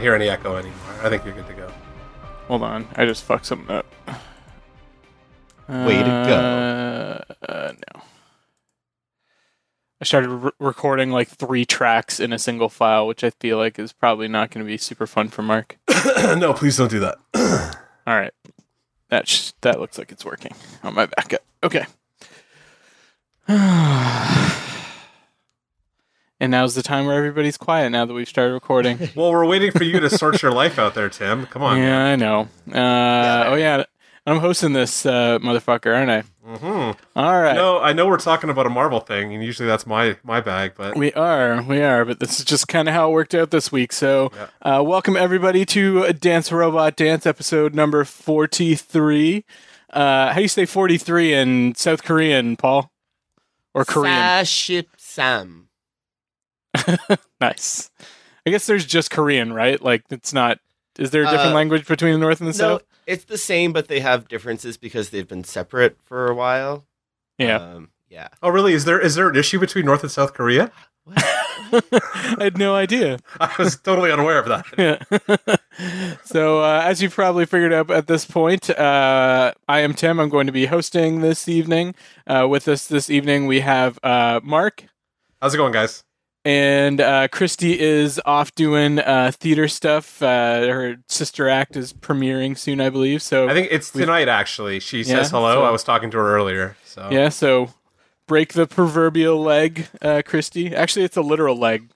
I 0.00 0.02
don't 0.02 0.06
hear 0.06 0.14
any 0.14 0.30
echo 0.30 0.56
anymore. 0.56 0.94
I 1.02 1.10
think 1.10 1.26
you're 1.26 1.34
good 1.34 1.46
to 1.48 1.52
go. 1.52 1.70
Hold 2.48 2.62
on, 2.62 2.88
I 2.96 3.04
just 3.04 3.22
fucked 3.22 3.44
something 3.44 3.70
up. 3.70 3.84
Way 5.68 5.98
to 5.98 6.24
go. 6.26 6.34
Uh, 6.34 7.34
uh, 7.46 7.72
no. 7.72 8.02
I 10.00 10.04
started 10.06 10.30
re- 10.30 10.52
recording 10.58 11.10
like 11.10 11.28
three 11.28 11.66
tracks 11.66 12.18
in 12.18 12.32
a 12.32 12.38
single 12.38 12.70
file, 12.70 13.06
which 13.06 13.22
I 13.22 13.28
feel 13.28 13.58
like 13.58 13.78
is 13.78 13.92
probably 13.92 14.26
not 14.26 14.50
going 14.50 14.64
to 14.64 14.66
be 14.66 14.78
super 14.78 15.06
fun 15.06 15.28
for 15.28 15.42
Mark. 15.42 15.78
no, 16.16 16.54
please 16.54 16.78
don't 16.78 16.90
do 16.90 17.00
that. 17.00 17.18
All 18.06 18.16
right, 18.16 18.32
that 19.10 19.28
sh- 19.28 19.52
that 19.60 19.80
looks 19.80 19.98
like 19.98 20.10
it's 20.10 20.24
working 20.24 20.54
on 20.82 20.94
my 20.94 21.04
backup. 21.04 21.42
Okay. 21.62 21.84
and 26.40 26.50
now's 26.50 26.74
the 26.74 26.82
time 26.82 27.06
where 27.06 27.16
everybody's 27.16 27.56
quiet 27.56 27.90
now 27.90 28.04
that 28.06 28.14
we've 28.14 28.28
started 28.28 28.54
recording. 28.54 28.98
well, 29.14 29.30
we're 29.30 29.46
waiting 29.46 29.70
for 29.70 29.84
you 29.84 30.00
to 30.00 30.10
sort 30.10 30.42
your 30.42 30.52
life 30.52 30.78
out 30.78 30.94
there, 30.94 31.08
Tim. 31.08 31.46
Come 31.46 31.62
on. 31.62 31.78
yeah, 31.78 32.04
I 32.04 32.16
know. 32.16 32.48
Uh, 32.72 33.44
Oh 33.48 33.54
yeah, 33.54 33.84
I'm 34.26 34.38
hosting 34.38 34.72
this 34.72 35.04
uh, 35.06 35.38
motherfucker, 35.38 35.94
aren't 35.96 36.10
I? 36.10 36.22
Mm-hmm. 36.46 37.18
All 37.18 37.40
right. 37.40 37.54
No, 37.54 37.78
I 37.78 37.92
know 37.92 38.06
we're 38.06 38.18
talking 38.18 38.50
about 38.50 38.66
a 38.66 38.70
Marvel 38.70 39.00
thing, 39.00 39.32
and 39.32 39.42
usually 39.44 39.68
that's 39.68 39.86
my 39.86 40.16
my 40.24 40.40
bag, 40.40 40.72
but 40.76 40.96
We 40.96 41.12
are, 41.12 41.62
we 41.62 41.80
are, 41.82 42.04
but 42.04 42.18
this 42.18 42.38
is 42.40 42.44
just 42.44 42.66
kind 42.68 42.88
of 42.88 42.94
how 42.94 43.10
it 43.10 43.12
worked 43.12 43.34
out 43.34 43.50
this 43.50 43.70
week. 43.70 43.92
So, 43.92 44.32
uh, 44.62 44.82
welcome 44.84 45.16
everybody 45.16 45.64
to 45.66 46.12
Dance 46.12 46.50
Robot 46.50 46.96
Dance 46.96 47.24
episode 47.26 47.74
number 47.74 48.04
43. 48.04 49.44
Uh, 49.92 50.28
how 50.28 50.34
do 50.34 50.42
you 50.42 50.48
say 50.48 50.66
43 50.66 51.32
in 51.34 51.74
South 51.76 52.02
Korean, 52.04 52.56
Paul? 52.56 52.90
Or 53.74 53.84
Korean? 53.84 54.14
Saship 54.16 54.86
Sam. 54.96 55.68
nice. 57.40 57.90
I 58.46 58.50
guess 58.50 58.66
there's 58.66 58.86
just 58.86 59.10
Korean, 59.10 59.52
right? 59.52 59.80
Like, 59.82 60.04
it's 60.10 60.32
not. 60.32 60.58
Is 60.98 61.10
there 61.10 61.22
a 61.22 61.26
different 61.26 61.52
Uh, 61.52 61.54
language 61.54 61.86
between 61.86 62.12
the 62.12 62.18
North 62.18 62.40
and 62.40 62.52
the 62.52 62.58
No, 62.58 62.76
South? 62.78 62.82
it's 63.06 63.24
the 63.24 63.38
same, 63.38 63.72
but 63.72 63.88
they 63.88 64.00
have 64.00 64.28
differences 64.28 64.76
because 64.76 65.10
they've 65.10 65.28
been 65.28 65.44
separate 65.44 65.96
for 66.04 66.26
a 66.28 66.34
while. 66.34 66.84
Yeah. 67.38 67.56
Um, 67.56 67.90
yeah. 68.08 68.28
oh, 68.42 68.48
really? 68.50 68.72
Is 68.74 68.84
there 68.84 68.98
is 69.00 69.14
there 69.14 69.28
an 69.28 69.36
issue 69.36 69.58
between 69.58 69.84
North 69.86 70.02
and 70.02 70.10
South 70.10 70.34
Korea? 70.34 70.70
I 71.72 72.36
had 72.38 72.58
no 72.58 72.74
idea. 72.74 73.18
I 73.38 73.54
was 73.58 73.76
totally 73.76 74.10
unaware 74.12 74.38
of 74.38 74.48
that. 74.48 74.66
Yeah. 75.78 76.16
so, 76.24 76.62
uh, 76.62 76.82
as 76.84 77.00
you've 77.00 77.14
probably 77.14 77.46
figured 77.46 77.72
out 77.72 77.90
at 77.90 78.06
this 78.06 78.24
point, 78.26 78.68
uh, 78.70 79.52
I 79.68 79.80
am 79.80 79.94
Tim. 79.94 80.18
I'm 80.20 80.28
going 80.28 80.46
to 80.46 80.52
be 80.52 80.66
hosting 80.66 81.20
this 81.20 81.48
evening. 81.48 81.94
Uh, 82.26 82.46
with 82.50 82.66
us 82.68 82.86
this 82.86 83.08
evening, 83.08 83.46
we 83.46 83.60
have 83.60 83.98
uh, 84.02 84.40
Mark, 84.42 84.84
How's 85.40 85.54
it 85.54 85.56
going, 85.56 85.72
guys? 85.72 86.04
And 86.44 87.00
uh, 87.00 87.28
Christy 87.28 87.78
is 87.78 88.20
off 88.24 88.54
doing 88.54 88.98
uh, 88.98 89.32
theater 89.34 89.68
stuff. 89.68 90.22
Uh, 90.22 90.66
her 90.68 90.96
sister 91.08 91.48
act 91.48 91.76
is 91.76 91.92
premiering 91.92 92.56
soon, 92.56 92.80
I 92.80 92.88
believe. 92.90 93.22
So, 93.22 93.48
I 93.48 93.52
think 93.54 93.68
it's 93.70 93.90
tonight. 93.90 94.28
Actually, 94.28 94.80
she 94.80 94.98
Yeah, 94.98 95.16
says 95.16 95.30
hello. 95.30 95.54
so- 95.56 95.64
I 95.64 95.70
was 95.70 95.84
talking 95.84 96.10
to 96.12 96.18
her 96.18 96.34
earlier. 96.34 96.76
So 96.84 97.08
yeah. 97.10 97.28
So, 97.28 97.74
break 98.26 98.52
the 98.54 98.66
proverbial 98.66 99.40
leg, 99.42 99.88
uh, 100.02 100.22
Christy. 100.24 100.74
Actually, 100.74 101.04
it's 101.04 101.16
a 101.16 101.22
literal 101.22 101.56
leg. 101.56 101.90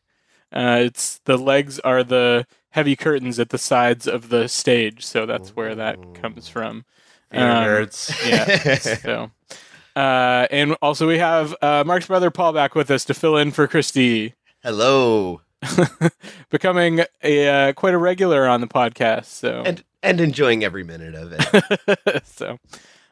Uh, 0.53 0.79
it's 0.83 1.21
the 1.25 1.37
legs 1.37 1.81
are 1.81 2.05
the 2.05 2.47
heavy 2.71 2.95
curtains 2.97 3.39
at 3.41 3.49
the 3.51 3.59
sides 3.59 4.07
of 4.07 4.29
the 4.29 4.49
stage, 4.49 5.05
so 5.05 5.27
that's 5.27 5.57
where 5.57 5.75
that 5.75 5.99
comes 6.15 6.49
from. 6.49 6.85
Um, 7.33 7.41
nerds. 7.41 8.29
yeah. 8.29 8.75
so, 9.03 9.31
uh, 9.97 10.47
and 10.51 10.77
also 10.83 11.07
we 11.07 11.19
have 11.19 11.55
uh, 11.63 11.85
Mark's 11.87 12.07
brother 12.07 12.31
Paul 12.31 12.53
back 12.53 12.75
with 12.75 12.91
us 12.91 13.05
to 13.07 13.15
fill 13.15 13.37
in 13.37 13.51
for 13.51 13.67
Christy, 13.67 14.35
Hello. 14.63 15.41
becoming 16.51 17.05
a 17.23 17.49
uh, 17.49 17.73
quite 17.73 17.95
a 17.95 17.99
regular 17.99 18.47
on 18.47 18.61
the 18.61 18.67
podcast. 18.67 19.27
So, 19.27 19.63
And 19.65 19.85
and 20.03 20.21
enjoying 20.21 20.65
every 20.65 20.85
minute 20.85 21.15
of 21.15 21.33
it. 21.33 22.27
so. 22.27 22.59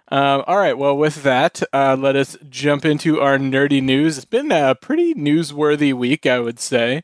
Um, 0.08 0.44
all 0.46 0.58
right. 0.58 0.76
Well, 0.76 0.94
with 0.94 1.22
that, 1.22 1.62
uh, 1.72 1.96
let 1.98 2.16
us 2.16 2.36
jump 2.50 2.84
into 2.84 3.18
our 3.20 3.38
nerdy 3.38 3.82
news. 3.82 4.18
It's 4.18 4.26
been 4.26 4.52
a 4.52 4.74
pretty 4.74 5.14
newsworthy 5.14 5.94
week, 5.94 6.26
I 6.26 6.38
would 6.38 6.60
say. 6.60 7.02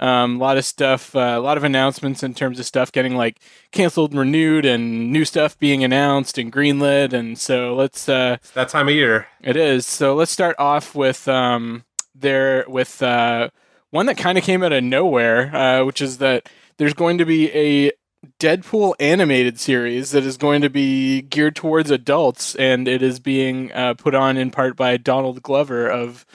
Um, 0.00 0.36
a 0.36 0.38
lot 0.38 0.56
of 0.56 0.64
stuff, 0.64 1.14
uh, 1.14 1.34
a 1.36 1.40
lot 1.40 1.56
of 1.56 1.64
announcements 1.64 2.22
in 2.22 2.34
terms 2.34 2.58
of 2.58 2.66
stuff 2.66 2.90
getting 2.90 3.16
like 3.16 3.38
canceled 3.70 4.10
and 4.12 4.18
renewed, 4.18 4.64
and 4.64 5.12
new 5.12 5.24
stuff 5.24 5.58
being 5.58 5.84
announced 5.84 6.38
and 6.38 6.52
greenlit. 6.52 7.12
And 7.12 7.38
so 7.38 7.74
let's 7.74 8.08
uh, 8.08 8.38
It's 8.40 8.50
that 8.52 8.70
time 8.70 8.88
of 8.88 8.94
year. 8.94 9.28
It 9.42 9.56
is. 9.56 9.86
So 9.86 10.14
let's 10.14 10.32
start 10.32 10.56
off 10.58 10.94
with 10.94 11.28
um 11.28 11.84
there 12.14 12.64
with 12.66 13.02
uh 13.02 13.50
one 13.90 14.06
that 14.06 14.16
kind 14.16 14.38
of 14.38 14.44
came 14.44 14.62
out 14.62 14.72
of 14.72 14.82
nowhere, 14.82 15.54
uh, 15.54 15.84
which 15.84 16.00
is 16.00 16.18
that 16.18 16.48
there's 16.78 16.94
going 16.94 17.18
to 17.18 17.26
be 17.26 17.50
a 17.52 17.92
Deadpool 18.38 18.94
animated 19.00 19.58
series 19.58 20.10
that 20.10 20.24
is 20.24 20.36
going 20.36 20.60
to 20.60 20.70
be 20.70 21.22
geared 21.22 21.56
towards 21.56 21.90
adults, 21.90 22.54
and 22.54 22.86
it 22.86 23.02
is 23.02 23.18
being 23.18 23.72
uh, 23.72 23.94
put 23.94 24.14
on 24.14 24.36
in 24.36 24.50
part 24.50 24.76
by 24.76 24.96
Donald 24.96 25.42
Glover 25.42 25.88
of 25.88 26.26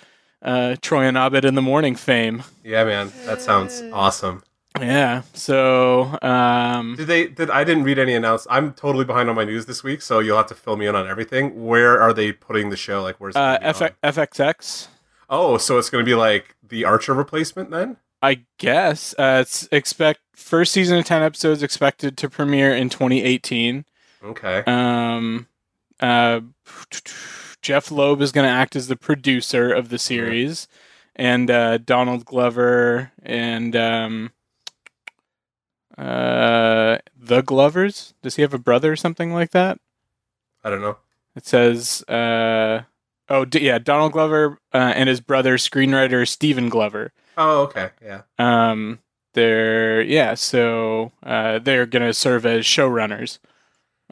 uh, 0.45 0.77
Troy 0.81 1.03
and 1.03 1.17
Abed 1.17 1.43
in 1.43 1.55
the 1.55 1.61
Morning 1.61 1.95
fame. 1.95 2.43
Yeah, 2.63 2.85
man, 2.85 3.11
that 3.25 3.41
sounds 3.41 3.81
awesome. 3.91 4.43
Yeah. 4.79 5.23
So 5.33 6.17
um, 6.21 6.95
Did 6.95 7.07
they? 7.07 7.27
Did 7.27 7.49
I 7.49 7.63
didn't 7.63 7.83
read 7.83 7.97
any 7.97 8.13
announce? 8.13 8.45
I'm 8.49 8.73
totally 8.73 9.05
behind 9.05 9.29
on 9.29 9.35
my 9.35 9.45
news 9.45 9.65
this 9.65 9.83
week, 9.83 10.01
so 10.01 10.19
you'll 10.19 10.37
have 10.37 10.47
to 10.47 10.55
fill 10.55 10.75
me 10.75 10.85
in 10.85 10.95
on 10.95 11.07
everything. 11.07 11.65
Where 11.65 12.01
are 12.01 12.13
they 12.13 12.31
putting 12.31 12.69
the 12.69 12.77
show? 12.77 13.01
Like, 13.01 13.15
where's 13.19 13.35
uh, 13.35 13.57
gonna 13.57 13.93
F- 14.03 14.15
FXX. 14.15 14.87
Oh, 15.29 15.57
so 15.57 15.77
it's 15.77 15.89
going 15.89 16.03
to 16.03 16.09
be 16.09 16.15
like 16.15 16.55
the 16.61 16.85
Archer 16.85 17.13
replacement 17.13 17.71
then? 17.71 17.97
I 18.21 18.45
guess 18.57 19.15
uh, 19.17 19.39
it's 19.41 19.67
expect 19.71 20.19
first 20.35 20.71
season 20.71 20.97
of 20.97 21.05
ten 21.05 21.21
episodes 21.21 21.63
expected 21.63 22.17
to 22.17 22.29
premiere 22.29 22.75
in 22.75 22.89
2018. 22.89 23.85
Okay. 24.23 24.63
Um, 24.67 25.47
uh, 25.99 26.41
Jeph 27.65 27.89
Loeb 27.89 28.21
is 28.21 28.31
going 28.31 28.45
to 28.47 28.53
act 28.53 28.75
as 28.75 28.89
the 28.89 28.95
producer 28.95 29.73
of 29.73 29.89
the 29.89 29.97
series, 29.97 30.67
and 31.15 31.49
uh, 31.49 31.79
Donald 31.79 32.23
Glover 32.23 33.11
and 33.23 33.75
um, 33.75 34.31
uh, 35.97 36.99
the 37.19 37.41
Glovers. 37.41 38.13
Does 38.21 38.35
he 38.35 38.43
have 38.43 38.53
a 38.53 38.59
brother 38.59 38.91
or 38.91 38.95
something 38.95 39.33
like 39.33 39.49
that? 39.49 39.79
I 40.63 40.69
don't 40.69 40.81
know. 40.81 40.97
It 41.35 41.47
says, 41.47 42.03
uh, 42.03 42.83
oh 43.29 43.45
d- 43.45 43.65
yeah, 43.65 43.79
Donald 43.79 44.11
Glover 44.11 44.59
uh, 44.71 44.93
and 44.95 45.09
his 45.09 45.19
brother, 45.19 45.57
screenwriter 45.57 46.27
Stephen 46.27 46.69
Glover. 46.69 47.13
Oh, 47.35 47.63
okay. 47.63 47.89
Yeah. 47.99 48.21
Um, 48.37 48.99
they're 49.33 50.03
yeah, 50.03 50.35
so 50.35 51.13
uh, 51.23 51.57
they're 51.57 51.87
gonna 51.87 52.13
serve 52.13 52.45
as 52.45 52.63
showrunners. 52.63 53.39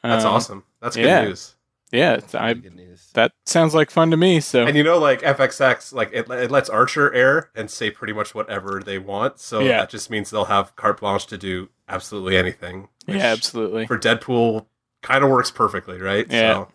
That's 0.02 0.26
Um, 0.26 0.34
awesome. 0.34 0.64
That's 0.82 0.96
good 0.96 1.06
yeah. 1.06 1.26
news. 1.26 1.56
Yeah, 1.94 2.14
it's- 2.16 2.34
I 2.36 2.54
Good 2.56 2.76
news. 2.76 3.10
that 3.14 3.32
sounds 3.46 3.74
like 3.76 3.92
fun 3.92 4.12
to 4.12 4.18
me. 4.18 4.40
So 4.40 4.66
And 4.66 4.76
you 4.76 4.84
know, 4.84 4.98
like 4.98 5.22
FXX, 5.22 5.94
like 5.94 6.10
it, 6.12 6.30
it 6.30 6.52
lets 6.52 6.70
Archer 6.70 7.14
air 7.14 7.52
and 7.56 7.70
say 7.70 7.92
pretty 7.92 8.14
much 8.14 8.34
whatever 8.36 8.82
they 8.84 8.98
want. 8.98 9.40
So 9.40 9.60
Yeah. 9.62 9.78
that 9.80 9.90
just 9.90 10.10
means 10.10 10.30
they'll 10.32 10.46
have 10.46 10.76
carte 10.76 11.00
blanche 11.00 11.28
to 11.28 11.38
do 11.38 11.70
absolutely 11.88 12.36
anything. 12.36 12.90
which 13.06 13.18
yeah, 13.18 13.28
absolutely. 13.28 13.86
For 13.88 13.98
Deadpool, 14.00 14.66
kind 15.04 15.24
of 15.24 15.30
works 15.30 15.52
perfectly, 15.52 16.00
right? 16.00 16.26
Yeah. 16.30 16.54
So, 16.54 16.72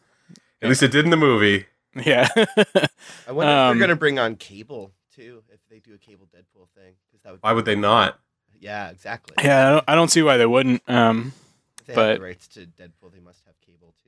at 0.62 0.68
least 0.68 0.82
it 0.82 0.92
did 0.92 1.04
in 1.04 1.10
the 1.10 1.16
movie. 1.16 1.66
Yeah, 1.96 2.28
I 2.36 3.32
wonder 3.32 3.52
if 3.52 3.58
Um, 3.58 3.78
they're 3.78 3.86
gonna 3.88 3.96
bring 3.96 4.18
on 4.18 4.36
cable 4.36 4.92
too, 5.16 5.42
if 5.52 5.58
they 5.68 5.78
do 5.80 5.94
a 5.94 5.98
cable 5.98 6.26
Deadpool 6.26 6.68
thing. 6.76 6.94
'cause 7.10 7.20
that 7.24 7.32
would 7.32 7.42
Why 7.42 7.52
would 7.52 7.64
they 7.64 7.74
not? 7.74 8.20
Yeah, 8.60 8.90
exactly. 8.90 9.34
yeah. 9.42 9.66
I 9.66 9.70
don't, 9.72 9.84
I 9.88 9.94
don't 9.94 10.10
see 10.10 10.22
why 10.22 10.36
they 10.36 10.46
wouldn't. 10.46 10.82
Um, 10.88 11.32
If 11.80 11.86
they 11.86 11.94
but- 11.94 12.08
have 12.10 12.18
the 12.18 12.24
rights 12.24 12.48
to 12.48 12.60
Deadpool, 12.66 13.12
they 13.12 13.20
must 13.20 13.42
have 13.46 13.54
cable 13.64 13.94
too, 14.04 14.07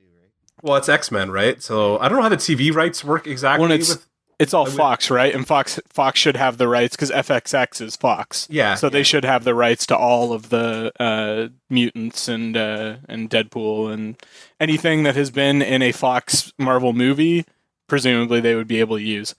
Well, 0.61 0.77
it's 0.77 0.89
X 0.89 1.11
Men, 1.11 1.31
right? 1.31 1.61
So 1.61 1.97
I 1.99 2.07
don't 2.07 2.17
know 2.17 2.23
how 2.23 2.29
the 2.29 2.37
TV 2.37 2.73
rights 2.73 3.03
work 3.03 3.27
exactly. 3.27 3.61
When 3.63 3.71
it's- 3.71 3.89
with 3.89 4.07
it's 4.39 4.55
all 4.55 4.67
I 4.67 4.71
Fox, 4.71 5.11
right? 5.11 5.35
And 5.35 5.45
Fox 5.45 5.79
Fox 5.87 6.19
should 6.19 6.35
have 6.35 6.57
the 6.57 6.67
rights 6.67 6.95
because 6.95 7.11
FXX 7.11 7.79
is 7.79 7.95
Fox. 7.95 8.47
yeah, 8.49 8.73
So 8.73 8.89
they 8.89 9.03
should 9.03 9.23
have 9.23 9.43
the 9.43 9.53
rights 9.53 9.85
to 9.87 9.95
all 9.95 10.33
of 10.33 10.49
the 10.49 10.91
uh, 10.99 11.49
mutants 11.69 12.27
and 12.27 12.57
uh, 12.57 12.95
and 13.07 13.29
Deadpool 13.29 13.93
and 13.93 14.15
anything 14.59 15.03
that 15.03 15.15
has 15.15 15.29
been 15.29 15.61
in 15.61 15.83
a 15.83 15.91
Fox 15.91 16.51
Marvel 16.57 16.91
movie. 16.91 17.45
Presumably, 17.87 18.39
they 18.41 18.55
would 18.55 18.67
be 18.67 18.79
able 18.79 18.97
to 18.97 19.03
use. 19.03 19.35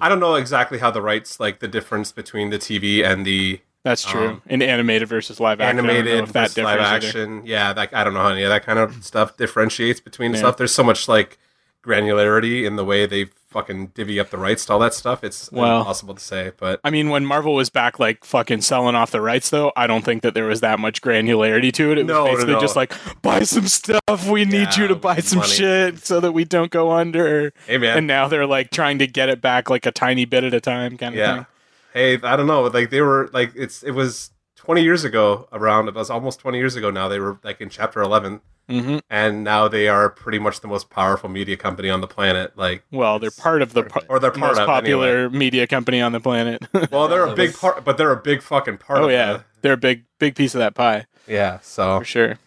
I 0.00 0.08
don't 0.08 0.20
know 0.20 0.34
exactly 0.36 0.78
how 0.78 0.90
the 0.92 1.02
rights, 1.02 1.40
like 1.40 1.58
the 1.60 1.66
difference 1.68 2.12
between 2.12 2.50
the 2.50 2.58
TV 2.58 3.02
and 3.04 3.26
the 3.26 3.60
That's 3.82 4.04
true. 4.04 4.28
Um, 4.28 4.42
in 4.46 4.60
animated 4.62 5.08
versus 5.08 5.40
live 5.40 5.60
action, 5.60 5.78
animated 5.78 6.26
versus 6.28 6.34
live 6.34 6.54
differs 6.54 6.86
either. 6.86 7.06
action. 7.06 7.42
Yeah, 7.46 7.72
like 7.72 7.94
I 7.94 8.04
don't 8.04 8.12
know 8.14 8.20
how 8.20 8.28
any 8.28 8.42
of 8.42 8.50
that 8.50 8.64
kind 8.64 8.78
of 8.78 9.02
stuff 9.04 9.36
differentiates 9.36 10.00
between 10.00 10.32
Yeah. 10.32 10.38
stuff. 10.40 10.56
There's 10.58 10.74
so 10.74 10.82
much 10.84 11.08
like 11.08 11.38
granularity 11.84 12.66
in 12.66 12.76
the 12.76 12.84
way 12.84 13.06
they 13.06 13.26
fucking 13.48 13.86
divvy 13.94 14.20
up 14.20 14.30
the 14.30 14.36
rights 14.36 14.66
to 14.66 14.72
all 14.74 14.78
that 14.78 14.94
stuff. 14.94 15.24
It's 15.24 15.50
Well- 15.50 15.78
impossible 15.78 16.14
to 16.14 16.20
say, 16.22 16.52
but 16.58 16.78
I 16.84 16.90
mean, 16.90 17.08
when 17.08 17.24
Marvel 17.24 17.54
was 17.54 17.68
back, 17.70 17.98
like 17.98 18.24
fucking 18.24 18.60
selling 18.60 18.94
off 18.94 19.10
the 19.10 19.20
rights, 19.20 19.50
though, 19.50 19.72
I 19.74 19.86
don't 19.86 20.04
think 20.04 20.22
that 20.22 20.34
there 20.34 20.44
was 20.44 20.60
that 20.60 20.78
much 20.78 21.00
granularity 21.02 21.72
to 21.72 21.90
it. 21.90 21.98
It 21.98 22.02
was 22.04 22.08
No, 22.12 22.26
no, 22.26 22.32
basically 22.32 22.52
no. 22.54 22.60
just 22.60 22.76
like, 22.76 22.92
buy 23.22 23.42
some 23.42 23.66
stuff. 23.66 24.00
We 24.28 24.44
need 24.44 24.68
Yeah, 24.76 24.82
you 24.82 24.88
to 24.88 24.94
buy 24.94 25.16
some 25.20 25.38
money. 25.40 25.50
shit 25.52 26.04
so 26.06 26.20
that 26.20 26.32
we 26.32 26.44
don't 26.44 26.70
go 26.70 26.92
under. 26.92 27.52
hey 27.66 27.84
And 27.88 28.06
now 28.06 28.28
they're 28.28 28.46
like 28.46 28.70
trying 28.70 28.98
to 28.98 29.06
get 29.06 29.28
it 29.30 29.40
back 29.40 29.68
like 29.70 29.86
a 29.86 29.90
tiny 29.90 30.26
bit 30.26 30.44
at 30.44 30.52
a 30.54 30.60
time, 30.60 30.96
kind 30.98 31.14
of 31.14 31.18
yeah. 31.18 31.34
thing. 31.36 31.46
Hey, 31.92 32.14
I 32.22 32.36
don't 32.36 32.46
know. 32.46 32.62
Like 32.62 32.90
they 32.90 33.00
were 33.00 33.28
like 33.32 33.52
it's 33.54 33.82
it 33.82 33.92
was 33.92 34.30
20 34.56 34.82
years 34.82 35.04
ago, 35.04 35.48
around 35.52 35.88
it 35.88 35.94
was 35.94 36.10
almost 36.10 36.38
20 36.40 36.58
years 36.58 36.76
ago 36.76 36.90
now. 36.90 37.08
They 37.08 37.18
were 37.18 37.38
like 37.42 37.60
in 37.60 37.68
chapter 37.70 38.00
11, 38.02 38.40
hmm 38.68 38.98
and 39.08 39.42
now 39.42 39.66
they 39.68 39.88
are 39.88 40.08
pretty 40.10 40.38
much 40.38 40.60
the 40.60 40.68
most 40.68 40.90
powerful 40.90 41.28
media 41.28 41.56
company 41.56 41.90
on 41.90 42.00
the 42.00 42.06
planet. 42.06 42.56
Like, 42.56 42.84
Well, 42.92 43.18
they're 43.18 43.30
part 43.32 43.62
of 43.62 43.72
the 43.72 43.82
Part 43.84 44.04
or 44.08 44.18
they're 44.20 44.30
part 44.30 44.52
most 44.52 44.60
of 44.60 44.66
popular 44.66 45.24
Anyway. 45.24 45.38
media 45.38 45.66
company 45.66 46.00
on 46.00 46.12
the 46.12 46.20
planet. 46.20 46.62
Well, 46.92 47.08
they're 47.08 47.26
a 47.26 47.34
big 47.34 47.54
part, 47.56 47.84
but 47.84 47.96
they're 47.98 48.12
a 48.12 48.20
big 48.22 48.42
fucking 48.42 48.78
part. 48.78 49.00
oh 49.00 49.04
of 49.06 49.10
yeah, 49.10 49.32
the- 49.32 49.44
they're 49.62 49.72
a 49.72 49.76
big 49.76 50.04
big 50.18 50.34
piece 50.36 50.54
of 50.54 50.58
that 50.60 50.74
pie 50.74 51.06
yeah. 51.26 51.58
So 51.60 51.98
for 51.98 52.04
sure. 52.04 52.38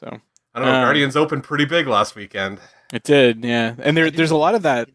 So 0.00 0.06
I 0.54 0.58
don't 0.58 0.68
know. 0.68 0.74
Um, 0.74 0.82
Guardians 0.84 1.16
opened 1.16 1.44
pretty 1.44 1.64
big 1.66 1.86
last 1.86 2.14
weekend. 2.16 2.58
it 2.92 3.02
did, 3.04 3.44
yeah. 3.44 3.74
And 3.78 3.96
there 3.96 4.10
there's 4.10 4.30
a 4.32 4.36
lot 4.36 4.54
of 4.54 4.62
that 4.62 4.88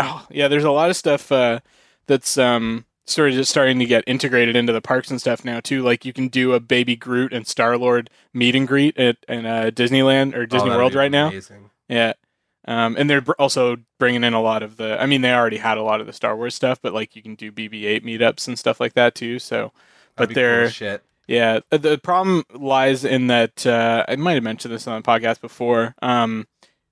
Oh, 0.00 0.26
yeah, 0.30 0.48
there's 0.48 0.64
a 0.64 0.70
lot 0.70 0.90
of 0.90 0.96
stuff 0.96 1.30
uh, 1.30 1.60
that's 2.06 2.36
um, 2.36 2.84
sort 3.06 3.30
of 3.30 3.34
just 3.34 3.50
starting 3.50 3.78
to 3.80 3.84
get 3.84 4.04
integrated 4.06 4.54
into 4.56 4.72
the 4.72 4.80
parks 4.80 5.10
and 5.10 5.20
stuff 5.20 5.44
now 5.44 5.60
too. 5.60 5.82
Like 5.82 6.04
you 6.04 6.12
can 6.12 6.28
do 6.28 6.52
a 6.52 6.60
Baby 6.60 6.96
Groot 6.96 7.32
and 7.32 7.46
Star 7.46 7.76
Lord 7.76 8.10
meet 8.32 8.54
and 8.54 8.66
greet 8.68 8.96
at 8.98 9.16
in 9.28 9.44
uh, 9.46 9.70
Disneyland 9.74 10.34
or 10.36 10.46
Disney 10.46 10.70
Oh, 10.70 10.76
World 10.76 10.94
right 10.94 11.10
now. 11.10 11.32
Yeah, 11.88 12.12
um, 12.66 12.96
and 12.96 13.10
they're 13.10 13.20
br- 13.20 13.32
also 13.38 13.76
bringing 13.98 14.22
in 14.24 14.34
a 14.34 14.40
lot 14.40 14.62
of 14.62 14.76
the. 14.76 15.00
I 15.02 15.06
mean, 15.06 15.20
they 15.22 15.32
already 15.34 15.56
had 15.58 15.78
a 15.78 15.82
lot 15.82 16.00
of 16.00 16.06
the 16.06 16.12
Star 16.12 16.36
Wars 16.36 16.54
stuff, 16.54 16.80
but 16.80 16.94
like 16.94 17.16
you 17.16 17.22
can 17.22 17.34
do 17.34 17.50
BB-8 17.50 18.04
meetups 18.04 18.46
and 18.46 18.58
stuff 18.58 18.80
like 18.80 18.94
that 18.94 19.14
too. 19.14 19.38
So, 19.38 19.72
but 20.16 20.28
That'd 20.28 20.34
cool 20.36 20.42
they're 20.42 20.70
shit. 20.70 21.02
yeah, 21.26 21.60
uh, 21.72 21.78
the 21.78 21.98
problem 21.98 22.44
lies 22.54 23.04
in 23.04 23.26
that 23.26 23.66
uh, 23.66 24.04
I 24.08 24.16
might 24.16 24.34
have 24.34 24.42
mentioned 24.44 24.72
this 24.72 24.86
on 24.86 25.02
the 25.02 25.06
podcast 25.06 25.40
before. 25.40 25.94
Um, 26.02 26.46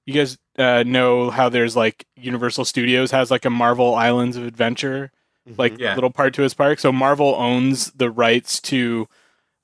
you 0.06 0.14
guys 0.14 0.38
uh, 0.58 0.82
know 0.84 1.30
how 1.30 1.48
there's 1.48 1.76
like 1.76 2.04
Universal 2.16 2.64
Studios 2.64 3.12
has 3.12 3.30
like 3.30 3.44
a 3.44 3.50
Marvel 3.50 3.94
Islands 3.94 4.36
of 4.36 4.44
Adventure. 4.44 5.12
Mm-hmm. 5.48 5.54
like 5.60 5.78
Yeah. 5.78 5.94
little 5.94 6.10
part 6.10 6.34
to 6.34 6.42
his 6.42 6.52
park. 6.54 6.78
So 6.80 6.92
Marvel 6.92 7.34
owns 7.38 7.90
the 7.92 8.10
rights 8.10 8.60
to, 8.62 9.08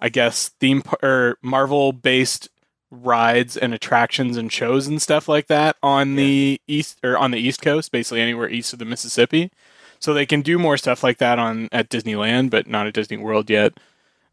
I 0.00 0.08
guess, 0.08 0.49
theme 0.61 0.81
par- 0.82 0.99
or 1.02 1.38
Marvel 1.43 1.93
based 1.93 2.49
rides 2.90 3.56
and 3.58 3.75
attractions 3.75 4.37
and 4.38 4.50
shows 4.50 4.87
and 4.87 5.02
stuff 5.02 5.28
like 5.28 5.49
that 5.49 5.76
on 5.82 6.14
the 6.17 6.61
east 6.67 6.99
or 7.05 7.19
on 7.19 7.31
the 7.32 7.38
east 7.38 7.61
coast, 7.61 7.93
basically 7.93 8.20
anywhere 8.23 8.49
east 8.49 8.73
of 8.73 8.78
the 8.78 8.84
Mississippi. 8.87 9.50
So 9.99 10.14
they 10.14 10.25
can 10.26 10.40
do 10.40 10.58
more 10.58 10.76
stuff 10.78 11.02
like 11.02 11.19
that 11.19 11.38
on 11.38 11.69
at 11.73 11.90
Disneyland, 11.90 12.49
but 12.50 12.67
not 12.67 12.87
at 12.87 12.94
Disney 12.94 13.17
World 13.19 13.50
yet 13.50 13.75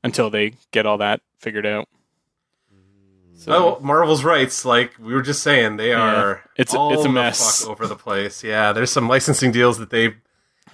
until 0.04 0.30
they 0.30 0.54
get 0.72 0.86
all 0.86 0.98
that 1.00 1.22
figured 1.40 1.66
out. 1.66 1.88
Mm. 2.74 3.40
So 3.40 3.52
Oh, 3.54 3.80
Marvel's 3.82 4.24
rights, 4.24 4.64
like 4.66 4.94
we 5.00 5.14
were 5.14 5.22
just 5.22 5.42
saying, 5.44 5.78
they 5.78 5.90
Yeah. 5.90 6.02
are 6.16 6.50
It's 6.56 6.74
a- 6.74 6.78
all 6.78 6.94
it's 6.94 7.02
a 7.02 7.08
the 7.08 7.10
mess. 7.14 7.62
fuck 7.62 7.70
over 7.72 7.88
the 7.88 7.96
place. 7.96 8.44
Yeah, 8.44 8.72
there's 8.72 8.92
some 8.92 9.08
licensing 9.10 9.52
deals 9.52 9.78
that 9.80 9.90
they 9.90 10.16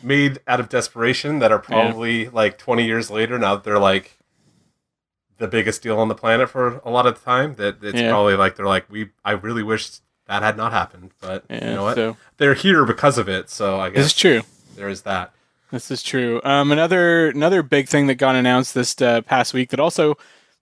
made 0.03 0.39
out 0.47 0.59
of 0.59 0.69
desperation 0.69 1.39
that 1.39 1.51
are 1.51 1.59
probably 1.59 2.29
like 2.29 2.57
20 2.57 2.85
years 2.85 3.09
later 3.11 3.37
now 3.39 3.55
that 3.55 3.63
they're 3.63 3.79
like 3.79 4.17
the 5.37 5.47
biggest 5.47 5.81
deal 5.81 5.97
on 5.99 6.07
the 6.09 6.15
planet 6.15 6.49
for 6.49 6.81
a 6.83 6.89
lot 6.89 7.05
of 7.07 7.15
the 7.15 7.21
time. 7.25 7.55
That 7.55 7.83
it's 7.83 7.99
Yeah. 7.99 8.09
probably 8.09 8.35
like 8.35 8.55
they're 8.55 8.65
like 8.65 8.85
we. 8.89 9.09
I 9.23 9.31
really 9.31 9.63
wish 9.63 9.89
that 10.27 10.43
had 10.43 10.57
not 10.57 10.71
happened, 10.73 11.11
but 11.21 11.45
yeah, 11.49 11.69
you 11.69 11.75
know 11.75 11.83
what? 11.83 11.95
so 11.95 12.17
they're 12.37 12.53
here 12.53 12.85
because 12.85 13.17
of 13.17 13.27
it. 13.29 13.49
So 13.49 13.79
I 13.79 13.89
guess 13.89 14.13
true. 14.13 14.41
there 14.75 14.89
is 14.89 15.01
that. 15.03 15.31
This 15.71 15.91
is 15.91 16.01
true. 16.03 16.41
Um, 16.43 16.71
another 16.71 17.29
another 17.29 17.61
big 17.63 17.87
thing 17.87 18.07
that 18.07 18.15
got 18.15 18.35
announced 18.35 18.73
this 18.73 18.99
uh, 19.01 19.21
past 19.21 19.53
week 19.53 19.69
that 19.69 19.79
also 19.79 20.15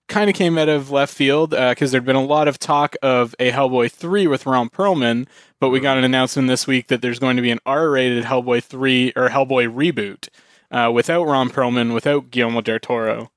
kind 0.07 0.29
of 0.29 0.35
came 0.35 0.57
out 0.57 0.69
of 0.69 0.89
left 0.91 1.13
field 1.13 1.49
because 1.51 1.91
there'd 1.91 2.05
been 2.05 2.15
a 2.15 2.23
lot 2.23 2.47
of 2.47 2.59
talk 2.59 2.95
of 3.01 3.35
a 3.39 3.51
Hellboy 3.51 3.91
three 3.91 4.27
with 4.27 4.45
Ron 4.45 4.69
Perlman, 4.69 5.27
but 5.59 5.69
we 5.69 5.79
got 5.79 5.97
an 5.97 6.03
announcement 6.03 6.47
this 6.47 6.67
week 6.67 6.87
that 6.87 7.01
there's 7.01 7.19
going 7.19 7.35
to 7.35 7.41
be 7.41 7.51
an 7.51 7.59
R-rated 7.65 8.23
Hellboy 8.25 8.63
three 8.63 9.11
or 9.15 9.29
Hellboy 9.29 9.73
reboot 9.73 10.29
uh, 10.71 10.91
without 10.91 11.23
Ron 11.25 11.49
Perlman, 11.49 11.93
without 11.93 12.29
Guillermo 12.31 12.61
del 12.61 12.79
Toro. 12.79 13.31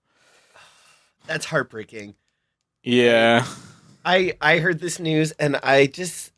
That's 1.26 1.46
heartbreaking. 1.46 2.14
Yeah, 2.82 3.44
I 4.04 4.34
I 4.40 4.58
heard 4.58 4.80
this 4.80 4.98
news 4.98 5.32
and 5.32 5.56
I 5.56 5.86
just 5.86 6.32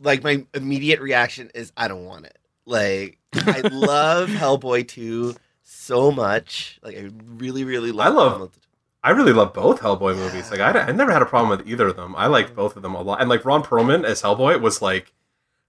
like 0.00 0.22
my 0.22 0.44
immediate 0.54 1.00
reaction 1.00 1.50
is 1.54 1.72
I 1.76 1.88
don't 1.88 2.04
want 2.06 2.26
it. 2.26 2.38
Like 2.64 3.18
I 3.34 3.60
love 3.72 4.28
Hellboy 4.28 4.86
2 4.88 5.34
so 5.64 6.10
much. 6.12 6.78
Like 6.82 6.96
I 6.96 7.10
really 7.36 7.64
really 7.64 7.90
love 7.92 8.14
I 8.14 8.16
love- 8.16 8.40
them. 8.40 8.50
I 9.04 9.10
really 9.10 9.32
love 9.32 9.52
both 9.52 9.80
Hellboy 9.80 10.16
movies. 10.16 10.50
Like 10.50 10.60
I, 10.60 10.70
I 10.80 10.92
never 10.92 11.10
had 11.12 11.22
a 11.22 11.26
problem 11.26 11.56
with 11.58 11.68
either 11.68 11.88
of 11.88 11.96
them. 11.96 12.14
I 12.16 12.26
liked 12.26 12.54
both 12.54 12.76
of 12.76 12.82
them 12.82 12.94
a 12.94 13.02
lot. 13.02 13.20
And 13.20 13.28
like 13.28 13.44
Ron 13.44 13.62
Perlman 13.64 14.04
as 14.04 14.22
Hellboy 14.22 14.60
was 14.60 14.80
like 14.80 15.12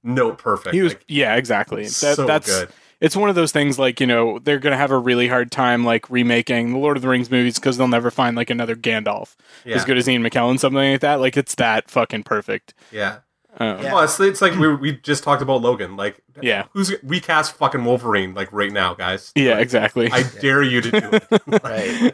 note 0.04 0.38
perfect. 0.38 0.76
he 0.76 0.82
was. 0.82 0.94
Like, 0.94 1.06
yeah, 1.08 1.36
exactly. 1.36 1.84
That, 1.84 1.90
so 1.92 2.26
that's 2.28 2.48
good. 2.48 2.70
it's 3.02 3.16
one 3.16 3.30
of 3.30 3.36
those 3.36 3.52
things 3.52 3.80
like 3.80 4.00
you 4.00 4.06
know 4.08 4.38
they're 4.40 4.60
gonna 4.60 4.78
have 4.78 4.92
a 4.92 4.98
really 4.98 5.28
hard 5.28 5.52
time 5.52 5.84
like 5.84 6.10
remaking 6.12 6.74
the 6.74 6.78
Lord 6.78 6.96
of 6.98 7.02
the 7.02 7.10
Rings 7.10 7.32
movies 7.32 7.56
because 7.56 7.78
they'll 7.78 7.88
never 7.88 8.12
find 8.12 8.36
like 8.38 8.50
another 8.50 8.76
Gandalf. 8.76 9.36
Yeah, 9.66 9.78
as 9.78 9.86
good 9.86 9.98
as 9.98 10.08
Ian 10.08 10.22
McKellen, 10.24 10.60
something 10.60 10.92
like 10.92 11.02
that. 11.02 11.20
Like 11.20 11.36
it's 11.38 11.56
that 11.56 11.90
fucking 11.90 12.24
perfect. 12.24 12.74
yeah. 12.92 13.20
Um, 13.60 13.84
Yeah. 13.84 13.94
Well, 13.94 14.04
it's, 14.04 14.20
it's 14.20 14.42
like 14.42 14.56
we, 14.56 14.74
we 14.76 14.92
just 14.94 15.24
talked 15.24 15.44
about 15.44 15.62
Logan. 15.62 15.96
Like, 15.96 16.24
Yeah. 16.42 16.66
who's 16.74 16.92
we 17.04 17.20
cast 17.20 17.54
fucking 17.56 17.86
Wolverine 17.86 18.34
like 18.34 18.52
right 18.52 18.72
now, 18.72 18.96
guys? 18.96 19.32
yeah, 19.36 19.52
Like, 19.54 19.62
exactly. 19.62 20.12
I 20.12 20.24
dare 20.42 20.64
you 20.64 20.82
to 20.82 20.92
do 20.92 21.10
it. 21.14 21.42
Right. 21.64 22.14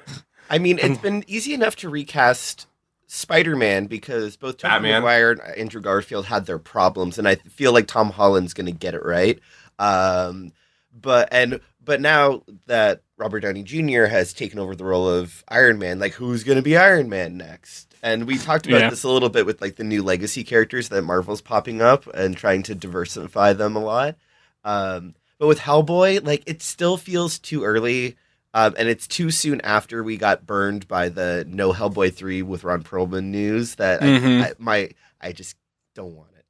I 0.49 0.57
mean, 0.57 0.79
it's 0.81 0.97
been 0.99 1.23
easy 1.27 1.53
enough 1.53 1.75
to 1.77 1.89
recast 1.89 2.67
Spider-Man 3.07 3.85
because 3.85 4.35
both 4.37 4.57
Tobey 4.57 4.71
Batman. 4.73 5.01
Maguire 5.01 5.31
and 5.31 5.41
Andrew 5.57 5.81
Garfield 5.81 6.25
had 6.25 6.45
their 6.45 6.59
problems, 6.59 7.17
and 7.17 7.27
I 7.27 7.35
feel 7.35 7.73
like 7.73 7.87
Tom 7.87 8.09
Holland's 8.11 8.53
going 8.53 8.65
to 8.67 8.71
get 8.71 8.93
it 8.93 9.03
right. 9.05 9.39
Um, 9.77 10.51
but 10.93 11.29
and 11.31 11.59
but 11.83 12.01
now 12.01 12.43
that 12.67 13.01
Robert 13.17 13.41
Downey 13.41 13.63
Jr. 13.63 14.05
has 14.05 14.33
taken 14.33 14.59
over 14.59 14.75
the 14.75 14.85
role 14.85 15.07
of 15.09 15.43
Iron 15.49 15.79
Man, 15.79 15.99
like 15.99 16.13
who's 16.13 16.43
going 16.43 16.57
to 16.57 16.61
be 16.61 16.77
Iron 16.77 17.09
Man 17.09 17.37
next? 17.37 17.95
And 18.01 18.25
we 18.27 18.37
talked 18.37 18.65
about 18.67 18.81
Yeah. 18.81 18.89
this 18.89 19.03
a 19.03 19.09
little 19.09 19.29
bit 19.29 19.45
with 19.45 19.61
like 19.61 19.75
the 19.75 19.83
new 19.83 20.03
legacy 20.03 20.43
characters 20.43 20.89
that 20.89 21.01
Marvel's 21.03 21.41
popping 21.41 21.81
up 21.81 22.07
and 22.13 22.35
trying 22.37 22.63
to 22.63 22.75
diversify 22.75 23.53
them 23.53 23.75
a 23.75 23.79
lot. 23.83 24.15
Um, 24.63 25.15
but 25.37 25.47
with 25.47 25.59
Hellboy, 25.59 26.25
like 26.25 26.43
it 26.45 26.61
still 26.61 26.97
feels 26.97 27.39
too 27.39 27.63
early. 27.63 28.17
Um, 28.53 28.73
and 28.79 28.87
it's 28.89 29.07
too 29.07 29.29
soon 29.31 29.61
after 29.61 30.03
we 30.03 30.17
got 30.17 30.45
burned 30.47 30.87
by 30.87 31.09
the 31.09 31.45
no 31.47 31.71
Hellboy 31.71 32.13
three 32.13 32.41
with 32.41 32.63
Ron 32.63 32.81
Perlman 32.83 33.25
news 33.25 33.75
that 33.75 34.01
Mhm. 34.01 34.41
I, 34.43 34.47
I 34.47 34.53
my 34.57 34.89
I 35.21 35.31
just 35.33 35.55
don't 35.95 36.15
want 36.15 36.29
it. 36.37 36.45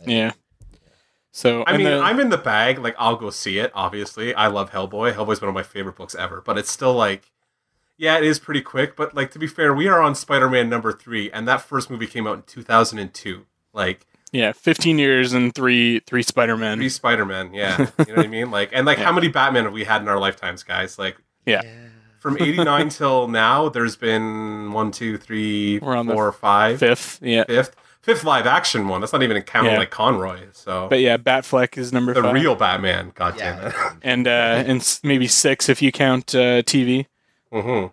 Like, 0.00 0.08
yeah. 0.10 0.32
So 1.30 1.64
I 1.66 1.76
mean, 1.76 1.86
the- 1.86 2.00
I'm 2.00 2.20
in 2.20 2.30
the 2.30 2.38
bag. 2.38 2.78
Like, 2.78 2.96
I'll 2.98 3.16
go 3.16 3.30
see 3.30 3.58
it. 3.58 3.70
Obviously, 3.74 4.34
I 4.34 4.48
love 4.48 4.72
Hellboy. 4.72 5.14
Hellboy's 5.14 5.40
one 5.40 5.48
of 5.48 5.54
my 5.54 5.62
favorite 5.62 5.96
books 5.96 6.14
ever. 6.14 6.40
But 6.44 6.58
it's 6.58 6.70
still 6.70 6.94
like, 6.94 7.30
yeah, 7.96 8.16
it 8.18 8.24
is 8.24 8.38
pretty 8.38 8.60
quick. 8.62 8.96
But 8.96 9.14
like, 9.14 9.30
to 9.32 9.38
be 9.38 9.46
fair, 9.46 9.72
we 9.74 9.88
are 9.88 10.00
on 10.02 10.14
Spider-Man 10.14 10.68
number 10.68 10.92
three, 10.92 11.30
and 11.30 11.46
that 11.48 11.62
first 11.62 11.90
movie 11.90 12.06
came 12.06 12.26
out 12.26 12.34
in 12.36 12.42
2002. 12.42 13.46
Like, 13.72 14.06
yeah, 14.32 14.52
15 14.52 14.98
years 14.98 15.32
and 15.32 15.54
three 15.54 16.00
three 16.00 16.22
Spider 16.22 16.56
Men. 16.56 16.78
three 16.78 16.88
Spider-Man. 16.88 17.54
Yeah, 17.54 17.78
you 17.98 18.06
know 18.06 18.14
what 18.16 18.24
I 18.26 18.28
mean. 18.28 18.50
Like, 18.50 18.70
and 18.72 18.84
like, 18.86 18.98
Yeah. 18.98 19.04
how 19.04 19.12
many 19.12 19.28
Batman 19.28 19.64
have 19.64 19.72
we 19.72 19.84
had 19.84 20.02
in 20.02 20.08
our 20.08 20.18
lifetimes, 20.18 20.62
guys? 20.62 20.98
Like, 20.98 21.16
Yeah. 21.48 21.62
from 22.20 22.36
89 22.40 22.88
till 22.90 23.28
now, 23.28 23.68
there's 23.68 23.96
been 23.96 24.72
one, 24.72 24.90
two, 24.90 25.16
three, 25.18 25.78
We're 25.80 25.96
on 25.96 26.06
four, 26.08 26.30
five, 26.32 26.78
Fifth, 26.80 27.20
yeah. 27.22 27.44
fifth, 27.44 27.74
fifth 28.02 28.24
live 28.24 28.46
action 28.46 28.88
one. 28.88 29.00
That's 29.00 29.12
not 29.12 29.22
even 29.22 29.40
counting 29.42 29.72
Yeah. 29.72 29.78
like 29.78 29.90
Conroy. 29.90 30.40
So 30.52 30.88
But 30.88 31.00
yeah, 31.00 31.16
Batfleck 31.16 31.78
is 31.78 31.92
number 31.92 32.12
the 32.14 32.22
five, 32.22 32.34
real 32.34 32.54
Batman. 32.54 33.12
God 33.14 33.36
damn 33.38 33.66
it. 33.66 33.74
And 34.02 34.26
uh, 34.26 34.30
and 34.66 35.00
maybe 35.04 35.26
six 35.28 35.68
if 35.68 35.80
you 35.80 35.92
count 35.92 36.34
uh, 36.34 36.62
TV, 36.62 37.06
hmm 37.52 37.86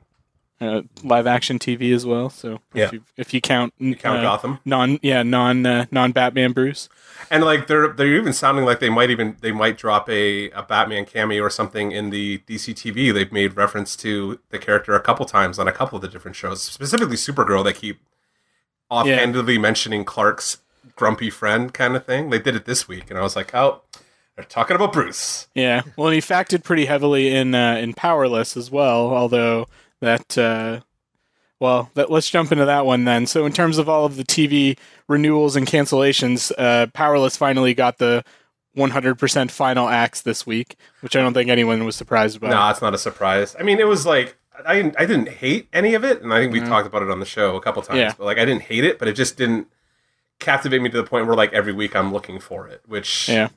uh, 0.61 0.81
live 1.03 1.27
action 1.27 1.59
TV 1.59 1.93
as 1.93 2.05
well. 2.05 2.29
So 2.29 2.59
Yeah. 2.73 2.85
if 2.85 2.93
you, 2.93 3.01
if 3.17 3.33
you 3.33 3.41
count, 3.41 3.73
Count 3.99 4.19
uh, 4.19 4.21
Gotham. 4.21 4.59
non 4.65 4.99
yeah 5.01 5.21
non 5.23 5.65
uh, 5.65 5.85
non 5.91 6.11
Batman 6.11 6.53
Bruce. 6.53 6.87
And 7.31 7.43
like 7.43 7.67
they're 7.67 7.89
they're 7.89 8.15
even 8.15 8.33
sounding 8.33 8.65
like 8.65 8.79
they 8.79 8.89
might 8.89 9.09
even 9.09 9.35
they 9.41 9.51
might 9.51 9.77
drop 9.77 10.09
a, 10.09 10.49
a 10.51 10.63
Batman 10.63 11.05
cameo 11.05 11.41
or 11.43 11.49
something 11.49 11.91
in 11.91 12.09
the 12.09 12.37
DC 12.47 12.73
TV. 12.75 13.13
They've 13.13 13.31
made 13.31 13.55
reference 13.57 13.95
to 13.97 14.39
the 14.49 14.59
character 14.59 14.95
a 14.95 15.01
couple 15.01 15.25
times 15.25 15.57
on 15.59 15.67
a 15.67 15.71
couple 15.71 15.95
of 15.97 16.01
the 16.01 16.07
different 16.07 16.37
shows, 16.37 16.61
specifically 16.61 17.15
Supergirl. 17.17 17.63
They 17.63 17.73
keep 17.73 17.99
offhandedly 18.89 19.57
mentioning 19.57 20.03
Clark's 20.05 20.59
grumpy 20.95 21.29
friend 21.29 21.73
kind 21.73 21.95
of 21.95 22.05
thing. 22.05 22.29
They 22.29 22.39
did 22.39 22.55
it 22.55 22.65
this 22.65 22.87
week, 22.87 23.09
and 23.09 23.17
I 23.19 23.23
was 23.23 23.35
like, 23.35 23.53
oh, 23.55 23.81
they're 24.35 24.45
talking 24.45 24.75
about 24.75 24.93
Bruce. 24.93 25.47
Yeah, 25.55 25.81
well, 25.97 26.11
he 26.11 26.19
factored 26.19 26.63
pretty 26.63 26.85
heavily 26.85 27.33
in 27.33 27.55
uh, 27.55 27.75
in 27.77 27.93
Powerless 27.93 28.55
as 28.55 28.69
well. 28.69 29.07
Although 29.09 29.67
that, 30.01 30.37
uh, 30.37 30.81
well, 31.59 31.89
that, 31.93 32.11
let's 32.11 32.29
jump 32.29 32.51
into 32.51 32.65
that 32.65 32.85
one 32.85 33.05
then. 33.05 33.25
So, 33.27 33.45
in 33.45 33.53
terms 33.53 33.77
of 33.77 33.87
all 33.89 34.05
of 34.05 34.17
the 34.17 34.23
TV 34.23 34.77
renewals 35.07 35.55
and 35.55 35.65
cancellations, 35.65 36.51
uh, 36.57 36.87
Powerless 36.87 37.37
finally 37.37 37.73
got 37.73 37.97
the 37.97 38.23
100% 38.77 39.51
final 39.51 39.87
axe 39.87 40.21
this 40.21 40.45
week, 40.45 40.75
which 41.01 41.15
I 41.15 41.21
don't 41.21 41.33
think 41.33 41.49
anyone 41.49 41.85
was 41.85 41.95
surprised 41.95 42.35
about. 42.37 42.49
No, 42.49 42.69
it's 42.69 42.81
not 42.81 42.93
a 42.93 42.97
surprise. 42.97 43.55
I 43.59 43.63
mean, 43.63 43.79
it 43.79 43.87
was 43.87 44.05
like 44.05 44.35
I 44.65 44.75
didn't, 44.75 44.95
I 44.97 45.05
didn't 45.05 45.29
hate 45.29 45.67
any 45.73 45.93
of 45.95 46.03
it, 46.05 46.21
and 46.21 46.33
I 46.33 46.39
think 46.41 46.53
we 46.53 46.59
Mhm. 46.61 46.67
talked 46.67 46.87
about 46.87 47.01
it 47.01 47.09
on 47.11 47.19
the 47.19 47.25
show 47.25 47.55
a 47.55 47.61
couple 47.61 47.81
times. 47.81 47.99
Yeah. 47.99 48.13
But 48.17 48.25
like, 48.25 48.37
I 48.37 48.45
didn't 48.45 48.63
hate 48.63 48.83
it, 48.85 48.99
but 48.99 49.07
it 49.07 49.13
just 49.13 49.37
didn't 49.37 49.67
captivate 50.39 50.81
me 50.81 50.89
to 50.89 50.97
the 50.97 51.03
point 51.07 51.25
where 51.27 51.35
like 51.35 51.53
every 51.53 51.73
week 51.73 51.95
I'm 51.95 52.11
looking 52.13 52.39
for 52.39 52.67
it. 52.67 52.81
Which 52.85 53.29
Yeah. 53.29 53.49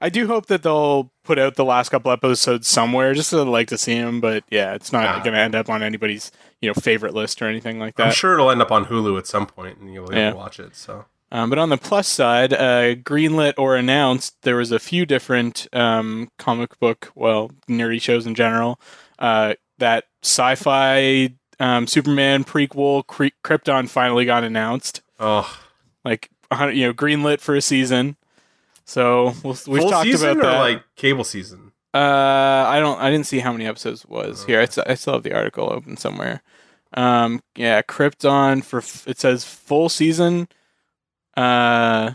I 0.00 0.08
do 0.08 0.26
hope 0.26 0.46
that 0.46 0.62
they'll 0.62 1.10
put 1.24 1.38
out 1.38 1.54
the 1.56 1.64
last 1.64 1.88
couple 1.88 2.10
episodes 2.12 2.68
somewhere, 2.68 3.14
just 3.14 3.30
so 3.30 3.42
I'd 3.42 3.48
like 3.48 3.68
to 3.68 3.78
see 3.78 3.94
them. 3.94 4.20
But 4.20 4.44
yeah, 4.50 4.74
it's 4.74 4.92
not 4.92 5.04
Nah. 5.16 5.22
going 5.22 5.34
to 5.34 5.40
end 5.40 5.54
up 5.54 5.68
on 5.68 5.82
anybody's 5.82 6.30
you 6.60 6.68
know 6.68 6.74
favorite 6.74 7.14
list 7.14 7.40
or 7.42 7.46
anything 7.48 7.78
like 7.78 7.96
that. 7.96 8.06
I'm 8.08 8.12
sure 8.12 8.34
it'll 8.34 8.50
end 8.50 8.62
up 8.62 8.70
on 8.72 8.86
Hulu 8.86 9.18
at 9.18 9.26
some 9.26 9.46
point, 9.46 9.78
and 9.78 9.92
you'll 9.92 10.06
be 10.06 10.16
Yeah. 10.16 10.28
able 10.28 10.38
to 10.38 10.42
watch 10.44 10.60
it. 10.60 10.76
So 10.76 11.04
Um, 11.32 11.50
but 11.50 11.58
on 11.58 11.70
the 11.70 11.76
plus 11.76 12.06
side, 12.08 12.52
uh, 12.52 12.94
greenlit 12.94 13.54
or 13.58 13.74
announced, 13.76 14.36
there 14.42 14.56
was 14.56 14.70
a 14.70 14.78
few 14.78 15.04
different 15.06 15.66
um, 15.72 16.28
comic 16.38 16.78
book, 16.78 17.10
well, 17.16 17.50
nerdy 17.68 18.00
shows 18.00 18.26
in 18.26 18.34
general. 18.36 18.78
Uh, 19.18 19.54
that 19.78 20.04
sci-fi 20.22 21.30
um, 21.58 21.86
Superman 21.86 22.44
prequel, 22.44 23.04
Krypton, 23.06 23.88
finally 23.88 24.24
got 24.24 24.44
announced. 24.44 25.02
oh, 25.18 25.58
Like, 26.04 26.28
you 26.52 26.86
know, 26.86 26.92
greenlit 26.92 27.40
for 27.40 27.54
a 27.56 27.60
season. 27.62 28.16
So 28.86 29.34
we'll, 29.42 29.56
we've 29.66 29.82
full 29.82 29.90
talked 29.90 30.08
about 30.14 30.36
or 30.38 30.42
that. 30.42 30.58
like 30.60 30.82
cable 30.96 31.24
season. 31.24 31.72
Uh, 31.92 32.64
I 32.68 32.78
don't. 32.78 33.00
I 33.00 33.10
didn't 33.10 33.26
see 33.26 33.40
how 33.40 33.52
many 33.52 33.66
episodes 33.66 34.04
it 34.04 34.10
was 34.10 34.44
here. 34.44 34.60
I 34.60 34.94
still 34.94 35.14
have 35.14 35.22
the 35.22 35.34
article 35.34 35.72
open 35.72 35.96
somewhere. 35.96 36.42
Um, 36.94 37.42
yeah, 37.56 37.82
Krypton 37.82 38.62
for 38.64 38.78
f- 38.78 39.06
it 39.08 39.18
says 39.18 39.44
full 39.44 39.88
season. 39.88 40.48
Uh, 41.36 42.12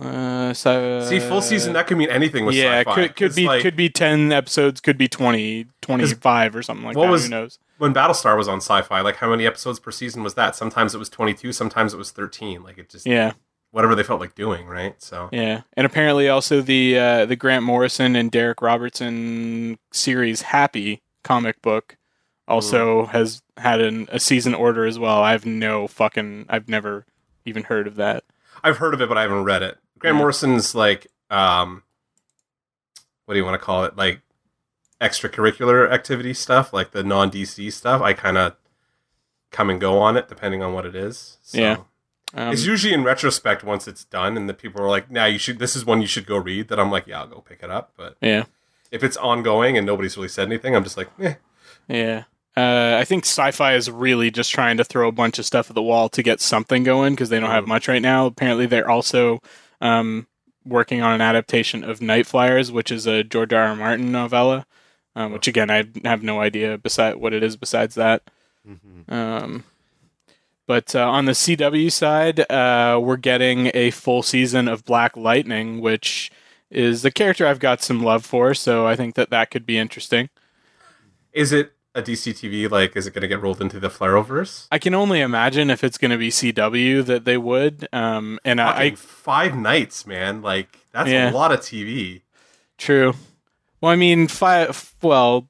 uh, 0.00 0.54
so, 0.54 1.04
See, 1.08 1.18
full 1.18 1.42
season 1.42 1.72
that 1.72 1.86
could 1.88 1.96
mean 1.98 2.08
anything 2.10 2.46
with 2.46 2.54
yeah, 2.54 2.80
sci-fi. 2.80 2.94
could 2.94 3.16
could 3.16 3.26
It's 3.26 3.36
be 3.36 3.46
like, 3.46 3.62
could 3.62 3.74
be 3.76 3.88
ten 3.88 4.30
episodes, 4.32 4.80
could 4.80 4.96
be 4.96 5.08
20, 5.08 5.66
25 5.82 6.54
or 6.56 6.62
something 6.62 6.86
like 6.86 6.96
what 6.96 7.06
that. 7.06 7.10
was- 7.12 7.24
Who 7.24 7.30
knows? 7.30 7.58
when 7.78 7.94
Battlestar 7.94 8.36
was 8.36 8.48
on 8.48 8.58
sci-fi. 8.60 9.00
Like 9.02 9.16
how 9.16 9.30
many 9.30 9.46
episodes 9.46 9.78
per 9.80 9.90
season 9.92 10.22
was 10.24 10.34
that? 10.34 10.54
Sometimes 10.56 10.94
it 10.94 10.98
was 10.98 11.08
22, 11.08 11.52
sometimes 11.52 11.94
it 11.94 11.96
was 11.96 12.10
13. 12.12 12.62
Like 12.62 12.78
it 12.78 12.88
just 12.90 13.06
Yeah, 13.06 13.32
whatever 13.78 13.94
they 13.94 14.02
felt 14.02 14.18
like 14.18 14.34
doing, 14.34 14.66
right? 14.66 15.00
So 15.00 15.28
yeah, 15.30 15.62
and 15.74 15.86
apparently 15.86 16.28
also 16.28 16.60
the 16.60 16.98
uh, 16.98 17.26
the 17.26 17.36
Grant 17.36 17.64
Morrison 17.64 18.16
and 18.16 18.32
Darick 18.32 18.60
Robertson 18.60 19.78
series 19.92 20.42
Happy 20.42 21.00
comic 21.22 21.62
book 21.62 21.96
also 22.48 23.06
has 23.06 23.40
had 23.56 23.80
an, 23.80 24.08
a 24.10 24.18
season 24.18 24.52
order 24.52 24.84
as 24.84 24.98
well. 24.98 25.22
I 25.22 25.30
have 25.30 25.46
no 25.46 25.86
fucking. 25.86 26.46
I've 26.48 26.68
never 26.68 27.06
even 27.44 27.62
heard 27.62 27.86
of 27.86 27.94
that. 27.94 28.24
I've 28.64 28.78
heard 28.78 28.94
of 28.94 29.00
it, 29.00 29.08
but 29.08 29.16
I 29.16 29.22
haven't 29.22 29.44
read 29.44 29.62
it. 29.62 29.78
Grant 29.96 30.16
Yeah. 30.16 30.22
Morrison's 30.22 30.74
like, 30.74 31.06
um, 31.30 31.84
what 33.26 33.34
do 33.34 33.38
you 33.38 33.44
want 33.44 33.60
to 33.60 33.64
call 33.64 33.84
it? 33.84 33.96
Like 33.96 34.22
extracurricular 35.00 35.88
activity 35.88 36.34
stuff, 36.34 36.72
like 36.72 36.90
the 36.90 37.04
non 37.04 37.30
DC 37.30 37.72
stuff. 37.72 38.02
I 38.02 38.12
kind 38.12 38.38
of 38.38 38.56
come 39.52 39.70
and 39.70 39.80
go 39.80 40.00
on 40.00 40.16
it 40.16 40.26
depending 40.26 40.64
on 40.64 40.72
what 40.72 40.84
it 40.84 40.96
is. 40.96 41.38
So. 41.42 41.58
Yeah. 41.58 41.76
Um, 42.34 42.52
it's 42.52 42.64
usually 42.66 42.92
in 42.92 43.04
retrospect 43.04 43.64
once 43.64 43.88
it's 43.88 44.04
done, 44.04 44.36
and 44.36 44.48
the 44.48 44.54
people 44.54 44.82
are 44.82 44.88
like, 44.88 45.10
"Now 45.10 45.24
you 45.24 45.38
should. 45.38 45.58
This 45.58 45.74
is 45.74 45.84
one 45.84 46.00
you 46.02 46.06
should 46.06 46.26
go 46.26 46.36
read." 46.36 46.68
That 46.68 46.78
I'm 46.78 46.90
like, 46.90 47.06
"Yeah, 47.06 47.20
I'll 47.20 47.26
go 47.26 47.40
pick 47.40 47.60
it 47.62 47.70
up." 47.70 47.92
But 47.96 48.16
yeah, 48.20 48.44
if 48.90 49.02
it's 49.02 49.16
ongoing 49.16 49.76
and 49.78 49.86
nobody's 49.86 50.16
really 50.16 50.28
said 50.28 50.46
anything, 50.48 50.76
I'm 50.76 50.84
just 50.84 50.96
like, 50.96 51.08
eh. 51.20 51.34
yeah. 51.88 52.24
Uh, 52.56 52.96
I 53.00 53.04
think 53.04 53.24
sci-fi 53.24 53.74
is 53.74 53.88
really 53.90 54.30
just 54.32 54.50
trying 54.50 54.76
to 54.78 54.84
throw 54.84 55.06
a 55.08 55.12
bunch 55.12 55.38
of 55.38 55.46
stuff 55.46 55.70
at 55.70 55.74
the 55.76 55.82
wall 55.82 56.08
to 56.08 56.22
get 56.24 56.40
something 56.40 56.82
going 56.82 57.14
because 57.14 57.28
they 57.28 57.38
don't 57.38 57.50
have 57.50 57.64
Mhm. 57.64 57.68
much 57.68 57.86
right 57.88 58.02
now. 58.02 58.26
Apparently, 58.26 58.66
they're 58.66 58.90
also 58.90 59.40
um, 59.80 60.26
working 60.64 61.00
on 61.00 61.12
an 61.12 61.20
adaptation 61.20 61.84
of 61.84 62.02
Night 62.02 62.26
Flyers, 62.26 62.72
which 62.72 62.90
is 62.90 63.06
a 63.06 63.22
George 63.22 63.52
R. 63.52 63.62
R. 63.68 63.76
Martin 63.76 64.10
novella. 64.10 64.66
Um, 65.16 65.32
which 65.32 65.48
again, 65.48 65.70
I 65.70 65.84
have 66.04 66.22
no 66.22 66.40
idea 66.40 66.76
beside 66.78 67.16
what 67.16 67.32
it 67.32 67.42
is 67.42 67.56
besides 67.56 67.94
that. 67.96 68.22
Mhm. 68.68 69.10
Um, 69.12 69.64
but 70.68 70.94
uh, 70.94 71.00
on 71.10 71.24
the 71.24 71.32
CW 71.32 71.90
side, 71.90 72.40
uh, 72.48 73.00
we're 73.02 73.16
getting 73.16 73.72
a 73.74 73.90
full 73.90 74.22
season 74.22 74.68
of 74.68 74.84
Black 74.84 75.16
Lightning, 75.16 75.80
which 75.80 76.30
is 76.70 77.02
the 77.02 77.10
character 77.10 77.46
I've 77.46 77.58
got 77.58 77.82
some 77.82 78.02
love 78.04 78.24
for. 78.24 78.54
So 78.54 78.86
I 78.86 78.94
think 78.94 79.16
that 79.16 79.30
that 79.30 79.50
could 79.50 79.66
be 79.66 79.76
interesting. 79.78 80.28
Is 81.32 81.52
it 81.52 81.72
a 81.94 82.02
DC 82.02 82.32
TV? 82.34 82.70
Like, 82.70 82.94
is 82.96 83.06
it 83.06 83.14
going 83.14 83.22
to 83.22 83.28
get 83.28 83.40
rolled 83.40 83.60
into 83.60 83.80
the 83.80 83.88
Flarrowverse? 83.88 84.66
I 84.70 84.78
can 84.78 84.94
only 84.94 85.20
imagine 85.20 85.70
if 85.70 85.82
it's 85.82 85.98
going 85.98 86.10
to 86.10 86.18
be 86.18 86.28
CW 86.30 87.04
that 87.06 87.24
they 87.24 87.38
would. 87.38 87.88
Um, 87.92 88.38
and 88.44 88.60
I, 88.60 88.80
I 88.82 88.90
five 88.94 89.56
nights, 89.56 90.06
man. 90.06 90.42
Like 90.42 90.78
that's 90.92 91.10
Yeah. 91.10 91.30
a 91.30 91.32
lot 91.32 91.50
of 91.50 91.60
TV. 91.60 92.22
true. 92.76 93.14
Well, 93.80 93.92
I 93.92 93.96
mean, 93.96 94.28
five. 94.28 94.94
Well, 95.02 95.48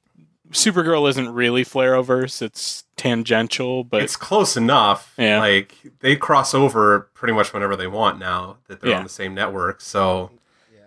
Supergirl 0.51 1.07
isn't 1.09 1.33
really 1.33 1.63
Flarrowverse; 1.63 2.41
it's 2.41 2.83
tangential, 2.97 3.83
but 3.83 4.01
it's 4.01 4.15
close 4.15 4.57
enough. 4.57 5.13
Yeah. 5.17 5.39
Like 5.39 5.75
they 5.99 6.15
cross 6.15 6.53
over 6.53 7.09
pretty 7.13 7.33
much 7.33 7.53
whenever 7.53 7.75
they 7.75 7.87
want 7.87 8.19
now 8.19 8.57
that 8.67 8.81
they're 8.81 8.91
Yeah. 8.91 8.97
on 8.97 9.03
the 9.03 9.09
same 9.09 9.33
network. 9.35 9.79
So 9.81 10.31
Yeah. 10.73 10.79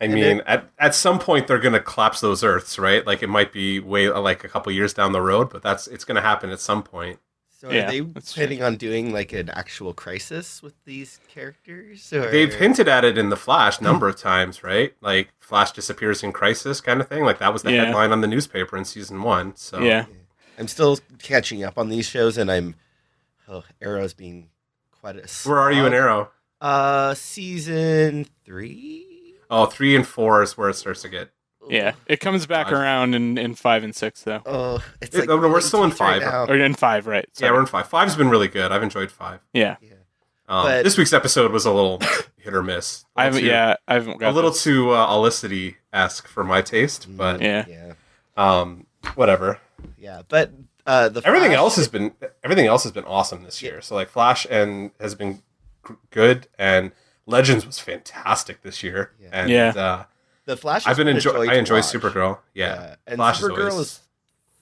I 0.00 0.04
And 0.04 0.14
mean, 0.14 0.22
then- 0.24 0.40
at 0.46 0.70
at 0.78 0.94
some 0.94 1.18
point 1.18 1.46
they're 1.46 1.58
going 1.60 1.74
to 1.74 1.80
collapse 1.80 2.20
those 2.20 2.42
Earths, 2.42 2.78
right? 2.78 3.06
Like 3.06 3.22
it 3.22 3.28
might 3.28 3.52
be 3.52 3.78
way 3.80 4.08
like 4.10 4.42
a 4.44 4.48
couple 4.48 4.72
years 4.72 4.92
down 4.92 5.12
the 5.12 5.22
road, 5.22 5.48
but 5.50 5.62
that's 5.62 5.86
it's 5.86 6.04
going 6.04 6.16
to 6.16 6.20
happen 6.22 6.50
at 6.50 6.60
some 6.60 6.82
point. 6.82 7.18
So 7.60 7.72
Yeah, 7.72 7.88
are 7.88 7.90
they 7.90 8.00
that's 8.00 8.32
true. 8.32 8.46
planning 8.46 8.62
on 8.62 8.76
doing 8.76 9.12
like 9.12 9.32
an 9.32 9.50
actual 9.50 9.92
crisis 9.92 10.62
with 10.62 10.74
these 10.84 11.18
characters? 11.28 12.12
Or... 12.12 12.30
They've 12.30 12.54
hinted 12.54 12.86
at 12.86 13.04
it 13.04 13.18
in 13.18 13.30
the 13.30 13.36
Flash 13.36 13.80
number 13.80 14.06
of 14.08 14.16
times, 14.16 14.62
right? 14.62 14.94
Like 15.00 15.30
Flash 15.40 15.72
disappears 15.72 16.22
in 16.22 16.30
crisis, 16.32 16.80
kind 16.80 17.00
of 17.00 17.08
thing. 17.08 17.24
Like 17.24 17.40
that 17.40 17.52
was 17.52 17.62
the 17.64 17.72
Yeah. 17.72 17.86
headline 17.86 18.12
on 18.12 18.20
the 18.20 18.28
newspaper 18.28 18.76
in 18.76 18.84
season 18.84 19.22
one. 19.22 19.56
So 19.56 19.80
yeah, 19.82 20.06
I'm 20.56 20.68
still 20.68 21.00
catching 21.18 21.64
up 21.64 21.76
on 21.78 21.88
these 21.88 22.06
shows, 22.06 22.38
and 22.38 22.48
I'm 22.48 22.76
oh, 23.48 23.64
Arrow's 23.82 24.14
being 24.14 24.50
quite 24.92 25.16
a. 25.16 25.28
where 25.48 25.58
are 25.58 25.72
you 25.72 25.84
in. 25.84 25.92
Arrow? 25.92 26.30
Uh, 26.60 27.14
season 27.14 28.26
three. 28.44 29.34
Oh, 29.50 29.66
three 29.66 29.96
and 29.96 30.06
four 30.06 30.42
is 30.42 30.56
where 30.56 30.68
it 30.68 30.74
starts 30.74 31.02
to 31.02 31.08
get. 31.08 31.30
Yeah. 31.68 31.92
It 32.06 32.20
comes 32.20 32.46
back 32.46 32.66
God. 32.70 32.74
around 32.80 33.14
in, 33.14 33.38
in 33.38 33.54
five 33.54 33.84
and 33.84 33.94
six 33.94 34.22
though, 34.22 34.42
Oh, 34.46 34.84
it's 35.00 35.14
Yeah, 35.14 35.20
like 35.20 35.28
no, 35.28 35.40
no, 35.40 35.48
we're 35.48 35.60
still 35.60 35.84
in 35.84 35.90
teeth 35.90 36.00
right 36.00 36.22
five. 36.22 36.48
now. 36.48 36.52
or 36.54 36.56
in 36.58 36.74
five, 36.74 37.06
right? 37.06 37.26
Yeah, 37.40 37.50
we're 37.52 37.60
in 37.60 37.66
five. 37.66 37.88
Five's 37.88 38.16
been 38.16 38.28
really 38.28 38.48
good. 38.48 38.70
I've 38.72 38.82
enjoyed 38.82 39.10
five. 39.10 39.40
yeah. 39.52 39.76
Yeah. 39.80 39.90
Um, 40.48 40.64
But- 40.64 40.84
this 40.84 40.96
week's 40.96 41.12
episode 41.12 41.52
was 41.52 41.66
a 41.66 41.72
little 41.72 42.00
hit 42.38 42.54
or 42.54 42.62
miss. 42.62 43.04
A 43.16 43.20
I 43.20 43.24
little 43.24 43.34
haven't. 43.34 43.40
too- 43.42 43.46
Yeah, 43.48 43.74
I 43.86 43.94
haven't 43.94 44.18
got 44.18 44.30
a 44.30 44.34
little 44.34 44.50
this. 44.50 44.62
too 44.62 44.90
uh, 44.92 45.06
Olicity 45.06 45.76
esque 45.92 46.26
for 46.26 46.42
my 46.44 46.62
taste, 46.62 47.06
but 47.16 47.40
Yeah. 47.42 47.64
yeah, 47.68 47.92
um, 48.36 48.86
whatever. 49.14 49.58
yeah. 49.98 50.22
But 50.28 50.52
uh, 50.86 51.10
the 51.10 51.20
Everything 51.26 51.50
Flash- 51.50 51.58
else 51.58 51.76
has 51.76 51.88
been 51.88 52.12
everything 52.42 52.66
else 52.66 52.82
has 52.84 52.92
been 52.92 53.04
awesome 53.04 53.42
this 53.42 53.62
year. 53.62 53.82
So 53.82 53.94
like 53.94 54.08
Flash 54.08 54.46
and 54.48 54.90
has 54.98 55.14
been 55.14 55.42
g- 55.86 55.94
good, 56.10 56.48
and 56.58 56.92
Legends 57.26 57.66
was 57.66 57.78
fantastic 57.78 58.62
this 58.62 58.82
year. 58.82 59.12
Yeah. 59.20 59.28
And 59.32 59.50
Yeah. 59.50 59.68
uh, 59.76 60.04
The 60.48 60.56
Flash. 60.56 60.86
I've 60.86 60.96
been 60.96 61.08
a 61.08 61.10
enjoy 61.10 61.46
I 61.46 61.56
enjoy 61.56 61.76
watch. 61.76 61.84
Supergirl. 61.84 62.38
Yeah, 62.54 62.96
and 63.06 63.16
Flash 63.16 63.38
is 63.40 63.44
Supergirl 63.44 63.70
always- 63.70 63.86
is 63.86 64.00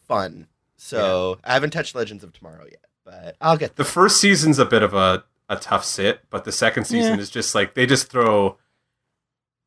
fun. 0.09 0.49
So 0.77 1.39
I 1.45 1.53
haven't 1.53 1.71
touched 1.71 1.95
Legends 1.95 2.25
of 2.25 2.33
Tomorrow 2.33 2.65
yet, 2.65 2.85
but 3.05 3.37
I'll 3.41 3.57
get 3.57 3.77
the 3.77 3.85
first 3.85 4.21
season's 4.21 4.59
a 4.59 4.65
bit 4.65 4.83
of 4.83 4.95
a 4.95 5.23
a 5.49 5.55
tough 5.55 5.85
sit, 5.85 6.23
but 6.29 6.43
the 6.43 6.51
second 6.51 6.87
season 6.87 7.15
Yeah. 7.15 7.21
is 7.21 7.31
just 7.31 7.55
like 7.55 7.75
they 7.75 7.87
just 7.87 8.09
throw 8.11 8.59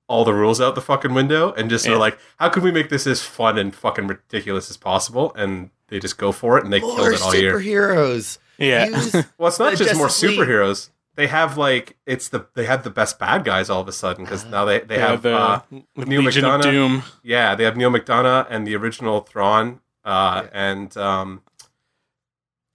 all 0.09 0.25
the 0.25 0.33
rules 0.33 0.59
out 0.59 0.75
the 0.75 0.81
fucking 0.81 1.13
window 1.13 1.53
and 1.53 1.69
just 1.69 1.85
Yeah. 1.85 1.93
are 1.93 1.97
like, 1.97 2.19
how 2.37 2.49
can 2.49 2.63
we 2.63 2.71
make 2.71 2.89
this 2.89 3.07
as 3.07 3.21
fun 3.21 3.57
and 3.57 3.73
fucking 3.73 4.07
ridiculous 4.07 4.69
as 4.69 4.75
possible? 4.75 5.31
And 5.37 5.69
they 5.87 5.99
just 5.99 6.17
go 6.17 6.33
for 6.33 6.57
it 6.57 6.65
and 6.65 6.73
they 6.73 6.81
More 6.81 6.95
killed 6.97 7.13
it 7.13 7.21
all 7.21 7.33
year. 7.35 7.57
superheroes. 7.59 8.39
Yeah. 8.57 8.87
Use- 8.87 9.13
Well, 9.37 9.47
it's 9.47 9.59
not 9.59 9.71
The 9.77 9.85
just 9.85 9.95
more 9.95 10.07
superheroes. 10.07 10.87
League. 10.87 10.93
Superheroes. 11.19 11.25
They 11.25 11.27
have 11.27 11.57
like 11.57 11.97
it's 12.05 12.29
the 12.29 12.47
they 12.55 12.65
have 12.65 12.83
the 12.83 12.89
best 12.89 13.19
bad 13.19 13.43
guys 13.43 13.69
all 13.69 13.81
of 13.81 13.87
a 13.87 13.91
sudden 13.91 14.23
because 14.25 14.45
now 14.45 14.65
they 14.65 14.79
they 14.79 14.95
Yeah, 14.97 15.07
have 15.09 15.21
the 15.21 15.35
uh, 15.35 15.61
Neal 15.95 16.21
Legion 16.21 16.43
McDonough. 16.45 16.61
Doom. 16.63 17.03
yeah 17.23 17.55
they 17.55 17.63
have 17.65 17.77
Neal 17.77 17.91
McDonough 17.91 18.47
and 18.49 18.65
the 18.65 18.75
original 18.75 19.21
Thawne 19.23 19.79
uh, 20.05 20.43
Yeah. 20.45 20.49
and 20.53 20.95
um, 20.97 21.41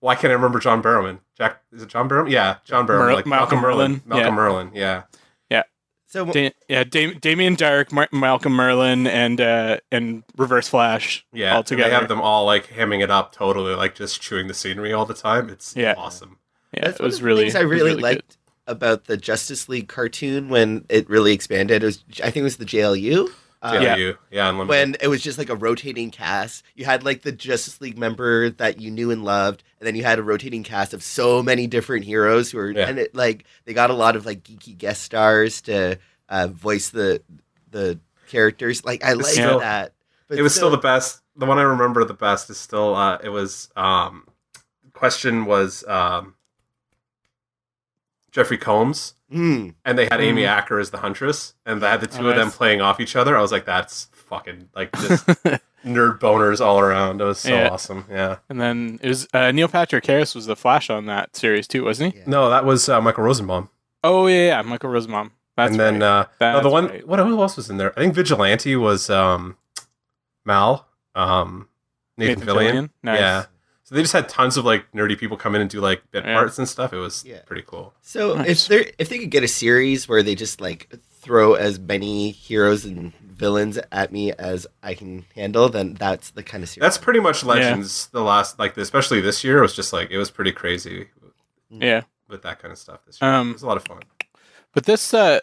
why 0.00 0.14
can't 0.14 0.30
I 0.30 0.34
remember 0.34 0.58
John 0.58 0.82
Barrowman? 0.82 1.20
Jack 1.36 1.62
is 1.72 1.82
it 1.82 1.88
John 1.88 2.08
Barrowman? 2.08 2.30
Yeah, 2.30 2.56
John 2.64 2.86
Barrowman. 2.86 3.06
Mer- 3.06 3.14
like 3.14 3.26
Malcolm 3.26 3.60
Merlyn, 3.60 4.04
Malcolm 4.06 4.34
yeah. 4.34 4.40
Merlyn. 4.40 4.70
Yeah. 4.74 5.02
Yeah. 5.50 5.62
So 6.06 6.26
Da- 6.26 6.52
yeah, 6.68 6.84
Dam- 6.84 7.18
Damien 7.18 7.56
Darhk, 7.56 7.90
Mar- 7.90 8.08
Malcolm 8.12 8.52
Merlyn, 8.52 9.08
and 9.08 9.40
uh, 9.40 9.78
and 9.90 10.22
Reverse 10.36 10.68
Flash. 10.68 11.26
Yeah, 11.32 11.56
all 11.56 11.64
together. 11.64 11.88
they 11.90 11.94
have 11.96 12.08
them 12.08 12.20
all 12.20 12.44
like 12.44 12.68
hamming 12.68 13.02
it 13.02 13.10
up 13.10 13.32
totally, 13.32 13.74
like 13.74 13.94
just 13.94 14.20
chewing 14.20 14.46
the 14.46 14.54
scenery 14.54 14.92
all 14.92 15.06
the 15.06 15.14
time. 15.14 15.48
It's 15.48 15.74
Yeah. 15.74 15.94
awesome. 15.96 16.38
Yeah, 16.76 16.86
That's 16.86 16.96
it 16.98 17.02
one 17.02 17.06
was 17.06 17.14
of 17.16 17.20
the 17.20 17.26
really. 17.26 17.42
things 17.44 17.54
I 17.54 17.60
it 17.60 17.64
was 17.64 17.70
really, 17.80 17.94
good. 17.94 18.02
liked 18.02 18.36
about 18.66 19.04
the 19.04 19.16
Justice 19.16 19.68
League 19.68 19.88
cartoon 19.88 20.48
when 20.48 20.84
it 20.88 21.08
really 21.08 21.32
expanded. 21.32 21.82
It 21.82 21.86
was 21.86 22.04
I 22.22 22.30
think 22.30 22.36
it 22.38 22.42
was 22.42 22.56
the 22.56 22.64
JLU. 22.64 23.28
Uh, 23.62 23.72
Yeah, 23.74 23.80
Yeah. 23.80 23.96
you, 23.96 24.18
yeah, 24.30 24.48
Unlimited. 24.50 24.68
When 24.68 24.96
it 25.00 25.08
was 25.08 25.22
just 25.22 25.38
like 25.38 25.48
a 25.48 25.56
rotating 25.56 26.10
cast, 26.10 26.64
you 26.74 26.84
had 26.84 27.02
like 27.02 27.22
the 27.22 27.32
Justice 27.32 27.80
League 27.80 27.96
member 27.98 28.50
that 28.50 28.78
you 28.80 28.90
knew 28.90 29.10
and 29.10 29.24
loved, 29.24 29.62
and 29.80 29.86
then 29.86 29.94
you 29.96 30.02
had 30.04 30.18
a 30.18 30.22
rotating 30.22 30.62
cast 30.62 30.92
of 30.92 31.02
so 31.02 31.42
many 31.42 31.66
different 31.66 32.04
heroes 32.04 32.50
who 32.50 32.58
were, 32.58 32.70
Yeah. 32.72 32.88
and 32.88 32.98
it 32.98 33.14
like 33.14 33.44
they 33.64 33.72
got 33.72 33.88
a 33.90 33.94
lot 33.94 34.16
of 34.16 34.26
like 34.26 34.42
geeky 34.44 34.76
guest 34.76 35.02
stars 35.02 35.60
to 35.62 35.98
uh, 36.28 36.48
voice 36.48 36.90
the 36.90 37.22
the 37.70 37.98
characters. 38.28 38.84
Like 38.84 39.02
I 39.04 39.14
like 39.14 39.26
still- 39.26 39.60
that. 39.60 39.92
But 40.28 40.38
it 40.38 40.42
was 40.42 40.54
still 40.54 40.70
the 40.70 40.78
best. 40.78 41.20
The 41.36 41.44
one 41.46 41.58
I 41.58 41.62
remember 41.62 42.02
the 42.04 42.14
best 42.14 42.48
is 42.48 42.56
still. 42.58 42.94
Uh, 42.94 43.18
it 43.22 43.28
was. 43.28 43.68
Um, 43.76 44.26
question 44.94 45.44
was. 45.44 45.84
Um, 45.86 46.34
Jeffrey 48.34 48.58
Combs, 48.58 49.14
Mm. 49.32 49.74
and 49.84 49.96
they 49.98 50.04
had 50.10 50.20
Amy 50.20 50.42
Mm. 50.42 50.48
Acker 50.48 50.78
as 50.78 50.90
the 50.90 50.98
huntress, 50.98 51.54
and 51.64 51.80
they 51.80 51.88
had 51.88 52.00
the 52.00 52.06
two 52.06 52.26
Oh, 52.26 52.30
of 52.30 52.36
them 52.36 52.50
playing 52.50 52.80
off 52.82 53.00
each 53.00 53.16
other. 53.16 53.36
I 53.36 53.40
was 53.40 53.50
like, 53.52 53.64
that's 53.64 54.08
fucking 54.12 54.68
like 54.74 54.92
just 55.00 55.24
nerd 55.86 56.18
boners 56.20 56.60
all 56.64 56.78
around. 56.80 57.20
It 57.20 57.24
was 57.24 57.38
so 57.38 57.50
Yeah. 57.54 57.68
awesome. 57.70 58.04
Yeah. 58.10 58.36
and 58.48 58.60
then 58.60 58.98
it 59.02 59.08
was 59.08 59.26
uh, 59.32 59.50
Neil 59.52 59.68
Patrick 59.68 60.04
Harris 60.04 60.34
was 60.34 60.46
the 60.46 60.56
Flash 60.56 60.90
on 60.90 61.06
that 61.06 61.34
series 61.36 61.66
too, 61.68 61.84
wasn't 61.84 62.12
he? 62.12 62.20
Yeah. 62.20 62.24
No, 62.26 62.50
that 62.50 62.64
was 62.64 62.88
uh, 62.88 63.00
Michael 63.00 63.24
Rosenbaum. 63.24 63.70
Oh 64.02 64.26
yeah, 64.26 64.46
yeah, 64.48 64.62
Michael 64.62 64.90
Rosenbaum. 64.90 65.30
That's 65.56 65.70
and 65.70 65.78
then 65.80 65.94
right. 66.00 66.26
uh, 66.40 66.52
no, 66.52 66.60
the 66.60 66.68
one. 66.70 66.86
right. 66.88 67.06
What 67.08 67.20
who 67.20 67.40
else 67.40 67.56
was 67.56 67.70
in 67.70 67.76
there? 67.76 67.92
I 67.96 68.00
think 68.02 68.14
Vigilante 68.14 68.74
was 68.76 69.08
um, 69.08 69.56
Mal, 70.44 70.86
um, 71.14 71.68
Nathan, 72.18 72.44
Fillion. 72.46 72.90
Nice. 73.02 73.20
Yeah. 73.20 73.44
So 73.84 73.94
they 73.94 74.00
just 74.00 74.14
had 74.14 74.28
tons 74.30 74.56
of 74.56 74.64
like 74.64 74.90
nerdy 74.92 75.16
people 75.18 75.36
come 75.36 75.54
in 75.54 75.60
and 75.60 75.68
do 75.70 75.80
like 75.80 76.02
bit 76.10 76.24
Yeah. 76.24 76.34
parts 76.34 76.58
and 76.58 76.66
stuff. 76.68 76.92
It 76.92 76.96
was 76.98 77.22
Yeah. 77.24 77.40
pretty 77.46 77.62
cool. 77.66 77.92
So 78.02 78.34
Nice. 78.34 78.62
if 78.62 78.68
they 78.68 78.92
if 78.98 79.08
they 79.10 79.18
could 79.18 79.30
get 79.30 79.42
a 79.44 79.48
series 79.48 80.08
where 80.08 80.22
they 80.22 80.34
just 80.34 80.60
like 80.60 80.92
throw 81.20 81.54
as 81.54 81.78
many 81.78 82.30
heroes 82.30 82.84
and 82.84 83.12
villains 83.22 83.78
at 83.92 84.10
me 84.12 84.32
as 84.32 84.66
I 84.82 84.94
can 84.94 85.24
handle, 85.34 85.68
then 85.68 85.94
that's 85.94 86.30
the 86.30 86.42
kind 86.42 86.62
of 86.62 86.68
series. 86.70 86.82
That's 86.82 86.98
pretty 86.98 87.20
much 87.20 87.44
Legends. 87.44 88.06
The 88.06 88.22
last 88.22 88.58
like 88.58 88.76
especially 88.78 89.20
this 89.20 89.44
year 89.44 89.60
was 89.60 89.74
just 89.76 89.92
like 89.92 90.10
it 90.10 90.16
was 90.18 90.30
pretty 90.30 90.52
crazy 90.52 91.08
Yeah. 91.70 92.02
with 92.28 92.40
that 92.42 92.60
kind 92.60 92.72
of 92.72 92.78
stuff. 92.78 93.00
This 93.06 93.20
year 93.20 93.30
Um, 93.30 93.50
it 93.50 93.52
was 93.54 93.62
a 93.62 93.66
lot 93.66 93.76
of 93.76 93.84
fun. 93.84 94.00
But 94.72 94.84
this 94.86 95.12
uh 95.12 95.40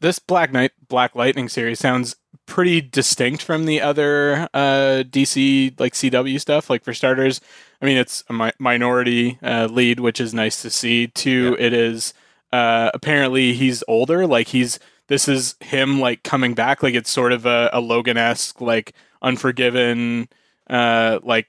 this 0.00 0.20
Black 0.20 0.52
Knight 0.52 0.72
Black 0.86 1.16
Lightning 1.16 1.48
series 1.48 1.80
sounds 1.80 2.14
pretty 2.48 2.80
distinct 2.80 3.42
from 3.42 3.66
the 3.66 3.80
other 3.80 4.48
uh 4.54 5.04
DC 5.08 5.78
like 5.78 5.92
CW 5.92 6.40
stuff. 6.40 6.68
Like 6.68 6.82
for 6.82 6.94
starters, 6.94 7.40
I 7.80 7.86
mean 7.86 7.98
it's 7.98 8.24
a 8.28 8.32
mi- 8.32 8.52
minority 8.58 9.38
uh, 9.42 9.68
lead, 9.70 10.00
which 10.00 10.20
is 10.20 10.34
nice 10.34 10.60
to 10.62 10.70
see. 10.70 11.06
Two, 11.08 11.56
it 11.60 11.72
is 11.72 12.14
uh 12.52 12.90
apparently 12.94 13.52
he's 13.52 13.84
older. 13.86 14.26
Like 14.26 14.48
he's 14.48 14.80
this 15.08 15.28
is 15.28 15.56
him 15.60 16.00
like 16.00 16.24
coming 16.24 16.54
back. 16.54 16.82
Like 16.82 16.94
it's 16.94 17.10
sort 17.10 17.32
of 17.32 17.46
a, 17.46 17.70
a 17.72 17.80
Logan 17.80 18.16
esque 18.16 18.60
like 18.60 18.94
Unforgiven 19.20 20.28
uh 20.70 21.18
like 21.22 21.48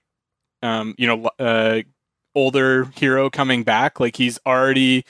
um 0.62 0.96
you 0.98 1.08
know 1.08 1.30
uh 1.40 1.82
older 2.36 2.86
hero 2.96 3.30
coming 3.30 3.64
back. 3.64 4.00
Like 4.00 4.18
he's 4.18 4.38
already 4.46 5.06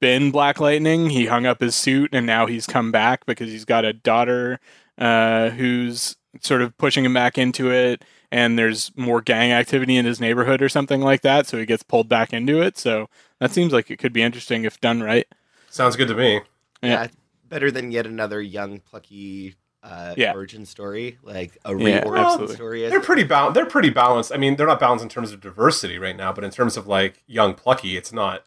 been 0.00 0.30
Black 0.30 0.60
Lightning. 0.60 1.10
He 1.10 1.26
hung 1.26 1.46
up 1.46 1.60
his 1.60 1.74
suit 1.74 2.10
and 2.12 2.26
now 2.26 2.46
he's 2.46 2.66
come 2.66 2.92
back 2.92 3.26
because 3.26 3.50
he's 3.50 3.64
got 3.64 3.84
a 3.84 3.92
daughter 3.92 4.60
uh, 5.00 5.50
who's 5.50 6.16
sort 6.40 6.62
of 6.62 6.76
pushing 6.78 7.04
him 7.04 7.14
back 7.14 7.36
into 7.38 7.72
it. 7.72 8.04
And 8.32 8.56
there's 8.56 8.92
more 8.96 9.20
gang 9.20 9.50
activity 9.50 9.96
in 9.96 10.04
his 10.04 10.20
neighborhood 10.20 10.62
or 10.62 10.68
something 10.68 11.00
like 11.00 11.22
that. 11.22 11.48
So 11.48 11.58
he 11.58 11.66
gets 11.66 11.82
pulled 11.82 12.08
back 12.08 12.32
into 12.32 12.62
it. 12.62 12.78
So 12.78 13.08
that 13.40 13.50
seems 13.50 13.72
like 13.72 13.90
it 13.90 13.98
could 13.98 14.12
be 14.12 14.22
interesting 14.22 14.64
if 14.64 14.80
done 14.80 15.02
right. 15.02 15.26
Sounds 15.68 15.96
good 15.96 16.06
to 16.08 16.14
me. 16.14 16.40
yeah. 16.82 17.08
better 17.48 17.72
than 17.72 17.90
yet 17.90 18.06
another 18.06 18.40
young 18.40 18.78
plucky 18.78 19.56
uh, 19.82 20.14
Yeah. 20.16 20.34
origin 20.34 20.64
story, 20.66 21.18
like 21.24 21.58
a 21.64 21.74
Yeah, 21.74 22.04
reorigin 22.04 22.24
absolutely. 22.24 22.54
story. 22.54 22.88
They're 22.88 23.00
pretty 23.00 23.24
bal- 23.24 23.50
They're 23.50 23.66
pretty 23.66 23.90
balanced. 23.90 24.30
I 24.32 24.36
mean, 24.36 24.54
they're 24.54 24.66
not 24.68 24.78
balanced 24.78 25.02
in 25.02 25.08
terms 25.08 25.32
of 25.32 25.40
diversity 25.40 25.98
right 25.98 26.16
now, 26.16 26.32
but 26.32 26.44
in 26.44 26.50
terms 26.52 26.76
of 26.76 26.86
like 26.86 27.24
young 27.26 27.54
plucky, 27.54 27.96
it's 27.96 28.12
not. 28.12 28.44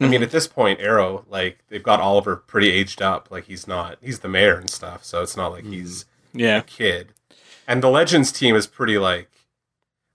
I 0.00 0.04
Mm-hmm. 0.04 0.10
mean, 0.12 0.22
at 0.22 0.30
this 0.30 0.46
point, 0.48 0.80
Arrow 0.80 1.24
like 1.28 1.58
they've 1.68 1.82
got 1.82 2.00
Oliver 2.00 2.36
pretty 2.36 2.70
aged 2.70 3.02
up. 3.02 3.30
Like 3.30 3.44
he's 3.44 3.68
not. 3.68 3.98
He's 4.00 4.20
the 4.20 4.28
mayor 4.28 4.56
and 4.58 4.70
stuff. 4.70 5.04
So 5.04 5.22
it's 5.22 5.36
not 5.36 5.52
like 5.52 5.64
he's 5.66 6.06
Yeah. 6.32 6.58
a 6.58 6.62
kid. 6.62 7.08
And 7.68 7.82
the 7.82 7.90
Legends 7.90 8.32
team 8.32 8.56
is 8.56 8.66
pretty 8.66 8.96
like. 8.98 9.30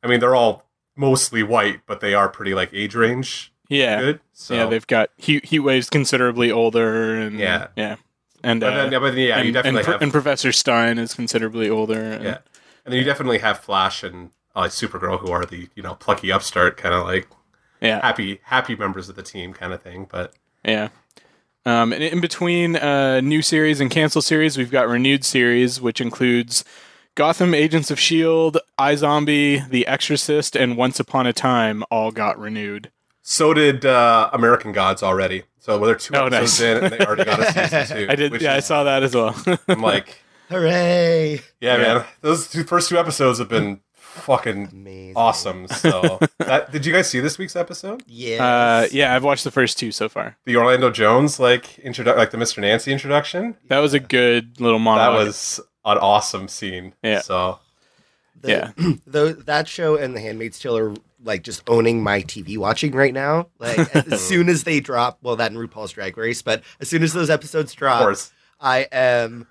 I 0.04 0.08
mean, 0.08 0.20
they're 0.20 0.36
all 0.36 0.66
mostly 0.96 1.44
white, 1.44 1.82
but 1.86 2.00
they 2.00 2.14
are 2.14 2.28
pretty 2.30 2.54
like 2.56 2.70
age 2.74 2.96
range 2.96 3.54
Yeah. 3.70 4.00
good. 4.00 4.20
So 4.34 4.56
Yeah. 4.56 4.66
They've 4.68 4.88
got 4.88 5.10
Heat, 5.18 5.46
Heat 5.46 5.60
Wave's 5.60 5.90
considerably 5.90 6.52
older. 6.52 7.16
And 7.16 7.40
Yeah. 7.40 7.68
Yeah. 7.76 7.96
And, 8.44 8.62
But 8.62 8.74
uh, 8.74 8.76
then, 8.76 8.92
yeah, 8.92 9.00
but 9.00 9.14
yeah, 9.16 9.38
and, 9.38 9.46
you 9.48 9.52
definitely 9.52 9.80
and, 9.82 9.88
have. 9.88 10.02
and 10.04 10.12
Professor 10.12 10.52
Stein 10.52 10.98
is 11.00 11.14
considerably 11.16 11.70
older. 11.70 12.00
and- 12.02 12.24
yeah, 12.24 12.38
and 12.86 12.92
then 12.94 13.00
you 13.00 13.04
definitely 13.04 13.40
have 13.40 13.60
Flash 13.60 14.04
and 14.04 14.30
uh, 14.56 14.64
Supergirl, 14.64 15.20
who 15.20 15.32
are 15.32 15.46
the 15.46 15.68
you 15.76 15.82
know 15.84 15.96
plucky 15.96 16.32
upstart 16.32 16.78
kind 16.78 16.94
of 16.94 17.04
like 17.06 17.28
Yeah. 17.82 18.00
happy 18.02 18.40
happy 18.44 18.76
members 18.76 19.10
of 19.10 19.16
the 19.16 19.24
team 19.24 19.54
kind 19.54 19.74
of 19.74 19.82
thing. 19.82 20.08
But 20.10 20.34
Yeah. 20.64 20.90
Um, 21.68 21.94
and 21.94 22.04
in 22.04 22.22
between 22.22 22.76
uh, 22.76 23.22
new 23.22 23.42
series 23.42 23.80
and 23.82 23.90
cancel 23.90 24.22
series, 24.22 24.56
we've 24.58 24.70
got 24.72 24.88
renewed 24.88 25.26
series, 25.26 25.82
which 25.82 26.00
includes 26.00 26.64
Gotham, 27.16 27.56
Agents 27.56 27.90
of 27.90 27.98
S.H.I.E.L.D., 27.98 28.60
iZombie, 28.78 29.70
The 29.70 29.88
Exorcist, 29.88 30.56
and 30.56 30.78
Once 30.78 31.00
Upon 31.00 31.26
a 31.26 31.34
Time 31.34 31.84
all 31.90 32.12
got 32.12 32.38
renewed. 32.38 32.92
so 33.24 33.54
did 33.54 33.84
uh, 33.86 34.30
American 34.34 34.74
Gods 34.74 35.02
already. 35.02 35.44
So 35.58 35.84
they're 35.84 35.96
two 35.96 36.14
Oh, 36.16 36.26
episodes 36.28 36.60
nice. 36.60 36.62
in, 36.62 36.84
and 36.84 36.94
they 36.94 37.00
already 37.06 37.24
got 37.24 37.40
a 37.40 37.46
season 37.70 37.98
two. 38.06 38.12
I 38.12 38.16
did, 38.16 38.32
which 38.32 38.44
yeah, 38.44 38.54
I 38.54 38.60
saw 38.60 38.84
that 38.84 39.02
as 39.02 39.16
well. 39.16 39.36
I'm 39.68 39.82
like, 39.82 40.20
Hooray! 40.50 41.42
yeah, 41.60 41.78
Yeah. 41.78 41.78
man, 41.96 42.06
those 42.22 42.48
two, 42.48 42.64
first 42.64 42.90
two 42.90 43.00
episodes 43.00 43.40
have 43.40 43.50
been 43.50 43.80
fucking 44.16 44.70
Amazing. 44.72 45.14
awesome. 45.16 45.68
So, 45.68 46.20
that, 46.40 46.72
did 46.72 46.86
you 46.86 46.94
guys 46.94 47.10
see 47.10 47.20
this 47.20 47.38
week's 47.38 47.56
episode? 47.56 48.04
Yeah, 48.08 48.44
uh, 48.44 48.88
yeah, 48.92 49.16
I've 49.16 49.24
watched 49.24 49.44
the 49.44 49.52
first 49.52 49.78
two 49.78 49.92
so 49.92 50.10
far. 50.10 50.38
The 50.46 50.56
Orlando 50.58 50.90
Jones 50.90 51.40
like 51.40 51.66
introdu- 51.84 52.18
like 52.18 52.32
the 52.32 52.38
Mr. 52.38 52.60
Nancy 52.60 52.92
introduction. 52.92 53.56
That 53.68 53.80
was 53.80 53.94
a 53.94 54.00
good 54.00 54.60
little 54.60 54.80
monologue. 54.80 55.20
That 55.20 55.26
was 55.28 55.60
an 55.86 55.98
awesome 55.98 56.48
scene. 56.48 56.94
Yeah. 57.04 57.20
So 57.22 57.60
The- 58.42 58.50
yeah. 58.78 58.94
though 59.08 59.32
that 59.34 59.68
show 59.68 59.96
and 59.98 60.16
The 60.16 60.22
Handmaid's 60.22 60.60
Tale 60.60 60.78
are 60.78 60.94
like 61.24 61.42
just 61.44 61.64
owning 61.68 62.04
my 62.04 62.22
TV 62.22 62.58
watching 62.58 62.92
right 62.94 63.14
now. 63.14 63.48
Like 63.60 63.96
as 64.12 64.22
soon 64.22 64.48
as 64.50 64.64
they 64.64 64.80
drop, 64.80 65.20
well, 65.22 65.36
that 65.38 65.52
and 65.52 65.60
RuPaul's 65.60 65.92
Drag 65.92 66.16
Race, 66.18 66.42
but 66.42 66.64
as 66.80 66.88
soon 66.90 67.04
as 67.04 67.14
those 67.14 67.30
episodes 67.30 67.72
of 67.74 67.78
drop, 67.78 68.02
course, 68.02 68.32
I 68.60 68.88
am 68.92 69.48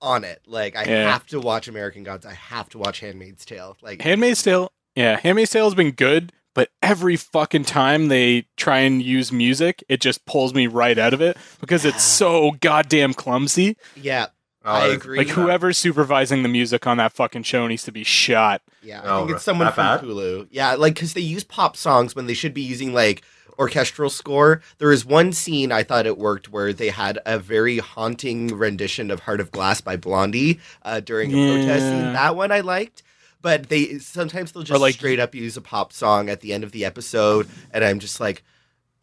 on 0.00 0.24
it. 0.24 0.40
Like 0.46 0.76
I 0.76 0.84
Yeah. 0.84 1.10
have 1.12 1.26
to 1.28 1.40
watch 1.40 1.68
American 1.68 2.04
Gods. 2.04 2.24
I 2.26 2.34
have 2.34 2.68
to 2.70 2.78
watch 2.78 3.00
Handmaid's 3.00 3.44
Tale. 3.44 3.76
Like 3.82 4.02
Handmaid's 4.02 4.42
Tale, 4.42 4.70
yeah, 4.94 5.18
Handmaid's 5.20 5.50
Tale 5.50 5.64
has 5.64 5.74
been 5.74 5.90
good, 5.92 6.32
but 6.54 6.70
every 6.82 7.16
fucking 7.16 7.64
time 7.64 8.08
they 8.08 8.46
try 8.56 8.78
and 8.78 9.02
use 9.02 9.30
music, 9.32 9.82
it 9.88 10.00
just 10.00 10.24
pulls 10.26 10.54
me 10.54 10.66
right 10.66 10.98
out 10.98 11.14
of 11.14 11.20
it 11.20 11.36
because 11.60 11.84
it's 11.84 12.02
so 12.02 12.52
goddamn 12.60 13.14
clumsy. 13.14 13.76
yeah, 13.96 14.26
Oh, 14.64 14.72
I 14.72 14.88
agree. 14.88 15.18
Like 15.18 15.28
whoever's 15.28 15.78
supervising 15.78 16.42
the 16.42 16.48
music 16.48 16.86
on 16.86 16.96
that 16.98 17.12
fucking 17.12 17.44
show 17.44 17.66
needs 17.68 17.84
to 17.84 17.92
be 17.92 18.04
shot. 18.04 18.60
Yeah, 18.82 19.00
I 19.02 19.06
Oh, 19.06 19.18
think 19.26 19.36
it's 19.36 19.44
someone 19.44 19.66
that 19.66 19.74
from 19.74 19.84
bad? 19.84 20.00
Hulu. 20.02 20.48
Yeah, 20.50 20.74
like 20.74 20.94
because 20.94 21.14
they 21.14 21.20
use 21.22 21.44
pop 21.44 21.76
songs 21.76 22.14
when 22.14 22.26
they 22.26 22.34
should 22.34 22.52
be 22.54 22.60
using 22.62 22.92
like 22.92 23.22
orchestral 23.58 24.10
score. 24.10 24.62
There 24.78 24.92
is 24.92 25.04
one 25.04 25.32
scene 25.32 25.72
I 25.72 25.82
thought 25.82 26.06
it 26.06 26.16
worked 26.18 26.50
where 26.50 26.72
they 26.72 26.88
had 26.90 27.18
a 27.26 27.38
very 27.38 27.78
haunting 27.78 28.48
rendition 28.56 29.10
of 29.10 29.20
"Heart 29.20 29.40
of 29.40 29.50
Glass" 29.50 29.80
by 29.80 29.96
Blondie 29.96 30.60
uh, 30.82 31.00
during 31.00 31.30
a 31.30 31.34
protest 31.34 31.84
Yeah. 31.84 31.90
scene. 31.90 32.12
That 32.12 32.36
one 32.36 32.52
I 32.52 32.60
liked. 32.60 33.02
But 33.40 33.68
they 33.68 33.98
sometimes 33.98 34.52
they'll 34.52 34.64
just 34.64 34.80
like- 34.80 34.94
straight 34.94 35.20
up 35.20 35.34
use 35.34 35.56
a 35.56 35.60
pop 35.60 35.92
song 35.92 36.28
at 36.28 36.40
the 36.40 36.52
end 36.52 36.64
of 36.64 36.72
the 36.72 36.84
episode, 36.84 37.48
and 37.72 37.84
I'm 37.84 37.98
just 38.00 38.18
like, 38.20 38.42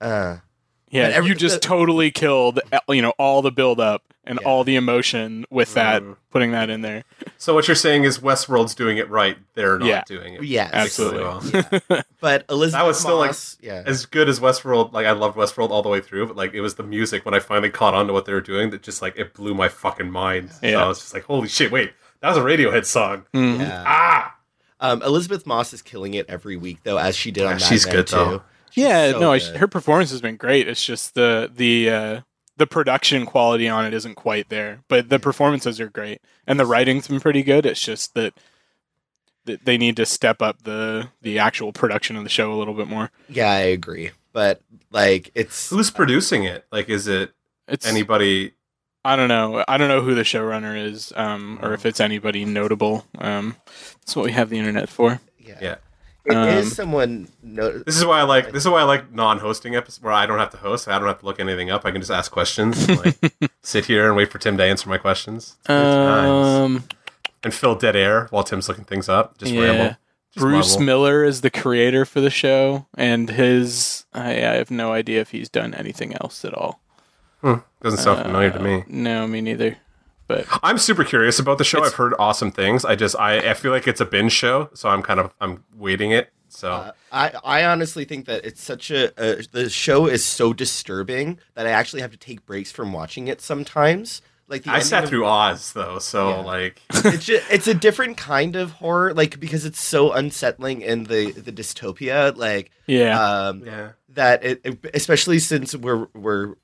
uh, 0.02 0.38
Yeah, 0.90 1.04
every- 1.14 1.30
you 1.30 1.36
just 1.36 1.62
the- 1.62 1.68
totally 1.68 2.12
killed, 2.12 2.60
uh, 2.72 2.80
you 2.90 3.02
know, 3.02 3.14
all 3.18 3.42
the 3.42 3.52
build 3.52 3.80
up 3.80 4.04
and 4.28 4.40
Yeah. 4.42 4.48
all 4.48 4.64
the 4.64 4.76
emotion 4.76 5.46
with 5.50 5.74
that, 5.76 6.02
Mm. 6.02 6.16
putting 6.32 6.52
that 6.52 6.70
in 6.70 6.82
there. 6.82 7.04
So 7.38 7.54
what 7.54 7.68
you're 7.68 7.76
saying 7.76 8.04
is 8.06 8.20
Westworld's 8.20 8.74
doing 8.76 8.98
it 8.98 9.10
right. 9.10 9.38
They're 9.54 9.78
not 9.80 9.88
Yeah. 9.88 10.04
doing 10.08 10.34
it. 10.36 10.44
yes, 10.44 10.72
Absolutely. 10.74 11.22
well. 11.24 12.04
But 12.20 12.46
Elisabeth 12.50 12.80
That 12.82 12.86
was 12.88 13.00
still, 13.00 13.18
like, 13.18 13.36
yeah, 13.62 13.84
As 13.86 14.06
good 14.08 14.28
as 14.30 14.40
Westworld, 14.40 14.94
like 14.94 15.06
I 15.06 15.12
loved 15.12 15.38
Westworld 15.38 15.70
all 15.70 15.84
the 15.84 15.90
way 15.90 16.02
through, 16.02 16.26
but 16.28 16.36
like 16.36 16.54
it 16.54 16.62
was 16.62 16.76
the 16.76 16.84
music 16.84 17.24
when 17.26 17.34
I 17.36 17.40
finally 17.40 17.70
caught 17.70 17.94
on 17.94 18.08
to 18.08 18.14
what 18.14 18.26
they 18.26 18.34
were 18.34 18.42
doing 18.42 18.72
that 18.72 18.82
just 18.82 19.02
like 19.02 19.14
it 19.18 19.34
blew 19.36 19.54
my 19.54 19.70
fucking 19.70 20.10
mind. 20.12 20.52
So 20.52 20.68
Yeah. 20.68 20.84
I 20.84 20.88
was 20.88 21.00
just 21.00 21.14
like, 21.14 21.26
holy 21.26 21.48
shit, 21.48 21.72
wait, 21.72 21.94
that 22.22 22.30
was 22.30 22.38
a 22.38 22.42
Radiohead 22.42 22.86
song. 22.86 23.26
Mhm. 23.34 23.60
yeah. 23.60 23.84
Ah, 23.86 24.36
Um, 24.82 25.02
Elisabeth 25.04 25.46
Moss 25.46 25.72
is 25.74 25.82
killing 25.82 26.16
it 26.16 26.26
every 26.28 26.58
week 26.58 26.80
though, 26.84 26.98
as 26.98 27.16
she 27.16 27.32
did 27.32 27.44
on 27.46 27.52
Yeah, 27.52 27.56
Mad 27.60 27.62
she's 27.70 27.86
Men, 27.86 27.96
good, 27.96 28.08
too. 28.08 28.16
though. 28.16 28.42
She's 28.72 28.84
Yeah, 28.84 29.12
so 29.12 29.20
no, 29.20 29.32
I, 29.32 29.40
good. 29.40 29.56
her 29.58 29.68
performance 29.68 30.12
has 30.12 30.20
been 30.22 30.36
great. 30.36 30.68
It's 30.68 30.84
just 30.84 31.14
the 31.16 31.50
the 31.56 31.90
uh, 31.90 32.22
the 32.58 32.68
production 32.68 33.26
quality 33.26 33.68
on 33.68 33.86
it 33.86 33.94
isn't 33.94 34.16
quite 34.16 34.50
there, 34.50 34.80
but 34.88 35.10
the 35.10 35.20
performances 35.20 35.80
are 35.80 35.90
great 35.90 36.22
and 36.48 36.60
the 36.60 36.66
writing's 36.66 37.08
been 37.08 37.20
pretty 37.20 37.44
good. 37.44 37.66
It's 37.66 37.82
just 37.82 38.14
that 38.14 38.34
that 39.46 39.66
they 39.66 39.78
need 39.78 39.96
to 39.98 40.06
step 40.06 40.42
up 40.42 40.64
the 40.64 41.10
the 41.22 41.38
actual 41.40 41.72
production 41.72 42.16
of 42.16 42.24
the 42.24 42.30
show 42.30 42.52
a 42.52 42.56
little 42.56 42.74
bit 42.74 42.88
more. 42.88 43.12
Yeah, 43.30 43.52
I 43.52 43.60
agree. 43.60 44.12
But 44.34 44.62
like 44.92 45.32
it's 45.36 45.70
who's 45.70 45.92
producing 45.92 46.44
it? 46.44 46.66
Like, 46.72 46.90
is 46.90 47.08
it 47.08 47.32
It's 47.68 47.86
anybody? 47.86 48.54
I 49.04 49.16
don't 49.16 49.28
know. 49.28 49.64
I 49.68 49.78
don't 49.78 49.88
know 49.88 50.02
who 50.02 50.16
the 50.16 50.24
showrunner 50.24 50.76
is, 50.84 51.14
um, 51.16 51.60
or 51.62 51.74
if 51.74 51.86
it's 51.86 52.00
anybody 52.00 52.44
notable. 52.44 53.06
Um, 53.20 53.56
that's 54.00 54.16
what 54.16 54.26
we 54.26 54.32
have 54.32 54.50
the 54.50 54.58
internet 54.58 54.90
for. 54.90 55.20
yeah. 55.38 55.60
Yeah. 55.62 55.76
It 56.26 56.36
is 56.36 56.68
Um, 56.68 56.72
someone 56.74 57.28
no 57.44 57.72
This 57.80 57.96
is 57.98 58.06
why 58.06 58.20
I 58.20 58.24
like. 58.24 58.52
This 58.52 58.64
is 58.64 58.70
why 58.70 58.80
I 58.82 58.84
like 58.84 59.12
non-hosting 59.14 59.76
episodes 59.76 60.02
where 60.04 60.14
I 60.14 60.26
don't 60.26 60.40
have 60.40 60.50
to 60.52 60.58
host. 60.58 60.88
I 60.88 60.98
don't 60.98 61.08
have 61.08 61.20
to 61.20 61.26
look 61.26 61.40
anything 61.40 61.70
up. 61.70 61.86
I 61.86 61.92
can 61.92 62.02
just 62.02 62.12
ask 62.12 62.32
questions, 62.32 62.88
and, 62.88 63.06
like 63.06 63.52
sit 63.62 63.86
here 63.86 64.08
and 64.08 64.16
wait 64.16 64.32
for 64.32 64.40
Tim 64.40 64.58
to 64.58 64.64
answer 64.64 64.90
my 64.90 64.98
questions. 64.98 65.56
It's 65.60 65.68
good 65.68 66.06
times. 66.06 66.48
Um, 66.48 66.84
and 67.44 67.54
fill 67.54 67.76
dead 67.76 67.96
air 67.96 68.28
while 68.32 68.44
Tim's 68.44 68.68
looking 68.68 68.86
things 68.86 69.08
up. 69.08 69.38
Just 69.38 69.52
yeah. 69.54 69.62
ramble. 69.62 69.98
Bruce 70.36 70.72
Marvel. 70.72 70.86
Miller 70.86 71.24
is 71.24 71.42
the 71.42 71.50
creator 71.52 72.04
for 72.06 72.20
the 72.20 72.30
show, 72.32 72.88
and 72.98 73.30
his 73.30 74.06
I, 74.14 74.32
I 74.32 74.56
have 74.56 74.70
no 74.72 74.92
idea 74.94 75.22
if 75.22 75.30
he's 75.32 75.48
done 75.48 75.74
anything 75.74 76.14
else 76.22 76.44
at 76.44 76.54
all. 76.54 76.82
Hmm, 77.42 77.56
doesn't 77.82 78.00
sound 78.00 78.22
familiar 78.24 78.50
to 78.50 78.60
Uh, 78.60 78.64
me. 78.64 78.84
No, 78.88 79.28
me 79.28 79.40
neither. 79.42 79.78
But 80.28 80.46
I'm 80.64 80.78
super 80.78 81.04
curious 81.04 81.38
about 81.40 81.58
the 81.58 81.64
show. 81.64 81.84
I've 81.84 81.94
heard 81.94 82.14
awesome 82.18 82.52
things. 82.52 82.84
I 82.86 82.96
just 82.96 83.16
I, 83.18 83.52
I 83.52 83.54
feel 83.54 83.72
like 83.72 83.88
it's 83.88 84.02
a 84.02 84.06
binge 84.06 84.32
show, 84.32 84.70
so 84.74 84.90
I'm 84.90 85.02
kind 85.02 85.20
of 85.20 85.34
I'm 85.40 85.64
waiting 85.76 86.12
it. 86.12 86.32
So 86.50 86.72
Uh, 86.72 86.92
I, 87.12 87.32
I 87.44 87.66
honestly 87.66 88.06
think 88.06 88.26
that 88.28 88.46
it's 88.46 88.62
such 88.64 88.90
a, 88.90 89.12
a 89.22 89.44
the 89.52 89.70
show 89.70 90.08
is 90.08 90.24
so 90.24 90.54
disturbing 90.54 91.40
that 91.56 91.68
I 91.68 91.72
actually 91.72 92.02
have 92.02 92.12
to 92.12 92.18
take 92.18 92.46
breaks 92.46 92.72
from 92.72 92.94
watching 92.94 93.28
it 93.28 93.42
sometimes. 93.42 94.22
Like 94.48 94.64
the 94.64 94.72
I 94.72 94.80
sat 94.80 95.04
of- 95.04 95.10
through 95.10 95.26
Oz 95.26 95.74
though, 95.74 96.00
so 96.00 96.30
Yeah. 96.30 96.36
like 96.38 96.82
it's 96.94 97.26
just, 97.26 97.52
it's 97.52 97.68
a 97.68 97.74
different 97.74 98.16
kind 98.18 98.56
of 98.56 98.72
horror, 98.72 99.14
like 99.14 99.40
because 99.40 99.66
it's 99.66 99.82
so 99.84 100.12
unsettling 100.14 100.82
in 100.82 101.06
the 101.06 101.32
the 101.32 101.52
dystopia, 101.52 102.36
like 102.38 102.72
yeah, 102.88 103.20
um, 103.20 103.64
yeah. 103.66 103.90
that 104.10 104.44
it, 104.46 104.62
it- 104.64 104.86
especially 104.94 105.40
since 105.40 105.76
we're 105.76 106.08
we're 106.14 106.56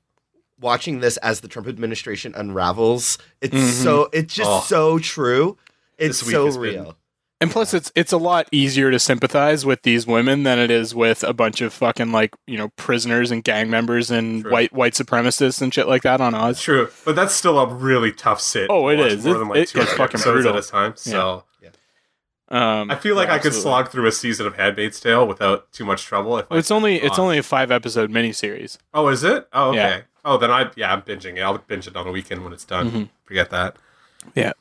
watching 0.62 1.00
this 1.00 1.16
as 1.18 1.40
the 1.40 1.48
Trump 1.48 1.68
administration 1.68 2.34
unravels. 2.34 3.18
It's 3.40 3.54
Mhm. 3.54 3.82
so 3.82 4.08
it's 4.12 4.32
just 4.34 4.48
Oh. 4.50 4.60
so 4.66 4.98
true. 4.98 5.58
It's 5.98 6.18
so 6.18 6.46
has 6.46 6.54
been- 6.56 6.62
real. 6.62 6.96
and 7.40 7.50
plus 7.50 7.74
it's 7.74 7.90
it's 7.96 8.12
a 8.12 8.16
lot 8.16 8.48
easier 8.52 8.90
to 8.92 8.98
sympathize 9.00 9.66
with 9.66 9.82
these 9.82 10.06
women 10.06 10.44
than 10.44 10.58
it 10.60 10.70
is 10.70 10.94
with 10.94 11.24
a 11.24 11.32
bunch 11.32 11.60
of 11.60 11.72
fucking 11.72 12.12
like 12.12 12.34
you 12.46 12.56
know 12.56 12.68
prisoners 12.76 13.30
and 13.32 13.42
gang 13.44 13.68
members 13.68 14.10
and 14.10 14.42
True. 14.42 14.52
white 14.52 14.72
white 14.72 14.94
supremacists 14.94 15.60
and 15.60 15.74
shit 15.74 15.88
like 15.88 16.02
that 16.02 16.20
on 16.20 16.34
It's 16.34 16.42
Oz. 16.42 16.62
true, 16.62 16.88
but 17.04 17.16
that's 17.16 17.34
still 17.34 17.58
a 17.58 17.66
really 17.66 18.12
tough 18.12 18.40
sit. 18.40 18.68
Oh, 18.70 18.88
it 18.88 18.96
to 18.96 19.02
watch 19.02 19.12
is. 19.12 19.24
More 19.24 19.34
It- 19.34 19.38
than 19.38 19.48
like 19.48 19.58
it 19.58 19.68
two 19.68 19.78
gets 19.80 19.90
fucking 19.92 20.04
episodes 20.20 20.24
brutal. 20.42 20.56
at 20.56 20.64
a 20.64 20.68
time. 20.68 20.92
So 20.96 21.44
Um, 22.48 22.90
I 22.90 22.96
feel 22.96 23.16
like 23.16 23.28
yeah, 23.28 23.34
I 23.34 23.38
could 23.38 23.46
absolutely. 23.46 23.62
slog 23.70 23.90
through 23.90 24.06
a 24.06 24.12
season 24.12 24.46
of 24.46 24.56
Handmaid's 24.56 25.00
Tale 25.00 25.26
without 25.26 25.72
too 25.72 25.86
much 25.86 26.04
trouble. 26.04 26.36
If 26.36 26.46
I 26.50 26.58
It's 26.58 26.70
only 26.70 26.96
it's 27.00 27.12
Oz. 27.14 27.18
only 27.18 27.38
a 27.38 27.42
five 27.42 27.70
episode 27.70 28.10
miniseries. 28.10 28.76
Oh, 28.92 29.08
is 29.08 29.24
it? 29.24 29.48
Oh, 29.54 29.70
okay. 29.70 29.78
Yeah. 29.78 30.00
Oh, 30.24 30.38
then 30.38 30.50
I 30.50 30.70
yeah, 30.76 30.92
I'm 30.92 31.02
binging 31.02 31.36
it. 31.36 31.40
I'll 31.40 31.58
binge 31.58 31.86
it 31.86 31.96
on 31.96 32.06
a 32.06 32.12
weekend 32.12 32.44
when 32.44 32.52
it's 32.52 32.64
done. 32.64 32.90
Mhm. 32.90 33.08
Forget 33.24 33.50
that. 33.50 33.76
Yeah, 34.34 34.52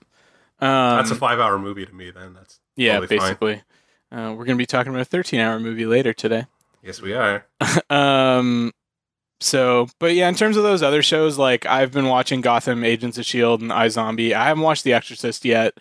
um, 0.60 0.97
That's 0.97 1.12
a 1.12 1.15
five 1.15 1.39
hour 1.39 1.60
movie 1.60 1.86
to 1.86 1.93
me. 1.93 2.10
Then 2.12 2.34
that's 2.34 2.60
yeah, 2.76 3.00
totally 3.00 3.17
basically. 3.19 3.62
Uh, 4.12 4.34
we're 4.36 4.45
gonna 4.45 4.58
be 4.58 4.65
talking 4.65 4.91
about 4.91 5.02
a 5.04 5.06
thirteen 5.06 5.39
hour 5.39 5.60
movie 5.60 5.86
later 5.86 6.13
today. 6.13 6.45
yes, 6.84 7.02
we 7.02 7.13
are. 7.13 7.45
um 7.89 8.71
so 9.39 9.88
but 10.00 10.13
yeah 10.13 10.30
in 10.30 10.36
terms 10.36 10.56
of 10.56 10.62
those 10.62 10.84
other 10.84 11.02
shows 11.02 11.36
like 11.36 11.65
i've 11.65 11.91
been 11.91 12.06
watching 12.06 12.41
gotham 12.41 12.84
agents 12.84 13.17
of 13.17 13.26
shield 13.26 13.60
and 13.60 13.71
izombie 13.71 14.34
i 14.34 14.45
haven't 14.45 14.62
watched 14.62 14.84
the 14.84 14.93
exorcist 14.93 15.43
yet 15.43 15.74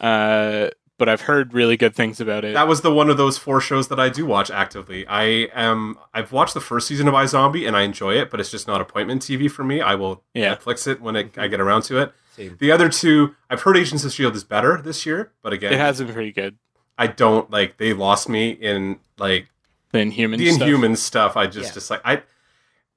uh 0.00 0.68
but 0.98 1.08
i've 1.08 1.22
heard 1.22 1.54
really 1.54 1.76
good 1.76 1.94
things 1.94 2.20
about 2.20 2.44
it 2.44 2.52
That 2.54 2.68
was 2.68 2.82
the 2.82 2.92
one 2.92 3.08
of 3.08 3.16
those 3.16 3.38
four 3.38 3.60
shows 3.60 3.88
that 3.88 3.98
I 3.98 4.08
do 4.08 4.26
watch 4.26 4.50
actively. 4.50 5.06
I 5.06 5.22
am 5.54 5.96
I've 6.12 6.32
watched 6.32 6.54
the 6.54 6.60
first 6.60 6.86
season 6.88 7.08
of 7.08 7.14
iZombie 7.14 7.66
and 7.66 7.76
I 7.76 7.82
enjoy 7.82 8.14
it, 8.14 8.30
but 8.30 8.40
it's 8.40 8.50
just 8.50 8.66
not 8.68 8.80
appointment 8.80 9.22
TV 9.22 9.50
for 9.50 9.64
me. 9.64 9.80
I 9.80 9.94
will 9.94 10.22
Yeah. 10.34 10.54
Netflix 10.56 10.86
it 10.86 11.00
when 11.00 11.16
it, 11.16 11.38
I 11.38 11.48
get 11.48 11.60
around 11.60 11.82
to 11.82 11.98
it. 12.02 12.12
Same. 12.36 12.56
The 12.60 12.70
other 12.72 12.88
two, 12.88 13.34
I've 13.48 13.62
heard 13.62 13.76
Agents 13.76 14.04
of 14.04 14.12
Shield 14.12 14.36
is 14.36 14.44
better 14.44 14.80
this 14.82 15.06
year, 15.06 15.32
but 15.42 15.52
again, 15.52 15.72
it 15.72 15.78
has 15.78 15.98
been 15.98 16.12
pretty 16.12 16.32
good 16.32 16.58
I 16.98 17.06
don't 17.06 17.48
like 17.50 17.76
they 17.78 17.92
lost 17.92 18.28
me 18.28 18.50
in 18.50 18.98
like 19.18 19.48
the 19.92 20.00
inhuman 20.00 20.38
the 20.38 20.50
stuff. 20.50 20.62
Inhuman 20.62 20.96
stuff. 20.96 21.36
I 21.36 21.46
just 21.46 21.70
Yeah. 21.70 21.74
just 21.74 21.90
like 21.90 22.00
I 22.04 22.22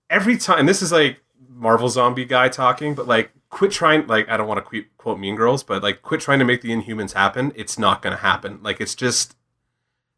every 0.10 0.38
time. 0.38 0.60
And 0.60 0.68
this 0.70 0.82
is 0.82 0.92
like 0.92 1.22
Marvel 1.50 1.90
zombie 1.90 2.26
guy 2.26 2.50
talking, 2.50 2.96
but 2.96 3.08
like 3.08 3.32
quit 3.52 3.70
trying. 3.72 4.08
Like 4.08 4.28
I 4.30 4.38
don't 4.38 4.48
want 4.48 4.58
to 4.58 4.62
quote, 4.64 4.86
quote 4.98 5.20
Mean 5.20 5.36
Girls, 5.36 5.62
but 5.62 5.84
like 5.84 6.02
quit 6.02 6.22
trying 6.22 6.40
to 6.40 6.46
make 6.46 6.62
the 6.64 6.70
Inhumans 6.72 7.14
happen. 7.14 7.52
It's 7.56 7.78
not 7.78 8.02
going 8.02 8.16
to 8.16 8.22
happen. 8.24 8.60
Like 8.64 8.82
it's 8.82 8.96
just 8.96 9.36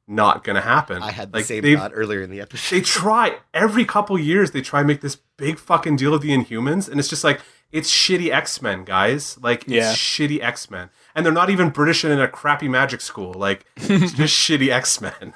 not 0.08 0.44
going 0.44 0.56
to 0.56 0.62
happen. 0.62 1.02
I 1.02 1.12
had 1.12 1.32
the 1.32 1.38
like, 1.40 1.46
same 1.46 1.62
they- 1.62 1.76
thought 1.76 1.92
earlier 1.94 2.22
in 2.22 2.30
the 2.30 2.42
episode. 2.42 2.76
They 2.76 2.82
try 2.82 3.38
every 3.54 3.86
couple 3.86 4.18
years. 4.20 4.52
They 4.52 4.62
try 4.62 4.80
and 4.80 4.88
make 4.88 5.02
this 5.02 5.16
big 5.38 5.58
fucking 5.60 5.96
deal 5.98 6.14
of 6.14 6.22
the 6.22 6.30
Inhumans, 6.30 6.90
and 6.90 7.00
it's 7.00 7.10
just 7.10 7.24
like 7.24 7.42
it's 7.72 7.90
shitty 7.92 8.32
X 8.32 8.62
Men, 8.62 8.84
guys. 8.84 9.38
Like 9.42 9.62
it's 9.64 9.72
Yeah. 9.72 9.94
shitty 9.94 10.42
X 10.42 10.70
Men, 10.70 10.90
and 11.16 11.26
they're 11.26 11.34
not 11.34 11.50
even 11.50 11.70
British 11.70 12.04
and 12.04 12.12
in 12.14 12.20
a 12.20 12.28
crappy 12.28 12.68
magic 12.68 13.02
school. 13.02 13.34
Like 13.34 13.66
it's 13.78 14.14
just 14.14 14.36
shitty 14.38 14.70
X 14.70 15.00
Men. 15.02 15.34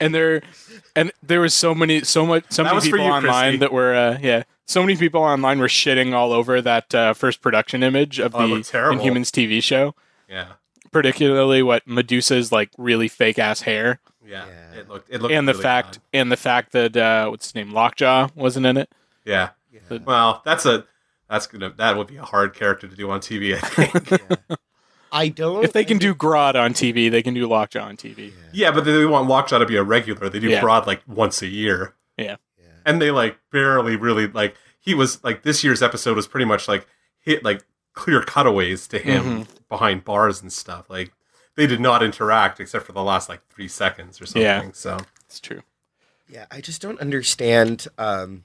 and 0.00 0.14
there 0.14 0.42
and 0.96 1.12
there 1.22 1.40
was 1.40 1.54
so 1.54 1.74
many 1.74 2.02
so 2.02 2.26
much 2.26 2.44
so 2.50 2.62
That 2.62 2.74
many 2.74 2.84
people 2.84 3.00
you, 3.04 3.10
online 3.10 3.52
Christy. 3.52 3.56
that 3.58 3.72
were 3.72 3.94
uh, 3.94 4.18
yeah 4.20 4.42
so 4.66 4.80
many 4.82 4.96
people 4.96 5.20
online 5.22 5.58
were 5.58 5.66
shitting 5.68 6.12
all 6.14 6.32
over 6.32 6.60
that 6.62 6.94
uh, 6.94 7.14
first 7.14 7.40
production 7.42 7.82
image 7.82 8.18
of 8.18 8.34
Oh, 8.34 8.40
the 8.42 8.46
looked 8.46 8.72
inhumans 8.72 9.30
tv 9.30 9.62
show 9.62 9.94
Yeah, 10.28 10.52
particularly 10.92 11.62
what 11.62 11.86
medusa's 11.86 12.52
like 12.52 12.70
really 12.78 13.08
fake 13.08 13.38
ass 13.38 13.62
hair 13.62 14.00
yeah. 14.24 14.46
Yeah. 14.46 14.78
It 14.80 14.88
looked. 14.88 15.10
It 15.10 15.20
looked. 15.20 15.34
and 15.34 15.48
the 15.48 15.54
fact 15.54 15.94
bad. 16.12 16.20
and 16.20 16.32
the 16.32 16.36
fact 16.36 16.72
that 16.72 16.96
uh, 16.96 17.28
what's 17.28 17.46
his 17.46 17.54
name 17.54 17.72
lockjaw 17.72 18.28
wasn't 18.34 18.66
in 18.66 18.76
it 18.76 18.88
Yeah. 19.24 19.50
Yeah. 19.72 19.98
Well, 20.04 20.42
that's 20.44 20.64
a 20.64 20.86
that's 21.28 21.46
gonna 21.46 21.70
that 21.76 21.96
would 21.96 22.06
be 22.06 22.16
a 22.18 22.22
hard 22.24 22.54
character 22.54 22.86
to 22.88 22.94
do 22.94 23.10
on 23.10 23.20
TV. 23.20 23.54
I 23.56 23.58
think. 23.60 24.10
Yeah. 24.50 24.56
I 25.12 25.28
don't. 25.28 25.62
if 25.64 25.72
they 25.72 25.84
can 25.84 25.98
do 25.98 26.14
grodd 26.14 26.54
on 26.54 26.72
tv 26.72 27.10
they 27.10 27.22
can 27.22 27.34
do 27.34 27.46
lockjaw 27.46 27.84
on 27.84 27.96
tv 27.96 28.32
yeah, 28.52 28.70
but 28.70 28.84
they 28.84 29.04
want 29.06 29.28
Lockjaw 29.28 29.58
to 29.58 29.66
be 29.66 29.76
a 29.76 29.82
regular. 29.82 30.28
They 30.28 30.40
do 30.40 30.48
Yeah. 30.48 30.60
Grodd 30.60 30.86
like 30.86 31.02
once 31.06 31.40
a 31.42 31.46
year, 31.46 31.94
Yeah. 32.18 32.36
and 32.84 33.00
they 33.00 33.10
like 33.10 33.38
barely 33.50 33.96
really 33.96 34.26
like 34.26 34.56
he 34.80 34.94
was 34.94 35.22
like 35.24 35.42
this 35.42 35.62
year's 35.62 35.82
episode 35.82 36.16
was 36.16 36.26
pretty 36.26 36.44
much 36.46 36.66
like 36.68 36.86
hit 37.20 37.44
like 37.44 37.62
clear 37.94 38.22
cutaways 38.22 38.86
to 38.88 38.98
him 38.98 39.24
Mm-hmm. 39.24 39.42
behind 39.68 40.04
bars 40.04 40.42
and 40.42 40.52
stuff. 40.52 40.88
Like 40.90 41.12
they 41.56 41.66
did 41.66 41.80
not 41.80 42.02
interact 42.02 42.58
except 42.60 42.84
for 42.86 42.92
the 42.92 43.02
last 43.02 43.28
like 43.28 43.40
three 43.48 43.68
seconds 43.68 44.20
or 44.20 44.26
something. 44.26 44.42
Yeah. 44.42 44.70
So 44.72 44.98
it's 45.26 45.38
true 45.40 45.62
Yeah, 46.28 46.46
I 46.50 46.60
just 46.62 46.80
don't 46.82 46.98
understand. 47.00 47.86
Um, 47.98 48.44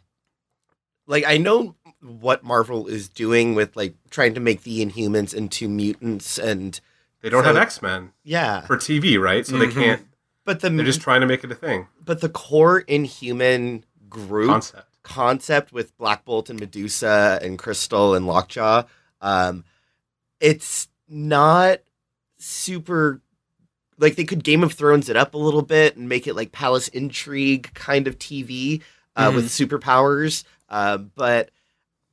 like, 1.06 1.24
I 1.26 1.38
know 1.38 1.76
what 2.08 2.44
Marvel 2.44 2.88
is 2.88 3.10
doing 3.10 3.54
with 3.56 3.76
like 3.76 3.96
trying 4.10 4.34
to 4.34 4.40
make 4.40 4.64
the 4.64 4.86
Inhumans 4.86 5.34
into 5.34 5.68
mutants, 5.68 6.38
and 6.38 6.80
they 7.22 7.30
don't 7.30 7.44
So- 7.44 7.48
have 7.54 7.58
X 7.58 7.82
Men 7.82 8.12
yeah, 8.24 8.66
for 8.66 8.78
TV, 8.78 9.18
right? 9.22 9.46
So 9.46 9.58
they 9.58 9.68
Mhm. 9.68 9.74
can't. 9.74 10.08
but 10.46 10.62
the 10.62 10.70
They're 10.70 10.86
just 10.86 11.02
trying 11.02 11.20
to 11.22 11.28
make 11.28 11.44
it 11.44 11.52
a 11.52 11.56
thing 11.56 11.88
but 12.06 12.22
the 12.22 12.30
core 12.30 12.80
Inhuman 12.80 13.84
group 14.10 14.48
concept. 14.48 14.88
concept 15.04 15.74
with 15.74 15.98
Black 15.98 16.24
Bolt 16.24 16.50
and 16.50 16.58
Medusa 16.60 17.38
and 17.42 17.60
Crystal 17.60 18.16
and 18.16 18.26
Lockjaw, 18.26 18.84
um, 19.22 19.66
it's 20.40 20.88
not 21.10 21.80
super. 22.38 23.22
Like 24.00 24.16
they 24.16 24.24
could 24.24 24.44
Game 24.44 24.64
of 24.64 24.74
Thrones 24.74 25.10
it 25.10 25.18
up 25.18 25.34
a 25.34 25.38
little 25.38 25.64
bit 25.64 25.98
and 25.98 26.08
make 26.08 26.28
it 26.28 26.36
like 26.36 26.52
Palace 26.52 26.88
Intrigue 26.90 27.72
kind 27.74 28.08
of 28.08 28.18
TV 28.20 28.82
uh, 29.16 29.32
Mhm. 29.32 29.36
with 29.36 29.46
superpowers, 29.50 30.44
uh, 30.70 30.98
but 30.98 31.50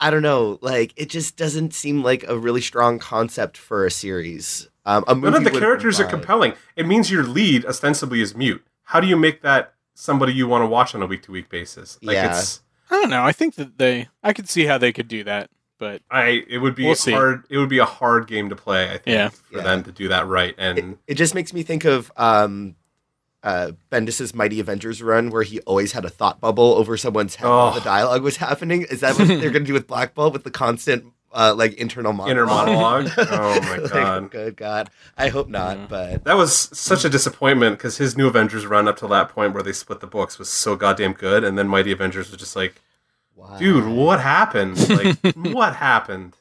I 0.04 0.10
don't 0.10 0.22
know. 0.22 0.58
Like 0.60 0.92
it 0.96 1.08
just 1.08 1.36
doesn't 1.36 1.72
seem 1.74 2.02
like 2.02 2.24
a 2.28 2.38
really 2.38 2.60
strong 2.60 2.98
concept 2.98 3.56
for 3.56 3.86
a 3.86 3.90
series. 3.90 4.68
Um, 4.86 5.04
a 5.08 5.14
movie 5.14 5.30
None 5.30 5.34
of 5.38 5.44
the 5.44 5.50
would 5.52 5.60
characters 5.62 5.98
are 5.98 6.04
compelling. 6.04 6.52
It 6.76 6.86
means 6.86 7.10
your 7.10 7.22
lead 7.24 7.64
ostensibly 7.64 8.20
is 8.20 8.34
mute. 8.34 8.62
How 8.82 9.00
do 9.00 9.06
you 9.06 9.16
make 9.16 9.40
that 9.42 9.72
somebody 9.94 10.32
you 10.34 10.46
want 10.46 10.62
to 10.62 10.66
watch 10.66 10.94
on 10.94 11.00
a 11.02 11.06
week 11.06 11.22
to 11.22 11.32
week 11.32 11.48
basis? 11.48 11.98
Like 12.02 12.14
Yeah. 12.16 12.30
it's 12.36 12.60
i 12.90 13.00
don't 13.00 13.08
know 13.08 13.24
i 13.24 13.32
think 13.32 13.54
that 13.54 13.78
they 13.78 14.08
i 14.22 14.34
could 14.34 14.46
see 14.46 14.66
how 14.66 14.76
they 14.76 14.92
could 14.92 15.08
do 15.08 15.24
that 15.24 15.48
but 15.78 16.02
I 16.10 16.42
it 16.48 16.58
would 16.58 16.74
be 16.74 16.84
We'll 16.84 16.94
see. 16.94 17.12
hard 17.12 17.44
it 17.48 17.56
would 17.56 17.70
be 17.70 17.78
a 17.78 17.84
hard 17.86 18.26
game 18.26 18.50
to 18.50 18.56
play, 18.56 18.84
I 18.90 18.98
think, 18.98 19.06
Yeah. 19.06 19.28
for 19.30 19.56
Yeah. 19.56 19.62
them 19.64 19.82
to 19.84 19.90
do 19.92 20.08
that 20.08 20.26
right. 20.28 20.50
It, 20.50 20.78
And 20.78 20.98
it 21.06 21.14
just 21.14 21.34
makes 21.34 21.52
me 21.54 21.62
think 21.62 21.84
of 21.84 22.12
um, 22.18 22.76
uh, 23.44 23.72
Bendis's 23.92 24.34
Mighty 24.34 24.58
Avengers 24.58 25.00
run, 25.02 25.30
where 25.30 25.42
he 25.44 25.60
always 25.60 25.92
had 25.92 26.04
a 26.04 26.10
thought 26.10 26.40
bubble 26.40 26.74
over 26.74 26.96
someone's 26.96 27.36
head 27.36 27.46
while 27.46 27.68
Oh. 27.72 27.74
the 27.78 27.80
dialogue 27.84 28.22
was 28.22 28.38
happening. 28.38 28.82
Is 28.90 29.00
that 29.00 29.16
what 29.18 29.28
they're 29.28 29.50
going 29.50 29.62
to 29.64 29.68
do 29.68 29.74
with 29.74 29.86
Black 29.86 30.14
Bolt 30.14 30.32
with 30.32 30.44
the 30.44 30.50
constant 30.50 31.04
uh, 31.32 31.54
like 31.54 31.74
internal 31.74 32.12
monologue? 32.12 32.30
inner 32.30 32.46
monologue. 32.46 33.10
oh 33.18 33.60
my 33.60 33.76
Like, 33.76 33.90
god. 33.92 34.30
good 34.30 34.56
God! 34.56 34.90
I 35.18 35.28
hope 35.28 35.48
not, 35.48 35.76
Yeah. 35.76 35.86
but 35.90 36.24
That 36.24 36.36
was 36.36 36.54
such 36.56 37.04
a 37.04 37.10
disappointment 37.10 37.76
because 37.76 37.98
his 37.98 38.16
new 38.16 38.26
Avengers 38.28 38.64
run 38.66 38.88
up 38.88 38.96
to 38.98 39.06
that 39.08 39.28
point 39.28 39.52
where 39.52 39.62
they 39.62 39.72
split 39.72 40.00
the 40.00 40.06
books 40.06 40.38
was 40.38 40.48
so 40.48 40.74
goddamn 40.74 41.12
good, 41.12 41.44
and 41.44 41.58
then 41.58 41.68
Mighty 41.68 41.92
Avengers 41.92 42.30
was 42.30 42.38
just 42.40 42.56
like, 42.56 42.80
wow. 43.36 43.58
dude, 43.58 43.86
what 43.86 44.20
happened? 44.20 44.88
Like, 44.88 45.18
what 45.36 45.76
happened? 45.76 46.34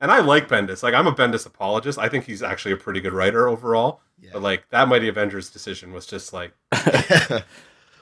And 0.00 0.10
I 0.12 0.20
like 0.20 0.48
Bendis. 0.48 0.82
Like, 0.82 0.94
I'm 0.94 1.06
a 1.06 1.12
Bendis 1.14 1.46
apologist. 1.46 1.98
I 1.98 2.08
think 2.08 2.26
he's 2.26 2.42
actually 2.42 2.72
a 2.72 2.76
pretty 2.76 3.00
good 3.00 3.12
writer 3.14 3.48
overall. 3.48 4.00
Yeah. 4.20 4.30
But 4.32 4.42
like 4.42 4.68
that 4.70 4.88
Mighty 4.88 5.08
Avengers 5.08 5.50
decision 5.50 5.92
was 5.92 6.06
just 6.06 6.32
like, 6.32 6.52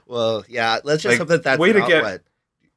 well, 0.06 0.44
yeah. 0.48 0.78
Let's 0.84 1.02
just 1.02 1.12
Like, 1.14 1.18
hope 1.18 1.28
that 1.28 1.42
that's 1.42 1.58
way 1.58 1.72
to 1.72 1.80
get- 1.86 2.02
what. 2.02 2.22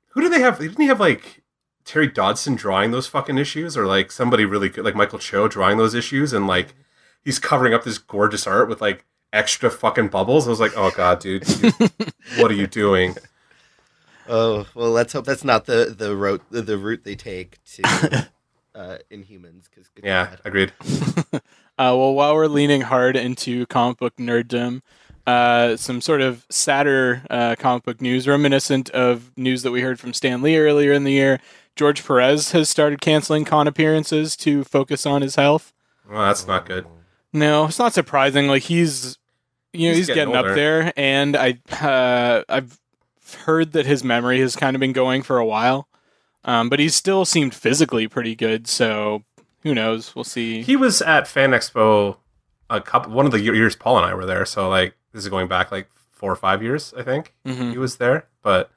who 0.09 0.21
do 0.21 0.29
they 0.29 0.39
have? 0.41 0.59
Didn't 0.59 0.79
he 0.81 0.87
have 0.87 0.99
like 0.99 1.43
Terry 1.83 2.07
Dodson 2.07 2.55
drawing 2.55 2.91
those 2.91 3.07
fucking 3.07 3.37
issues, 3.37 3.77
or 3.77 3.85
like 3.85 4.11
somebody 4.11 4.45
really 4.45 4.69
good, 4.69 4.85
like 4.85 4.95
Michael 4.95 5.19
Cho 5.19 5.47
drawing 5.47 5.77
those 5.77 5.93
issues, 5.93 6.33
and 6.33 6.47
like 6.47 6.73
he's 7.23 7.37
covering 7.39 7.73
up 7.73 7.83
this 7.83 7.97
gorgeous 7.97 8.47
art 8.47 8.67
with 8.69 8.81
like 8.81 9.05
extra 9.33 9.69
fucking 9.69 10.07
bubbles. 10.07 10.47
I 10.47 10.49
was 10.49 10.59
like, 10.59 10.73
oh 10.75 10.91
god, 10.95 11.19
dude, 11.19 11.47
you- 11.61 11.71
what 12.41 12.49
are 12.49 12.55
you 12.55 12.67
doing? 12.67 13.15
Oh 14.27 14.65
well, 14.73 14.89
let's 14.89 15.13
hope 15.13 15.25
that's 15.25 15.43
not 15.43 15.65
the 15.65 15.93
the 15.95 16.15
route 16.15 16.41
the, 16.49 16.61
the 16.63 16.77
route 16.79 17.03
they 17.03 17.15
take 17.15 17.59
to 17.75 17.83
uh, 18.75 18.97
Inhumans. 19.11 19.65
Because 19.69 19.91
Yeah, 20.03 20.37
agreed. 20.43 20.71
Uh, 21.77 21.91
well, 21.97 22.13
while 22.13 22.33
we're 22.33 22.47
leaning 22.47 22.81
hard 22.81 23.17
into 23.17 23.65
comic 23.65 23.97
book 23.97 24.15
nerddom, 24.15 24.81
uh, 25.27 25.75
some 25.75 25.99
sort 26.01 26.21
of 26.21 26.45
sadder 26.49 27.23
uh, 27.29 27.55
comic 27.57 27.83
book 27.83 28.01
news, 28.01 28.27
reminiscent 28.27 28.89
of 28.91 29.31
news 29.35 29.63
that 29.63 29.71
we 29.71 29.81
heard 29.81 29.99
from 29.99 30.13
Stan 30.13 30.41
Lee 30.41 30.57
earlier 30.57 30.93
in 30.93 31.03
the 31.03 31.11
year. 31.11 31.39
George 31.75 32.05
Perez 32.05 32.51
has 32.51 32.69
started 32.69 33.01
canceling 33.01 33.43
con 33.43 33.67
appearances 33.67 34.37
to 34.37 34.63
focus 34.63 35.05
on 35.05 35.21
his 35.21 35.35
health. 35.35 35.73
Well, 36.09 36.21
that's 36.21 36.47
not 36.47 36.65
good. 36.65 36.85
No, 37.33 37.65
it's 37.65 37.79
not 37.79 37.93
surprising. 37.93 38.47
Like 38.47 38.63
he's, 38.63 39.17
you 39.73 39.89
know, 39.89 39.95
He's 39.95 40.07
he's, 40.07 40.15
getting 40.15 40.33
getting, 40.33 40.49
up 40.51 40.55
there, 40.55 40.93
and 40.95 41.35
I, 41.35 41.57
uh, 41.81 42.43
I've 42.47 42.79
heard 43.43 43.73
that 43.73 43.85
his 43.85 44.03
memory 44.03 44.39
has 44.39 44.55
kind 44.55 44.75
of 44.75 44.79
been 44.79 44.93
going 44.93 45.21
for 45.21 45.37
a 45.37 45.45
while, 45.45 45.89
um, 46.45 46.69
but 46.69 46.79
he 46.79 46.87
still 46.87 47.25
seemed 47.25 47.53
physically 47.53 48.07
pretty 48.07 48.35
good. 48.35 48.67
So 48.67 49.23
who 49.65 49.75
knows? 49.75 50.15
We'll 50.15 50.23
see. 50.23 50.61
He 50.61 50.77
was 50.77 51.01
at 51.01 51.27
Fan 51.27 51.51
Expo 51.51 52.15
a 52.69 52.79
couple 52.79 53.11
one 53.11 53.25
of 53.25 53.31
the 53.33 53.41
years 53.41 53.75
Paul 53.75 53.97
and 53.97 54.05
I 54.05 54.13
were 54.13 54.25
there. 54.25 54.45
So 54.45 54.69
like 54.69 54.95
this 55.11 55.23
is 55.23 55.29
going 55.29 55.47
back 55.49 55.71
like 55.71 55.89
four 56.13 56.31
or 56.31 56.35
five 56.37 56.63
years, 56.63 56.93
I 56.97 57.03
think 57.03 57.33
Mhm. 57.45 57.71
he 57.71 57.77
was 57.77 57.97
there. 57.97 58.27
But 58.41 58.71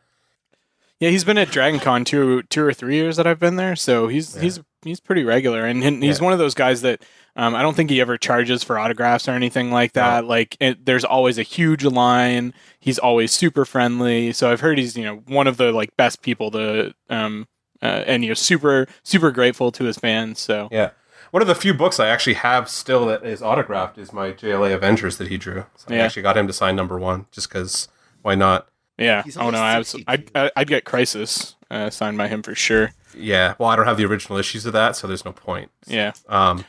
Yeah, 1.00 1.10
he's 1.10 1.22
been 1.22 1.38
at 1.38 1.52
Dragon 1.52 1.78
Con 1.78 2.04
two, 2.04 2.42
two 2.44 2.64
or 2.64 2.72
three 2.72 2.96
years 2.96 3.16
that 3.18 3.26
I've 3.26 3.38
been 3.38 3.54
there, 3.54 3.76
so 3.76 4.08
he's 4.08 4.34
Yeah. 4.34 4.42
he's 4.42 4.60
he's 4.82 4.98
pretty 5.00 5.22
regular, 5.24 5.64
and 5.64 5.82
he- 5.82 6.06
he's 6.06 6.18
Yeah. 6.18 6.24
one 6.24 6.32
of 6.32 6.38
those 6.38 6.54
guys 6.54 6.82
that 6.82 7.02
um, 7.36 7.54
I 7.54 7.62
don't 7.62 7.74
think 7.76 7.88
he 7.90 8.00
ever 8.00 8.18
charges 8.18 8.64
for 8.64 8.80
autographs 8.80 9.28
or 9.28 9.32
anything 9.32 9.70
like 9.70 9.94
No. 9.94 10.02
that. 10.02 10.24
Like, 10.24 10.56
it, 10.58 10.84
there's 10.86 11.04
always 11.04 11.38
a 11.38 11.44
huge 11.44 11.84
line. 11.84 12.52
He's 12.80 12.98
always 12.98 13.30
super 13.30 13.64
friendly. 13.64 14.32
So 14.32 14.50
I've 14.50 14.58
heard 14.60 14.76
he's 14.76 14.96
you 14.96 15.04
know 15.04 15.22
one 15.28 15.46
of 15.46 15.56
the 15.56 15.70
like 15.70 15.96
best 15.96 16.20
people 16.22 16.50
to 16.52 16.92
um 17.08 17.46
uh, 17.82 18.04
and 18.06 18.22
you 18.22 18.30
know 18.30 18.34
super 18.34 18.86
super 19.02 19.30
grateful 19.30 19.72
to 19.72 19.84
his 19.84 19.98
fans. 19.98 20.40
So 20.40 20.68
yeah, 20.70 20.90
one 21.30 21.42
of 21.42 21.48
the 21.48 21.54
few 21.54 21.74
books 21.74 22.00
I 22.00 22.08
actually 22.08 22.34
have 22.34 22.68
still 22.68 23.06
that 23.06 23.24
is 23.24 23.42
autographed 23.42 23.98
is 23.98 24.12
my 24.12 24.32
JLA 24.32 24.74
Avengers 24.74 25.18
that 25.18 25.28
he 25.28 25.38
drew. 25.38 25.64
So 25.76 25.94
I 25.94 25.98
actually 25.98 26.22
got 26.22 26.36
him 26.36 26.46
to 26.46 26.52
sign 26.52 26.76
number 26.76 26.98
one 26.98 27.26
just 27.30 27.48
because 27.48 27.88
why 28.22 28.34
not? 28.34 28.68
yeah, 28.98 29.22
He's 29.22 29.36
oh 29.36 29.50
no, 29.50 29.58
I 29.58 29.80
sixty 29.82 30.04
I'd. 30.08 30.30
I'd 30.34 30.50
I'd 30.56 30.68
get 30.68 30.84
Crisis 30.84 31.56
uh, 31.70 31.90
signed 31.90 32.18
by 32.18 32.28
him 32.28 32.42
for 32.42 32.54
sure. 32.54 32.92
Yeah, 33.16 33.54
well, 33.58 33.68
I 33.68 33.76
don't 33.76 33.86
have 33.86 33.96
the 33.96 34.04
original 34.04 34.38
issues 34.38 34.66
of 34.66 34.72
that, 34.72 34.96
so 34.96 35.06
there's 35.06 35.24
no 35.24 35.32
point. 35.32 35.70
Yeah. 35.86 36.12
Um, 36.28 36.64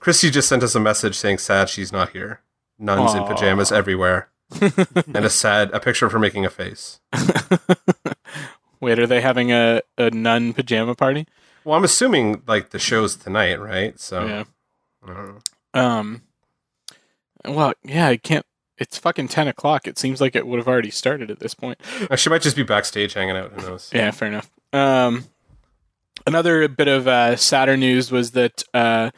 Christy 0.00 0.30
just 0.30 0.48
sent 0.48 0.62
us 0.62 0.74
a 0.74 0.80
message 0.80 1.16
saying 1.16 1.38
sad 1.38 1.68
she's 1.68 1.92
not 1.92 2.10
here. 2.10 2.40
Nuns 2.78 3.14
in 3.14 3.24
pajamas 3.24 3.72
everywhere, 3.72 4.28
and 4.60 5.24
a 5.24 5.30
sad 5.30 5.70
a 5.72 5.80
picture 5.80 6.06
of 6.06 6.12
her 6.12 6.18
making 6.18 6.44
a 6.44 6.50
face. 6.50 7.00
Wait, 8.80 8.98
are 8.98 9.06
they 9.06 9.20
having 9.20 9.50
a, 9.52 9.82
a 9.96 10.10
nun 10.10 10.52
pajama 10.52 10.94
party? 10.94 11.26
Well, 11.64 11.76
I'm 11.76 11.84
assuming 11.84 12.42
like 12.46 12.70
the 12.70 12.78
show's 12.78 13.16
tonight, 13.16 13.60
right? 13.60 13.98
So 14.00 14.26
Yeah. 15.06 15.34
Um. 15.74 16.22
Well, 17.44 17.72
yeah, 17.84 18.08
I 18.08 18.16
can't. 18.16 18.44
It's 18.78 18.98
fucking 18.98 19.28
ten 19.28 19.48
o'clock. 19.48 19.86
It 19.86 19.98
seems 19.98 20.20
like 20.20 20.36
it 20.36 20.46
would 20.46 20.58
have 20.58 20.68
already 20.68 20.90
started 20.90 21.30
at 21.30 21.40
this 21.40 21.54
point. 21.54 21.80
Uh, 22.10 22.16
She 22.16 22.30
might 22.30 22.42
just 22.42 22.56
be 22.56 22.62
backstage 22.62 23.14
hanging 23.14 23.36
out. 23.36 23.52
Who 23.52 23.62
knows? 23.68 23.90
Yeah, 23.94 24.10
fair 24.10 24.28
enough. 24.28 24.50
Um, 24.72 25.24
another 26.26 26.68
bit 26.68 26.88
of 26.88 27.08
uh, 27.08 27.36
sadder 27.36 27.76
news 27.76 28.10
was 28.12 28.32
that 28.32 28.62
uh, 28.74 29.10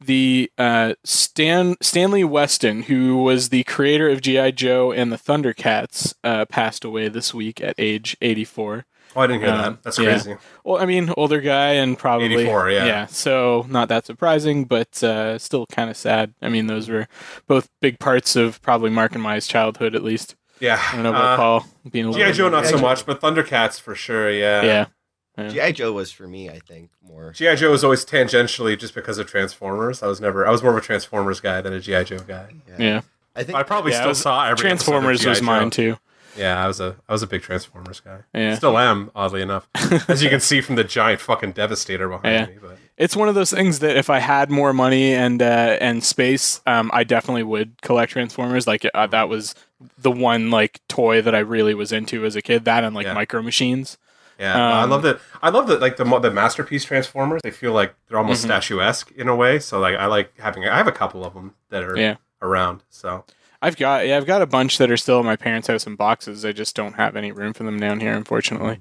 the 0.00 0.50
uh, 0.58 0.94
Stan 1.04 1.76
Stanley 1.80 2.24
Weston, 2.24 2.82
who 2.82 3.16
was 3.18 3.48
the 3.50 3.64
creator 3.64 4.08
of 4.08 4.20
GI 4.22 4.52
Joe 4.52 4.90
and 4.92 5.12
the 5.12 5.16
Thundercats, 5.18 6.14
uh, 6.24 6.44
passed 6.46 6.84
away 6.84 7.08
this 7.08 7.32
week 7.32 7.60
at 7.60 7.74
age 7.78 8.16
eighty 8.20 8.44
four. 8.44 8.86
Oh, 9.16 9.20
I 9.22 9.26
didn't 9.26 9.42
hear 9.42 9.50
Um, 9.50 9.62
that. 9.62 9.82
That's 9.82 9.98
yeah. 9.98 10.10
crazy. 10.10 10.36
Well, 10.64 10.80
I 10.80 10.84
mean, 10.86 11.12
older 11.16 11.40
guy 11.40 11.70
and 11.72 11.98
probably 11.98 12.26
84, 12.34 12.70
yeah. 12.70 12.84
yeah. 12.84 13.06
So 13.06 13.64
not 13.68 13.88
that 13.88 14.04
surprising, 14.06 14.64
but 14.64 15.02
uh, 15.02 15.38
still 15.38 15.66
kind 15.66 15.88
of 15.90 15.96
sad. 15.96 16.34
I 16.42 16.48
mean, 16.50 16.66
those 16.66 16.88
were 16.88 17.08
both 17.46 17.68
big 17.80 17.98
parts 17.98 18.36
of 18.36 18.60
probably 18.62 18.90
Mark 18.90 19.14
and 19.14 19.22
my 19.22 19.40
childhood, 19.40 19.94
at 19.94 20.04
least. 20.04 20.36
Yeah. 20.60 20.80
I 20.90 20.94
don't 20.94 21.02
know 21.02 21.10
about 21.10 21.24
Uh, 21.24 21.36
Paul 21.36 21.66
being 21.90 22.04
a 22.06 22.10
little. 22.10 22.26
GI 22.26 22.32
Joe, 22.36 22.48
not 22.48 22.62
G.I. 22.64 22.70
so 22.72 22.76
Joe. 22.76 22.82
much, 22.82 23.06
but 23.06 23.20
Thundercats 23.20 23.80
for 23.80 23.94
sure. 23.94 24.30
Yeah. 24.30 24.62
Yeah. 24.62 25.48
GI 25.50 25.72
Joe 25.74 25.92
was 25.92 26.10
for 26.10 26.26
me, 26.26 26.48
I 26.48 26.60
think, 26.60 26.90
more. 27.02 27.32
GI 27.32 27.56
Joe 27.56 27.70
was 27.70 27.84
always 27.84 28.06
tangentially 28.06 28.78
just 28.78 28.94
because 28.94 29.18
of 29.18 29.26
Transformers. 29.26 30.02
I 30.02 30.06
was 30.06 30.18
never. 30.18 30.46
I 30.46 30.50
was 30.50 30.62
more 30.62 30.72
of 30.72 30.78
a 30.78 30.80
Transformers 30.80 31.40
guy 31.40 31.60
than 31.60 31.74
a 31.74 31.80
GI 31.80 32.04
Joe 32.04 32.18
guy. 32.20 32.54
Yeah. 32.78 33.02
I 33.34 33.42
think 33.44 33.58
I 33.58 33.62
probably 33.62 33.92
Yeah, 33.92 33.98
I 33.98 34.00
still 34.00 34.08
was- 34.10 34.18
saw 34.20 34.46
every 34.46 34.56
Transformers 34.62 35.20
of 35.24 35.28
was 35.28 35.42
mine 35.42 35.68
too. 35.68 35.98
Yeah, 36.36 36.62
I 36.62 36.66
was 36.66 36.80
a 36.80 36.96
I 37.08 37.12
was 37.12 37.22
a 37.22 37.26
big 37.26 37.42
Transformers 37.42 38.00
guy. 38.00 38.20
Yeah. 38.34 38.54
Still 38.56 38.76
am, 38.78 39.10
oddly 39.14 39.42
enough, 39.42 39.68
as 40.08 40.22
you 40.22 40.28
can 40.28 40.40
see 40.40 40.60
from 40.60 40.76
the 40.76 40.84
giant 40.84 41.20
fucking 41.20 41.52
Devastator 41.52 42.08
behind 42.08 42.26
Yeah. 42.32 42.46
me. 42.46 42.58
But 42.60 42.78
It's 42.96 43.16
one 43.16 43.28
of 43.28 43.34
those 43.34 43.50
things 43.50 43.78
that 43.80 43.96
if 43.96 44.10
I 44.10 44.18
had 44.18 44.50
more 44.50 44.72
money 44.72 45.14
and 45.14 45.40
uh, 45.42 45.76
and 45.80 46.02
space, 46.04 46.60
um, 46.66 46.90
I 46.92 47.04
definitely 47.04 47.42
would 47.44 47.80
collect 47.82 48.12
Transformers. 48.12 48.66
Like 48.66 48.86
uh, 48.94 49.06
that 49.08 49.28
was 49.28 49.54
the 49.98 50.10
one 50.10 50.50
like 50.50 50.80
toy 50.88 51.20
that 51.22 51.34
I 51.34 51.40
really 51.40 51.74
was 51.74 51.92
into 51.92 52.24
as 52.24 52.36
a 52.36 52.42
kid. 52.42 52.64
That 52.64 52.84
and 52.84 52.94
like 52.94 53.06
Yeah. 53.06 53.14
Micro 53.14 53.42
Machines. 53.42 53.98
yeah, 54.38 54.56
I 54.56 54.82
Um, 54.82 54.90
love 54.90 55.02
that. 55.02 55.18
I 55.42 55.48
love 55.50 55.66
that. 55.68 55.80
Like 55.80 55.96
the 55.96 56.04
the 56.20 56.30
masterpiece 56.30 56.84
Transformers, 56.84 57.40
they 57.42 57.50
feel 57.50 57.72
like 57.72 57.94
they're 58.08 58.18
almost 58.18 58.42
Mhm. 58.42 58.48
statuesque 58.48 59.10
in 59.12 59.28
a 59.28 59.36
way. 59.36 59.58
So 59.58 59.78
like 59.78 59.96
I 59.96 60.06
like 60.06 60.38
having. 60.38 60.66
I 60.68 60.76
have 60.76 60.86
a 60.88 60.92
couple 60.92 61.24
of 61.24 61.34
them 61.34 61.54
that 61.70 61.82
are 61.82 61.96
Yeah. 61.98 62.16
around. 62.42 62.82
So 62.90 63.24
I've 63.62 63.76
got 63.76 64.06
yeah, 64.06 64.16
I've 64.16 64.26
got 64.26 64.42
a 64.42 64.46
bunch 64.46 64.78
that 64.78 64.90
are 64.90 64.96
still 64.96 65.18
at 65.18 65.24
my 65.24 65.36
parents' 65.36 65.68
house 65.68 65.86
in 65.86 65.96
boxes. 65.96 66.44
I 66.44 66.52
just 66.52 66.76
don't 66.76 66.94
have 66.94 67.16
any 67.16 67.32
room 67.32 67.52
for 67.52 67.64
them 67.64 67.78
down 67.78 68.00
here, 68.00 68.14
unfortunately. 68.14 68.78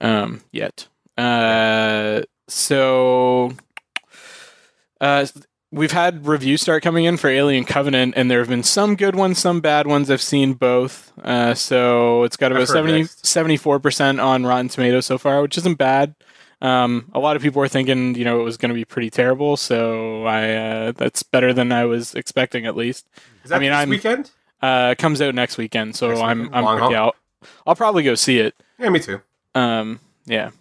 Um, 0.00 0.42
yet. 0.52 0.88
Uh, 1.16 2.22
so 2.48 3.52
uh, 5.00 5.26
we've 5.70 5.92
had 5.92 6.26
reviews 6.26 6.62
start 6.62 6.82
coming 6.82 7.04
in 7.04 7.16
for 7.16 7.28
Alien 7.28 7.64
Covenant, 7.64 8.14
and 8.16 8.30
there 8.30 8.38
have 8.38 8.48
been 8.48 8.62
some 8.62 8.96
good 8.96 9.16
ones, 9.16 9.38
some 9.38 9.60
bad 9.60 9.86
ones. 9.86 10.10
I've 10.10 10.22
seen 10.22 10.54
both. 10.54 11.12
Uh, 11.22 11.54
so 11.54 12.22
it's 12.24 12.36
got 12.36 12.52
about 12.52 12.62
I've 12.62 12.68
heard 12.68 12.74
70, 12.74 13.02
mixed. 13.02 13.24
74% 13.24 14.22
on 14.22 14.44
Rotten 14.44 14.68
Tomatoes 14.68 15.06
so 15.06 15.18
far, 15.18 15.42
which 15.42 15.58
isn't 15.58 15.78
bad. 15.78 16.14
Um, 16.64 17.10
a 17.12 17.18
lot 17.18 17.36
of 17.36 17.42
people 17.42 17.60
were 17.60 17.68
thinking, 17.68 18.14
you 18.14 18.24
know, 18.24 18.40
it 18.40 18.44
was 18.44 18.56
going 18.56 18.70
to 18.70 18.74
be 18.74 18.84
pretty 18.84 19.10
terrible. 19.10 19.56
So 19.56 20.24
I, 20.24 20.54
uh, 20.54 20.92
that's 20.92 21.22
better 21.22 21.52
than 21.52 21.70
I 21.72 21.84
was 21.84 22.14
expecting, 22.14 22.64
at 22.66 22.74
least. 22.76 23.06
is 23.44 23.50
that 23.50 23.56
I 23.56 23.58
mean, 23.58 23.70
this 23.70 23.76
I'm- 23.78 23.88
weekend? 23.90 24.30
Uh, 24.62 24.94
comes 24.96 25.20
out 25.20 25.34
next 25.34 25.58
weekend, 25.58 25.94
so 25.94 26.08
Next 26.08 26.20
I'm 26.22 26.38
weekend? 26.38 26.56
I'm 26.56 26.64
Long 26.64 26.78
haul? 26.78 26.90
yeah, 26.92 27.02
I'll, 27.02 27.14
I'll 27.66 27.74
probably 27.76 28.02
go 28.02 28.14
see 28.14 28.38
it. 28.38 28.54
Yeah, 28.78 28.88
me 28.88 28.98
too. 28.98 29.20
Um, 29.54 30.00
yeah, 30.24 30.52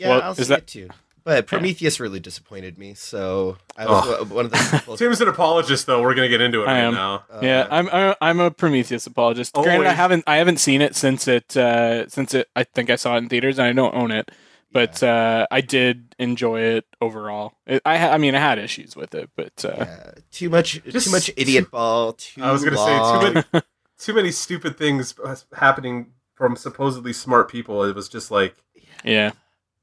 Yeah, 0.00 0.08
Well, 0.08 0.22
I'll 0.22 0.30
is 0.32 0.38
see 0.38 0.44
that- 0.46 0.58
it 0.60 0.66
too. 0.66 0.88
But 1.24 1.46
Prometheus 1.46 2.00
really 2.00 2.18
disappointed 2.18 2.76
me, 2.76 2.94
so 2.94 3.56
I 3.76 3.86
was 3.86 4.04
Oh. 4.08 4.24
one 4.24 4.46
of 4.46 4.50
the 4.50 4.58
people. 4.72 4.96
Tim's 4.96 5.20
an 5.20 5.28
apologist, 5.28 5.86
though. 5.86 6.02
We're 6.02 6.14
gonna 6.14 6.28
get 6.28 6.40
into 6.40 6.62
it 6.62 6.66
I 6.66 6.72
right 6.72 6.78
am. 6.78 6.94
now. 6.94 7.22
uh, 7.32 7.38
yeah. 7.40 7.68
I'm 7.70 7.88
I'm 7.92 8.14
I'm 8.20 8.40
a 8.40 8.50
Prometheus 8.50 9.06
apologist. 9.06 9.52
Granted, 9.54 9.86
I 9.86 9.92
haven't 9.92 10.24
I 10.26 10.38
haven't 10.38 10.56
seen 10.58 10.82
it 10.82 10.96
since 10.96 11.28
it 11.28 11.56
uh 11.56 12.08
since 12.08 12.34
it 12.34 12.48
I 12.56 12.64
think 12.64 12.90
I 12.90 12.96
saw 12.96 13.14
it 13.14 13.18
in 13.18 13.28
theaters 13.28 13.60
and 13.60 13.68
I 13.68 13.72
don't 13.72 13.94
own 13.94 14.10
it, 14.10 14.32
but 14.72 15.02
uh 15.02 15.46
I 15.50 15.60
did 15.60 16.14
enjoy 16.18 16.60
it 16.62 16.84
overall. 17.00 17.54
It, 17.66 17.82
I 17.84 18.08
I 18.08 18.18
mean 18.18 18.34
I 18.34 18.40
had 18.40 18.58
issues 18.58 18.96
with 18.96 19.14
it, 19.14 19.30
but 19.36 19.64
uh, 19.64 19.74
yeah, 19.78 20.10
too 20.30 20.50
much, 20.50 20.82
Just 20.84 21.06
too 21.06 21.12
much 21.12 21.30
idiot 21.36 21.70
ball. 21.70 22.14
Too 22.14 22.42
I 22.42 22.52
was 22.52 22.64
gonna 22.64 22.76
say 22.76 22.98
too 23.12 23.32
many, 23.52 23.64
too 23.98 24.14
many 24.14 24.30
stupid 24.30 24.76
things 24.78 25.14
happening 25.54 26.12
from 26.34 26.56
supposedly 26.56 27.12
smart 27.12 27.50
people. 27.50 27.84
It 27.84 27.94
was 27.94 28.08
just 28.08 28.30
like, 28.30 28.56
yeah, 29.04 29.32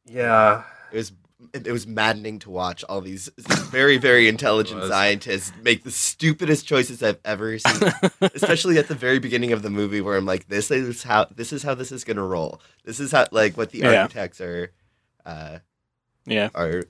yeah, 0.06 0.64
It 0.92 0.98
was 0.98 1.12
it 1.54 1.72
was 1.72 1.88
maddening 1.88 2.38
to 2.40 2.50
watch 2.50 2.84
all 2.90 3.00
these 3.00 3.30
very 3.38 3.98
very 3.98 4.28
intelligent 4.28 4.84
scientists 4.84 5.54
make 5.64 5.86
the 5.86 5.92
stupidest 5.92 6.68
choices 6.68 7.02
I've 7.02 7.20
ever 7.24 7.58
seen. 7.58 7.94
Especially 8.36 8.78
at 8.78 8.90
the 8.90 8.96
very 8.96 9.20
beginning 9.20 9.54
of 9.54 9.62
the 9.62 9.70
movie, 9.70 10.02
where 10.02 10.18
I'm 10.18 10.26
like, 10.26 10.50
"This 10.50 10.70
is 10.70 11.04
how 11.04 11.28
this 11.34 11.54
is 11.54 11.64
how 11.64 11.76
this 11.76 11.94
is 11.94 12.04
gonna 12.04 12.26
roll. 12.26 12.60
This 12.84 13.00
is 13.00 13.14
how 13.14 13.26
like 13.32 13.56
what 13.56 13.72
the 13.72 13.80
Yeah. 13.80 14.02
architects 14.02 14.42
are 14.42 14.74
uh, 15.30 15.60
yeah. 16.26 16.50
are 16.56 16.84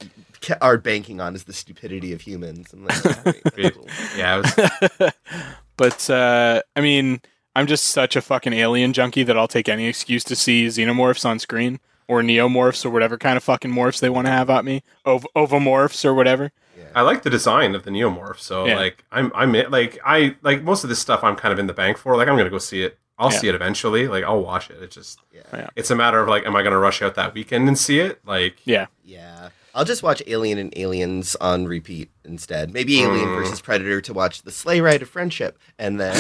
are 0.61 0.77
banking 0.77 1.19
on 1.21 1.35
is 1.35 1.43
the 1.45 1.53
stupidity 1.53 2.13
of 2.13 2.21
humans." 2.21 2.73
I'm 2.73 2.85
like, 2.85 3.05
"Oh, 3.25 3.33
great, 3.53 3.73
cool." 3.75 3.87
yeah. 4.17 4.37
Was, 4.37 5.11
but 5.77 6.09
uh, 6.09 6.61
I 6.75 6.81
mean, 6.81 7.21
I'm 7.55 7.67
just 7.67 7.85
such 7.85 8.15
a 8.15 8.21
fucking 8.21 8.53
alien 8.53 8.93
junkie 8.93 9.23
that 9.23 9.37
I'll 9.37 9.47
take 9.47 9.69
any 9.69 9.87
excuse 9.87 10.23
to 10.25 10.35
see 10.35 10.67
xenomorphs 10.67 11.25
on 11.25 11.39
screen 11.39 11.79
or 12.07 12.21
neomorphs 12.21 12.85
or 12.85 12.89
whatever 12.89 13.17
kind 13.17 13.37
of 13.37 13.43
fucking 13.43 13.71
morphs 13.71 13.99
they 13.99 14.09
want 14.09 14.25
to 14.27 14.31
have 14.31 14.49
at 14.49 14.65
me, 14.65 14.81
Ov- 15.05 15.27
ovomorphs 15.35 16.03
or 16.03 16.13
whatever. 16.13 16.51
Yeah. 16.77 16.85
I 16.95 17.01
like 17.01 17.21
the 17.23 17.29
design 17.29 17.75
of 17.75 17.83
the 17.83 17.91
neomorph. 17.91 18.39
So 18.39 18.65
Yeah. 18.65 18.77
like, 18.77 19.03
I'm 19.11 19.31
I'm 19.35 19.53
like 19.69 19.99
I 20.05 20.35
like 20.41 20.63
most 20.63 20.83
of 20.83 20.89
this 20.89 20.99
stuff. 20.99 21.23
I'm 21.23 21.35
kind 21.35 21.53
of 21.53 21.59
in 21.59 21.67
the 21.67 21.73
bank 21.73 21.97
for. 21.97 22.15
Like, 22.17 22.27
I'm 22.27 22.35
gonna 22.37 22.49
go 22.49 22.57
see 22.57 22.81
it. 22.83 22.97
I'll 23.19 23.31
Yeah. 23.31 23.37
see 23.39 23.47
it 23.49 23.55
eventually. 23.55 24.07
Like, 24.07 24.23
I'll 24.23 24.41
watch 24.41 24.69
it. 24.69 24.77
It's 24.81 24.95
just, 24.95 25.19
yeah. 25.33 25.41
Yeah. 25.53 25.67
it's 25.75 25.91
a 25.91 25.95
matter 25.95 26.19
of 26.19 26.27
like, 26.29 26.45
am 26.45 26.55
I 26.55 26.63
gonna 26.63 26.79
rush 26.79 27.01
out 27.01 27.15
that 27.15 27.33
weekend 27.33 27.67
and 27.67 27.77
see 27.77 27.99
it? 27.99 28.19
Like, 28.25 28.55
Yeah, 28.65 28.85
Yeah. 29.03 29.49
I'll 29.75 29.85
just 29.85 30.01
watch 30.01 30.23
Alien 30.25 30.57
and 30.57 30.73
Aliens 30.75 31.35
on 31.39 31.65
repeat 31.65 32.09
instead. 32.25 32.73
Maybe 32.73 33.01
Alien 33.03 33.27
Mm. 33.27 33.35
versus 33.43 33.61
Predator 33.61 34.01
to 34.01 34.13
watch 34.13 34.41
the 34.41 34.51
sleigh 34.51 34.81
ride 34.81 35.01
of 35.03 35.09
friendship, 35.09 35.59
and 35.77 35.99
then 35.99 36.17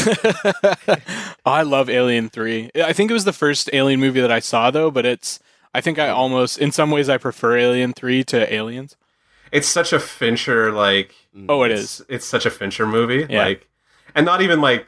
oh, 0.87 0.95
I 1.45 1.63
love 1.63 1.89
Alien 1.89 2.29
Three. 2.29 2.69
I 2.75 2.93
think 2.93 3.09
it 3.09 3.13
was 3.13 3.25
the 3.25 3.33
first 3.33 3.69
Alien 3.73 3.99
movie 3.99 4.21
that 4.21 4.31
I 4.31 4.39
saw 4.39 4.69
though, 4.71 4.91
but 4.91 5.05
it's. 5.05 5.39
I 5.73 5.81
think 5.81 5.99
I 5.99 6.09
almost, 6.09 6.57
in 6.57 6.71
some 6.71 6.89
ways, 6.89 7.09
I 7.09 7.17
prefer 7.17 7.57
Alien 7.57 7.93
Three 7.93 8.23
to 8.25 8.51
Aliens. 8.53 8.95
it's 9.51 9.67
such 9.67 9.93
a 9.93 9.99
Fincher 9.99 10.71
like. 10.71 11.13
Oh, 11.47 11.63
it 11.63 11.71
it's, 11.71 11.99
is. 12.01 12.05
It's 12.07 12.25
such 12.25 12.45
a 12.45 12.49
Fincher 12.51 12.85
movie, 12.87 13.25
Yeah. 13.29 13.45
like, 13.45 13.67
and 14.15 14.25
not 14.25 14.41
even 14.41 14.61
like 14.61 14.85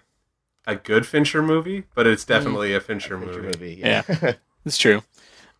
a 0.67 0.75
good 0.75 1.05
Fincher 1.07 1.41
movie, 1.41 1.83
but 1.95 2.05
it's 2.07 2.23
Mm-hmm. 2.23 2.33
definitely 2.33 2.73
a 2.73 2.79
Fincher, 2.79 3.17
Fincher 3.17 3.41
movie. 3.41 3.57
movie. 3.59 3.75
Yeah. 3.79 4.33
It's 4.65 4.77
true. 4.79 5.01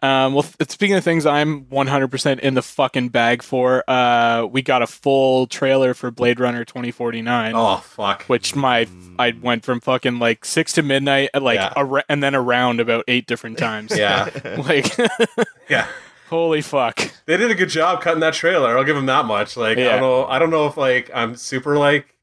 Um, 0.03 0.33
well, 0.33 0.41
th- 0.41 0.71
speaking 0.71 0.95
of 0.95 1.03
things 1.03 1.27
I'm 1.27 1.65
100% 1.65 2.39
in 2.39 2.55
the 2.55 2.63
fucking 2.63 3.09
bag 3.09 3.43
for, 3.43 3.83
uh, 3.87 4.45
we 4.47 4.63
got 4.63 4.81
a 4.81 4.87
full 4.87 5.45
trailer 5.45 5.93
for 5.93 6.09
Blade 6.09 6.39
Runner 6.39 6.65
2049, 6.65 7.53
Oh 7.55 7.77
fuck! 7.77 8.23
which 8.23 8.55
my 8.55 8.87
I 9.19 9.33
went 9.39 9.63
from 9.63 9.79
fucking 9.79 10.17
like 10.17 10.43
six 10.43 10.73
to 10.73 10.81
midnight, 10.81 11.29
uh, 11.35 11.39
like 11.41 11.57
Yeah. 11.59 11.73
ar- 11.75 12.03
and 12.09 12.23
then 12.23 12.33
around 12.33 12.79
about 12.79 13.03
eight 13.07 13.27
different 13.27 13.57
times. 13.59 13.95
Yeah, 13.95 14.29
like 14.67 14.87
yeah. 15.69 15.85
holy 16.31 16.61
fuck. 16.63 17.11
They 17.27 17.37
did 17.37 17.51
a 17.51 17.55
good 17.55 17.69
job 17.69 18.01
cutting 18.01 18.21
that 18.21 18.33
trailer. 18.33 18.75
I'll 18.75 18.83
give 18.83 18.95
them 18.95 19.05
that 19.05 19.25
much. 19.25 19.55
Like 19.55 19.77
I 19.77 19.83
don't 19.83 20.01
know. 20.01 20.25
I 20.25 20.39
don't 20.39 20.49
know 20.49 20.65
if 20.65 20.77
like 20.77 21.11
I'm 21.13 21.35
super 21.35 21.77
like 21.77 22.15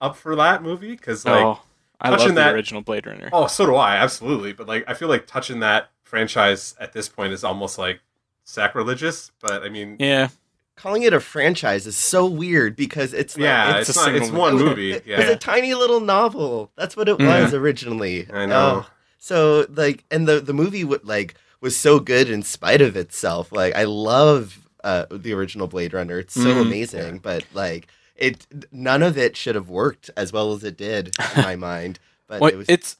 up 0.00 0.14
for 0.16 0.36
that 0.36 0.62
movie 0.62 0.92
because 0.92 1.24
like 1.24 1.44
oh, 1.44 1.60
I 2.04 2.10
love 2.10 2.18
touching 2.20 2.34
the 2.34 2.42
that- 2.42 2.54
original 2.54 2.82
Blade 2.82 3.06
Runner. 3.06 3.28
oh 3.32 3.46
so 3.48 3.66
do 3.66 3.74
I 3.74 3.96
absolutely. 3.96 4.52
But 4.52 4.68
like 4.68 4.84
I 4.86 4.94
feel 4.94 5.08
like 5.08 5.26
touching 5.26 5.60
that 5.60 5.90
franchise 6.02 6.74
at 6.78 6.92
this 6.92 7.08
point 7.08 7.32
is 7.32 7.42
almost 7.44 7.78
like 7.78 8.00
sacrilegious. 8.44 9.30
But 9.40 9.62
I 9.62 9.68
mean, 9.68 9.96
yeah, 9.98 10.06
Yeah, 10.06 10.28
Calling 10.76 11.02
it 11.02 11.12
a 11.12 11.20
franchise 11.20 11.86
is 11.86 11.96
so 11.96 12.26
weird 12.26 12.74
because 12.76 13.14
it's 13.14 13.38
like, 13.38 13.76
it's, 13.80 13.88
it's 13.90 13.96
a 13.96 14.00
not. 14.10 14.14
It's 14.16 14.30
one 14.30 14.54
movie. 14.54 14.64
movie. 14.64 14.92
It 14.92 15.06
was 15.18 15.26
Yeah, 15.26 15.30
a 15.32 15.36
tiny 15.36 15.72
little 15.74 16.00
novel. 16.00 16.70
That's 16.76 16.96
what 16.96 17.08
it 17.08 17.20
Yeah. 17.20 17.42
was 17.44 17.54
originally. 17.54 18.28
I 18.32 18.46
know. 18.46 18.84
Oh, 18.84 18.90
so 19.18 19.66
like, 19.70 20.04
and 20.10 20.26
the 20.28 20.40
the 20.40 20.52
movie 20.52 20.82
would 20.84 21.04
like 21.04 21.34
was 21.60 21.76
so 21.76 21.98
good 22.00 22.28
in 22.28 22.42
spite 22.42 22.80
of 22.82 22.96
itself. 22.96 23.50
Like, 23.52 23.74
I 23.74 23.84
love 23.84 24.60
uh, 24.82 25.06
the 25.10 25.32
original 25.32 25.66
Blade 25.66 25.94
Runner. 25.94 26.18
It's 26.18 26.34
so 26.34 26.40
Mhm. 26.40 26.60
amazing, 26.62 27.18
but 27.20 27.42
like, 27.54 27.86
it 28.16 28.46
none 28.72 29.02
of 29.02 29.18
it 29.18 29.36
should 29.36 29.54
have 29.54 29.68
worked 29.68 30.10
as 30.16 30.32
well 30.32 30.52
as 30.52 30.64
it 30.64 30.76
did 30.76 31.14
in 31.36 31.42
my 31.42 31.56
mind. 31.72 31.98
But 32.26 32.40
Well, 32.40 32.50
it 32.50 32.56
was 32.56 32.68
it's 32.68 32.96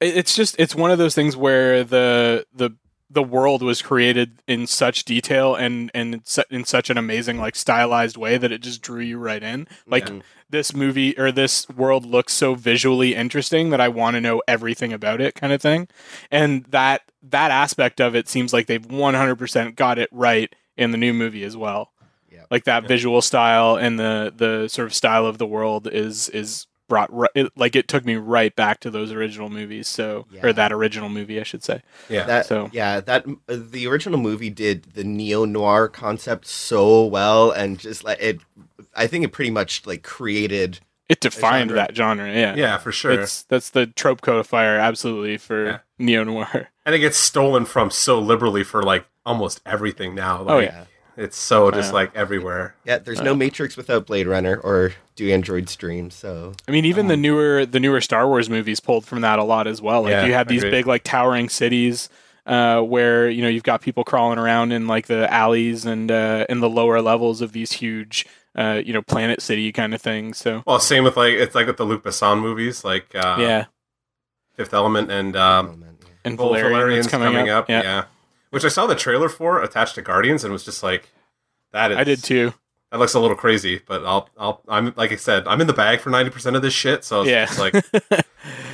it's 0.00 0.34
just 0.34 0.56
it's 0.58 0.74
one 0.74 0.90
of 0.90 0.98
those 0.98 1.14
things 1.14 1.36
where 1.36 1.84
the 1.84 2.46
the 2.54 2.70
the 3.12 3.22
world 3.24 3.60
was 3.62 3.82
created 3.82 4.40
in 4.46 4.66
such 4.66 5.04
detail 5.04 5.54
and 5.56 5.90
and 5.94 6.22
in 6.50 6.64
such 6.64 6.90
an 6.90 6.96
amazing 6.98 7.38
like 7.38 7.56
stylized 7.56 8.16
way 8.16 8.36
that 8.38 8.52
it 8.52 8.60
just 8.62 8.82
drew 8.82 9.00
you 9.00 9.18
right 9.18 9.42
in. 9.42 9.66
Like 9.86 10.06
Mhm. 10.06 10.22
this 10.48 10.74
movie 10.74 11.18
or 11.18 11.32
this 11.32 11.68
world 11.68 12.04
looks 12.06 12.32
so 12.32 12.54
visually 12.54 13.14
interesting 13.16 13.70
that 13.70 13.80
I 13.80 13.88
want 13.88 14.14
to 14.14 14.20
know 14.20 14.42
everything 14.46 14.92
about 14.92 15.20
it, 15.20 15.34
kind 15.34 15.52
of 15.52 15.60
thing. 15.60 15.88
And 16.30 16.64
that 16.66 17.02
that 17.22 17.50
aspect 17.50 18.00
of 18.00 18.14
it 18.14 18.28
seems 18.28 18.52
like 18.52 18.66
they've 18.66 18.86
100% 18.86 19.74
got 19.76 19.98
it 19.98 20.08
right 20.12 20.54
in 20.76 20.92
the 20.92 20.96
new 20.98 21.12
movie 21.12 21.42
as 21.44 21.56
well. 21.56 21.90
Yep. 22.50 22.56
Like 22.56 22.64
that 22.64 22.82
Yeah. 22.84 22.88
visual 22.88 23.22
style 23.22 23.76
and 23.76 23.98
the 23.98 24.32
the 24.36 24.68
sort 24.68 24.86
of 24.86 24.94
style 24.94 25.26
of 25.26 25.38
the 25.38 25.46
world 25.46 25.86
is 25.86 26.28
is 26.30 26.66
brought 26.88 27.12
right, 27.12 27.30
it, 27.36 27.52
like 27.56 27.76
it 27.76 27.86
took 27.86 28.04
me 28.04 28.16
right 28.16 28.54
back 28.56 28.80
to 28.80 28.90
those 28.90 29.12
original 29.12 29.48
movies. 29.48 29.86
So 29.86 30.26
Yeah. 30.32 30.40
or 30.46 30.52
that 30.52 30.72
original 30.72 31.08
movie, 31.08 31.38
I 31.40 31.44
should 31.44 31.62
say. 31.62 31.82
yeah. 32.08 32.24
that 32.24 32.46
so- 32.46 32.68
yeah 32.72 32.98
that 33.00 33.24
uh, 33.48 33.56
the 33.58 33.86
original 33.86 34.18
movie 34.18 34.50
did 34.50 34.82
the 34.94 35.04
neo 35.04 35.44
noir 35.44 35.86
concept 35.88 36.46
so 36.46 37.04
well 37.04 37.52
and 37.52 37.78
just 37.78 38.02
like 38.02 38.18
it 38.20 38.40
i 38.96 39.06
think 39.06 39.24
it 39.24 39.30
pretty 39.32 39.50
much 39.52 39.86
like 39.86 40.02
created 40.02 40.80
It 41.08 41.20
defined 41.20 41.70
genre. 41.70 41.74
that 41.86 41.96
genre. 41.96 42.32
Yeah. 42.32 42.54
yeah, 42.56 42.78
for 42.78 42.90
sure. 42.92 43.12
It's 43.12 43.42
that's 43.44 43.70
the 43.70 43.86
trope 43.86 44.20
codifier 44.20 44.78
absolutely 44.80 45.36
for 45.38 45.64
Yeah. 45.66 45.78
neo 45.98 46.24
noir. 46.24 46.70
and 46.84 46.94
it 46.94 46.98
gets 46.98 47.16
stolen 47.18 47.66
from 47.66 47.90
so 47.92 48.18
liberally 48.18 48.64
for 48.64 48.82
like 48.82 49.06
almost 49.24 49.60
everything 49.64 50.14
now. 50.16 50.42
Like, 50.42 50.54
Oh, 50.54 50.58
yeah. 50.58 50.84
It's 51.16 51.36
so 51.36 51.70
just 51.70 51.92
like 51.92 52.14
everywhere. 52.14 52.74
yeah 52.84 52.98
there's 52.98 53.20
Uh. 53.20 53.24
no 53.24 53.34
matrix 53.34 53.76
without 53.76 54.06
blade 54.06 54.26
runner 54.26 54.56
or 54.62 54.92
do 55.16 55.30
androids 55.30 55.76
dream 55.76 56.10
so 56.10 56.52
I 56.66 56.70
mean, 56.70 56.84
even 56.84 57.08
the 57.08 57.14
Um, 57.14 57.20
newer 57.22 57.66
the 57.66 57.80
newer 57.80 58.00
Star 58.00 58.26
Wars 58.26 58.48
movies 58.48 58.80
pulled 58.80 59.04
from 59.04 59.20
that 59.20 59.38
a 59.38 59.44
lot 59.44 59.66
as 59.66 59.82
well. 59.82 60.02
Like 60.02 60.10
Yeah, 60.12 60.24
you 60.26 60.32
have 60.34 60.48
these 60.48 60.62
agreed. 60.62 60.70
big 60.70 60.86
like 60.86 61.04
towering 61.04 61.48
cities 61.48 62.08
uh, 62.46 62.80
where 62.80 63.28
you 63.28 63.42
know 63.42 63.48
you've 63.48 63.62
got 63.62 63.82
people 63.82 64.02
crawling 64.02 64.38
around 64.38 64.72
in 64.72 64.86
like 64.86 65.06
the 65.06 65.30
alleys 65.32 65.84
and 65.84 66.10
uh, 66.10 66.46
in 66.48 66.60
the 66.60 66.70
lower 66.70 67.00
levels 67.02 67.40
of 67.42 67.52
these 67.52 67.72
huge 67.72 68.24
uh, 68.56 68.80
you 68.84 68.92
know 68.92 69.02
planet 69.02 69.42
city 69.42 69.70
kind 69.72 69.94
of 69.94 70.00
things. 70.00 70.38
So 70.38 70.62
Well, 70.66 70.80
same 70.80 71.04
with 71.04 71.16
like 71.16 71.34
it's 71.34 71.54
like 71.54 71.66
with 71.66 71.76
the 71.76 71.84
Luc 71.84 72.02
Besson 72.02 72.40
movies, 72.40 72.82
like 72.82 73.14
uh, 73.14 73.36
yeah, 73.38 73.66
Fifth 74.54 74.72
Element 74.74 75.10
and 75.10 75.36
um, 75.36 75.80
man, 75.80 75.96
yeah. 76.00 76.08
and 76.24 76.38
Well, 76.38 76.48
Valerian 76.48 76.72
Valerian's 76.72 77.06
that's 77.06 77.22
coming, 77.22 77.48
up. 77.50 77.68
Yeah. 77.68 78.04
Yeah. 78.50 78.56
which 78.56 78.64
I 78.64 78.68
saw 78.68 78.86
the 78.86 78.94
trailer 78.94 79.28
for 79.28 79.62
attached 79.62 79.94
to 79.96 80.02
Guardians 80.02 80.44
and 80.44 80.52
was 80.52 80.64
just 80.64 80.82
like, 80.82 81.08
that 81.72 81.92
is. 81.92 81.96
I 81.98 82.04
did 82.04 82.22
too. 82.22 82.52
That 82.90 82.98
looks 82.98 83.14
a 83.14 83.20
little 83.20 83.36
crazy, 83.36 83.80
but 83.86 84.04
I'll, 84.04 84.28
I'll, 84.36 84.62
I'm 84.66 84.92
like 84.96 85.12
I 85.12 85.16
said, 85.16 85.46
I'm 85.46 85.60
in 85.60 85.68
the 85.68 85.72
bag 85.72 86.00
for 86.00 86.10
ninety 86.10 86.30
percent 86.32 86.56
of 86.56 86.62
this 86.62 86.74
shit, 86.74 87.04
so 87.04 87.22
Yeah, 87.22 87.46
just 87.46 87.60
like 87.60 87.74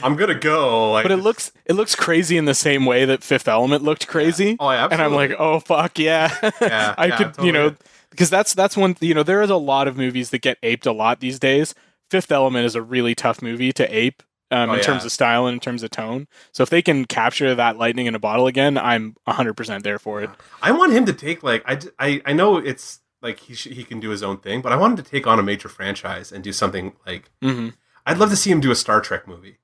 I'm 0.03 0.17
gonna 0.17 0.35
go. 0.35 0.93
Like, 0.93 1.05
but 1.05 1.13
it 1.13 1.19
looks 1.19 1.53
it 1.67 1.75
looks 1.75 1.95
crazy 1.95 2.39
in 2.39 2.47
the 2.47 2.55
same 2.55 2.87
way 2.87 3.05
that 3.05 3.23
Fifth 3.23 3.47
Element 3.47 3.83
looked 3.83 4.07
crazy. 4.09 4.57
Oh, 4.59 4.71
yeah, 4.71 4.89
and 4.91 5.03
I'm 5.03 5.13
like, 5.13 5.33
oh 5.39 5.61
fuck 5.61 5.99
yeah, 5.99 6.35
Yeah, 6.63 6.95
I 6.99 7.07
yeah, 7.07 7.17
could 7.17 7.45
you 7.45 7.53
know 7.53 7.75
because 8.11 8.31
that's 8.31 8.55
that's 8.55 8.75
one 8.75 8.97
you 9.01 9.13
know 9.13 9.23
there 9.23 9.43
is 9.43 9.51
a 9.51 9.57
lot 9.57 9.87
of 9.87 9.99
movies 9.99 10.31
that 10.31 10.39
get 10.39 10.57
aped 10.63 10.87
a 10.87 10.93
lot 10.93 11.21
these 11.21 11.39
days. 11.39 11.75
Fifth 12.11 12.33
Element 12.33 12.65
is 12.65 12.75
a 12.75 12.81
really 12.81 13.15
tough 13.15 13.43
movie 13.43 13.73
to 13.73 13.85
ape 13.95 14.23
um, 14.51 14.71
Oh, 14.71 14.73
in 14.75 14.79
yeah. 14.79 14.85
terms 14.85 15.05
of 15.05 15.13
style 15.13 15.47
and 15.47 15.55
in 15.55 15.61
terms 15.61 15.83
of 15.83 15.91
tone. 15.91 16.29
So 16.53 16.63
if 16.63 16.71
they 16.71 16.83
can 16.83 17.05
capture 17.05 17.55
that 17.55 17.77
lightning 17.79 18.07
in 18.07 18.15
a 18.15 18.19
bottle 18.19 18.47
again, 18.47 18.79
I'm 18.79 19.17
100 19.25 19.55
percent 19.55 19.85
there 19.85 19.99
for 19.99 20.23
it. 20.23 20.31
I 20.63 20.73
want 20.73 20.93
him 20.93 21.05
to 21.07 21.13
take 21.13 21.43
like 21.43 21.65
I 21.99 22.21
I 22.25 22.33
know 22.33 22.57
it's 22.59 23.01
like 23.23 23.41
he 23.41 23.55
sh- 23.55 23.69
he 23.73 23.83
can 23.85 23.99
do 24.01 24.11
his 24.11 24.23
own 24.23 24.39
thing, 24.39 24.63
but 24.63 24.73
I 24.73 24.77
want 24.77 24.99
him 24.99 25.05
to 25.05 25.11
take 25.11 25.27
on 25.27 25.39
a 25.39 25.43
major 25.43 25.69
franchise 25.69 26.31
and 26.33 26.45
do 26.45 26.53
something 26.53 26.93
like 27.07 27.31
hmm 27.43 27.71
I'd 28.05 28.19
love 28.19 28.31
to 28.31 28.37
see 28.37 28.51
him 28.53 28.61
do 28.61 28.71
a 28.71 28.77
Star 28.77 29.01
Trek 29.01 29.27
movie. 29.27 29.59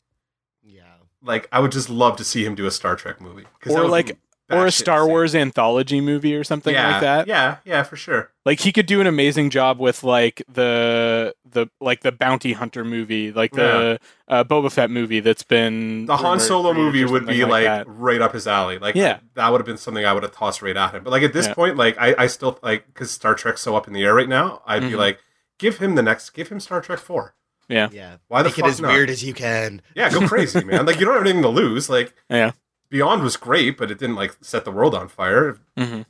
yeah 0.64 0.94
Like 1.22 1.48
I 1.52 1.60
would 1.60 1.70
just 1.72 1.88
love 1.88 2.16
to 2.16 2.24
see 2.24 2.44
him 2.44 2.54
do 2.54 2.66
a 2.66 2.70
Star 2.70 2.96
Trek 2.96 3.20
movie 3.20 3.44
'Cause 3.60 3.74
Or 3.74 3.86
like- 3.86 4.18
Or 4.50 4.66
a 4.66 4.70
Star 4.72 4.98
insane. 5.02 5.10
Wars 5.10 5.34
anthology 5.34 6.00
movie 6.00 6.34
or 6.34 6.44
something 6.44 6.74
yeah, 6.74 6.92
like 6.92 7.00
that. 7.00 7.26
Yeah, 7.26 7.56
yeah, 7.64 7.84
for 7.84 7.96
sure. 7.96 8.32
Like 8.44 8.60
he 8.60 8.70
could 8.72 8.84
do 8.86 9.00
an 9.00 9.06
amazing 9.06 9.48
job 9.48 9.78
with 9.78 10.02
like 10.04 10.42
the 10.52 11.34
the 11.52 11.68
like 11.80 12.00
the 12.00 12.12
bounty 12.12 12.52
hunter 12.52 12.84
movie, 12.84 13.32
like 13.32 13.52
the 13.52 13.98
uh, 14.28 14.44
Boba 14.44 14.70
Fett 14.72 14.90
movie 14.90 15.20
that's 15.20 15.42
been 15.42 16.06
The 16.06 16.16
Han 16.16 16.40
Solo 16.40 16.72
movie 16.74 17.04
would 17.04 17.26
be 17.26 17.40
something 17.40 17.48
like, 17.48 17.84
right 17.86 18.20
up 18.20 18.32
his 18.34 18.46
alley. 18.46 18.78
Like, 18.78 18.94
Yeah. 18.94 19.20
that 19.34 19.50
would 19.50 19.60
have 19.60 19.66
been 19.66 19.76
something 19.78 20.04
I 20.04 20.12
would 20.12 20.22
have 20.22 20.32
tossed 20.32 20.62
right 20.62 20.76
at 20.76 20.92
him. 20.94 21.04
But 21.04 21.10
like 21.10 21.22
at 21.22 21.32
this 21.32 21.46
Yeah. 21.46 21.54
point, 21.54 21.76
like 21.76 21.96
I, 21.98 22.14
I 22.18 22.26
still 22.26 22.58
like 22.62 22.86
because 22.86 23.10
Star 23.10 23.34
Trek's 23.34 23.60
so 23.62 23.76
up 23.76 23.86
in 23.86 23.92
the 23.94 24.02
air 24.04 24.14
right 24.14 24.28
now. 24.28 24.62
I'd 24.66 24.82
be 24.82 24.90
Mhm. 24.90 24.96
like, 24.98 25.18
give 25.58 25.78
him 25.78 25.94
the 25.94 26.02
next, 26.02 26.30
give 26.30 26.48
him 26.48 26.60
Star 26.60 26.80
Trek 26.80 26.98
Four. 26.98 27.34
yeah, 27.68 27.88
yeah 27.92 28.16
Why 28.28 28.42
the 28.42 28.48
make 28.48 28.58
it 28.58 28.62
fuck 28.62 28.70
as 28.70 28.80
not? 28.80 28.92
weird 28.92 29.08
as 29.10 29.22
you 29.22 29.32
can 29.34 29.80
Yeah, 29.94 30.10
go 30.10 30.26
crazy, 30.26 30.62
man. 30.64 30.84
Like 30.86 30.98
you 30.98 31.04
don't 31.06 31.14
have 31.14 31.22
anything 31.22 31.42
to 31.42 31.48
lose. 31.48 31.88
Like 31.88 32.14
yeah. 32.28 32.52
Beyond 32.90 33.22
was 33.22 33.36
great, 33.38 33.78
but 33.78 33.90
it 33.90 33.98
didn't 33.98 34.16
like 34.16 34.36
set 34.42 34.64
the 34.64 34.70
world 34.72 34.94
on 34.94 35.08
fire. 35.08 35.56
hmm 35.78 36.02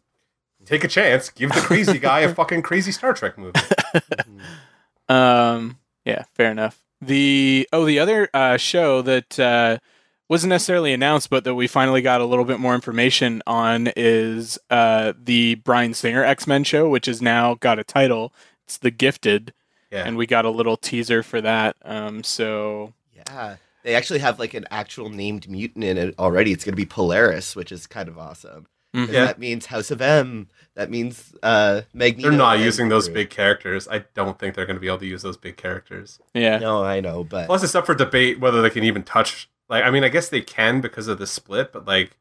Take 0.65 0.85
a 0.85 0.89
chance. 0.89 1.29
Give 1.29 1.51
the 1.51 1.61
crazy 1.61 1.99
guy 1.99 2.21
a 2.21 2.33
fucking 2.35 2.63
crazy 2.63 2.93
Star 2.93 3.13
Trek 3.15 3.37
movie. 3.37 3.59
Um, 5.13 5.79
yeah, 6.05 6.25
fair 6.35 6.51
enough. 6.51 6.79
The 7.01 7.69
oh, 7.73 7.85
the 7.85 7.99
other 7.99 8.29
uh, 8.33 8.57
show 8.57 9.03
that 9.03 9.39
uh, 9.39 9.79
wasn't 10.29 10.51
necessarily 10.51 10.93
announced, 10.93 11.31
but 11.31 11.45
that 11.45 11.55
we 11.55 11.67
finally 11.67 12.03
got 12.03 12.21
a 12.21 12.25
little 12.25 12.45
bit 12.45 12.61
more 12.61 12.75
information 12.75 13.43
on 13.47 13.91
is 13.97 14.59
uh, 14.71 15.13
the 15.21 15.57
Bryan 15.57 15.95
Singer 15.95 16.25
X 16.25 16.47
Men 16.47 16.65
show, 16.65 16.89
which 16.89 17.07
has 17.07 17.21
now 17.21 17.55
got 17.55 17.79
a 17.79 17.85
title. 17.85 18.33
It's 18.65 18.79
The 18.79 18.91
Gifted, 18.93 19.53
Yeah. 19.91 20.05
and 20.07 20.17
we 20.17 20.27
got 20.27 20.45
a 20.45 20.51
little 20.51 20.77
teaser 20.77 21.23
for 21.23 21.41
that. 21.41 21.77
Um, 21.85 22.23
so 22.23 22.95
yeah 23.15 23.57
they 23.85 23.95
actually 23.97 24.21
have 24.21 24.39
like 24.39 24.55
an 24.55 24.65
actual 24.71 25.09
named 25.11 25.49
mutant 25.49 25.85
in 25.85 25.99
it 25.99 26.15
already 26.19 26.53
it's 26.53 26.65
going 26.65 26.73
to 26.73 26.77
be 26.77 26.87
polaris 26.87 27.55
which 27.57 27.73
is 27.73 27.87
kind 27.87 28.09
of 28.09 28.17
awesome 28.19 28.67
'Cause 28.95 29.09
mhm. 29.09 29.13
Yeah. 29.13 29.25
that 29.25 29.39
means 29.39 29.67
house 29.67 29.91
of 29.91 30.01
m 30.03 30.49
that 30.75 30.91
means 30.91 31.35
uh 31.43 31.83
magneto 31.95 32.29
They're 32.29 32.39
not 32.39 32.59
using 32.61 32.89
those 32.89 33.09
big 33.09 33.31
characters. 33.31 33.89
I 33.89 34.05
don't 34.15 34.39
think 34.39 34.55
they're 34.55 34.67
going 34.67 34.77
to 34.77 34.81
be 34.81 34.87
able 34.87 34.99
to 34.99 35.07
use 35.07 35.23
those 35.23 35.37
big 35.37 35.57
characters. 35.57 36.19
yeah, 36.35 36.59
no 36.59 36.83
i 36.85 37.01
know 37.01 37.25
but 37.25 37.47
Plus, 37.47 37.63
it's 37.65 37.75
up 37.75 37.87
for 37.87 37.95
debate 37.95 38.39
whether 38.41 38.61
they 38.63 38.71
can 38.71 38.85
even 38.85 39.03
touch. 39.03 39.49
Like, 39.69 39.85
I 39.85 39.91
mean, 39.91 40.05
I 40.05 40.09
guess 40.09 40.29
they 40.29 40.43
can 40.43 40.81
because 40.83 41.09
of 41.09 41.19
the 41.19 41.27
split, 41.27 41.73
but 41.73 41.87
like, 41.87 42.19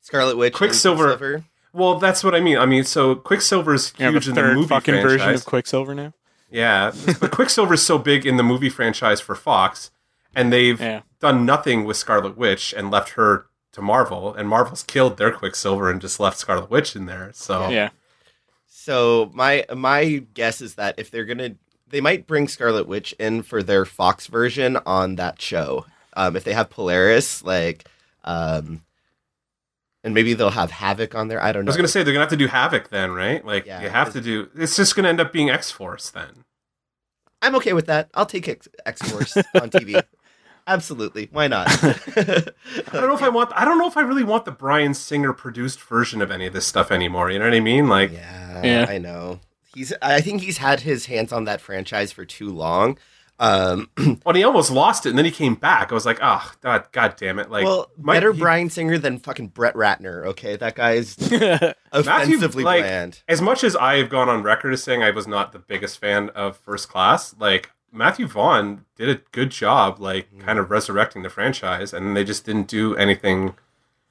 Scarlet 0.00 0.36
Witch, 0.36 0.52
and 0.52 0.56
Quicksilver- 0.56 1.08
Quicksilver. 1.16 1.44
well, 1.72 1.98
that's 1.98 2.24
what 2.24 2.34
I 2.34 2.40
mean. 2.40 2.56
I 2.58 2.66
mean, 2.66 2.84
so 2.84 3.14
Quicksilver's 3.14 3.92
you 3.98 4.06
have 4.06 4.14
huge 4.14 4.26
a 4.26 4.30
in 4.30 4.34
the 4.36 4.42
movie 4.54 4.66
fucking 4.68 4.94
franchise. 4.94 5.12
version 5.12 5.34
of 5.34 5.44
Quicksilver 5.44 5.94
now. 5.94 6.12
yeah, 6.50 6.92
but 7.20 7.30
Quicksilver's 7.30 7.82
so 7.82 7.98
big 7.98 8.26
in 8.26 8.36
the 8.36 8.42
movie 8.42 8.70
franchise 8.70 9.20
for 9.20 9.34
Fox, 9.34 9.90
and 10.34 10.52
they've 10.52 10.80
Yeah, 10.80 11.02
done 11.20 11.44
nothing 11.46 11.84
with 11.84 11.96
Scarlet 11.96 12.36
Witch 12.36 12.72
and 12.76 12.90
left 12.90 13.10
her 13.10 13.46
to 13.72 13.82
Marvel, 13.82 14.34
and 14.34 14.48
Marvel's 14.48 14.82
killed 14.82 15.16
their 15.16 15.30
Quicksilver 15.32 15.90
and 15.90 16.00
just 16.00 16.18
left 16.20 16.38
Scarlet 16.38 16.70
Witch 16.70 16.96
in 16.96 17.06
there. 17.06 17.30
So 17.32 17.68
yeah, 17.68 17.90
So 18.66 19.30
my 19.34 19.64
my 19.74 20.24
guess 20.34 20.60
is 20.60 20.74
that 20.74 20.94
if 20.98 21.10
they're 21.10 21.24
gonna, 21.24 21.54
they 21.88 22.00
might 22.00 22.26
bring 22.26 22.48
Scarlet 22.48 22.86
Witch 22.86 23.12
in 23.18 23.42
for 23.42 23.62
their 23.62 23.84
Fox 23.84 24.26
version 24.26 24.76
on 24.86 25.16
that 25.16 25.40
show. 25.40 25.86
Um, 26.16 26.34
if 26.34 26.42
they 26.44 26.52
have 26.52 26.70
Polaris, 26.70 27.44
like, 27.44 27.86
um, 28.24 28.82
and 30.02 30.12
maybe 30.12 30.34
they'll 30.34 30.50
have 30.50 30.72
Havoc 30.72 31.14
on 31.14 31.28
there. 31.28 31.40
I 31.40 31.52
don't 31.52 31.64
know. 31.64 31.68
I 31.68 31.72
was 31.72 31.76
gonna 31.76 31.88
say 31.88 32.02
they're 32.02 32.12
gonna 32.12 32.24
have 32.24 32.30
to 32.30 32.36
do 32.36 32.48
Havoc 32.48 32.90
then, 32.90 33.12
right? 33.12 33.44
Like 33.44 33.66
Yeah, 33.66 33.82
you 33.82 33.88
have 33.88 34.12
to 34.14 34.20
do. 34.20 34.48
It's 34.56 34.74
just 34.74 34.96
gonna 34.96 35.08
end 35.08 35.20
up 35.20 35.32
being 35.32 35.50
X 35.50 35.70
Force 35.70 36.10
then. 36.10 36.44
I'm 37.42 37.54
okay 37.54 37.72
with 37.72 37.86
that. 37.86 38.10
I'll 38.14 38.26
take 38.26 38.48
X, 38.48 38.68
X 38.84 39.00
Force 39.10 39.36
on 39.36 39.70
TV. 39.70 40.02
Absolutely, 40.70 41.28
why 41.32 41.48
not? 41.48 41.66
I 41.84 42.52
don't 42.92 43.08
know 43.08 43.14
if 43.14 43.22
I 43.22 43.28
want. 43.28 43.50
I 43.54 43.64
don't 43.64 43.76
know 43.76 43.88
if 43.88 43.96
I 43.96 44.02
really 44.02 44.22
want 44.24 44.44
the 44.44 44.52
Bryan 44.52 44.94
Singer 44.94 45.32
produced 45.32 45.80
version 45.80 46.22
of 46.22 46.30
any 46.30 46.46
of 46.46 46.52
this 46.52 46.66
stuff 46.66 46.92
anymore. 46.92 47.30
You 47.30 47.40
know 47.40 47.46
what 47.46 47.54
I 47.54 47.60
mean? 47.60 47.88
Like, 47.88 48.12
yeah, 48.12 48.62
Yeah. 48.62 48.86
I 48.88 48.98
know. 48.98 49.40
He's. 49.74 49.92
I 50.00 50.20
think 50.20 50.42
he's 50.42 50.58
had 50.58 50.80
his 50.80 51.06
hands 51.06 51.32
on 51.32 51.44
that 51.44 51.60
franchise 51.60 52.12
for 52.12 52.24
too 52.24 52.50
long. 52.50 52.98
Um, 53.40 53.88
when 54.22 54.36
he 54.36 54.44
almost 54.44 54.70
lost 54.70 55.06
it 55.06 55.08
and 55.08 55.18
then 55.18 55.24
he 55.24 55.30
came 55.30 55.54
back, 55.54 55.90
I 55.90 55.94
was 55.94 56.04
like, 56.04 56.18
oh, 56.20 56.52
god, 56.60 56.86
god 56.92 57.14
damn 57.16 57.38
it! 57.38 57.50
Like, 57.50 57.64
well, 57.64 57.90
my- 57.96 58.12
better 58.12 58.32
he- 58.32 58.38
Bryan 58.38 58.68
Singer 58.68 58.98
than 58.98 59.18
fucking 59.18 59.48
Brett 59.48 59.74
Ratner. 59.74 60.26
Okay, 60.26 60.56
that 60.56 60.74
guy's 60.76 61.16
yeah, 61.32 61.72
offensively 61.92 62.62
like, 62.64 62.82
bland. 62.84 63.22
As 63.26 63.40
much 63.40 63.64
as 63.64 63.74
I 63.74 63.96
have 63.96 64.10
gone 64.10 64.28
on 64.28 64.42
record 64.42 64.72
as 64.74 64.82
saying 64.84 65.02
I 65.02 65.10
was 65.10 65.26
not 65.26 65.52
the 65.52 65.58
biggest 65.58 65.98
fan 65.98 66.28
of 66.30 66.58
First 66.58 66.88
Class, 66.90 67.34
like 67.38 67.70
Matthew 67.92 68.26
Vaughn 68.26 68.84
did 68.96 69.08
a 69.08 69.20
good 69.32 69.50
job, 69.50 69.98
like 70.00 70.32
Mm. 70.32 70.40
kind 70.44 70.58
of 70.58 70.70
resurrecting 70.70 71.22
the 71.22 71.30
franchise, 71.30 71.92
and 71.92 72.16
they 72.16 72.24
just 72.24 72.44
didn't 72.44 72.68
do 72.68 72.94
anything 72.96 73.54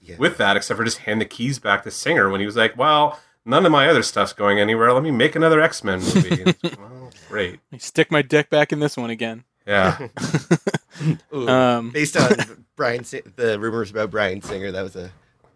Yeah. 0.01 0.15
with 0.17 0.37
that 0.37 0.57
except 0.57 0.77
for 0.77 0.83
just 0.83 0.99
hand 0.99 1.21
the 1.21 1.25
keys 1.25 1.59
back 1.59 1.83
to 1.83 1.91
Singer 1.91 2.29
when 2.29 2.39
he 2.39 2.45
was 2.45 2.55
like, 2.55 2.77
well. 2.77 3.19
None 3.45 3.65
of 3.65 3.71
my 3.71 3.87
other 3.87 4.03
stuff's 4.03 4.33
going 4.33 4.59
anywhere. 4.59 4.91
Let 4.93 5.01
me 5.01 5.09
make 5.11 5.33
another 5.35 5.59
X 5.61 5.81
Men 5.83 5.99
movie. 6.01 6.43
Like, 6.43 6.57
well, 6.77 7.09
great. 7.29 7.59
stick 7.79 8.11
my 8.11 8.21
dick 8.21 8.49
back 8.49 8.71
in 8.73 8.79
this 8.79 8.95
one 8.97 9.09
again. 9.09 9.43
Yeah. 9.65 10.07
Ooh, 11.33 11.47
Um, 11.47 11.89
based 11.89 12.17
on 12.17 12.65
Bryan, 12.75 13.03
the 13.37 13.57
rumors 13.59 13.89
about 13.89 14.11
Bryan 14.11 14.41
Singer, 14.41 14.71
that 14.71 14.81
was 14.83 14.95
a 14.97 15.11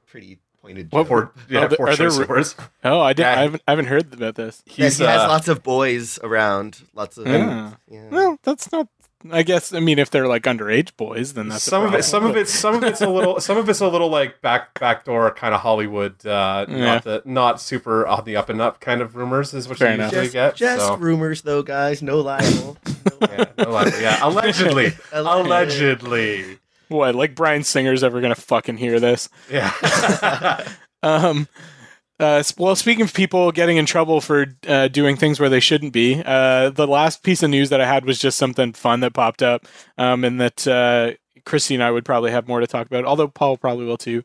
pretty 0.08 0.40
pointed. 0.64 0.92
What 0.92 1.04
joke. 1.04 1.10
were 1.12 1.32
yeah, 1.50 1.60
Are 1.66 1.68
there- 1.68 1.78
poor 1.78 1.88
are 1.90 1.96
there 1.96 2.26
choice 2.26 2.56
oh, 2.84 3.00
I 3.02 3.14
didn't. 3.14 3.28
Yeah. 3.32 3.40
I 3.40 3.42
haven't. 3.44 3.64
I 3.68 3.72
haven't 3.72 3.86
heard 3.86 4.14
about 4.14 4.36
this. 4.36 4.64
He's 4.66 4.98
he 4.98 5.04
has 5.06 5.22
uh, 5.22 5.28
lots 5.28 5.48
of 5.48 5.62
boys 5.64 6.18
around. 6.24 6.82
Lots 6.96 7.18
of. 7.18 7.26
Ah. 7.28 7.76
yeah. 7.88 8.08
Well, 8.10 8.38
that's 8.44 8.72
not. 8.72 8.88
I 9.32 9.42
guess. 9.44 9.74
I 9.74 9.80
mean, 9.80 10.00
if 10.00 10.10
they're 10.10 10.28
like 10.28 10.44
underage 10.44 10.98
boys, 10.98 11.34
then 11.34 11.48
that's 11.48 11.66
a 11.66 11.70
some 11.70 11.86
of 11.86 11.94
it 11.94 12.04
some 12.04 12.26
of 12.26 12.36
it 12.36 12.50
some 12.50 12.76
of 12.76 12.84
it's 12.84 13.00
a 13.00 13.08
little 13.08 13.40
some 13.40 13.58
of 13.58 13.70
it's 13.70 13.80
a 13.80 13.88
little 13.88 14.10
like 14.10 14.42
back 14.42 14.78
backdoor 14.78 15.32
kind 15.34 15.56
of 15.56 15.62
Hollywood 15.62 16.26
uh 16.26 16.66
Yeah. 16.68 16.78
not 16.86 17.04
the 17.06 17.22
not 17.24 17.62
super 17.62 18.06
on 18.06 18.26
the 18.26 18.36
up 18.36 18.50
and 18.50 18.60
up 18.60 18.82
kind 18.82 19.02
of 19.02 19.16
rumors 19.16 19.54
is 19.54 19.70
what 19.70 19.78
Fair 19.78 19.90
you 19.90 19.94
enough. 19.94 20.12
usually 20.12 20.26
Just, 20.26 20.34
get. 20.34 20.56
just 20.58 20.86
so. 20.88 20.98
rumors, 20.98 21.42
though, 21.44 21.64
guys. 21.64 22.02
No 22.02 22.20
libel. 22.20 22.76
No 22.86 23.18
yeah, 23.32 23.46
no 23.60 23.70
lie- 23.72 23.94
yeah, 24.02 24.20
allegedly. 24.28 24.92
Allegedly. 25.14 25.46
allegedly. 25.48 26.60
What? 26.94 27.16
Like 27.16 27.36
Bryan 27.36 27.64
Singer's 27.64 28.04
ever 28.04 28.22
gonna 28.22 28.36
fucking 28.36 28.78
hear 28.78 29.00
this? 29.00 29.30
Yeah. 29.52 30.64
Um, 31.04 31.50
uh, 32.18 32.42
well, 32.58 32.78
speaking 32.78 33.04
of 33.04 33.14
people 33.14 33.52
getting 33.52 33.76
in 33.76 33.86
trouble 33.86 34.22
for 34.22 34.46
uh, 34.68 34.88
doing 34.88 35.18
things 35.18 35.40
where 35.40 35.50
they 35.50 35.60
shouldn't 35.60 35.92
be, 35.92 36.22
uh, 36.26 36.70
the 36.70 36.88
last 36.88 37.24
piece 37.24 37.44
of 37.44 37.50
news 37.50 37.70
that 37.70 37.82
I 37.82 37.86
had 37.86 38.06
was 38.06 38.20
just 38.20 38.38
something 38.38 38.72
fun 38.72 39.02
that 39.02 39.14
popped 39.14 39.44
up, 39.44 39.66
um, 39.98 40.24
and 40.24 40.40
that 40.40 40.66
uh, 40.66 41.12
Christy 41.46 41.74
and 41.74 41.84
I 41.84 41.92
would 41.92 42.06
probably 42.06 42.32
have 42.32 42.48
more 42.48 42.62
to 42.62 42.68
talk 42.68 42.88
about, 42.88 43.04
although 43.04 43.28
Paul 43.28 43.58
probably 43.58 43.86
will 43.86 43.98
too. 43.98 44.24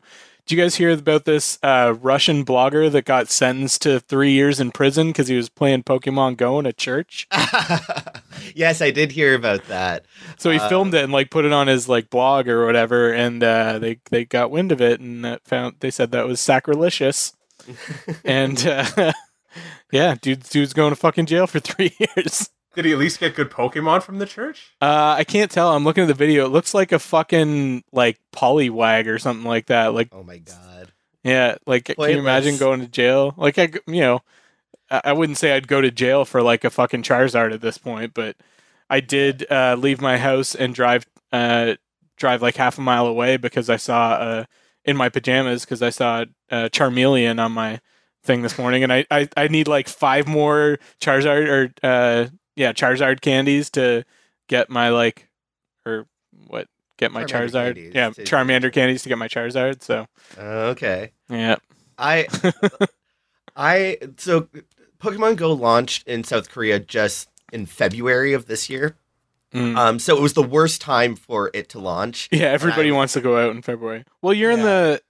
Did 0.49 0.57
you 0.57 0.63
guys 0.63 0.73
hear 0.77 0.89
about 0.89 1.25
this 1.25 1.59
uh, 1.61 1.93
Russian 2.01 2.43
blogger 2.43 2.91
that 2.91 3.05
got 3.05 3.29
sentenced 3.29 3.83
to 3.83 3.99
three 3.99 4.31
years 4.31 4.59
in 4.59 4.71
prison 4.71 5.09
because 5.09 5.27
he 5.27 5.37
was 5.37 5.47
playing 5.47 5.83
Pokemon 5.83 6.37
Go 6.37 6.57
in 6.57 6.65
a 6.65 6.73
church? 6.73 7.27
yes, 8.55 8.81
I 8.81 8.89
did 8.89 9.11
hear 9.11 9.35
about 9.35 9.65
that. 9.65 10.07
So 10.39 10.49
he 10.49 10.57
Uh, 10.57 10.67
filmed 10.67 10.95
it 10.95 11.03
and 11.03 11.13
like 11.13 11.29
put 11.29 11.45
it 11.45 11.51
on 11.53 11.67
his 11.67 11.87
like 11.87 12.09
blog 12.09 12.47
or 12.47 12.65
whatever, 12.65 13.13
and 13.13 13.43
uh, 13.43 13.77
they 13.77 13.99
they 14.09 14.25
got 14.25 14.49
wind 14.49 14.71
of 14.71 14.81
it 14.81 14.99
and 14.99 15.37
found 15.45 15.75
they 15.81 15.91
said 15.91 16.09
that 16.13 16.25
was 16.25 16.41
sacrilegious, 16.41 17.33
and 18.25 18.65
uh, 18.65 19.13
yeah, 19.91 20.15
dude, 20.19 20.41
dude's 20.49 20.73
going 20.73 20.89
to 20.89 20.95
fucking 20.95 21.27
jail 21.27 21.45
for 21.45 21.59
three 21.59 21.95
years. 21.99 22.49
Did 22.75 22.85
he 22.85 22.91
at 22.93 22.97
least 22.99 23.19
get 23.19 23.35
good 23.35 23.49
Pokemon 23.49 24.03
from 24.03 24.19
the 24.19 24.25
church? 24.25 24.71
Uh, 24.81 25.15
I 25.17 25.23
can't 25.23 25.49
tell. 25.49 25.73
I'm 25.75 25.83
looking 25.83 26.03
at 26.03 26.07
the 26.07 26.13
video. 26.13 26.45
It 26.45 26.49
looks 26.49 26.73
like 26.73 26.91
a 26.91 26.99
fucking 26.99 27.83
like 27.91 28.19
Poliwag 28.31 29.07
or 29.07 29.17
something 29.19 29.45
like 29.45 29.67
that. 29.67 29.93
Like 29.93 30.09
Oh 30.11 30.23
my 30.23 30.37
god. 30.37 30.91
yeah, 31.23 31.55
like 31.65 31.85
can 31.85 31.95
you 31.99 32.19
imagine 32.19 32.57
going 32.57 32.81
to 32.81 32.87
jail? 32.87 33.33
Like 33.37 33.57
I, 33.57 33.67
g- 33.67 33.79
you 33.87 34.01
know, 34.01 34.21
I 34.91 35.01
I 35.05 35.13
wouldn't 35.13 35.37
say 35.39 35.53
I'd 35.55 35.67
go 35.67 35.81
to 35.81 35.91
jail 35.91 36.25
for 36.25 36.41
like 36.43 36.63
a 36.63 36.69
fucking 36.69 37.03
Charizard 37.03 37.53
at 37.53 37.61
this 37.61 37.77
point, 37.79 38.13
but 38.13 38.35
I 38.89 38.99
did 38.99 39.45
uh, 39.51 39.75
leave 39.77 39.99
my 39.99 40.17
house 40.17 40.53
and 40.55 40.73
drive 40.73 41.05
uh, 41.31 41.73
drive 42.17 42.41
like 42.41 42.55
half 42.55 42.77
a 42.77 42.81
mile 42.81 43.07
away 43.07 43.37
because 43.37 43.69
I 43.69 43.77
saw 43.77 44.11
uh, 44.11 44.45
in 44.85 44.95
my 44.95 45.09
pajamas 45.09 45.65
because 45.65 45.81
I 45.81 45.89
saw 45.89 46.25
uh, 46.51 46.69
Charmeleon 46.71 47.43
on 47.43 47.51
my 47.51 47.79
thing 48.23 48.41
this 48.43 48.57
morning, 48.59 48.83
and 48.83 48.93
I, 48.93 49.05
I 49.09 49.27
I 49.35 49.47
need 49.47 49.67
like 49.67 49.87
five 49.87 50.27
more 50.27 50.77
Charizard 51.01 51.47
or 51.47 51.73
uh, 51.83 52.27
yeah 52.59 52.73
Charizard 52.73 53.21
candies 53.21 53.69
to 53.71 54.03
get 54.47 54.69
my 54.69 54.89
like 54.89 55.27
or 55.85 56.05
what 56.47 56.67
get 56.97 57.11
my 57.11 57.23
Charmander 57.23 57.27
Charizard 57.49 57.65
candies 57.75 57.91
yeah 57.95 58.09
to- 58.11 58.23
Charmander 58.23 58.73
candies 58.73 59.03
to 59.03 59.09
get 59.09 59.17
my 59.17 59.27
Charizard. 59.29 59.81
So 59.81 60.07
Uh, 60.37 60.73
okay. 60.75 61.11
yeah. 61.29 61.55
I 61.97 62.27
I 63.55 63.97
so 64.17 64.47
Pokemon 65.01 65.37
Go 65.37 65.53
launched 65.53 66.07
in 66.07 66.23
South 66.23 66.49
Korea 66.49 66.79
just 66.79 67.29
in 67.51 67.65
February 67.65 68.33
of 68.33 68.45
this 68.47 68.69
year. 68.69 68.95
Mm. 69.53 69.75
Um, 69.77 69.99
so 69.99 70.15
it 70.15 70.21
was 70.21 70.33
the 70.33 70.43
worst 70.43 70.79
time 70.81 71.15
for 71.15 71.49
it 71.53 71.69
to 71.69 71.79
launch. 71.79 72.29
Yeah, 72.31 72.47
everybody 72.47 72.89
I- 72.89 72.93
wants 72.95 73.13
to 73.13 73.21
go 73.21 73.37
out 73.43 73.55
in 73.55 73.61
February. 73.61 74.03
Well, 74.21 74.33
you're 74.33 74.51
in 74.51 74.61
the. 74.61 75.01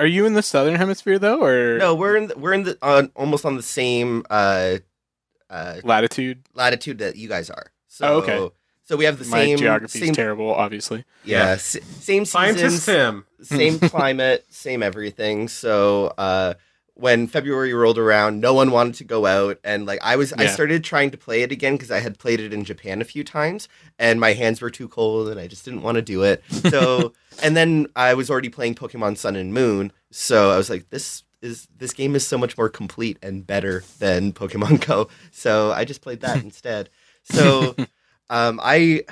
Are 0.00 0.06
you 0.06 0.26
in 0.26 0.32
the 0.34 0.42
southern 0.42 0.74
hemisphere 0.74 1.18
though, 1.20 1.44
or 1.44 1.78
No, 1.78 1.94
we're 1.94 2.16
in 2.16 2.26
the, 2.28 2.36
we're 2.38 2.52
in 2.54 2.64
the 2.64 2.76
on 2.82 3.12
almost 3.14 3.44
on 3.44 3.56
the 3.56 3.62
same 3.62 4.24
uh, 4.30 4.78
uh, 5.54 5.80
latitude? 5.84 6.42
latitude 6.54 6.98
that 6.98 7.16
you 7.16 7.28
guys 7.28 7.48
are. 7.50 7.66
So 7.88 8.06
Oh, 8.06 8.16
okay. 8.22 8.50
So 8.86 8.96
we 8.96 9.04
have 9.06 9.18
the 9.18 9.24
My 9.24 9.38
same 9.46 9.58
geography's 9.58 10.02
same 10.02 10.12
terrible, 10.14 10.52
obviously. 10.52 11.04
yeah, 11.24 11.38
Yeah. 11.46 11.50
s- 11.52 11.78
same 12.00 12.24
Scientist 12.26 12.84
Tim. 12.84 13.24
same 13.42 13.78
climate, 13.92 14.44
same 14.50 14.82
everything. 14.82 15.48
So 15.48 16.12
uh, 16.18 16.54
when 16.92 17.26
February 17.26 17.72
rolled 17.72 17.98
around, 17.98 18.40
no 18.40 18.52
one 18.52 18.70
wanted 18.70 18.94
to 18.96 19.04
go 19.04 19.24
out, 19.24 19.58
and 19.64 19.86
like 19.86 20.00
I 20.02 20.16
was, 20.16 20.32
I 20.34 20.46
started 20.46 20.84
trying 20.84 21.10
to 21.12 21.16
play 21.16 21.42
it 21.42 21.50
again 21.50 21.74
because 21.74 21.90
I 21.90 22.00
had 22.00 22.18
played 22.18 22.40
it 22.40 22.52
in 22.52 22.62
Japan 22.64 23.00
a 23.00 23.04
few 23.04 23.24
times, 23.24 23.68
and 23.98 24.20
my 24.20 24.32
hands 24.34 24.60
were 24.60 24.70
too 24.70 24.86
cold, 24.88 25.28
and 25.28 25.40
I 25.40 25.46
just 25.46 25.64
didn't 25.64 25.82
want 25.82 25.96
to 25.96 26.02
do 26.02 26.22
it. 26.22 26.42
So, 26.68 27.14
and 27.42 27.56
then 27.56 27.86
I 27.96 28.12
was 28.14 28.28
already 28.30 28.50
playing 28.50 28.74
Pokemon 28.74 29.16
Sun 29.16 29.34
and 29.34 29.54
Moon, 29.54 29.92
so 30.10 30.50
I 30.50 30.56
was 30.58 30.68
like, 30.68 30.90
this 30.90 31.24
is 31.44 31.68
this 31.76 31.92
game 31.92 32.16
is 32.16 32.26
so 32.26 32.38
much 32.38 32.56
more 32.58 32.68
complete 32.68 33.18
and 33.22 33.46
better 33.46 33.84
than 33.98 34.32
Pokemon 34.32 34.84
Go. 34.86 35.08
So 35.30 35.70
I 35.72 35.84
just 35.84 36.00
played 36.00 36.20
that 36.22 36.42
instead. 36.42 36.90
So, 37.22 37.76
um, 38.30 38.58
I 38.62 39.02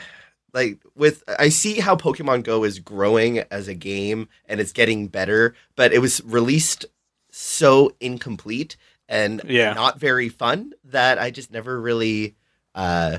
like 0.53 0.81
with 0.95 1.23
I 1.39 1.49
see 1.51 1.81
how 1.81 1.95
Pokemon 1.97 2.43
Go 2.45 2.65
is 2.65 2.79
growing 2.79 3.39
as 3.51 3.69
a 3.69 3.75
game 3.75 4.29
and 4.47 4.61
it's 4.61 4.73
getting 4.73 5.09
better, 5.09 5.55
but 5.77 5.93
it 5.93 6.01
was 6.01 6.21
released 6.25 6.87
so 7.31 7.95
incomplete 8.01 8.77
and 9.09 9.41
Yeah. 9.47 9.75
not 9.75 9.99
very 9.99 10.29
fun 10.29 10.73
that 10.85 11.19
I 11.19 11.31
just 11.31 11.51
never 11.51 11.81
really 11.81 12.35
uh 12.75 13.19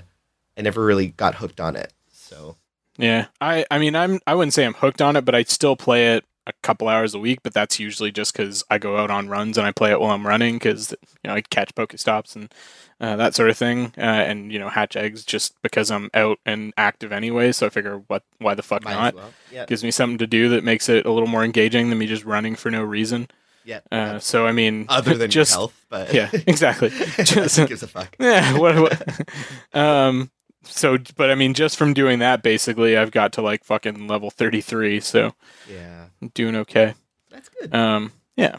I 0.57 0.61
never 0.61 0.83
really 0.85 1.07
got 1.07 1.35
hooked 1.35 1.59
on 1.59 1.75
it. 1.75 1.93
So 2.11 2.57
Yeah, 2.97 3.27
I 3.41 3.65
I 3.71 3.79
mean 3.79 3.95
I'm 3.95 4.19
I 4.27 4.35
wouldn't 4.35 4.53
say 4.53 4.65
I'm 4.65 4.73
hooked 4.75 5.01
on 5.01 5.15
it, 5.15 5.25
but 5.25 5.33
I 5.35 5.43
still 5.43 5.75
play 5.75 6.15
it 6.15 6.25
a 6.47 6.53
couple 6.61 6.87
hours 6.87 7.13
a 7.13 7.19
week. 7.19 7.39
But 7.43 7.53
that's 7.53 7.79
usually 7.79 8.11
just 8.11 8.33
because 8.33 8.63
I 8.69 8.77
go 8.77 8.97
out 8.97 9.11
on 9.11 9.29
runs 9.29 9.57
and 9.57 9.65
I 9.67 9.71
play 9.71 9.91
it 9.91 9.99
while 9.99 10.11
I'm 10.11 10.27
running 10.27 10.55
because 10.55 10.91
you 11.23 11.27
know 11.29 11.33
I 11.35 11.41
catch 11.41 11.73
Pokestops 11.75 12.35
and 12.35 12.53
uh, 13.01 13.15
that 13.17 13.35
sort 13.35 13.49
of 13.49 13.57
thing, 13.57 13.93
uh, 13.97 14.01
and 14.01 14.51
you 14.51 14.59
know 14.59 14.69
hatch 14.69 14.95
eggs 14.95 15.25
just 15.25 15.61
because 15.61 15.91
I'm 15.91 16.09
out 16.13 16.39
and 16.45 16.73
active 16.77 17.11
anyway. 17.11 17.51
So 17.51 17.65
I 17.65 17.69
figure 17.69 18.03
what 18.07 18.23
why 18.39 18.53
the 18.53 18.63
fuck 18.63 18.83
might 18.83 18.93
not? 18.93 19.15
well. 19.15 19.33
Yeah. 19.51 19.65
Gives 19.65 19.83
me 19.83 19.91
something 19.91 20.17
to 20.19 20.27
do 20.27 20.49
that 20.49 20.63
makes 20.63 20.87
it 20.89 21.05
a 21.05 21.11
little 21.11 21.27
more 21.27 21.43
engaging 21.43 21.89
than 21.89 21.97
me 21.97 22.07
just 22.07 22.23
running 22.25 22.55
for 22.55 22.71
no 22.71 22.83
reason. 22.83 23.27
Yeah. 23.65 23.79
Uh, 23.91 24.19
so 24.19 24.45
I 24.45 24.51
mean, 24.51 24.85
Other 24.89 25.15
than 25.15 25.31
just 25.31 25.53
health, 25.53 25.85
but 25.89 26.13
yeah, 26.13 26.29
exactly. 26.47 26.89
Just- 27.23 27.65
gives 27.67 27.81
a 27.83 27.87
fuck. 27.87 28.13
yeah 28.19 28.57
what, 28.57 28.75
what 28.77 29.29
um 29.73 30.29
so 30.63 30.97
but 31.17 31.29
i 31.29 31.35
mean 31.35 31.53
just 31.53 31.77
from 31.77 31.93
doing 31.93 32.19
that 32.19 32.41
basically 32.43 32.95
i've 32.97 33.11
got 33.11 33.33
to 33.33 33.41
like 33.41 33.63
fucking 33.63 34.07
level 34.07 34.29
33 34.31 34.99
so 34.99 35.33
Yeah. 35.69 36.05
I'm 36.21 36.29
doing 36.29 36.55
okay 36.57 36.93
That's 37.29 37.49
good. 37.49 37.73
um 37.75 38.11
yeah 38.35 38.55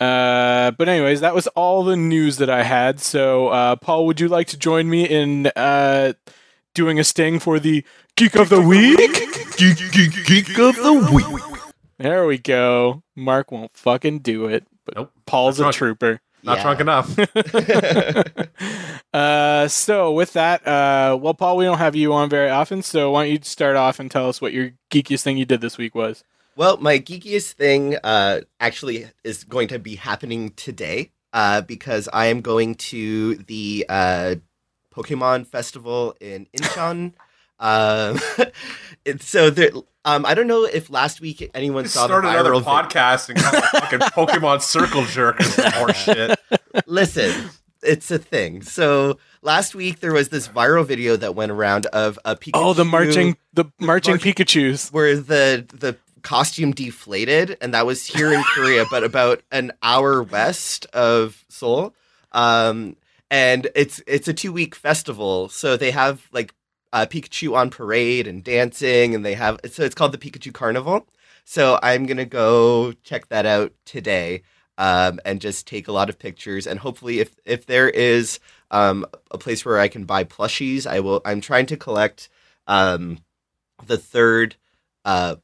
uh 0.00 0.72
but 0.72 0.88
anyways 0.88 1.20
that 1.20 1.34
was 1.34 1.46
all 1.48 1.84
the 1.84 1.96
news 1.96 2.36
that 2.38 2.50
i 2.50 2.62
had 2.62 3.00
so 3.00 3.48
uh 3.48 3.76
paul 3.76 4.06
would 4.06 4.20
you 4.20 4.28
like 4.28 4.48
to 4.48 4.56
join 4.58 4.90
me 4.90 5.04
in 5.08 5.46
uh 5.56 6.12
doing 6.74 6.98
a 6.98 7.04
sting 7.04 7.38
for 7.38 7.58
the 7.60 7.84
geek 8.16 8.34
of 8.34 8.48
the 8.48 8.60
week 8.60 8.98
Geek, 9.56 9.78
geek, 9.92 10.26
geek 10.26 10.58
of 10.58 10.74
the 10.76 10.92
week. 11.14 11.42
there 11.98 12.26
we 12.26 12.38
go 12.38 13.02
mark 13.14 13.52
won't 13.52 13.76
fucking 13.76 14.18
do 14.18 14.46
it 14.46 14.66
but 14.84 14.96
Nope. 14.96 15.12
paul's 15.26 15.58
a 15.60 15.62
Not 15.62 15.74
drunk. 15.74 15.98
trooper 15.98 16.20
Not 16.44 16.58
Yeah. 16.58 16.62
drunk 16.62 16.80
enough. 16.80 17.18
uh, 19.14 19.68
so 19.68 20.12
with 20.12 20.32
that, 20.34 20.66
uh, 20.66 21.16
well, 21.20 21.34
Paul, 21.34 21.56
we 21.56 21.64
don't 21.64 21.78
have 21.78 21.96
you 21.96 22.12
on 22.12 22.28
very 22.28 22.50
often, 22.50 22.82
so 22.82 23.10
why 23.12 23.24
don't 23.24 23.32
you 23.32 23.38
start 23.42 23.76
off 23.76 23.98
and 23.98 24.10
tell 24.10 24.28
us 24.28 24.40
what 24.40 24.52
your 24.52 24.72
geekiest 24.90 25.22
thing 25.22 25.38
you 25.38 25.44
did 25.46 25.60
this 25.60 25.78
week 25.78 25.94
was? 25.94 26.22
Well, 26.56 26.76
my 26.76 26.98
geekiest 26.98 27.52
thing 27.52 27.96
uh, 28.04 28.42
actually 28.60 29.06
is 29.24 29.42
going 29.44 29.68
to 29.68 29.78
be 29.78 29.96
happening 29.96 30.50
today 30.50 31.10
uh, 31.32 31.62
because 31.62 32.08
I 32.12 32.26
am 32.26 32.42
going 32.42 32.74
to 32.76 33.36
the 33.36 33.86
uh, 33.88 34.34
Pokemon 34.94 35.46
Festival 35.46 36.14
in 36.20 36.46
Incheon. 36.56 37.14
um, 37.58 38.20
it- 39.04 39.22
so 39.22 39.50
there, 39.50 39.70
um, 40.04 40.24
I 40.26 40.34
don't 40.34 40.46
know 40.46 40.64
if 40.64 40.90
last 40.90 41.20
week 41.20 41.50
anyone 41.54 41.84
Just 41.84 41.94
saw 41.94 42.02
the 42.06 42.20
start 42.20 42.24
another 42.24 42.50
viral 42.50 42.62
vi- 42.62 42.82
podcast 42.82 43.28
and 43.30 43.38
call 43.38 43.54
it 43.54 43.64
fucking 43.64 43.98
Pokemon 44.00 44.62
Circle 44.62 45.04
Jerk 45.06 45.40
or 45.40 45.78
more 45.78 45.92
shit. 45.94 46.38
Listen, 46.86 47.50
it's 47.82 48.10
a 48.10 48.18
thing. 48.18 48.62
So 48.62 49.18
last 49.42 49.74
week 49.74 50.00
there 50.00 50.12
was 50.12 50.28
this 50.28 50.48
viral 50.48 50.84
video 50.86 51.16
that 51.16 51.34
went 51.34 51.52
around 51.52 51.86
of 51.86 52.18
a 52.24 52.36
Pikachu. 52.36 52.50
Oh, 52.54 52.72
the 52.74 52.84
marching, 52.84 53.36
the 53.52 53.64
marching 53.80 54.12
marching- 54.14 54.32
Pikachu's. 54.34 54.90
where 54.90 55.16
the 55.16 55.66
the 55.72 55.96
costume 56.22 56.72
deflated, 56.72 57.56
and 57.60 57.74
that 57.74 57.84
was 57.84 58.06
here 58.06 58.32
in 58.32 58.42
Korea, 58.54 58.84
but 58.90 59.04
about 59.04 59.42
an 59.52 59.72
hour 59.82 60.22
west 60.22 60.86
of 60.94 61.44
Seoul. 61.50 61.94
Um, 62.32 62.96
and 63.30 63.68
it's 63.74 64.00
it's 64.06 64.28
a 64.28 64.32
two 64.34 64.52
week 64.52 64.74
festival, 64.74 65.48
so 65.48 65.76
they 65.76 65.90
have 65.90 66.26
like 66.32 66.54
uh, 66.94 67.04
Pikachu 67.04 67.56
on 67.56 67.70
parade 67.70 68.28
and 68.28 68.44
dancing, 68.44 69.14
and 69.14 69.26
they 69.26 69.34
have 69.34 69.58
so 69.66 69.82
it's 69.82 69.96
called 69.96 70.12
the 70.12 70.18
Pikachu 70.18 70.54
Carnival. 70.54 71.06
So 71.44 71.78
I'm 71.82 72.06
gonna 72.06 72.24
go 72.24 72.92
check 73.02 73.28
that 73.28 73.44
out 73.44 73.72
today. 73.84 74.42
Um, 74.76 75.20
and 75.24 75.40
just 75.40 75.68
take 75.68 75.86
a 75.86 75.92
lot 75.92 76.08
of 76.08 76.18
pictures, 76.18 76.66
and 76.66 76.80
hopefully, 76.80 77.20
if 77.20 77.36
if 77.44 77.64
there 77.66 77.88
is 77.88 78.40
um, 78.72 79.06
a 79.30 79.38
place 79.38 79.64
where 79.64 79.78
I 79.78 79.86
can 79.86 80.04
buy 80.04 80.24
plushies, 80.24 80.84
I 80.84 80.98
will. 80.98 81.22
I'm 81.24 81.40
trying 81.40 81.66
to 81.66 81.76
collect 81.76 82.28
um, 82.66 83.18
the 83.86 83.96
third 83.96 84.56
uh, 85.04 85.36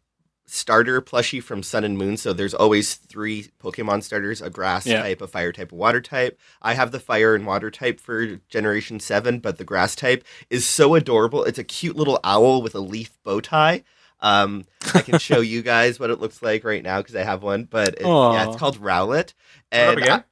starter 0.52 1.00
plushie 1.00 1.42
from 1.42 1.62
Sun 1.62 1.84
and 1.84 1.96
Moon. 1.96 2.16
So 2.16 2.32
there's 2.32 2.54
always 2.54 2.94
three 2.94 3.48
Pokemon 3.62 4.02
starters: 4.02 4.42
a 4.42 4.50
grass 4.50 4.86
Yeah. 4.86 5.02
type, 5.02 5.20
a 5.20 5.26
fire 5.26 5.52
type, 5.52 5.72
a 5.72 5.74
water 5.74 6.00
type. 6.00 6.38
I 6.60 6.74
have 6.74 6.90
the 6.92 7.00
fire 7.00 7.34
and 7.34 7.46
water 7.46 7.70
type 7.70 8.00
for 8.00 8.36
Generation 8.48 9.00
Seven, 9.00 9.38
but 9.38 9.58
the 9.58 9.64
grass 9.64 9.94
type 9.94 10.24
is 10.50 10.66
so 10.66 10.94
adorable. 10.94 11.44
It's 11.44 11.58
a 11.58 11.64
cute 11.64 11.96
little 11.96 12.18
owl 12.24 12.62
with 12.62 12.74
a 12.74 12.80
leaf 12.80 13.18
bow 13.22 13.40
tie. 13.40 13.84
Um, 14.20 14.64
I 14.94 15.00
can 15.00 15.18
show 15.18 15.40
you 15.40 15.62
guys 15.62 15.98
what 15.98 16.10
it 16.10 16.20
looks 16.20 16.42
like 16.42 16.62
right 16.64 16.82
now 16.82 16.98
because 16.98 17.16
I 17.16 17.22
have 17.22 17.42
one. 17.42 17.64
But 17.64 17.94
it's, 17.94 18.04
yeah, 18.04 18.44
it's 18.44 18.56
called 18.56 18.78
Rowlet. 18.78 19.32
And 19.72 19.98
again? 19.98 20.24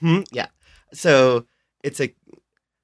Hmm, 0.00 0.20
yeah. 0.32 0.46
So 0.92 1.46
it's 1.84 2.00
a 2.00 2.12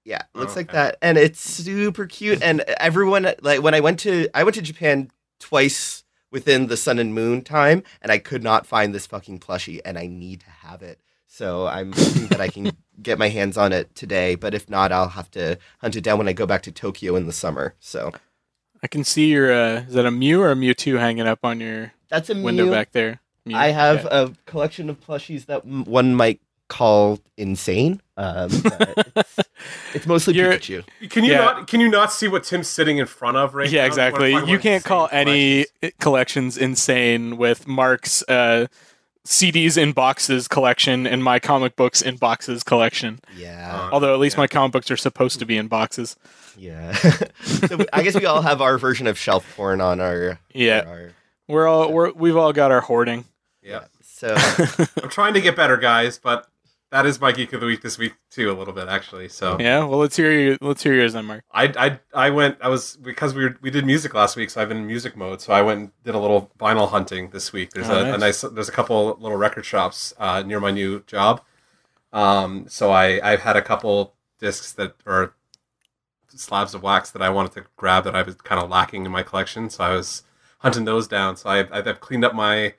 yeah, 0.05 0.23
it 0.35 0.39
looks 0.39 0.55
like 0.55 0.69
Okay. 0.69 0.77
that, 0.79 0.99
and 1.03 1.19
it's 1.19 1.41
super 1.41 2.07
cute. 2.07 2.41
And 2.41 2.61
everyone 2.61 3.33
like 3.43 3.61
when 3.61 3.75
I 3.75 3.81
went 3.81 3.99
to 4.01 4.29
I 4.35 4.45
went 4.45 4.55
to 4.55 4.63
Japan 4.63 5.11
twice 5.41 6.05
within 6.37 6.67
the 6.67 6.77
Sun 6.77 6.99
and 6.99 7.15
Moon 7.15 7.41
time, 7.41 7.83
and 8.03 8.13
I 8.13 8.19
could 8.19 8.43
not 8.43 8.67
find 8.67 8.95
this 8.95 9.07
fucking 9.07 9.39
plushie, 9.39 9.81
and 9.87 9.97
I 9.97 10.07
need 10.07 10.41
to 10.41 10.51
have 10.51 10.83
it. 10.83 11.01
So 11.27 11.67
I'm 11.67 11.93
hoping 11.95 12.27
that 12.27 12.43
I 12.43 12.49
can 12.49 12.73
get 13.03 13.19
my 13.19 13.31
hands 13.31 13.57
on 13.57 13.73
it 13.73 13.95
today. 13.95 14.35
But 14.35 14.53
if 14.53 14.69
not, 14.69 14.93
I'll 14.93 15.09
have 15.09 15.31
to 15.31 15.57
hunt 15.81 15.97
it 15.97 16.03
down 16.03 16.19
when 16.19 16.29
I 16.29 16.35
go 16.35 16.45
back 16.45 16.61
to 16.65 16.71
Tokyo 16.71 17.17
in 17.17 17.25
the 17.27 17.33
summer. 17.33 17.75
So 17.81 18.13
I 18.83 18.87
can 18.87 19.03
see 19.03 19.29
your. 19.33 19.51
Uh, 19.51 19.85
is 19.89 19.95
that 19.95 20.05
a 20.05 20.11
Mew 20.11 20.43
or 20.43 20.51
a 20.53 20.55
Mewtwo 20.55 20.99
hanging 20.99 21.27
up 21.27 21.39
on 21.43 21.59
your 21.59 21.95
that's 22.11 22.29
a 22.29 22.35
window 22.35 22.67
Mew. 22.67 22.71
back 22.71 22.93
there? 22.93 23.21
Mew. 23.47 23.57
I 23.57 23.69
have 23.69 24.05
Yeah. 24.05 24.25
a 24.25 24.29
collection 24.45 24.91
of 24.91 25.01
plushies 25.01 25.47
that 25.47 25.65
one 25.65 26.15
might 26.15 26.43
call 26.69 27.19
insane. 27.37 28.01
Um, 28.17 28.49
it's, 28.65 29.39
it's 29.95 30.07
mostly 30.07 30.35
You're- 30.35 30.57
Pikachu. 30.57 30.85
Can 31.11 31.25
you 31.25 31.33
Yeah. 31.33 31.39
not? 31.39 31.67
Can 31.69 31.81
you 31.81 31.89
not 31.89 32.13
see 32.13 32.29
what 32.29 32.45
Tim's 32.45 32.69
sitting 32.69 32.99
in 32.99 33.07
front 33.07 33.37
of 33.37 33.55
right 33.55 33.71
yeah, 33.71 33.83
We're 33.83 33.87
exactly. 33.89 34.33
talking 34.33 34.49
You 34.49 34.59
can't 34.59 34.77
insane 34.85 34.89
call 34.89 35.09
any 35.13 35.67
collections. 35.81 35.93
collections 36.01 36.59
insane 36.59 37.37
with 37.37 37.67
Mark's 37.69 38.23
uh, 38.29 38.67
CDs 39.27 39.77
in 39.77 39.93
boxes 39.93 40.47
collection 40.49 41.07
and 41.07 41.23
my 41.23 41.39
comic 41.39 41.75
books 41.77 42.01
in 42.01 42.17
boxes 42.17 42.63
collection. 42.63 43.19
Yeah. 43.37 43.71
Uh, 43.75 43.91
Although 43.93 44.15
at 44.15 44.21
least 44.21 44.37
yeah. 44.37 44.43
my 44.43 44.47
comic 44.47 44.73
books 44.73 44.91
are 44.91 44.97
supposed 44.97 45.39
to 45.41 45.47
be 45.47 45.57
in 45.57 45.67
boxes. 45.69 46.17
Yeah. 46.57 46.93
so 47.43 47.85
I 47.93 48.03
guess 48.03 48.15
we 48.15 48.25
all 48.25 48.41
have 48.43 48.61
our 48.63 48.79
version 48.79 49.07
of 49.07 49.19
shelf 49.19 49.45
porn 49.57 49.81
on 49.81 50.01
our. 50.01 50.39
Yeah, 50.55 50.85
Our, 50.87 51.11
we're 51.49 51.67
all 51.69 51.93
we're 51.93 52.13
we've 52.13 52.37
all 52.37 52.53
got 52.53 52.71
our 52.73 52.81
hoarding. 52.81 53.25
Yeah, 53.63 53.85
so 54.01 54.35
I'm 55.03 55.11
trying 55.11 55.35
to 55.35 55.41
get 55.41 55.55
better, 55.57 55.77
guys, 55.77 56.19
but 56.19 56.49
that 56.97 57.05
is 57.07 57.21
my 57.21 57.31
geek 57.31 57.53
of 57.53 57.61
the 57.61 57.67
week 57.67 57.83
this 57.83 57.99
week 57.99 58.15
too, 58.31 58.51
a 58.51 58.55
little 58.55 58.73
bit 58.73 58.89
actually. 58.89 59.29
So 59.29 59.59
Yeah, 59.61 59.85
well 59.85 59.99
let's 59.99 60.17
hear 60.17 60.33
you. 60.33 60.57
Let's 60.63 60.83
hear 60.83 60.95
yours 60.95 61.13
then, 61.13 61.27
Mark. 61.27 61.43
I, 61.53 61.65
I 61.87 62.01
I 62.27 62.31
went 62.31 62.57
I 62.63 62.69
was 62.69 62.97
because 62.97 63.35
we 63.35 63.45
were, 63.45 63.57
we 63.61 63.71
did 63.71 63.85
music 63.85 64.15
last 64.15 64.35
week, 64.37 64.49
so 64.51 64.61
I've 64.63 64.69
been 64.69 64.79
in 64.79 64.87
music 64.87 65.17
mode. 65.17 65.41
So 65.43 65.53
I 65.53 65.61
went 65.63 65.79
and 65.81 65.91
did 66.05 66.15
a 66.15 66.19
little 66.19 66.51
vinyl 66.59 66.89
hunting 66.89 67.31
this 67.31 67.53
week. 67.53 67.71
There's 67.73 67.91
Oh, 67.91 67.99
a, 67.99 68.05
a 68.15 68.19
nice. 68.19 68.43
nice 68.43 68.53
there's 68.53 68.69
a 68.69 68.73
couple 68.73 69.17
little 69.21 69.37
record 69.37 69.65
shops 69.67 70.15
uh, 70.19 70.43
near 70.43 70.61
my 70.61 70.71
new 70.71 71.03
job. 71.07 71.43
Um, 72.13 72.65
so 72.69 72.91
I 72.91 73.21
I've 73.23 73.41
had 73.41 73.57
a 73.57 73.63
couple 73.63 74.15
discs 74.39 74.73
that 74.73 74.95
are 75.07 75.35
slabs 76.29 76.75
of 76.75 76.83
wax 76.83 77.11
that 77.11 77.23
I 77.23 77.29
wanted 77.31 77.53
to 77.53 77.65
grab 77.77 78.05
that 78.05 78.15
I 78.17 78.23
was 78.23 78.35
kind 78.37 78.61
of 78.63 78.69
lacking 78.71 79.05
in 79.07 79.13
my 79.13 79.23
collection. 79.23 79.71
So 79.71 79.85
I 79.85 79.91
was 79.91 80.23
hunting 80.59 80.85
those 80.87 81.07
down. 81.09 81.37
So 81.37 81.51
I 81.51 81.59
I've 81.71 82.01
cleaned 82.01 82.25
up 82.25 82.35
my 82.35 82.75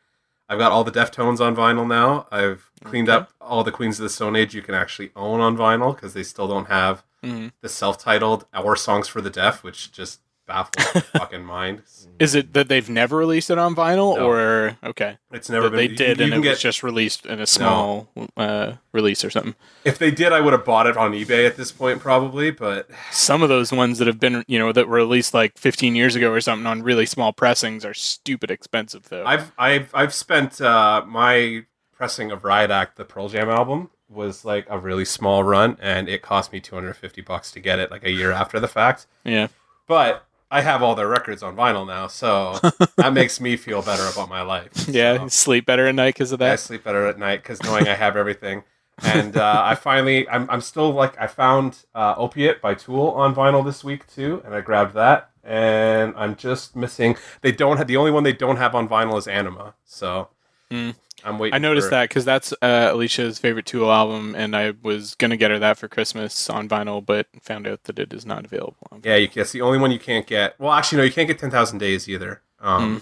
I've 0.49 0.59
got 0.59 0.71
all 0.71 0.83
the 0.83 0.91
Deftones 0.91 1.39
on 1.41 1.55
vinyl 1.55 1.87
now. 1.87 2.27
I've 2.31 2.69
cleaned 2.85 3.09
Okay. 3.09 3.17
up 3.17 3.31
all 3.41 3.63
the 3.63 3.71
Queens 3.71 3.99
of 3.99 4.03
the 4.03 4.09
Stone 4.09 4.35
Age 4.35 4.53
you 4.55 4.61
can 4.61 4.75
actually 4.75 5.11
own 5.15 5.41
on 5.41 5.57
vinyl 5.57 5.93
because 5.95 6.13
they 6.13 6.23
still 6.23 6.47
don't 6.47 6.67
have 6.67 7.03
Mhm. 7.23 7.51
the 7.61 7.69
self-titled 7.69 8.45
"Our 8.53 8.75
Songs 8.75 9.07
for 9.07 9.19
the 9.21 9.29
Deaf," 9.29 9.63
which 9.63 9.91
just 9.91 10.21
baffles 10.47 10.95
my 10.95 11.01
fucking 11.19 11.43
mind. 11.43 11.83
Is 12.19 12.33
it 12.33 12.53
that 12.53 12.67
they've 12.69 12.89
never 12.89 13.17
released 13.17 13.49
it 13.51 13.57
on 13.59 13.75
vinyl, 13.75 14.15
No. 14.15 14.27
or 14.27 14.77
okay, 14.83 15.17
It's 15.31 15.49
never 15.49 15.69
that 15.69 15.75
been. 15.77 15.89
they 15.89 15.95
did 15.95 16.17
you 16.17 16.23
and 16.25 16.33
can 16.33 16.43
it 16.45 16.49
was 16.49 16.59
just 16.61 16.81
released 16.81 17.25
in 17.27 17.39
a 17.39 17.45
small 17.45 18.09
uh, 18.35 18.73
release 18.91 19.23
or 19.23 19.29
something? 19.29 19.53
if 19.85 19.99
they 19.99 20.09
did, 20.09 20.33
I 20.33 20.39
would 20.41 20.53
have 20.53 20.65
bought 20.65 20.87
it 20.87 20.97
on 20.97 21.11
eBay 21.11 21.45
at 21.45 21.57
this 21.57 21.71
point, 21.71 21.99
probably. 21.99 22.49
But 22.49 22.89
Some 23.11 23.43
of 23.43 23.49
those 23.49 23.71
ones 23.71 23.99
that 23.99 24.07
have 24.07 24.19
been, 24.19 24.43
you 24.47 24.57
know, 24.57 24.71
that 24.71 24.87
were 24.87 24.95
released 24.95 25.33
like 25.33 25.57
15 25.57 25.95
years 25.95 26.15
ago 26.15 26.31
or 26.31 26.41
something 26.41 26.65
on 26.65 26.81
really 26.81 27.05
small 27.05 27.33
pressings 27.33 27.85
are 27.85 27.93
stupid 27.93 28.49
expensive 28.49 29.09
though. 29.09 29.25
I've 29.25 29.51
I've 29.59 29.91
I've 29.93 30.13
spent 30.13 30.59
uh, 30.61 31.03
my 31.05 31.65
pressing 31.93 32.31
of 32.31 32.43
Riot 32.43 32.71
Act, 32.71 32.95
the 32.97 33.05
Pearl 33.05 33.27
Jam 33.27 33.49
album, 33.49 33.89
was 34.07 34.45
like 34.45 34.65
a 34.69 34.77
really 34.77 35.03
small 35.03 35.43
run, 35.43 35.77
and 35.81 36.07
it 36.07 36.21
cost 36.21 36.53
me 36.53 36.59
250 36.59 37.21
bucks 37.21 37.51
to 37.51 37.59
get 37.59 37.79
it, 37.79 37.89
like 37.91 38.03
a 38.05 38.11
year 38.11 38.31
after 38.31 38.59
the 38.59 38.67
fact. 38.67 39.07
yeah, 39.25 39.47
But 39.87 40.26
I 40.49 40.61
have 40.61 40.81
all 40.81 40.95
their 40.95 41.07
records 41.09 41.43
on 41.43 41.55
vinyl 41.55 41.85
now, 41.85 42.07
so 42.07 42.57
that 42.97 43.13
makes 43.13 43.39
me 43.41 43.57
feel 43.57 43.81
better 43.81 44.05
about 44.07 44.29
my 44.29 44.41
life. 44.41 44.87
yeah, 44.87 45.17
So- 45.17 45.27
sleep 45.27 45.65
better 45.65 45.87
at 45.87 45.95
night 45.95 46.13
because 46.15 46.31
of 46.31 46.39
that. 46.39 46.53
I 46.53 46.55
sleep 46.55 46.83
better 46.83 47.05
at 47.05 47.19
night 47.19 47.43
because 47.43 47.61
knowing 47.63 47.87
I 47.87 47.95
have 47.95 48.15
everything. 48.15 48.63
And 49.03 49.37
uh, 49.37 49.61
I 49.63 49.75
finally, 49.75 50.27
I'm, 50.27 50.49
I'm 50.49 50.61
still 50.61 50.91
like, 50.91 51.19
I 51.19 51.27
found 51.27 51.85
uh, 51.93 52.15
Opiate 52.17 52.61
by 52.61 52.73
Tool 52.73 53.09
on 53.09 53.35
vinyl 53.35 53.63
this 53.63 53.83
week 53.83 54.07
too, 54.07 54.41
and 54.43 54.55
I 54.55 54.61
grabbed 54.61 54.95
that. 54.95 55.29
And 55.43 56.13
I'm 56.17 56.35
just 56.35 56.75
missing. 56.75 57.15
They 57.41 57.51
don't 57.51 57.77
have 57.77 57.87
the 57.87 57.95
only 57.97 58.09
one 58.11 58.23
they 58.23 58.33
don't 58.33 58.57
have 58.57 58.73
on 58.73 58.89
vinyl 58.89 59.17
is 59.17 59.27
Ænima. 59.27 59.73
So 59.85 60.29
Hmm. 60.71 60.91
I'm 61.23 61.39
waiting. 61.39 61.55
I 61.55 61.57
noticed 61.57 61.87
for- 61.87 61.91
that 61.91 62.09
because 62.09 62.25
that's 62.25 62.53
uh, 62.61 62.89
Alicia's 62.91 63.39
favorite 63.39 63.65
Tool 63.65 63.91
album, 63.91 64.35
and 64.35 64.55
I 64.55 64.73
was 64.83 65.15
gonna 65.15 65.37
get 65.37 65.49
her 65.51 65.59
that 65.59 65.77
for 65.77 65.87
Christmas 65.87 66.49
on 66.49 66.69
vinyl, 66.69 67.03
but 67.03 67.27
found 67.41 67.65
out 67.67 67.83
that 67.85 67.97
it 67.99 68.13
is 68.13 68.25
not 68.25 68.45
available. 68.45 68.75
On 68.91 69.01
Yeah, 69.03 69.15
you, 69.15 69.27
that's 69.33 69.51
the 69.51 69.61
only 69.61 69.79
one 69.79 69.91
you 69.91 69.99
can't 69.99 70.27
get. 70.27 70.59
Well, 70.59 70.71
actually, 70.73 70.99
no, 70.99 71.03
you 71.05 71.11
can't 71.11 71.27
get 71.27 71.39
Ten 71.39 71.49
Thousand 71.51 71.79
Days 71.79 72.07
either. 72.07 72.41
Um, 72.59 73.01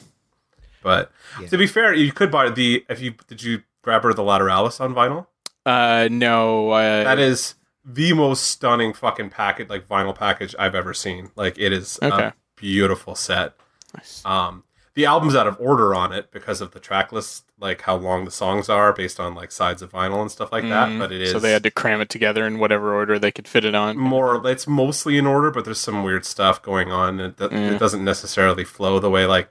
But 0.81 1.11
Yeah. 1.41 1.47
to 1.47 1.57
be 1.57 1.65
fair, 1.67 1.93
you 1.93 2.11
could 2.11 2.29
buy 2.31 2.49
the. 2.49 2.85
If 2.89 3.01
you 3.01 3.15
did 3.27 3.41
you 3.43 3.63
grab 3.81 4.03
her 4.03 4.13
the 4.13 4.21
Lateralus 4.21 4.79
on 4.79 4.93
vinyl? 4.93 5.25
Uh, 5.65 6.07
no, 6.11 6.69
uh, 6.71 7.03
That 7.03 7.17
is 7.19 7.55
the 7.83 8.13
most 8.13 8.43
stunning 8.43 8.93
fucking 8.93 9.31
packet 9.31 9.69
like 9.69 9.87
vinyl 9.87 10.13
package 10.15 10.55
I've 10.59 10.75
ever 10.75 10.93
seen. 10.93 11.31
Like 11.35 11.57
it 11.57 11.73
is 11.73 11.97
Okay. 12.03 12.25
a 12.27 12.33
beautiful 12.55 13.15
set. 13.15 13.53
nice. 13.95 14.23
Um, 14.25 14.63
the 14.95 15.05
album's 15.05 15.35
out 15.35 15.45
of 15.47 15.57
order 15.59 15.93
on 15.93 16.11
it 16.13 16.31
because 16.31 16.61
of 16.61 16.71
the 16.71 16.79
track 16.79 17.11
list, 17.11 17.45
like 17.59 17.81
how 17.81 17.95
long 17.95 18.25
the 18.25 18.31
songs 18.31 18.69
are 18.69 18.91
based 18.93 19.19
on 19.19 19.35
like 19.35 19.51
sides 19.51 19.81
of 19.81 19.91
vinyl 19.91 20.21
and 20.21 20.31
stuff 20.31 20.51
like 20.51 20.63
that. 20.63 20.89
Mm, 20.89 20.99
But 20.99 21.11
it 21.11 21.21
is 21.21 21.31
so 21.31 21.39
they 21.39 21.51
had 21.51 21.63
to 21.63 21.71
cram 21.71 22.01
it 22.01 22.09
together 22.09 22.47
in 22.47 22.57
whatever 22.59 22.93
order 22.95 23.19
they 23.19 23.31
could 23.31 23.47
fit 23.47 23.65
it 23.65 23.75
on. 23.75 23.97
more. 23.97 24.45
It's 24.49 24.67
mostly 24.67 25.17
in 25.17 25.25
order, 25.27 25.51
but 25.51 25.65
there's 25.65 25.79
some 25.79 26.03
weird 26.03 26.25
stuff 26.25 26.61
going 26.61 26.91
on. 26.91 27.19
It, 27.19 27.37
do- 27.37 27.49
Mm. 27.49 27.73
it 27.73 27.79
doesn't 27.79 28.03
necessarily 28.03 28.63
flow 28.63 28.99
the 28.99 29.09
way 29.09 29.25
like 29.25 29.49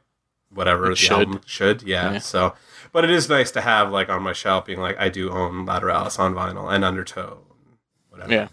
whatever 0.51 0.87
It 0.87 0.91
the 0.91 0.97
should. 0.97 1.13
album 1.13 1.41
should. 1.47 1.83
Yeah, 1.83 2.13
Yeah. 2.13 2.19
So, 2.21 2.55
but 2.93 3.05
it 3.05 3.11
is 3.11 3.29
nice 3.29 3.51
to 3.53 3.61
have 3.61 3.91
like 3.91 4.09
on 4.09 4.23
my 4.23 4.33
shelf, 4.33 4.65
being 4.67 4.81
like 4.81 4.97
I 4.99 5.09
do 5.09 5.31
own 5.31 5.67
Lateralus 5.67 6.19
on 6.19 6.35
vinyl 6.35 6.73
and 6.73 6.85
Undertow, 6.85 7.39
whatever. 8.09 8.33
Yeah. 8.33 8.49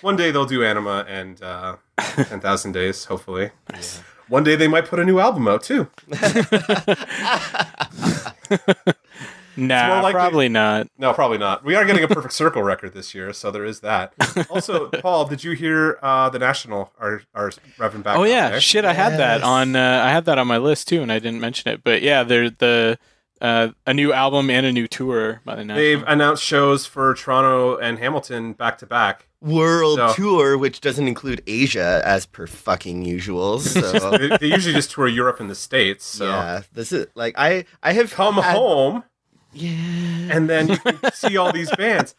One 0.00 0.16
day 0.16 0.30
they'll 0.30 0.46
do 0.46 0.60
Ænima 0.60 1.04
and 1.08 1.42
uh, 1.42 1.76
Ten 1.98 2.40
Thousand 2.40 2.72
Days. 2.72 3.04
Hopefully, 3.06 3.50
Nice. 3.72 4.00
One 4.28 4.44
day 4.44 4.56
they 4.56 4.68
might 4.68 4.86
put 4.86 4.98
a 4.98 5.04
new 5.04 5.18
album 5.18 5.48
out 5.48 5.62
too. 5.62 5.88
Nah, 9.58 10.02
likely- 10.02 10.12
probably 10.12 10.48
not. 10.48 10.86
No, 10.98 11.12
probably 11.12 11.38
not. 11.38 11.64
We 11.64 11.74
are 11.74 11.84
getting 11.84 12.04
a 12.04 12.08
perfect 12.08 12.32
circle 12.32 12.62
record 12.62 12.94
this 12.94 13.12
year, 13.12 13.32
so 13.32 13.50
there 13.50 13.64
is 13.64 13.80
that. 13.80 14.14
Also, 14.50 14.88
Paul, 14.88 15.26
did 15.26 15.42
you 15.42 15.50
hear 15.52 15.98
uh, 16.00 16.30
the 16.30 16.38
National 16.38 16.92
are 17.00 17.22
are 17.34 17.50
revving 17.76 18.04
back? 18.04 18.16
oh 18.16 18.22
yeah, 18.22 18.50
there? 18.50 18.60
shit! 18.60 18.84
I 18.84 18.92
had 18.92 19.18
that 19.18 19.42
on. 19.42 19.74
Uh, 19.74 20.02
I 20.04 20.10
had 20.10 20.26
that 20.26 20.38
on 20.38 20.46
my 20.46 20.58
list 20.58 20.86
too, 20.88 21.02
and 21.02 21.10
I 21.10 21.18
didn't 21.18 21.40
mention 21.40 21.72
it. 21.72 21.82
But 21.82 22.02
yeah, 22.02 22.22
they're 22.22 22.50
the 22.50 22.98
uh, 23.40 23.68
a 23.86 23.92
new 23.92 24.12
album 24.12 24.48
and 24.48 24.64
a 24.64 24.72
new 24.72 24.86
tour 24.86 25.40
by 25.44 25.56
the 25.56 25.64
National. 25.64 25.82
They've 25.82 26.04
announced 26.06 26.44
shows 26.44 26.86
for 26.86 27.14
Toronto 27.14 27.76
and 27.78 27.98
Hamilton 27.98 28.52
back 28.52 28.78
to 28.78 28.86
back. 28.86 29.26
World 29.40 29.98
So- 29.98 30.12
tour, 30.14 30.58
which 30.58 30.80
doesn't 30.80 31.06
include 31.06 31.42
Asia 31.46 32.02
as 32.04 32.26
per 32.26 32.46
fucking 32.46 33.04
usual. 33.04 33.60
So 33.60 34.16
They, 34.18 34.36
they 34.40 34.46
usually 34.48 34.74
just 34.74 34.90
tour 34.90 35.06
Europe 35.08 35.38
and 35.40 35.48
the 35.48 35.54
States. 35.54 36.04
So 36.04 36.26
yeah, 36.26 36.62
this 36.72 36.90
is 36.92 37.06
like 37.14 37.34
I 37.38 37.64
I 37.82 37.92
have 37.92 38.10
come 38.12 38.34
had- 38.34 38.56
home, 38.56 39.04
Yeah, 39.52 39.70
and 40.34 40.48
then 40.50 40.68
you 40.68 40.78
can 40.78 41.12
see 41.12 41.36
all 41.36 41.52
these 41.52 41.70
bands. 41.76 42.14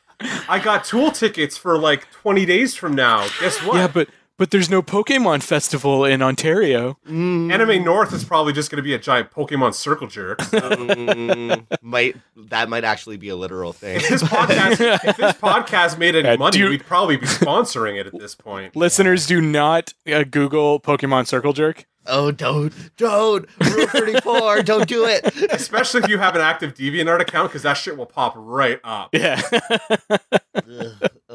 I 0.50 0.60
got 0.60 0.84
Tool 0.84 1.12
tickets 1.12 1.58
for 1.58 1.78
like 1.78 2.10
20 2.12 2.46
days 2.46 2.76
from 2.76 2.94
now. 2.96 3.26
Guess 3.40 3.64
what? 3.64 3.76
yeah, 3.78 3.88
but 3.88 4.10
but 4.40 4.50
there's 4.50 4.70
no 4.70 4.82
Pokemon 4.82 5.44
festival 5.44 6.06
in 6.06 6.24
Ontario. 6.24 6.98
Mm, 7.08 7.52
Anime 7.54 7.84
North 7.84 8.12
is 8.14 8.24
probably 8.24 8.54
just 8.54 8.72
going 8.72 8.78
to 8.78 8.82
be 8.84 8.96
a 8.96 8.98
giant 8.98 9.30
Pokemon 9.30 9.76
circle 9.76 10.08
jerk. 10.08 10.40
mm, 10.40 11.68
might 11.84 12.16
that 12.48 12.70
might 12.70 12.84
actually 12.86 13.18
be 13.18 13.30
a 13.30 13.36
literal 13.36 13.74
thing. 13.74 13.98
If 13.98 14.08
this 14.10 14.24
podcast, 14.24 14.80
if 15.10 15.18
this 15.18 15.34
podcast 15.36 15.98
made 16.00 16.16
any 16.16 16.28
Yeah, 16.28 16.36
money, 16.38 16.58
do- 16.58 16.70
we'd 16.70 16.86
probably 16.86 17.18
be 17.18 17.28
sponsoring 17.28 18.00
it 18.00 18.08
at 18.08 18.18
this 18.18 18.34
point. 18.34 18.76
Listeners, 18.76 19.28
do 19.28 19.40
not 19.42 19.94
uh, 20.12 20.24
Google 20.24 20.80
Pokemon 20.80 21.28
Circle 21.28 21.54
Jerk. 21.54 21.86
oh, 22.08 22.32
don't, 22.32 22.74
don't, 22.98 23.46
Rule 23.60 23.88
Thirty 23.88 24.20
Four, 24.22 24.64
don't 24.64 24.88
do 24.88 25.06
it. 25.06 25.52
Especially 25.52 26.02
if 26.02 26.08
you 26.10 26.18
have 26.18 26.34
an 26.36 26.42
active 26.42 26.74
DeviantArt 26.74 27.20
account, 27.20 27.50
because 27.50 27.64
that 27.64 27.74
shit 27.76 27.98
will 27.98 28.06
pop 28.08 28.34
right 28.38 28.80
up. 28.84 29.10
Yeah, 29.14 29.42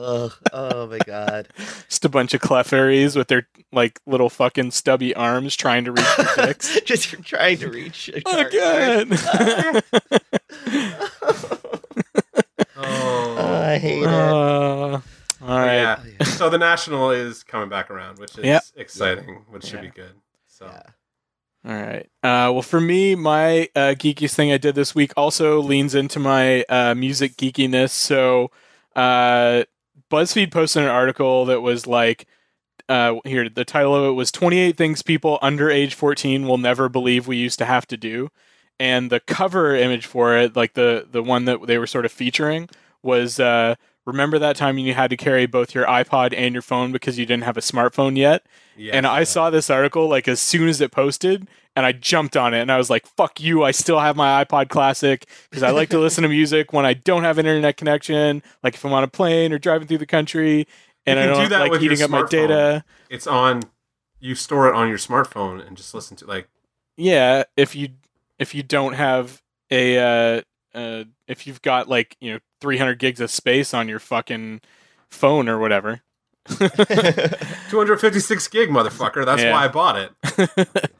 Ugh, 0.04 0.32
ugh, 0.52 0.72
oh 0.72 0.86
my 0.88 0.98
god. 1.06 1.48
just 1.88 2.04
a 2.04 2.08
bunch 2.08 2.34
of 2.34 2.40
Clefairies 2.42 3.16
with 3.16 3.28
their 3.28 3.48
like 3.72 4.00
little 4.06 4.28
fucking 4.30 4.70
stubby 4.72 5.14
arms 5.14 5.56
trying 5.56 5.84
to 5.84 5.92
reach 5.92 6.04
the 6.16 6.32
dicks. 6.46 6.80
Just 6.84 7.22
trying 7.24 7.58
to 7.58 7.70
reach. 7.70 8.08
a 8.14 8.20
card. 8.20 8.46
Again. 8.48 9.18
Oh, 12.76 13.36
I 13.38 13.78
hate 13.78 14.02
it. 14.02 14.06
Uh, 14.08 15.00
all 15.42 15.58
right. 15.58 15.76
yeah. 16.20 16.24
So 16.24 16.50
the 16.50 16.58
national 16.58 17.10
is 17.12 17.42
coming 17.42 17.68
back 17.68 17.90
around, 17.90 18.18
which 18.18 18.36
is 18.38 18.44
Yeah. 18.44 18.60
exciting, 18.76 19.44
which 19.48 19.64
should 19.64 19.74
Yeah. 19.76 19.80
be 19.82 19.88
good. 19.90 20.14
So 20.48 20.66
Yeah. 20.66 20.82
All 21.66 21.82
right. 21.82 22.06
Uh, 22.22 22.52
well, 22.52 22.62
for 22.62 22.80
me, 22.80 23.14
my 23.14 23.68
uh, 23.74 23.94
geekiest 23.96 24.34
thing 24.34 24.52
I 24.52 24.58
did 24.58 24.74
this 24.74 24.94
week 24.94 25.12
also 25.16 25.60
leans 25.62 25.94
into 25.94 26.18
my 26.18 26.62
uh, 26.68 26.94
music 26.94 27.36
geekiness. 27.36 27.90
So, 27.90 28.50
uh, 28.96 29.64
BuzzFeed 30.14 30.52
posted 30.52 30.84
an 30.84 30.88
article 30.88 31.44
that 31.46 31.60
was 31.60 31.88
like, 31.88 32.26
uh, 32.88 33.16
here, 33.24 33.48
the 33.48 33.64
title 33.64 33.96
of 33.96 34.04
it 34.04 34.12
was 34.12 34.30
28 34.30 34.76
Things 34.76 35.02
People 35.02 35.40
Under 35.42 35.68
Age 35.70 35.94
14 35.94 36.46
Will 36.46 36.56
Never 36.56 36.88
Believe 36.88 37.26
We 37.26 37.36
Used 37.36 37.58
to 37.58 37.64
Have 37.64 37.84
to 37.88 37.96
Do. 37.96 38.28
And 38.78 39.10
the 39.10 39.18
cover 39.18 39.74
image 39.74 40.06
for 40.06 40.36
it, 40.36 40.54
like 40.54 40.74
the, 40.74 41.08
the 41.10 41.22
one 41.22 41.46
that 41.46 41.66
they 41.66 41.78
were 41.78 41.88
sort 41.88 42.04
of 42.04 42.12
featuring, 42.12 42.68
was 43.02 43.40
uh, 43.40 43.74
remember 44.04 44.38
that 44.38 44.54
time 44.54 44.78
you 44.78 44.94
had 44.94 45.10
to 45.10 45.16
carry 45.16 45.46
both 45.46 45.74
your 45.74 45.86
iPod 45.86 46.32
and 46.36 46.54
your 46.54 46.62
phone 46.62 46.92
because 46.92 47.18
you 47.18 47.26
didn't 47.26 47.44
have 47.44 47.56
a 47.56 47.60
smartphone 47.60 48.16
yet? 48.16 48.46
yeah. 48.76 48.96
and 48.96 49.06
I 49.06 49.24
saw 49.24 49.50
this 49.50 49.70
article 49.70 50.08
like 50.08 50.28
as 50.28 50.40
soon 50.40 50.68
as 50.68 50.80
it 50.80 50.92
posted, 50.92 51.48
and 51.76 51.84
I 51.84 51.92
jumped 51.92 52.36
on 52.36 52.54
it, 52.54 52.60
and 52.60 52.70
I 52.70 52.76
was 52.78 52.88
like, 52.90 53.06
"Fuck 53.06 53.40
you! 53.40 53.62
I 53.64 53.70
still 53.72 53.98
have 54.00 54.16
my 54.16 54.44
iPod 54.44 54.68
Classic 54.68 55.26
because 55.50 55.62
I 55.62 55.70
like 55.70 55.88
to 55.90 55.98
listen 55.98 56.22
to 56.22 56.28
music 56.28 56.72
when 56.72 56.86
I 56.86 56.94
don't 56.94 57.22
have 57.24 57.38
an 57.38 57.46
internet 57.46 57.76
connection, 57.76 58.42
like 58.62 58.74
if 58.74 58.84
I'm 58.84 58.92
on 58.92 59.02
a 59.04 59.08
plane 59.08 59.52
or 59.52 59.58
driving 59.58 59.88
through 59.88 59.98
the 59.98 60.06
country, 60.06 60.66
and 61.06 61.18
I 61.18 61.26
do 61.26 61.34
don't 61.34 61.50
that 61.50 61.68
like 61.70 61.80
heating 61.80 62.02
up 62.02 62.10
my 62.10 62.24
data." 62.26 62.84
it's 63.10 63.26
on. 63.26 63.62
You 64.20 64.34
store 64.34 64.68
it 64.68 64.74
on 64.74 64.88
your 64.88 64.96
smartphone 64.98 65.66
and 65.66 65.76
just 65.76 65.92
listen 65.94 66.16
to 66.18 66.26
like. 66.26 66.48
Yeah, 66.96 67.44
if 67.56 67.74
you 67.74 67.88
if 68.38 68.54
you 68.54 68.62
don't 68.62 68.94
have 68.94 69.42
a 69.70 69.98
uh, 69.98 70.40
uh, 70.74 71.04
if 71.28 71.46
you've 71.46 71.60
got 71.62 71.88
like 71.88 72.16
you 72.20 72.32
know 72.32 72.38
300 72.60 72.98
gigs 72.98 73.20
of 73.20 73.30
space 73.30 73.74
on 73.74 73.88
your 73.88 73.98
fucking 73.98 74.60
phone 75.10 75.48
or 75.48 75.58
whatever. 75.58 76.00
256 76.58 78.48
gig, 78.48 78.68
motherfucker. 78.70 79.24
That's 79.24 79.42
Yeah. 79.42 79.52
why 79.52 79.64
I 79.64 79.68
bought 79.68 79.96
it. 79.98 80.10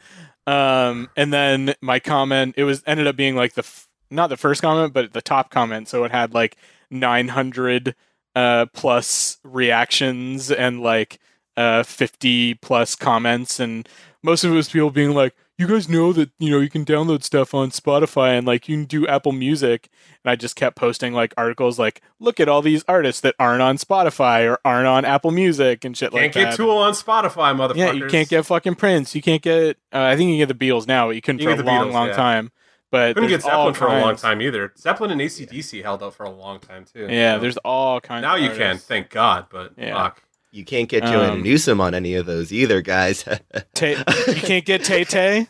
um, 0.47 1.09
and 1.17 1.33
then 1.33 1.75
my 1.81 1.99
comment, 1.99 2.55
it 2.57 2.65
was 2.65 2.83
ended 2.87 3.07
up 3.07 3.17
being 3.17 3.37
like 3.37 3.55
the 3.55 3.63
f- 3.63 3.89
not 4.11 4.29
the 4.29 4.37
first 4.37 4.63
comment, 4.63 4.93
but 4.93 5.13
the 5.13 5.23
top 5.23 5.51
comment. 5.51 5.89
So 5.89 6.05
it 6.05 6.11
had 6.11 6.35
like 6.35 6.57
900 6.91 7.95
uh, 8.35 8.67
plus 8.73 9.39
reactions 9.43 10.51
and 10.51 10.81
like 10.81 11.19
uh, 11.57 11.83
50 11.83 12.55
plus 12.55 12.95
comments, 12.95 13.61
and 13.61 13.89
most 14.23 14.45
of 14.45 14.53
it 14.53 14.55
was 14.55 14.69
people 14.69 14.91
being 14.91 15.13
like, 15.13 15.35
"You 15.59 15.67
guys 15.69 15.89
know 15.89 16.13
that 16.13 16.31
you 16.39 16.51
know 16.51 16.59
you 16.61 16.69
can 16.71 16.85
download 16.85 17.23
stuff 17.23 17.55
on 17.55 17.71
Spotify 17.71 18.37
and 18.37 18.47
like 18.47 18.69
you 18.69 18.77
can 18.77 18.85
do 18.87 19.07
Apple 19.07 19.33
Music." 19.33 19.89
And 20.25 20.31
I 20.31 20.37
just 20.37 20.57
kept 20.57 20.77
posting 20.77 21.13
like 21.13 21.33
articles 21.37 21.79
like, 21.79 22.01
"Look 22.19 22.41
at 22.41 22.49
all 22.49 22.63
these 22.63 22.85
artists 22.89 23.21
that 23.23 23.35
aren't 23.39 23.63
on 23.63 23.77
Spotify 23.79 24.49
or 24.51 24.59
aren't 24.65 24.87
on 24.87 25.05
Apple 25.05 25.31
Music 25.31 25.85
and 25.85 25.97
shit 25.97 26.11
Can't 26.11 26.23
like 26.23 26.33
that 26.33 26.39
can't 26.41 26.51
get 26.51 26.57
that." 26.59 26.63
Tool 26.63 26.77
on 26.79 26.93
Spotify, 26.93 27.55
motherfuckers. 27.57 27.77
Yeah, 27.77 27.93
you 27.93 28.07
can't 28.07 28.29
get 28.29 28.45
fucking 28.47 28.75
Prince. 28.75 29.15
You 29.15 29.23
can't 29.23 29.43
get. 29.43 29.77
Uh, 29.93 30.03
I 30.03 30.17
think 30.17 30.29
you 30.29 30.35
can 30.39 30.49
get 30.49 30.59
the 30.59 30.67
Beatles 30.67 30.87
now. 30.87 31.07
But 31.09 31.17
you 31.17 31.23
couldn't 31.23 31.41
You 31.41 31.47
for 31.47 31.53
a 31.53 31.57
get 31.57 31.65
the 31.65 31.71
long, 31.71 31.89
Beatles, 31.89 31.93
long 31.93 32.09
yeah. 32.09 32.17
time. 32.17 32.51
But 32.91 33.15
Couldn't 33.15 33.31
get 33.31 33.43
Zeppelin 33.43 33.75
for 33.75 33.87
a 33.87 34.01
long 34.01 34.15
time 34.15 34.41
either. 34.41 34.73
Zeppelin 34.79 35.11
and 35.11 35.21
ACDC 35.21 35.83
held 35.83 36.01
out 36.05 36.15
for 36.15 36.23
a 36.23 36.31
long 36.31 36.61
time 36.61 36.85
too. 36.85 37.09
Yeah, 37.11 37.35
So 37.37 37.41
there's 37.41 37.57
all 37.59 38.01
kinds. 38.01 38.23
now 38.23 38.37
you 38.37 38.51
can, 38.51 38.79
thank 38.79 39.11
God. 39.11 39.47
But 39.51 39.73
Yeah. 39.77 39.95
fuck. 39.95 40.23
You 40.55 40.65
can't 40.65 40.89
get 40.89 41.03
Joanna 41.03 41.33
Um, 41.33 41.43
Newsom 41.43 41.81
on 41.81 41.95
any 41.95 42.15
of 42.15 42.27
those 42.27 42.53
either, 42.53 42.81
guys. 42.81 43.25
Tay- 43.75 43.97
you 44.29 44.35
can't 44.35 44.65
get 44.65 44.85
Tay 44.85 45.03
Tay. 45.05 45.49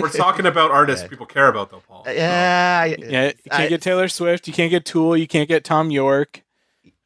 We're 0.00 0.08
talking 0.08 0.46
about 0.46 0.70
artists 0.70 1.04
Okay. 1.04 1.10
people 1.10 1.26
care 1.26 1.48
about, 1.48 1.70
though, 1.70 1.82
Paul. 1.86 2.04
yeah, 2.06 2.80
I- 2.82 2.96
Yeah, 2.98 3.24
you 3.26 3.32
can't 3.50 3.60
I- 3.62 3.68
get 3.68 3.82
Taylor 3.82 4.08
Swift. 4.08 4.48
You 4.48 4.54
can't 4.54 4.70
get 4.70 4.86
Tool. 4.86 5.16
You 5.18 5.26
can't 5.28 5.48
get 5.48 5.64
Thom 5.64 5.90
Yorke. 5.90 6.42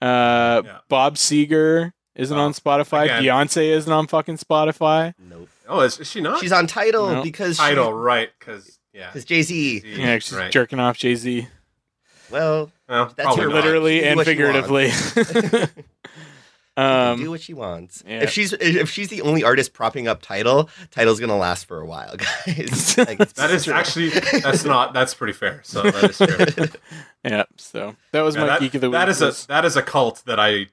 Uh, 0.01 0.63
Yeah. 0.65 0.79
Bob 0.89 1.17
Seger 1.17 1.93
isn't 2.15 2.37
Oh, 2.37 2.41
on 2.41 2.53
Spotify. 2.55 3.05
again. 3.05 3.25
Beyonce 3.25 3.71
isn't 3.77 3.93
on 3.93 4.07
fucking 4.07 4.39
Spotify. 4.39 5.15
Nope. 5.19 5.49
Oh, 5.69 5.81
is, 5.81 5.99
is 5.99 6.09
she 6.09 6.21
not? 6.21 6.41
She's 6.41 6.53
on 6.53 6.67
Tidal 6.69 7.11
No. 7.13 7.23
because 7.25 7.57
Tidal, 7.57 7.93
right? 7.93 8.31
Because 8.39 8.79
yeah, 8.93 9.09
because 9.09 9.25
Jay 9.25 9.43
Z. 9.43 9.83
Yeah, 9.85 10.19
she's 10.21 10.33
right. 10.33 10.51
jerking 10.53 10.79
off 10.81 10.97
Jay 10.99 11.15
Z, 11.17 11.49
Well, 12.31 12.71
Well, 12.89 13.13
That's 13.17 13.37
her 13.37 13.49
literally 13.49 14.05
and 14.05 14.23
do 14.25 14.35
what 16.75 16.83
she 16.83 16.89
figuratively. 16.89 17.17
do 17.19 17.25
um, 17.25 17.31
what 17.31 17.41
she 17.41 17.55
wants. 17.55 18.03
yeah. 18.07 18.23
If 18.23 18.31
she's 18.31 18.53
if 18.55 18.91
she's 18.91 19.09
the 19.09 19.23
only 19.23 19.45
artist 19.45 19.73
propping 19.73 20.09
up 20.09 20.23
Tidal, 20.23 20.69
Tidal's 20.91 21.21
gonna 21.21 21.37
last 21.37 21.67
for 21.67 21.81
a 21.81 21.87
while, 21.87 22.17
guys. 22.47 22.97
Like, 22.99 23.19
That 23.35 23.51
is 23.51 23.65
true. 23.65 23.75
actually 23.75 24.09
that's 24.11 24.65
not 24.67 24.93
that's 24.95 25.15
pretty 25.15 25.33
fair. 25.35 25.61
So 25.65 25.83
that 25.83 26.05
is 26.11 26.17
fair. 26.19 26.69
yeah. 27.25 27.45
So 27.57 27.95
that 28.13 28.23
was 28.23 28.35
Yeah, 28.37 28.43
my 28.43 28.47
that, 28.49 28.61
geek 28.61 28.75
of 28.75 28.81
the 28.81 28.89
week. 28.91 28.95
that 28.95 29.09
is 29.09 29.21
a 29.23 29.33
that 29.49 29.65
is 29.65 29.77
a 29.77 29.83
cult 29.83 30.23
that 30.27 30.41
I 30.41 30.67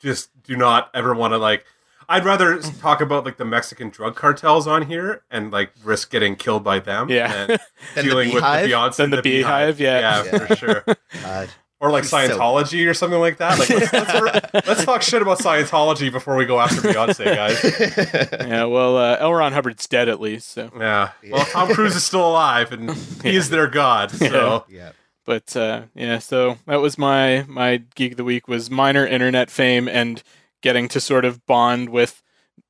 just 0.00 0.30
do 0.42 0.56
not 0.56 0.90
ever 0.94 1.14
want 1.14 1.32
to 1.32 1.38
like. 1.38 1.64
I'd 2.08 2.24
rather 2.24 2.58
talk 2.58 3.00
about 3.00 3.24
like 3.24 3.36
the 3.36 3.44
Mexican 3.44 3.88
drug 3.90 4.16
cartels 4.16 4.66
on 4.66 4.82
here 4.82 5.22
and 5.30 5.52
like 5.52 5.70
risk 5.84 6.10
getting 6.10 6.34
killed 6.34 6.64
by 6.64 6.80
them. 6.80 7.08
Yeah. 7.08 7.46
than 7.46 7.46
Than 7.46 7.58
the 7.94 8.02
dealing 8.02 8.28
with 8.34 8.42
the 8.42 8.64
Beehive? 8.66 8.68
Beyonce. 8.68 8.96
Than 8.96 9.10
the 9.10 9.22
Beehive, 9.22 9.78
yeah. 9.80 10.24
yeah, 10.24 10.38
for 10.46 10.56
sure. 10.56 10.84
God. 11.22 11.50
Or 11.80 11.90
like 11.90 12.04
So- 12.04 12.16
Scientology 12.18 12.88
or 12.88 12.92
something 12.92 13.18
like 13.18 13.38
that. 13.38 13.58
Like 13.58 13.70
let's, 13.70 13.92
let's, 13.92 14.54
let's 14.68 14.84
talk 14.84 15.00
shit 15.00 15.22
about 15.22 15.38
Scientology 15.38 16.12
before 16.12 16.36
we 16.36 16.44
go 16.44 16.60
after 16.60 16.76
Beyonce, 16.82 17.24
guys. 17.24 18.46
yeah. 18.46 18.64
Well, 18.64 18.98
uh, 18.98 19.16
L. 19.18 19.32
Ron 19.32 19.52
Hubbard's 19.54 19.86
dead 19.86 20.08
at 20.10 20.20
least. 20.20 20.48
So. 20.50 20.70
Yeah. 20.78 21.12
Well, 21.30 21.46
Tom 21.46 21.72
Cruise 21.72 21.96
is 21.96 22.04
still 22.04 22.28
alive 22.28 22.72
and 22.72 22.92
he 23.22 23.34
is 23.34 23.48
their 23.48 23.66
god. 23.66 24.10
So 24.10 24.64
yeah. 24.68 24.92
but 25.24 25.56
uh, 25.56 25.84
yeah, 25.94 26.18
so 26.18 26.58
that 26.66 26.82
was 26.82 26.98
my 26.98 27.44
my 27.48 27.78
geek 27.94 28.12
of 28.12 28.16
the 28.18 28.24
week 28.24 28.46
was 28.46 28.70
minor 28.70 29.06
internet 29.06 29.50
fame 29.50 29.88
and 29.88 30.22
getting 30.60 30.86
to 30.88 31.00
sort 31.00 31.24
of 31.24 31.46
bond 31.46 31.88
with 31.88 32.22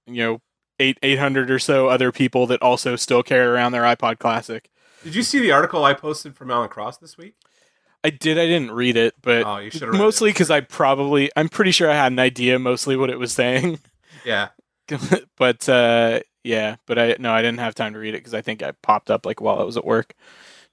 you 0.06 0.22
know 0.22 0.40
eight 0.78 0.98
eight 1.02 1.18
hundred 1.18 1.50
or 1.50 1.58
so 1.58 1.88
other 1.88 2.12
people 2.12 2.46
that 2.46 2.62
also 2.62 2.94
still 2.94 3.24
carry 3.24 3.44
around 3.44 3.72
their 3.72 3.82
iPod 3.82 4.18
Classic. 4.20 4.70
did 5.02 5.16
you 5.16 5.22
see 5.24 5.40
the 5.40 5.50
article 5.50 5.84
I 5.84 5.94
posted 5.94 6.36
from 6.36 6.50
Alan 6.52 6.68
Cross 6.68 6.98
this 6.98 7.18
week? 7.18 7.34
I 8.02 8.10
did. 8.10 8.38
I 8.38 8.46
didn't 8.46 8.70
read 8.72 8.96
it, 8.96 9.14
but 9.22 9.44
Oh, 9.46 9.58
you 9.58 9.70
should 9.70 9.82
have 9.82 9.90
read 9.92 9.98
mostly 9.98 10.30
because 10.30 10.50
I 10.50 10.60
probably 10.60 11.30
I'm 11.36 11.48
pretty 11.48 11.70
sure 11.70 11.90
I 11.90 11.94
had 11.94 12.12
an 12.12 12.18
idea 12.18 12.58
mostly 12.58 12.96
what 12.96 13.10
it 13.10 13.18
was 13.18 13.32
saying, 13.32 13.78
Yeah. 14.24 14.48
but 15.36 15.68
uh, 15.68 16.20
yeah, 16.42 16.76
but 16.86 16.98
I 16.98 17.16
no 17.18 17.32
I 17.32 17.42
didn't 17.42 17.60
have 17.60 17.74
time 17.74 17.92
to 17.92 17.98
read 17.98 18.14
it 18.14 18.18
because 18.18 18.34
I 18.34 18.40
think 18.42 18.62
I 18.62 18.72
popped 18.82 19.10
up 19.10 19.26
like 19.26 19.40
while 19.40 19.58
I 19.60 19.64
was 19.64 19.76
at 19.76 19.84
work, 19.84 20.14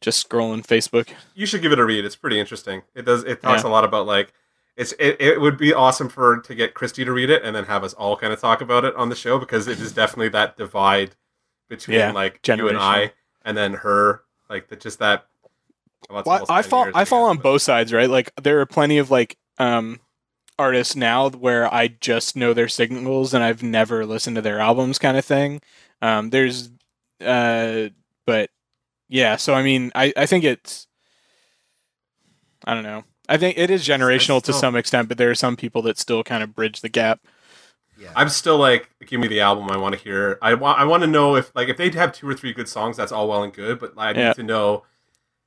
just 0.02 0.28
scrolling 0.28 0.66
Facebook. 0.66 1.10
You 1.36 1.46
should 1.46 1.62
give 1.62 1.72
it 1.72 1.80
a 1.80 1.86
read. 1.86 2.06
It's 2.06 2.16
pretty 2.16 2.40
interesting. 2.40 2.84
It 2.96 3.06
does 3.06 3.24
it 3.24 3.42
talks 3.42 3.64
Yeah. 3.64 3.70
a 3.70 3.72
lot 3.72 3.84
about 3.84 4.06
like 4.06 4.34
it's 4.76 4.94
it, 4.94 5.18
it 5.20 5.42
would 5.42 5.58
be 5.58 5.74
awesome 5.74 6.08
for 6.10 6.40
to 6.42 6.56
get 6.56 6.74
Christy 6.74 7.04
to 7.04 7.12
read 7.12 7.30
it 7.30 7.44
and 7.44 7.56
then 7.56 7.66
have 7.66 7.84
us 7.84 7.94
all 7.94 8.16
kind 8.16 8.32
of 8.34 8.40
talk 8.40 8.62
about 8.62 8.86
it 8.86 8.96
on 8.96 9.10
the 9.10 9.16
show 9.16 9.38
because 9.38 9.68
it 9.68 9.80
is 9.80 9.92
definitely 9.92 10.30
that 10.30 10.56
divide 10.58 11.16
between 11.68 11.98
Yeah, 11.98 12.12
like 12.12 12.40
you 12.48 12.70
and 12.70 12.78
I 12.78 13.12
and 13.44 13.58
then 13.58 13.74
her 13.76 14.24
like 14.50 14.70
the, 14.70 14.76
just 14.78 15.00
that 15.00 15.26
Well, 16.10 16.20
it's 16.20 16.28
Well, 16.28 16.36
almost 16.36 16.52
I 16.52 16.62
fall 16.62 16.88
I 16.94 17.06
fall 17.06 17.24
guess, 17.26 17.30
on 17.32 17.36
but- 17.38 17.44
both 17.44 17.62
sides, 17.62 17.92
right? 17.94 18.10
Like 18.10 18.32
there 18.42 18.60
are 18.62 18.66
plenty 18.66 18.98
of 18.98 19.12
like 19.12 19.38
um 19.58 20.00
artists 20.60 20.96
now 20.96 21.30
where 21.30 21.72
I 21.74 21.88
just 21.88 22.36
know 22.36 22.54
their 22.54 22.68
singles 22.68 23.34
and 23.34 23.44
I've 23.44 23.62
never 23.64 24.06
listened 24.06 24.36
to 24.38 24.42
their 24.42 24.60
albums 24.60 25.00
kind 25.00 25.18
of 25.18 25.26
thing. 25.26 25.62
Um 26.02 26.30
there's 26.30 26.70
uh 27.24 27.90
but 28.26 28.50
yeah, 29.10 29.36
so 29.36 29.54
I 29.54 29.64
mean 29.64 29.92
I 29.96 30.14
I 30.16 30.26
think 30.26 30.44
it's 30.44 30.88
I 32.66 32.74
don't 32.74 32.84
know. 32.84 33.04
I 33.30 33.38
think 33.38 33.58
it 33.58 33.70
is 33.70 33.86
generational 33.88 34.42
to 34.44 34.54
some 34.54 34.76
extent, 34.76 35.10
but 35.10 35.18
there 35.18 35.30
are 35.30 35.36
some 35.36 35.56
people 35.58 35.82
that 35.84 35.98
still 35.98 36.24
kind 36.24 36.44
of 36.44 36.56
bridge 36.56 36.82
the 36.82 36.90
gap. 36.90 37.20
Yeah. 38.00 38.12
I'm 38.16 38.30
still 38.30 38.58
like, 38.58 38.90
give 39.06 39.20
me 39.20 39.28
the 39.28 39.42
album 39.42 39.70
I 39.70 39.78
want 39.78 39.96
to 39.96 40.02
hear. 40.02 40.38
I 40.42 40.54
want 40.54 40.80
I 40.80 40.86
want 40.86 41.02
to 41.04 41.08
know 41.08 41.36
if 41.36 41.52
like 41.56 41.68
if 41.68 41.78
they 41.78 41.90
have 41.92 42.14
two 42.14 42.28
or 42.30 42.34
three 42.36 42.54
good 42.54 42.68
songs, 42.70 42.96
that's 42.98 43.12
all 43.12 43.28
well 43.28 43.44
and 43.44 43.54
good. 43.54 43.80
But 43.80 43.94
I 43.98 44.12
Yeah. 44.12 44.28
need 44.30 44.36
to 44.36 44.44
know 44.44 44.84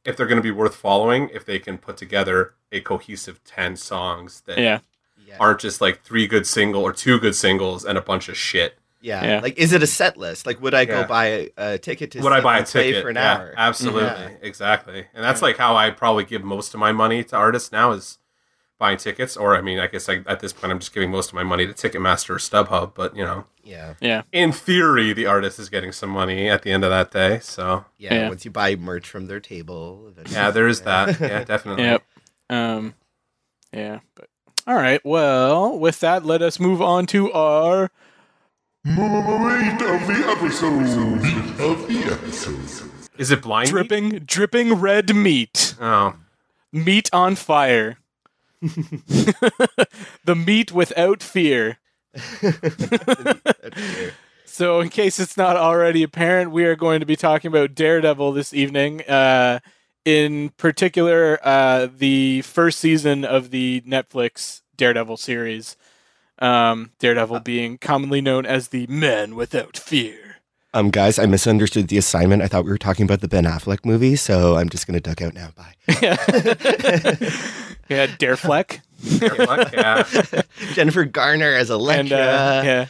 if 0.05 0.16
they're 0.16 0.26
going 0.26 0.36
to 0.36 0.42
be 0.42 0.51
worth 0.51 0.74
following. 0.74 1.28
If 1.32 1.44
they 1.44 1.59
can 1.59 1.78
put 1.78 1.96
together 1.96 2.55
a 2.72 2.80
cohesive 2.80 3.42
ten 3.44 3.76
songs 3.76 4.42
that 4.46 4.59
Yeah. 4.59 4.80
yeah. 5.26 5.36
aren't 5.40 5.61
just 5.61 5.80
like 5.80 6.03
three 6.03 6.26
good 6.26 6.46
single 6.46 6.82
or 6.82 6.92
two 6.92 7.18
good 7.18 7.34
singles 7.34 7.84
and 7.84 7.96
a 7.98 8.01
bunch 8.03 8.28
of 8.28 8.36
shit. 8.36 8.76
Yeah. 9.03 9.24
Yeah. 9.24 9.40
Like, 9.40 9.57
is 9.59 9.72
it 9.72 9.82
a 9.82 9.86
set 9.86 10.16
list? 10.18 10.44
Like, 10.46 10.61
would 10.61 10.74
I 10.74 10.84
go 10.84 11.01
Yeah. 11.01 11.07
buy 11.07 11.26
a, 11.26 11.51
a 11.57 11.78
ticket 11.78 12.11
to 12.12 12.20
Would 12.20 12.32
I 12.32 12.40
buy 12.42 12.57
a 12.57 12.59
and 12.59 12.66
play 12.66 12.82
ticket 12.88 13.03
for 13.03 13.09
an 13.09 13.16
Yeah, 13.16 13.34
hour? 13.36 13.55
Absolutely, 13.57 14.03
Yeah. 14.03 14.28
exactly. 14.42 15.07
And 15.14 15.24
that's 15.24 15.40
Yeah. 15.40 15.46
like 15.46 15.57
how 15.57 15.74
I 15.76 15.90
probably 15.90 16.24
give 16.24 16.44
most 16.44 16.74
of 16.74 16.80
my 16.80 16.92
money 16.92 17.24
to 17.24 17.36
artists 17.36 17.72
now 17.72 17.92
is 17.92 18.18
buying 18.78 18.98
tickets. 18.98 19.36
Or 19.38 19.57
I 19.57 19.61
mean, 19.62 19.78
I 19.78 19.86
guess 19.86 20.09
I, 20.09 20.22
at 20.26 20.40
this 20.40 20.53
point 20.53 20.70
I'm 20.72 20.78
just 20.80 20.92
giving 20.92 21.11
most 21.11 21.28
of 21.30 21.34
my 21.34 21.42
money 21.42 21.66
to 21.66 21.72
Ticketmaster 21.72 22.30
or 22.30 22.36
StubHub. 22.38 22.92
But 22.94 23.16
you 23.16 23.24
know, 23.24 23.46
Yeah. 23.62 23.94
Yeah. 24.00 24.22
In 24.32 24.52
theory, 24.52 25.12
the 25.12 25.26
artist 25.26 25.58
is 25.58 25.68
getting 25.68 25.92
some 25.92 26.11
money 26.11 26.48
at 26.48 26.62
the 26.62 26.72
end 26.72 26.84
of 26.84 26.90
that 26.90 27.11
day. 27.11 27.38
So 27.40 27.84
yeah. 27.98 28.14
Yeah. 28.14 28.28
Once 28.28 28.44
you 28.44 28.50
buy 28.50 28.76
merch 28.76 29.08
from 29.08 29.26
their 29.26 29.40
table. 29.40 30.06
eventually- 30.08 30.34
yeah, 30.36 30.50
there 30.50 30.68
is 30.68 30.80
that. 30.82 31.20
Yeah, 31.20 31.44
definitely. 31.44 31.84
Yep. 31.84 32.02
Um 32.50 32.94
yeah, 33.72 34.00
but 34.14 34.28
all 34.66 34.74
right. 34.76 35.00
Well, 35.04 35.78
with 35.78 36.00
that, 36.00 36.24
let 36.24 36.42
us 36.42 36.58
move 36.61 36.82
on 36.82 37.06
to 37.06 37.32
our 37.32 37.90
Rate 38.84 39.82
of 39.82 40.06
the 40.06 40.24
episode. 40.26 41.61
Of 41.61 41.86
the 41.86 42.08
episode. 42.11 42.90
Is 43.18 43.30
it 43.30 43.42
blind? 43.42 43.66
meat? 43.66 43.70
dripping 43.72 44.08
dripping 44.20 44.74
red 44.74 45.14
meat. 45.14 45.74
Oh, 45.80 46.14
Meat 46.72 47.11
on 47.12 47.34
fire. 47.36 47.98
the 48.62 50.34
meat 50.36 50.72
without 50.72 51.22
fear. 51.22 51.78
So, 54.52 54.80
in 54.80 54.88
case 54.88 55.20
it's 55.20 55.36
not 55.36 55.56
already 55.56 56.02
apparent, 56.02 56.50
we 56.50 56.64
are 56.64 56.74
going 56.74 56.98
to 57.00 57.06
be 57.06 57.14
talking 57.14 57.48
about 57.48 57.76
Daredevil 57.76 58.32
this 58.32 58.52
evening. 58.52 59.00
Uh, 59.08 59.61
in 60.04 60.48
particular, 60.50 61.38
uh, 61.44 61.86
the 61.96 62.42
first 62.42 62.80
season 62.80 63.24
of 63.24 63.52
the 63.52 63.80
Netflix 63.82 64.62
Daredevil 64.76 65.18
series. 65.18 65.76
Um, 66.40 66.90
Daredevil 66.98 67.40
being 67.40 67.78
commonly 67.78 68.20
known 68.20 68.44
as 68.44 68.68
the 68.68 68.88
Man 68.88 69.36
Without 69.36 69.76
Fear. 69.76 70.30
Um, 70.73 70.91
guys, 70.91 71.18
I 71.18 71.27
misunderstood 71.27 71.89
the 71.89 71.99
assignment. 71.99 72.43
I 72.43 72.49
thought 72.49 72.64
we 72.64 72.71
were 72.71 72.79
talking 72.79 73.05
about 73.05 73.21
the 73.21 73.29
Ben 73.29 73.45
Affleck 73.45 73.85
movie, 73.85 74.14
so 74.14 74.57
I'm 74.57 74.68
just 74.68 74.87
going 74.87 74.95
to 74.95 75.01
duck 75.01 75.21
out 75.21 75.35
now. 75.35 75.49
Bye. 75.57 75.75
yeah, 76.01 76.16
yeah 77.89 78.07
Darefleck. 78.07 78.81
fuck 79.01 79.73
yeah. 79.73 80.43
Jennifer 80.75 81.05
Garner 81.05 81.53
as 81.55 81.71
Elektra. 81.71 82.01
and 82.01 82.12
uh, 82.12 82.62
yeah. 82.64 82.87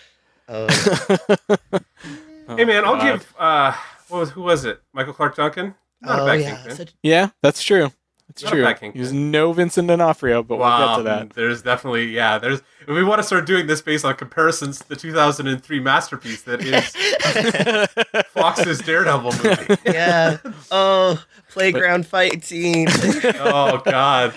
Uh, 0.48 1.78
Hey 2.56 2.64
man, 2.64 2.84
I'll 2.84 2.96
God. 2.96 3.20
give. 3.20 3.34
uh 3.38 3.72
what 4.08 4.18
was, 4.18 4.30
Who 4.30 4.42
was 4.42 4.64
it? 4.64 4.82
Michael 4.92 5.12
Clarke 5.12 5.36
Duncan. 5.36 5.74
Not 6.02 6.18
a 6.18 6.22
oh, 6.22 6.26
bad 6.26 6.40
yeah. 6.40 6.68
Such- 6.74 6.94
Yeah, 7.00 7.28
that's 7.42 7.62
true. 7.62 7.92
That's 8.30 8.44
Not 8.44 8.52
a 8.52 8.74
true. 8.74 8.92
There's 8.94 9.12
no 9.12 9.52
Vincent 9.52 9.88
D'Onofrio, 9.88 10.44
but 10.44 10.58
we'll 10.58 10.78
get 10.78 10.96
to 10.98 11.02
that. 11.02 11.30
There's 11.30 11.62
definitely 11.62 12.06
yeah. 12.06 12.38
There's 12.38 12.60
if 12.82 12.88
we 12.88 13.02
want 13.02 13.18
to 13.18 13.24
start 13.24 13.44
doing 13.44 13.66
this 13.66 13.82
based 13.82 14.04
on 14.04 14.14
comparisons 14.14 14.78
to 14.78 14.88
the 14.88 14.96
2003 14.96 15.80
masterpiece 15.80 16.42
that 16.42 16.62
is 16.62 18.24
Fox's 18.28 18.78
Daredevil 18.80 19.32
movie. 19.32 19.76
yeah. 19.84 20.38
Oh, 20.70 21.20
playground 21.50 22.06
fight 22.06 22.44
scene. 22.44 22.86
oh 23.40 23.82
God. 23.84 24.34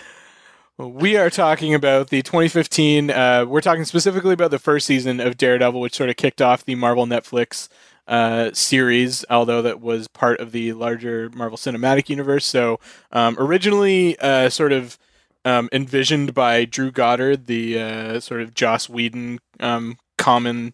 We 0.80 1.16
are 1.18 1.30
talking 1.30 1.76
about 1.76 2.10
the 2.10 2.24
2015. 2.24 3.12
Uh, 3.12 3.46
we're 3.48 3.62
talking 3.62 3.86
specifically 3.86 4.34
about 4.34 4.50
the 4.50 4.58
first 4.58 4.88
season 4.88 5.20
of 5.20 5.38
Daredevil, 5.38 5.80
which 5.80 5.94
sort 5.94 6.10
of 6.10 6.16
kicked 6.16 6.42
off 6.42 6.66
the 6.66 6.74
Marvel 6.74 7.06
Netflix 7.06 7.70
uh, 8.08 8.52
series, 8.54 9.26
although 9.30 9.62
that 9.62 9.80
was 9.82 10.08
part 10.08 10.40
of 10.40 10.52
the 10.52 10.74
larger 10.74 11.30
Marvel 11.34 11.58
Cinematic 11.58 12.10
Universe. 12.10 12.46
So, 12.46 12.80
um, 13.12 13.36
originally, 13.40 14.18
uh, 14.20 14.50
sort 14.50 14.72
of 14.72 14.98
um, 15.46 15.70
envisioned 15.72 16.34
by 16.34 16.66
Drew 16.66 16.92
Goddard, 16.92 17.48
the 17.48 17.80
uh, 17.80 18.20
sort 18.20 18.42
of 18.42 18.54
Joss 18.54 18.88
Whedon 18.90 19.40
um, 19.60 19.98
common 20.18 20.74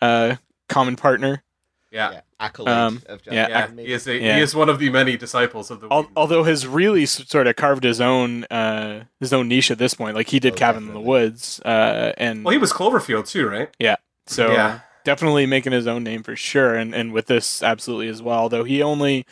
uh, 0.00 0.36
common 0.68 0.96
partner. 0.96 1.42
Yeah. 1.90 2.12
yeah. 2.12 2.20
Accolade 2.38 2.68
Um, 2.68 3.02
of 3.06 3.22
John 3.22 3.32
yeah, 3.32 3.48
Yeah, 3.48 3.70
he 3.82 3.92
is 3.94 4.06
a, 4.06 4.14
Yeah. 4.18 4.36
he 4.36 4.42
is 4.42 4.54
one 4.54 4.68
of 4.68 4.78
the 4.78 4.90
many 4.90 5.16
disciples 5.16 5.70
of 5.70 5.80
the. 5.80 5.88
Al- 5.90 6.10
although 6.14 6.42
has 6.44 6.66
really 6.66 7.06
sort 7.06 7.46
of 7.46 7.56
carved 7.56 7.82
his 7.84 7.98
own 7.98 8.44
uh, 8.50 9.04
his 9.20 9.32
own 9.32 9.48
niche 9.48 9.70
at 9.70 9.78
this 9.78 9.94
point. 9.94 10.14
Like 10.14 10.28
he 10.28 10.38
did 10.38 10.52
Oh, 10.52 10.56
Cabin 10.56 10.88
in 10.88 10.92
the. 10.92 11.00
Woods, 11.00 11.60
uh, 11.64 12.12
and 12.18 12.44
well, 12.44 12.52
he 12.52 12.58
was 12.58 12.72
Cloverfield 12.74 13.26
too, 13.26 13.48
right? 13.48 13.70
Yeah. 13.78 13.96
So 14.26 14.52
yeah. 14.52 14.80
Definitely 15.06 15.46
making 15.46 15.72
his 15.72 15.86
own 15.86 16.02
name 16.02 16.22
for 16.22 16.36
sure. 16.36 16.74
And 16.74 16.94
and 16.94 17.12
with 17.12 17.26
this, 17.26 17.62
absolutely 17.62 18.08
as 18.08 18.20
well. 18.20 18.50
Though 18.50 18.64
he 18.64 18.82
only 18.82 19.24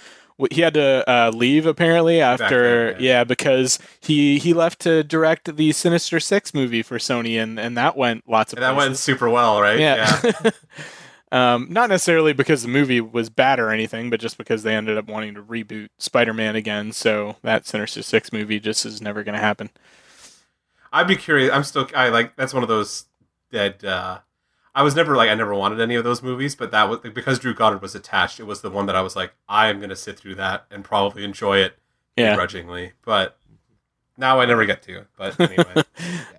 he 0.50 0.62
had 0.62 0.74
to 0.74 1.08
uh, 1.08 1.30
leave 1.34 1.66
apparently 1.66 2.20
after 2.20 2.92
then, 2.92 3.02
yeah. 3.02 3.08
yeah. 3.08 3.24
because 3.24 3.78
he 4.00 4.38
he 4.38 4.54
left 4.54 4.80
to 4.80 5.04
direct 5.04 5.56
the 5.56 5.72
Sinister 5.72 6.20
Six 6.20 6.54
movie 6.54 6.82
for 6.82 6.96
Sony, 6.96 7.42
and 7.42 7.58
and 7.58 7.76
that 7.76 7.96
went 7.96 8.28
lots 8.28 8.52
of 8.52 8.58
And 8.58 8.62
that 8.62 8.76
went 8.76 8.96
super 8.96 9.28
well, 9.28 9.60
right? 9.60 9.78
Yeah. 9.78 10.32
um, 11.32 11.66
not 11.68 11.90
necessarily 11.90 12.32
because 12.32 12.62
the 12.62 12.68
movie 12.68 13.00
was 13.00 13.28
bad 13.28 13.58
or 13.58 13.70
anything, 13.70 14.08
but 14.08 14.20
just 14.20 14.38
because 14.38 14.62
they 14.62 14.74
ended 14.74 14.96
up 14.96 15.08
wanting 15.08 15.34
to 15.34 15.42
reboot 15.42 15.88
Spider-Man 15.98 16.56
again. 16.56 16.92
So 16.92 17.36
that 17.42 17.66
Sinister 17.66 18.02
Six 18.02 18.32
movie 18.32 18.60
just 18.60 18.86
is 18.86 19.02
never 19.02 19.24
going 19.24 19.34
to 19.34 19.40
happen. 19.40 19.70
I'd 20.92 21.08
be 21.08 21.16
curious. 21.16 21.52
I'm 21.52 21.64
still. 21.64 21.88
I 21.96 22.10
like. 22.10 22.36
That's 22.36 22.54
one 22.54 22.62
of 22.62 22.68
those 22.68 23.06
that. 23.50 23.82
uh 23.82 24.20
I 24.74 24.82
was 24.82 24.96
never 24.96 25.14
like. 25.16 25.30
I 25.30 25.34
never 25.34 25.54
wanted 25.54 25.80
any 25.80 25.94
of 25.94 26.04
those 26.04 26.22
movies, 26.22 26.56
but 26.56 26.70
that 26.72 26.88
was 26.88 26.98
because 27.00 27.38
Drew 27.38 27.54
Goddard 27.54 27.80
was 27.80 27.94
attached. 27.94 28.40
It 28.40 28.44
was 28.44 28.60
the 28.60 28.70
one 28.70 28.86
that 28.86 28.96
I 28.96 29.02
was 29.02 29.14
like, 29.14 29.32
I 29.48 29.68
am 29.68 29.78
going 29.78 29.90
to 29.90 29.96
sit 29.96 30.18
through 30.18 30.34
that 30.36 30.66
and 30.70 30.84
probably 30.84 31.22
enjoy 31.24 31.58
it 31.58 31.78
Yeah. 32.16 32.30
begrudgingly. 32.32 32.92
But 33.04 33.36
now 34.16 34.40
I 34.40 34.46
never 34.46 34.66
get 34.66 34.82
to. 34.82 35.06
But 35.16 35.38
anyway, 35.40 35.84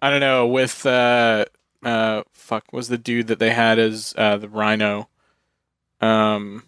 I 0.01 0.09
don't 0.09 0.19
know. 0.19 0.47
With 0.47 0.85
uh, 0.85 1.45
uh, 1.83 2.23
fuck, 2.33 2.73
was 2.73 2.89
the 2.89 2.97
dude 2.97 3.27
that 3.27 3.39
they 3.39 3.51
had 3.51 3.79
as 3.79 4.13
uh, 4.17 4.37
the 4.37 4.49
Rhino? 4.49 5.07
Um, 6.01 6.63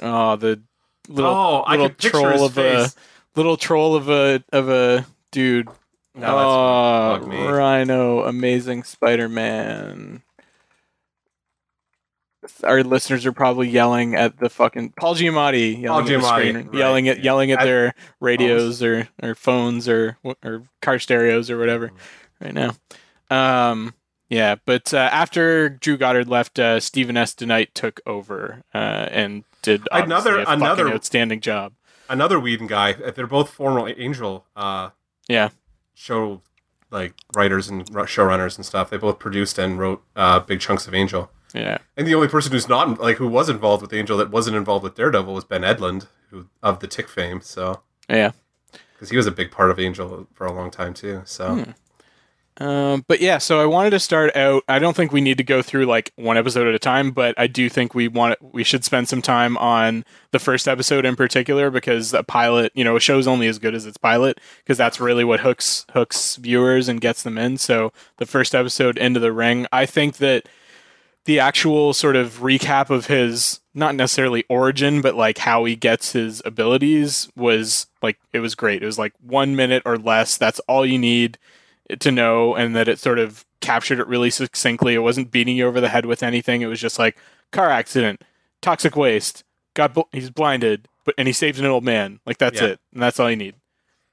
oh, 0.00 0.36
the 0.36 0.62
little 1.08 1.30
oh, 1.30 1.60
I 1.66 1.72
little 1.76 1.90
troll 1.90 2.44
of 2.44 2.56
a 2.56 2.88
little 3.34 3.56
troll 3.56 3.96
of 3.96 4.08
a 4.08 4.44
of 4.52 4.68
a 4.68 5.06
dude. 5.32 5.68
No, 6.14 6.38
oh. 6.38 7.50
Rhino, 7.50 8.24
Amazing 8.24 8.84
Spider-Man. 8.84 10.22
Our 12.64 12.82
listeners 12.82 13.24
are 13.26 13.32
probably 13.32 13.68
yelling 13.68 14.14
at 14.14 14.38
the 14.38 14.48
fucking 14.48 14.94
Paul 14.98 15.14
Giamatti, 15.14 15.80
yelling 15.80 16.06
Paul 16.06 16.14
at 16.16 16.22
Giamatti, 16.22 16.28
screen, 16.28 16.56
right, 16.56 16.74
yelling 16.74 17.08
at 17.08 17.22
yelling 17.24 17.50
at 17.52 17.60
I- 17.60 17.64
their 17.64 17.94
radios 18.20 18.82
or, 18.82 19.08
or 19.22 19.34
phones 19.34 19.88
or 19.88 20.18
or 20.44 20.62
car 20.82 20.98
stereos 20.98 21.50
or 21.50 21.58
whatever 21.58 21.90
right 22.40 22.54
now. 22.54 22.74
Um, 23.30 23.94
yeah, 24.28 24.56
but 24.64 24.92
uh, 24.92 24.96
after 25.12 25.68
Drew 25.68 25.96
Goddard 25.96 26.28
left, 26.28 26.58
uh, 26.58 26.80
Steven 26.80 27.16
S. 27.16 27.34
DeKnight 27.34 27.68
took 27.74 28.00
over 28.06 28.62
uh, 28.74 28.78
and 29.10 29.44
did 29.62 29.86
Another- 29.92 30.40
a 30.40 30.44
another- 30.48 30.88
outstanding 30.92 31.40
job. 31.40 31.72
Another 32.08 32.38
Whedon 32.38 32.66
guy. 32.68 32.92
They're 32.92 33.26
both 33.26 33.50
former 33.50 33.88
Angel. 33.96 34.44
Uh, 34.54 34.90
Yeah. 35.28 35.48
Show 35.94 36.42
like 36.90 37.14
writers 37.34 37.68
and 37.68 37.84
showrunners 37.90 38.56
and 38.56 38.64
stuff. 38.64 38.90
They 38.90 38.96
both 38.96 39.18
produced 39.18 39.58
and 39.58 39.76
wrote 39.78 40.04
uh, 40.14 40.38
big 40.40 40.60
chunks 40.60 40.86
of 40.86 40.94
Angel. 40.94 41.30
Yeah, 41.56 41.78
And 41.96 42.06
the 42.06 42.14
only 42.14 42.28
person 42.28 42.52
who's 42.52 42.68
not 42.68 43.00
like 43.00 43.16
who 43.16 43.28
was 43.28 43.48
involved 43.48 43.82
with 43.82 43.92
Angel 43.92 44.18
that 44.18 44.30
wasn't 44.30 44.56
involved 44.56 44.82
with 44.84 44.94
Daredevil 44.94 45.32
was 45.32 45.44
Ben 45.44 45.62
Edlund, 45.62 46.06
who 46.30 46.48
of 46.62 46.80
the 46.80 46.86
Tick 46.86 47.08
fame. 47.08 47.40
So 47.40 47.80
yeah. 48.08 48.32
because 48.92 49.10
he 49.10 49.16
was 49.16 49.26
a 49.26 49.32
big 49.32 49.50
part 49.50 49.70
of 49.70 49.80
Angel 49.80 50.26
for 50.34 50.46
a 50.46 50.52
long 50.52 50.70
time 50.70 50.94
too. 50.94 51.22
So 51.24 51.54
Hmm. 51.54 51.70
Um, 52.58 53.04
but 53.06 53.20
yeah, 53.20 53.36
so 53.36 53.60
I 53.60 53.66
wanted 53.66 53.90
to 53.90 54.00
start 54.00 54.34
out. 54.34 54.64
I 54.66 54.78
don't 54.78 54.96
think 54.96 55.12
we 55.12 55.20
need 55.20 55.36
to 55.38 55.44
go 55.44 55.60
through 55.60 55.84
like 55.84 56.10
one 56.16 56.38
episode 56.38 56.66
at 56.66 56.74
a 56.74 56.78
time, 56.78 57.10
but 57.10 57.34
I 57.38 57.46
do 57.46 57.68
think 57.68 57.94
we 57.94 58.08
want 58.08 58.38
we 58.40 58.64
should 58.64 58.82
spend 58.82 59.08
some 59.08 59.20
time 59.20 59.58
on 59.58 60.04
the 60.30 60.38
first 60.38 60.66
episode 60.66 61.04
in 61.04 61.16
particular 61.16 61.70
because 61.70 62.14
a 62.14 62.22
pilot, 62.22 62.72
you 62.74 62.82
know, 62.82 62.96
a 62.96 63.00
show's 63.00 63.26
only 63.26 63.46
as 63.46 63.58
good 63.58 63.74
as 63.74 63.84
its 63.84 63.98
pilot 63.98 64.40
because 64.58 64.78
that's 64.78 65.00
really 65.00 65.24
what 65.24 65.40
hooks 65.40 65.84
hooks 65.92 66.36
viewers 66.36 66.88
and 66.88 67.02
gets 67.02 67.22
them 67.22 67.36
in. 67.36 67.58
So 67.58 67.92
the 68.16 68.26
first 68.26 68.54
episode, 68.54 68.96
Into 68.96 69.20
the 69.20 69.32
Ring, 69.32 69.66
I 69.70 69.84
think 69.84 70.16
that 70.16 70.48
the 71.26 71.38
actual 71.40 71.92
sort 71.92 72.16
of 72.16 72.38
recap 72.38 72.90
of 72.90 73.06
his 73.06 73.60
not 73.74 73.94
necessarily 73.94 74.44
origin, 74.48 75.02
but 75.02 75.14
like 75.14 75.38
how 75.38 75.64
he 75.64 75.76
gets 75.76 76.12
his 76.12 76.40
abilities 76.44 77.28
was 77.36 77.86
like 78.02 78.18
it 78.32 78.40
was 78.40 78.54
great. 78.54 78.82
It 78.82 78.86
was 78.86 78.98
like 78.98 79.12
one 79.20 79.54
minute 79.54 79.82
or 79.84 79.98
less. 79.98 80.36
That's 80.38 80.58
all 80.60 80.86
you 80.86 80.98
need 80.98 81.38
to 82.00 82.10
know, 82.10 82.54
and 82.54 82.74
that 82.74 82.88
it 82.88 82.98
sort 82.98 83.18
of 83.18 83.44
captured 83.60 84.00
it 84.00 84.06
really 84.06 84.30
succinctly. 84.30 84.94
It 84.94 85.00
wasn't 85.00 85.30
beating 85.30 85.56
you 85.56 85.66
over 85.66 85.80
the 85.80 85.88
head 85.90 86.06
with 86.06 86.22
anything. 86.22 86.62
It 86.62 86.66
was 86.66 86.80
just 86.80 86.98
like 86.98 87.16
car 87.52 87.70
accident, 87.70 88.22
toxic 88.62 88.96
waste, 88.96 89.44
got 89.74 89.94
bl- 89.94 90.00
he's 90.12 90.30
blinded, 90.30 90.88
but 91.04 91.14
and 91.18 91.28
he 91.28 91.32
saves 91.32 91.60
an 91.60 91.66
old 91.66 91.84
man. 91.84 92.20
Like 92.24 92.38
that's 92.38 92.60
Yeah. 92.60 92.68
it, 92.68 92.80
and 92.94 93.02
that's 93.02 93.20
all 93.20 93.30
you 93.30 93.36
need. 93.36 93.54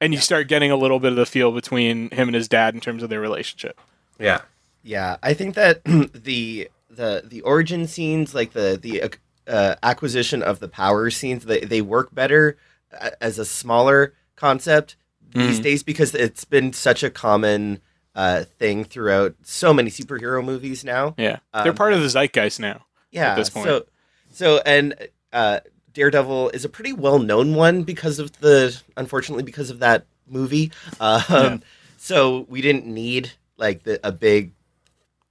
And 0.02 0.14
you 0.14 0.20
start 0.20 0.50
getting 0.50 0.70
a 0.70 0.76
little 0.76 1.00
bit 1.00 1.12
of 1.14 1.16
the 1.18 1.26
feel 1.26 1.52
between 1.54 2.10
him 2.10 2.28
and 2.28 2.36
his 2.36 2.50
dad 2.50 2.76
in 2.76 2.82
terms 2.82 3.02
of 3.04 3.10
their 3.10 3.22
relationship. 3.22 3.80
Yeah. 4.20 4.42
Yeah, 4.84 5.16
I 5.24 5.34
think 5.34 5.56
that 5.56 5.82
the 6.14 6.70
the 6.96 7.24
the 7.26 7.42
origin 7.42 7.88
scenes, 7.88 8.34
like 8.36 8.54
the 8.54 8.78
the 8.82 9.14
uh, 9.48 9.76
acquisition 9.84 10.42
of 10.42 10.60
the 10.60 10.68
power 10.68 11.10
scenes, 11.10 11.46
they 11.46 11.62
they 11.62 11.82
work 11.82 12.14
better 12.14 12.58
uh, 13.00 13.12
as 13.22 13.40
a 13.40 13.46
smaller 13.46 14.14
concept 14.36 14.96
these 15.34 15.60
Mhm. 15.60 15.64
days 15.64 15.84
because 15.84 16.14
it's 16.14 16.46
been 16.46 16.74
such 16.74 17.04
a 17.04 17.10
common 17.10 17.80
uh, 18.16 18.44
thing 18.60 18.84
throughout 18.84 19.34
so 19.42 19.74
many 19.74 19.90
superhero 19.90 20.44
movies 20.46 20.84
now. 20.84 21.16
Yeah, 21.18 21.38
they're 21.54 21.72
Um, 21.72 21.76
part 21.76 21.94
of 21.94 22.02
the 22.02 22.10
zeitgeist 22.10 22.60
now. 22.60 22.86
Yeah. 23.12 23.36
this 23.36 23.50
point. 23.50 23.66
So 23.68 23.86
so 24.32 24.62
and 24.66 24.94
uh, 25.32 25.60
Daredevil 25.94 26.50
is 26.50 26.64
a 26.66 26.70
pretty 26.70 26.94
well 26.94 27.20
known 27.20 27.56
one 27.56 27.84
because 27.84 28.20
of 28.20 28.40
the 28.40 28.80
unfortunately 28.98 29.44
because 29.44 29.70
of 29.72 29.80
that 29.80 30.06
movie. 30.28 30.72
Um, 31.00 31.24
Yeah. 31.30 31.58
So 31.98 32.46
we 32.50 32.62
didn't 32.62 32.86
need 32.86 33.32
like 33.58 33.84
the, 33.84 34.00
a 34.06 34.12
big 34.12 34.52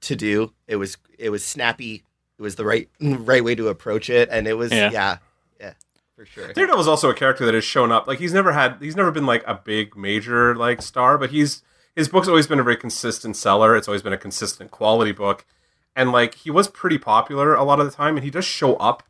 to 0.02 0.16
do. 0.16 0.52
It 0.66 0.76
was 0.76 0.96
it 1.18 1.30
was 1.30 1.44
snappy. 1.44 2.04
It 2.38 2.42
was 2.42 2.56
the 2.56 2.64
right 2.64 2.88
right 3.00 3.42
way 3.44 3.54
to 3.54 3.68
approach 3.68 4.08
it, 4.10 4.28
and 4.30 4.46
it 4.46 4.54
was 4.54 4.72
Yeah. 4.72 4.90
yeah 4.90 5.18
yeah, 5.60 5.72
for 6.16 6.24
sure. 6.26 6.52
Daredevil's 6.52 6.88
also 6.88 7.08
a 7.10 7.14
character 7.14 7.44
that 7.46 7.54
has 7.54 7.64
shown 7.64 7.90
up. 7.92 8.06
Like 8.06 8.18
he's 8.18 8.32
never 8.32 8.52
had, 8.52 8.76
he's 8.80 8.96
never 8.96 9.10
been 9.10 9.26
like 9.26 9.44
a 9.46 9.54
big 9.54 9.96
major 9.96 10.54
like 10.54 10.82
star, 10.82 11.18
but 11.18 11.30
he's 11.30 11.62
his 11.94 12.08
book's 12.08 12.28
always 12.28 12.46
been 12.46 12.58
a 12.60 12.62
very 12.64 12.76
consistent 12.76 13.36
seller. 13.36 13.76
It's 13.76 13.86
always 13.88 14.02
been 14.02 14.12
a 14.12 14.18
consistent 14.18 14.70
quality 14.70 15.12
book, 15.12 15.44
and 15.94 16.10
like 16.12 16.34
he 16.36 16.50
was 16.50 16.68
pretty 16.68 16.98
popular 16.98 17.54
a 17.54 17.64
lot 17.64 17.80
of 17.80 17.86
the 17.86 17.92
time, 17.92 18.16
and 18.16 18.24
he 18.24 18.30
does 18.30 18.44
show 18.44 18.76
up 18.76 19.02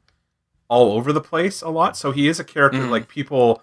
all 0.69 0.93
over 0.93 1.13
the 1.13 1.21
place 1.21 1.63
a 1.63 1.69
lot. 1.69 1.97
So 1.97 2.13
he 2.13 2.29
is 2.29 2.41
a 2.41 2.45
character 2.45 2.81
Mhm. 2.81 2.91
like 2.91 3.07
people 3.09 3.63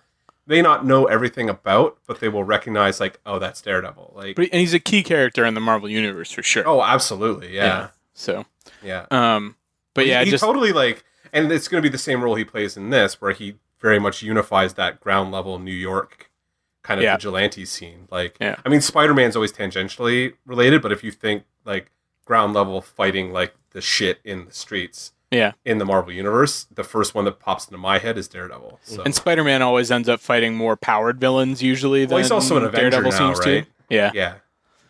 may 0.50 0.62
not 0.62 0.86
know 0.86 1.06
everything 1.06 1.50
about, 1.50 1.98
but 2.08 2.20
they 2.20 2.28
will 2.28 2.44
recognize 2.44 3.00
like, 3.00 3.20
oh, 3.26 3.40
that's 3.40 3.62
Daredevil. 3.62 4.14
Like, 4.16 4.36
But 4.36 4.50
and 4.52 4.60
he's 4.60 4.74
a 4.74 4.80
key 4.80 5.04
character 5.04 5.46
in 5.46 5.54
the 5.54 5.62
Marvel 5.62 5.88
universe 5.88 6.32
for 6.32 6.44
sure. 6.44 6.68
oh, 6.68 6.82
absolutely, 6.84 7.56
yeah, 7.56 7.90
So, 8.14 8.46
yeah. 8.84 9.06
um, 9.12 9.56
but 9.94 10.06
yeah, 10.08 10.20
he, 10.20 10.26
he 10.26 10.32
just 10.32 10.44
totally 10.44 10.74
like, 10.74 11.06
and 11.32 11.52
it's 11.52 11.68
going 11.68 11.82
to 11.82 11.88
be 11.88 11.92
the 11.92 11.98
same 12.00 12.22
role 12.24 12.36
he 12.36 12.44
plays 12.44 12.76
in 12.76 12.90
this, 12.90 13.22
where 13.22 13.32
he 13.32 13.56
very 13.80 14.00
much 14.00 14.22
unifies 14.24 14.74
that 14.74 15.00
ground 15.00 15.32
level 15.32 15.58
New 15.60 15.72
York 15.72 16.30
kind 16.82 17.00
of 17.00 17.04
Yeah. 17.04 17.16
vigilante 17.16 17.64
scene. 17.66 18.08
Like, 18.10 18.36
Yeah. 18.42 18.56
I 18.66 18.70
mean, 18.70 18.82
Spider 18.82 19.14
Man's 19.14 19.36
always 19.36 19.54
tangentially 19.54 20.34
related, 20.46 20.82
but 20.82 20.92
if 20.92 21.04
you 21.04 21.12
think 21.12 21.44
like 21.64 21.92
ground 22.26 22.54
level 22.54 22.82
fighting 22.82 23.32
like 23.32 23.54
the 23.72 23.82
shit 23.82 24.20
in 24.24 24.46
the 24.46 24.52
streets 24.52 25.12
yeah. 25.32 25.52
in 25.66 25.78
the 25.78 25.86
Marvel 25.86 26.12
universe, 26.14 26.66
the 26.74 26.84
first 26.84 27.14
one 27.16 27.26
that 27.26 27.40
pops 27.40 27.66
into 27.68 27.78
my 27.78 28.00
head 28.00 28.18
is 28.18 28.28
Daredevil. 28.28 28.80
So. 28.84 29.02
And 29.04 29.14
Spider 29.16 29.44
Man 29.44 29.62
always 29.62 29.92
ends 29.92 30.10
up 30.10 30.20
fighting 30.20 30.56
more 30.56 30.76
powered 30.76 31.20
villains 31.20 31.62
usually. 31.62 32.06
Well, 32.06 32.18
he's 32.18 32.32
also 32.32 32.58
an 32.58 32.64
Avenger 32.64 32.90
Daredevil 32.90 33.12
now, 33.12 33.18
seems 33.34 33.40
right? 33.40 33.64
to. 33.66 33.70
Yeah. 33.90 34.12
Yeah. 34.14 34.34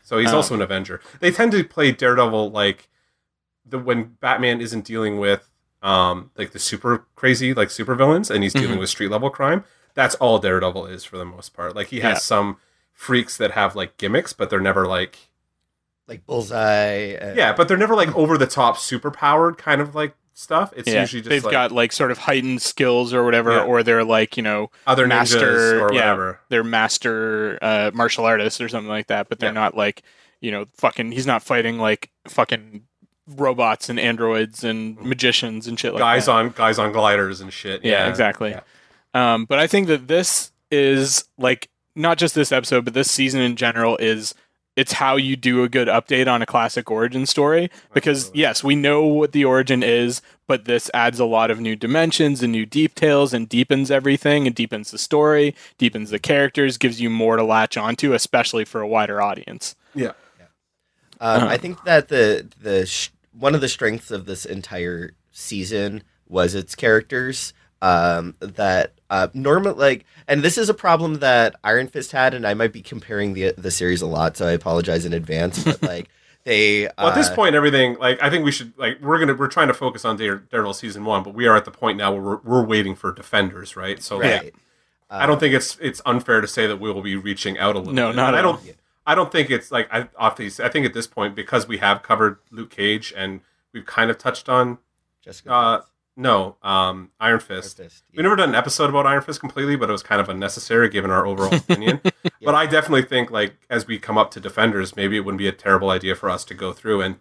So 0.03 0.17
he's 0.17 0.29
Um, 0.29 0.35
also 0.35 0.55
an 0.55 0.61
Avenger. 0.61 1.01
They 1.19 1.31
tend 1.31 1.51
to 1.51 1.63
play 1.63 1.91
Daredevil 1.91 2.51
like 2.51 2.89
the 3.65 3.77
when 3.77 4.15
Batman 4.19 4.61
isn't 4.61 4.85
dealing 4.85 5.19
with 5.19 5.49
um 5.81 6.31
like 6.35 6.51
the 6.51 6.59
super 6.59 7.05
crazy 7.15 7.53
like 7.53 7.69
super 7.69 7.95
villains 7.95 8.29
and 8.31 8.43
he's 8.43 8.51
dealing 8.53 8.77
Mhm. 8.77 8.79
with 8.79 8.89
street 8.89 9.09
level 9.11 9.29
crime. 9.29 9.63
That's 9.93 10.15
all 10.15 10.39
Daredevil 10.39 10.87
is 10.87 11.03
for 11.05 11.17
the 11.17 11.25
most 11.25 11.53
part. 11.53 11.75
Like 11.75 11.87
he 11.87 11.99
has 12.01 12.15
Yeah. 12.15 12.19
some 12.19 12.57
freaks 12.91 13.37
that 13.37 13.51
have 13.51 13.75
like 13.75 13.97
gimmicks, 13.97 14.33
but 14.33 14.49
they're 14.49 14.59
never 14.59 14.87
like 14.87 15.17
like 16.07 16.25
Bullseye. 16.25 17.13
uh, 17.13 17.33
yeah, 17.35 17.53
but 17.53 17.67
they're 17.67 17.77
never 17.77 17.95
like 17.95 18.13
over 18.15 18.35
the 18.37 18.47
top 18.47 18.77
super 18.79 19.11
powered 19.11 19.57
kind 19.59 19.79
of 19.79 19.93
like 19.93 20.15
stuff. 20.39 20.73
It's 20.75 20.87
yeah. 20.87 21.01
usually 21.01 21.21
just 21.21 21.29
They've 21.29 21.43
like 21.43 21.51
got 21.51 21.71
like 21.71 21.91
sort 21.91 22.11
of 22.11 22.17
heightened 22.19 22.61
skills 22.61 23.13
or 23.13 23.23
whatever, 23.23 23.51
Yeah. 23.51 23.63
or 23.63 23.83
they're 23.83 24.03
like, 24.03 24.37
you 24.37 24.43
know, 24.43 24.71
other 24.87 25.05
master- 25.07 25.83
or 25.85 25.93
yeah. 25.93 25.99
whatever. 25.99 26.39
they're 26.49 26.63
master 26.63 27.59
uh, 27.61 27.91
martial 27.93 28.25
artists 28.25 28.59
or 28.61 28.69
something 28.69 28.89
like 28.89 29.07
that, 29.07 29.29
but 29.29 29.39
they're 29.39 29.51
not 29.51 29.75
like, 29.75 30.03
you 30.41 30.51
know, 30.51 30.65
fucking, 30.77 31.11
he's 31.11 31.27
not 31.27 31.43
fighting 31.43 31.77
like 31.77 32.09
fucking 32.27 32.83
robots 33.35 33.89
and 33.89 33.99
androids 33.99 34.63
and 34.63 34.99
magicians 35.01 35.67
and 35.67 35.79
shit 35.79 35.93
like 35.93 35.99
guys 35.99 36.25
that. 36.25 36.31
on 36.31 36.49
guys 36.49 36.79
on 36.79 36.91
gliders 36.91 37.41
and 37.41 37.53
shit. 37.53 37.83
Yeah, 37.85 38.07
exactly. 38.09 38.55
Um, 39.13 39.45
but 39.45 39.59
I 39.59 39.67
think 39.67 39.87
that 39.87 40.07
this 40.07 40.51
is 40.71 41.25
like 41.37 41.69
not 41.95 42.17
just 42.17 42.33
this 42.33 42.51
episode, 42.51 42.85
but 42.85 42.93
this 42.93 43.11
season 43.11 43.41
in 43.41 43.55
general 43.55 43.97
is 43.97 44.33
it's 44.79 44.93
how 44.93 45.15
you 45.17 45.35
do 45.35 45.63
a 45.63 45.69
good 45.69 45.87
update 45.87 46.27
on 46.27 46.41
a 46.41 46.45
classic 46.45 46.89
origin 46.89 47.25
story. 47.25 47.69
Because 47.93 48.19
Absolutely. 48.19 48.41
yes, 48.41 48.63
we 48.63 48.75
know 48.75 49.03
what 49.05 49.31
the 49.31 49.45
origin 49.45 49.83
is, 49.83 50.21
but 50.47 50.65
this 50.65 50.89
adds 50.93 51.19
a 51.19 51.25
lot 51.25 51.51
of 51.51 51.59
new 51.59 51.75
dimensions 51.75 52.41
and 52.41 52.51
new 52.51 52.65
details 52.65 53.33
and 53.33 53.49
deepens 53.49 53.91
everything 53.91 54.47
and 54.47 54.55
deepens 54.55 54.91
the 54.91 54.97
story, 54.97 55.55
deepens 55.77 56.09
the 56.09 56.19
characters, 56.19 56.77
gives 56.77 56.99
you 57.01 57.09
more 57.09 57.35
to 57.37 57.43
latch 57.43 57.77
onto, 57.77 58.13
especially 58.13 58.65
for 58.65 58.81
a 58.81 58.87
wider 58.87 59.21
audience. 59.21 59.75
Yeah. 59.93 60.13
Um, 61.19 61.43
Uh-huh. 61.43 61.47
I 61.47 61.57
think 61.57 61.83
that 61.83 62.07
the 62.07 62.47
the 62.61 62.85
sh- 62.85 63.09
one 63.37 63.53
of 63.55 63.61
the 63.61 63.67
strengths 63.67 64.11
of 64.11 64.25
this 64.25 64.45
entire 64.45 65.11
season 65.31 66.03
was 66.27 66.55
its 66.55 66.75
characters. 66.75 67.53
Um, 67.81 68.35
that 68.39 68.98
uh, 69.09 69.27
normal 69.33 69.75
like, 69.75 70.05
and 70.27 70.41
this 70.41 70.57
is 70.57 70.69
a 70.69 70.73
problem 70.73 71.15
that 71.15 71.55
Iron 71.63 71.87
Fist 71.87 72.11
had, 72.11 72.33
and 72.33 72.45
I 72.45 72.53
might 72.53 72.73
be 72.73 72.81
comparing 72.81 73.33
the 73.33 73.53
the 73.57 73.71
series 73.71 74.01
a 74.01 74.07
lot, 74.07 74.37
so 74.37 74.47
I 74.47 74.51
apologize 74.51 75.05
in 75.05 75.13
advance. 75.13 75.63
But 75.63 75.81
like, 75.83 76.09
they 76.43 76.89
Well, 76.97 77.07
at 77.07 77.15
this 77.15 77.29
uh, 77.29 77.35
point, 77.35 77.55
everything 77.55 77.97
like 77.97 78.21
I 78.21 78.29
think 78.29 78.45
we 78.45 78.51
should 78.51 78.77
like 78.77 79.01
we're 79.01 79.19
gonna 79.19 79.33
we're 79.33 79.47
trying 79.47 79.67
to 79.67 79.73
focus 79.73 80.05
on 80.05 80.17
Dare, 80.17 80.37
Daredevil 80.37 80.73
season 80.73 81.05
one, 81.05 81.23
but 81.23 81.33
we 81.33 81.47
are 81.47 81.55
at 81.55 81.65
the 81.65 81.71
point 81.71 81.97
now 81.97 82.11
where 82.13 82.21
we're, 82.21 82.37
we're 82.43 82.65
waiting 82.65 82.95
for 82.95 83.11
defenders, 83.11 83.75
right? 83.75 84.01
So 84.01 84.17
like, 84.17 84.41
right. 84.41 84.53
I 85.09 85.25
don't 85.25 85.39
think 85.39 85.55
it's 85.55 85.77
it's 85.81 86.01
unfair 86.05 86.41
to 86.41 86.47
say 86.47 86.67
that 86.67 86.77
we 86.77 86.91
will 86.91 87.01
be 87.01 87.15
reaching 87.15 87.57
out 87.57 87.75
a 87.75 87.79
little. 87.79 87.93
No, 87.93 88.09
bit. 88.09 88.15
not 88.15 88.29
And 88.29 88.37
I 88.37 88.41
don't. 88.41 88.55
all. 88.55 88.75
I 89.07 89.15
don't 89.15 89.31
think 89.31 89.49
it's 89.49 89.71
like 89.71 89.91
I 89.91 90.07
off 90.17 90.35
these. 90.35 90.59
I 90.59 90.69
think 90.69 90.85
at 90.85 90.93
this 90.93 91.07
point 91.07 91.35
because 91.35 91.67
we 91.67 91.79
have 91.79 92.03
covered 92.03 92.37
Luke 92.51 92.69
Cage 92.69 93.11
and 93.17 93.41
we've 93.73 93.85
kind 93.85 94.11
of 94.11 94.19
touched 94.19 94.47
on 94.47 94.77
Jessica 95.23 95.51
uh, 95.51 95.77
Jones, 95.77 95.89
no 96.19 96.57
um, 96.61 97.09
Iron 97.19 97.31
Iron 97.31 97.39
Fist. 97.39 97.77
Fist, 97.77 98.03
We've 98.13 98.23
never 98.23 98.35
done 98.35 98.49
an 98.49 98.55
episode 98.55 98.89
about 98.89 99.07
Iron 99.07 99.21
Fist 99.21 99.39
completely, 99.39 99.75
but 99.75 99.89
it 99.89 99.91
was 99.91 100.03
kind 100.03 100.19
of 100.21 100.29
unnecessary 100.29 100.89
given 100.89 101.09
our 101.09 101.25
overall 101.25 101.55
opinion. 101.69 102.01
But 102.41 102.55
I 102.55 102.65
definitely 102.65 103.03
think 103.03 103.31
like 103.31 103.55
as 103.69 103.87
we 103.87 103.97
come 103.97 104.17
up 104.17 104.29
to 104.31 104.39
Defenders, 104.39 104.95
maybe 104.95 105.15
it 105.17 105.21
wouldn't 105.21 105.39
be 105.39 105.47
a 105.47 105.51
terrible 105.51 105.89
idea 105.89 106.15
for 106.15 106.29
us 106.29 106.43
to 106.45 106.53
go 106.53 106.73
through 106.73 107.01
and 107.01 107.15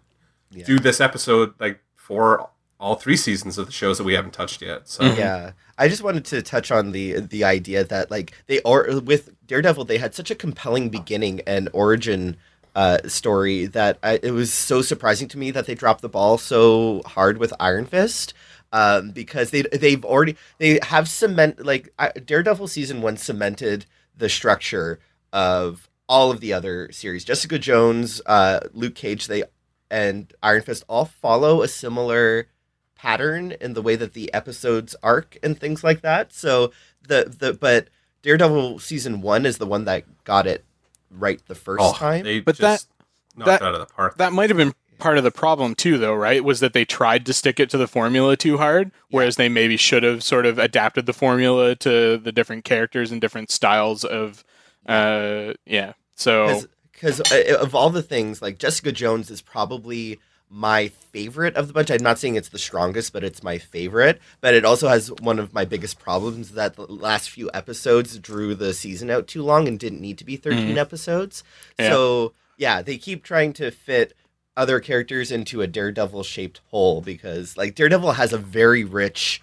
Yeah. 0.51 0.65
do 0.65 0.79
this 0.79 0.99
episode 0.99 1.53
like 1.59 1.79
for 1.95 2.49
all 2.79 2.95
three 2.95 3.17
seasons 3.17 3.57
of 3.57 3.65
the 3.65 3.71
shows 3.71 3.97
that 3.97 4.03
we 4.03 4.13
haven't 4.13 4.31
touched 4.33 4.61
yet. 4.61 4.87
So 4.89 5.03
Mhm. 5.03 5.17
Yeah, 5.17 5.51
I 5.77 5.87
just 5.89 6.01
wanted 6.03 6.25
to 6.25 6.41
touch 6.41 6.71
on 6.71 6.91
the 6.91 7.19
the 7.21 7.43
idea 7.43 7.83
that 7.83 8.09
like 8.11 8.33
they 8.47 8.61
are 8.63 8.99
with 8.99 9.31
Daredevil, 9.47 9.85
they 9.85 9.97
had 9.97 10.13
such 10.15 10.29
a 10.31 10.35
compelling 10.35 10.89
beginning 10.89 11.41
and 11.47 11.69
origin 11.73 12.35
uh, 12.75 12.99
story 13.07 13.65
that 13.65 13.97
I, 14.03 14.19
it 14.21 14.31
was 14.31 14.53
so 14.53 14.81
surprising 14.81 15.27
to 15.29 15.37
me 15.37 15.51
that 15.51 15.65
they 15.65 15.73
dropped 15.75 16.01
the 16.01 16.07
ball 16.09 16.37
so 16.37 17.01
hard 17.05 17.37
with 17.39 17.51
Iron 17.59 17.85
Fist. 17.85 18.33
Um, 18.71 19.11
because 19.11 19.49
they 19.49 19.63
they've 19.63 20.05
already 20.05 20.35
they 20.59 20.79
have 20.83 21.09
cement 21.09 21.65
like 21.65 21.91
I- 21.97 22.11
Daredevil 22.11 22.67
season 22.67 23.01
one 23.01 23.17
cemented 23.17 23.85
the 24.15 24.29
structure 24.29 24.99
of 25.33 25.89
all 26.07 26.29
of 26.29 26.39
the 26.39 26.53
other 26.53 26.91
series. 26.91 27.25
Jessica 27.25 27.57
Jones, 27.57 28.21
uh, 28.27 28.59
Luke 28.73 28.93
Cage, 28.95 29.27
they 29.27 29.43
and 29.89 30.31
Iron 30.43 30.61
Fist 30.61 30.83
all 30.87 31.05
follow 31.05 31.63
a 31.63 31.67
similar 31.67 32.47
pattern 32.95 33.53
in 33.59 33.73
the 33.73 33.81
way 33.81 33.95
that 33.95 34.13
the 34.13 34.31
episodes 34.33 34.95
arc 35.01 35.37
and 35.41 35.57
things 35.59 35.83
like 35.83 36.01
that. 36.01 36.31
So 36.31 36.71
the 37.07 37.33
the 37.39 37.53
but 37.53 37.87
Daredevil 38.21 38.79
season 38.79 39.21
one 39.21 39.45
is 39.47 39.57
the 39.57 39.65
one 39.65 39.85
that 39.85 40.03
got 40.25 40.45
it 40.45 40.63
right 41.09 41.41
the 41.47 41.55
first 41.55 41.81
oh, 41.83 41.93
time. 41.93 42.23
they 42.23 42.39
But 42.39 42.55
just 42.57 42.87
knocked 43.35 43.47
that- 43.47 43.61
out 43.63 43.73
of 43.73 43.79
the 43.79 43.91
park. 43.91 44.17
That 44.17 44.33
might 44.33 44.51
have 44.51 44.57
been 44.57 44.73
part 44.99 45.17
of 45.17 45.23
the 45.23 45.31
problem 45.31 45.73
too 45.75 45.97
though 45.97 46.13
right 46.13 46.43
was 46.43 46.59
that 46.59 46.73
they 46.73 46.85
tried 46.85 47.25
to 47.25 47.33
stick 47.33 47.59
it 47.59 47.69
to 47.69 47.77
the 47.77 47.87
formula 47.87 48.35
too 48.37 48.57
hard 48.57 48.91
whereas 49.09 49.35
they 49.37 49.49
maybe 49.49 49.77
should 49.77 50.03
have 50.03 50.23
sort 50.23 50.45
of 50.45 50.59
adapted 50.59 51.05
the 51.05 51.13
formula 51.13 51.75
to 51.75 52.17
the 52.17 52.31
different 52.31 52.63
characters 52.65 53.11
and 53.11 53.19
different 53.21 53.49
styles 53.49 54.03
of 54.03 54.43
uh 54.87 55.53
yeah 55.65 55.93
so 56.15 56.61
because 56.91 57.21
of 57.61 57.73
all 57.73 57.89
the 57.89 58.03
things 58.03 58.41
like 58.41 58.57
Jessica 58.59 58.91
Jones 58.91 59.31
is 59.31 59.41
probably 59.41 60.19
my 60.51 60.87
favorite 60.87 61.55
of 61.55 61.67
the 61.67 61.73
bunch. 61.73 61.91
I'm 61.91 62.01
not 62.03 62.17
saying 62.19 62.35
it's 62.35 62.49
the 62.49 62.57
strongest, 62.57 63.13
but 63.13 63.23
it's 63.23 63.41
my 63.43 63.57
favorite. 63.59 64.19
But 64.41 64.53
it 64.55 64.65
also 64.65 64.87
has 64.89 65.09
one 65.21 65.37
of 65.39 65.53
my 65.53 65.63
biggest 65.63 65.99
problems 65.99 66.53
that 66.53 66.75
the 66.75 66.87
last 66.91 67.29
few 67.29 67.49
episodes 67.53 68.17
drew 68.17 68.55
the 68.55 68.73
season 68.73 69.09
out 69.11 69.27
too 69.27 69.43
long 69.43 69.67
and 69.67 69.79
didn't 69.79 70.01
need 70.01 70.17
to 70.17 70.25
be 70.25 70.35
13 70.37 70.75
Mhm. 70.75 70.77
episodes. 70.77 71.43
Yeah. 71.79 71.89
So 71.89 72.33
yeah, 72.57 72.81
they 72.81 72.97
keep 72.97 73.23
trying 73.23 73.53
to 73.53 73.69
fit 73.71 74.13
other 74.59 74.79
characters 74.81 75.31
into 75.31 75.61
a 75.61 75.67
Daredevil 75.67 76.23
shaped 76.23 76.59
hole 76.69 76.99
because 77.01 77.55
like 77.55 77.75
Daredevil 77.75 78.11
has 78.11 78.33
a 78.33 78.37
very 78.37 78.83
rich 78.83 79.41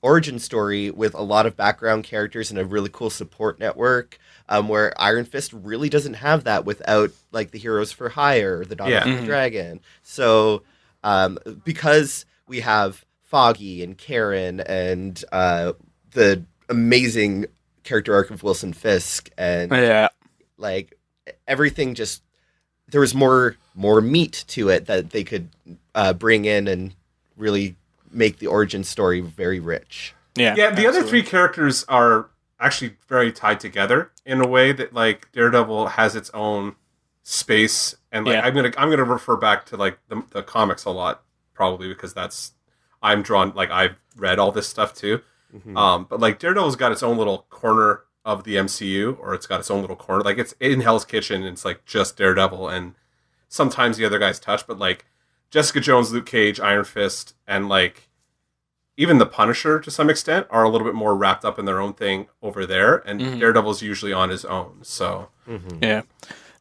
origin 0.00 0.38
story 0.38 0.90
with 0.90 1.12
a 1.14 1.20
lot 1.22 1.44
of 1.44 1.54
background 1.56 2.04
characters 2.04 2.50
and 2.50 2.58
a 2.58 2.64
really 2.64 2.88
cool 2.90 3.10
support 3.10 3.60
network. 3.60 4.18
Um, 4.48 4.66
where 4.68 4.98
Iron 4.98 5.26
Fist 5.26 5.52
really 5.52 5.90
doesn't 5.90 6.14
have 6.14 6.44
that 6.44 6.64
without 6.64 7.10
like 7.32 7.50
the 7.50 7.58
Heroes 7.58 7.92
for 7.92 8.08
Hire, 8.08 8.64
the 8.64 8.74
Daughter 8.74 8.92
Yeah. 8.92 9.06
of 9.08 9.16
the 9.18 9.22
Mhm. 9.22 9.26
Dragon. 9.26 9.80
So 10.02 10.62
um, 11.04 11.38
because 11.64 12.24
we 12.48 12.60
have 12.60 13.04
Foggy 13.22 13.82
and 13.84 13.98
Karen 13.98 14.60
and 14.60 15.22
uh, 15.30 15.74
the 16.12 16.42
amazing 16.70 17.44
character 17.84 18.14
arc 18.14 18.30
of 18.30 18.42
Wilson 18.42 18.72
Fisk 18.72 19.28
and 19.36 19.70
Yeah. 19.70 20.08
like 20.56 20.94
everything 21.46 21.94
just 21.94 22.22
there 22.90 23.02
was 23.02 23.14
more 23.14 23.56
more 23.78 24.00
meat 24.00 24.44
to 24.48 24.68
it 24.68 24.86
that 24.86 25.10
they 25.10 25.22
could 25.22 25.48
uh, 25.94 26.12
bring 26.12 26.44
in 26.44 26.66
and 26.66 26.94
really 27.36 27.76
make 28.10 28.38
the 28.40 28.46
origin 28.48 28.82
story 28.82 29.20
very 29.20 29.60
rich. 29.60 30.14
Yeah. 30.34 30.54
Yeah, 30.56 30.70
the 30.74 30.86
other 30.86 31.02
three 31.02 31.22
characters 31.22 31.84
are 31.88 32.28
actually 32.58 32.96
very 33.08 33.30
tied 33.32 33.60
together 33.60 34.10
in 34.26 34.40
a 34.40 34.46
way 34.48 34.72
that 34.72 34.92
like 34.92 35.30
Daredevil 35.32 35.86
has 35.88 36.16
its 36.16 36.28
own 36.34 36.74
space, 37.22 37.94
and 38.10 38.26
like 38.26 38.34
Yeah. 38.34 38.42
I'm 38.46 38.54
gonna 38.54 38.72
I'm 38.76 38.90
gonna 38.90 39.04
refer 39.04 39.36
back 39.36 39.64
to 39.66 39.76
like 39.76 39.98
the, 40.08 40.22
the 40.30 40.42
comics 40.42 40.84
a 40.84 40.90
lot 40.90 41.22
probably 41.54 41.88
because 41.88 42.12
that's 42.12 42.52
I'm 43.00 43.22
drawn 43.22 43.52
like 43.54 43.70
I've 43.70 43.96
read 44.16 44.38
all 44.40 44.50
this 44.50 44.68
stuff 44.68 44.92
too. 44.94 45.20
Um, 45.76 46.06
but 46.10 46.20
like 46.20 46.38
Daredevil's 46.38 46.76
got 46.76 46.92
its 46.92 47.02
own 47.02 47.16
little 47.16 47.46
corner 47.48 48.02
of 48.24 48.44
the 48.44 48.56
MCU, 48.56 49.18
or 49.18 49.34
it's 49.34 49.46
got 49.46 49.60
its 49.60 49.70
own 49.70 49.80
little 49.80 49.96
corner. 49.96 50.22
Like 50.22 50.36
it's 50.36 50.52
in 50.60 50.80
Hell's 50.82 51.04
Kitchen, 51.06 51.42
and 51.42 51.52
it's 51.54 51.64
like 51.64 51.84
just 51.86 52.16
Daredevil, 52.18 52.68
and 52.68 52.94
sometimes 53.48 53.96
the 53.96 54.04
other 54.04 54.18
guys 54.18 54.38
touch. 54.38 54.66
But 54.66 54.78
like 54.78 55.06
Jessica 55.50 55.80
Jones, 55.80 56.12
Luke 56.12 56.26
Cage, 56.26 56.60
Iron 56.60 56.84
Fist, 56.84 57.34
and 57.46 57.68
like 57.68 58.08
even 58.96 59.18
the 59.18 59.26
Punisher 59.26 59.78
to 59.80 59.90
some 59.90 60.10
extent 60.10 60.46
are 60.50 60.64
a 60.64 60.68
little 60.68 60.86
bit 60.86 60.94
more 60.94 61.14
wrapped 61.16 61.44
up 61.44 61.58
in 61.58 61.64
their 61.64 61.80
own 61.80 61.92
thing 61.94 62.26
over 62.42 62.66
there, 62.66 62.96
and 63.08 63.20
Mhm. 63.20 63.40
Daredevil's 63.40 63.80
usually 63.82 64.12
on 64.12 64.28
his 64.30 64.44
own. 64.44 64.78
So 64.82 65.28
Mhm. 65.48 65.82
Yeah. 65.82 66.02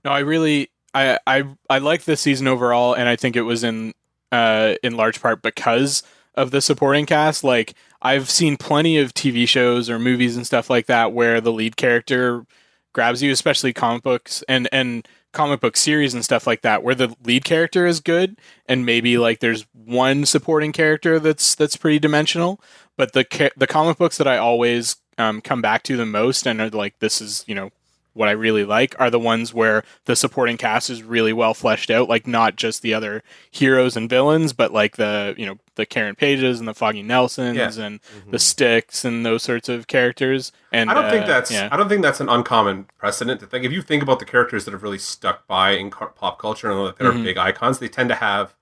No, 0.06 0.12
I 0.12 0.20
really 0.20 0.70
I 0.94 1.18
I 1.28 1.44
I 1.70 1.78
like 1.80 2.04
this 2.06 2.22
season 2.22 2.48
overall 2.48 2.94
and 2.94 3.10
I 3.10 3.16
think 3.16 3.36
it 3.36 3.42
was 3.42 3.64
in 3.64 3.94
uh 4.32 4.76
in 4.84 4.96
large 4.96 5.20
part 5.22 5.42
because 5.42 6.04
of 6.36 6.52
the 6.52 6.62
supporting 6.62 7.06
cast. 7.08 7.44
Like 7.44 7.74
I've 8.02 8.30
seen 8.30 8.56
plenty 8.58 8.98
of 9.00 9.14
TV 9.14 9.48
shows 9.48 9.90
or 9.90 9.98
movies 9.98 10.38
and 10.38 10.46
stuff 10.46 10.70
like 10.70 10.86
that 10.86 11.12
where 11.14 11.42
the 11.42 11.52
lead 11.52 11.76
character 11.76 12.46
grabs 12.94 13.24
you, 13.24 13.32
especially 13.32 13.74
comic 13.74 14.04
books 14.04 14.44
and 14.48 14.70
and 14.72 15.08
comic 15.38 15.60
book 15.60 15.78
series 15.78 16.16
and 16.16 16.26
stuff 16.26 16.48
like 16.48 16.64
that 16.64 16.82
where 16.82 16.96
the 16.96 17.16
lead 17.24 17.46
character 17.46 17.86
is 17.86 18.00
good 18.00 18.40
and 18.68 18.88
maybe 18.88 19.20
like 19.20 19.40
there's 19.40 19.68
one 19.74 20.26
supporting 20.26 20.72
character 20.72 21.20
that's 21.20 21.54
that's 21.54 21.78
pretty 21.78 22.00
dimensional 22.00 22.60
but 22.98 23.14
the 23.14 23.52
the 23.56 23.68
comic 23.68 24.00
books 24.00 24.18
that 24.18 24.28
I 24.28 24.40
always 24.40 24.96
um, 25.20 25.42
come 25.42 25.62
back 25.62 25.84
to 25.84 25.96
the 25.96 26.08
most 26.08 26.48
and 26.48 26.60
are 26.60 26.70
like 26.72 26.98
this 27.00 27.22
is 27.22 27.46
you 27.48 27.54
know 27.54 27.70
what 28.18 28.28
I 28.28 28.32
really 28.34 28.66
like 28.66 28.96
are 29.00 29.10
the 29.10 29.20
ones 29.20 29.54
where 29.54 29.84
the 30.06 30.16
supporting 30.16 30.58
cast 30.58 30.90
is 30.90 31.04
really 31.04 31.32
well 31.34 31.54
fleshed 31.54 31.90
out, 31.92 32.10
like 32.10 32.26
not 32.28 32.56
just 32.56 32.82
the 32.82 32.94
other 32.94 33.24
heroes 33.52 33.96
and 33.96 34.10
villains, 34.10 34.54
but 34.54 34.74
like 34.74 34.98
the 34.98 35.36
you 35.38 35.46
know 35.46 35.58
the 35.76 35.86
Karen 35.86 36.16
Pages 36.16 36.60
and 36.60 36.68
the 36.68 36.74
Foggy 36.74 37.04
Nelsons 37.04 37.56
Yeah. 37.78 37.86
and 37.86 38.00
the 38.30 38.40
Sticks 38.40 39.06
and 39.06 39.26
those 39.26 39.44
sorts 39.44 39.70
of 39.70 39.86
characters. 39.88 40.52
And 40.72 40.90
I 40.90 40.96
don't 40.96 41.10
think 41.12 41.26
uh, 41.26 41.28
that's 41.28 41.52
yeah, 41.52 41.70
I 41.72 41.78
don't 41.78 41.88
think 41.88 42.02
that's 42.02 42.20
an 42.20 42.30
uncommon 42.30 42.88
precedent 42.98 43.40
to 43.42 43.46
think. 43.46 43.64
If 43.64 43.72
you 43.72 43.82
think 43.84 44.02
about 44.02 44.20
the 44.20 44.26
characters 44.26 44.66
that 44.66 44.72
have 44.72 44.82
really 44.84 44.98
stuck 44.98 45.46
by 45.48 45.72
in 45.72 45.92
car- 45.92 46.10
pop 46.10 46.40
culture 46.40 46.72
and 46.72 46.96
that 46.98 47.06
are 47.06 47.12
Mhm. 47.12 47.24
big 47.24 47.38
icons, 47.38 47.78
they 47.80 47.88
tend 47.88 48.10
to 48.10 48.16
have 48.16 48.56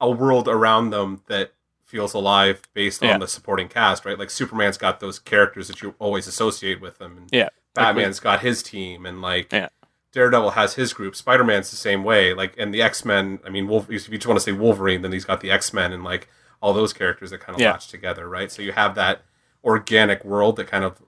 a 0.00 0.10
world 0.10 0.48
around 0.48 0.90
them 0.90 1.22
that 1.28 1.52
feels 1.84 2.12
alive 2.14 2.62
based 2.74 3.02
on 3.02 3.08
Yeah. 3.08 3.18
the 3.18 3.28
supporting 3.28 3.68
cast, 3.68 4.04
right? 4.04 4.18
Like 4.18 4.30
Superman's 4.30 4.76
got 4.78 5.00
those 5.00 5.18
characters 5.18 5.68
that 5.68 5.80
you 5.82 5.94
always 5.98 6.26
associate 6.26 6.80
with 6.80 6.98
them. 6.98 7.16
And 7.18 7.28
Yeah. 7.32 7.48
Batman's 7.74 8.20
got 8.20 8.40
his 8.40 8.62
team, 8.62 9.06
and 9.06 9.22
like 9.22 9.52
Yeah. 9.52 9.68
Daredevil 10.12 10.50
has 10.50 10.74
his 10.74 10.92
group. 10.92 11.16
Spider 11.16 11.42
Man's 11.44 11.70
the 11.70 11.76
same 11.76 12.04
way. 12.04 12.34
Like, 12.34 12.54
and 12.58 12.72
the 12.72 12.82
X 12.82 13.04
Men. 13.04 13.40
I 13.46 13.48
mean, 13.50 13.66
Wolf, 13.66 13.90
if 13.90 14.08
you 14.08 14.18
just 14.18 14.26
want 14.26 14.38
to 14.38 14.44
say 14.44 14.52
Wolverine, 14.52 15.02
then 15.02 15.12
he's 15.12 15.24
got 15.24 15.40
the 15.40 15.50
X 15.50 15.72
Men 15.72 15.92
and 15.92 16.04
like 16.04 16.28
all 16.60 16.72
those 16.72 16.92
characters 16.92 17.30
that 17.30 17.40
kind 17.40 17.56
of 17.56 17.60
Yeah. 17.60 17.72
latch 17.72 17.88
together, 17.88 18.28
right? 18.28 18.52
So 18.52 18.62
you 18.62 18.72
have 18.72 18.94
that 18.94 19.22
organic 19.64 20.24
world 20.24 20.56
that 20.56 20.66
kind 20.66 20.84
of 20.84 21.02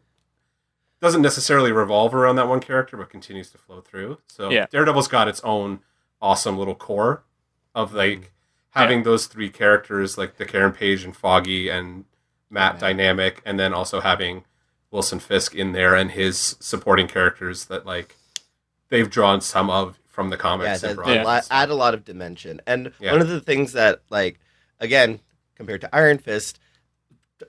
doesn't 1.00 1.22
necessarily 1.22 1.70
revolve 1.70 2.14
around 2.14 2.36
that 2.36 2.48
one 2.48 2.60
character, 2.60 2.96
but 2.96 3.10
continues 3.10 3.50
to 3.50 3.58
flow 3.58 3.80
through. 3.80 4.18
So 4.26 4.50
Yeah. 4.50 4.66
Daredevil's 4.70 5.08
got 5.08 5.28
its 5.28 5.40
own 5.44 5.80
awesome 6.22 6.56
little 6.58 6.74
core 6.74 7.24
of 7.74 7.92
like 7.92 8.18
mm-hmm. 8.18 8.26
having 8.70 9.02
those 9.02 9.26
three 9.26 9.50
characters, 9.50 10.16
like 10.16 10.38
the 10.38 10.46
Karen 10.46 10.72
Page 10.72 11.04
and 11.04 11.14
Foggy 11.14 11.68
and 11.68 12.06
Matt 12.48 12.74
Matt. 12.74 12.80
dynamic, 12.80 13.42
and 13.44 13.60
then 13.60 13.74
also 13.74 14.00
having 14.00 14.44
Wilson 14.94 15.18
Fisk 15.18 15.54
in 15.56 15.72
there 15.72 15.94
and 15.96 16.12
his 16.12 16.56
supporting 16.60 17.08
characters 17.08 17.64
that 17.66 17.84
like 17.84 18.14
they've 18.90 19.10
drawn 19.10 19.40
some 19.40 19.68
of 19.68 19.98
from 20.06 20.30
the 20.30 20.36
Yeah, 20.36 20.40
comics 20.42 20.80
that, 20.82 20.86
and 20.90 20.96
brought 20.96 21.08
that 21.08 21.20
in. 21.20 21.26
li- 21.26 21.40
add 21.50 21.68
a 21.68 21.74
lot 21.74 21.92
of 21.94 22.04
dimension. 22.04 22.60
And 22.66 22.92
Yeah. 23.00 23.10
one 23.10 23.20
of 23.20 23.26
the 23.28 23.40
things 23.40 23.72
that, 23.72 24.02
like, 24.10 24.38
again, 24.78 25.18
compared 25.56 25.80
to 25.80 25.92
Iron 25.92 26.18
Fist, 26.18 26.60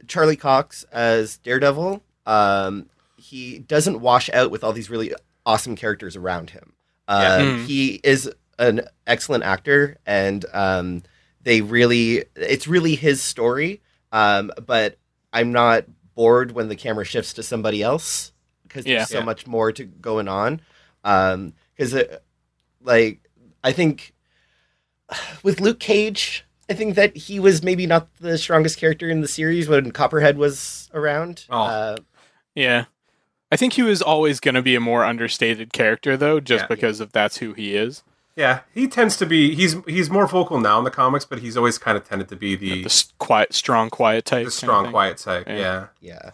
Charlie 0.08 0.36
Cox 0.36 0.84
as 0.92 1.38
Daredevil, 1.38 2.02
um, 2.26 2.90
he 3.18 3.60
doesn't 3.60 4.02
wash 4.02 4.32
out 4.32 4.50
with 4.50 4.64
all 4.64 4.74
these 4.74 4.90
really 4.90 5.14
awesome 5.46 5.76
characters 5.76 6.16
around 6.16 6.50
him. 6.50 6.74
Um, 7.08 7.22
Yeah. 7.22 7.40
Mm. 7.42 7.66
He 7.68 8.02
is 8.04 8.32
an 8.58 8.82
excellent 9.06 9.44
actor, 9.44 9.98
and 10.08 10.44
um, 10.52 11.04
they 11.44 11.62
really, 11.62 12.26
it's 12.36 12.68
really 12.68 12.96
his 12.96 13.22
story. 13.22 13.82
Um, 14.12 14.52
but 14.66 14.98
I'm 15.32 15.52
not 15.52 15.84
bored 16.16 16.52
when 16.54 16.70
the 16.70 16.76
camera 16.76 17.06
shifts 17.06 17.34
to 17.34 17.44
somebody 17.44 17.84
else 17.84 18.32
because 18.64 18.86
Yeah. 18.86 18.98
there's 19.00 19.10
so 19.10 19.20
Yeah. 19.20 19.26
much 19.26 19.46
more 19.48 19.72
to 19.72 19.84
going 19.86 20.28
on. 20.28 20.62
Because 21.04 21.94
it 21.94 22.24
like 22.82 23.20
I 23.64 23.72
think 23.72 24.14
with 25.44 25.60
Luke 25.60 25.80
Cage, 25.80 26.46
I 26.70 26.74
think 26.74 26.96
that 26.96 27.16
he 27.16 27.40
was 27.40 27.62
maybe 27.64 27.86
not 27.86 28.08
the 28.18 28.38
strongest 28.38 28.80
character 28.80 29.10
in 29.10 29.22
the 29.22 29.28
series 29.28 29.68
when 29.68 29.92
Copperhead 29.92 30.38
was 30.38 30.90
around. 30.94 31.46
Oh. 31.50 31.62
Uh, 31.62 31.98
yeah. 32.56 32.86
I 33.52 33.58
think 33.58 33.74
he 33.74 33.84
was 33.84 34.02
always 34.02 34.40
going 34.40 34.56
to 34.56 34.64
be 34.64 34.76
a 34.76 34.80
more 34.80 35.06
understated 35.06 35.72
character, 35.72 36.18
though, 36.18 36.40
just 36.40 36.64
Yeah. 36.64 36.68
because 36.68 37.00
of 37.00 37.12
that's 37.12 37.38
who 37.38 37.54
he 37.54 37.76
is. 37.76 38.04
Yeah, 38.36 38.62
he 38.74 38.88
tends 38.88 39.16
to 39.18 39.26
be. 39.26 39.56
He's 39.56 39.76
he's 39.88 40.10
more 40.10 40.28
vocal 40.28 40.60
now 40.60 40.78
in 40.78 40.84
the 40.84 40.92
comics, 40.92 41.26
but 41.26 41.40
he's 41.40 41.56
always 41.58 41.78
kind 41.78 41.98
of 41.98 42.08
tended 42.08 42.28
to 42.30 42.36
be 42.36 42.56
the 42.56 42.84
The 42.84 43.06
quiet, 43.18 43.54
strong, 43.54 43.90
quiet 43.90 44.26
type. 44.26 44.46
the 44.46 44.52
strong, 44.52 44.90
quiet 44.92 45.18
type. 45.18 45.48
Yeah. 45.48 45.56
yeah. 45.56 45.88
yeah. 46.02 46.30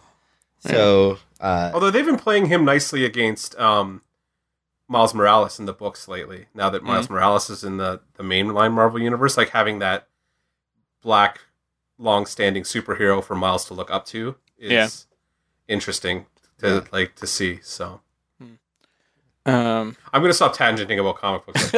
So 0.58 1.18
uh, 1.40 1.70
Although 1.74 1.90
they've 1.90 2.06
been 2.06 2.16
playing 2.18 2.46
him 2.46 2.64
nicely 2.64 3.04
against 3.04 3.58
um, 3.58 4.02
Miles 4.88 5.12
Morales 5.14 5.58
in 5.58 5.66
the 5.66 5.72
books 5.72 6.06
lately. 6.08 6.46
Now 6.54 6.70
that 6.70 6.82
Miles 6.84 7.06
Mm-hmm. 7.06 7.14
Morales 7.14 7.50
is 7.50 7.64
in 7.64 7.76
the 7.78 8.00
the 8.14 8.22
mainline 8.22 8.72
Marvel 8.72 9.00
universe, 9.00 9.36
like 9.36 9.50
having 9.50 9.78
that 9.80 10.06
black, 11.02 11.40
long-standing 11.98 12.62
superhero 12.62 13.22
for 13.22 13.34
Miles 13.34 13.64
to 13.66 13.74
look 13.74 13.90
up 13.90 14.04
to 14.06 14.36
is 14.58 14.70
Yeah. 14.70 14.88
interesting 15.74 16.26
to 16.58 16.68
Yeah. 16.68 16.80
like 16.92 17.16
to 17.16 17.26
see. 17.26 17.58
So 17.62 18.00
Um, 19.44 19.96
I'm 20.12 20.22
gonna 20.22 20.32
stop 20.34 20.56
tangenting 20.56 21.00
about 21.00 21.16
comic 21.16 21.44
books. 21.46 21.74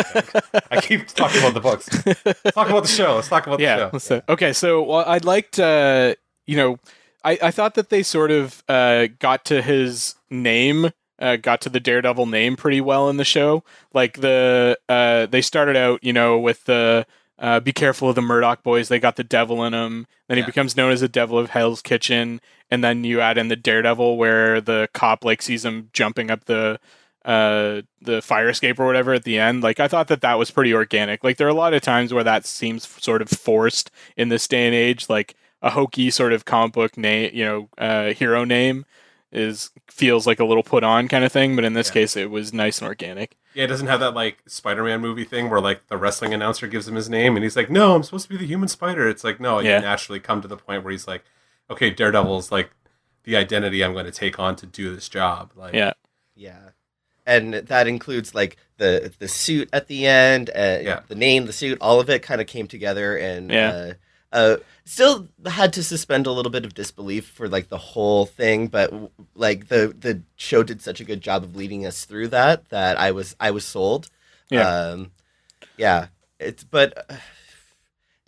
I 0.71 0.81
keep 0.81 1.07
talking 1.09 1.41
about 1.41 1.55
the 1.55 1.61
books. 1.61 1.89
Let's 2.07 2.55
talk 2.55 2.69
about 2.69 2.83
the 2.83 2.89
show. 2.89 3.15
Let's 3.17 3.29
talk 3.29 3.47
about 3.47 3.61
yeah. 3.61 3.77
the 3.87 3.91
show. 3.93 3.99
say- 3.99 4.23
okay, 4.29 4.53
so 4.53 4.83
well, 4.83 5.05
I'd 5.07 5.25
like 5.25 5.51
to, 5.53 6.17
you 6.47 6.57
know, 6.57 6.79
I, 7.25 7.39
I 7.43 7.51
thought 7.51 7.75
that 7.77 7.89
they 7.89 8.03
sort 8.03 8.31
of 8.31 8.62
uh, 8.69 9.07
got 9.19 9.47
to 9.47 9.62
his 9.62 10.15
name, 10.29 10.91
uh, 11.19 11.37
got 11.37 11.62
to 11.62 11.71
the 11.71 11.81
Daredevil 11.81 12.27
name 12.27 12.55
pretty 12.57 12.83
well 12.83 13.09
in 13.09 13.17
the 13.17 13.25
show. 13.25 13.65
Like 13.95 14.21
the 14.21 14.79
uh, 14.91 15.25
they 15.27 15.41
started 15.41 15.77
out, 15.77 16.05
you 16.05 16.12
know, 16.12 16.39
with 16.39 16.65
the 16.67 17.07
uh, 17.39 17.61
be 17.61 17.73
careful 17.73 18.11
of 18.11 18.15
the 18.15 18.23
Murdock 18.23 18.62
boys. 18.62 18.89
They 18.89 18.99
got 19.01 19.17
the 19.17 19.25
devil 19.25 19.65
in 19.65 19.73
them. 19.73 20.07
Then 20.29 20.37
he 20.37 20.43
Yeah. 20.43 20.47
becomes 20.47 20.77
known 20.77 20.93
as 20.93 21.01
the 21.01 21.09
Devil 21.09 21.39
of 21.39 21.51
Hell's 21.51 21.81
Kitchen, 21.83 22.41
and 22.71 22.85
then 22.85 23.05
you 23.05 23.21
add 23.21 23.39
in 23.39 23.49
the 23.49 23.57
Daredevil, 23.57 24.17
where 24.19 24.61
the 24.61 24.89
cop 24.93 25.25
like 25.25 25.41
sees 25.41 25.65
him 25.65 25.89
jumping 25.95 26.31
up 26.31 26.45
the 26.45 26.79
uh 27.25 27.81
the 28.03 28.20
fire 28.22 28.49
escape 28.51 28.79
or 28.79 28.87
whatever 28.87 29.14
at 29.14 29.25
the 29.25 29.39
end 29.39 29.62
like 29.62 29.81
i 29.81 29.89
thought 29.89 30.09
that 30.09 30.20
that 30.20 30.39
was 30.39 30.51
pretty 30.51 30.75
organic 30.75 31.25
like 31.25 31.37
there 31.39 31.47
are 31.47 31.51
a 31.51 31.55
lot 31.55 31.72
of 31.72 31.81
times 31.83 32.12
where 32.12 32.25
that 32.25 32.45
seems 32.45 32.87
sort 33.03 33.22
of 33.22 33.29
forced 33.31 33.91
in 34.16 34.29
this 34.29 34.47
day 34.47 34.66
and 34.66 34.75
age 34.75 35.09
like 35.09 35.35
a 35.62 35.70
hokey 35.70 36.11
sort 36.11 36.33
of 36.33 36.45
comic 36.45 36.72
book 36.75 36.97
name 36.99 37.31
you 37.33 37.45
know 37.45 37.68
uh 37.79 38.12
hero 38.12 38.45
name 38.45 38.85
is 39.33 39.70
feels 39.91 40.27
like 40.27 40.39
a 40.39 40.45
little 40.45 40.62
put 40.62 40.85
on 40.85 41.09
kind 41.09 41.25
of 41.25 41.33
thing 41.33 41.57
but 41.57 41.64
in 41.64 41.72
this 41.72 41.89
Yeah. 41.89 41.93
case 41.95 42.16
it 42.16 42.31
was 42.31 42.53
nice 42.53 42.81
and 42.81 42.89
organic 42.89 43.37
Yeah, 43.55 43.64
it 43.64 43.68
doesn't 43.68 43.87
have 43.89 44.01
that 44.01 44.14
like 44.14 44.43
Spider-Man 44.47 45.01
movie 45.01 45.25
thing 45.25 45.49
where 45.51 45.61
like 45.61 45.87
the 45.89 45.97
wrestling 45.97 46.35
announcer 46.35 46.66
gives 46.68 46.87
him 46.87 46.95
his 46.95 47.09
name 47.09 47.37
and 47.37 47.43
he's 47.45 47.57
like, 47.57 47.70
"No, 47.70 47.95
I'm 47.95 48.03
supposed 48.03 48.25
to 48.25 48.29
be 48.31 48.37
the 48.37 48.47
human 48.47 48.68
spider." 48.68 49.09
It's 49.09 49.25
like, 49.25 49.41
no, 49.41 49.61
Yeah. 49.61 49.77
you 49.77 49.83
naturally 49.83 50.20
come 50.20 50.43
to 50.43 50.49
the 50.49 50.57
point 50.57 50.83
where 50.85 50.91
he's 50.93 51.07
like, 51.09 51.25
"Okay, 51.70 51.91
Daredevil's 51.91 52.51
like 52.53 52.70
the 53.25 53.37
identity 53.37 53.83
I'm 53.83 53.93
going 53.93 54.07
to 54.07 54.11
take 54.12 54.39
on 54.41 54.57
to 54.57 54.66
do 54.66 54.95
this 54.95 55.09
job." 55.09 55.53
Like, 55.57 55.75
yeah 55.75 55.93
yeah, 56.37 56.70
and 57.27 57.55
that 57.55 57.87
includes 57.87 58.35
like 58.35 58.57
the 58.79 59.12
the 59.18 59.29
suit 59.29 59.68
at 59.72 59.87
the 59.89 60.07
end, 60.07 60.51
uh, 60.51 60.79
Yeah. 60.83 61.01
the 61.09 61.14
name, 61.14 61.47
the 61.47 61.53
suit, 61.53 61.79
all 61.81 62.01
of 62.01 62.11
it 62.11 62.22
kind 62.22 62.41
of 62.41 62.47
came 62.47 62.66
together, 62.66 63.16
and 63.16 63.51
Yeah. 63.51 63.70
uh, 63.70 63.93
uh, 64.33 64.57
still 64.85 65.29
had 65.47 65.72
to 65.75 65.83
suspend 65.85 66.27
a 66.27 66.33
little 66.33 66.51
bit 66.51 66.64
of 66.64 66.75
disbelief 66.75 67.27
for 67.29 67.49
like 67.49 67.68
the 67.68 67.79
whole 67.79 68.27
thing, 68.27 68.66
but 68.66 68.93
like 69.35 69.68
the 69.68 69.95
the 69.99 70.22
show 70.37 70.62
did 70.62 70.83
such 70.83 71.01
a 71.01 71.05
good 71.05 71.20
job 71.20 71.45
of 71.45 71.55
leading 71.57 71.87
us 71.87 72.05
through 72.05 72.29
that 72.29 72.68
that 72.70 72.99
I 72.99 73.12
was 73.12 73.37
I 73.39 73.51
was 73.53 73.64
sold. 73.64 74.11
Yeah. 74.51 74.68
um, 74.68 75.12
yeah. 75.77 76.09
It's 76.41 76.64
but. 76.64 77.07
Uh, 77.11 77.16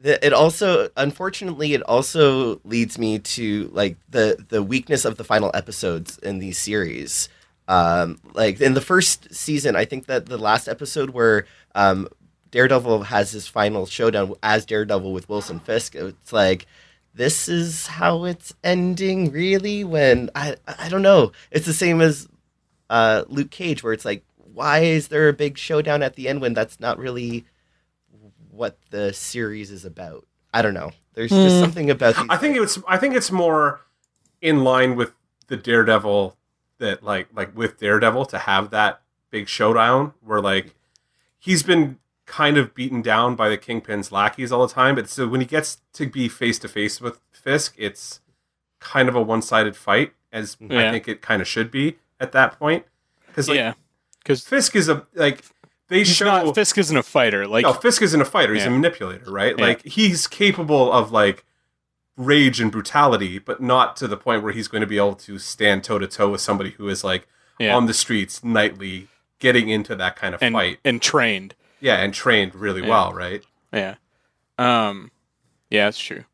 it 0.05 0.33
also 0.35 0.91
unfortunately 0.97 1.73
it 1.73 1.83
also 1.83 2.61
leads 2.65 2.99
me 2.99 3.19
to 3.19 3.71
like 3.73 3.97
the 4.11 4.37
the 4.51 4.63
weakness 4.63 5.05
of 5.07 5.17
the 5.17 5.25
final 5.25 5.51
episodes 5.55 6.19
in 6.19 6.39
these 6.39 6.59
series 6.59 7.29
um 7.69 8.19
like 8.35 8.61
in 8.61 8.75
the 8.75 8.81
first 8.81 9.33
season 9.35 9.75
i 9.77 9.85
think 9.85 10.07
that 10.07 10.27
the 10.27 10.39
last 10.39 10.69
episode 10.69 11.11
where 11.11 11.47
um 11.75 12.09
daredevil 12.51 13.05
has 13.05 13.33
his 13.33 13.47
final 13.49 13.87
showdown 13.87 14.33
as 14.43 14.65
daredevil 14.65 15.13
with 15.13 15.29
wilson 15.29 15.59
fisk 15.61 15.95
it's 15.95 16.33
like 16.33 16.67
this 17.15 17.49
is 17.49 17.87
how 17.87 18.25
it's 18.25 18.55
ending 18.63 19.31
really 19.33 19.83
when 19.83 20.31
i 20.35 20.55
i 20.79 20.89
don't 20.89 21.03
know 21.03 21.33
it's 21.51 21.67
the 21.67 21.73
same 21.73 22.01
as 22.01 22.29
uh 22.91 23.25
luke 23.29 23.51
cage 23.51 23.83
where 23.83 23.93
it's 23.93 24.05
like 24.05 24.23
why 24.37 24.79
is 24.79 25.09
there 25.09 25.29
a 25.29 25.33
big 25.33 25.59
showdown 25.59 26.03
at 26.03 26.15
the 26.15 26.29
end 26.29 26.41
when 26.41 26.55
that's 26.55 26.79
not 26.81 26.99
really 26.99 27.45
what 28.51 28.79
the 28.89 29.13
series 29.13 29.71
is 29.71 29.85
about. 29.85 30.27
I 30.55 30.63
don't 30.63 30.73
know. 30.73 30.93
There's 31.13 31.31
just 31.31 31.57
Hmm. 31.57 31.61
something 31.65 31.91
about 31.91 32.17
these. 32.17 32.25
I 32.31 32.39
think 32.39 32.57
it's 32.57 32.79
I 32.89 32.97
think 32.97 33.15
it's 33.15 33.31
more 33.31 33.83
in 34.41 34.65
line 34.65 34.97
with 34.97 35.13
the 35.49 35.59
Daredevil 35.59 36.35
that 36.79 37.03
like 37.03 37.29
like 37.35 37.57
with 37.57 37.79
Daredevil 37.79 38.27
to 38.27 38.39
have 38.39 38.71
that 38.71 39.01
big 39.31 39.49
showdown 39.49 40.13
where 40.25 40.41
like 40.41 40.75
he's 41.39 41.63
been 41.63 41.99
kind 42.27 42.57
of 42.59 42.75
beaten 42.75 43.03
down 43.03 43.37
by 43.37 43.49
the 43.49 43.57
Kingpin's 43.57 44.11
lackeys 44.11 44.51
all 44.53 44.67
the 44.67 44.73
time, 44.75 44.95
but 44.97 45.09
so 45.09 45.29
when 45.29 45.41
he 45.41 45.47
gets 45.47 45.79
to 45.93 46.07
be 46.07 46.29
face 46.29 46.59
to 46.59 46.69
face 46.69 47.01
with 47.01 47.21
Fisk, 47.33 47.75
it's 47.79 48.21
kind 48.81 49.09
of 49.09 49.15
a 49.15 49.23
one 49.23 49.41
sided 49.43 49.77
fight, 49.77 50.13
as 50.33 50.57
I 50.61 50.91
think 50.91 51.07
it 51.09 51.23
kind 51.23 51.41
of 51.41 51.47
should 51.49 51.71
be 51.71 51.97
at 52.21 52.33
that 52.33 52.59
point. 52.59 52.85
Because 53.29 53.49
like 53.49 53.57
yeah, 53.57 53.75
because 54.19 54.45
Fisk 54.45 54.75
is 54.77 54.89
a 54.89 55.07
like 55.15 55.45
they 55.89 56.03
show 56.05 56.25
not 56.25 56.55
Fisk 56.55 56.77
isn't 56.79 56.97
a 56.97 57.03
fighter. 57.03 57.47
Like 57.47 57.63
no, 57.63 57.73
Fisk 57.73 58.03
isn't 58.03 58.21
a 58.21 58.25
fighter. 58.25 58.53
He's 58.55 58.65
Yeah. 58.65 58.71
a 58.71 58.73
manipulator, 58.73 59.31
right? 59.31 59.55
Yeah. 59.57 59.65
Like 59.65 59.85
he's 59.85 60.27
capable 60.27 60.93
of 60.93 61.13
like 61.13 61.45
rage 62.17 62.61
and 62.61 62.73
brutality, 62.73 63.39
but 63.39 63.61
not 63.63 63.97
to 63.97 64.09
the 64.09 64.17
point 64.17 64.43
where 64.43 64.53
he's 64.53 64.69
going 64.69 64.81
to 64.81 64.87
be 64.87 64.97
able 64.97 65.15
to 65.15 65.39
stand 65.39 65.85
toe 65.85 65.99
to 65.99 66.07
toe 66.07 66.31
with 66.31 66.41
somebody 66.41 66.71
who 66.71 66.89
is 66.89 67.05
like 67.05 67.27
Yeah. 67.59 67.75
on 67.77 67.87
the 67.87 67.95
streets 67.95 68.43
nightly, 68.45 69.09
getting 69.39 69.69
into 69.69 69.95
that 69.97 70.17
kind 70.17 70.35
of 70.35 70.43
and 70.43 70.55
fight. 70.55 70.79
and 70.85 71.01
trained. 71.03 71.55
Yeah, 71.81 71.97
and 71.97 72.15
trained 72.15 72.55
really 72.55 72.83
Yeah. 72.83 72.89
well, 72.89 73.13
right? 73.13 73.43
Yeah, 73.73 73.97
um, 74.59 75.11
yeah, 75.71 75.85
that's 75.87 75.99
true. 75.99 76.25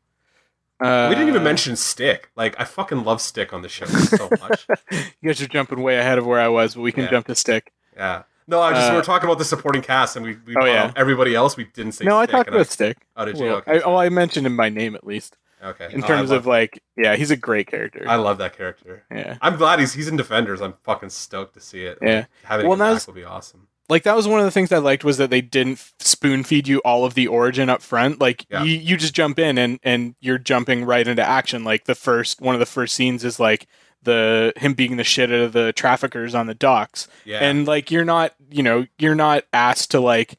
Uh, 0.79 1.07
we 1.09 1.15
didn't 1.15 1.29
even 1.29 1.43
mention 1.43 1.75
Stick. 1.75 2.29
Like 2.35 2.59
I 2.59 2.63
fucking 2.65 3.03
love 3.03 3.21
Stick 3.21 3.53
on 3.53 3.61
the 3.61 3.69
show 3.69 3.85
so 3.85 4.29
much. 4.41 4.65
You 5.21 5.29
guys 5.29 5.41
are 5.41 5.47
jumping 5.47 5.81
way 5.81 5.97
ahead 5.97 6.17
of 6.17 6.25
where 6.25 6.39
I 6.41 6.47
was, 6.49 6.75
but 6.75 6.81
we 6.81 6.91
can 6.91 7.03
Yeah. 7.05 7.09
jump 7.11 7.27
to 7.27 7.35
stick. 7.35 7.71
yeah. 7.95 8.23
No, 8.45 8.59
I 8.61 8.73
just 8.73 8.89
Uh, 8.89 8.91
we 8.91 8.97
were 8.97 9.03
talking 9.03 9.29
about 9.29 9.37
the 9.37 9.45
supporting 9.45 9.81
cast, 9.81 10.17
and 10.17 10.25
we, 10.25 10.35
we 10.45 10.53
Oh, 10.57 10.65
yeah. 10.65 10.91
everybody 10.97 11.33
else. 11.33 11.55
We 11.55 11.63
didn't 11.63 11.93
say. 11.93 12.03
no, 12.03 12.17
I 12.17 12.25
Stick, 12.25 12.31
talked 12.31 12.47
and 12.47 12.55
about 12.57 12.67
stick. 12.67 12.97
Oh, 13.15 13.23
did 13.23 13.37
you? 13.37 13.45
Well, 13.45 13.55
okay. 13.57 13.77
I, 13.77 13.79
oh, 13.81 13.95
I 13.95 14.09
mentioned 14.09 14.45
him 14.45 14.57
by 14.57 14.67
name 14.67 14.95
at 14.95 15.05
least. 15.07 15.37
Okay. 15.63 15.89
In 15.91 16.03
Oh, 16.03 16.07
terms 16.07 16.31
of 16.31 16.45
like, 16.45 16.81
yeah, 16.97 17.15
he's 17.15 17.31
a 17.31 17.37
great 17.37 17.67
character. 17.67 18.03
I 18.07 18.15
love 18.15 18.37
that 18.39 18.55
character. 18.57 19.03
yeah, 19.11 19.37
I'm 19.41 19.55
glad 19.57 19.79
he's 19.79 19.93
he's 19.93 20.07
in 20.07 20.17
Defenders. 20.17 20.61
I'm 20.61 20.73
fucking 20.83 21.09
stoked 21.09 21.53
to 21.55 21.59
see 21.59 21.83
it. 21.85 21.97
Yeah. 22.01 22.15
Like, 22.17 22.27
having 22.43 22.67
Well, 22.67 22.73
him 22.81 22.95
back 22.95 23.07
will 23.07 23.13
be 23.13 23.23
awesome. 23.23 23.67
like 23.89 24.03
that 24.03 24.15
was 24.15 24.27
one 24.27 24.39
of 24.39 24.45
the 24.45 24.51
things 24.51 24.71
I 24.71 24.77
liked 24.77 25.03
was 25.03 25.17
that 25.17 25.29
they 25.29 25.41
didn't 25.41 25.93
spoon 25.99 26.43
feed 26.43 26.67
you 26.67 26.79
all 26.79 27.05
of 27.05 27.13
the 27.15 27.27
origin 27.27 27.69
up 27.69 27.81
front. 27.81 28.19
Like 28.21 28.45
Yeah. 28.49 28.63
you, 28.63 28.77
you 28.77 28.97
just 28.97 29.13
jump 29.13 29.39
in 29.39 29.57
and 29.57 29.79
and 29.83 30.15
you're 30.19 30.37
jumping 30.37 30.85
right 30.85 31.07
into 31.07 31.23
action. 31.27 31.63
Like 31.63 31.85
the 31.85 31.95
first 31.95 32.41
one 32.41 32.55
of 32.55 32.59
the 32.59 32.65
first 32.65 32.95
scenes 32.95 33.23
is 33.23 33.39
like 33.39 33.67
the 34.01 34.51
him 34.57 34.73
beating 34.73 34.97
the 34.97 35.03
shit 35.03 35.31
out 35.31 35.39
of 35.39 35.53
the 35.53 35.71
traffickers 35.73 36.35
on 36.35 36.47
the 36.47 36.53
docks. 36.55 37.07
Yeah. 37.25 37.39
and 37.39 37.65
like 37.67 37.89
you're 37.91 38.03
not 38.05 38.33
you 38.51 38.61
know 38.63 38.85
you're 38.99 39.15
not 39.15 39.43
asked 39.53 39.91
to 39.91 39.99
like 39.99 40.37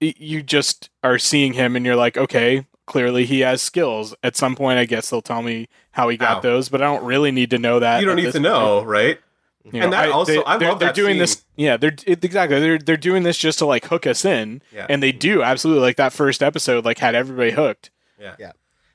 you 0.00 0.42
just 0.42 0.90
are 1.02 1.18
seeing 1.18 1.52
him 1.54 1.76
and 1.76 1.86
you're 1.86 1.96
like 1.96 2.16
okay 2.16 2.66
clearly 2.86 3.24
he 3.24 3.40
has 3.40 3.62
skills 3.62 4.14
at 4.22 4.36
some 4.36 4.54
point 4.54 4.78
i 4.78 4.84
guess 4.84 5.10
they'll 5.10 5.22
tell 5.22 5.42
me 5.42 5.68
how 5.92 6.08
he 6.08 6.16
got 6.16 6.38
Ow. 6.38 6.40
those 6.40 6.68
but 6.68 6.82
i 6.82 6.84
don't 6.84 7.04
really 7.04 7.30
need 7.30 7.50
to 7.50 7.58
know 7.58 7.78
that 7.80 8.00
you 8.00 8.06
don't 8.06 8.16
need 8.16 8.26
this 8.26 8.34
to 8.34 8.40
know, 8.40 8.82
right? 8.84 9.16
point. 9.16 9.74
You 9.74 9.80
And 9.82 9.92
that 9.94 10.10
also- 10.10 10.44
I 10.44 10.58
they're, 10.58 10.68
love 10.68 10.78
they're 10.78 10.92
doing 10.92 11.12
scene. 11.14 11.18
this 11.20 11.44
yeah 11.56 11.76
they're 11.78 11.96
it, 12.06 12.22
exactly 12.22 12.60
they're 12.60 12.78
they're 12.78 12.96
doing 12.98 13.22
this 13.22 13.38
just 13.38 13.58
to 13.60 13.66
like 13.66 13.86
hook 13.86 14.06
us 14.06 14.24
in 14.26 14.60
Yeah. 14.70 14.86
and 14.90 15.02
they 15.02 15.10
do 15.12 15.42
absolutely 15.42 15.80
like 15.82 15.96
that 15.96 16.12
first 16.12 16.42
episode 16.42 16.84
like 16.84 16.98
had 16.98 17.14
everybody 17.14 17.50
hooked 17.52 17.90
yeah. 18.20 18.36
Yeah. 18.38 18.52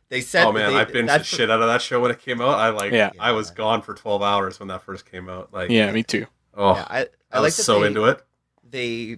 They 0.10 0.22
said. 0.22 0.46
oh 0.46 0.52
man, 0.52 0.72
they, 0.74 0.80
I 0.80 0.86
binged 0.86 1.08
that 1.08 1.18
the 1.20 1.24
shit 1.24 1.52
out 1.52 1.62
of 1.62 1.68
that 1.68 1.84
show 1.84 2.00
when 2.00 2.10
it 2.10 2.20
came 2.20 2.42
out. 2.42 2.58
I 2.58 2.70
like. 2.70 2.92
Yeah. 2.92 3.12
I 3.20 3.32
was 3.32 3.52
gone 3.52 3.84
for 3.84 3.94
12 3.94 4.24
hours 4.24 4.60
when 4.60 4.68
that 4.70 4.82
first 4.82 5.06
came 5.06 5.30
out. 5.30 5.54
Like. 5.54 5.70
yeah 5.70 5.92
me 5.92 6.02
too 6.02 6.26
Oh, 6.56 6.74
Yeah, 6.74 6.86
I, 6.90 7.00
I, 7.02 7.08
I 7.32 7.38
like 7.40 7.44
was 7.48 7.58
that 7.58 7.64
so 7.64 7.82
they, 7.82 7.88
into 7.88 8.06
it. 8.06 8.20
They, 8.68 9.18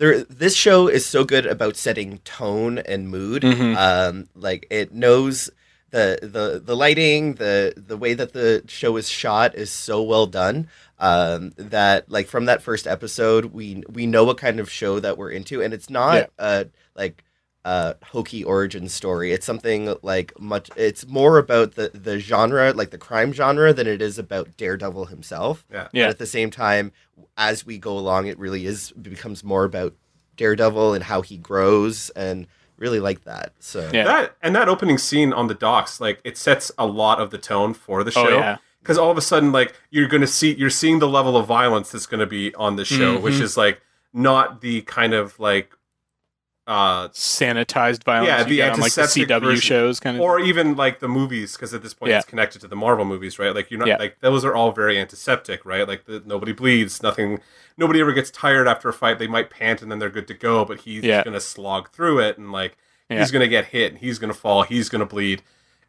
there. 0.00 0.24
This 0.24 0.56
show 0.56 0.88
is 0.88 1.06
so 1.06 1.24
good 1.24 1.46
about 1.46 1.76
setting 1.76 2.18
tone 2.24 2.78
and 2.78 3.08
mood. 3.08 3.42
Mhm. 3.42 3.76
Um, 3.76 4.28
like 4.34 4.66
it 4.70 4.92
knows 4.92 5.50
the 5.90 6.18
the 6.22 6.60
the 6.64 6.74
lighting, 6.76 7.34
the 7.34 7.74
the 7.76 7.96
way 7.96 8.14
that 8.14 8.32
the 8.32 8.62
show 8.66 8.96
is 8.96 9.08
shot 9.08 9.54
is 9.54 9.70
so 9.70 10.02
well 10.02 10.26
done. 10.26 10.68
Um, 10.98 11.52
that 11.56 12.10
like 12.10 12.26
from 12.28 12.46
that 12.46 12.62
first 12.62 12.86
episode, 12.86 13.46
we 13.46 13.82
we 13.88 14.06
know 14.06 14.24
what 14.24 14.36
kind 14.38 14.58
of 14.60 14.70
show 14.70 14.98
that 15.00 15.16
we're 15.16 15.30
into, 15.30 15.62
and 15.62 15.72
it's 15.72 15.88
not 15.90 16.14
Yeah. 16.16 16.26
uh 16.38 16.64
like 16.96 17.22
uh 17.64 17.94
hokey 18.02 18.42
origin 18.44 18.88
story. 18.88 19.32
It's 19.32 19.44
something 19.44 19.94
like 20.02 20.38
much. 20.40 20.70
It's 20.76 21.06
more 21.06 21.38
about 21.38 21.74
the 21.74 21.90
the 21.94 22.18
genre, 22.18 22.72
like 22.72 22.90
the 22.90 22.98
crime 22.98 23.32
genre, 23.32 23.72
than 23.72 23.86
it 23.86 24.00
is 24.00 24.18
about 24.18 24.56
Daredevil 24.56 25.06
himself. 25.06 25.64
Yeah. 25.70 25.88
Yeah. 25.92 26.04
But 26.06 26.10
at 26.10 26.18
the 26.18 26.26
same 26.26 26.50
time, 26.50 26.92
as 27.36 27.66
we 27.66 27.76
go 27.78 27.96
along, 27.98 28.26
it 28.28 28.38
really 28.38 28.64
is 28.66 28.92
becomes 28.92 29.44
more 29.44 29.64
about 29.64 29.94
Daredevil 30.36 30.94
and 30.94 31.04
how 31.04 31.20
he 31.22 31.36
grows, 31.36 32.08
and 32.10 32.46
really 32.78 33.00
like 33.00 33.24
that. 33.24 33.52
So 33.58 33.90
Yeah. 33.92 34.04
That 34.04 34.36
and 34.42 34.56
that 34.56 34.68
opening 34.68 34.96
scene 34.96 35.32
on 35.34 35.46
the 35.48 35.54
docks, 35.54 36.00
like 36.00 36.20
it 36.24 36.38
sets 36.38 36.72
a 36.78 36.86
lot 36.86 37.20
of 37.20 37.30
the 37.30 37.38
tone 37.38 37.74
for 37.74 38.02
the 38.04 38.10
show. 38.10 38.22
Oh, 38.22 38.28
show. 38.30 38.36
yeah. 38.38 38.56
Because 38.80 38.96
all 38.96 39.10
of 39.10 39.18
a 39.18 39.20
sudden, 39.22 39.52
like 39.52 39.74
you're 39.90 40.08
gonna 40.08 40.26
see, 40.26 40.54
you're 40.54 40.70
seeing 40.70 40.98
the 40.98 41.08
level 41.08 41.36
of 41.36 41.46
violence 41.46 41.90
that's 41.90 42.06
gonna 42.06 42.24
be 42.26 42.54
on 42.54 42.76
the 42.76 42.86
show, 42.86 43.18
which 43.18 43.34
Mhm. 43.34 43.42
is 43.42 43.56
like 43.58 43.82
not 44.14 44.62
the 44.62 44.80
kind 44.82 45.12
of 45.12 45.38
like, 45.38 45.74
uh, 46.70 47.08
sanitized 47.08 48.04
violence 48.04 48.28
Yeah, 48.28 48.44
the 48.44 48.62
on 48.62 48.78
like 48.78 48.92
the 48.94 49.02
cw 49.02 49.40
version. 49.40 49.60
shows 49.60 49.98
kind 49.98 50.16
of 50.16 50.22
or 50.22 50.38
even 50.38 50.76
like 50.76 51.00
the 51.00 51.08
movies, 51.08 51.52
because 51.56 51.74
at 51.74 51.82
this 51.82 51.94
point 51.94 52.10
Yeah. 52.10 52.18
it's 52.18 52.26
connected 52.26 52.60
to 52.60 52.68
the 52.68 52.76
Marvel 52.76 53.04
movies, 53.04 53.40
right? 53.40 53.52
Like 53.52 53.72
you're 53.72 53.78
not 53.80 53.88
Yeah. 53.88 53.96
like 53.96 54.20
those 54.20 54.44
are 54.44 54.54
all 54.54 54.70
very 54.70 54.96
antiseptic, 54.96 55.64
right? 55.66 55.88
Like 55.88 56.04
the, 56.04 56.22
nobody 56.24 56.52
bleeds, 56.52 57.02
nothing, 57.02 57.40
nobody 57.76 58.00
ever 58.00 58.12
gets 58.12 58.30
tired 58.30 58.68
after 58.68 58.88
a 58.88 58.92
fight. 58.92 59.18
They 59.18 59.26
might 59.26 59.50
pant 59.50 59.82
and 59.82 59.90
then 59.90 59.98
they're 59.98 60.10
good 60.10 60.28
to 60.28 60.34
go, 60.34 60.64
but 60.64 60.82
he's 60.82 61.02
Yeah. 61.02 61.24
gonna 61.24 61.40
slog 61.40 61.90
through 61.90 62.20
it 62.20 62.38
and 62.38 62.52
like 62.52 62.76
he's 63.08 63.32
gonna 63.32 63.48
get 63.48 63.64
hit 63.66 63.90
and 63.92 64.00
he's 64.00 64.20
gonna 64.20 64.32
fall, 64.32 64.62
he's 64.62 64.88
gonna 64.88 65.06
bleed. 65.06 65.42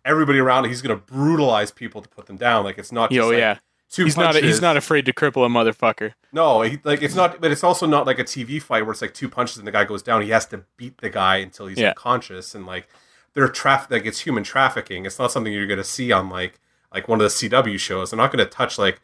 Everybody 0.04 0.40
around, 0.40 0.66
he's 0.66 0.82
gonna 0.82 0.96
brutalize 0.96 1.72
people 1.72 2.02
to 2.02 2.10
put 2.10 2.26
them 2.26 2.38
down. 2.38 2.64
Like 2.66 2.80
it's 2.80 2.92
not 2.92 3.12
just 3.12 3.18
Yo, 3.18 3.28
like 3.30 3.38
yeah. 3.38 3.58
Two 3.92 4.06
He's 4.06 4.18
not. 4.18 4.34
punches. 4.34 4.44
He's 4.44 4.62
not 4.62 4.78
afraid 4.78 5.06
to 5.06 5.14
cripple 5.14 5.46
a 5.46 5.50
motherfucker. 5.50 6.14
No, 6.32 6.62
he, 6.62 6.80
like 6.84 7.02
it's 7.04 7.14
not, 7.16 7.40
but 7.42 7.52
it's 7.52 7.64
also 7.64 7.86
not 7.86 8.08
like 8.08 8.18
a 8.20 8.24
TV 8.24 8.62
fight 8.62 8.84
where 8.84 8.92
it's 8.94 9.02
like 9.02 9.14
two 9.14 9.30
punches 9.30 9.58
and 9.58 9.68
the 9.68 9.72
guy 9.72 9.84
goes 9.86 10.02
down. 10.02 10.22
He 10.22 10.30
has 10.30 10.46
to 10.48 10.64
beat 10.78 10.98
the 11.00 11.10
guy 11.10 11.38
until 11.38 11.68
he's 11.68 11.78
Yeah. 11.78 11.90
unconscious, 11.90 12.56
and 12.56 12.66
like 12.66 12.88
they're 13.34 13.48
traf 13.48 13.92
like 13.92 14.06
it's 14.06 14.22
human 14.22 14.44
trafficking. 14.44 15.06
It's 15.06 15.20
not 15.20 15.32
something 15.32 15.52
you're 15.54 15.68
gonna 15.68 15.84
see 15.84 16.12
on 16.12 16.30
like 16.30 16.60
like 16.94 17.08
one 17.08 17.20
of 17.22 17.24
the 17.24 17.30
CW 17.50 17.78
shows. 17.80 18.12
They're 18.12 18.18
not 18.18 18.32
gonna 18.32 18.46
touch 18.46 18.78
like 18.78 19.00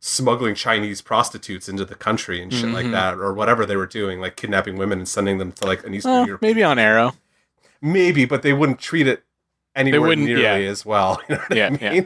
smuggling 0.00 0.54
Chinese 0.54 1.00
prostitutes 1.00 1.68
into 1.68 1.84
the 1.84 1.94
country 1.94 2.42
and 2.42 2.52
shit 2.52 2.68
like 2.70 2.86
Mhm. 2.86 2.92
that, 2.92 3.14
or 3.14 3.32
whatever 3.32 3.64
they 3.64 3.76
were 3.76 3.86
doing, 3.86 4.20
like 4.20 4.36
kidnapping 4.36 4.76
women 4.76 4.98
and 4.98 5.08
sending 5.08 5.38
them 5.38 5.52
to 5.52 5.66
like 5.66 5.84
an 5.86 5.94
Eastern 5.94 6.12
Well, 6.12 6.26
Europe. 6.26 6.42
maybe 6.42 6.62
on 6.62 6.78
Arrow. 6.78 7.14
maybe, 7.80 8.24
but 8.26 8.42
they 8.42 8.52
wouldn't 8.52 8.80
treat 8.80 9.06
it 9.06 9.22
anywhere 9.74 10.14
nearly 10.16 10.42
yeah. 10.42 10.54
as 10.70 10.84
well. 10.84 11.20
You 11.28 11.36
know 11.36 11.42
Yeah, 11.50 11.66
I 11.66 11.70
mean? 11.70 11.80
Yeah, 11.80 12.02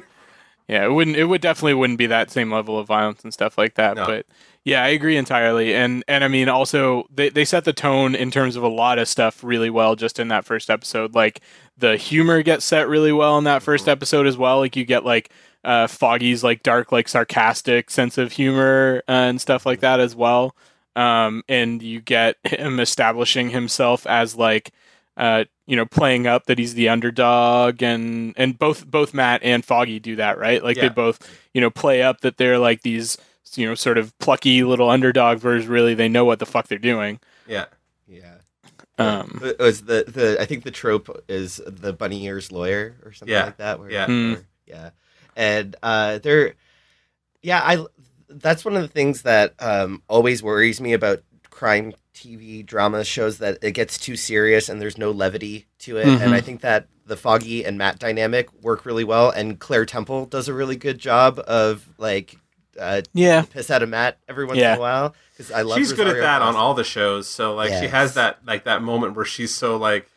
it 0.68 0.92
wouldn't. 0.92 1.16
It 1.16 1.24
would 1.24 1.40
definitely 1.40 1.74
wouldn't 1.74 1.98
be 1.98 2.06
that 2.08 2.30
same 2.30 2.52
level 2.52 2.78
of 2.78 2.86
violence 2.86 3.22
and 3.24 3.32
stuff 3.32 3.56
like 3.56 3.74
that. 3.74 3.96
No. 3.96 4.04
But 4.06 4.26
yeah, 4.64 4.82
I 4.82 4.88
agree 4.88 5.16
entirely. 5.16 5.74
And 5.74 6.04
and 6.06 6.22
I 6.24 6.28
mean, 6.28 6.48
also 6.48 7.06
they 7.14 7.30
they 7.30 7.44
set 7.46 7.64
the 7.64 7.72
tone 7.72 8.14
in 8.14 8.30
terms 8.30 8.54
of 8.56 8.62
a 8.62 8.68
lot 8.68 8.98
of 8.98 9.08
stuff 9.08 9.42
really 9.42 9.70
well 9.70 9.96
just 9.96 10.18
in 10.18 10.28
that 10.28 10.44
first 10.44 10.68
episode. 10.68 11.14
Like 11.14 11.40
the 11.76 11.96
humor 11.96 12.42
gets 12.42 12.64
set 12.64 12.88
really 12.88 13.12
well 13.12 13.38
in 13.38 13.44
that 13.44 13.62
1st 13.62 13.80
Mm-hmm. 13.80 13.90
episode 13.90 14.26
as 14.26 14.36
well. 14.36 14.58
Like 14.58 14.76
you 14.76 14.84
get 14.84 15.04
like 15.04 15.30
uh, 15.64 15.86
Foggy's 15.86 16.44
like 16.44 16.62
dark, 16.62 16.92
like 16.92 17.08
sarcastic 17.08 17.90
sense 17.90 18.18
of 18.18 18.32
humor 18.32 19.02
uh, 19.08 19.12
and 19.12 19.40
stuff 19.40 19.64
like 19.64 19.80
that 19.80 20.00
as 20.00 20.14
well. 20.14 20.54
Um, 20.96 21.44
and 21.48 21.80
you 21.82 22.00
get 22.00 22.36
him 22.44 22.80
establishing 22.80 23.50
himself 23.50 24.06
as 24.06 24.34
like 24.36 24.72
uh, 25.18 25.44
you 25.66 25.76
know, 25.76 25.84
playing 25.84 26.26
up 26.26 26.46
that 26.46 26.58
he's 26.58 26.72
the 26.74 26.88
underdog, 26.88 27.82
and 27.82 28.32
and 28.38 28.58
both 28.58 28.86
both 28.86 29.12
Matt 29.12 29.42
and 29.42 29.62
Foggy 29.64 29.98
do 29.98 30.16
that, 30.16 30.38
right? 30.38 30.62
Like 30.64 30.76
they 30.78 30.88
both, 30.88 31.18
you 31.52 31.60
know, 31.60 31.68
play 31.70 32.02
up 32.02 32.22
that 32.22 32.38
they're 32.38 32.58
like 32.58 32.80
these 32.82 33.18
you 33.54 33.66
know 33.66 33.74
sort 33.74 33.98
of 33.98 34.16
plucky 34.18 34.62
little 34.62 34.88
underdog 34.88 35.38
version. 35.38 35.70
Really, 35.70 35.94
they 35.94 36.08
know 36.08 36.24
what 36.24 36.38
the 36.38 36.46
fuck 36.46 36.68
they're 36.68 36.78
doing. 36.78 37.18
Yeah. 37.46 37.66
Yeah. 38.06 38.34
Um, 38.98 39.40
It 39.44 39.58
was 39.58 39.82
the 39.82 40.04
the 40.06 40.40
I 40.40 40.44
think 40.44 40.64
the 40.64 40.70
trope 40.70 41.24
is 41.28 41.60
the 41.66 41.92
bunny 41.92 42.24
ears 42.24 42.50
lawyer 42.50 42.96
or 43.04 43.12
something 43.12 43.32
Yeah. 43.34 43.44
like 43.46 43.56
that. 43.58 43.78
Where, 43.80 43.90
Yeah. 43.90 44.06
Hmm. 44.06 44.32
where- 44.32 44.44
yeah, 44.66 44.90
and 45.36 45.76
uh, 45.82 46.18
they're 46.18 46.54
yeah. 47.42 47.60
I 47.64 47.84
that's 48.28 48.64
one 48.64 48.76
of 48.76 48.82
the 48.82 48.88
things 48.88 49.22
that 49.22 49.54
um, 49.60 50.02
always 50.08 50.42
worries 50.42 50.80
me 50.80 50.92
about 50.92 51.22
crime 51.50 51.94
TV 52.18 52.64
drama 52.64 53.04
shows 53.04 53.38
that 53.38 53.58
it 53.62 53.72
gets 53.72 53.98
too 53.98 54.16
serious 54.16 54.68
and 54.68 54.80
there's 54.80 54.98
no 54.98 55.10
levity 55.10 55.66
to 55.80 55.96
it. 55.98 56.06
Mhm. 56.06 56.20
And 56.20 56.34
I 56.34 56.40
think 56.40 56.60
that 56.62 56.86
the 57.06 57.16
Foggy 57.16 57.64
and 57.64 57.78
Matt 57.78 57.98
dynamic 57.98 58.48
work 58.62 58.84
really 58.84 59.04
well, 59.04 59.30
and 59.30 59.58
Claire 59.58 59.86
Temple 59.86 60.26
does 60.26 60.48
a 60.48 60.52
really 60.54 60.76
good 60.76 60.98
job 60.98 61.40
of 61.46 61.86
like 61.98 62.36
uh, 62.78 63.02
yeah, 63.12 63.42
piss 63.42 63.70
out 63.72 63.82
of 63.82 63.88
Matt 63.88 64.18
every 64.28 64.44
once 64.44 64.58
Yeah. 64.58 64.72
in 64.74 64.78
a 64.78 64.80
while 64.80 65.14
because 65.36 65.50
I 65.50 65.62
love 65.62 65.78
she's 65.78 65.92
good 65.92 66.06
at 66.06 66.12
Rosario 66.12 66.22
that 66.22 66.42
on 66.42 66.54
all 66.54 66.74
the 66.74 66.84
shows. 66.84 67.26
So 67.28 67.54
like 67.54 67.70
she 67.70 67.88
has 67.88 68.14
that 68.14 68.38
like 68.46 68.64
that 68.64 68.82
moment 68.82 69.16
where 69.16 69.24
she's 69.24 69.52
so 69.54 69.76
like 69.76 70.08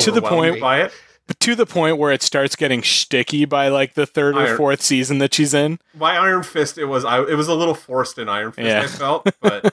To 0.00 0.10
the 0.10 0.20
point- 0.22 0.60
by 0.60 0.82
it. 0.82 0.92
to 1.38 1.54
the 1.54 1.64
point 1.64 1.96
where 1.96 2.10
it 2.12 2.22
starts 2.22 2.56
getting 2.56 2.82
shticky 2.82 3.48
by 3.48 3.68
like 3.68 3.94
the 3.94 4.04
third 4.04 4.36
or 4.36 4.56
fourth 4.56 4.82
season 4.82 5.18
that 5.18 5.32
she's 5.32 5.54
in. 5.54 5.78
By 5.94 6.16
Iron 6.16 6.42
Fist, 6.42 6.76
it 6.76 6.86
was 6.86 7.04
I 7.04 7.22
it 7.22 7.36
was 7.36 7.48
a 7.48 7.54
little 7.54 7.74
forced 7.74 8.18
in 8.18 8.28
Iron 8.28 8.52
Fist. 8.52 8.66
Yeah. 8.66 8.82
I 8.82 8.86
felt, 8.86 9.26
but 9.40 9.72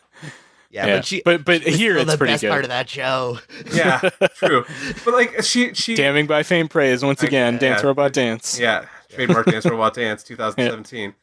Yeah, 0.85 0.97
but 0.97 1.05
she 1.05 1.21
but 1.25 1.43
but 1.43 1.63
was 1.65 1.75
here 1.75 1.97
it's 1.97 2.11
the 2.11 2.17
pretty 2.17 2.33
best 2.33 2.41
good. 2.41 2.49
part 2.49 2.63
of 2.63 2.69
that 2.69 2.89
show. 2.89 3.39
yeah, 3.73 3.99
true. 4.35 4.63
But 5.03 5.13
like 5.13 5.43
she 5.43 5.73
she 5.73 5.95
Damning 5.95 6.27
by 6.27 6.43
fame 6.43 6.67
praise 6.67 7.03
once 7.03 7.23
I- 7.23 7.27
again. 7.27 7.57
Dance 7.57 7.81
yeah. 7.81 7.87
robot 7.87 8.13
dance. 8.13 8.59
Yeah, 8.59 8.85
trademark 9.09 9.47
Dance 9.47 9.65
Robot 9.65 9.93
Dance 9.95 10.23
2017. 10.25 11.13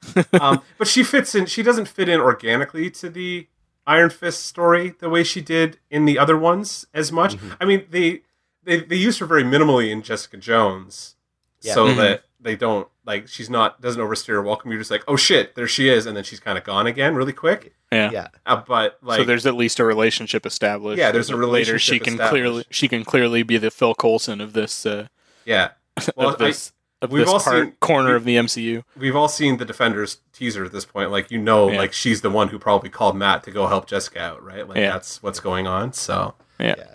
um, 0.41 0.61
but 0.79 0.89
she 0.89 1.03
fits 1.05 1.35
in. 1.35 1.47
She 1.47 1.63
doesn't 1.63 1.87
fit 1.89 2.09
in 2.09 2.21
organically 2.21 2.91
to 2.91 3.09
the 3.11 3.47
Iron 3.87 4.11
Fist 4.11 4.47
story 4.47 4.95
the 4.99 5.09
way 5.09 5.23
she 5.23 5.41
did 5.41 5.79
in 5.91 6.05
the 6.05 6.19
other 6.19 6.37
ones 6.39 6.87
as 6.95 7.13
much. 7.13 7.37
Mhm. 7.37 7.57
I 7.61 7.65
mean, 7.65 7.85
they 7.91 8.23
they 8.65 8.81
they 8.81 8.97
used 8.97 9.19
her 9.21 9.27
very 9.27 9.45
minimally 9.45 9.91
in 9.91 10.03
Jessica 10.03 10.37
Jones, 10.37 11.17
Yeah. 11.61 11.75
so 11.75 11.89
Mhm. 11.89 11.97
that 11.97 12.25
they 12.41 12.57
don't 12.57 12.89
like 13.07 13.29
she's 13.29 13.51
not 13.51 13.81
doesn't 13.81 14.01
overstay 14.01 14.33
her 14.33 14.43
welcome. 14.43 14.71
You're 14.71 14.81
just 14.81 14.91
like, 14.91 15.05
oh 15.09 15.17
shit, 15.17 15.55
there 15.55 15.69
she 15.69 15.89
is, 15.89 16.07
and 16.07 16.17
then 16.17 16.25
she's 16.25 16.41
kind 16.41 16.57
of 16.59 16.65
gone 16.65 16.87
again 16.87 17.15
really 17.15 17.33
quick. 17.33 17.75
Yeah. 17.93 18.11
Yeah. 18.11 18.29
Uh, 18.47 18.63
but 18.67 18.99
like, 19.03 19.19
so 19.21 19.25
there's 19.25 19.47
at 19.47 19.55
least 19.55 19.79
a 19.79 19.85
relationship 19.85 20.45
established. 20.47 20.99
Yeah, 20.99 21.13
there's 21.13 21.31
a 21.31 21.37
Later, 21.37 21.79
she 21.79 21.99
can 21.99 22.19
clearly 22.19 22.65
she 22.71 22.89
can 22.89 23.05
clearly 23.05 23.43
be 23.43 23.57
the 23.59 23.71
Phil 23.71 23.95
Coulson 23.95 24.41
of 24.41 24.53
this 24.53 24.85
uh, 24.87 25.09
yeah. 25.45 25.71
Well, 26.17 26.31
of 26.31 26.39
this 26.39 26.73
of 27.03 27.13
we've 27.13 27.21
this 27.27 27.29
all 27.33 27.41
part 27.41 27.65
seen- 27.67 27.73
corner 27.81 28.11
we- 28.11 28.17
of 28.17 28.25
the 28.25 28.37
MCU. 28.37 28.83
we've 28.97 29.15
all 29.15 29.29
seen 29.29 29.59
the 29.59 29.65
Defenders 29.65 30.19
teaser 30.33 30.65
at 30.65 30.73
this 30.73 30.85
point. 30.87 31.11
Like 31.11 31.31
you 31.31 31.39
know, 31.39 31.71
Yeah. 31.71 31.79
like 31.79 31.93
she's 31.93 32.23
the 32.23 32.31
one 32.31 32.49
who 32.49 32.59
probably 32.59 32.89
called 32.91 33.17
Matt 33.17 33.45
to 33.45 33.51
go 33.51 33.67
help 33.67 33.87
Jessica 33.87 34.21
out, 34.21 34.43
right? 34.43 34.67
Like 34.67 34.79
Yeah. 34.79 34.93
that's 34.93 35.23
what's 35.23 35.39
going 35.41 35.67
on. 35.67 35.93
So 35.93 36.35
Yeah. 36.59 36.75
Yeah. 36.79 36.95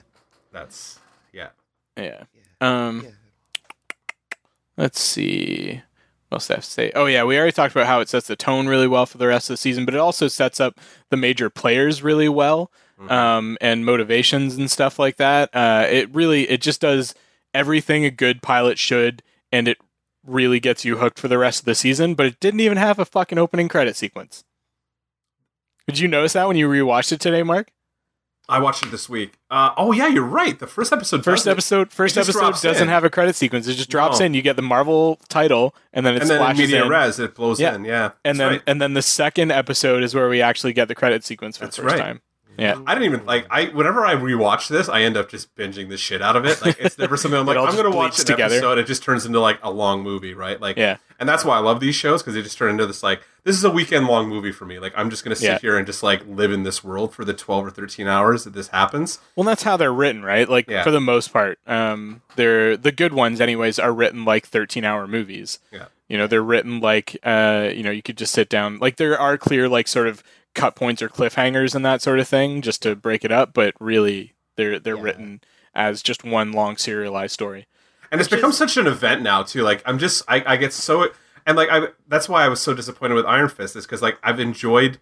that's 0.52 1.00
yeah. 1.32 1.50
Yeah. 1.96 2.24
Um. 2.60 3.04
Yeah. 3.06 3.12
Let's 4.78 5.02
see. 5.02 5.82
Else 6.32 6.52
I 6.52 6.56
have 6.56 6.64
to 6.64 6.70
say? 6.70 6.92
Oh 6.96 7.08
yeah, 7.08 7.24
we 7.24 7.38
already 7.38 7.52
talked 7.52 7.74
about 7.74 7.88
how 7.88 8.02
it 8.02 8.10
sets 8.10 8.28
the 8.28 8.36
tone 8.36 8.68
really 8.68 8.88
well 8.88 9.06
for 9.08 9.18
the 9.18 9.28
rest 9.28 9.50
of 9.50 9.54
the 9.54 9.58
season, 9.58 9.84
but 9.86 9.96
it 9.96 10.00
also 10.00 10.28
sets 10.28 10.60
up 10.60 10.80
the 11.10 11.18
major 11.18 11.50
players 11.50 12.04
really 12.04 12.30
well, 12.30 12.72
Mhm. 13.02 13.12
um, 13.12 13.58
and 13.62 13.84
motivations 13.84 14.56
and 14.56 14.70
stuff 14.70 15.00
like 15.00 15.18
that. 15.18 15.50
Uh, 15.56 15.88
it 15.90 16.14
really, 16.14 16.48
it 16.50 16.62
just 16.62 16.82
does 16.82 17.16
everything 17.54 18.06
a 18.06 18.12
good 18.12 18.44
pilot 18.44 18.78
should, 18.78 19.24
and 19.52 19.68
it 19.68 19.80
really 20.24 20.60
gets 20.60 20.86
you 20.86 20.98
hooked 20.98 21.18
for 21.18 21.28
the 21.28 21.38
rest 21.40 21.62
of 21.62 21.66
the 21.66 21.74
season. 21.74 22.14
But 22.14 22.28
it 22.28 22.40
didn't 22.40 22.60
even 22.60 22.78
have 22.78 23.00
a 23.00 23.06
fucking 23.06 23.40
opening 23.40 23.68
credit 23.68 23.96
sequence. 23.96 24.44
Did 25.88 25.98
you 25.98 26.08
notice 26.08 26.34
that 26.34 26.48
when 26.48 26.58
you 26.58 26.70
rewatched 26.70 27.12
it 27.12 27.20
today, 27.22 27.42
Mark? 27.42 27.72
I 28.50 28.60
watched 28.60 28.84
it 28.84 28.90
this 28.92 29.08
week. 29.08 29.34
Uh, 29.52 29.72
oh 29.78 29.92
yeah, 29.92 30.08
you're 30.08 30.24
right. 30.24 30.58
The 30.58 30.68
first 30.68 30.92
episode. 30.92 31.24
First 31.24 31.48
episode, 31.48 31.92
first 31.92 32.18
episode 32.18 32.40
doesn't 32.62 32.82
in. 32.84 32.88
have 32.90 33.04
a 33.04 33.10
credit 33.10 33.36
sequence. 33.36 33.68
It 33.68 33.76
just 33.76 33.90
drops 33.90 34.20
No. 34.20 34.26
in. 34.26 34.34
You 34.34 34.42
get 34.42 34.56
the 34.56 34.62
Marvel 34.62 35.20
title, 35.30 35.76
and 35.94 36.06
then 36.06 36.16
it 36.16 36.22
and 36.24 36.30
then 36.32 36.58
media 36.58 36.84
in. 36.84 36.90
res, 36.90 37.20
it 37.20 37.36
blows 37.36 37.60
Yeah. 37.60 37.76
in. 37.76 37.86
Yeah, 37.86 38.12
and 38.26 38.40
then 38.40 38.52
right. 38.54 38.62
and 38.68 38.82
then 38.82 38.94
the 38.96 39.02
second 39.02 39.52
episode 39.52 40.04
is 40.04 40.14
where 40.16 40.28
we 40.28 40.42
actually 40.42 40.74
get 40.74 40.88
the 40.88 40.96
credit 40.96 41.24
sequence 41.24 41.58
for 41.58 41.66
That's 41.66 41.78
the 41.78 41.84
first 41.84 41.96
right. 41.96 42.02
time. 42.02 42.22
Yeah. 42.60 42.82
I 42.86 42.94
didn't 42.94 43.14
even 43.14 43.26
like. 43.26 43.48
I 43.50 43.66
whenever 43.68 44.06
I 44.06 44.16
rewatch 44.16 44.68
this, 44.68 44.90
I 44.90 45.02
end 45.02 45.18
up 45.18 45.30
just 45.30 45.56
binging 45.56 45.90
the 45.90 45.98
shit 45.98 46.22
out 46.22 46.36
of 46.36 46.46
it. 46.46 46.62
Like 46.64 46.78
it's 46.80 46.98
never 46.98 47.16
something 47.18 47.40
I'm 47.40 47.46
like 47.48 47.58
I'm 47.58 47.76
gonna 47.76 47.90
watch 47.96 48.20
an 48.20 48.26
together. 48.26 48.56
episode. 48.56 48.78
It 48.78 48.88
just 48.88 49.04
turns 49.04 49.26
into 49.26 49.40
like 49.40 49.60
a 49.64 49.72
long 49.72 50.04
movie, 50.04 50.34
right? 50.34 50.60
Like 50.60 50.78
Yeah. 50.78 50.98
and 51.20 51.28
that's 51.30 51.46
why 51.46 51.56
I 51.56 51.60
love 51.60 51.80
these 51.80 51.96
shows 51.96 52.22
because 52.22 52.34
they 52.36 52.42
just 52.42 52.58
turn 52.58 52.72
into 52.72 52.86
this 52.86 53.02
like 53.04 53.22
this 53.46 53.56
is 53.56 53.64
a 53.64 53.70
weekend 53.72 54.08
long 54.08 54.28
movie 54.30 54.52
for 54.52 54.66
me. 54.66 54.78
Like 54.80 54.94
I'm 54.98 55.10
just 55.10 55.24
gonna 55.24 55.36
sit 55.36 55.46
Yeah. 55.46 55.60
here 55.60 55.78
and 55.78 55.86
just 55.88 56.04
like 56.04 56.22
live 56.28 56.52
in 56.52 56.64
this 56.64 56.84
world 56.84 57.14
for 57.14 57.24
the 57.26 57.34
12 57.34 57.68
or 57.68 57.70
13 57.72 58.08
hours 58.08 58.44
that 58.44 58.54
this 58.54 58.68
happens. 58.68 59.20
Well, 59.36 59.46
that's 59.46 59.64
how 59.64 59.78
they're 59.78 59.94
written, 59.94 60.24
right? 60.24 60.48
Like 60.50 60.70
Yeah. 60.70 60.84
for 60.84 60.92
the 60.92 61.00
most 61.02 61.32
part, 61.32 61.60
um, 61.68 62.22
they're 62.36 62.76
the 62.76 62.92
good 62.92 63.14
ones, 63.14 63.40
anyways, 63.42 63.80
are 63.80 63.94
written 63.94 64.26
like 64.26 64.46
thirteen-hour 64.48 65.08
movies. 65.08 65.60
Yeah. 65.72 65.86
You 66.10 66.18
know, 66.18 66.26
they're 66.26 66.42
written 66.44 66.80
like, 66.80 67.16
uh, 67.24 67.70
you 67.74 67.84
know, 67.84 67.92
you 67.92 68.02
could 68.02 68.18
just 68.18 68.34
sit 68.34 68.50
down. 68.50 68.80
Like 68.80 68.98
there 68.98 69.18
are 69.20 69.38
clear, 69.38 69.70
like, 69.70 69.88
sort 69.88 70.08
of 70.08 70.24
cut 70.56 70.76
points 70.76 71.02
or 71.02 71.10
cliffhangers 71.10 71.76
and 71.76 71.86
that 71.86 72.02
sort 72.02 72.20
of 72.20 72.28
thing, 72.28 72.62
just 72.62 72.82
to 72.84 72.96
break 72.96 73.24
it 73.26 73.32
up. 73.32 73.54
But 73.54 73.74
really, 73.80 74.34
they're 74.56 74.80
they're 74.80 74.96
Yeah. 74.98 75.04
written 75.04 75.42
as 75.74 76.02
just 76.02 76.24
one 76.24 76.52
long 76.52 76.78
serialized 76.78 77.34
story. 77.34 77.68
And 78.12 78.20
it's 78.20 78.30
become 78.30 78.50
is- 78.50 78.58
such 78.58 78.76
an 78.78 78.88
event 78.88 79.22
now 79.22 79.44
too. 79.44 79.62
Like 79.62 79.82
I'm 79.86 80.00
just 80.00 80.24
I, 80.28 80.44
I 80.46 80.58
get 80.58 80.74
so 80.74 81.10
and 81.46 81.56
like 81.58 81.70
I 81.72 81.90
that's 82.08 82.28
why 82.28 82.44
I 82.44 82.48
was 82.48 82.60
so 82.60 82.74
disappointed 82.74 83.14
with 83.14 83.26
Iron 83.26 83.50
Fist 83.50 83.76
is 83.76 83.86
because 83.86 84.02
like 84.02 84.18
I've 84.24 84.40
enjoyed 84.40 85.00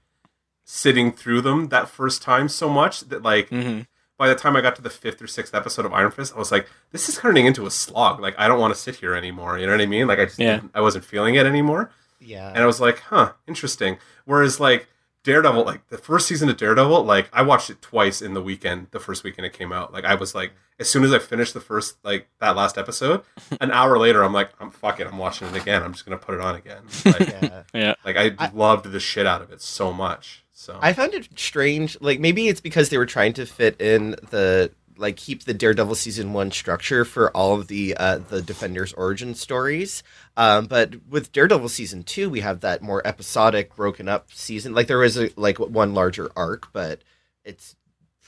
sitting 0.65 1.11
through 1.13 1.41
them 1.41 1.69
that 1.69 1.87
first 1.89 2.21
time 2.21 2.49
so 2.49 2.69
much 2.69 3.01
that 3.01 3.23
like 3.23 3.49
hmm 3.49 3.81
by 4.17 4.27
the 4.27 4.33
time 4.33 4.55
I 4.55 4.61
got 4.61 4.75
to 4.77 4.81
the 4.81 4.89
fifth 4.89 5.21
or 5.21 5.27
sixth 5.27 5.53
episode 5.53 5.85
of 5.85 5.93
Iron 5.93 6.09
Fist, 6.09 6.33
I 6.35 6.39
was 6.39 6.51
like, 6.51 6.67
this 6.91 7.07
is 7.07 7.19
turning 7.19 7.45
into 7.45 7.67
a 7.67 7.71
slog. 7.71 8.19
Like 8.19 8.33
I 8.39 8.47
don't 8.47 8.59
want 8.59 8.73
to 8.73 8.79
sit 8.79 8.95
here 8.95 9.13
anymore. 9.13 9.59
You 9.59 9.67
know 9.67 9.73
what 9.73 9.81
I 9.81 9.85
mean? 9.85 10.07
Like 10.07 10.17
I 10.17 10.25
just 10.25 10.39
Yeah. 10.39 10.61
I 10.73 10.81
wasn't 10.81 11.05
feeling 11.05 11.35
it 11.35 11.45
anymore. 11.45 11.91
Yeah. 12.19 12.49
And 12.49 12.57
I 12.57 12.65
was 12.65 12.81
like, 12.81 12.97
huh, 12.99 13.33
interesting. 13.47 13.99
Whereas 14.25 14.59
like 14.59 14.87
Daredevil, 15.27 15.65
like 15.65 15.85
the 15.89 15.97
first 15.97 16.25
season 16.25 16.47
of 16.47 16.55
Daredevil, 16.55 17.03
like 17.03 17.29
I 17.33 17.41
watched 17.41 17.69
it 17.69 17.81
twice 17.81 18.21
in 18.21 18.33
the 18.33 18.41
weekend, 18.41 18.87
the 18.91 18.99
first 18.99 19.25
weekend 19.25 19.45
it 19.45 19.51
came 19.51 19.73
out. 19.73 19.91
Like 19.91 20.05
I 20.05 20.15
was 20.15 20.33
like, 20.33 20.53
as 20.79 20.89
soon 20.89 21.03
as 21.03 21.11
I 21.11 21.19
finished 21.19 21.53
the 21.53 21.59
first 21.59 21.97
like 22.05 22.29
that 22.39 22.55
last 22.55 22.77
episode, 22.77 23.23
an 23.61 23.69
hour 23.71 23.97
later, 23.97 24.23
I'm 24.23 24.31
like, 24.31 24.51
I'm 24.61 24.71
fuck 24.71 25.01
it, 25.01 25.07
I'm 25.07 25.17
watching 25.17 25.49
it 25.49 25.55
again. 25.61 25.83
I'm 25.83 25.91
just 25.91 26.05
gonna 26.05 26.17
put 26.17 26.33
it 26.35 26.39
on 26.41 26.55
again. 26.55 26.83
Like, 27.05 27.19
yeah. 27.41 27.63
Yeah. 27.73 27.95
like 28.05 28.15
I, 28.15 28.31
I- 28.39 28.51
loved 28.53 28.85
the 28.89 29.01
shit 29.01 29.25
out 29.27 29.41
of 29.41 29.51
it 29.51 29.61
so 29.61 29.91
much. 29.91 30.45
So 30.53 30.79
I 30.81 30.93
found 30.93 31.13
it 31.13 31.27
strange. 31.37 31.97
Like 31.99 32.21
maybe 32.21 32.47
it's 32.47 32.61
because 32.61 32.87
they 32.89 32.97
were 32.97 33.05
trying 33.05 33.33
to 33.33 33.45
fit 33.45 33.79
in 33.81 34.11
the 34.29 34.71
like 34.97 35.15
keep 35.15 35.43
the 35.43 35.53
Daredevil 35.53 35.95
season 35.95 36.33
one 36.33 36.51
structure 36.51 37.05
for 37.05 37.29
all 37.35 37.53
of 37.53 37.67
the 37.67 37.95
uh, 37.97 38.19
the 38.19 38.41
Defenders 38.41 38.93
origin 38.93 39.35
stories. 39.35 40.03
Um, 40.35 40.65
but 40.65 40.95
with 41.09 41.31
Daredevil 41.31 41.69
season 41.69 42.03
two, 42.03 42.29
we 42.29 42.41
have 42.41 42.61
that 42.61 42.81
more 42.81 43.05
episodic, 43.05 43.75
broken 43.75 44.07
up 44.07 44.31
season. 44.31 44.73
Like 44.73 44.87
there 44.87 45.03
is 45.03 45.17
a 45.17 45.29
like 45.35 45.59
one 45.59 45.93
larger 45.93 46.31
arc, 46.35 46.71
but 46.73 47.01
it's 47.43 47.75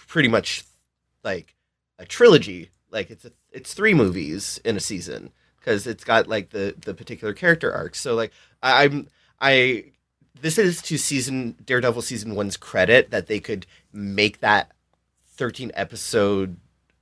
pretty 0.07 0.29
much 0.29 0.63
like 1.23 1.55
a 1.97 2.05
trilogy. 2.05 2.69
Like 2.91 3.09
it's 3.09 3.25
a, 3.25 3.31
it's 3.51 3.73
three 3.73 3.93
movies 3.93 4.59
in 4.63 4.77
a 4.77 4.81
season 4.81 5.31
because 5.59 5.87
it's 5.87 6.03
got 6.03 6.27
like 6.27 6.49
the 6.49 6.75
the 6.83 6.93
particular 6.93 7.33
character 7.33 7.73
arcs. 7.73 7.99
So 7.99 8.15
like 8.15 8.31
I, 8.61 8.83
I'm 8.83 9.07
I 9.39 9.85
this 10.41 10.57
is 10.57 10.81
to 10.83 10.97
season 10.97 11.55
Daredevil 11.63 12.01
season 12.01 12.35
one's 12.35 12.57
credit 12.57 13.11
that 13.11 13.27
they 13.27 13.39
could 13.39 13.65
make 13.91 14.39
that 14.39 14.71
13 15.39 15.71
episode 15.73 16.57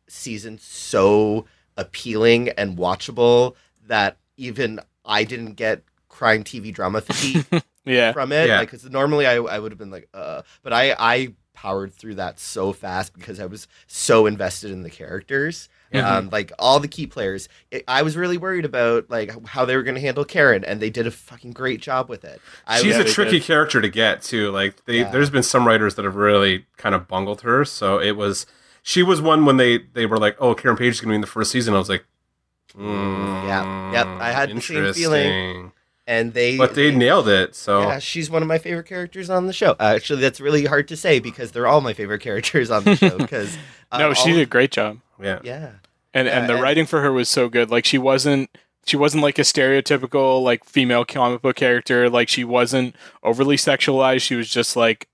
season 0.07 0.59
so 0.59 1.45
appealing 1.75 2.49
and 2.49 2.77
watchable 2.77 3.55
that 3.87 4.17
even 4.37 4.79
I 5.03 5.23
didn't 5.23 5.53
get 5.53 5.81
crime 6.07 6.43
TV 6.43 6.71
drama 6.71 7.01
fatigue 7.01 7.45
Yeah. 7.85 8.11
from 8.13 8.31
it. 8.31 8.47
Yeah. 8.47 8.59
Like, 8.59 8.69
'cause 8.69 8.85
normally 8.85 9.25
I, 9.25 9.37
I 9.37 9.57
would 9.57 9.71
have 9.71 9.79
been 9.79 9.89
like, 9.89 10.07
uh, 10.13 10.43
but 10.61 10.71
I, 10.71 10.95
I 10.99 11.33
powered 11.55 11.91
through 11.95 12.15
that 12.15 12.39
so 12.39 12.73
fast 12.73 13.13
because 13.13 13.39
I 13.39 13.47
was 13.47 13.67
so 13.87 14.27
invested 14.27 14.69
in 14.69 14.83
the 14.83 14.91
characters. 14.91 15.67
Yeah. 15.91 16.17
Um, 16.17 16.29
like 16.31 16.51
all 16.59 16.79
the 16.79 16.87
key 16.87 17.07
players, 17.07 17.47
it, 17.71 17.83
I 17.87 18.01
was 18.01 18.17
really 18.17 18.37
worried 18.37 18.65
about 18.65 19.09
like 19.09 19.47
how 19.47 19.63
they 19.65 19.75
were 19.75 19.83
going 19.83 19.95
to 19.95 20.01
handle 20.01 20.25
Karen, 20.25 20.65
and 20.65 20.81
they 20.81 20.89
did 20.89 21.07
a 21.07 21.11
fucking 21.11 21.51
great 21.51 21.81
job 21.81 22.09
with 22.09 22.25
it. 22.25 22.41
I, 22.67 22.77
She's 22.81 22.95
yeah, 22.95 23.01
a 23.01 23.03
they 23.05 23.09
tricky 23.11 23.31
did. 23.39 23.43
character 23.43 23.79
to 23.81 23.87
get 23.89 24.21
too. 24.21 24.51
Like 24.51 24.83
they, 24.85 24.99
Yeah. 24.99 25.11
there's 25.11 25.29
been 25.29 25.43
some 25.43 25.65
writers 25.67 25.95
that 25.95 26.03
have 26.05 26.15
really 26.15 26.65
kind 26.77 26.93
of 26.93 27.07
bungled 27.07 27.41
her. 27.41 27.63
So 27.63 27.99
it 28.01 28.17
was, 28.17 28.45
she 28.83 29.01
was 29.03 29.21
one 29.21 29.45
when 29.45 29.57
they 29.57 29.77
they 29.93 30.05
were 30.05 30.17
like, 30.17 30.35
oh, 30.39 30.53
Karen 30.55 30.75
Page 30.77 30.93
is 30.95 30.99
going 31.01 31.07
to 31.09 31.11
be 31.13 31.15
in 31.15 31.21
the 31.21 31.27
first 31.27 31.51
season. 31.51 31.73
I 31.73 31.77
was 31.77 31.89
like, 31.89 32.03
mm, 32.77 33.47
Yeah, 33.47 33.91
yep, 33.91 34.07
I 34.07 34.31
had 34.31 34.49
the 34.55 34.61
same 34.61 34.93
feeling. 34.93 35.71
and 36.05 36.33
they, 36.33 36.57
But 36.57 36.75
they 36.75 36.93
nailed 36.93 37.27
it. 37.27 37.55
So 37.55 37.81
Yeah, 37.81 37.99
she's 37.99 38.29
one 38.29 38.41
of 38.41 38.47
my 38.47 38.57
favorite 38.57 38.85
characters 38.87 39.29
on 39.29 39.47
the 39.47 39.53
show. 39.53 39.71
Uh, 39.79 39.93
actually, 39.95 40.21
that's 40.21 40.39
really 40.39 40.65
hard 40.65 40.87
to 40.89 40.97
say 40.97 41.19
because 41.19 41.51
they're 41.51 41.67
all 41.67 41.81
my 41.81 41.93
favorite 41.93 42.19
characters 42.27 42.71
on 42.71 42.83
the 42.83 42.95
show. 42.95 43.17
Because 43.17 43.57
uh, 43.91 43.97
no, 43.99 44.13
she 44.13 44.31
did 44.33 44.41
a 44.41 44.45
great 44.45 44.71
job. 44.71 44.99
Yeah, 45.21 45.39
Yeah, 45.43 45.69
and 46.13 46.27
Yeah, 46.27 46.39
and 46.39 46.49
the 46.49 46.53
and- 46.53 46.61
writing 46.63 46.85
for 46.85 47.01
her 47.01 47.11
was 47.11 47.29
so 47.29 47.49
good 47.49 47.69
like 47.69 47.85
she 47.85 47.97
wasn't 47.97 48.49
she 48.85 48.95
wasn't 48.95 49.21
like 49.23 49.37
a 49.37 49.41
stereotypical 49.43 50.41
like 50.43 50.63
female 50.63 51.03
comic 51.03 51.41
book 51.41 51.57
character. 51.57 52.09
Like 52.09 52.29
she 52.29 52.43
wasn't 52.45 52.95
overly 53.21 53.57
sexualized. 53.57 54.21
She 54.21 54.35
was 54.35 54.49
just 54.49 54.75
like 54.77 55.09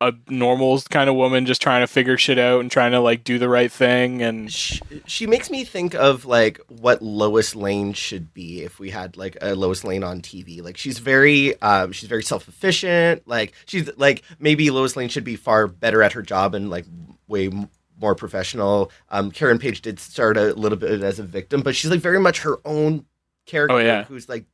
a 0.00 0.12
normal 0.28 0.80
kind 0.90 1.08
of 1.08 1.14
woman, 1.14 1.46
just 1.46 1.62
trying 1.62 1.80
to 1.82 1.86
figure 1.86 2.18
shit 2.18 2.36
out 2.38 2.60
and 2.60 2.70
trying 2.72 2.90
to 2.90 2.98
like 2.98 3.22
do 3.22 3.38
the 3.38 3.48
right 3.48 3.70
thing. 3.70 4.20
And 4.20 4.50
she, 4.52 4.80
she 5.06 5.26
makes 5.28 5.48
me 5.48 5.62
think 5.64 5.94
of 5.94 6.24
like 6.24 6.60
what 6.68 7.02
Lois 7.02 7.54
Lane 7.54 7.92
should 7.92 8.32
be 8.34 8.62
if 8.62 8.80
we 8.80 8.90
had 8.90 9.16
like 9.16 9.36
a 9.40 9.54
Lois 9.54 9.84
Lane 9.84 10.02
on 10.02 10.20
TV. 10.20 10.60
Like 10.62 10.76
she's 10.76 10.98
very 10.98 11.60
um 11.62 11.92
she's 11.92 12.08
very 12.08 12.22
self-efficient. 12.24 13.28
Like 13.28 13.52
she's 13.66 13.88
like 13.96 14.22
maybe 14.40 14.70
Lois 14.70 14.96
Lane 14.96 15.08
should 15.10 15.24
be 15.24 15.36
far 15.36 15.66
better 15.68 16.02
at 16.02 16.14
her 16.14 16.22
job 16.22 16.54
and 16.54 16.68
like 16.70 16.86
way 17.28 17.46
m- 17.48 17.68
more 18.02 18.14
professional. 18.14 18.90
Um 19.08 19.30
Karen 19.30 19.58
Page 19.58 19.80
did 19.80 19.98
start 19.98 20.36
a 20.36 20.52
little 20.54 20.76
bit 20.78 21.02
as 21.02 21.18
a 21.18 21.22
victim, 21.22 21.62
but 21.62 21.74
she's 21.74 21.90
like 21.90 22.00
very 22.00 22.20
much 22.20 22.40
her 22.42 22.58
own 22.66 23.06
character 23.46 23.76
Oh, 23.76 23.78
yeah. 23.78 24.04
who's 24.04 24.28
like 24.28 24.44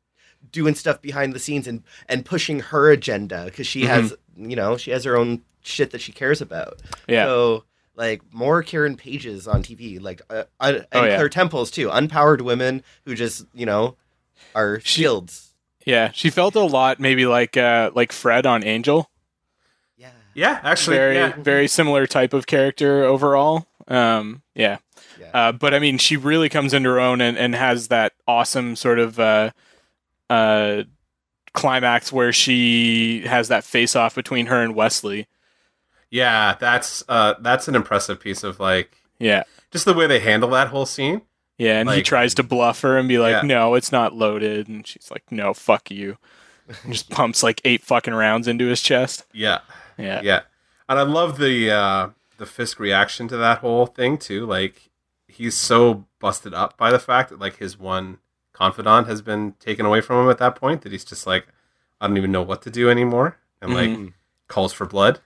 doing 0.52 0.74
stuff 0.76 1.02
behind 1.02 1.32
the 1.32 1.40
scenes 1.40 1.66
and 1.66 1.82
and 2.08 2.24
pushing 2.24 2.60
her 2.60 2.90
agenda 2.90 3.46
because 3.46 3.66
she 3.66 3.86
has 3.86 4.14
you 4.36 4.54
know 4.54 4.76
she 4.76 4.92
has 4.92 5.02
her 5.04 5.16
own 5.16 5.42
shit 5.62 5.90
that 5.90 6.00
she 6.00 6.12
cares 6.12 6.40
about. 6.40 6.80
yeah, 7.08 7.24
So 7.24 7.64
like 7.96 8.22
more 8.32 8.62
Karen 8.62 8.96
Pages 8.96 9.48
on 9.48 9.62
TV, 9.64 10.00
like 10.00 10.22
uh, 10.30 10.44
uh, 10.60 10.72
and 10.74 10.86
Oh, 10.92 11.04
yeah. 11.04 11.16
Claire 11.16 11.28
Temples 11.28 11.70
too, 11.72 11.88
unpowered 11.88 12.40
women 12.42 12.84
who 13.04 13.14
just 13.16 13.44
you 13.52 13.66
know 13.66 13.96
are 14.54 14.78
She- 14.80 15.02
shields. 15.02 15.54
yeah, 15.84 16.12
she 16.12 16.30
felt 16.30 16.54
a 16.54 16.60
lot 16.62 17.00
maybe 17.00 17.26
like 17.26 17.56
uh 17.56 17.90
like 17.94 18.12
Fred 18.12 18.46
on 18.46 18.62
Angel. 18.62 19.10
Yeah. 20.38 20.52
Yeah, 20.52 20.60
actually, 20.62 20.96
very 20.96 21.14
yeah. 21.16 21.32
very 21.36 21.66
similar 21.68 22.06
type 22.06 22.32
of 22.32 22.46
character 22.46 23.04
overall. 23.04 23.66
Um, 23.88 24.42
yeah. 24.54 24.78
Yeah. 25.20 25.30
Uh, 25.34 25.52
but 25.52 25.74
I 25.74 25.78
mean, 25.78 25.98
she 25.98 26.16
really 26.16 26.48
comes 26.48 26.72
into 26.72 26.88
her 26.90 27.00
own 27.00 27.20
and, 27.20 27.36
and 27.36 27.54
has 27.54 27.88
that 27.88 28.12
awesome 28.26 28.76
sort 28.76 28.98
of 28.98 29.18
uh, 29.18 29.50
uh, 30.30 30.84
climax 31.54 32.12
where 32.12 32.32
she 32.32 33.22
has 33.26 33.48
that 33.48 33.64
face 33.64 33.96
off 33.96 34.14
between 34.14 34.46
her 34.46 34.62
and 34.62 34.74
Wesley. 34.74 35.26
Yeah, 36.10 36.56
that's 36.58 37.02
uh, 37.08 37.34
that's 37.40 37.68
an 37.68 37.74
impressive 37.74 38.20
piece 38.20 38.42
of 38.44 38.60
like 38.60 38.92
Yeah. 39.18 39.42
just 39.70 39.84
the 39.84 39.94
way 39.94 40.06
they 40.06 40.20
handle 40.20 40.50
that 40.50 40.68
whole 40.68 40.86
scene. 40.86 41.22
Yeah, 41.58 41.80
and 41.80 41.90
he 41.90 42.02
tries 42.02 42.34
to 42.34 42.44
bluff 42.44 42.82
her 42.82 42.96
and 42.96 43.08
be 43.08 43.18
like, 43.18 43.32
Yeah. 43.32 43.42
"No, 43.42 43.74
it's 43.74 43.90
not 43.90 44.14
loaded," 44.14 44.68
and 44.68 44.86
she's 44.86 45.10
like, 45.10 45.24
"No, 45.32 45.52
fuck 45.52 45.90
you." 45.90 46.16
And 46.84 46.92
just 46.92 47.10
pumps 47.10 47.42
like 47.42 47.60
eight 47.64 47.82
fucking 47.82 48.14
rounds 48.14 48.46
into 48.46 48.66
his 48.66 48.80
chest. 48.80 49.24
Yeah, 49.32 49.58
Yeah, 49.98 50.20
yeah, 50.22 50.40
and 50.88 50.98
I 50.98 51.02
love 51.02 51.38
the 51.38 51.70
uh, 51.70 52.08
the 52.38 52.46
Fisk 52.46 52.78
reaction 52.78 53.28
to 53.28 53.36
that 53.36 53.58
whole 53.58 53.86
thing 53.86 54.16
too. 54.18 54.46
Like 54.46 54.90
he's 55.26 55.54
so 55.56 56.06
busted 56.20 56.54
up 56.54 56.76
by 56.78 56.90
the 56.90 56.98
fact 56.98 57.30
that 57.30 57.38
like 57.38 57.56
his 57.56 57.78
one 57.78 58.18
confidant 58.52 59.06
has 59.08 59.22
been 59.22 59.52
taken 59.60 59.84
away 59.86 60.00
from 60.00 60.24
him 60.24 60.30
at 60.30 60.38
that 60.38 60.56
point 60.56 60.82
that 60.82 60.92
he's 60.92 61.04
just 61.04 61.26
like, 61.26 61.46
I 62.00 62.06
don't 62.06 62.16
even 62.16 62.32
know 62.32 62.42
what 62.42 62.62
to 62.62 62.70
do 62.70 62.88
anymore, 62.90 63.38
and 63.60 63.74
like 63.74 63.90
Mhm. 63.90 64.12
calls 64.48 64.72
for 64.72 64.86
blood. 64.86 65.20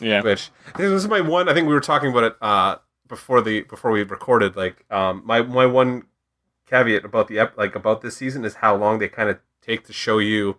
yeah, 0.00 0.22
which 0.22 0.50
this 0.76 0.90
is 0.90 1.06
my 1.08 1.20
one. 1.20 1.48
I 1.48 1.54
think 1.54 1.68
we 1.68 1.74
were 1.74 1.80
talking 1.80 2.10
about 2.10 2.24
it 2.24 2.36
uh, 2.42 2.76
before 3.06 3.40
the 3.40 3.60
before 3.62 3.90
we 3.92 4.02
recorded. 4.02 4.56
Like 4.56 4.84
um, 4.90 5.22
my 5.24 5.42
my 5.42 5.66
one 5.66 6.04
caveat 6.66 7.04
about 7.04 7.28
the 7.28 7.38
ep- 7.38 7.56
like 7.58 7.74
about 7.76 8.00
this 8.00 8.16
season 8.16 8.44
is 8.44 8.54
how 8.56 8.74
long 8.74 8.98
they 8.98 9.08
kind 9.08 9.28
of 9.28 9.38
take 9.62 9.84
to 9.86 9.92
show 9.92 10.18
you 10.18 10.56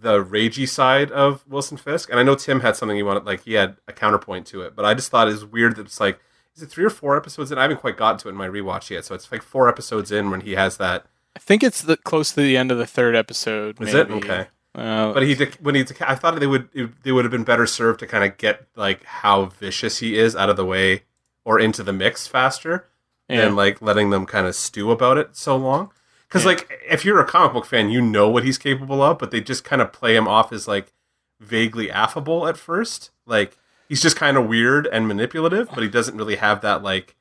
the 0.00 0.24
ragey 0.24 0.68
side 0.68 1.10
of 1.10 1.46
Wilson 1.48 1.76
Fisk. 1.76 2.10
And 2.10 2.18
I 2.18 2.22
know 2.22 2.34
Tim 2.34 2.60
had 2.60 2.76
something 2.76 2.96
he 2.96 3.02
wanted, 3.02 3.24
like 3.24 3.42
he 3.42 3.54
had 3.54 3.76
a 3.88 3.92
counterpoint 3.92 4.46
to 4.48 4.62
it, 4.62 4.74
but 4.76 4.84
I 4.84 4.94
just 4.94 5.10
thought 5.10 5.28
it 5.28 5.32
was 5.32 5.44
weird 5.44 5.76
that 5.76 5.86
it's 5.86 6.00
like. 6.00 6.18
Is 6.54 6.62
it 6.62 6.70
three 6.70 6.86
or 6.86 6.90
four 6.90 7.18
episodes 7.18 7.52
in? 7.52 7.58
I 7.58 7.62
haven't 7.62 7.80
quite 7.80 7.98
gotten 7.98 8.18
to 8.20 8.28
it 8.28 8.30
in 8.30 8.36
my 8.38 8.48
rewatch 8.48 8.88
yet, 8.88 9.04
so 9.04 9.14
it's 9.14 9.30
like 9.30 9.42
four 9.42 9.68
episodes 9.68 10.10
in 10.10 10.30
when 10.30 10.40
he 10.40 10.52
has 10.52 10.78
that. 10.78 11.04
I 11.36 11.38
think 11.38 11.62
it's 11.62 11.82
the 11.82 11.98
close 11.98 12.32
to 12.32 12.40
the 12.40 12.56
end 12.56 12.72
of 12.72 12.78
the 12.78 12.86
third 12.86 13.14
episode. 13.14 13.78
Is 13.78 13.92
maybe. 13.92 14.10
it 14.10 14.16
okay? 14.16 14.46
Uh, 14.74 15.12
But 15.12 15.22
he 15.22 15.36
dec- 15.36 15.60
when 15.60 15.74
he 15.74 15.84
I 16.00 16.14
thought 16.14 16.40
they 16.40 16.46
would 16.46 16.70
it, 16.72 17.02
they 17.02 17.12
would 17.12 17.26
have 17.26 17.32
been 17.32 17.44
better 17.44 17.66
served 17.66 18.00
to 18.00 18.06
kind 18.06 18.24
of 18.24 18.38
get 18.38 18.66
like 18.74 19.04
how 19.04 19.46
vicious 19.46 19.98
he 19.98 20.16
is 20.18 20.34
out 20.34 20.48
of 20.48 20.56
the 20.56 20.64
way 20.64 21.02
or 21.44 21.60
into 21.60 21.82
the 21.82 21.92
mix 21.92 22.26
faster 22.26 22.88
yeah. 23.28 23.42
than 23.42 23.54
like 23.54 23.82
letting 23.82 24.08
them 24.08 24.24
kind 24.24 24.46
of 24.46 24.54
stew 24.54 24.90
about 24.90 25.18
it 25.18 25.36
so 25.36 25.56
long. 25.56 25.92
Because 26.36 26.44
Yeah. 26.44 26.48
like 26.50 26.80
if 26.88 27.04
you're 27.04 27.20
a 27.20 27.24
comic 27.26 27.52
book 27.52 27.66
fan, 27.66 27.90
you 27.90 28.00
know 28.02 28.28
what 28.28 28.44
he's 28.44 28.58
capable 28.58 29.02
of, 29.02 29.18
but 29.18 29.30
they 29.30 29.40
just 29.40 29.64
kind 29.64 29.80
of 29.82 29.92
play 29.92 30.14
him 30.16 30.28
off 30.28 30.52
as 30.52 30.68
like 30.68 30.92
vaguely 31.40 31.90
affable 31.90 32.46
at 32.46 32.56
first. 32.56 33.10
Like 33.26 33.56
he's 33.88 34.02
just 34.02 34.16
kind 34.16 34.36
of 34.36 34.46
weird 34.46 34.86
and 34.86 35.06
manipulative, 35.08 35.68
but 35.74 35.82
he 35.82 35.88
doesn't 35.88 36.16
really 36.16 36.36
have 36.36 36.60
that 36.62 36.82
like 36.82 37.16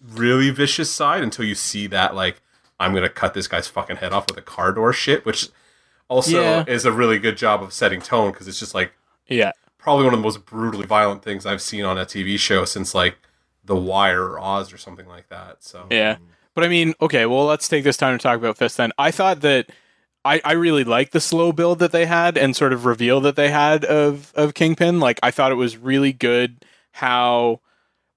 really 0.00 0.50
vicious 0.50 0.90
side 0.90 1.22
until 1.22 1.44
you 1.44 1.54
see 1.54 1.86
that 1.88 2.14
like 2.14 2.40
I'm 2.78 2.94
gonna 2.94 3.08
cut 3.08 3.34
this 3.34 3.48
guy's 3.48 3.68
fucking 3.68 3.96
head 3.96 4.12
off 4.12 4.26
with 4.28 4.36
a 4.38 4.42
car 4.42 4.72
door 4.72 4.92
shit, 4.92 5.24
which 5.24 5.48
also 6.08 6.40
Yeah. 6.42 6.64
is 6.66 6.84
a 6.84 6.92
really 6.92 7.18
good 7.18 7.36
job 7.36 7.62
of 7.62 7.72
setting 7.72 8.00
tone 8.00 8.30
because 8.32 8.46
it's 8.48 8.58
just 8.58 8.74
like 8.74 8.92
yeah, 9.28 9.52
probably 9.78 10.04
one 10.04 10.14
of 10.14 10.20
the 10.20 10.24
most 10.24 10.44
brutally 10.46 10.86
violent 10.86 11.22
things 11.22 11.46
I've 11.46 11.62
seen 11.62 11.84
on 11.84 11.98
a 11.98 12.04
TV 12.06 12.38
show 12.38 12.64
since 12.64 12.94
like 12.94 13.16
The 13.64 13.74
Wire 13.74 14.22
or 14.24 14.38
Oz 14.38 14.72
or 14.72 14.78
something 14.78 15.08
like 15.08 15.28
that. 15.30 15.64
So 15.64 15.86
yeah. 15.90 16.16
But 16.56 16.64
I 16.64 16.68
mean, 16.68 16.94
okay, 17.00 17.26
well, 17.26 17.44
let's 17.44 17.68
take 17.68 17.84
this 17.84 17.96
time 17.98 18.18
to 18.18 18.22
talk 18.22 18.36
about 18.38 18.56
Fisk 18.58 18.76
then. 18.78 18.90
I 18.98 19.12
thought 19.12 19.42
that 19.42 19.68
I, 20.24 20.40
I 20.44 20.52
really 20.54 20.82
liked 20.82 21.12
the 21.12 21.20
slow 21.20 21.52
build 21.52 21.78
that 21.78 21.92
they 21.92 22.06
had 22.06 22.36
and 22.36 22.56
sort 22.56 22.72
of 22.72 22.84
reveal 22.86 23.20
that 23.20 23.36
they 23.36 23.50
had 23.50 23.84
of, 23.84 24.32
of 24.34 24.54
Kingpin. 24.54 24.98
Like, 24.98 25.20
I 25.22 25.30
thought 25.30 25.52
it 25.52 25.56
was 25.56 25.76
really 25.76 26.12
good 26.12 26.64
how, 26.92 27.60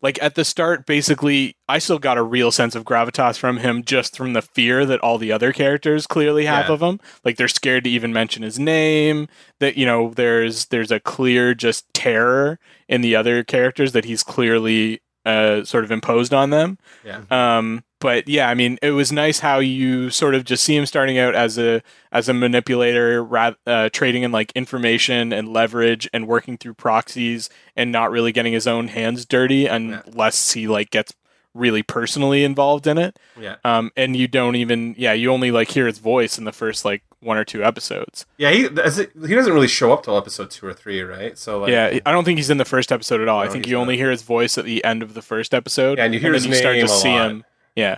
like, 0.02 0.18
at 0.24 0.36
the 0.36 0.46
start, 0.46 0.86
basically, 0.86 1.58
I 1.68 1.78
still 1.80 2.00
got 2.00 2.18
a 2.18 2.24
real 2.24 2.50
sense 2.52 2.74
of 2.74 2.86
gravitas 2.86 3.38
from 3.38 3.58
him 3.58 3.84
just 3.84 4.16
from 4.16 4.32
the 4.34 4.42
fear 4.42 4.86
that 4.86 5.02
all 5.02 5.18
the 5.18 5.32
other 5.34 5.52
characters 5.52 6.08
clearly 6.08 6.46
have 6.46 6.68
Yeah. 6.70 6.74
of 6.74 6.82
him. 6.82 7.00
Like, 7.26 7.36
they're 7.36 7.48
scared 7.50 7.84
to 7.84 7.90
even 7.90 8.14
mention 8.14 8.42
his 8.42 8.58
name. 8.58 9.28
That, 9.60 9.78
you 9.78 9.86
know, 9.86 10.12
there's 10.16 10.68
there's 10.68 10.92
a 10.92 11.02
clear 11.02 11.54
just 11.54 11.94
terror 11.94 12.58
in 12.88 13.02
the 13.02 13.18
other 13.18 13.44
characters 13.44 13.92
that 13.92 14.06
he's 14.06 14.24
clearly 14.24 15.02
uh, 15.26 15.66
sort 15.66 15.84
of 15.84 15.92
imposed 15.92 16.34
on 16.34 16.50
them. 16.52 16.78
yeah. 17.04 17.22
Um, 17.30 17.84
but 18.00 18.28
yeah, 18.30 18.50
I 18.50 18.54
mean, 18.54 18.78
it 18.82 18.92
was 18.92 19.12
nice 19.12 19.40
how 19.40 19.60
you 19.60 20.10
sort 20.10 20.36
of 20.36 20.44
just 20.46 20.64
see 20.64 20.76
him 20.76 20.86
starting 20.86 21.18
out 21.18 21.36
as 21.36 21.58
a 21.58 21.82
as 22.12 22.30
a 22.30 22.34
manipulator, 22.34 23.28
uh, 23.66 23.90
trading 23.92 24.24
in 24.24 24.32
like 24.32 24.52
information 24.56 25.32
and 25.34 25.50
leverage, 25.52 26.10
and 26.14 26.28
working 26.28 26.58
through 26.58 26.76
proxies, 26.76 27.50
and 27.76 27.92
not 27.92 28.12
really 28.12 28.32
getting 28.32 28.54
his 28.54 28.68
own 28.68 28.88
hands 28.90 29.26
dirty 29.26 29.66
unless 29.66 30.54
he 30.54 30.68
like 30.68 30.90
gets 30.92 31.14
really 31.54 31.82
personally 31.84 32.44
involved 32.44 32.86
in 32.88 32.98
it. 32.98 33.18
Yeah. 33.40 33.56
Um, 33.66 33.92
and 33.98 34.16
you 34.16 34.28
don't 34.28 34.56
even, 34.56 34.94
yeah, 34.98 35.14
you 35.14 35.32
only 35.32 35.50
like 35.52 35.70
hear 35.72 35.88
his 35.88 35.98
voice 35.98 36.38
in 36.38 36.44
the 36.46 36.52
first 36.52 36.86
like 36.86 37.02
one 37.22 37.38
or 37.38 37.44
two 37.44 37.64
episodes. 37.64 38.26
Yeah, 38.38 38.52
he 38.52 38.68
as 38.82 39.00
it- 39.00 39.12
he 39.28 39.34
doesn't 39.34 39.52
really 39.52 39.68
show 39.68 39.92
up 39.92 40.04
till 40.04 40.16
episode 40.16 40.52
two 40.52 40.68
or 40.68 40.74
three, 40.74 41.02
right? 41.02 41.38
So 41.38 41.60
like, 41.60 41.72
yeah, 41.72 42.00
I 42.06 42.12
don't 42.12 42.24
think 42.24 42.38
he's 42.38 42.52
in 42.52 42.58
the 42.58 42.66
first 42.66 42.92
episode 42.92 43.20
at 43.20 43.28
all. 43.28 43.40
I 43.40 43.48
think 43.50 43.68
you 43.68 43.78
only 43.78 43.98
hear 43.98 44.12
his 44.12 44.22
voice 44.22 44.58
at 44.58 44.64
the 44.66 44.84
end 44.86 45.02
of 45.04 45.16
the 45.16 45.22
first 45.24 45.54
episode. 45.54 45.98
Yeah, 45.98 46.06
and 46.06 46.14
you 46.14 46.20
hear 46.20 46.32
then 46.32 46.36
his 46.42 46.46
you 46.46 46.54
start 46.56 46.76
to 46.80 46.88
see 46.88 47.10
lot. 47.10 47.32
him. 47.32 47.46
Yeah. 47.80 47.98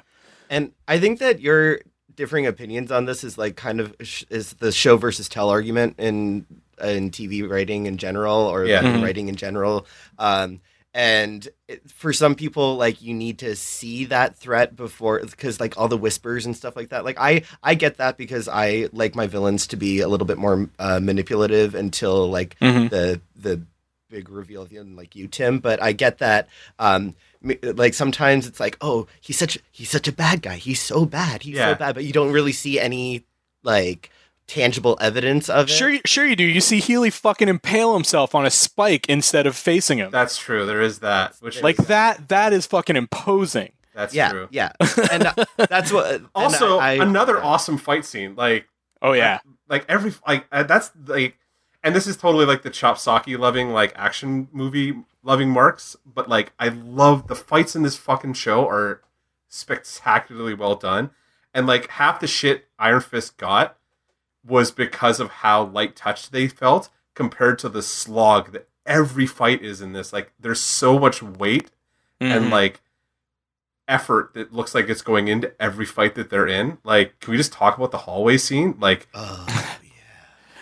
And 0.49 0.71
I 0.87 0.99
think 0.99 1.19
that 1.19 1.39
your 1.39 1.79
differing 2.15 2.45
opinions 2.45 2.91
on 2.91 3.05
this 3.05 3.23
is 3.23 3.37
like 3.37 3.55
kind 3.55 3.79
of 3.79 3.95
sh- 4.01 4.25
is 4.29 4.53
the 4.53 4.71
show 4.71 4.97
versus 4.97 5.27
tell 5.29 5.49
argument 5.49 5.95
in 5.97 6.45
in 6.83 7.09
TV 7.11 7.47
writing 7.47 7.85
in 7.85 7.97
general 7.97 8.39
or 8.39 8.65
Yeah. 8.65 8.79
in 8.83 8.99
Mhm. 8.99 9.03
writing 9.03 9.27
in 9.29 9.35
general. 9.35 9.85
Um, 10.17 10.59
and 10.93 11.47
it, 11.69 11.89
for 11.89 12.11
some 12.11 12.35
people, 12.35 12.75
like 12.75 13.01
you 13.01 13.13
need 13.13 13.37
to 13.39 13.55
see 13.55 14.05
that 14.05 14.35
threat 14.35 14.75
before, 14.75 15.19
because 15.21 15.59
like 15.59 15.77
all 15.77 15.87
the 15.87 15.97
whispers 15.97 16.45
and 16.45 16.53
stuff 16.57 16.75
like 16.75 16.89
that. 16.89 17.05
Like 17.05 17.17
I, 17.19 17.43
I 17.63 17.75
get 17.75 17.97
that 17.97 18.17
because 18.17 18.49
I 18.49 18.89
like 18.91 19.15
my 19.15 19.27
villains 19.27 19.67
to 19.67 19.77
be 19.77 20.01
a 20.01 20.07
little 20.09 20.25
bit 20.27 20.37
more 20.37 20.69
uh, 20.79 20.99
manipulative 20.99 21.75
until 21.75 22.29
like 22.29 22.57
Mhm. 22.59 22.89
the 22.89 23.21
the 23.37 23.61
big 24.09 24.27
reveal 24.29 24.63
at 24.63 24.69
the 24.69 24.77
end, 24.79 24.97
like 24.97 25.15
you, 25.15 25.27
Tim. 25.27 25.59
But 25.59 25.81
I 25.81 25.93
get 25.93 26.17
that. 26.17 26.49
Um, 26.77 27.03
m- 27.05 27.15
like 27.63 27.93
sometimes 27.93 28.45
it's 28.47 28.59
like, 28.59 28.77
oh, 28.81 29.07
he's 29.19 29.37
such 29.37 29.57
he's 29.71 29.89
such 29.89 30.07
a 30.07 30.11
bad 30.11 30.41
guy. 30.41 30.55
He's 30.55 30.81
so 30.81 31.05
bad. 31.05 31.43
He's 31.43 31.55
Yeah. 31.55 31.73
so 31.73 31.75
bad. 31.79 31.95
But 31.95 32.03
you 32.03 32.13
don't 32.13 32.31
really 32.31 32.51
see 32.53 32.79
any 32.79 33.23
like 33.63 34.09
tangible 34.47 34.97
evidence 34.99 35.49
of 35.49 35.67
it. 35.67 35.71
Sure, 35.71 35.97
sure 36.05 36.25
you 36.25 36.35
do. 36.35 36.43
You 36.43 36.61
see 36.61 36.79
Healy 36.79 37.09
fucking 37.09 37.47
impale 37.47 37.93
himself 37.93 38.35
on 38.35 38.45
a 38.45 38.49
spike 38.51 39.07
instead 39.09 39.47
of 39.47 39.55
facing 39.55 39.97
him. 39.97 40.11
that's 40.11 40.37
true. 40.37 40.65
There 40.65 40.81
is 40.81 40.99
that. 40.99 41.35
Which 41.39 41.61
like 41.63 41.77
that. 41.77 42.27
That 42.29 42.53
is 42.53 42.65
fucking 42.65 42.95
imposing. 42.95 43.71
that's 43.93 44.13
yeah, 44.13 44.29
true. 44.31 44.47
yeah, 44.51 44.71
and 45.11 45.27
uh, 45.27 45.33
that's 45.57 45.91
what. 45.91 46.21
Also, 46.35 46.77
I- 46.79 46.91
I- 46.91 46.93
another 47.03 47.35
yeah. 47.37 47.43
awesome 47.43 47.77
fight 47.77 48.05
scene. 48.05 48.35
Like 48.35 48.67
Oh 49.01 49.13
yeah, 49.13 49.39
like 49.67 49.85
every 49.89 50.13
like 50.27 50.45
uh, 50.51 50.63
that's 50.63 50.91
like 51.07 51.35
and 51.83 51.95
this 51.95 52.05
is 52.05 52.15
totally 52.17 52.45
like 52.45 52.61
the 52.61 52.69
chopsocky 52.69 53.37
loving 53.39 53.71
like 53.71 53.93
action 53.95 54.47
movie 54.51 54.93
loving 55.23 55.49
marks 55.49 55.95
but 56.05 56.27
like 56.29 56.51
i 56.59 56.67
love 56.67 57.27
the 57.27 57.35
fights 57.35 57.75
in 57.75 57.83
this 57.83 57.95
fucking 57.95 58.33
show 58.33 58.67
are 58.67 59.01
spectacularly 59.49 60.53
well 60.53 60.75
done 60.75 61.11
and 61.53 61.67
like 61.67 61.87
half 61.91 62.19
the 62.19 62.27
shit 62.27 62.65
iron 62.79 63.01
fist 63.01 63.37
got 63.37 63.77
was 64.45 64.71
because 64.71 65.19
of 65.19 65.29
how 65.29 65.63
light 65.63 65.95
touched 65.95 66.31
they 66.31 66.47
felt 66.47 66.89
compared 67.13 67.59
to 67.59 67.69
the 67.69 67.81
slog 67.83 68.51
that 68.51 68.67
every 68.85 69.27
fight 69.27 69.61
is 69.61 69.81
in 69.81 69.93
this 69.93 70.11
like 70.11 70.31
there's 70.39 70.59
so 70.59 70.97
much 70.97 71.21
weight 71.21 71.69
and 72.19 72.45
Mhm. 72.45 72.51
like 72.51 72.81
effort 73.87 74.33
that 74.33 74.53
looks 74.53 74.73
like 74.73 74.87
it's 74.89 75.01
going 75.01 75.27
into 75.27 75.51
every 75.61 75.85
fight 75.85 76.15
that 76.15 76.29
they're 76.29 76.47
in. 76.47 76.77
Like, 76.83 77.19
can 77.19 77.31
we 77.31 77.37
just 77.37 77.51
talk 77.51 77.77
about 77.77 77.91
the 77.91 77.97
hallway 77.97 78.37
scene? 78.37 78.75
Like, 78.79 79.07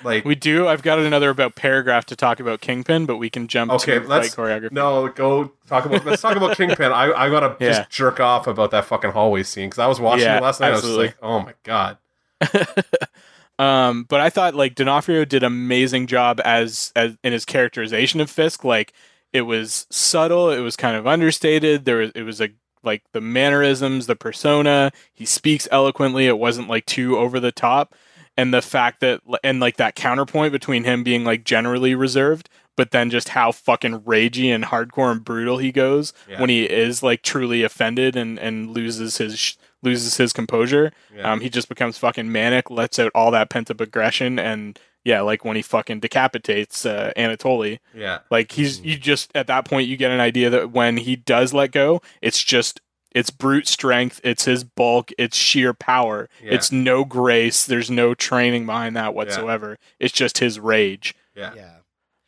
like 0.04 0.26
We 0.26 0.36
do. 0.36 0.68
I've 0.68 0.82
got 0.82 1.00
another 1.00 1.30
about 1.30 1.56
paragraph 1.56 2.06
to 2.08 2.16
talk 2.16 2.40
about 2.40 2.62
Kingpin, 2.62 3.06
but 3.06 3.18
we 3.18 3.30
can 3.30 3.48
jump 3.48 3.72
Okay, 3.72 4.00
to 4.00 4.08
let's- 4.08 4.36
choreography. 4.36 4.72
no, 4.72 5.08
go 5.10 5.52
talk 5.68 5.86
about. 5.86 6.06
Let's 6.06 6.22
talk 6.22 6.36
about 6.36 6.56
Kingpin. 6.58 6.92
I 6.92 7.12
I 7.12 7.30
gotta 7.30 7.56
Yeah. 7.60 7.70
just 7.74 7.90
jerk 7.90 8.20
off 8.20 8.48
about 8.48 8.72
that 8.72 8.86
fucking 8.86 9.12
hallway 9.12 9.44
scene 9.44 9.70
because 9.70 9.80
I 9.80 9.88
was 9.88 10.00
watching 10.00 10.26
Yeah, 10.26 10.38
it 10.38 10.44
last 10.44 10.60
night. 10.60 10.74
absolutely. 10.74 11.08
I 11.08 11.08
was 11.08 11.16
like, 11.16 11.24
oh 11.24 11.40
my 11.42 11.54
god. 11.64 11.98
um, 13.60 14.04
but 14.04 14.22
I 14.22 14.30
thought 14.30 14.56
like 14.56 14.76
D'Onofrio 14.76 15.26
did 15.26 15.44
amazing 15.44 16.08
job 16.08 16.40
as 16.46 16.92
as 16.96 17.18
in 17.24 17.34
his 17.34 17.46
characterization 17.46 18.22
of 18.22 18.30
Fisk. 18.30 18.64
Like 18.64 18.94
it 19.34 19.42
was 19.44 19.86
subtle, 19.90 20.50
it 20.50 20.60
was 20.62 20.76
kind 20.76 20.96
of 20.96 21.06
understated. 21.06 21.86
There 21.86 21.98
was 21.98 22.12
it 22.16 22.24
was 22.24 22.40
a 22.42 22.50
like 22.84 23.04
the 23.12 23.20
mannerisms, 23.22 24.08
the 24.08 24.16
persona. 24.16 24.92
He 25.14 25.26
speaks 25.26 25.68
eloquently. 25.72 26.28
It 26.28 26.38
wasn't 26.40 26.70
like 26.70 26.86
too 26.86 27.18
over 27.18 27.40
the 27.40 27.52
top, 27.52 27.94
and 28.40 28.54
the 28.54 28.62
fact 28.62 29.00
that 29.02 29.22
and 29.44 29.60
like 29.60 29.78
that 29.78 29.96
counterpoint 29.96 30.52
between 30.52 30.84
him 30.84 31.04
being 31.04 31.24
like 31.24 31.44
generally 31.44 31.94
reserved, 31.96 32.50
but 32.78 32.92
then 32.92 33.10
just 33.10 33.30
how 33.30 33.52
fucking 33.52 34.00
ragey 34.02 34.48
and 34.56 34.66
hardcore 34.66 35.12
and 35.12 35.24
brutal 35.24 35.58
he 35.58 35.72
goes 35.72 36.14
Yeah. 36.28 36.40
when 36.40 36.50
he 36.50 36.64
is 36.64 37.04
like 37.04 37.22
truly 37.22 37.64
offended 37.64 38.16
and 38.16 38.40
and 38.40 38.72
loses 38.72 39.18
his. 39.18 39.38
Sh- 39.40 39.56
loses 39.82 40.18
his 40.18 40.34
composure 40.34 40.92
Yeah. 41.16 41.32
um, 41.32 41.40
he 41.40 41.50
just 41.50 41.70
becomes 41.70 41.98
fucking 41.98 42.30
manic, 42.30 42.70
lets 42.70 43.00
out 43.00 43.14
all 43.16 43.32
that 43.32 43.50
pent 43.50 43.72
up 43.72 43.80
aggression, 43.80 44.38
and 44.38 44.78
yeah, 45.06 45.22
like 45.22 45.46
when 45.46 45.56
he 45.56 45.62
fucking 45.62 46.02
decapitates 46.02 46.86
uh, 46.86 47.14
Anatoly, 47.16 47.80
yeah. 47.96 48.18
like 48.30 48.52
he's 48.52 48.82
you 48.82 48.98
just 48.98 49.32
at 49.34 49.48
that 49.48 49.64
point 49.64 49.88
you 49.88 49.96
get 49.96 50.12
an 50.12 50.20
idea 50.20 50.50
that 50.50 50.72
when 50.72 50.98
he 50.98 51.16
does 51.16 51.54
let 51.54 51.72
go, 51.72 52.02
it's 52.22 52.44
just 52.44 52.82
it's 53.12 53.30
brute 53.30 53.68
strength, 53.68 54.22
it's 54.24 54.46
his 54.46 54.64
bulk, 54.64 55.12
it's 55.18 55.36
sheer 55.36 55.74
power, 55.74 56.30
Yeah. 56.44 56.54
it's 56.54 56.72
no 56.72 57.04
grace, 57.06 57.66
there's 57.66 57.90
no 57.90 58.14
training 58.14 58.66
behind 58.66 58.96
that 58.96 59.14
whatsoever. 59.14 59.78
It's 60.00 60.14
just 60.14 60.38
his 60.40 60.60
rage. 60.60 61.16
Yeah. 61.36 61.54
yeah. 61.56 61.76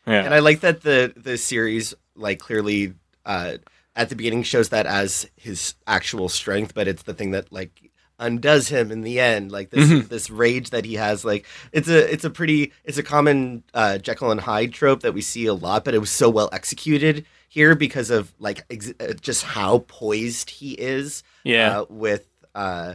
Yeah, 0.07 0.23
And 0.23 0.33
I 0.33 0.39
like 0.39 0.61
that 0.61 0.81
the 0.81 1.13
the 1.15 1.37
series 1.37 1.93
like 2.15 2.39
clearly 2.39 2.93
uh, 3.25 3.57
at 3.95 4.09
the 4.09 4.15
beginning 4.15 4.41
shows 4.43 4.69
that 4.69 4.87
as 4.87 5.29
his 5.35 5.75
actual 5.85 6.27
strength, 6.27 6.73
but 6.73 6.87
it's 6.87 7.03
the 7.03 7.13
thing 7.13 7.31
that 7.31 7.51
like 7.51 7.90
undoes 8.21 8.69
him 8.69 8.91
in 8.91 9.01
the 9.01 9.19
end. 9.19 9.51
Like 9.51 9.69
this 9.71 9.89
Mhm. 9.89 10.07
this 10.07 10.29
rage 10.29 10.69
that 10.69 10.85
he 10.85 10.93
has. 10.93 11.25
Like 11.25 11.45
it's 11.73 11.89
a 11.89 12.11
it's 12.13 12.23
a 12.23 12.29
pretty 12.29 12.71
it's 12.85 12.97
a 12.97 13.03
common 13.03 13.63
uh, 13.73 13.97
Jekyll 13.97 14.31
and 14.31 14.39
Hyde 14.39 14.71
trope 14.73 15.01
that 15.01 15.13
we 15.13 15.21
see 15.21 15.45
a 15.47 15.53
lot, 15.53 15.83
but 15.83 15.93
it 15.93 15.99
was 15.99 16.09
so 16.11 16.29
well 16.29 16.47
executed 16.53 17.25
here 17.49 17.75
because 17.75 18.09
of 18.09 18.31
like 18.39 18.63
ex- 18.69 18.93
uh, 19.01 19.13
just 19.19 19.43
how 19.43 19.79
poised 19.87 20.49
he 20.51 20.71
is. 20.73 21.23
yeah, 21.43 21.79
uh, 21.81 21.85
with 21.89 22.25
uh, 22.55 22.93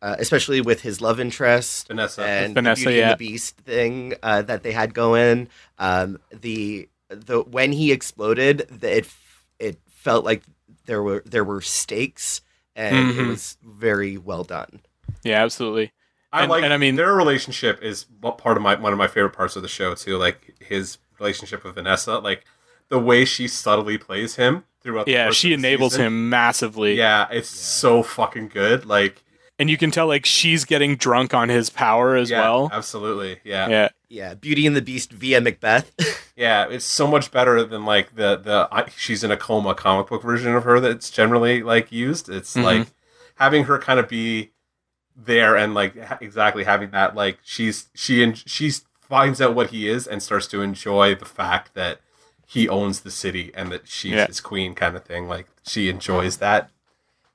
uh, 0.00 0.14
especially 0.20 0.60
with 0.60 0.82
his 0.82 1.00
love 1.00 1.18
interest 1.18 1.88
Vanessa. 1.88 2.24
and 2.24 2.54
Vanessa, 2.54 2.82
the 2.82 2.86
Beauty 2.86 2.98
yeah. 2.98 3.10
and 3.10 3.12
the 3.20 3.26
Beast 3.26 3.56
thing 3.58 4.14
uh, 4.22 4.42
that 4.42 4.62
they 4.62 4.70
had 4.72 4.94
going. 4.94 5.48
Um, 5.78 6.18
the 6.30 6.88
the 7.08 7.40
when 7.40 7.72
he 7.72 7.90
exploded, 7.90 8.68
the, 8.70 8.98
it 8.98 9.08
it 9.58 9.80
felt 9.88 10.24
like 10.24 10.42
there 10.86 11.02
were 11.02 11.22
there 11.26 11.42
were 11.44 11.60
stakes, 11.60 12.40
and 12.78 13.10
it 13.10 13.16
Mhm. 13.16 13.28
was 13.28 13.56
very 13.62 14.16
well 14.16 14.44
done. 14.44 14.80
yeah, 15.24 15.42
absolutely. 15.42 15.92
I 16.32 16.42
And- 16.42 16.50
like, 16.50 16.62
and 16.64 16.72
I 16.72 16.76
mean- 16.76 16.96
their 16.96 17.14
relationship 17.14 17.82
is 17.82 18.06
what 18.20 18.38
part 18.38 18.56
of 18.56 18.62
my 18.62 18.74
one 18.76 18.92
of 18.92 18.98
my 18.98 19.08
favorite 19.08 19.32
parts 19.32 19.56
of 19.56 19.62
the 19.62 19.68
show 19.68 19.94
too. 19.94 20.16
Like 20.18 20.54
his 20.60 20.98
relationship 21.18 21.64
with 21.64 21.74
Vanessa, 21.74 22.18
like 22.18 22.44
the 22.88 22.98
way 22.98 23.24
she 23.24 23.48
subtly 23.48 23.98
plays 23.98 24.36
him 24.36 24.64
throughout. 24.82 25.06
the 25.06 25.12
Yeah, 25.12 25.30
she 25.30 25.52
of 25.54 25.60
the 25.60 25.66
enables 25.68 25.92
season. 25.94 26.06
him 26.06 26.28
massively. 26.30 26.94
Yeah, 26.96 27.26
it's 27.30 27.48
so 27.48 28.02
fucking 28.02 28.48
good. 28.48 28.86
Like, 28.86 29.22
and 29.58 29.68
you 29.70 29.76
can 29.76 29.90
tell 29.90 30.06
like 30.06 30.24
she's 30.26 30.64
getting 30.64 30.96
drunk 30.96 31.34
on 31.34 31.48
his 31.48 31.70
power 31.70 32.14
as 32.16 32.30
yeah, 32.30 32.40
well. 32.40 32.70
absolutely. 32.72 33.40
Yeah. 33.44 33.68
Yeah, 33.68 33.88
Yeah, 34.08 34.34
Beauty 34.34 34.66
and 34.66 34.76
the 34.76 34.82
Beast 34.82 35.12
via 35.12 35.40
Macbeth. 35.40 35.92
Yeah, 36.38 36.68
it's 36.70 36.84
so 36.84 37.08
much 37.08 37.32
better 37.32 37.64
than 37.64 37.84
like 37.84 38.14
the 38.14 38.36
the 38.36 38.68
I, 38.70 38.88
she's 38.96 39.24
in 39.24 39.32
a 39.32 39.36
coma 39.36 39.74
comic 39.74 40.06
book 40.06 40.22
version 40.22 40.54
of 40.54 40.62
her 40.62 40.78
that's 40.78 41.10
generally 41.10 41.64
like 41.64 41.90
used. 41.90 42.28
It's 42.28 42.54
Mhm. 42.54 42.62
like 42.62 42.86
having 43.34 43.64
her 43.64 43.76
kind 43.80 43.98
of 43.98 44.08
be 44.08 44.52
there 45.16 45.56
and 45.56 45.74
like 45.74 46.00
ha- 46.00 46.18
exactly 46.20 46.62
having 46.62 46.92
that 46.92 47.16
like 47.16 47.38
she's 47.42 47.88
she 47.92 48.22
and 48.22 48.38
she 48.38 48.70
finds 49.00 49.40
out 49.40 49.56
what 49.56 49.70
he 49.70 49.88
is 49.88 50.06
and 50.06 50.22
starts 50.22 50.46
to 50.46 50.62
enjoy 50.62 51.12
the 51.16 51.24
fact 51.24 51.74
that 51.74 51.98
he 52.46 52.68
owns 52.68 53.00
the 53.00 53.10
city 53.10 53.50
and 53.56 53.72
that 53.72 53.88
she's 53.88 54.12
Yeah. 54.12 54.28
his 54.28 54.40
queen 54.40 54.76
kind 54.76 54.94
of 54.96 55.02
thing. 55.04 55.26
Like 55.26 55.48
she 55.66 55.88
enjoys 55.88 56.36
that 56.36 56.70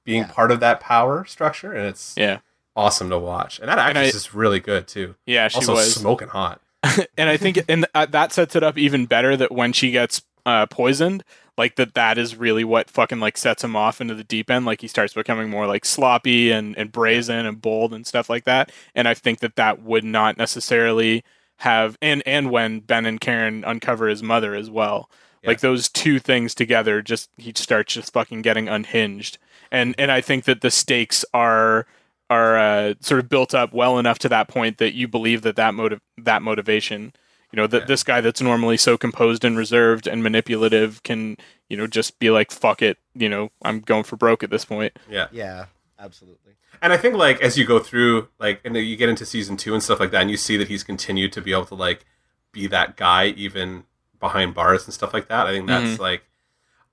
being 0.04 0.22
Yeah. 0.24 0.32
part 0.32 0.52
of 0.52 0.60
that 0.62 0.80
power 0.80 1.26
structure 1.26 1.72
and 1.74 1.88
it's 1.88 2.14
yeah, 2.18 2.40
awesome 2.76 3.10
to 3.10 3.20
watch. 3.20 3.60
And 3.60 3.68
that 3.70 3.78
And 3.80 3.98
actress 3.98 4.14
I- 4.14 4.18
is 4.18 4.34
really 4.34 4.60
good 4.60 4.88
too. 4.88 5.16
yeah. 5.26 5.48
She 5.48 5.58
also 5.58 5.74
was. 5.74 5.94
smoking 5.96 6.28
hot. 6.30 6.60
and 7.18 7.30
I 7.30 7.38
think 7.38 7.60
and 7.70 7.86
uh, 7.96 8.06
that 8.08 8.34
sets 8.34 8.56
it 8.56 8.64
up 8.64 8.78
even 8.78 9.06
better 9.06 9.38
that 9.38 9.52
when 9.52 9.72
she 9.74 9.92
gets 9.92 10.22
uh, 10.46 10.66
poisoned, 10.66 11.24
like 11.58 11.76
that 11.78 11.94
that 11.94 12.18
is 12.18 12.36
really 12.36 12.66
what 12.66 12.90
fucking 12.90 13.22
like 13.22 13.38
sets 13.38 13.64
him 13.64 13.76
off 13.78 14.02
into 14.02 14.14
the 14.16 14.24
deep 14.26 14.52
end. 14.52 14.66
Like 14.66 14.82
he 14.82 14.88
starts 14.90 15.14
becoming 15.14 15.50
more 15.50 15.66
like 15.68 15.86
sloppy 15.86 16.52
and 16.52 16.78
and 16.78 16.92
brazen 16.92 17.46
and 17.46 17.62
bold 17.62 17.94
and 17.94 18.06
stuff 18.06 18.30
like 18.30 18.44
that. 18.44 18.70
And 18.94 19.08
I 19.08 19.14
think 19.14 19.40
that 19.40 19.56
that 19.56 19.82
would 19.82 20.04
not 20.04 20.36
necessarily 20.38 21.24
have 21.60 21.98
and 22.02 22.22
and 22.26 22.52
when 22.52 22.82
Ben 22.82 23.06
and 23.06 23.22
Karen 23.22 23.64
uncover 23.66 24.08
his 24.10 24.22
mother 24.22 24.54
as 24.54 24.70
well. 24.70 25.10
Like 25.46 25.60
those 25.60 25.90
two 25.90 26.20
things 26.20 26.56
together, 26.56 27.02
just 27.02 27.30
he 27.38 27.52
starts 27.56 27.94
just 27.96 28.14
fucking 28.14 28.44
getting 28.44 28.70
unhinged, 28.70 29.38
and 29.74 29.94
and 29.98 30.10
I 30.12 30.22
think 30.22 30.46
that 30.46 30.62
the 30.62 30.72
stakes 30.72 31.26
are 31.34 31.86
are 32.30 32.58
uh, 32.58 32.94
sort 33.02 33.20
of 33.20 33.28
built 33.28 33.54
up 33.54 33.74
well 33.74 34.00
enough 34.00 34.18
to 34.20 34.30
that 34.30 34.48
point 34.48 34.78
that 34.78 34.94
you 34.94 35.08
believe 35.10 35.42
that 35.42 35.58
that 35.58 35.74
motive 35.74 36.00
that 36.18 36.42
motivation 36.42 37.12
you 37.52 37.58
know 37.58 37.68
that 37.68 37.82
Yeah. 37.82 37.86
this 37.88 38.04
guy 38.04 38.22
that's 38.22 38.42
normally 38.42 38.78
so 38.78 38.98
composed 38.98 39.44
and 39.46 39.58
reserved 39.58 40.08
and 40.08 40.24
manipulative 40.24 41.04
can 41.04 41.36
you 41.70 41.76
know 41.78 41.86
just 41.86 42.18
be 42.20 42.30
like 42.32 42.50
fuck 42.52 42.82
it 42.82 42.98
you 43.14 43.28
know 43.30 43.52
i'm 43.62 43.82
going 43.82 44.04
for 44.04 44.16
broke 44.16 44.42
at 44.42 44.50
this 44.50 44.66
point 44.66 44.98
Yeah. 45.10 45.28
yeah, 45.32 45.66
absolutely. 46.00 46.54
And 46.82 46.92
I 46.92 46.98
think 46.98 47.16
like 47.16 47.40
as 47.42 47.58
you 47.58 47.66
go 47.66 47.80
through 47.80 48.30
like 48.40 48.60
and 48.66 48.76
you 48.76 48.96
get 48.96 49.08
into 49.10 49.26
season 49.26 49.56
two 49.58 49.74
and 49.74 49.84
stuff 49.84 50.00
like 50.00 50.12
that, 50.12 50.22
and 50.22 50.32
you 50.32 50.38
see 50.38 50.58
that 50.58 50.68
he's 50.70 50.84
continued 50.84 51.32
to 51.34 51.42
be 51.42 51.52
able 51.52 51.66
to 51.66 51.76
like 51.76 52.06
be 52.52 52.68
that 52.68 52.98
guy 52.98 53.28
even 53.28 53.84
behind 54.20 54.54
bars 54.56 54.86
and 54.86 54.94
stuff 54.94 55.14
like 55.14 55.28
that. 55.30 55.46
I 55.48 55.52
think 55.52 55.68
that's 55.68 56.00
like 56.00 56.24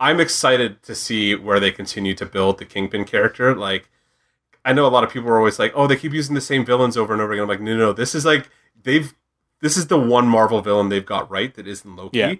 I'm 0.01 0.19
excited 0.19 0.83
to 0.85 0.95
see 0.95 1.35
where 1.35 1.61
they 1.61 1.71
continue 1.71 2.15
to 2.15 2.27
build 2.27 2.59
the 2.59 2.65
Kingpin 2.65 3.05
character. 3.05 3.55
Like 3.55 3.89
I 4.65 4.73
know 4.73 4.87
a 4.87 4.89
lot 4.89 5.05
of 5.05 5.11
people 5.11 5.29
are 5.29 5.37
always 5.39 5.59
like, 5.59 5.73
oh, 5.75 5.87
they 5.87 5.97
keep 5.97 6.13
using 6.13 6.35
the 6.35 6.41
same 6.41 6.65
villains 6.65 6.97
over 6.97 7.13
and 7.13 7.21
over 7.23 7.33
again. 7.33 7.43
I'm 7.43 7.49
like, 7.49 7.61
no, 7.61 7.73
no, 7.73 7.79
no. 7.79 7.93
This 7.93 8.15
is 8.15 8.25
like 8.25 8.49
they've 8.83 9.15
this 9.61 9.77
is 9.77 9.87
the 9.89 9.99
one 9.99 10.27
Marvel 10.27 10.63
villain 10.63 10.89
they've 10.89 11.05
got 11.05 11.31
right 11.31 11.55
that 11.55 11.67
isn't 11.69 11.97
Loki. 11.97 12.19
Yeah. 12.19 12.35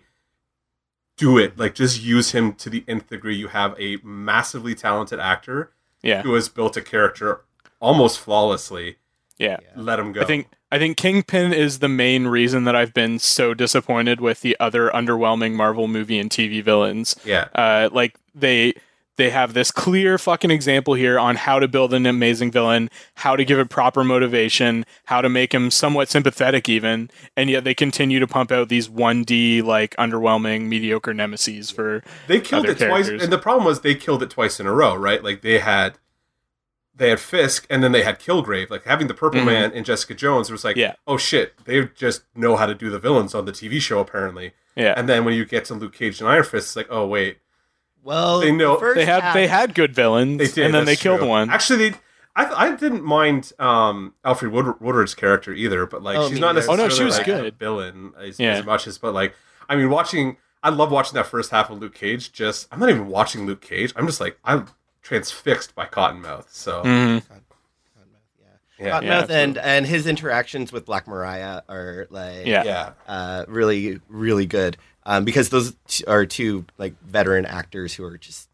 Do 1.17 1.37
it. 1.37 1.59
Like 1.59 1.75
just 1.75 2.03
use 2.03 2.33
him 2.33 2.55
to 2.55 2.71
the 2.71 2.83
nth 2.89 3.09
degree. 3.09 3.37
You 3.37 3.49
have 3.49 3.79
a 3.79 3.99
massively 4.03 4.75
talented 4.75 5.21
actor 5.21 5.73
yeah 6.03 6.23
who 6.23 6.33
has 6.33 6.49
built 6.49 6.79
a 6.79 6.81
character 6.83 7.43
almost 7.79 8.19
flawlessly. 8.21 8.97
yeah 9.39 9.59
Let 9.77 9.99
him 9.99 10.13
go. 10.13 10.23
i 10.23 10.25
think 10.25 10.49
i 10.73 10.79
think 10.79 10.97
kingpin 10.97 11.53
is 11.53 11.79
the 11.81 11.89
main 11.89 12.27
reason 12.27 12.65
that 12.65 12.75
i've 12.77 12.95
been 12.95 13.19
so 13.19 13.55
disappointed 13.55 14.21
with 14.21 14.41
the 14.41 14.57
other 14.61 14.91
underwhelming 14.91 15.53
marvel 15.55 15.89
movie 15.89 16.19
and 16.19 16.31
tv 16.31 16.63
villains 16.63 17.17
Yeah. 17.25 17.49
uh, 17.55 17.89
like 17.93 18.17
they 18.35 18.75
they 19.17 19.29
have 19.29 19.53
this 19.53 19.71
clear 19.71 20.17
fucking 20.17 20.51
example 20.51 20.95
here 20.95 21.19
on 21.19 21.37
how 21.37 21.59
to 21.59 21.69
build 21.69 21.93
an 21.93 22.07
amazing 22.07 22.51
villain, 22.51 22.89
how 23.17 23.37
to 23.37 23.45
give 23.45 23.59
it 23.59 23.69
proper 23.69 24.03
motivation, 24.03 24.87
how 25.07 25.21
to 25.21 25.29
make 25.29 25.53
him 25.53 25.71
somewhat 25.71 26.09
sympathetic 26.09 26.71
even, 26.71 27.11
and 27.37 27.51
yet 27.51 27.65
they 27.65 27.75
continue 27.75 28.19
to 28.19 28.27
pump 28.27 28.51
out 28.51 28.71
these 28.71 28.89
1D 28.89 29.63
like 29.63 29.95
underwhelming 29.97 30.69
mediocre 30.69 31.13
nemesis 31.13 31.71
for 31.71 32.03
They 32.29 32.41
killed 32.41 32.65
other 32.65 32.87
it 32.87 32.89
twice, 32.89 33.09
and 33.11 33.31
the 33.31 33.37
problem 33.37 33.67
was 33.67 33.83
they 33.83 33.95
killed 33.95 34.23
it 34.23 34.31
twice 34.31 34.59
in 34.59 34.67
a 34.67 34.73
row, 34.73 34.95
right? 34.95 35.23
Like 35.23 35.43
they 35.43 35.59
had, 35.59 35.99
they 37.01 37.09
had 37.11 37.19
Fisk, 37.19 37.67
and 37.69 37.83
then 37.83 37.91
they 37.91 38.03
had 38.05 38.21
Kilgrave. 38.21 38.71
Like 38.71 38.85
having 38.85 39.09
the 39.09 39.15
Purple 39.15 39.41
Mhm. 39.41 39.47
Man 39.47 39.73
and 39.75 39.85
Jessica 39.85 40.15
Jones 40.15 40.51
was 40.51 40.63
like, 40.65 40.77
Yeah. 40.77 40.95
oh 41.07 41.17
shit, 41.17 41.55
they 41.65 41.87
just 41.97 42.23
know 42.37 42.55
how 42.57 42.67
to 42.67 42.75
do 42.75 42.91
the 42.91 42.99
villains 43.01 43.35
on 43.35 43.45
the 43.47 43.53
TV 43.53 43.81
show 43.81 43.99
apparently. 43.99 44.53
yeah. 44.77 44.95
And 44.97 45.09
then 45.09 45.25
when 45.25 45.35
you 45.35 45.45
get 45.45 45.65
to 45.67 45.75
Luke 45.75 45.93
Cage 45.95 46.21
and 46.21 46.29
Iron 46.31 46.45
Fist, 46.45 46.69
it's 46.69 46.77
like, 46.77 46.87
oh 46.91 47.07
wait, 47.07 47.39
Well, 48.03 48.41
They 48.41 48.51
know- 48.53 48.79
the 48.79 48.95
They 48.95 49.05
had 49.05 49.23
half- 49.23 49.35
they 49.35 49.47
had 49.47 49.75
good 49.75 49.95
villains, 49.95 50.39
they 50.39 50.47
did, 50.47 50.65
and 50.67 50.75
then 50.75 50.85
they 50.87 50.93
that's 50.93 51.03
killed 51.03 51.23
one. 51.23 51.51
Actually, 51.51 51.91
they. 51.91 51.97
I, 52.37 52.67
I 52.69 52.75
didn't 52.77 53.03
mind 53.05 53.53
um, 53.59 54.15
Alfred 54.25 54.53
Wood- 54.53 54.81
Woodard's 54.81 55.15
character 55.15 55.53
either, 55.53 55.85
but 55.85 56.03
like 56.03 56.17
Oh, 56.17 56.29
she's 56.31 56.39
not 56.39 56.55
neither. 56.55 56.69
Oh, 56.71 56.77
necessarily 56.77 56.89
no, 56.89 56.97
she 56.97 57.05
was 57.05 57.17
like, 57.19 57.27
good. 57.27 57.47
a 57.47 57.51
villain 57.51 58.13
as, 58.19 58.39
Yeah. 58.39 58.53
as 58.55 58.65
much 58.65 58.87
as, 58.87 58.97
but 58.99 59.13
like 59.13 59.35
I 59.69 59.75
mean, 59.77 59.91
watching 59.91 60.37
I 60.63 60.69
love 60.71 60.91
watching 60.93 61.15
that 61.15 61.27
first 61.27 61.51
half 61.51 61.69
of 61.71 61.79
Luke 61.81 61.95
Cage. 61.95 62.33
Just 62.33 62.69
I'm 62.71 62.79
not 62.79 62.89
even 62.89 63.09
watching 63.09 63.47
Luke 63.47 63.61
Cage. 63.61 63.93
I'm 63.97 64.07
just 64.07 64.21
like 64.21 64.39
I'm 64.45 64.67
transfixed 65.03 65.75
by 65.75 65.87
Cottonmouth. 65.87 66.47
So 66.51 66.83
Mhm. 66.83 67.23
Yeah. 67.29 68.47
yeah, 68.79 69.01
Yeah, 69.01 69.01
Cottonmouth 69.23 69.31
and 69.31 69.59
and 69.59 69.87
his 69.87 70.07
interactions 70.07 70.73
with 70.73 70.85
Black 70.87 71.07
Mariah 71.07 71.63
are 71.69 72.07
like 72.11 72.47
Yeah. 72.47 72.65
yeah, 72.65 72.93
uh, 73.07 73.45
really 73.49 74.01
really 74.09 74.47
good 74.47 74.77
um, 75.05 75.25
because 75.25 75.49
those 75.51 75.75
t- 75.89 76.05
are 76.07 76.27
two 76.27 76.65
like 76.79 76.95
veteran 77.03 77.47
actors 77.47 77.95
who 77.95 78.05
are 78.05 78.19
just 78.19 78.49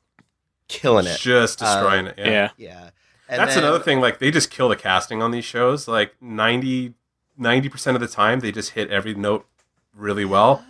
killing 0.68 1.06
it. 1.06 1.18
just 1.18 1.58
destroying 1.58 2.06
it. 2.06 2.14
Yeah. 2.18 2.26
Yeah. 2.26 2.48
Yeah. 2.56 2.90
And 3.28 3.40
That's 3.40 3.54
then- 3.56 3.64
another 3.64 3.82
thing. 3.82 4.00
Like 4.00 4.18
they 4.20 4.30
just 4.30 4.50
kill 4.50 4.68
the 4.68 4.76
casting 4.76 5.20
on 5.22 5.30
these 5.32 5.44
shows. 5.44 5.88
Like 5.88 6.14
90 6.20 6.94
percent 7.68 7.94
of 7.96 8.00
the 8.00 8.08
time, 8.08 8.40
they 8.40 8.52
just 8.52 8.70
hit 8.70 8.90
every 8.90 9.14
note 9.14 9.46
really 9.94 10.24
well. 10.24 10.64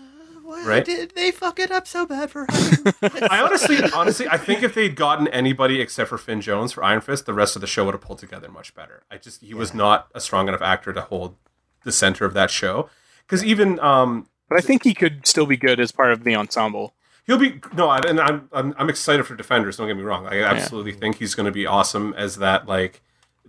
Why 0.66 0.72
right? 0.76 0.84
did 0.84 1.12
they 1.16 1.30
fuck 1.30 1.58
it 1.58 1.70
up 1.70 1.86
so 1.86 2.06
bad 2.06 2.30
for 2.30 2.40
him? 2.50 2.94
I 3.30 3.40
honestly, 3.42 3.78
honestly, 3.94 4.26
I 4.28 4.36
think 4.36 4.62
if 4.62 4.74
they'd 4.74 4.94
gotten 4.96 5.28
anybody 5.28 5.80
except 5.80 6.08
for 6.10 6.18
Finn 6.18 6.40
Jones 6.40 6.72
for 6.72 6.84
Iron 6.84 7.00
Fist, 7.00 7.26
the 7.26 7.32
rest 7.34 7.56
of 7.56 7.60
the 7.60 7.66
show 7.66 7.84
would 7.84 7.94
have 7.94 8.00
pulled 8.00 8.18
together 8.18 8.48
much 8.50 8.74
better. 8.74 9.02
I 9.10 9.18
just 9.18 9.42
he 9.42 9.54
was 9.54 9.72
not 9.74 10.08
a 10.14 10.20
strong 10.20 10.48
enough 10.48 10.62
actor 10.62 10.92
to 10.92 11.00
hold 11.00 11.36
the 11.84 11.92
center 11.92 12.24
of 12.24 12.34
that 12.34 12.50
show. 12.50 12.88
Because 13.26 13.44
even 13.44 13.80
um, 13.80 14.28
But 14.48 14.58
I 14.58 14.60
think 14.60 14.84
he 14.84 14.94
could 14.94 15.26
still 15.26 15.46
be 15.46 15.56
good 15.56 15.80
as 15.80 15.92
part 15.92 16.12
of 16.12 16.24
the 16.24 16.34
ensemble. 16.36 16.94
He'll 17.26 17.38
be 17.38 17.60
no, 17.74 17.88
I- 17.88 17.98
and 18.06 18.20
I'm, 18.20 18.48
I'm 18.52 18.74
I'm 18.78 18.88
excited 18.88 19.24
for 19.26 19.34
Defenders. 19.34 19.76
Don't 19.78 19.88
get 19.88 19.96
me 19.96 20.02
wrong. 20.04 20.26
I 20.26 20.42
absolutely 20.42 20.92
think 20.92 21.16
he's 21.16 21.34
going 21.34 21.46
to 21.46 21.52
be 21.52 21.66
awesome 21.66 22.14
as 22.14 22.36
that 22.36 22.66
like 22.68 23.02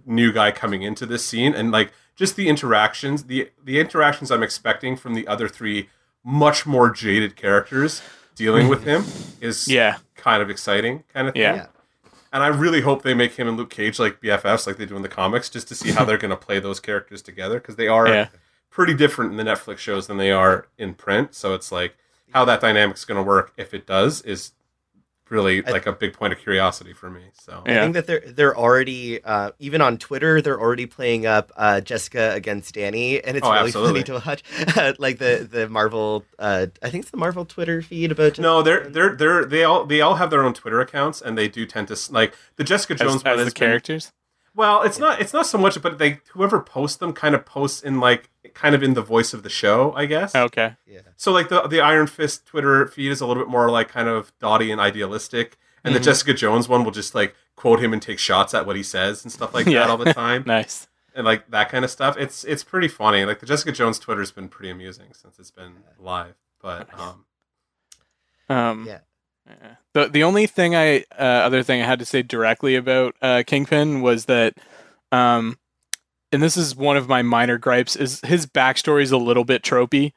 new 0.05 0.31
guy 0.31 0.51
coming 0.51 0.81
into 0.81 1.05
this 1.05 1.23
scene, 1.25 1.53
and 1.53 1.69
like 1.71 1.91
just 2.15 2.35
the 2.35 2.49
interactions, 2.49 3.25
the 3.25 3.51
the 3.63 3.79
interactions 3.79 4.31
I'm 4.31 4.41
expecting 4.41 4.95
from 4.97 5.13
the 5.13 5.27
other 5.27 5.47
three 5.47 5.89
much 6.29 6.65
more 6.65 6.89
jaded 6.91 7.37
characters 7.37 8.01
dealing 8.35 8.67
with 8.67 8.83
him 8.83 9.05
is 9.39 9.65
Yeah. 9.65 9.95
kind 10.17 10.43
of 10.43 10.49
exciting, 10.49 11.05
kind 11.13 11.29
of 11.29 11.33
thing. 11.33 11.41
Yeah. 11.43 11.55
Yeah. 11.55 11.65
And 12.33 12.43
I 12.43 12.47
really 12.47 12.81
hope 12.81 13.01
they 13.03 13.13
make 13.13 13.35
him 13.35 13.47
and 13.47 13.55
Luke 13.55 13.69
Cage 13.69 13.97
like 13.97 14.19
BFFs, 14.19 14.67
like 14.67 14.75
they 14.75 14.85
do 14.85 14.97
in 14.97 15.01
the 15.03 15.07
comics, 15.07 15.49
just 15.49 15.69
to 15.69 15.75
see 15.75 15.91
how 15.91 16.03
they're 16.05 16.17
going 16.17 16.31
to 16.31 16.35
play 16.35 16.59
those 16.59 16.81
characters 16.81 17.21
together 17.21 17.59
because 17.61 17.77
they 17.77 17.87
are 17.87 18.07
Yeah. 18.09 18.27
pretty 18.69 18.93
different 18.93 19.31
in 19.31 19.37
the 19.37 19.43
Netflix 19.49 19.77
shows 19.77 20.07
than 20.07 20.17
they 20.17 20.31
are 20.31 20.67
in 20.77 20.93
print. 20.95 21.33
So 21.33 21.53
it's 21.53 21.71
like 21.71 21.95
how 22.33 22.43
that 22.43 22.59
dynamic's 22.59 23.05
going 23.05 23.15
to 23.15 23.23
work 23.23 23.53
if 23.55 23.73
it 23.73 23.87
does 23.87 24.21
is 24.23 24.51
really 25.29 25.65
I- 25.65 25.71
like 25.71 25.85
a 25.85 25.91
big 25.93 26.13
point 26.13 26.33
of 26.33 26.39
curiosity 26.39 26.93
for 26.93 27.09
me. 27.09 27.21
So 27.33 27.63
I 27.65 27.71
Yeah. 27.71 27.81
think 27.83 27.93
that 27.95 28.07
they're 28.07 28.23
they're 28.25 28.57
already 28.57 29.23
uh, 29.23 29.51
even 29.59 29.81
on 29.81 29.97
Twitter 29.97 30.41
they're 30.41 30.59
already 30.59 30.85
playing 30.85 31.25
up 31.25 31.51
uh, 31.57 31.81
Jessica 31.81 32.31
against 32.33 32.73
Danny, 32.75 33.23
and 33.23 33.37
it's 33.37 33.45
Oh, 33.45 33.51
really 33.51 33.65
absolutely. 33.67 34.03
funny 34.03 34.19
to 34.21 34.27
watch. 34.27 34.43
like 34.99 35.17
the 35.19 35.47
the 35.49 35.67
Marvel, 35.69 36.23
uh, 36.39 36.67
I 36.81 36.89
think 36.89 37.03
it's 37.03 37.11
the 37.11 37.17
Marvel 37.17 37.45
Twitter 37.45 37.81
feed 37.81 38.11
about. 38.11 38.39
no, 38.39 38.61
they're 38.61 38.89
they're 38.89 39.15
they're 39.15 39.45
they 39.45 39.63
all 39.63 39.85
they 39.85 40.01
all 40.01 40.15
have 40.15 40.29
their 40.29 40.43
own 40.43 40.53
Twitter 40.53 40.79
accounts 40.81 41.21
and 41.21 41.37
they 41.37 41.47
do 41.47 41.65
tend 41.65 41.87
to 41.89 41.97
like 42.11 42.33
the 42.55 42.63
Jessica 42.63 42.95
Jones 42.95 43.15
As, 43.15 43.23
one 43.23 43.33
as 43.33 43.39
has 43.39 43.53
the 43.53 43.59
been- 43.59 43.67
characters. 43.69 44.11
Well, 44.57 44.81
it's 44.81 44.97
not 44.99 45.21
it's 45.21 45.33
not 45.33 45.45
so 45.45 45.57
much, 45.57 45.79
but 45.81 45.99
they 45.99 46.19
whoever 46.31 46.59
posts 46.59 46.97
them 46.97 47.13
kind 47.13 47.35
of 47.35 47.45
posts 47.45 47.81
in 47.83 47.99
like 47.99 48.29
kind 48.55 48.73
of 48.73 48.81
in 48.81 48.93
the 48.95 49.01
voice 49.03 49.31
of 49.33 49.43
the 49.43 49.49
show, 49.49 49.93
I 49.93 50.07
guess. 50.07 50.33
Okay. 50.35 50.75
yeah. 50.87 51.01
So 51.15 51.31
like 51.31 51.49
the 51.49 51.61
the 51.67 51.79
Iron 51.79 52.07
Fist 52.07 52.45
Twitter 52.47 52.87
feed 52.87 53.11
is 53.11 53.21
a 53.21 53.27
little 53.27 53.43
bit 53.43 53.49
more 53.51 53.69
like 53.69 53.87
kind 53.87 54.09
of 54.09 54.31
dotty 54.39 54.71
and 54.71 54.81
idealistic, 54.81 55.57
and 55.83 55.93
the 55.95 55.99
Mhm. 55.99 56.05
Jessica 56.05 56.33
Jones 56.33 56.67
one 56.67 56.83
will 56.83 56.91
just 56.91 57.13
like 57.13 57.35
quote 57.55 57.79
him 57.79 57.93
and 57.93 58.01
take 58.01 58.17
shots 58.19 58.53
at 58.55 58.65
what 58.65 58.75
he 58.75 58.83
says 58.83 59.23
and 59.23 59.31
stuff 59.31 59.53
like 59.53 59.65
Yeah. 59.67 59.81
that 59.81 59.89
all 59.91 59.97
the 59.97 60.11
time, 60.13 60.43
Nice. 60.47 60.87
and 61.13 61.23
like 61.23 61.49
that 61.51 61.69
kind 61.69 61.85
of 61.85 61.91
stuff. 61.91 62.17
It's 62.17 62.43
it's 62.43 62.63
pretty 62.63 62.87
funny. 62.87 63.25
Like 63.25 63.39
the 63.39 63.45
Jessica 63.45 63.71
Jones 63.71 63.99
Twitter's 63.99 64.31
been 64.31 64.49
pretty 64.49 64.71
amusing 64.71 65.13
since 65.13 65.37
it's 65.37 65.51
been 65.51 65.73
live, 65.99 66.33
but 66.59 66.91
Nice. 66.91 66.99
um, 67.01 67.25
Um, 68.49 68.85
Yeah. 68.87 68.99
Yeah. 69.47 69.75
The 69.93 70.09
the 70.09 70.23
only 70.23 70.47
thing 70.47 70.75
I 70.75 70.99
uh, 71.17 71.23
other 71.23 71.63
thing 71.63 71.81
I 71.81 71.85
had 71.85 71.99
to 71.99 72.05
say 72.05 72.21
directly 72.21 72.75
about 72.75 73.15
uh, 73.21 73.43
Kingpin 73.45 74.01
was 74.01 74.25
that, 74.25 74.55
um, 75.11 75.57
and 76.31 76.43
this 76.43 76.57
is 76.57 76.75
one 76.75 76.97
of 76.97 77.07
my 77.07 77.21
minor 77.21 77.57
gripes 77.57 77.95
is 77.95 78.21
his 78.21 78.45
backstory 78.45 79.03
is 79.03 79.11
a 79.11 79.17
little 79.17 79.45
bit 79.45 79.63
tropey, 79.63 80.13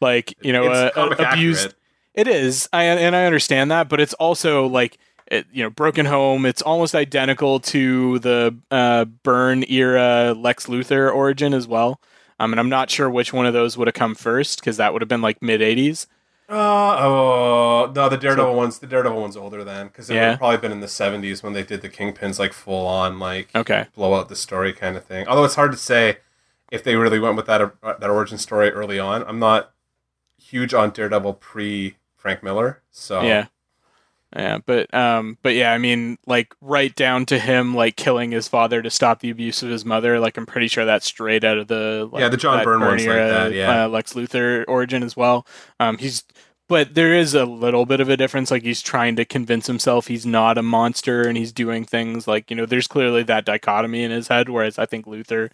like 0.00 0.34
you 0.42 0.52
know, 0.52 0.68
uh, 0.68 0.90
abused. 1.18 1.66
accurate. 1.66 1.74
It 2.14 2.28
is, 2.28 2.68
I 2.72 2.84
and 2.84 3.16
I 3.16 3.24
understand 3.26 3.72
that, 3.72 3.88
but 3.88 4.00
it's 4.00 4.14
also 4.14 4.66
like 4.66 4.98
it, 5.26 5.46
you 5.52 5.62
know, 5.62 5.70
broken 5.70 6.06
home. 6.06 6.46
It's 6.46 6.62
almost 6.62 6.94
identical 6.94 7.58
to 7.60 8.18
the 8.20 8.56
uh, 8.70 9.06
Byrne 9.06 9.64
era 9.68 10.34
Lex 10.36 10.66
Luthor 10.66 11.12
origin 11.12 11.54
as 11.54 11.66
well. 11.66 12.00
Um, 12.38 12.52
and 12.52 12.60
I'm 12.60 12.68
not 12.68 12.90
sure 12.90 13.08
which 13.08 13.32
one 13.32 13.46
of 13.46 13.52
those 13.52 13.76
would 13.76 13.88
have 13.88 13.94
come 13.94 14.14
first 14.14 14.60
because 14.60 14.76
that 14.76 14.92
would 14.92 15.02
have 15.02 15.08
been 15.08 15.22
like 15.22 15.42
mid 15.42 15.60
'80s. 15.60 16.06
Uh, 16.48 16.96
oh 16.98 17.92
no, 17.94 18.08
the 18.08 18.16
Daredevil 18.18 18.54
one's 18.54 18.78
the 18.78 18.86
Daredevil 18.86 19.18
one's 19.20 19.36
older 19.36 19.64
then 19.64 19.86
because 19.86 20.10
it 20.10 20.14
would 20.14 20.18
Yeah. 20.20 20.36
probably 20.36 20.58
been 20.58 20.72
in 20.72 20.80
the 20.80 20.88
seventies 20.88 21.42
when 21.42 21.52
they 21.54 21.62
did 21.62 21.80
the 21.80 21.88
Kingpins 21.88 22.38
like 22.38 22.52
full 22.52 22.86
on 22.86 23.18
like 23.18 23.48
Okay. 23.54 23.86
blow 23.94 24.14
out 24.14 24.28
the 24.28 24.36
story 24.36 24.72
kind 24.72 24.96
of 24.96 25.04
thing. 25.04 25.26
Although 25.26 25.44
it's 25.44 25.54
hard 25.54 25.72
to 25.72 25.78
say 25.78 26.18
if 26.70 26.82
they 26.84 26.96
really 26.96 27.18
went 27.18 27.36
with 27.36 27.46
that 27.46 27.60
uh, 27.62 27.70
that 27.98 28.10
origin 28.10 28.36
story 28.38 28.70
early 28.70 28.98
on. 28.98 29.22
I'm 29.24 29.38
not 29.38 29.72
huge 30.38 30.74
on 30.74 30.90
Daredevil 30.90 31.34
pre 31.34 31.96
Frank 32.16 32.42
Miller, 32.42 32.82
so 32.90 33.22
Yeah. 33.22 33.46
Yeah, 34.34 34.58
but 34.66 34.92
um 34.92 35.38
but 35.42 35.54
yeah, 35.54 35.72
I 35.72 35.78
mean 35.78 36.18
like 36.26 36.54
right 36.60 36.94
down 36.94 37.24
to 37.26 37.38
him 37.38 37.74
like 37.74 37.96
killing 37.96 38.32
his 38.32 38.48
father 38.48 38.82
to 38.82 38.90
stop 38.90 39.20
the 39.20 39.30
abuse 39.30 39.62
of 39.62 39.70
his 39.70 39.84
mother, 39.84 40.18
like 40.18 40.36
I'm 40.36 40.46
pretty 40.46 40.66
sure 40.66 40.84
that's 40.84 41.06
straight 41.06 41.44
out 41.44 41.56
of 41.58 41.68
the 41.68 42.08
like, 42.10 42.20
Yeah, 42.20 42.28
the 42.28 42.36
John 42.36 42.64
Byrne 42.64 42.80
one's 42.80 43.06
like 43.06 43.16
that, 43.16 43.52
yeah. 43.52 43.84
uh, 43.84 43.88
Lex 43.88 44.14
Luthor 44.14 44.64
origin 44.66 45.04
as 45.04 45.16
well. 45.16 45.46
Um 45.78 45.98
he's 45.98 46.24
but 46.66 46.94
there 46.94 47.14
is 47.14 47.34
a 47.34 47.44
little 47.44 47.86
bit 47.86 48.00
of 48.00 48.08
a 48.08 48.16
difference 48.16 48.50
like 48.50 48.64
he's 48.64 48.82
trying 48.82 49.14
to 49.16 49.24
convince 49.24 49.68
himself 49.68 50.08
he's 50.08 50.26
not 50.26 50.58
a 50.58 50.62
monster 50.62 51.22
and 51.22 51.36
he's 51.38 51.52
doing 51.52 51.84
things 51.84 52.26
like, 52.26 52.50
you 52.50 52.56
know, 52.56 52.66
there's 52.66 52.88
clearly 52.88 53.22
that 53.22 53.44
dichotomy 53.44 54.02
in 54.02 54.10
his 54.10 54.26
head 54.28 54.48
whereas 54.48 54.78
I 54.80 54.86
think 54.86 55.06
Luthor 55.06 55.50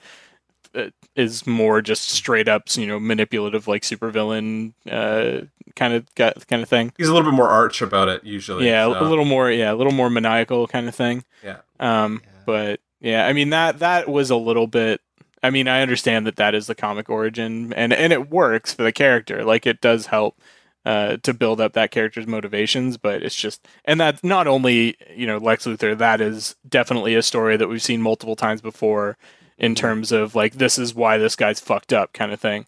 uh, 0.75 0.91
is 1.21 1.47
more 1.47 1.83
just 1.83 2.09
straight 2.09 2.49
up, 2.49 2.65
you 2.77 2.87
know, 2.87 2.99
manipulative 2.99 3.69
like 3.69 3.83
supervillain 3.83 4.73
uh 4.91 5.45
kind 5.77 5.95
of 5.95 6.05
kind 6.15 6.63
of 6.63 6.69
thing. 6.69 6.93
he's 6.99 7.09
a 7.09 7.13
little 7.15 7.31
bit 7.31 7.37
more 7.37 7.49
arch 7.49 7.81
about 7.83 8.09
it 8.09 8.25
usually. 8.25 8.67
Yeah, 8.67 8.87
a- 8.89 8.93
so, 8.95 9.01
a 9.07 9.09
little 9.09 9.25
more. 9.25 9.51
Yeah, 9.51 9.73
a 9.73 9.77
little 9.77 9.93
more 9.93 10.11
maniacal 10.11 10.67
kind 10.67 10.89
of 10.89 10.95
thing. 10.95 11.25
Yeah. 11.45 11.59
Um, 11.79 12.21
Yeah. 12.25 12.31
but 12.47 12.81
yeah, 13.01 13.27
I 13.27 13.33
mean 13.33 13.51
that 13.51 13.79
that 13.79 14.09
was 14.09 14.31
a 14.31 14.37
little 14.37 14.67
bit. 14.67 15.01
I 15.43 15.49
mean, 15.51 15.69
I 15.69 15.81
understand 15.81 16.27
that 16.27 16.37
that 16.37 16.55
is 16.55 16.67
the 16.67 16.75
comic 16.75 17.09
origin, 17.09 17.73
and 17.75 17.93
and 17.93 18.13
it 18.13 18.29
works 18.31 18.75
for 18.75 18.83
the 18.83 18.93
character. 18.93 19.43
Like 19.45 19.67
it 19.67 19.81
does 19.81 20.07
help 20.07 20.39
uh, 20.85 21.17
to 21.23 21.33
build 21.33 21.61
up 21.61 21.73
that 21.75 21.91
character's 21.91 22.27
motivations, 22.27 22.97
but 22.99 23.23
it's 23.23 23.35
just, 23.35 23.67
and 23.87 23.99
that's 24.01 24.23
not 24.25 24.47
only 24.47 24.97
you 25.17 25.27
know 25.27 25.39
Lex 25.39 25.65
Luthor. 25.67 25.97
That 25.97 26.21
is 26.21 26.57
definitely 26.69 27.15
a 27.15 27.23
story 27.23 27.57
that 27.57 27.69
we've 27.69 27.81
seen 27.83 28.03
multiple 28.03 28.37
times 28.37 28.61
before, 28.61 29.17
in 29.61 29.75
terms 29.77 30.11
of 30.11 30.35
like 30.35 30.55
this 30.55 30.79
is 30.79 30.95
why 30.95 31.19
this 31.19 31.37
guy's 31.37 31.61
fucked 31.61 31.93
up 31.93 32.13
kind 32.13 32.33
of 32.33 32.41
thing. 32.41 32.67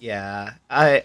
Yeah, 0.00 0.54
I. 0.68 1.02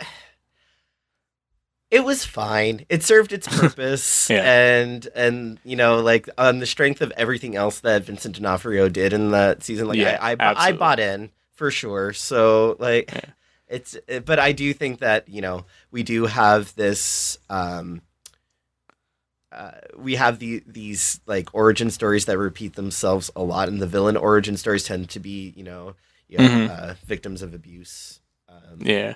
It 1.89 2.05
was 2.05 2.23
fine. 2.23 2.85
It 2.87 3.03
served 3.03 3.33
its 3.33 3.47
purpose, 3.59 4.29
Yeah. 4.29 4.43
and 4.43 5.07
and 5.13 5.59
you 5.65 5.75
know, 5.75 5.99
like 5.99 6.29
on 6.37 6.59
the 6.59 6.65
strength 6.65 7.01
of 7.01 7.11
everything 7.17 7.55
else 7.55 7.81
that 7.81 8.05
Vincent 8.05 8.35
D'Onofrio 8.37 8.87
did 8.87 9.11
in 9.11 9.31
that 9.31 9.61
season, 9.63 9.87
like 9.87 9.97
Yeah, 9.97 10.17
I, 10.21 10.31
I, 10.39 10.67
I 10.67 10.71
bought 10.71 10.99
in 11.01 11.31
for 11.53 11.69
sure. 11.69 12.13
So 12.13 12.77
like, 12.79 13.11
Yeah. 13.13 13.25
it's. 13.67 13.97
But 14.25 14.39
I 14.39 14.53
do 14.53 14.73
think 14.73 14.99
that 14.99 15.27
you 15.27 15.41
know 15.41 15.65
we 15.91 16.03
do 16.03 16.25
have 16.27 16.73
this. 16.75 17.37
um 17.49 18.01
uh, 19.51 19.71
we 19.97 20.15
have 20.15 20.39
the 20.39 20.63
these 20.65 21.19
like 21.25 21.49
origin 21.53 21.89
stories 21.91 22.25
that 22.25 22.37
repeat 22.37 22.75
themselves 22.75 23.29
a 23.35 23.43
lot, 23.43 23.67
and 23.67 23.81
the 23.81 23.87
villain 23.87 24.17
origin 24.17 24.57
stories 24.57 24.83
tend 24.83 25.09
to 25.09 25.19
be, 25.19 25.53
you 25.55 25.63
know, 25.63 25.95
you 26.27 26.37
know 26.37 26.43
Mhm. 26.47 26.69
uh, 26.69 26.93
victims 27.05 27.41
of 27.41 27.53
abuse. 27.53 28.19
Um, 28.47 28.79
Yeah, 28.79 29.15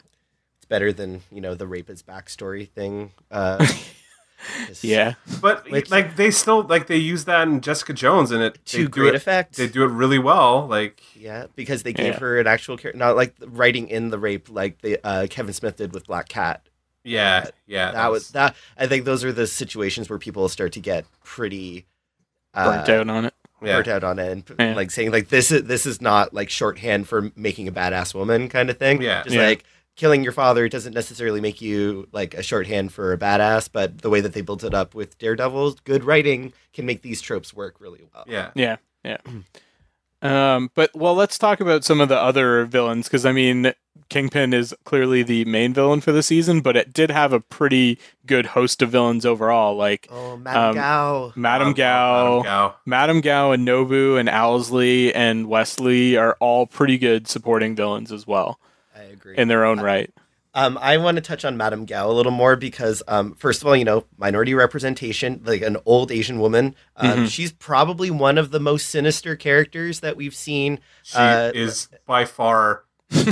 it's 0.57 0.65
better 0.67 0.91
than 0.93 1.21
you 1.31 1.41
know 1.41 1.55
the 1.55 1.67
rapist 1.67 2.05
backstory 2.05 2.69
thing. 2.69 3.11
Uh, 3.31 3.65
it's 4.69 4.83
yeah, 4.83 5.13
but 5.41 5.69
Which- 5.71 5.89
like 5.89 6.15
they 6.17 6.31
still 6.31 6.63
like 6.63 6.87
they 6.87 6.97
use 6.97 7.25
that 7.25 7.47
in 7.47 7.61
Jessica 7.61 7.93
Jones, 7.93 8.31
and 8.31 8.43
it 8.43 8.59
to 8.65 8.87
great 8.89 9.09
it, 9.09 9.15
effect. 9.15 9.55
They 9.57 9.67
do 9.67 9.83
it 9.83 9.87
really 9.91 10.19
well. 10.19 10.67
Like 10.67 11.01
yeah, 11.15 11.47
because 11.55 11.83
they 11.83 11.93
gave 11.93 12.13
Yeah. 12.15 12.19
her 12.19 12.39
an 12.39 12.47
actual 12.47 12.77
character, 12.77 12.97
not 12.99 13.15
like 13.15 13.35
writing 13.39 13.87
in 13.87 14.09
the 14.09 14.19
rape 14.19 14.49
like 14.49 14.81
the 14.81 14.99
uh, 15.05 15.27
Kevin 15.29 15.53
Smith 15.53 15.77
did 15.77 15.93
with 15.93 16.05
Black 16.07 16.27
Cat. 16.27 16.67
Yeah, 17.06 17.48
yeah, 17.68 17.91
that 17.91 18.11
was 18.11 18.30
that. 18.32 18.56
I 18.77 18.88
think 18.88 19.06
those 19.06 19.23
are 19.23 19.32
the 19.32 19.48
situations 19.48 20.10
where 20.10 20.19
people 20.19 20.49
start 20.49 20.73
to 20.73 20.80
get 20.82 21.06
pretty 21.23 21.86
uh, 22.53 22.65
burnt 22.86 22.90
out 22.90 23.10
on 23.10 23.26
it. 23.26 23.34
yeah. 23.61 23.76
burnt 23.76 23.88
out 23.88 24.03
on 24.03 24.19
it, 24.19 24.32
and 24.32 24.44
Yeah. 24.60 24.76
like 24.76 24.91
saying 24.91 25.11
like 25.11 25.30
this 25.30 25.52
is 25.52 25.64
this 25.64 25.86
is 25.86 26.02
not 26.02 26.34
like 26.34 26.49
shorthand 26.49 27.07
for 27.07 27.32
making 27.36 27.68
a 27.68 27.72
badass 27.72 28.14
woman 28.14 28.49
kind 28.49 28.69
of 28.69 28.77
thing. 28.77 29.02
Yeah. 29.02 29.23
just 29.23 29.36
Yeah. 29.36 29.45
like 29.45 29.64
killing 29.95 30.23
your 30.23 30.34
father 30.34 30.68
doesn't 30.68 30.94
necessarily 30.94 31.40
make 31.40 31.61
you 31.61 32.06
like 32.11 32.34
a 32.34 32.44
shorthand 32.44 32.91
for 32.91 33.14
a 33.14 33.18
badass, 33.18 33.69
but 33.72 33.99
the 33.99 34.10
way 34.10 34.19
that 34.19 34.34
they 34.34 34.41
built 34.41 34.64
it 34.65 34.73
up 34.73 34.94
with 34.94 35.18
Daredevil, 35.19 35.77
good 35.86 36.03
writing 36.03 36.52
can 36.73 36.86
make 36.86 37.02
these 37.02 37.22
tropes 37.22 37.53
work 37.53 37.76
really 37.80 38.02
well. 38.14 38.26
Yeah. 38.27 38.52
Yeah, 38.56 38.76
yeah. 39.06 39.18
Um, 40.26 40.72
but 40.76 40.91
well, 40.95 41.14
let's 41.15 41.38
talk 41.38 41.60
about 41.60 41.84
some 41.84 42.02
of 42.02 42.10
the 42.10 42.18
other 42.19 42.65
villains 42.65 43.07
because 43.07 43.26
I 43.26 43.31
mean, 43.31 43.73
Kingpin 44.10 44.53
is 44.53 44.73
clearly 44.84 45.23
the 45.23 45.45
main 45.45 45.73
villain 45.73 45.99
for 46.02 46.11
the 46.11 46.22
season, 46.23 46.61
but 46.61 46.76
it 46.76 46.93
did 46.93 47.10
have 47.11 47.34
a 47.34 47.39
pretty 47.39 47.97
good 48.26 48.47
host 48.47 48.81
of 48.81 48.89
villains 48.91 49.26
overall, 49.26 49.76
like 49.76 50.07
Oh, 50.11 50.38
Madame 50.38 50.69
Um, 50.69 50.76
Gao. 50.76 51.34
Madame 51.35 51.73
Gao, 51.73 52.27
Madame 52.38 52.43
Gao. 52.43 52.76
Madame 52.85 53.22
Gao, 53.22 53.52
and 53.52 53.68
Nobu 53.68 54.19
and 54.19 54.30
Owlsley 54.30 55.11
and 55.15 55.47
Wesley 55.47 56.18
are 56.18 56.38
all 56.39 56.68
pretty 56.68 56.97
good 56.97 57.27
supporting 57.27 57.76
villains 57.76 58.11
as 58.11 58.26
well 58.27 58.60
I 58.95 59.02
agree. 59.03 59.35
in 59.38 59.47
their 59.47 59.65
own 59.65 59.80
right. 59.80 60.11
Um, 60.56 60.80
I 60.82 60.95
want 60.98 61.15
to 61.18 61.22
touch 61.22 61.44
on 61.44 61.57
Madame 61.57 61.86
Gao 61.86 62.10
a 62.10 62.14
little 62.14 62.32
more 62.32 62.56
because, 62.56 63.03
um, 63.10 63.36
first 63.36 63.61
of 63.61 63.68
all, 63.68 63.76
you 63.76 63.84
know, 63.84 64.06
minority 64.18 64.53
representation, 64.53 65.41
like 65.45 65.61
an 65.61 65.76
old 65.86 66.11
Asian 66.11 66.40
woman. 66.40 66.76
Um, 66.95 67.26
Mhm. 67.26 67.30
She's 67.30 67.52
probably 67.52 68.10
one 68.10 68.38
of 68.38 68.52
the 68.52 68.60
most 68.61 68.88
sinister 68.90 69.36
characters 69.36 69.99
that 69.99 70.15
we've 70.15 70.34
seen. 70.34 70.80
She 71.03 71.18
Uh, 71.18 71.52
is 71.53 71.90
by 72.07 72.23
far 72.23 72.84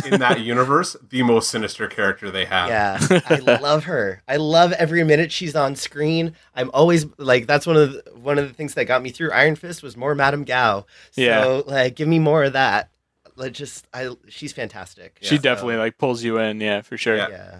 in 0.06 0.20
that 0.20 0.42
universe 0.42 0.96
the 1.10 1.24
most 1.24 1.50
sinister 1.50 1.88
character 1.88 2.30
they 2.30 2.46
have. 2.46 2.68
Yeah, 2.70 3.22
I 3.30 3.36
love 3.62 3.86
her. 3.86 4.22
I 4.28 4.36
love 4.36 4.72
every 4.74 5.04
minute 5.04 5.32
she's 5.32 5.56
on 5.56 5.76
screen. 5.76 6.36
I'm 6.56 6.70
always 6.74 7.06
like, 7.18 7.48
that's 7.48 7.66
one 7.66 7.78
of 7.78 7.92
the, 7.94 8.04
one 8.16 8.38
of 8.38 8.48
the 8.48 8.54
things 8.54 8.74
that 8.76 8.86
got 8.86 9.02
me 9.02 9.10
through 9.12 9.32
Iron 9.32 9.56
Fist 9.56 9.82
was 9.82 9.98
more 9.98 10.14
Madame 10.14 10.44
Gao. 10.44 10.86
So, 11.12 11.22
Yeah. 11.22 11.62
like, 11.66 11.96
give 11.96 12.08
me 12.08 12.20
more 12.20 12.44
of 12.44 12.54
that. 12.54 12.90
Like, 13.36 13.54
just, 13.54 13.88
I, 13.94 14.10
she's 14.30 14.54
fantastic. 14.54 15.18
she 15.22 15.38
So, 15.38 15.42
definitely 15.42 15.78
like 15.78 15.98
pulls 15.98 16.24
you 16.24 16.38
in. 16.38 16.62
Yeah, 16.62 16.82
for 16.82 16.98
sure. 16.98 17.18
Yeah. 17.18 17.30
yeah. 17.30 17.60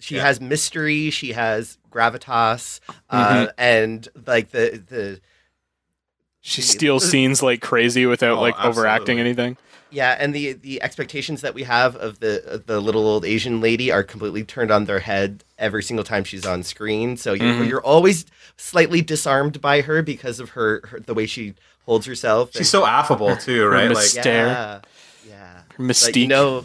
She 0.00 0.16
Yeah. 0.16 0.22
has 0.22 0.40
mystery. 0.40 1.10
She 1.10 1.32
has 1.32 1.78
gravitas, 1.90 2.80
Mm-hmm. 2.88 2.94
uh, 3.10 3.46
and 3.56 4.08
like 4.26 4.50
the 4.50 4.82
the 4.88 5.20
She 6.40 6.60
steals 6.62 7.08
scenes 7.08 7.42
like 7.42 7.62
crazy 7.62 8.04
without 8.06 8.36
Oh, 8.38 8.40
like 8.40 8.54
overacting 8.62 9.18
absolutely. 9.18 9.20
anything. 9.20 9.56
yeah, 9.90 10.16
and 10.18 10.34
the 10.34 10.52
the 10.54 10.82
expectations 10.82 11.40
that 11.40 11.54
we 11.54 11.62
have 11.62 11.94
of 11.96 12.18
the 12.20 12.44
of 12.46 12.66
the 12.66 12.80
little 12.80 13.06
old 13.06 13.24
Asian 13.24 13.60
lady 13.62 13.90
are 13.90 14.02
completely 14.02 14.44
turned 14.44 14.70
on 14.70 14.84
their 14.84 14.98
head 14.98 15.42
every 15.58 15.82
single 15.82 16.04
time 16.04 16.24
she's 16.24 16.44
on 16.44 16.62
screen. 16.64 17.16
So 17.16 17.32
you're 17.32 17.54
Mhm. 17.54 17.68
you're 17.68 17.82
always 17.82 18.26
slightly 18.56 19.00
disarmed 19.00 19.60
by 19.62 19.80
her 19.82 20.02
because 20.02 20.38
of 20.40 20.50
her, 20.50 20.82
her 20.88 21.00
the 21.00 21.14
way 21.14 21.24
she 21.26 21.54
holds 21.86 22.04
herself. 22.06 22.50
She's 22.54 22.68
so 22.68 22.84
affable 22.84 23.36
too, 23.36 23.66
right? 23.66 23.90
Like 23.94 24.04
stare. 24.04 24.46
yeah, 24.48 24.52
yeah. 24.52 24.80
Mystique. 25.78 26.06
Like, 26.06 26.16
you 26.16 26.28
know, 26.28 26.64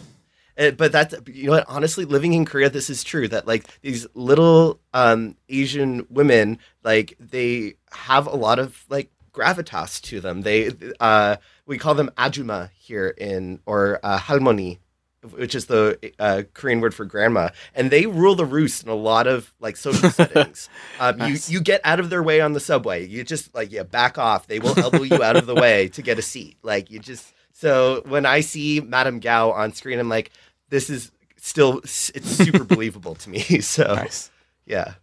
uh, 0.58 0.70
but 0.72 0.92
that's 0.92 1.14
you 1.26 1.46
know 1.46 1.52
what? 1.52 1.64
Honestly, 1.68 2.04
living 2.04 2.34
in 2.34 2.44
Korea, 2.44 2.68
this 2.68 2.90
is 2.90 3.02
true. 3.02 3.28
That 3.28 3.46
like 3.46 3.64
these 3.80 4.06
little 4.14 4.80
um, 4.92 5.36
Asian 5.48 6.06
women, 6.10 6.58
like 6.84 7.16
they 7.18 7.74
have 7.92 8.26
a 8.26 8.36
lot 8.36 8.58
of 8.58 8.84
like 8.88 9.10
gravitas 9.32 10.00
to 10.02 10.20
them. 10.20 10.42
They 10.42 10.70
uh, 11.00 11.36
we 11.66 11.78
call 11.78 11.94
them 11.94 12.10
ajuma 12.18 12.70
here 12.78 13.08
in 13.08 13.60
or 13.64 14.00
uh, 14.02 14.18
halmoni, 14.18 14.78
which 15.22 15.54
is 15.54 15.66
the 15.66 16.12
uh, 16.18 16.42
Korean 16.52 16.80
word 16.80 16.94
for 16.94 17.06
grandma, 17.06 17.50
and 17.74 17.90
they 17.90 18.06
rule 18.06 18.34
the 18.34 18.44
roost 18.44 18.82
in 18.82 18.90
a 18.90 18.94
lot 18.94 19.26
of 19.26 19.54
like 19.60 19.78
social 19.78 20.10
settings. 20.10 20.68
Um, 20.98 21.18
Nice. 21.18 21.48
You 21.48 21.58
you 21.58 21.62
get 21.62 21.80
out 21.84 22.00
of 22.00 22.10
their 22.10 22.22
way 22.22 22.40
on 22.42 22.52
the 22.52 22.60
subway. 22.60 23.06
You 23.06 23.24
just 23.24 23.54
like 23.54 23.72
yeah, 23.72 23.84
back 23.84 24.18
off. 24.18 24.46
They 24.46 24.58
will 24.58 24.78
elbow 24.78 25.04
you 25.04 25.22
out 25.22 25.36
of 25.36 25.46
the 25.46 25.54
way 25.54 25.88
to 25.90 26.02
get 26.02 26.18
a 26.18 26.22
seat. 26.22 26.58
Like 26.62 26.90
you 26.90 26.98
just 26.98 27.32
so 27.60 28.02
when 28.06 28.24
I 28.26 28.40
see 28.40 28.80
Madame 28.80 29.20
Gao 29.20 29.50
on 29.52 29.72
screen, 29.72 29.98
I'm 29.98 30.08
like, 30.08 30.30
this 30.70 30.88
is 30.90 31.10
still 31.36 31.78
it's 31.84 32.22
super 32.28 32.64
believable 32.74 33.14
to 33.16 33.30
me. 33.30 33.40
So 33.60 33.94
nice. 33.94 34.30
yeah, 34.66 34.94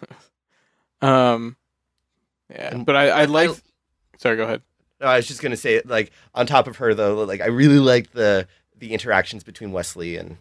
Um, 1.02 1.56
yeah, 2.50 2.70
And 2.74 2.86
but 2.86 2.96
I, 2.96 3.08
I 3.08 3.22
I- 3.22 3.24
like. 3.26 3.50
Sorry, 4.18 4.36
go 4.36 4.44
ahead. 4.44 4.62
no, 5.00 5.08
I 5.08 5.16
was 5.16 5.26
just 5.26 5.42
gonna 5.42 5.56
say 5.56 5.82
like 5.84 6.12
on 6.34 6.46
top 6.46 6.66
of 6.66 6.76
her 6.76 6.94
though, 6.94 7.24
like 7.24 7.40
I 7.40 7.46
really 7.46 7.78
like 7.80 8.12
the 8.12 8.46
the 8.76 8.92
interactions 8.94 9.42
between 9.44 9.72
Wesley 9.72 10.16
and 10.16 10.38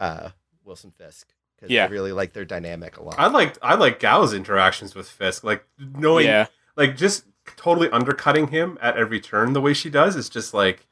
uh, 0.00 0.30
Wilson 0.64 0.90
Fisk 0.90 1.28
because 1.56 1.70
Yeah. 1.70 1.84
I 1.84 1.88
really 1.88 2.10
like 2.12 2.32
their 2.32 2.44
dynamic 2.44 2.96
a 2.96 3.02
lot. 3.02 3.16
I 3.18 3.28
like 3.28 3.56
I 3.62 3.74
like 3.74 4.00
Gao's 4.00 4.32
interactions 4.34 4.94
with 4.94 5.08
Fisk, 5.08 5.44
like 5.44 5.64
knowing, 5.78 6.26
yeah, 6.26 6.46
like 6.74 6.96
just 6.96 7.24
totally 7.56 7.90
undercutting 7.90 8.48
him 8.48 8.78
at 8.80 8.96
every 8.96 9.20
turn. 9.20 9.52
The 9.52 9.60
way 9.60 9.74
she 9.74 9.90
does 9.90 10.16
is 10.16 10.28
just 10.28 10.54
like, 10.54 10.86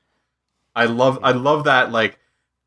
I 0.75 0.85
love 0.87 1.19
I 1.23 1.33
love 1.33 1.65
that 1.65 1.91
like 1.93 2.19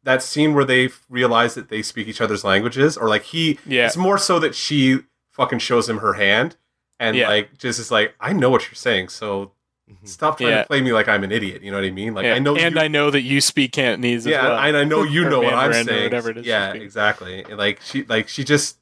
that 0.03 0.21
scene 0.21 0.53
where 0.53 0.65
they 0.65 0.89
realize 1.09 1.55
that 1.55 1.69
they 1.69 1.81
speak 1.81 2.07
each 2.07 2.19
other's 2.21 2.43
languages, 2.43 2.97
or 2.97 3.07
like 3.07 3.23
he. 3.23 3.57
yeah, 3.65 3.85
It's 3.85 3.95
more 3.97 4.17
so 4.17 4.37
that 4.39 4.53
she 4.55 4.99
fucking 5.31 5.59
shows 5.59 5.87
him 5.89 5.99
her 5.99 6.13
hand, 6.13 6.57
and 6.99 7.15
Yeah. 7.15 7.29
like 7.29 7.57
just 7.57 7.79
is 7.79 7.89
like, 7.91 8.13
I 8.19 8.33
know 8.33 8.49
what 8.49 8.63
you're 8.67 8.75
saying, 8.75 9.09
so 9.09 9.53
Mhm. 9.89 10.07
stop 10.07 10.37
trying 10.37 10.49
Yeah. 10.51 10.61
to 10.63 10.67
play 10.67 10.81
me 10.81 10.91
like 10.93 11.07
I'm 11.07 11.23
an 11.23 11.31
idiot. 11.31 11.61
You 11.63 11.71
know 11.71 11.77
what 11.77 11.85
I 11.85 11.91
mean? 11.91 12.13
Like 12.13 12.25
yeah. 12.25 12.35
I 12.35 12.39
know, 12.39 12.55
and 12.55 12.75
you, 12.75 12.81
I 12.81 12.87
know 12.87 13.09
that 13.11 13.21
you 13.21 13.39
speak 13.41 13.71
Cantonese. 13.71 14.25
yeah, 14.25 14.43
well. 14.43 14.57
and 14.59 14.75
I 14.77 14.83
know 14.83 15.03
you 15.03 15.23
know 15.29 15.39
what 15.41 15.53
I'm 15.53 15.73
saying. 15.73 16.03
whatever 16.03 16.29
it 16.31 16.37
is 16.37 16.45
yeah, 16.45 16.73
exactly. 16.73 17.43
And, 17.43 17.57
like 17.57 17.79
she, 17.81 18.03
like 18.03 18.27
she 18.27 18.43
just 18.43 18.77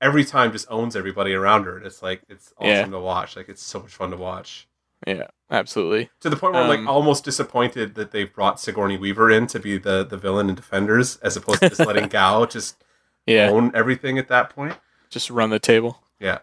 every 0.00 0.24
time 0.24 0.52
just 0.52 0.66
owns 0.70 0.94
everybody 0.96 1.32
around 1.32 1.64
her, 1.64 1.76
and 1.78 1.86
it's 1.86 2.02
like 2.02 2.20
it's 2.28 2.52
awesome 2.58 2.90
to 2.92 2.98
watch. 3.00 3.36
Like 3.36 3.48
it's 3.48 3.62
so 3.62 3.80
much 3.80 3.92
fun 3.94 4.10
to 4.10 4.16
watch. 4.18 4.68
yeah, 5.06 5.26
absolutely. 5.50 6.10
To 6.20 6.30
the 6.30 6.36
point 6.36 6.52
where 6.54 6.62
I'm 6.62 6.66
Um, 6.66 6.68
like 6.68 6.86
almost 6.86 7.24
disappointed 7.24 7.94
that 7.94 8.10
they 8.10 8.24
brought 8.24 8.60
Sigourney 8.60 8.96
Weaver 8.98 9.30
in 9.30 9.46
to 9.48 9.60
be 9.60 9.78
the 9.78 10.04
the 10.04 10.16
villain 10.16 10.48
in 10.48 10.54
Defenders, 10.56 11.16
as 11.18 11.36
opposed 11.36 11.62
to 11.62 11.68
just 11.68 11.84
letting 11.84 12.08
Gao 12.08 12.44
just 12.46 12.84
Yeah, 13.26 13.52
own 13.52 13.70
everything 13.74 14.18
at 14.18 14.28
that 14.28 14.50
point. 14.50 14.78
just 15.10 15.30
run 15.30 15.50
the 15.50 15.58
table. 15.58 16.02
Yeah, 16.20 16.38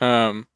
Um, 0.00 0.46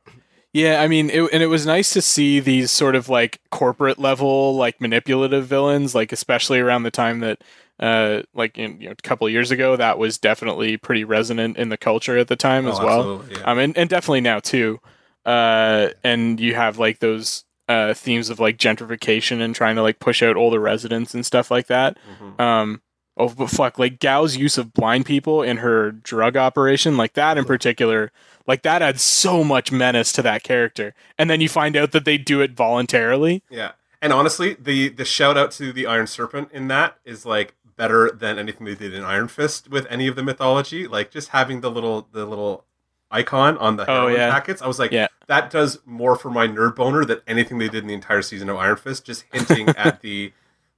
yeah, 0.52 0.82
I 0.82 0.88
mean, 0.88 1.10
it, 1.10 1.22
and 1.32 1.42
it 1.42 1.48
was 1.48 1.66
nice 1.66 1.92
to 1.94 2.02
see 2.02 2.40
these 2.40 2.70
sort 2.70 2.96
of 2.96 3.08
like 3.08 3.40
corporate 3.50 3.98
level, 3.98 4.56
like 4.56 4.80
manipulative 4.80 5.46
villains, 5.46 5.94
like 5.94 6.12
especially 6.12 6.60
around 6.60 6.84
the 6.84 6.92
time 6.92 7.20
that, 7.20 7.42
uh, 7.80 8.22
like 8.34 8.58
in, 8.58 8.80
you 8.80 8.88
know, 8.88 8.92
a 8.92 9.02
couple 9.08 9.26
of 9.26 9.32
years 9.32 9.50
ago, 9.50 9.76
that 9.76 9.98
was 9.98 10.18
definitely 10.18 10.76
pretty 10.78 11.04
resonant 11.04 11.56
in 11.58 11.70
the 11.70 11.78
culture 11.78 12.18
at 12.18 12.28
the 12.28 12.36
time 12.36 12.66
as 12.68 12.80
Oh, 12.80 12.84
well. 12.84 13.28
yeah. 13.30 13.44
Um, 13.44 13.58
and, 13.58 13.78
and 13.78 13.90
definitely 13.90 14.22
now 14.22 14.40
too. 14.40 14.80
Uh, 15.26 15.90
and 16.04 16.40
you 16.40 16.54
have 16.54 16.78
like 16.78 17.00
those 17.00 17.44
uh 17.68 17.94
themes 17.94 18.30
of 18.30 18.38
like 18.40 18.58
gentrification 18.58 19.40
and 19.40 19.54
trying 19.54 19.76
to 19.76 19.82
like 19.82 19.98
push 19.98 20.22
out 20.22 20.36
older 20.36 20.60
residents 20.60 21.14
and 21.14 21.24
stuff 21.24 21.50
like 21.50 21.66
that. 21.66 21.96
Mhm. 22.20 22.40
Um, 22.40 22.82
oh, 23.16 23.28
but 23.30 23.50
fuck, 23.50 23.78
like 23.78 24.00
Gao's 24.00 24.36
use 24.36 24.58
of 24.58 24.72
blind 24.72 25.06
people 25.06 25.42
in 25.42 25.58
her 25.58 25.92
drug 25.92 26.36
operation, 26.36 26.96
like 26.96 27.14
that 27.14 27.38
in 27.38 27.44
particular, 27.44 28.12
like 28.46 28.62
that 28.62 28.82
adds 28.82 29.02
so 29.02 29.42
much 29.42 29.72
menace 29.72 30.12
to 30.12 30.22
that 30.22 30.42
character. 30.42 30.94
And 31.18 31.30
then 31.30 31.40
you 31.40 31.48
find 31.48 31.76
out 31.76 31.92
that 31.92 32.04
they 32.04 32.18
do 32.18 32.40
it 32.40 32.52
voluntarily. 32.52 33.42
Yeah, 33.48 33.72
and 34.02 34.12
honestly, 34.12 34.54
the 34.60 34.90
the 34.90 35.04
shout 35.04 35.38
out 35.38 35.50
to 35.52 35.72
the 35.72 35.86
Iron 35.86 36.06
Serpent 36.06 36.50
in 36.52 36.68
that 36.68 36.98
is 37.04 37.24
like 37.24 37.54
better 37.76 38.10
than 38.10 38.38
anything 38.38 38.66
they 38.66 38.74
did 38.74 38.94
in 38.94 39.02
Iron 39.02 39.26
Fist 39.28 39.68
with 39.70 39.86
any 39.90 40.06
of 40.06 40.14
the 40.16 40.22
mythology. 40.22 40.86
Like 40.86 41.10
just 41.10 41.30
having 41.30 41.60
the 41.62 41.70
little 41.70 42.08
the 42.12 42.26
little 42.26 42.66
icon 43.10 43.56
on 43.58 43.76
the 43.76 43.88
Oh, 43.90 44.08
yeah. 44.08 44.30
packets, 44.30 44.60
I 44.62 44.66
was 44.66 44.78
like, 44.78 44.90
Yeah. 44.92 45.08
that 45.28 45.50
does 45.50 45.78
more 45.86 46.16
for 46.16 46.30
my 46.30 46.46
nerd 46.48 46.74
boner 46.76 47.04
than 47.04 47.20
anything 47.26 47.58
they 47.58 47.68
did 47.68 47.82
in 47.84 47.86
the 47.88 47.94
entire 47.94 48.22
season 48.22 48.48
of 48.48 48.56
Iron 48.56 48.76
Fist. 48.76 49.04
Just 49.04 49.24
hinting 49.32 49.68
at 49.76 50.00
the 50.00 50.32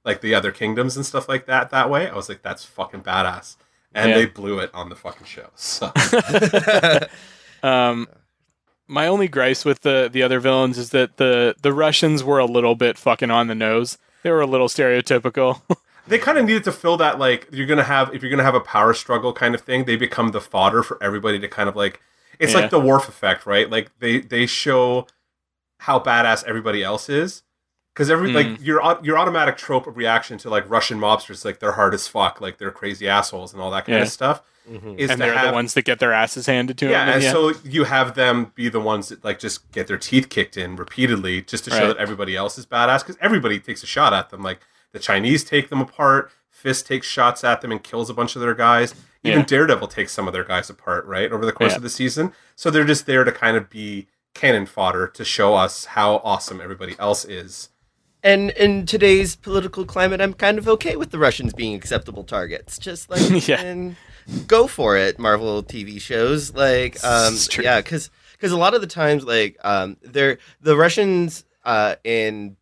like 0.05 0.21
the 0.21 0.33
other 0.35 0.51
kingdoms 0.51 0.95
and 0.95 1.05
stuff 1.05 1.27
like 1.27 1.47
that. 1.47 1.69
That 1.71 1.89
way, 1.89 2.07
I 2.09 2.15
was 2.15 2.29
like, 2.29 2.41
that's 2.41 2.63
fucking 2.63 3.01
badass. 3.01 3.55
And 3.93 4.09
Yeah. 4.11 4.17
they 4.17 4.25
blew 4.25 4.59
it 4.59 4.69
on 4.73 4.89
the 4.89 4.95
fucking 4.95 5.25
show. 5.25 5.49
So 5.55 5.91
Um, 7.63 8.07
my 8.87 9.07
only 9.07 9.27
gripe 9.27 9.65
with 9.65 9.81
the 9.81 10.09
the 10.11 10.23
other 10.23 10.39
villains 10.39 10.77
is 10.77 10.91
that 10.91 11.17
the 11.17 11.55
the 11.61 11.73
Russians 11.73 12.23
were 12.23 12.39
a 12.39 12.45
little 12.45 12.75
bit 12.75 12.97
fucking 12.97 13.31
on 13.31 13.47
the 13.47 13.55
nose. 13.55 13.97
They 14.23 14.31
were 14.31 14.41
a 14.41 14.45
little 14.47 14.67
stereotypical. 14.67 15.61
they 16.07 16.17
kind 16.19 16.37
of 16.37 16.45
needed 16.45 16.63
to 16.65 16.71
fill 16.71 16.97
that 16.97 17.19
like 17.19 17.47
you're 17.51 17.67
gonna 17.67 17.83
have 17.83 18.13
if 18.15 18.21
you're 18.21 18.29
gonna 18.31 18.43
have 18.43 18.55
a 18.55 18.61
power 18.61 18.93
struggle 18.93 19.33
kind 19.33 19.55
of 19.55 19.61
thing 19.61 19.85
they 19.85 19.95
become 19.97 20.31
the 20.31 20.39
fodder 20.39 20.83
for 20.83 21.01
everybody 21.03 21.39
to 21.39 21.47
kind 21.49 21.67
of 21.67 21.75
like 21.75 21.99
it's 22.39 22.53
Yeah. 22.53 22.59
like 22.61 22.69
the 22.69 22.79
Worf 22.79 23.07
effect 23.09 23.45
right 23.45 23.69
like 23.69 23.91
they 23.99 24.19
they 24.19 24.45
show 24.45 25.07
how 25.79 25.99
badass 25.99 26.43
everybody 26.45 26.83
else 26.83 27.09
is 27.09 27.43
because 27.93 28.09
every 28.09 28.31
Mm. 28.31 28.35
like 28.35 28.61
your 28.65 28.99
your 29.03 29.17
automatic 29.17 29.57
trope 29.57 29.87
of 29.87 29.97
reaction 29.97 30.37
to 30.39 30.49
like 30.49 30.69
russian 30.69 30.99
mobsters 30.99 31.45
like 31.45 31.59
they're 31.59 31.73
hard 31.73 31.93
as 31.93 32.07
fuck 32.07 32.41
like 32.41 32.57
they're 32.57 32.71
crazy 32.71 33.07
assholes 33.07 33.53
and 33.53 33.61
all 33.61 33.71
that 33.71 33.85
kind 33.85 33.97
Yeah. 33.97 34.03
of 34.03 34.09
stuff 34.09 34.41
Mhm. 34.69 34.97
is 34.99 35.09
and 35.11 35.21
they're 35.21 35.33
have 35.33 35.47
the 35.47 35.53
ones 35.53 35.73
that 35.75 35.83
get 35.83 35.99
their 35.99 36.11
asses 36.11 36.45
handed 36.45 36.77
to 36.79 36.89
yeah, 36.89 37.05
them. 37.05 37.13
and 37.15 37.23
so 37.23 37.53
you 37.63 37.85
have 37.85 38.15
them 38.15 38.51
be 38.55 38.67
the 38.67 38.81
ones 38.81 39.07
that 39.09 39.23
like 39.23 39.39
just 39.39 39.71
get 39.71 39.87
their 39.87 39.97
teeth 39.97 40.29
kicked 40.29 40.57
in 40.57 40.75
repeatedly 40.75 41.41
just 41.41 41.63
to 41.65 41.69
show 41.69 41.77
Right. 41.79 41.87
that 41.87 41.97
everybody 41.97 42.35
else 42.35 42.57
is 42.57 42.65
badass 42.65 42.99
because 42.99 43.17
everybody 43.21 43.59
takes 43.59 43.81
a 43.81 43.85
shot 43.87 44.13
at 44.13 44.29
them. 44.29 44.43
Like 44.43 44.59
the 44.91 44.99
Chinese 44.99 45.43
take 45.45 45.69
them 45.69 45.79
apart, 45.79 46.31
Fist 46.49 46.85
takes 46.87 47.05
shots 47.07 47.43
at 47.45 47.61
them 47.61 47.71
and 47.71 47.81
kills 47.83 48.09
a 48.09 48.13
bunch 48.13 48.35
of 48.35 48.41
their 48.41 48.53
guys. 48.55 48.93
Even 49.23 49.39
Yeah. 49.39 49.45
Daredevil 49.45 49.87
takes 49.87 50.11
some 50.11 50.27
of 50.27 50.33
their 50.33 50.43
guys 50.43 50.69
apart, 50.69 51.05
right, 51.05 51.31
over 51.31 51.45
the 51.45 51.51
course 51.51 51.71
Yeah. 51.71 51.77
of 51.77 51.83
the 51.83 51.89
season. 51.89 52.33
So 52.55 52.69
they're 52.69 52.83
just 52.85 53.05
there 53.05 53.23
to 53.23 53.31
kind 53.31 53.57
of 53.57 53.69
be 53.69 54.07
cannon 54.33 54.65
fodder 54.65 55.07
to 55.07 55.25
show 55.25 55.55
us 55.55 55.85
how 55.85 56.21
awesome 56.23 56.61
everybody 56.61 56.95
else 56.99 57.25
is. 57.25 57.69
And 58.23 58.49
in 58.51 58.85
today's 58.85 59.35
political 59.35 59.85
climate, 59.85 60.21
I'm 60.21 60.33
kind 60.33 60.57
of 60.57 60.67
okay 60.67 60.95
with 60.95 61.11
the 61.11 61.19
Russians 61.19 61.53
being 61.53 61.75
acceptable 61.75 62.23
targets. 62.23 62.77
Just 62.77 63.09
like 63.09 63.21
Yeah. 63.47 63.61
and 63.61 63.95
go 64.47 64.67
for 64.67 64.97
it, 64.97 65.17
Marvel 65.19 65.63
TV 65.63 65.99
shows. 66.01 66.53
Like, 66.53 67.03
um, 67.03 67.35
yeah, 67.61 67.79
because 67.81 68.09
cause 68.39 68.51
a 68.51 68.57
lot 68.57 68.73
of 68.73 68.81
the 68.81 68.87
times, 68.87 69.23
like, 69.23 69.57
um, 69.63 69.97
they're 70.01 70.37
the 70.61 70.75
Russians 70.75 71.45
uh, 71.63 71.95
in 72.03 72.57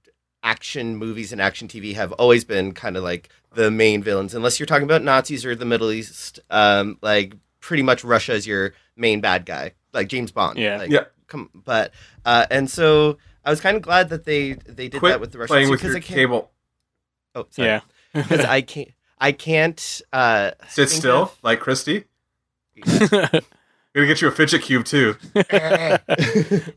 action 0.46 0.96
movies 0.96 1.34
and 1.34 1.42
action 1.42 1.68
TV 1.68 1.94
have 1.96 2.14
always 2.14 2.46
been 2.46 2.72
kind 2.74 2.96
of 2.96 3.04
like 3.04 3.28
the 3.54 3.70
main 3.70 4.02
villains, 4.04 4.34
unless 4.34 4.60
you're 4.60 4.68
talking 4.68 4.84
about 4.86 5.02
Nazis 5.04 5.46
or 5.46 5.56
the 5.56 5.66
Middle 5.66 5.92
East. 5.92 6.40
Um, 6.50 6.98
like, 7.02 7.34
pretty 7.60 7.84
much 7.84 8.04
Russia 8.06 8.34
is 8.34 8.46
your 8.48 8.74
main 8.96 9.20
bad 9.22 9.46
guy, 9.46 9.74
like 9.92 10.08
James 10.08 10.32
Bond. 10.32 10.58
Yeah. 10.58 10.78
Like, 10.78 10.90
Yeah. 10.92 11.06
Come, 11.28 11.50
but 11.54 11.92
uh, 12.24 12.46
and 12.52 12.70
so 12.70 13.18
I 13.44 13.50
was 13.50 13.60
kind 13.60 13.76
of 13.76 13.82
glad 13.82 14.10
that 14.10 14.26
they 14.26 14.54
they 14.54 14.88
did 14.90 15.00
Quit 15.00 15.14
that 15.14 15.20
with 15.20 15.32
the 15.32 15.40
Russians 15.40 15.52
playing 15.56 15.70
with 15.72 15.80
because 15.80 15.94
your 15.94 15.98
I 15.98 16.02
can't. 16.02 16.16
cable. 16.16 16.52
Oh, 17.34 17.48
sorry 17.50 17.68
yeah, 17.68 17.80
because 18.14 18.46
I 18.46 18.62
can't 18.62 18.90
I 19.18 19.32
can't 19.32 20.02
uh, 20.14 20.52
Sit 20.70 20.90
still, 20.92 21.24
of- 21.24 21.38
like 21.42 21.60
Christy. 21.62 22.04
Gonna 22.86 24.08
get 24.08 24.22
you 24.22 24.28
a 24.28 24.32
fidget 24.32 24.62
cube 24.62 24.86
too. 24.86 25.16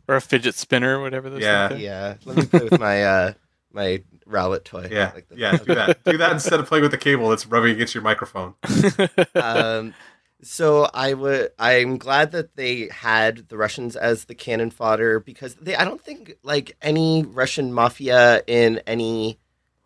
or 0.08 0.14
a 0.16 0.20
fidget 0.20 0.54
spinner, 0.54 0.98
or 0.98 1.02
whatever. 1.02 1.28
Those 1.28 1.42
Yeah. 1.42 1.68
things 1.68 1.82
yeah, 1.82 2.14
let 2.24 2.36
me 2.36 2.46
play 2.46 2.60
with 2.70 2.80
my 2.80 3.02
uh, 3.04 3.32
my 3.72 4.02
Rowlet 4.28 4.64
toy. 4.64 4.88
Yeah, 4.90 5.12
Like 5.14 5.28
the- 5.28 5.36
yeah. 5.36 5.56
Do 5.56 5.74
that. 5.74 6.04
Do 6.04 6.16
that 6.18 6.32
instead 6.32 6.60
of 6.60 6.66
playing 6.66 6.82
with 6.82 6.90
the 6.90 6.98
cable 6.98 7.28
that's 7.30 7.46
rubbing 7.46 7.72
against 7.72 7.94
your 7.94 8.02
microphone. 8.04 8.54
um, 9.34 9.94
so 10.42 10.88
I 10.94 11.14
would. 11.14 11.50
I'm 11.58 11.98
glad 11.98 12.32
that 12.32 12.54
they 12.56 12.88
had 12.92 13.48
the 13.48 13.56
Russians 13.56 13.96
as 13.96 14.26
the 14.26 14.34
cannon 14.34 14.70
fodder 14.70 15.18
because 15.20 15.54
they. 15.56 15.74
I 15.74 15.84
don't 15.84 16.00
think 16.00 16.34
like 16.42 16.76
any 16.80 17.24
Russian 17.24 17.72
mafia 17.72 18.42
in 18.46 18.80
any 18.86 19.38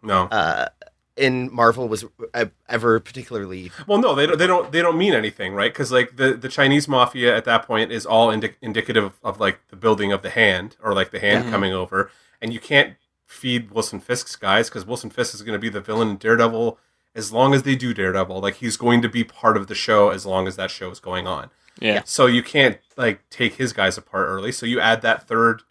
No. 0.03 0.25
uh, 0.25 0.69
in 1.17 1.53
Marvel 1.55 1.89
was 1.89 2.05
uh, 2.35 2.47
ever 2.69 3.01
particularly. 3.01 3.71
Well, 3.87 3.99
no, 3.99 4.15
they 4.15 4.27
don't. 4.27 4.39
They 4.39 4.47
don't. 4.47 4.71
They 4.73 4.83
don't 4.83 4.99
mean 4.99 5.15
anything, 5.15 5.55
right? 5.55 5.73
Because 5.73 5.91
like 5.91 6.17
the 6.17 6.35
the 6.35 6.49
Chinese 6.49 6.87
mafia 6.87 7.35
at 7.37 7.45
that 7.47 7.67
point 7.67 7.91
is 7.91 8.05
all 8.05 8.31
indi- 8.31 8.55
indicative 8.61 9.05
of, 9.05 9.15
of 9.25 9.41
like 9.41 9.59
the 9.69 9.77
building 9.77 10.13
of 10.13 10.21
the 10.23 10.31
hand 10.31 10.77
or 10.83 10.95
like 10.95 11.11
the 11.13 11.21
hand 11.21 11.51
coming 11.51 11.73
over, 11.73 12.11
and 12.43 12.53
you 12.53 12.61
can't 12.61 12.97
feed 13.33 13.71
Wilson 13.71 14.01
Fisk's 14.01 14.37
guys 14.37 14.69
because 14.69 14.85
Wilson 14.87 15.11
Fisk 15.11 15.35
is 15.35 15.43
going 15.43 15.55
to 15.55 15.59
be 15.59 15.69
the 15.69 15.81
villain 15.81 16.09
in 16.11 16.17
Daredevil 16.17 16.79
as 17.15 17.33
long 17.33 17.55
as 17.55 17.63
they 17.65 17.75
do 17.75 17.93
Daredevil. 17.95 18.41
Like 18.41 18.57
he's 18.57 18.77
going 18.77 19.03
to 19.03 19.09
be 19.09 19.25
part 19.25 19.57
of 19.57 19.67
the 19.67 19.75
show 19.75 20.11
as 20.11 20.25
long 20.27 20.47
as 20.47 20.57
that 20.57 20.71
show 20.71 20.91
is 20.91 21.01
going 21.01 21.27
on. 21.27 21.51
yeah. 21.81 22.03
So 22.05 22.27
you 22.27 22.43
can't 22.43 22.79
like 22.97 23.29
take 23.31 23.55
his 23.55 23.73
guys 23.73 23.97
apart 23.99 24.27
early. 24.29 24.53
So 24.53 24.67
you 24.67 24.79
add 24.81 25.03
that 25.03 25.27
third 25.27 25.63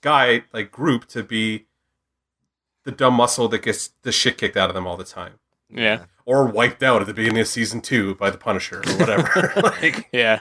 guy 0.00 0.44
like 0.52 0.70
group 0.72 1.06
to 1.08 1.22
be 1.22 1.66
the 2.84 2.92
dumb 2.92 3.14
muscle 3.14 3.48
that 3.48 3.62
gets 3.62 3.90
the 4.02 4.12
shit 4.12 4.36
kicked 4.38 4.56
out 4.56 4.68
of 4.68 4.74
them 4.74 4.86
all 4.86 4.96
the 4.98 5.04
time 5.04 5.34
Yeah. 5.70 6.04
or 6.26 6.46
wiped 6.46 6.82
out 6.82 7.00
at 7.00 7.06
the 7.06 7.14
beginning 7.14 7.40
of 7.40 7.48
season 7.48 7.80
two 7.80 8.14
by 8.16 8.28
the 8.30 8.36
Punisher 8.38 8.82
or 8.86 8.92
whatever. 8.98 9.52
like, 9.62 10.08
Yeah. 10.12 10.40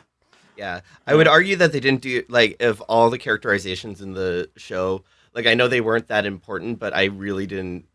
Yeah, 0.55 0.81
I 1.07 1.15
would 1.15 1.27
argue 1.27 1.55
that 1.55 1.71
they 1.71 1.79
didn't 1.79 2.01
do 2.01 2.23
like 2.29 2.61
of 2.61 2.79
all 2.81 3.09
the 3.09 3.17
characterizations 3.17 4.01
in 4.01 4.13
the 4.13 4.49
show. 4.55 5.03
Like 5.33 5.47
I 5.47 5.53
know 5.55 5.67
they 5.67 5.81
weren't 5.81 6.07
that 6.07 6.25
important, 6.25 6.79
but 6.79 6.93
I 6.95 7.05
really 7.05 7.47
didn't 7.47 7.85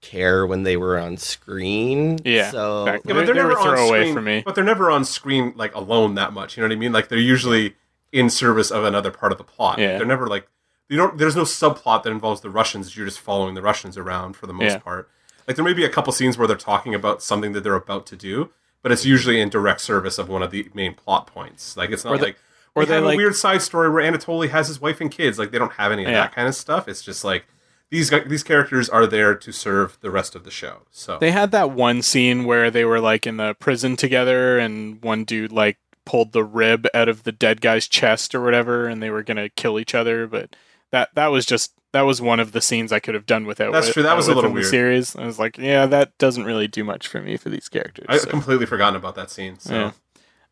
care 0.00 0.46
when 0.46 0.64
they 0.64 0.76
were 0.76 0.98
on 0.98 1.16
screen. 1.16 2.18
Yeah, 2.24 2.50
So 2.50 2.84
yeah, 2.86 2.98
but 3.04 3.04
they're 3.04 3.14
They 3.24 3.28
were 3.30 3.34
never 3.34 3.56
on 3.56 3.62
throwaway 3.62 4.00
screen. 4.02 4.14
for 4.14 4.20
me. 4.22 4.42
But 4.44 4.54
they're 4.54 4.64
never 4.64 4.90
on 4.90 5.04
screen 5.04 5.52
like 5.56 5.74
alone 5.74 6.14
that 6.16 6.32
much. 6.32 6.56
You 6.56 6.62
know 6.62 6.68
what 6.68 6.76
I 6.76 6.78
mean? 6.78 6.92
Like 6.92 7.08
they're 7.08 7.18
usually 7.18 7.74
in 8.12 8.28
service 8.30 8.70
of 8.70 8.84
another 8.84 9.10
part 9.10 9.32
of 9.32 9.38
the 9.38 9.44
plot. 9.44 9.78
Yeah. 9.78 9.96
They're 9.98 10.06
never 10.06 10.26
like 10.26 10.46
you 10.88 10.96
don't. 10.98 11.16
There's 11.16 11.36
no 11.36 11.42
subplot 11.44 12.02
that 12.02 12.10
involves 12.10 12.42
the 12.42 12.50
Russians. 12.50 12.96
You're 12.96 13.06
just 13.06 13.18
following 13.20 13.54
the 13.54 13.62
Russians 13.62 13.96
around 13.96 14.36
for 14.36 14.46
the 14.46 14.52
most 14.52 14.72
Yeah. 14.72 14.78
part. 14.78 15.08
Like 15.48 15.56
there 15.56 15.64
may 15.64 15.72
be 15.72 15.84
a 15.84 15.88
couple 15.88 16.12
scenes 16.12 16.36
where 16.36 16.46
they're 16.46 16.56
talking 16.56 16.94
about 16.94 17.22
something 17.22 17.52
that 17.52 17.62
they're 17.62 17.74
about 17.74 18.06
to 18.06 18.16
do, 18.16 18.50
but 18.82 18.92
it's 18.92 19.04
usually 19.06 19.40
in 19.40 19.48
direct 19.48 19.80
service 19.80 20.18
of 20.18 20.28
one 20.28 20.42
of 20.42 20.50
the 20.50 20.68
main 20.74 20.94
plot 20.94 21.26
points. 21.26 21.76
Like 21.76 21.90
it's 21.90 22.04
not 22.04 22.18
the- 22.18 22.24
like. 22.26 22.36
Or 22.74 22.84
they, 22.84 22.94
have 22.94 23.04
like- 23.04 23.14
a 23.14 23.16
weird 23.16 23.36
side 23.36 23.62
story 23.62 23.90
where 23.90 24.02
Anatoly 24.02 24.50
has 24.50 24.68
his 24.68 24.80
wife 24.80 25.00
and 25.00 25.10
kids. 25.10 25.38
Like 25.38 25.50
they 25.50 25.58
don't 25.58 25.72
have 25.74 25.92
any 25.92 26.04
of 26.04 26.10
Yeah. 26.10 26.22
that 26.22 26.34
kind 26.34 26.48
of 26.48 26.54
stuff. 26.54 26.88
It's 26.88 27.02
just 27.02 27.24
like 27.24 27.44
these 27.90 28.10
these 28.26 28.42
characters 28.42 28.88
are 28.88 29.06
there 29.06 29.34
to 29.34 29.52
serve 29.52 29.98
the 30.00 30.10
rest 30.10 30.34
of 30.34 30.44
the 30.44 30.50
show. 30.50 30.82
So 30.90 31.18
They 31.18 31.30
had 31.30 31.50
that 31.52 31.70
one 31.70 32.02
scene 32.02 32.44
where 32.44 32.70
they 32.70 32.84
were 32.84 33.00
like 33.00 33.26
in 33.26 33.36
the 33.36 33.54
prison 33.54 33.96
together, 33.96 34.58
and 34.58 35.00
one 35.02 35.24
dude 35.24 35.52
like 35.52 35.78
pulled 36.06 36.32
the 36.32 36.44
rib 36.44 36.86
out 36.92 37.08
of 37.08 37.22
the 37.22 37.32
dead 37.32 37.60
guy's 37.60 37.86
chest 37.88 38.34
or 38.34 38.42
whatever, 38.42 38.86
and 38.88 39.02
they 39.02 39.10
were 39.10 39.22
gonna 39.22 39.48
kill 39.50 39.78
each 39.78 39.94
other. 39.94 40.26
But 40.26 40.56
that 40.90 41.10
that 41.14 41.28
was 41.28 41.46
just 41.46 41.72
that 41.92 42.02
was 42.02 42.20
one 42.20 42.40
of 42.40 42.50
the 42.50 42.60
scenes 42.60 42.90
I 42.90 42.98
could 42.98 43.14
have 43.14 43.26
done 43.26 43.46
without. 43.46 43.72
That's 43.72 43.86
wi- 43.86 43.92
true, 43.92 44.02
that 44.02 44.14
uh, 44.14 44.16
was 44.16 44.26
a 44.26 44.34
little 44.34 44.50
weird. 44.50 44.66
series. 44.66 45.14
I 45.14 45.24
was 45.26 45.38
like, 45.38 45.56
yeah, 45.58 45.86
that 45.86 46.18
doesn't 46.18 46.44
really 46.44 46.66
do 46.66 46.82
much 46.82 47.06
for 47.06 47.20
me 47.22 47.36
for 47.36 47.50
these 47.50 47.68
characters. 47.68 48.06
I 48.08 48.16
so. 48.16 48.28
completely 48.28 48.66
forgotten 48.66 48.96
about 48.96 49.14
that 49.14 49.30
scene. 49.30 49.60
So 49.60 49.72
Yeah. 49.74 49.90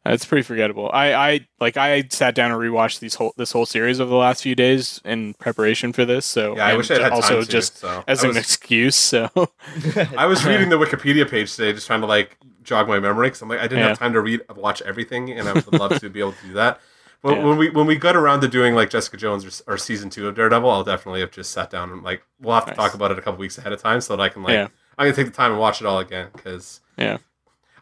It's 0.05 0.25
pretty 0.25 0.43
forgettable. 0.43 0.91
I, 0.93 1.13
I 1.15 1.47
like 1.61 1.77
I 1.77 2.03
sat 2.11 2.35
down 2.35 2.51
and 2.51 2.61
rewatched 2.61 2.99
these 2.99 3.15
whole 3.15 3.33
this 3.37 3.53
whole 3.53 3.67
series 3.67 4.01
over 4.01 4.11
the 4.11 4.17
last 4.17 4.43
few 4.43 4.57
days 4.57 5.01
in 5.05 5.35
preparation 5.35 5.93
for 5.93 6.05
this. 6.05 6.27
So 6.27 6.57
yeah, 6.57 6.67
I 6.67 6.77
wish 6.77 6.91
I 6.91 7.01
had 7.01 7.13
also 7.13 7.35
time 7.37 7.45
to, 7.45 7.49
just 7.49 7.79
so. 7.79 8.03
as 8.09 8.21
I 8.21 8.23
an 8.25 8.29
was, 8.31 8.37
excuse. 8.39 8.97
So 8.97 9.31
I 10.19 10.27
was 10.27 10.45
reading 10.45 10.71
the 10.71 10.77
Wikipedia 10.77 11.29
page 11.31 11.55
today, 11.55 11.73
just 11.73 11.87
trying 11.87 12.01
to 12.01 12.09
like 12.09 12.37
jog 12.65 12.89
my 12.89 12.99
memory 12.99 13.29
because 13.29 13.43
I'm 13.43 13.49
like 13.49 13.61
I 13.61 13.63
didn't 13.63 13.79
Yeah. 13.79 13.89
have 13.89 13.99
time 14.01 14.13
to 14.15 14.21
read 14.21 14.41
watch 14.57 14.83
everything, 14.83 15.31
and 15.31 15.49
I 15.49 15.53
would 15.53 15.73
love 15.73 16.01
to 16.01 16.11
be 16.11 16.19
able 16.19 16.33
to 16.33 16.47
do 16.49 16.53
that. 16.55 16.81
But 17.23 17.37
Yeah. 17.39 17.45
when 17.45 17.57
we 17.57 17.71
when 17.71 17.87
we 17.87 17.95
got 17.95 18.17
around 18.17 18.41
to 18.41 18.49
doing 18.49 18.75
like 18.75 18.91
Jessica 18.91 19.17
Jones 19.17 19.63
or, 19.63 19.75
or 19.75 19.79
season 19.79 20.11
two 20.11 20.27
of 20.27 20.35
Daredevil, 20.35 20.69
I'll 20.69 20.83
definitely 20.83 21.21
have 21.21 21.31
just 21.31 21.53
sat 21.53 21.71
down 21.71 21.93
and 21.93 22.03
like 22.03 22.25
we'll 22.41 22.55
have 22.55 22.65
to 22.65 22.71
Nice. 22.73 22.77
talk 22.77 22.95
about 22.95 23.13
it 23.13 23.19
a 23.21 23.23
couple 23.23 23.39
weeks 23.39 23.57
ahead 23.57 23.73
of 23.73 23.81
time 23.81 24.01
so 24.01 24.17
that 24.17 24.23
I 24.23 24.29
can 24.29 24.43
like 24.43 24.55
Yeah. 24.55 24.67
I'm 24.99 25.05
gonna 25.07 25.15
take 25.15 25.27
the 25.27 25.33
time 25.33 25.53
and 25.53 25.61
watch 25.61 25.81
it 25.81 25.87
all 25.87 26.01
again 26.01 26.27
because 26.33 26.81
Yeah. 26.99 27.19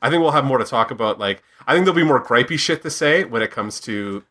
I 0.03 0.11
think 0.11 0.23
we'll 0.23 0.31
have 0.33 0.45
more 0.45 0.59
to 0.59 0.65
talk 0.65 0.91
about. 0.91 1.19
Like 1.19 1.43
I 1.67 1.75
think 1.75 1.85
there'll 1.85 1.97
be 1.97 2.05
more 2.05 2.23
gripey 2.25 2.59
shit 2.59 2.83
to 2.83 2.91
say 2.91 3.25
when 3.25 3.43
it 3.43 3.51
comes 3.51 3.81
to 3.81 4.25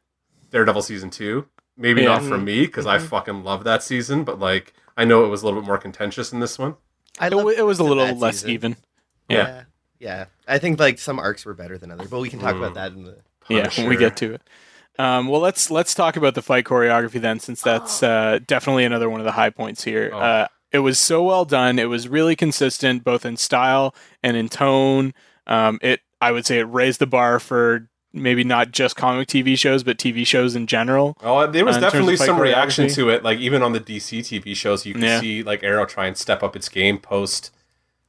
Daredevil 0.52 0.82
season 0.82 1.10
two. 1.10 1.48
Maybe 1.78 2.02
Yeah. 2.02 2.08
not 2.10 2.24
from 2.24 2.44
me 2.44 2.66
because 2.66 2.86
I 2.86 2.98
fucking 3.00 3.44
love 3.44 3.64
that 3.64 3.84
season, 3.84 4.24
but 4.24 4.40
like 4.40 4.74
I 4.98 5.06
know 5.06 5.24
it 5.26 5.30
was 5.30 5.42
a 5.42 5.46
little 5.46 5.62
bit 5.62 5.68
more 5.68 5.78
contentious 5.78 6.34
in 6.34 6.40
this 6.40 6.58
one. 6.60 6.76
I 7.20 7.28
it, 7.28 7.34
it 7.34 7.66
was 7.66 7.80
a 7.80 7.84
little 7.84 8.14
less 8.16 8.38
season. 8.38 8.50
even. 8.52 8.76
Yeah. 9.30 9.38
Yeah. 9.48 9.64
yeah, 10.00 10.26
I 10.48 10.58
think 10.58 10.80
like 10.80 10.98
some 11.00 11.20
arcs 11.20 11.46
were 11.46 11.54
better 11.54 11.78
than 11.78 11.92
others, 11.92 12.10
but 12.10 12.20
we 12.20 12.30
can 12.30 12.40
talk 12.40 12.56
Mm. 12.56 12.60
about 12.60 12.74
that 12.76 12.92
in 12.94 13.04
the. 13.04 13.18
Yeah, 13.50 13.70
when 13.78 13.90
we 13.90 13.98
get 13.98 14.16
to 14.18 14.34
it. 14.36 14.42
Um, 15.00 15.28
well, 15.28 15.40
let's 15.42 15.72
let's 15.72 15.94
talk 15.94 16.18
about 16.18 16.36
the 16.36 16.42
fight 16.42 16.66
choreography 16.66 17.22
then, 17.22 17.40
since 17.40 17.62
that's 17.62 18.04
uh, 18.04 18.40
definitely 18.46 18.84
another 18.86 19.10
one 19.10 19.22
of 19.22 19.26
the 19.26 19.32
high 19.32 19.50
points 19.50 19.84
here. 19.84 20.10
Oh. 20.14 20.20
Uh, 20.20 20.48
it 20.72 20.80
was 20.80 21.00
so 21.00 21.24
well 21.24 21.46
done. 21.46 21.80
It 21.80 21.86
was 21.90 22.08
really 22.08 22.36
consistent, 22.36 23.04
both 23.04 23.26
in 23.26 23.38
style 23.38 23.96
and 24.22 24.36
in 24.38 24.50
tone. 24.50 25.14
Um, 25.50 25.80
it, 25.82 26.00
I 26.22 26.32
would 26.32 26.46
say, 26.46 26.60
it 26.60 26.64
raised 26.64 27.00
the 27.00 27.08
bar 27.08 27.40
for 27.40 27.90
maybe 28.14 28.44
not 28.44 28.72
just 28.72 28.96
comic 28.96 29.28
TV 29.28 29.58
shows, 29.58 29.84
but 29.84 29.98
TV 29.98 30.26
shows 30.26 30.56
in 30.56 30.66
general. 30.68 31.18
Oh, 31.22 31.46
there 31.46 31.66
was 31.66 31.78
Uh, 31.78 31.82
definitely 31.82 32.16
some 32.16 32.40
reaction 32.40 32.88
to 32.90 33.10
it. 33.10 33.24
Like 33.24 33.40
even 33.40 33.62
on 33.62 33.74
the 33.74 33.80
DC 33.80 34.20
TV 34.20 34.56
shows, 34.56 34.86
you 34.86 34.94
can 34.94 35.04
Yeah. 35.04 35.20
see 35.20 35.44
like 35.44 35.64
Arrow 35.64 35.86
try 35.86 36.08
and 36.08 36.16
step 36.18 36.42
up 36.42 36.56
its 36.56 36.70
game 36.70 36.98
post 36.98 37.52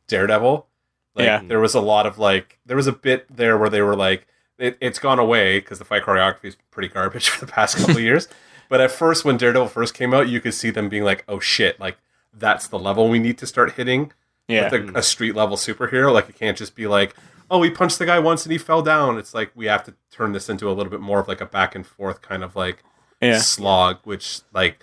Daredevil. 0.09 0.67
Like, 1.15 1.25
Yeah. 1.27 1.43
there 1.47 1.61
was 1.61 1.75
a 1.75 1.81
lot 1.81 2.07
of 2.07 2.19
like 2.19 2.59
there 2.65 2.77
was 2.77 2.87
a 2.87 2.93
bit 2.93 3.27
there 3.35 3.59
where 3.59 3.69
they 3.69 3.83
were 3.83 3.97
like 3.97 4.27
it, 4.59 4.77
it's 4.81 4.99
gone 4.99 5.19
away 5.19 5.59
because 5.59 5.79
the 5.79 5.85
fight 5.85 6.03
choreography 6.05 6.45
is 6.45 6.57
pretty 6.71 6.89
garbage 6.89 7.29
for 7.31 7.45
the 7.45 7.51
past 7.53 7.77
couple 7.77 7.97
of 7.97 8.01
years. 8.11 8.29
But 8.69 8.81
at 8.81 8.91
first, 8.91 9.25
when 9.25 9.37
Daredevil 9.37 9.69
first 9.69 9.95
came 9.95 10.15
out, 10.15 10.29
you 10.29 10.41
could 10.41 10.55
see 10.55 10.71
them 10.71 10.89
being 10.89 11.03
like, 11.03 11.25
"Oh 11.29 11.41
shit! 11.41 11.81
Like 11.81 11.97
that's 12.33 12.69
the 12.69 12.79
level 12.79 13.09
we 13.09 13.19
need 13.19 13.37
to 13.39 13.47
start 13.47 13.73
hitting 13.73 14.13
Yeah, 14.49 14.71
with 14.71 14.95
a, 14.95 14.99
a 14.99 15.03
street 15.03 15.35
level 15.35 15.57
superhero. 15.57 16.13
Like 16.13 16.29
it 16.29 16.37
can't 16.39 16.57
just 16.57 16.75
be 16.77 16.87
like, 16.87 17.15
oh, 17.51 17.59
we 17.59 17.69
punched 17.71 17.99
the 17.99 18.07
guy 18.07 18.19
once 18.19 18.45
and 18.45 18.53
he 18.53 18.59
fell 18.59 18.81
down. 18.83 19.19
It's 19.19 19.35
like 19.35 19.51
we 19.55 19.67
have 19.67 19.83
to 19.85 19.95
turn 20.11 20.33
this 20.33 20.49
into 20.49 20.69
a 20.71 20.73
little 20.73 20.91
bit 20.91 21.01
more 21.01 21.19
of 21.21 21.29
like 21.29 21.41
a 21.41 21.47
back 21.47 21.75
and 21.75 21.87
forth 21.87 22.23
kind 22.23 22.45
of 22.45 22.55
like 22.57 22.83
yeah, 23.21 23.39
slog, 23.39 23.99
which 24.05 24.41
like 24.53 24.83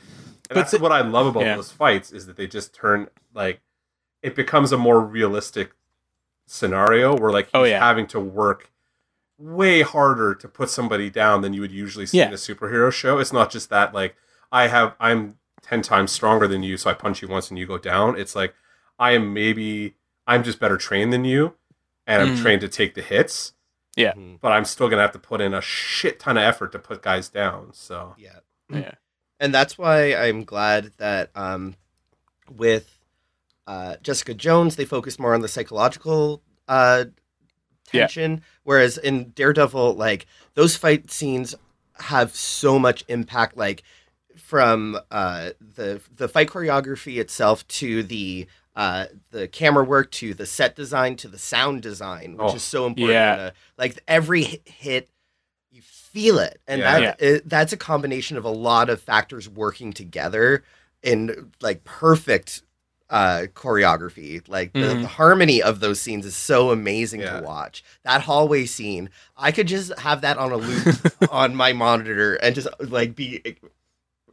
that's 0.50 0.72
the- 0.72 0.80
what 0.80 0.92
I 0.92 1.02
love 1.02 1.28
about 1.28 1.44
yeah. 1.44 1.56
those 1.56 1.72
fights 1.72 2.12
is 2.12 2.26
that 2.28 2.36
they 2.38 2.48
just 2.48 2.74
turn 2.74 3.08
like 3.34 3.62
it 4.22 4.36
becomes 4.36 4.72
a 4.72 4.78
more 4.78 5.00
realistic 5.02 5.72
scenario 6.46 7.16
where 7.16 7.32
like 7.32 7.50
oh, 7.54 7.64
he's 7.64 7.72
Oh, 7.72 7.76
yeah. 7.76 7.80
having 7.86 8.08
to 8.08 8.20
work 8.20 8.72
way 9.38 9.82
harder 9.84 10.34
to 10.36 10.48
put 10.48 10.70
somebody 10.70 11.10
down 11.10 11.42
than 11.42 11.54
you 11.54 11.62
would 11.62 11.72
usually 11.72 12.06
see 12.06 12.18
in 12.22 12.34
a 12.34 12.38
superhero 12.38 12.92
show. 12.92 13.20
It's 13.20 13.34
not 13.34 13.52
just 13.52 13.70
that 13.70 13.94
like 13.94 14.16
I 14.52 14.68
have 14.68 14.96
I'm 15.00 15.38
ten 15.62 15.82
times 15.82 16.12
stronger 16.12 16.48
than 16.48 16.64
you, 16.64 16.78
so 16.78 16.90
I 16.90 16.94
punch 16.94 17.22
you 17.22 17.28
once 17.28 17.50
and 17.50 17.58
you 17.60 17.66
go 17.68 17.78
down. 17.78 18.18
It's 18.20 18.36
like 18.36 18.56
I 18.98 19.12
am 19.12 19.34
maybe 19.34 19.96
I'm 20.26 20.44
just 20.44 20.60
better 20.60 20.78
trained 20.78 21.14
than 21.14 21.24
you, 21.26 21.54
and 22.08 22.22
I'm 22.24 22.36
Mhm. 22.36 22.42
trained 22.42 22.62
to 22.62 22.68
take 22.70 22.96
the 22.96 23.02
hits, 23.04 23.54
Yeah. 23.96 24.14
Mhm. 24.14 24.40
but 24.42 24.52
I'm 24.54 24.66
still 24.66 24.90
gonna 24.90 25.02
have 25.04 25.12
to 25.12 25.20
put 25.20 25.42
in 25.42 25.54
a 25.54 25.62
shit 25.62 26.20
ton 26.20 26.38
of 26.38 26.44
effort 26.44 26.72
to 26.72 26.80
put 26.80 27.04
guys 27.04 27.30
down. 27.30 27.74
So 27.74 28.16
Yeah. 28.18 28.40
yeah, 28.70 28.96
and 29.40 29.54
that's 29.54 29.78
why 29.78 30.16
I'm 30.16 30.44
glad 30.46 30.94
that 30.98 31.30
um, 31.36 31.76
with 32.50 32.94
uh, 33.68 33.98
Jessica 34.02 34.34
Jones 34.34 34.78
they 34.78 34.86
focus 34.86 35.20
more 35.20 35.34
on 35.34 35.42
the 35.42 35.48
psychological 35.50 36.42
uh, 36.70 37.06
Yeah. 37.92 38.02
tension, 38.04 38.42
whereas 38.64 38.98
in 38.98 39.32
Daredevil, 39.32 39.96
like 39.96 40.26
those 40.56 40.76
fight 40.78 41.12
scenes 41.12 41.54
have 42.00 42.36
so 42.36 42.78
much 42.80 43.04
impact, 43.08 43.58
like 43.58 43.84
from 44.38 45.00
uh, 45.12 45.52
the 45.60 46.02
the 46.16 46.28
fight 46.30 46.48
choreography 46.50 47.20
itself 47.20 47.68
to 47.70 48.04
the 48.04 48.48
uh, 48.78 49.06
the 49.32 49.48
camera 49.50 49.84
work 49.84 50.12
to 50.12 50.34
the 50.34 50.46
set 50.46 50.76
design 50.76 51.16
to 51.18 51.28
the 51.28 51.38
sound 51.40 51.82
design, 51.82 52.38
which 52.38 52.54
Oh. 52.54 52.56
is 52.56 52.64
so 52.64 52.86
important. 52.86 53.14
Yeah. 53.16 53.50
like 53.78 54.02
every 54.08 54.44
hi- 54.44 54.60
hit, 54.66 55.10
you 55.72 55.82
feel 55.82 56.38
it, 56.40 56.62
and 56.68 56.80
Yeah. 56.82 57.00
that 57.00 57.22
it- 57.22 57.50
that's 57.50 57.74
a 57.74 57.78
combination 57.78 58.38
of 58.38 58.46
a 58.46 58.50
lot 58.50 58.90
of 58.90 59.02
factors 59.02 59.50
working 59.50 59.92
together 59.94 60.64
in 61.04 61.52
like 61.60 61.84
perfect 61.84 62.62
uh 63.10 63.44
choreography 63.56 64.46
like 64.50 64.74
the, 64.74 64.80
Mhm. 64.80 65.02
the 65.04 65.08
harmony 65.08 65.62
of 65.64 65.80
those 65.80 65.98
scenes 66.02 66.26
is 66.26 66.36
so 66.36 66.72
amazing 66.72 67.22
Yeah. 67.22 67.40
to 67.40 67.46
watch 67.46 67.82
that 68.04 68.24
hallway 68.24 68.66
scene 68.66 69.10
i 69.38 69.50
could 69.54 69.68
just 69.68 69.98
have 70.00 70.20
that 70.22 70.38
on 70.38 70.52
a 70.52 70.58
loop 70.58 70.98
on 71.32 71.56
my 71.56 71.72
monitor 71.72 72.36
and 72.36 72.54
just 72.54 72.68
like 72.82 73.16
be 73.16 73.42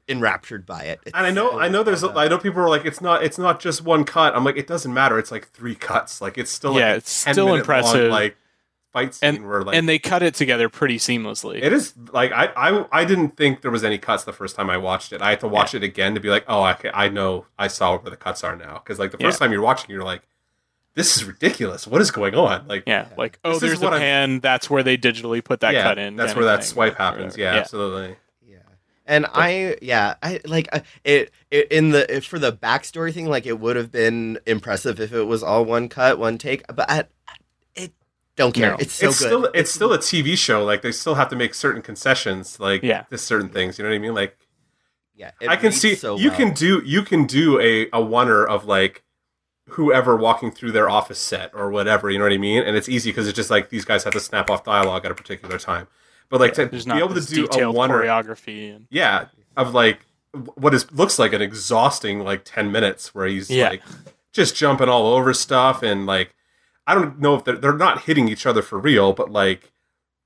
enraptured 0.09 0.67
by 0.67 0.85
it. 0.85 1.01
It's 1.07 1.17
And 1.17 1.27
I 1.27 1.31
know, 1.31 1.53
so 1.53 1.59
I 1.61 1.69
know, 1.69 1.83
there's, 1.83 2.03
well 2.03 2.19
I 2.19 2.29
know 2.29 2.39
people 2.39 2.61
are 2.61 2.69
like, 2.69 2.85
it's 2.85 3.01
not, 3.01 3.23
it's 3.25 3.39
not 3.39 3.61
just 3.61 3.83
one 3.83 4.05
cut. 4.05 4.37
I'm 4.37 4.45
like, 4.45 4.57
it 4.57 4.67
doesn't 4.67 4.93
matter. 4.93 5.19
It's 5.19 5.31
like 5.31 5.49
three 5.49 5.75
cuts. 5.75 6.21
Like 6.21 6.37
it's 6.39 6.51
still, 6.51 6.79
Yeah, 6.79 6.93
a 6.93 6.97
it's 6.97 7.25
10 7.25 7.35
still 7.35 7.55
impressive. 7.55 8.03
Long, 8.03 8.11
like 8.11 8.37
fight 8.93 9.15
scene 9.15 9.37
And- 9.37 9.49
where 9.49 9.63
like 9.65 9.75
and 9.77 9.89
they 9.89 9.99
cut 9.99 10.23
it 10.23 10.35
together 10.35 10.69
pretty 10.69 10.99
seamlessly. 10.99 11.63
It 11.63 11.73
is 11.73 11.95
like 12.13 12.31
I, 12.33 12.47
I 12.57 12.87
I 13.01 13.05
didn't 13.05 13.37
think 13.37 13.63
there 13.63 13.71
was 13.73 13.83
any 13.83 13.99
cuts 13.99 14.25
the 14.25 14.33
first 14.33 14.55
time 14.57 14.71
I 14.71 14.77
watched 14.77 15.13
it. 15.13 15.21
I 15.23 15.31
had 15.31 15.41
to 15.41 15.49
watch 15.49 15.75
it 15.75 15.83
again 15.83 16.15
to 16.15 16.21
be 16.21 16.29
like, 16.29 16.45
oh, 16.49 16.65
okay, 16.67 16.91
I 16.95 17.09
know 17.09 17.47
I 17.59 17.67
saw 17.69 17.97
where 17.99 18.11
the 18.11 18.17
cuts 18.17 18.45
are 18.45 18.55
now. 18.57 18.75
Because 18.85 18.99
like 18.99 19.11
the 19.11 19.19
first 19.19 19.41
Yeah. 19.41 19.47
time 19.47 19.53
you're 19.53 19.63
watching, 19.63 19.91
you're 19.91 20.05
like, 20.05 20.23
this 20.95 21.17
is 21.17 21.25
ridiculous. 21.25 21.89
What 21.89 22.03
is 22.03 22.13
going 22.13 22.37
on? 22.37 22.69
Like, 22.69 22.85
yeah, 22.87 23.09
like 23.19 23.41
oh, 23.43 23.59
there's 23.59 23.81
a 23.81 23.85
what 23.85 23.95
I- 23.95 23.99
pan. 23.99 24.39
That's 24.39 24.71
where 24.71 24.85
they 24.85 24.97
digitally 24.97 25.43
put 25.43 25.59
that 25.61 25.75
yeah, 25.75 25.83
cut 25.83 25.99
in. 25.99 26.15
That's 26.15 26.37
where 26.37 26.45
that 26.45 26.61
thing. 26.61 26.69
swipe 26.73 26.97
happens. 26.97 27.33
whatever. 27.33 27.55
Yeah, 27.57 27.61
absolutely. 27.63 28.17
Yeah. 29.07 29.15
And 29.17 29.27
I, 29.33 29.77
yeah, 29.83 30.15
I 30.23 30.41
like 30.47 30.69
uh, 30.73 30.81
it, 31.05 31.31
it 31.51 31.71
in 31.71 31.91
the 31.91 32.17
if 32.17 32.25
for 32.27 32.39
the 32.39 32.53
backstory 32.53 33.13
thing. 33.13 33.27
Like 33.29 33.47
it 33.47 33.61
would 33.61 33.77
have 33.77 33.91
been 33.93 34.39
impressive 34.47 34.99
if 35.01 35.13
it 35.13 35.25
was 35.25 35.43
all 35.43 35.65
one 35.65 35.89
cut, 35.89 36.19
one 36.19 36.39
take. 36.39 36.67
But 36.69 36.91
I, 36.91 37.05
it 37.75 37.93
don't 38.37 38.53
care. 38.55 38.71
No. 38.71 38.77
It's 38.79 38.95
so 38.95 39.09
it's 39.09 39.19
good. 39.19 39.27
still 39.27 39.45
it's 39.55 39.71
still 39.71 39.93
a 39.93 39.99
TV 39.99 40.37
show. 40.39 40.65
Like 40.65 40.83
they 40.83 40.93
still 40.93 41.17
have 41.17 41.29
to 41.29 41.37
make 41.37 41.55
certain 41.55 41.83
concessions, 41.83 42.59
like 42.59 42.83
Yeah. 42.83 43.03
to 43.11 43.19
certain 43.19 43.51
things. 43.51 43.79
You 43.79 43.85
know 43.85 43.91
what 43.91 43.97
I 43.97 43.99
mean? 44.01 44.15
Like 44.15 44.39
yeah. 45.15 45.33
it 45.41 45.49
I 45.49 45.57
can 45.57 45.71
see 45.73 45.95
so 45.95 46.17
you 46.17 46.31
well. 46.31 46.39
can 46.39 46.55
do 46.55 46.83
you 46.85 47.03
can 47.03 47.27
do 47.27 47.61
a 47.61 47.83
a 47.89 48.03
oneer 48.03 48.47
of 48.47 48.65
like 48.65 49.03
whoever 49.71 50.17
walking 50.17 50.51
through 50.51 50.73
their 50.73 50.89
office 50.91 51.19
set 51.19 51.51
or 51.55 51.71
whatever. 51.71 52.11
You 52.11 52.19
know 52.19 52.25
what 52.25 52.33
I 52.33 52.39
mean? 52.39 52.63
And 52.63 52.77
it's 52.77 52.89
easy 52.89 53.11
because 53.11 53.29
it's 53.29 53.37
just 53.37 53.51
like 53.51 53.71
these 53.71 53.85
guys 53.85 54.05
have 54.05 54.13
to 54.15 54.21
snap 54.21 54.51
off 54.51 54.65
dialogue 54.65 55.05
at 55.05 55.11
a 55.11 55.15
particular 55.15 55.59
time. 55.59 55.89
But 56.29 56.41
like 56.41 56.55
to 56.55 56.67
There's 56.67 56.85
be 56.85 56.89
not 56.91 56.99
able 56.99 57.15
to 57.15 57.21
do 57.21 57.47
a 57.51 57.71
one 57.71 57.91
oneer, 57.91 58.05
choreography. 58.05 58.75
And, 58.75 58.87
yeah, 58.91 59.27
of 59.57 59.73
like 59.75 60.01
what 60.57 60.75
is 60.75 60.91
looks 60.93 61.19
like 61.19 61.33
an 61.33 61.41
exhausting 61.43 62.21
like 62.21 62.43
ten 62.45 62.73
minutes 62.73 63.15
where 63.15 63.27
he's 63.27 63.51
Yeah. 63.51 63.69
like 63.71 63.83
just 64.33 64.57
jumping 64.57 64.89
all 64.89 65.15
over 65.15 65.33
stuff 65.33 65.83
and 65.83 66.07
like 66.07 66.35
I 66.87 66.95
don't 66.95 67.21
know 67.21 67.35
if 67.37 67.45
they're 67.45 67.57
they're 67.57 67.73
not 67.77 68.03
hitting 68.03 68.29
each 68.29 68.47
other 68.47 68.63
for 68.63 68.79
real, 68.79 69.13
but 69.13 69.31
like 69.31 69.71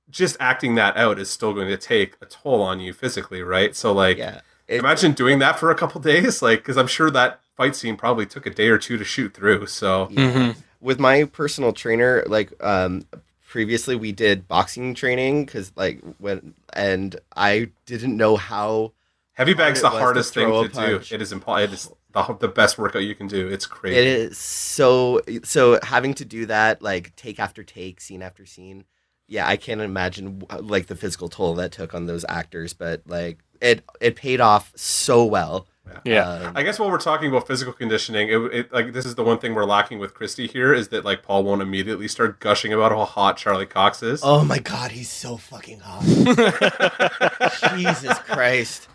just 0.09 0.35
acting 0.39 0.73
that 0.75 0.97
out 0.97 1.19
is 1.19 1.29
still 1.29 1.53
going 1.53 1.67
to 1.67 1.77
take 1.77 2.15
a 2.21 2.25
toll 2.25 2.61
on 2.63 2.79
you 2.79 2.91
physically, 2.93 3.43
right? 3.43 3.75
So 3.75 3.91
like 3.93 4.17
Yeah. 4.17 4.41
It- 4.67 4.79
imagine 4.79 5.11
doing 5.13 5.39
that 5.39 5.59
for 5.59 5.69
a 5.71 5.75
couple 5.75 6.01
days, 6.01 6.41
like 6.41 6.59
because 6.59 6.77
I'm 6.77 6.87
sure 6.87 7.11
that 7.11 7.41
fight 7.55 7.75
scene 7.75 7.95
probably 7.97 8.25
took 8.25 8.45
a 8.45 8.49
day 8.49 8.69
or 8.69 8.77
two 8.79 8.97
to 8.97 9.03
shoot 9.03 9.33
through. 9.35 9.67
So 9.67 10.07
Yeah. 10.11 10.31
Mhm. 10.31 10.55
With 10.81 10.99
my 10.99 11.25
personal 11.25 11.71
trainer, 11.73 12.23
like 12.25 12.51
um 12.63 13.03
previously 13.49 13.95
we 13.95 14.11
did 14.11 14.47
boxing 14.47 14.93
training 14.93 15.43
because 15.43 15.73
like 15.75 15.99
when 16.19 16.53
and 16.71 17.19
I 17.35 17.71
didn't 17.87 18.15
know 18.15 18.37
how 18.37 18.93
heavy 19.33 19.55
bag's 19.55 19.81
the 19.81 19.87
was 19.87 19.95
to 19.95 19.99
hardest 19.99 20.33
thing 20.35 20.51
to 20.51 20.69
do. 20.69 21.15
It 21.15 21.21
is 21.21 21.33
impo- 21.33 21.61
It 21.63 21.73
is 21.73 21.91
the, 22.13 22.37
the 22.39 22.47
best 22.47 22.77
workout 22.77 23.01
you 23.01 23.15
can 23.15 23.27
do. 23.27 23.47
It's 23.47 23.65
crazy. 23.65 23.97
it 23.97 24.07
is 24.07 24.37
so 24.37 25.21
so 25.43 25.79
having 25.81 26.13
to 26.15 26.25
do 26.25 26.45
that 26.45 26.83
like 26.83 27.15
take 27.15 27.39
after 27.39 27.63
take, 27.63 27.99
scene 27.99 28.21
after 28.21 28.45
scene. 28.45 28.85
Yeah, 29.27 29.47
I 29.47 29.57
can't 29.57 29.81
imagine 29.81 30.43
like 30.59 30.85
the 30.85 30.95
physical 30.95 31.27
toll 31.27 31.55
that 31.55 31.71
took 31.71 31.93
on 31.95 32.05
those 32.05 32.25
actors, 32.29 32.73
but 32.73 33.01
like 33.07 33.39
it 33.59 33.83
it 33.99 34.15
paid 34.15 34.41
off 34.41 34.71
so 34.75 35.25
well. 35.25 35.67
Yeah. 36.03 36.29
Um, 36.29 36.53
I 36.55 36.63
guess 36.63 36.79
while 36.79 36.89
we're 36.89 36.97
talking 36.99 37.29
about 37.29 37.47
physical 37.47 37.73
conditioning, 37.73 38.29
it, 38.29 38.37
it 38.53 38.73
like 38.73 38.93
this 38.93 39.05
is 39.05 39.15
the 39.15 39.23
one 39.23 39.39
thing 39.39 39.53
we're 39.55 39.65
lacking 39.65 39.99
with 39.99 40.13
Christy 40.13 40.47
here 40.47 40.73
is 40.73 40.89
that 40.89 41.03
like 41.05 41.23
Paul 41.23 41.43
won't 41.43 41.61
immediately 41.61 42.07
start 42.07 42.39
gushing 42.39 42.71
about 42.73 42.91
how 42.91 43.05
hot 43.05 43.37
Charlie 43.37 43.65
Cox 43.65 44.01
is. 44.03 44.21
oh 44.23 44.43
my 44.43 44.59
god, 44.59 44.91
he's 44.91 45.09
so 45.09 45.37
fucking 45.37 45.79
hot. 45.79 46.03
Jesus 47.77 48.17
Christ. 48.19 48.87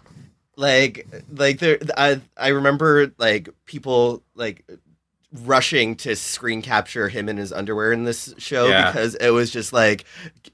Like 0.56 1.06
like 1.32 1.58
there 1.58 1.78
I 1.96 2.20
I 2.36 2.48
remember 2.48 3.12
like 3.18 3.48
people 3.66 4.22
like 4.36 4.64
rushing 5.42 5.96
to 5.96 6.14
screen 6.14 6.62
capture 6.62 7.08
him 7.08 7.28
in 7.28 7.36
his 7.36 7.52
underwear 7.52 7.92
in 7.92 8.04
this 8.04 8.32
show 8.38 8.68
Yeah. 8.68 8.92
because 8.92 9.16
it 9.16 9.30
was 9.30 9.50
just 9.50 9.72
like 9.72 10.04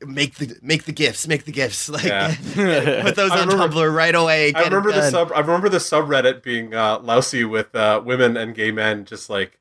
make 0.04 0.36
the 0.36 0.56
make 0.62 0.84
the 0.84 0.92
gifts, 0.92 1.28
make 1.28 1.44
the 1.44 1.52
gifts. 1.52 1.88
Like 1.90 2.04
Yeah. 2.04 2.34
put 3.02 3.14
those 3.16 3.30
on 3.30 3.48
remember- 3.48 3.68
Tumblr 3.68 3.94
right 3.94 4.14
away. 4.14 4.48
I 4.48 4.52
get 4.52 4.72
it 4.72 4.76
remember 4.76 4.92
the 4.92 5.10
sub. 5.10 5.32
I 5.34 5.40
remember 5.40 5.68
the 5.68 5.78
subreddit 5.78 6.42
being 6.42 6.74
uh, 6.74 6.98
lousy 7.00 7.44
with 7.44 7.74
uh, 7.74 8.00
women 8.04 8.36
and 8.36 8.54
gay 8.54 8.70
men 8.70 9.04
just 9.04 9.28
like 9.28 9.58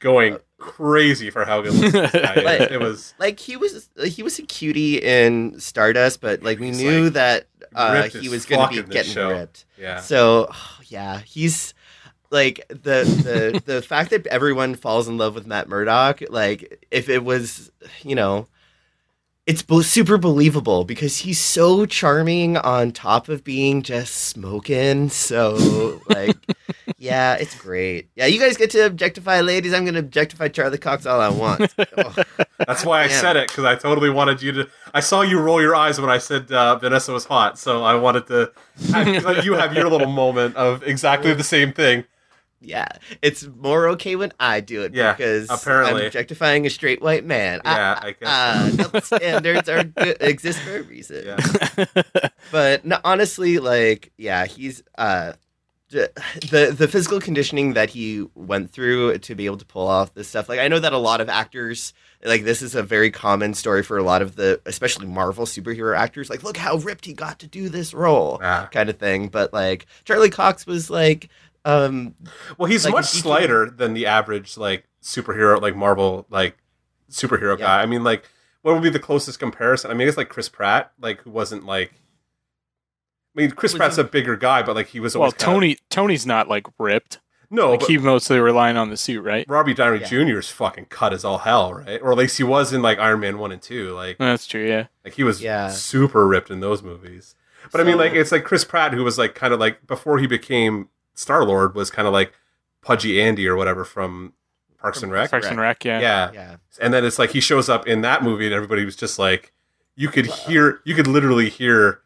going 0.00 0.36
crazy 0.58 1.30
for 1.30 1.44
how 1.44 1.60
good 1.62 1.72
looking 1.74 1.92
this 2.02 2.12
guy 2.12 2.34
is. 2.36 2.44
Like- 2.44 2.70
It 2.70 2.80
was 2.80 3.14
like 3.18 3.38
he 3.40 3.56
was 3.56 3.88
he 4.04 4.22
was 4.22 4.38
a 4.38 4.42
cutie 4.42 4.98
in 4.98 5.58
Stardust, 5.60 6.20
but 6.20 6.42
like 6.42 6.58
we 6.58 6.68
He's, 6.68 6.78
knew 6.80 7.04
like, 7.04 7.12
that 7.14 7.46
uh, 7.74 8.02
he 8.08 8.28
was 8.28 8.44
going 8.44 8.68
to 8.74 8.82
be 8.82 8.92
getting 8.92 9.12
show. 9.12 9.30
ripped. 9.30 9.64
yeah. 9.78 10.00
So 10.00 10.48
oh, 10.52 10.78
yeah, 10.86 11.20
he's 11.20 11.72
like 12.32 12.66
the 12.68 13.04
the 13.04 13.62
the 13.64 13.82
fact 13.82 14.10
that 14.10 14.26
everyone 14.26 14.74
falls 14.74 15.06
in 15.06 15.18
love 15.18 15.34
with 15.34 15.46
Matt 15.46 15.68
Murdock. 15.68 16.22
Like 16.30 16.86
if 16.90 17.08
it 17.08 17.24
was, 17.24 17.70
you 18.02 18.14
know, 18.14 18.48
it's 19.46 19.62
bo- 19.62 19.82
super 19.82 20.16
believable 20.18 20.84
because 20.84 21.18
he's 21.18 21.38
so 21.38 21.84
charming 21.84 22.56
on 22.56 22.90
top 22.90 23.28
of 23.28 23.44
being 23.44 23.82
just 23.82 24.14
smoking. 24.14 25.10
So 25.10 26.00
like, 26.08 26.36
yeah, 26.96 27.34
it's 27.34 27.54
great. 27.54 28.08
Yeah, 28.16 28.26
you 28.26 28.40
guys 28.40 28.56
get 28.56 28.70
to 28.70 28.86
objectify 28.86 29.40
ladies. 29.42 29.74
I'm 29.74 29.84
gonna 29.84 29.98
objectify 29.98 30.48
Charlie 30.48 30.78
Cox 30.78 31.04
all 31.04 31.20
I 31.20 31.28
want. 31.28 31.74
Oh, 31.98 32.14
That's 32.66 32.84
why 32.84 33.02
I 33.02 33.08
Damn. 33.08 33.20
said 33.20 33.36
it 33.36 33.48
because 33.48 33.64
I 33.64 33.74
totally 33.74 34.10
wanted 34.10 34.40
you 34.40 34.52
to. 34.52 34.68
I 34.94 35.00
saw 35.00 35.20
you 35.20 35.38
roll 35.38 35.60
your 35.60 35.74
eyes 35.74 36.00
when 36.00 36.10
I 36.10 36.18
said 36.18 36.50
uh, 36.50 36.76
Vanessa 36.78 37.12
was 37.12 37.26
hot, 37.26 37.58
so 37.58 37.82
I 37.82 37.94
wanted 37.96 38.26
to 38.28 38.52
have, 38.92 39.44
you 39.44 39.54
have 39.54 39.74
your 39.74 39.90
little 39.90 40.08
moment 40.08 40.56
of 40.56 40.82
exactly 40.84 41.34
the 41.34 41.44
same 41.44 41.72
thing. 41.72 42.04
Yeah, 42.62 42.86
it's 43.22 43.46
more 43.46 43.88
okay 43.90 44.16
when 44.16 44.32
I 44.40 44.60
do 44.60 44.82
it 44.82 44.94
Yeah, 44.94 45.12
because 45.12 45.50
apparently. 45.50 46.00
I'm 46.02 46.06
objectifying 46.06 46.64
a 46.66 46.70
straight 46.70 47.02
white 47.02 47.24
man. 47.24 47.60
Yeah, 47.64 47.98
I 48.02 48.12
guess. 48.12 48.28
Uh, 48.94 49.00
standards 49.18 49.68
are 49.68 49.84
good, 49.84 50.16
exist 50.20 50.60
for 50.60 50.76
a 50.78 50.82
reason. 50.82 51.24
Yeah. 51.26 51.84
But 52.50 52.84
no, 52.84 52.98
honestly, 53.04 53.58
like, 53.58 54.12
yeah, 54.18 54.44
he's 54.46 54.82
uh, 54.98 55.32
the 55.90 56.74
the 56.76 56.88
physical 56.88 57.20
conditioning 57.20 57.74
that 57.74 57.90
he 57.90 58.26
went 58.34 58.70
through 58.72 59.18
to 59.18 59.34
be 59.34 59.46
able 59.46 59.56
to 59.58 59.64
pull 59.64 59.86
off 59.86 60.12
this 60.14 60.28
stuff. 60.28 60.48
Like, 60.48 60.58
I 60.60 60.68
know 60.68 60.78
that 60.78 60.92
a 60.92 60.98
lot 60.98 61.20
of 61.20 61.28
actors, 61.28 61.94
like, 62.24 62.44
this 62.44 62.60
is 62.62 62.74
a 62.74 62.82
very 62.82 63.10
common 63.10 63.54
story 63.54 63.82
for 63.82 63.96
a 63.96 64.02
lot 64.02 64.22
of 64.22 64.36
the, 64.36 64.60
especially 64.66 65.06
Marvel 65.06 65.46
superhero 65.46 65.96
actors. 65.96 66.28
Like, 66.30 66.42
look 66.42 66.56
how 66.56 66.76
ripped 66.76 67.04
he 67.06 67.12
got 67.14 67.38
to 67.40 67.46
do 67.46 67.68
this 67.68 67.94
role, 67.94 68.38
Ah. 68.42 68.68
kind 68.72 68.90
of 68.90 68.98
thing. 68.98 69.28
But 69.28 69.52
like, 69.52 69.86
Charlie 70.04 70.30
Cox 70.30 70.66
was 70.66 70.90
like, 70.90 71.28
um, 71.64 72.14
Well, 72.58 72.70
he's 72.70 72.84
Like, 72.84 72.94
much 72.94 73.06
if 73.06 73.14
you 73.16 73.22
can- 73.22 73.28
slighter 73.30 73.70
than 73.70 73.94
the 73.94 74.06
average 74.06 74.56
like 74.56 74.84
superhero, 75.02 75.60
like 75.60 75.76
Marvel, 75.76 76.26
like 76.30 76.56
superhero 77.10 77.58
Yeah. 77.58 77.64
guy. 77.66 77.82
I 77.82 77.86
mean, 77.86 78.02
like, 78.04 78.28
what 78.62 78.74
would 78.74 78.82
be 78.82 78.90
the 78.90 78.98
closest 78.98 79.38
comparison? 79.38 79.90
I 79.90 79.94
mean, 79.94 80.08
it's 80.08 80.16
like 80.16 80.28
Chris 80.28 80.48
Pratt, 80.48 80.92
like 81.00 81.22
who 81.22 81.30
wasn't 81.30 81.64
like. 81.64 81.92
I 83.36 83.40
mean, 83.40 83.50
Chris 83.52 83.72
Was 83.72 83.78
Pratt's 83.78 83.96
he- 83.96 84.02
a 84.02 84.04
bigger 84.04 84.36
guy, 84.36 84.62
but 84.62 84.74
like 84.76 84.88
he 84.88 85.00
was 85.00 85.14
well, 85.14 85.22
always 85.22 85.34
kinda- 85.34 85.44
Tony 85.54 85.76
Tony's 85.90 86.26
not 86.26 86.48
like 86.48 86.66
ripped. 86.78 87.18
No, 87.50 87.70
like 87.70 87.80
but 87.80 87.88
he 87.90 87.98
mostly 87.98 88.38
relying 88.40 88.78
on 88.78 88.88
the 88.88 88.96
suit, 88.96 89.20
right? 89.22 89.44
Robbie 89.46 89.74
Downey 89.74 90.00
Yeah. 90.00 90.06
Jr. 90.06 90.38
is 90.38 90.48
fucking 90.48 90.86
cut 90.86 91.12
as 91.12 91.22
all 91.24 91.38
hell, 91.38 91.74
right? 91.74 92.00
Or 92.02 92.10
at 92.12 92.16
least 92.18 92.38
he 92.38 92.44
was 92.44 92.72
in 92.72 92.80
like 92.80 92.98
Iron 92.98 93.20
Man 93.20 93.38
one 93.38 93.52
and 93.52 93.60
two. 93.60 93.92
Like, 93.94 94.16
That's 94.18 94.46
true. 94.46 94.66
Yeah. 94.66 94.86
like 95.04 95.14
he 95.14 95.22
was 95.22 95.42
Yeah. 95.42 95.68
super 95.68 96.26
ripped 96.26 96.50
in 96.50 96.60
those 96.60 96.82
movies. 96.82 97.34
But 97.70 97.80
I 97.80 97.84
mean, 97.84 97.98
like 97.98 98.12
it's 98.14 98.32
like 98.32 98.44
Chris 98.44 98.64
Pratt, 98.64 98.92
who 98.94 99.04
was 99.04 99.18
like 99.18 99.34
kind 99.34 99.52
of 99.52 99.60
like 99.60 99.86
before 99.86 100.18
he 100.18 100.26
became 100.26 100.88
Star 101.14 101.44
Lord, 101.44 101.74
was 101.74 101.90
kind 101.90 102.06
of 102.06 102.12
like 102.12 102.32
Pudgy 102.82 103.20
Andy 103.20 103.46
or 103.46 103.56
whatever 103.56 103.84
from 103.84 104.32
Parks 104.78 105.02
and 105.02 105.12
Rec. 105.12 105.30
Parks 105.30 105.46
and 105.46 105.60
Rec. 105.60 105.84
Yeah. 105.84 106.00
yeah. 106.00 106.30
yeah, 106.32 106.56
and 106.80 106.92
then 106.92 107.04
it's 107.04 107.18
like 107.18 107.30
he 107.30 107.40
shows 107.40 107.68
up 107.68 107.86
in 107.86 108.00
that 108.00 108.22
movie 108.22 108.46
and 108.46 108.54
everybody 108.54 108.84
was 108.84 108.96
just 108.96 109.18
like 109.18 109.52
you 109.94 110.08
could 110.08 110.26
hear 110.26 110.80
you 110.84 110.94
could 110.94 111.06
literally 111.06 111.48
hear 111.48 112.00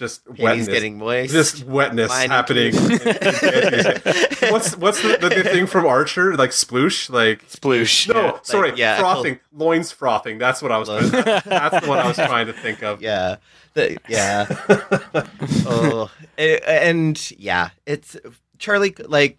just 0.00 0.24
Panties 0.24 0.42
wetness 0.42 0.66
getting 0.68 0.98
moist. 0.98 1.32
just 1.32 1.64
wetness 1.64 2.08
Mine 2.08 2.30
happening 2.30 2.74
what's 4.50 4.76
what's 4.76 5.02
the, 5.02 5.18
the, 5.20 5.28
the 5.28 5.44
thing 5.44 5.66
from 5.66 5.84
archer 5.86 6.34
like 6.36 6.50
sploosh 6.50 7.10
like 7.10 7.46
Sploosh. 7.48 8.08
no 8.12 8.40
sorry 8.42 8.72
yeah, 8.76 8.98
frothing 8.98 9.38
loins 9.52 9.92
frothing 9.92 10.38
that's 10.38 10.62
what 10.62 10.72
i 10.72 10.78
was 10.78 10.88
trying 10.88 11.10
that's 11.10 11.80
the 11.80 11.88
one 11.88 11.98
i 11.98 12.06
was 12.08 12.16
trying 12.16 12.46
to 12.46 12.52
think 12.54 12.82
of 12.82 13.02
yeah, 13.02 13.36
the, 13.74 13.98
yeah. 14.08 14.46
oh, 15.66 16.10
a- 16.38 16.68
and 16.68 17.30
yeah, 17.38 17.70
it's 17.86 18.16
Charlie. 18.58 18.94
Like, 18.98 19.38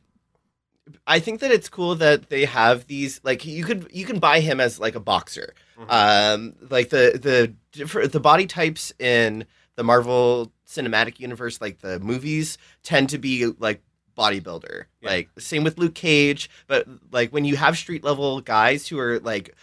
I 1.05 1.19
think 1.19 1.41
that 1.41 1.51
it's 1.51 1.67
cool 1.67 1.95
that 1.95 2.29
they 2.29 2.45
have 2.45 2.87
these. 2.87 3.19
Like, 3.23 3.45
you 3.45 3.65
could 3.65 3.89
you 3.91 4.05
can 4.05 4.19
buy 4.19 4.39
him 4.39 4.59
as 4.61 4.79
like 4.79 4.95
a 4.95 4.99
boxer. 5.01 5.53
Mhm. 5.77 5.87
Um, 5.89 6.53
like 6.69 6.89
the 6.89 7.19
the 7.21 7.53
different 7.73 8.13
the 8.13 8.19
body 8.21 8.45
types 8.47 8.93
in 8.99 9.45
the 9.75 9.83
Marvel 9.83 10.51
Cinematic 10.67 11.19
Universe, 11.19 11.61
like 11.61 11.79
the 11.79 11.99
movies, 11.99 12.57
tend 12.83 13.09
to 13.09 13.17
be 13.17 13.47
like 13.59 13.81
bodybuilder. 14.17 14.85
Yeah. 15.01 15.09
Like 15.09 15.29
same 15.39 15.63
with 15.63 15.77
Luke 15.77 15.95
Cage, 15.95 16.49
but 16.67 16.87
like 17.11 17.31
when 17.31 17.45
you 17.45 17.55
have 17.57 17.77
street 17.77 18.03
level 18.03 18.41
guys 18.41 18.87
who 18.87 18.99
are 18.99 19.19
like 19.19 19.55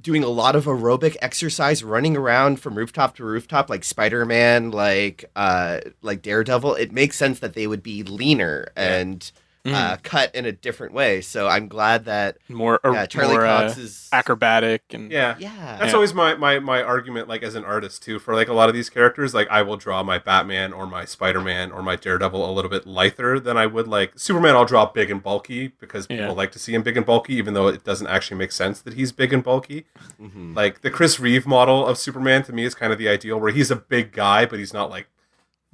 doing 0.00 0.24
a 0.24 0.28
lot 0.28 0.56
of 0.56 0.64
aerobic 0.64 1.16
exercise, 1.20 1.84
running 1.84 2.16
around 2.16 2.60
from 2.60 2.76
rooftop 2.76 3.16
to 3.16 3.24
rooftop, 3.24 3.68
like 3.68 3.84
Spider 3.84 4.24
Man, 4.24 4.70
like 4.70 5.30
uh, 5.36 5.80
like 6.02 6.22
Daredevil. 6.22 6.74
It 6.74 6.92
makes 6.92 7.16
sense 7.16 7.40
that 7.40 7.54
they 7.54 7.66
would 7.66 7.82
be 7.82 8.02
leaner 8.02 8.68
and 8.76 9.30
Mm. 9.64 9.74
uh, 9.74 9.96
cut 10.02 10.34
in 10.34 10.46
a 10.46 10.52
different 10.52 10.94
way. 10.94 11.20
So 11.20 11.46
I'm 11.46 11.68
glad 11.68 12.06
that 12.06 12.38
more 12.48 12.80
or 12.82 12.94
yeah, 12.94 13.04
Charlie 13.04 13.32
more, 13.34 13.42
Cox 13.42 13.76
uh, 13.76 13.80
is 13.82 14.08
acrobatic 14.10 14.82
and 14.90 15.12
Yeah. 15.12 15.36
yeah. 15.38 15.76
That's 15.78 15.90
Yeah. 15.90 15.96
always 15.96 16.14
my, 16.14 16.34
my, 16.34 16.58
my 16.60 16.82
argument, 16.82 17.28
like 17.28 17.42
as 17.42 17.54
an 17.54 17.64
artist 17.66 18.02
too, 18.02 18.18
for 18.18 18.34
like 18.34 18.48
a 18.48 18.54
lot 18.54 18.70
of 18.70 18.74
these 18.74 18.88
characters. 18.88 19.34
Like 19.34 19.48
I 19.50 19.60
will 19.60 19.76
draw 19.76 20.02
my 20.02 20.18
Batman 20.18 20.72
or 20.72 20.86
my 20.86 21.04
Spider 21.04 21.42
Man 21.42 21.72
or 21.72 21.82
my 21.82 21.94
Daredevil 21.96 22.48
a 22.48 22.52
little 22.52 22.70
bit 22.70 22.86
lighter 22.86 23.38
than 23.38 23.58
I 23.58 23.66
would 23.66 23.86
like 23.86 24.18
Superman. 24.18 24.56
I'll 24.56 24.64
draw 24.64 24.86
big 24.86 25.10
and 25.10 25.22
bulky 25.22 25.68
because 25.78 26.06
people 26.06 26.24
Yeah. 26.24 26.30
like 26.32 26.52
to 26.52 26.58
see 26.58 26.72
him 26.72 26.82
big 26.82 26.96
and 26.96 27.04
bulky, 27.04 27.34
even 27.34 27.52
though 27.52 27.68
it 27.68 27.84
doesn't 27.84 28.06
actually 28.06 28.38
make 28.38 28.52
sense 28.52 28.80
that 28.80 28.94
he's 28.94 29.12
big 29.12 29.30
and 29.34 29.44
bulky. 29.44 29.84
Mhm. 30.18 30.56
Like 30.56 30.80
the 30.80 30.90
Chris 30.90 31.20
Reeve 31.20 31.46
model 31.46 31.86
of 31.86 31.98
Superman 31.98 32.44
to 32.44 32.54
me 32.54 32.64
is 32.64 32.74
kind 32.74 32.94
of 32.94 32.98
the 32.98 33.10
ideal, 33.10 33.38
where 33.38 33.52
he's 33.52 33.70
a 33.70 33.76
big 33.76 34.12
guy, 34.12 34.46
but 34.46 34.58
he's 34.58 34.72
not 34.72 34.88
like 34.88 35.08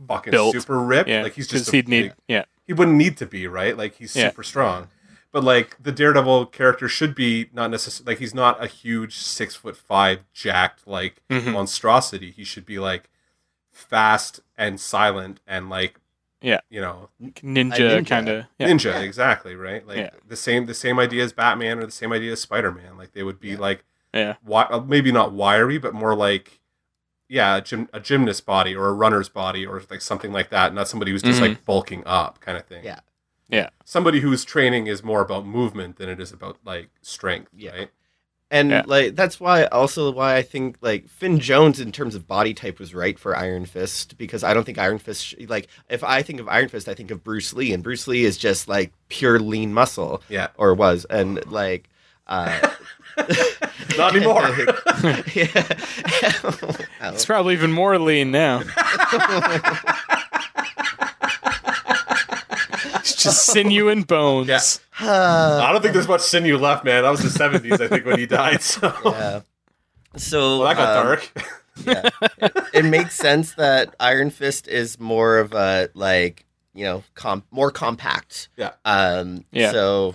fucking 0.08 0.30
Built. 0.30 0.52
super 0.54 0.78
ripped. 0.78 1.08
yeah, 1.08 1.22
Like 1.22 1.34
he's 1.34 1.46
just 1.46 1.66
'cause 1.66 1.72
a 1.74 1.76
he'd 1.76 1.88
need 1.88 2.02
big- 2.02 2.12
yeah 2.28 2.44
he 2.66 2.72
wouldn't 2.72 2.96
need 2.96 3.16
to 3.18 3.26
be 3.26 3.46
right 3.46 3.76
like 3.76 3.94
he's 3.96 4.14
Yeah. 4.16 4.28
super 4.30 4.42
strong 4.42 4.88
but 5.32 5.44
like 5.44 5.76
the 5.82 5.92
daredevil 5.92 6.46
character 6.46 6.88
should 6.88 7.14
be 7.14 7.48
not 7.52 7.70
necessarily 7.70 8.12
like 8.14 8.18
he's 8.18 8.34
not 8.34 8.62
a 8.62 8.66
huge 8.66 9.16
six 9.16 9.54
foot 9.54 9.76
five 9.76 10.24
jacked 10.32 10.86
like 10.86 11.22
Mhm. 11.30 11.52
monstrosity 11.52 12.30
he 12.30 12.44
should 12.44 12.66
be 12.66 12.78
like 12.78 13.08
fast 13.72 14.40
and 14.56 14.80
silent 14.80 15.40
and 15.46 15.68
like 15.70 15.98
Yeah. 16.42 16.60
you 16.70 16.80
know 16.80 17.08
ninja, 17.20 17.74
ninja. 17.74 18.06
kind 18.06 18.28
of 18.28 18.44
yeah. 18.58 18.68
ninja 18.68 18.92
Yeah. 18.92 19.00
exactly 19.00 19.54
right 19.54 19.86
like 19.86 19.98
Yeah. 19.98 20.10
the 20.26 20.36
same 20.36 20.66
the 20.66 20.74
same 20.74 20.98
idea 20.98 21.24
as 21.24 21.32
batman 21.32 21.78
or 21.78 21.86
the 21.86 21.92
same 21.92 22.12
idea 22.12 22.32
as 22.32 22.40
spider-man 22.40 22.96
like 22.96 23.12
they 23.12 23.22
would 23.22 23.40
be 23.40 23.50
Yeah. 23.50 23.58
like 23.58 23.84
yeah 24.14 24.34
wi- 24.44 24.68
uh, 24.70 24.80
maybe 24.80 25.12
not 25.12 25.32
wiry 25.32 25.78
but 25.78 25.94
more 25.94 26.14
like 26.14 26.60
yeah 27.28 27.56
a, 27.56 27.60
gym, 27.60 27.88
a 27.92 28.00
gymnast 28.00 28.46
body 28.46 28.74
or 28.74 28.86
a 28.88 28.92
runner's 28.92 29.28
body 29.28 29.66
or 29.66 29.82
like 29.90 30.00
something 30.00 30.32
like 30.32 30.50
that 30.50 30.72
not 30.74 30.88
somebody 30.88 31.10
who's 31.10 31.22
just 31.22 31.38
Mhm. 31.40 31.48
like 31.48 31.64
bulking 31.64 32.02
up 32.06 32.40
kind 32.40 32.56
of 32.56 32.64
thing 32.66 32.84
Yeah. 32.84 33.00
Yeah. 33.48 33.70
somebody 33.84 34.20
whose 34.20 34.44
training 34.44 34.86
is 34.86 35.02
more 35.04 35.20
about 35.20 35.46
movement 35.46 35.96
than 35.96 36.08
it 36.08 36.20
is 36.20 36.32
about 36.32 36.58
like 36.64 36.88
strength 37.02 37.50
Yeah. 37.56 37.72
right 37.72 37.90
And 38.48 38.70
Yeah. 38.70 38.82
like 38.86 39.16
that's 39.16 39.40
why 39.40 39.64
also 39.64 40.12
why 40.12 40.36
I 40.36 40.42
think 40.42 40.76
like 40.80 41.08
Finn 41.08 41.40
Jones 41.40 41.80
in 41.80 41.90
terms 41.90 42.14
of 42.14 42.28
body 42.28 42.54
type 42.54 42.78
was 42.78 42.94
right 42.94 43.18
for 43.18 43.36
Iron 43.36 43.66
Fist 43.66 44.16
because 44.18 44.44
I 44.44 44.54
don't 44.54 44.62
think 44.62 44.78
Iron 44.78 44.98
Fist 44.98 45.24
sh- 45.26 45.34
like 45.48 45.66
if 45.88 46.04
I 46.04 46.22
think 46.22 46.38
of 46.38 46.48
Iron 46.48 46.68
Fist 46.68 46.88
I 46.88 46.94
think 46.94 47.10
of 47.10 47.24
Bruce 47.24 47.52
Lee 47.52 47.72
and 47.72 47.82
Bruce 47.82 48.06
Lee 48.06 48.24
is 48.24 48.36
just 48.38 48.68
like 48.68 48.92
pure 49.08 49.40
lean 49.40 49.74
muscle 49.74 50.22
yeah 50.28 50.48
or 50.56 50.74
was 50.74 51.04
and 51.10 51.44
like 51.50 51.88
uh 52.26 52.68
not 53.96 54.14
anymore 54.14 54.42
yeah. 55.34 55.66
it's 57.12 57.24
probably 57.24 57.54
even 57.54 57.72
more 57.72 57.98
lean 57.98 58.30
now 58.30 58.62
it's 62.96 63.14
just 63.14 63.46
sinew 63.46 63.88
and 63.88 64.06
bones 64.06 64.48
Yeah. 64.48 65.60
i 65.62 65.70
don't 65.72 65.82
think 65.82 65.94
there's 65.94 66.08
much 66.08 66.20
sinew 66.22 66.58
left 66.58 66.84
man 66.84 67.02
that 67.04 67.10
was 67.10 67.20
the 67.20 67.28
70s 67.28 67.80
i 67.80 67.88
think 67.88 68.04
when 68.04 68.18
he 68.18 68.26
died 68.26 68.62
so 68.62 68.92
yeah. 69.04 69.40
So 70.16 70.60
well, 70.60 70.68
that 70.68 70.76
got 70.78 70.96
um, 70.96 71.04
dark 71.06 71.32
yeah. 71.84 72.08
it, 72.38 72.52
it 72.72 72.84
makes 72.84 73.14
sense 73.14 73.54
that 73.54 73.94
Iron 74.00 74.30
Fist 74.30 74.68
is 74.68 74.98
more 74.98 75.38
of 75.38 75.52
a 75.52 75.88
like 75.94 76.44
you 76.74 76.84
know 76.84 77.02
com- 77.14 77.44
more 77.50 77.70
compact. 77.70 78.48
Yeah. 78.56 78.72
Um. 78.84 79.44
Yeah. 79.52 79.72
So. 79.72 80.14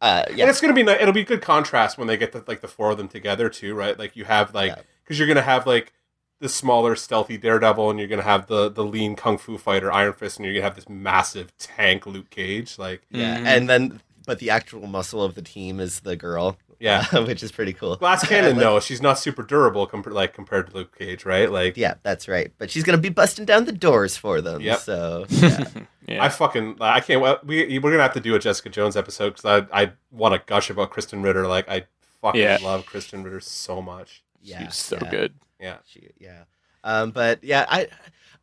Uh. 0.00 0.24
and 0.28 0.40
it's 0.40 0.60
gonna 0.60 0.72
be 0.72 0.82
ni- 0.82 0.92
it'll 0.92 1.12
be 1.12 1.24
good 1.24 1.42
contrast 1.42 1.98
when 1.98 2.06
they 2.08 2.16
get 2.16 2.32
the, 2.32 2.42
like 2.46 2.60
the 2.62 2.68
four 2.68 2.90
of 2.90 2.96
them 2.96 3.08
together 3.08 3.48
too 3.48 3.74
right 3.74 3.98
like 3.98 4.16
you 4.16 4.24
have 4.24 4.54
like 4.54 4.70
Yeah. 4.76 4.82
because 5.04 5.18
you're 5.18 5.28
gonna 5.28 5.42
have 5.42 5.66
like 5.66 5.92
the 6.40 6.48
smaller 6.48 6.96
stealthy 6.96 7.36
daredevil 7.36 7.90
and 7.90 7.98
you're 7.98 8.08
gonna 8.08 8.22
have 8.22 8.46
the 8.46 8.70
the 8.70 8.82
lean 8.84 9.14
kung 9.14 9.36
fu 9.36 9.58
fighter 9.58 9.92
iron 9.92 10.14
fist 10.14 10.38
and 10.38 10.46
you're 10.46 10.54
gonna 10.54 10.64
have 10.64 10.74
this 10.76 10.88
massive 10.88 11.56
tank 11.58 12.06
luke 12.06 12.30
cage 12.30 12.78
like 12.78 13.02
Yeah. 13.10 13.38
Mhm. 13.38 13.44
And 13.46 13.68
then, 13.68 14.00
but 14.26 14.38
the 14.38 14.48
actual 14.50 14.86
muscle 14.86 15.22
of 15.22 15.34
the 15.34 15.42
team 15.42 15.80
is 15.80 16.00
the 16.00 16.16
girl. 16.16 16.56
Yeah 16.80 17.04
which 17.26 17.42
is 17.42 17.52
pretty 17.52 17.72
cool. 17.74 17.96
glass 17.96 18.26
cannon 18.26 18.56
Like- 18.56 18.64
no 18.64 18.80
she's 18.80 19.02
not 19.02 19.18
super 19.18 19.42
durable 19.42 19.86
com- 19.86 20.02
like 20.06 20.32
compared 20.34 20.68
to 20.70 20.74
luke 20.74 20.96
cage 20.98 21.24
right 21.26 21.50
like 21.52 21.76
Yeah, 21.76 21.94
that's 22.02 22.26
right. 22.26 22.50
But 22.58 22.70
she's 22.70 22.82
gonna 22.82 22.98
be 22.98 23.10
busting 23.10 23.44
down 23.44 23.66
the 23.66 23.72
doors 23.72 24.16
for 24.16 24.40
them. 24.40 24.60
Yep. 24.62 24.78
So 24.80 25.26
yeah. 25.28 25.64
yeah 26.08 26.24
I 26.24 26.28
fucking 26.30 26.78
I 26.80 27.00
can't. 27.00 27.20
well, 27.20 27.38
We 27.44 27.78
we're 27.78 27.90
gonna 27.90 28.02
have 28.02 28.14
to 28.14 28.20
do 28.20 28.34
a 28.34 28.38
Jessica 28.38 28.70
Jones 28.70 28.96
episode 28.96 29.36
because 29.36 29.66
I 29.72 29.82
I 29.82 29.92
want 30.10 30.34
to 30.34 30.40
gush 30.46 30.70
about 30.70 30.90
Krysten 30.90 31.22
Ritter. 31.22 31.46
Like 31.46 31.68
I 31.68 31.84
fucking 32.22 32.40
Yeah. 32.40 32.58
love 32.62 32.86
Krysten 32.86 33.22
Ritter 33.24 33.40
so 33.40 33.80
much. 33.82 34.22
yeah, 34.42 34.64
she's 34.64 34.76
so 34.76 34.98
yeah. 35.02 35.10
good 35.10 35.34
Yeah, 35.60 35.76
She, 35.86 36.08
yeah. 36.18 36.44
Um, 36.82 37.10
but 37.10 37.44
yeah, 37.44 37.66
I 37.68 37.88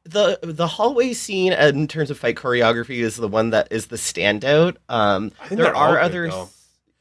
the 0.03 0.37
the 0.43 0.67
hallway 0.67 1.13
scene 1.13 1.53
uh, 1.53 1.71
in 1.73 1.87
terms 1.87 2.11
of 2.11 2.17
fight 2.19 2.35
choreography 2.35 2.97
is 2.99 3.15
the 3.15 3.27
one 3.27 3.49
that 3.49 3.67
is 3.71 3.87
the 3.87 3.95
standout. 3.97 4.77
Um, 4.89 5.31
I 5.41 5.47
think 5.47 5.57
there 5.57 5.65
they're 5.65 5.75
all 5.75 5.89
are 5.89 5.95
good, 5.95 6.03
others. 6.05 6.33
though. 6.33 6.49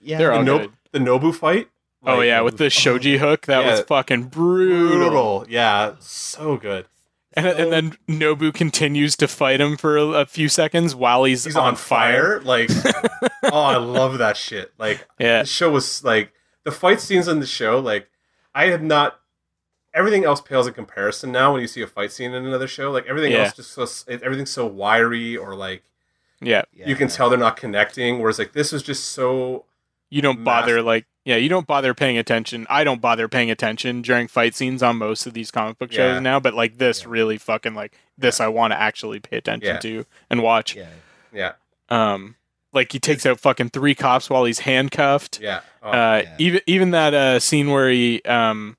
Yeah, 0.00 0.18
They're 0.18 0.32
all 0.32 0.42
no, 0.44 0.58
good. 0.60 0.72
The 0.98 1.10
Nobu 1.10 1.34
fight. 1.34 1.68
oh 2.04 2.20
yeah 2.20 2.40
with 2.40 2.58
the 2.58 2.70
shoji 2.70 3.18
hook 3.18 3.46
that 3.46 3.64
Yeah. 3.64 3.70
was 3.72 3.80
fucking 3.82 4.24
brutal, 4.24 4.88
brutal. 4.98 5.46
Yeah, 5.48 5.94
so 6.00 6.56
good. 6.56 6.86
And, 7.38 7.46
and 7.46 7.70
then 7.72 7.96
Nobu 8.08 8.54
continues 8.54 9.14
to 9.16 9.28
fight 9.28 9.60
him 9.60 9.76
for 9.76 9.98
a, 9.98 10.04
a 10.06 10.26
few 10.26 10.48
seconds 10.48 10.94
while 10.94 11.24
he's, 11.24 11.44
He's 11.44 11.54
on, 11.54 11.76
fire. 11.76 12.40
Like, 12.40 12.70
oh, 13.44 13.60
I 13.60 13.76
love 13.76 14.16
that 14.18 14.38
shit. 14.38 14.72
Like, 14.78 15.06
Yeah. 15.18 15.42
the 15.42 15.46
show 15.48 15.70
was 15.70 16.02
like 16.02 16.32
the 16.64 16.72
fight 16.72 16.98
scenes 16.98 17.28
in 17.28 17.40
the 17.40 17.46
show. 17.46 17.78
Like, 17.78 18.08
I 18.54 18.66
have 18.68 18.82
not. 18.82 19.20
Everything 19.92 20.24
else 20.24 20.40
pales 20.40 20.66
in 20.66 20.72
comparison 20.74 21.30
now 21.32 21.52
when 21.52 21.60
you 21.62 21.66
see 21.68 21.82
a 21.82 21.86
fight 21.86 22.10
scene 22.12 22.32
in 22.32 22.44
another 22.46 22.68
show. 22.68 22.90
Like 22.90 23.06
everything 23.06 23.32
Yeah. 23.32 23.44
else 23.44 23.54
just 23.54 23.72
so 23.72 23.82
it- 24.10 24.22
everything's 24.22 24.50
so 24.50 24.66
wiry 24.66 25.36
or 25.36 25.54
like 25.54 25.82
Yeah. 26.40 26.62
Yeah. 26.72 26.86
you 26.88 26.96
can 26.96 27.08
tell 27.08 27.28
they're 27.30 27.38
not 27.38 27.56
connecting. 27.58 28.18
Whereas 28.20 28.38
like 28.38 28.52
this 28.54 28.72
was 28.72 28.82
just 28.82 29.04
so 29.04 29.64
You 30.10 30.22
don't 30.22 30.44
bother 30.44 30.74
Massive. 30.74 30.86
like 30.86 31.06
yeah, 31.24 31.36
you 31.36 31.48
don't 31.48 31.66
bother 31.66 31.92
paying 31.94 32.16
attention. 32.18 32.66
I 32.70 32.84
don't 32.84 33.00
bother 33.00 33.26
paying 33.28 33.50
attention 33.50 34.00
during 34.02 34.28
fight 34.28 34.54
scenes 34.54 34.80
on 34.82 34.96
most 34.98 35.26
of 35.26 35.34
these 35.34 35.50
comic 35.50 35.76
book 35.78 35.90
shows 35.90 36.14
Yeah. 36.14 36.20
now, 36.20 36.38
but 36.38 36.54
like 36.54 36.78
this 36.78 37.02
Yeah. 37.02 37.08
really 37.10 37.38
fucking 37.38 37.74
like 37.74 37.92
this 38.16 38.40
I 38.40 38.46
want 38.48 38.72
to 38.72 38.80
actually 38.80 39.18
pay 39.20 39.36
attention 39.36 39.80
to 39.80 40.06
and 40.30 40.42
watch. 40.42 40.76
Yeah. 40.76 40.88
yeah 41.32 41.52
Um 41.88 42.36
like 42.72 42.92
he 42.92 43.00
takes 43.00 43.26
out 43.26 43.40
fucking 43.40 43.70
three 43.70 43.94
cops 43.96 44.30
while 44.30 44.44
he's 44.44 44.60
handcuffed. 44.60 45.40
yeah. 45.40 45.60
Oh, 45.82 45.90
uh 45.90 46.22
even 46.38 46.60
even 46.66 46.90
that 46.92 47.12
uh 47.14 47.40
scene 47.40 47.70
where 47.70 47.90
he 47.90 48.22
um 48.22 48.76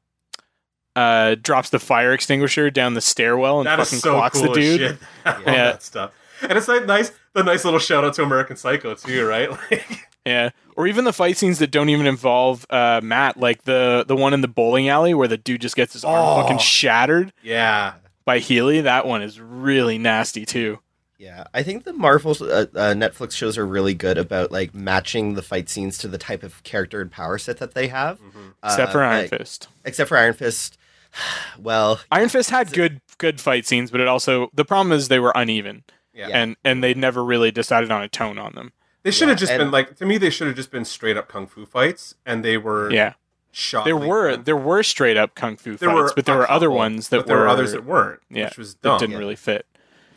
uh 0.95 1.35
drops 1.41 1.69
the 1.69 1.79
fire 1.79 2.13
extinguisher 2.13 2.69
down 2.71 2.93
the 2.93 3.01
stairwell 3.01 3.59
and 3.59 3.67
that 3.67 3.77
fucking 3.79 3.99
so 3.99 4.13
clocks 4.13 4.39
cool 4.39 4.53
the 4.53 4.59
dude. 4.61 4.79
shit. 4.79 4.97
I 5.25 5.31
love 5.31 5.41
Yeah. 5.47 5.53
that 5.65 5.83
stuff. 5.83 6.11
And 6.41 6.53
it's 6.53 6.67
like 6.67 6.85
nice 6.85 7.11
the 7.33 7.43
nice 7.43 7.65
little 7.65 7.79
shout 7.79 8.03
out 8.03 8.13
to 8.15 8.23
American 8.23 8.55
Psycho 8.55 8.95
too, 8.95 9.25
right? 9.27 9.49
Like 9.71 10.06
Yeah, 10.27 10.49
or 10.75 10.87
even 10.87 11.05
the 11.05 11.13
fight 11.13 11.37
scenes 11.37 11.59
that 11.59 11.71
don't 11.71 11.89
even 11.89 12.05
involve 12.07 12.65
uh, 12.69 13.01
Matt, 13.03 13.37
like 13.37 13.63
the 13.63 14.03
the 14.07 14.15
one 14.15 14.33
in 14.33 14.41
the 14.41 14.47
bowling 14.47 14.89
alley 14.89 15.13
where 15.13 15.27
the 15.27 15.37
dude 15.37 15.61
just 15.61 15.75
gets 15.75 15.93
his 15.93 16.03
arm 16.03 16.17
Oh. 16.39 16.41
fucking 16.43 16.57
shattered 16.59 17.31
yeah. 17.41 17.93
by 18.25 18.39
Healy. 18.39 18.81
That 18.81 19.05
one 19.07 19.21
is 19.21 19.39
really 19.39 19.97
nasty 19.97 20.45
too. 20.45 20.79
Yeah, 21.19 21.45
I 21.51 21.63
think 21.63 21.83
the 21.83 21.93
Marvel 21.93 22.31
uh, 22.41 22.45
uh, 22.75 22.93
Netflix 22.93 23.31
shows 23.31 23.57
are 23.57 23.65
really 23.65 23.95
good 23.95 24.19
about 24.19 24.51
like 24.51 24.75
matching 24.75 25.33
the 25.33 25.41
fight 25.41 25.67
scenes 25.67 25.97
to 25.99 26.07
the 26.07 26.19
type 26.19 26.43
of 26.43 26.61
character 26.63 27.01
and 27.01 27.09
power 27.11 27.39
set 27.39 27.57
that 27.57 27.73
they 27.73 27.87
have. 27.87 28.19
Mhm. 28.19 28.53
Except 28.63 28.89
Uh, 28.89 28.91
for 28.91 29.03
Iron 29.03 29.21
like- 29.21 29.29
Fist. 29.31 29.67
Except 29.83 30.07
for 30.09 30.17
Iron 30.17 30.33
Fist. 30.35 30.77
Well, 31.59 31.99
Iron 32.11 32.29
Fist 32.29 32.49
had 32.51 32.71
good 32.73 33.01
good 33.17 33.41
fight 33.41 33.65
scenes, 33.65 33.89
but 33.91 33.99
it 34.01 34.07
also 34.07 34.49
the 34.53 34.65
problem 34.65 34.91
is 34.91 35.07
they 35.07 35.19
were 35.19 35.31
uneven 35.35 35.83
Yeah. 36.13 36.27
Yeah. 36.27 36.37
and 36.39 36.55
and 36.63 36.83
they 36.83 36.93
never 36.93 37.23
really 37.23 37.49
decided 37.51 37.91
on 37.91 38.03
a 38.03 38.07
tone 38.07 38.37
on 38.37 38.53
them. 38.53 38.73
They 39.03 39.11
should 39.11 39.29
have 39.29 39.37
Yeah, 39.37 39.39
just 39.39 39.51
and- 39.53 39.59
been 39.59 39.71
like 39.71 39.95
to 39.97 40.05
me 40.05 40.17
they 40.17 40.29
should 40.29 40.47
have 40.47 40.55
just 40.55 40.71
been 40.71 40.85
straight 40.85 41.17
up 41.17 41.27
kung 41.27 41.47
fu 41.47 41.65
fights 41.65 42.15
and 42.25 42.43
they 42.43 42.57
were 42.57 42.91
Yeah, 42.91 43.13
shot 43.51 43.85
there 43.85 43.95
were 43.97 44.35
there 44.37 44.57
were 44.57 44.83
straight 44.83 45.17
up 45.17 45.33
kung 45.35 45.55
fu 45.55 45.75
there 45.77 45.89
fights, 45.89 45.95
were 45.95 46.13
but 46.15 46.25
there 46.25 46.35
were 46.37 46.49
other 46.51 46.69
ones 46.71 47.09
that 47.09 47.17
but 47.19 47.27
there 47.27 47.37
were 47.37 47.43
were 47.43 47.47
others 47.49 47.71
that 47.71 47.85
weren't, 47.85 48.19
Yeah, 48.29 48.45
which 48.45 48.57
was 48.57 48.75
that 48.75 48.99
didn't 48.99 49.13
Yeah. 49.13 49.17
really 49.19 49.35
fit. 49.35 49.65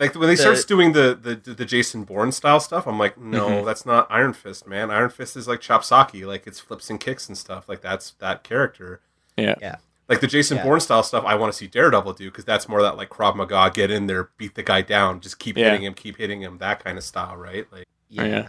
Like 0.00 0.14
when 0.14 0.28
they 0.28 0.34
The- 0.34 0.40
starts 0.42 0.64
doing 0.64 0.92
the, 0.92 1.16
the 1.20 1.52
the 1.52 1.64
Jason 1.66 2.04
Bourne 2.04 2.32
style 2.32 2.58
stuff, 2.58 2.86
I'm 2.88 2.98
like, 2.98 3.18
no, 3.18 3.48
Mhm. 3.48 3.64
that's 3.66 3.84
not 3.84 4.06
Iron 4.10 4.32
Fist, 4.32 4.66
man. 4.66 4.90
Iron 4.90 5.10
Fist 5.10 5.36
is 5.36 5.46
like 5.46 5.60
Chopsocky, 5.60 6.26
like 6.26 6.46
it's 6.46 6.58
flips 6.58 6.88
and 6.90 6.98
kicks 6.98 7.28
and 7.28 7.36
stuff. 7.36 7.68
Like 7.68 7.82
that's 7.82 8.12
that 8.12 8.42
character. 8.42 9.00
Yeah. 9.36 9.54
Yeah. 9.60 9.76
Like 10.08 10.20
the 10.20 10.26
Jason 10.26 10.56
Yeah. 10.56 10.64
Bourne 10.64 10.80
style 10.80 11.02
stuff, 11.04 11.22
I 11.24 11.34
want 11.36 11.52
to 11.52 11.56
see 11.56 11.66
Daredevil 11.68 12.14
do 12.14 12.24
because 12.30 12.44
that's 12.46 12.66
more 12.68 12.82
that 12.82 12.96
like 12.96 13.10
Krav 13.10 13.36
Maga, 13.36 13.70
get 13.72 13.90
in 13.90 14.06
there, 14.06 14.30
beat 14.38 14.54
the 14.56 14.62
guy 14.62 14.80
down, 14.82 15.20
just 15.20 15.38
keep 15.38 15.56
Yeah. 15.56 15.66
hitting 15.66 15.84
him, 15.84 15.94
keep 15.94 16.16
hitting 16.16 16.40
him, 16.40 16.58
that 16.58 16.82
kind 16.82 16.96
of 16.98 17.04
style, 17.04 17.36
right? 17.36 17.66
Like, 17.70 17.86
yeah. 18.08 18.48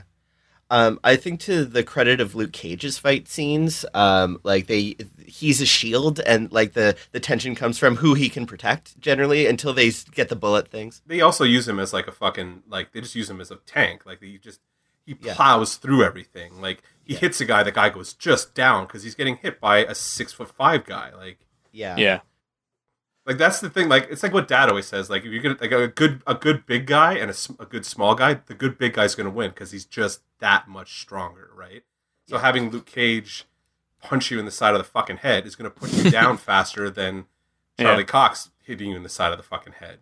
Yeah. 0.72 0.86
Um, 0.88 1.00
I 1.04 1.16
think 1.16 1.40
to 1.42 1.66
the 1.66 1.84
credit 1.84 2.22
of 2.22 2.34
Luke 2.36 2.54
Cage's 2.54 2.98
fight 2.98 3.28
scenes, 3.28 3.86
um, 3.94 4.40
like 4.44 4.68
they, 4.68 4.96
he's 5.26 5.62
a 5.62 5.66
shield, 5.66 6.20
and 6.22 6.52
like 6.52 6.74
the 6.74 6.96
the 7.12 7.20
tension 7.20 7.56
comes 7.56 7.78
from 7.78 7.98
who 7.98 8.14
he 8.14 8.30
can 8.30 8.46
protect 8.46 9.00
generally 9.00 9.46
until 9.48 9.74
they 9.74 9.92
get 10.14 10.30
the 10.30 10.36
bullet 10.36 10.68
things. 10.70 11.02
they 11.06 11.22
also 11.22 11.44
use 11.44 11.68
him 11.68 11.80
as 11.80 11.94
like 11.94 12.08
a 12.08 12.12
fucking 12.12 12.64
like 12.70 12.92
they 12.92 13.02
just 13.02 13.16
use 13.16 13.30
him 13.30 13.42
as 13.42 13.52
a 13.52 13.58
tank. 13.66 14.06
Like 14.06 14.20
they 14.22 14.38
just 14.38 14.62
he 15.06 15.16
Yeah. 15.22 15.34
plows 15.34 15.76
through 15.76 16.04
everything. 16.04 16.62
Like 16.62 16.84
he 17.04 17.16
hits 17.16 17.42
a 17.42 17.46
guy, 17.46 17.64
the 17.64 17.72
guy 17.72 17.90
goes 17.90 18.14
just 18.14 18.54
down 18.56 18.86
because 18.86 19.04
he's 19.04 19.16
getting 19.16 19.38
hit 19.38 19.60
by 19.60 19.80
a 19.80 19.96
six 19.96 20.32
foot 20.32 20.50
five 20.50 20.86
guy. 20.86 21.12
Like 21.16 21.40
Yeah. 21.72 21.98
Yeah. 21.98 22.20
Like 23.26 23.38
that's 23.38 23.60
the 23.60 23.70
thing. 23.70 23.88
Like 23.90 24.08
it's 24.10 24.24
like 24.24 24.34
what 24.34 24.48
Dad 24.48 24.70
always 24.70 24.88
says. 24.88 25.10
Like 25.10 25.24
if 25.26 25.32
you 25.32 25.40
get 25.40 25.62
like 25.62 25.72
a 25.72 25.88
good 25.88 26.22
a 26.26 26.34
good 26.36 26.66
big 26.66 26.86
guy 26.88 27.14
and 27.14 27.32
a 27.60 27.66
good 27.66 27.86
small 27.86 28.16
guy, 28.16 28.36
the 28.46 28.54
good 28.54 28.78
big 28.78 28.94
guy's 28.94 29.16
going 29.16 29.26
to 29.26 29.32
win 29.32 29.52
because 29.52 29.72
he's 29.72 29.86
just 29.86 30.22
that 30.40 30.68
much 30.68 31.00
stronger, 31.02 31.50
right? 31.56 31.84
So 32.28 32.38
having 32.38 32.70
Luke 32.70 32.86
Cage 32.86 33.46
punch 34.02 34.32
you 34.32 34.40
in 34.40 34.46
the 34.46 34.52
side 34.52 34.74
of 34.74 34.80
the 34.80 34.84
fucking 34.86 35.18
head 35.18 35.46
is 35.46 35.56
going 35.56 35.70
to 35.70 35.76
put 35.76 35.94
you 35.94 36.10
down 36.10 36.38
faster 36.50 36.90
than 36.90 37.26
Charlie 37.80 38.00
Yeah. 38.04 38.06
Cox 38.08 38.50
hitting 38.64 38.90
you 38.92 38.96
in 38.96 39.04
the 39.04 39.10
side 39.10 39.32
of 39.32 39.38
the 39.38 39.44
fucking 39.44 39.74
head. 39.74 40.00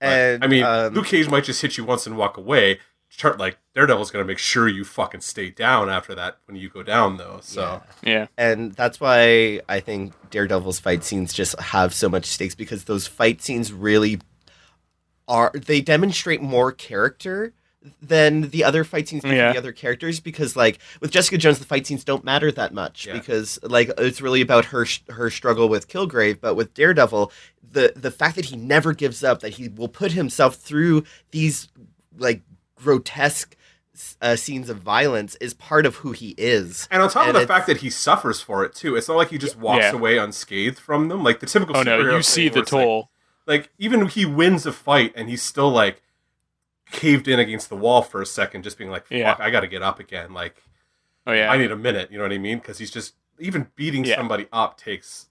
But, 0.00 0.08
And 0.08 0.44
I 0.44 0.46
mean, 0.46 0.64
um, 0.64 0.92
Luke 0.94 1.06
Cage 1.06 1.28
might 1.30 1.44
just 1.44 1.62
hit 1.62 1.76
you 1.78 1.84
once 1.84 2.06
and 2.06 2.16
walk 2.18 2.36
away. 2.36 2.80
Char- 3.16 3.36
like 3.36 3.58
Daredevil's 3.74 4.10
going 4.10 4.22
to 4.22 4.26
make 4.26 4.38
sure 4.38 4.68
you 4.68 4.84
fucking 4.84 5.22
stay 5.22 5.50
down 5.50 5.88
after 5.88 6.14
that 6.14 6.36
when 6.46 6.56
you 6.56 6.68
go 6.68 6.82
down, 6.82 7.16
though. 7.16 7.38
So 7.42 7.80
yeah. 8.02 8.12
Yeah. 8.12 8.26
And 8.36 8.72
that's 8.74 9.00
why 9.00 9.60
I 9.68 9.80
think 9.80 10.12
Daredevil's 10.30 10.78
fight 10.78 11.02
scenes 11.02 11.32
just 11.32 11.58
have 11.60 11.94
so 11.94 12.08
much 12.08 12.26
stakes 12.26 12.54
because 12.54 12.84
those 12.84 13.06
fight 13.06 13.40
scenes 13.42 13.72
really 13.72 14.20
are 15.28 15.50
they 15.54 15.80
demonstrate 15.80 16.40
more 16.42 16.72
character 16.72 17.52
than 18.02 18.50
the 18.50 18.64
other 18.64 18.82
fight 18.84 19.08
scenes 19.08 19.22
do 19.22 19.30
Yeah. 19.30 19.52
the 19.52 19.58
other 19.58 19.72
characters 19.72 20.18
because 20.20 20.56
like 20.56 20.78
with 21.00 21.10
Jessica 21.12 21.38
Jones 21.38 21.58
the 21.60 21.64
fight 21.64 21.86
scenes 21.86 22.04
don't 22.04 22.24
matter 22.24 22.50
that 22.52 22.74
much 22.74 23.06
Yeah. 23.06 23.12
because 23.14 23.58
like 23.62 23.90
it's 23.98 24.20
really 24.20 24.40
about 24.40 24.66
her 24.66 24.86
her 25.08 25.30
struggle 25.30 25.68
with 25.68 25.88
Kilgrave 25.88 26.40
but 26.40 26.54
with 26.54 26.74
Daredevil 26.74 27.32
the 27.72 27.92
the 27.96 28.10
fact 28.10 28.36
that 28.36 28.46
he 28.46 28.56
never 28.56 28.92
gives 28.92 29.22
up 29.24 29.40
that 29.40 29.54
he 29.54 29.68
will 29.68 29.88
put 29.88 30.12
himself 30.12 30.56
through 30.56 31.04
these 31.30 31.68
like 32.18 32.42
grotesque 32.86 33.56
uh, 34.20 34.36
scenes 34.36 34.68
of 34.68 34.78
violence 34.78 35.36
is 35.40 35.54
part 35.54 35.86
of 35.86 35.96
who 35.96 36.12
he 36.12 36.34
is 36.38 36.86
And 36.90 37.02
on 37.02 37.08
top 37.08 37.26
And 37.26 37.36
of 37.36 37.40
the 37.40 37.46
fact 37.48 37.66
that 37.66 37.78
he 37.78 37.88
suffers 37.90 38.40
for 38.42 38.62
it 38.64 38.74
too, 38.74 38.94
it's 38.94 39.08
not 39.08 39.16
like 39.16 39.30
he 39.30 39.38
just 39.38 39.56
walks 39.58 39.84
Yeah. 39.84 39.92
away 39.92 40.18
unscathed 40.18 40.78
from 40.78 41.08
them. 41.08 41.24
Like 41.24 41.40
the 41.40 41.46
typical. 41.46 41.76
Oh 41.76 41.82
no, 41.82 41.98
you 42.16 42.22
see 42.22 42.48
the 42.48 42.56
where 42.56 42.62
it's 42.62 42.72
like- 42.72 42.84
toll. 42.84 43.10
Like, 43.46 43.70
even 43.78 44.06
he 44.08 44.24
wins 44.26 44.66
a 44.66 44.72
fight 44.72 45.12
and 45.16 45.28
he's 45.30 45.42
still 45.42 45.70
like 45.70 46.02
caved 46.90 47.26
in 47.28 47.38
against 47.38 47.68
the 47.68 47.76
wall 47.76 48.02
for 48.02 48.20
a 48.20 48.26
second, 48.26 48.62
just 48.64 48.76
being 48.78 48.90
like, 48.90 49.04
"Fuck, 49.06 49.18
Yeah. 49.18 49.36
I 49.38 49.50
got 49.50 49.60
to 49.60 49.66
get 49.68 49.82
up 49.82 49.98
again." 49.98 50.32
Like, 50.34 50.62
oh 51.26 51.32
yeah. 51.32 51.50
I 51.50 51.56
need 51.56 51.70
a 51.72 51.76
minute. 51.76 52.10
You 52.10 52.18
know 52.18 52.24
what 52.24 52.32
I 52.32 52.38
mean? 52.38 52.58
Because 52.58 52.78
he's 52.78 52.90
just 52.90 53.14
even 53.38 53.68
beating 53.76 54.04
Yeah. 54.04 54.16
somebody 54.16 54.46
up 54.52 54.76
takes 54.78 55.26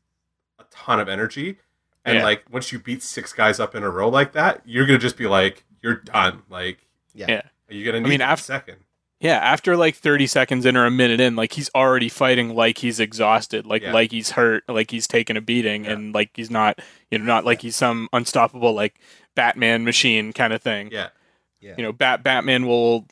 a 0.59 0.63
ton 0.71 0.99
of 0.99 1.07
energy. 1.09 1.57
And 2.03 2.17
Yeah. 2.17 2.23
like 2.23 2.45
once 2.49 2.71
you 2.71 2.79
beat 2.79 3.03
six 3.03 3.31
guys 3.33 3.59
up 3.59 3.75
in 3.75 3.83
a 3.83 3.89
row 3.89 4.09
like 4.09 4.31
that, 4.33 4.61
you're 4.65 4.85
gonna 4.85 4.97
just 4.99 5.17
be 5.17 5.27
like, 5.27 5.63
you're 5.83 5.95
done. 5.95 6.43
Like, 6.49 6.87
yeah, 7.15 7.25
Yeah. 7.29 7.41
you're 7.69 7.85
gonna 7.91 8.01
need 8.03 8.09
mean, 8.09 8.21
a 8.21 8.25
after- 8.25 8.43
second. 8.43 8.77
Yeah, 9.21 9.37
after 9.37 9.77
like 9.77 9.95
30 9.95 10.27
seconds 10.27 10.65
in 10.65 10.75
or 10.75 10.85
a 10.85 10.91
minute 10.91 11.21
in, 11.21 11.35
like 11.37 11.53
he's 11.53 11.69
already 11.73 12.09
fighting 12.09 12.53
like 12.53 12.77
he's 12.79 12.99
exhausted, 12.99 13.65
like 13.65 13.81
Yeah. 13.81 13.93
like 13.93 14.11
he's 14.11 14.31
hurt, 14.31 14.63
like 14.67 14.91
he's 14.91 15.07
taken 15.07 15.37
a 15.37 15.41
beating, 15.41 15.85
Yeah. 15.85 15.91
and 15.93 16.13
like 16.13 16.31
he's 16.35 16.51
not, 16.51 16.79
you 17.09 17.17
know, 17.17 17.23
not 17.25 17.45
like 17.45 17.61
he's 17.61 17.77
some 17.77 18.09
unstoppable 18.11 18.73
like 18.73 18.95
Batman 19.33 19.85
machine 19.85 20.33
kind 20.33 20.51
of 20.53 20.61
thing. 20.61 20.89
Yeah. 20.91 21.09
Yeah. 21.61 21.75
You 21.77 21.83
know, 21.83 21.93
Bat 21.93 22.23
Batman 22.23 22.67
will 22.67 23.07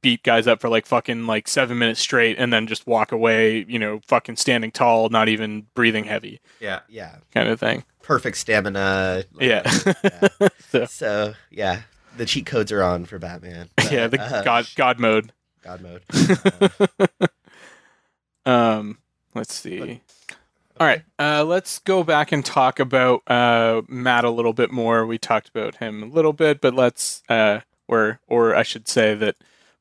beat 0.00 0.22
guys 0.22 0.46
up 0.46 0.60
for 0.60 0.68
like 0.68 0.86
fucking 0.86 1.26
like 1.26 1.48
seven 1.48 1.76
minutes 1.76 2.00
straight, 2.00 2.38
and 2.38 2.52
then 2.52 2.68
just 2.68 2.86
walk 2.86 3.10
away. 3.10 3.64
You 3.68 3.80
know, 3.80 4.00
fucking 4.06 4.36
standing 4.36 4.70
tall, 4.70 5.08
not 5.08 5.28
even 5.28 5.66
breathing 5.74 6.04
heavy, 6.04 6.40
Yeah. 6.60 6.80
yeah 6.88 7.16
kind 7.34 7.48
of 7.48 7.58
thing. 7.58 7.82
perfect 8.00 8.36
stamina 8.38 9.24
like, 9.34 9.42
Yeah, 9.42 9.62
yeah. 10.40 10.48
So- 10.70 10.84
so 10.86 11.34
yeah 11.50 11.80
the 12.18 12.26
cheat 12.26 12.44
codes 12.46 12.70
are 12.72 12.82
on 12.82 13.06
for 13.06 13.18
Batman 13.18 13.70
yeah, 13.90 14.06
the 14.08 14.20
Uh, 14.20 14.42
god 14.42 14.68
god 14.76 14.98
mode. 15.00 15.32
God 15.62 15.80
mode 15.80 16.02
Uh, 16.12 17.26
Um, 18.46 18.98
let's 19.34 19.54
see. 19.54 20.00
All 20.80 20.86
right, 20.86 21.02
uh, 21.18 21.44
let's 21.44 21.80
go 21.80 22.04
back 22.04 22.30
and 22.32 22.44
talk 22.44 22.78
about 22.78 23.22
uh, 23.26 23.82
Matt 23.88 24.24
a 24.24 24.30
little 24.30 24.52
bit 24.52 24.70
more. 24.70 25.04
We 25.04 25.18
talked 25.18 25.48
about 25.48 25.76
him 25.76 26.02
a 26.02 26.06
little 26.06 26.32
bit, 26.32 26.60
but 26.60 26.72
let's, 26.72 27.22
uh, 27.28 27.60
or 27.88 28.20
or 28.28 28.54
I 28.54 28.62
should 28.62 28.86
say 28.88 29.14
that 29.16 29.36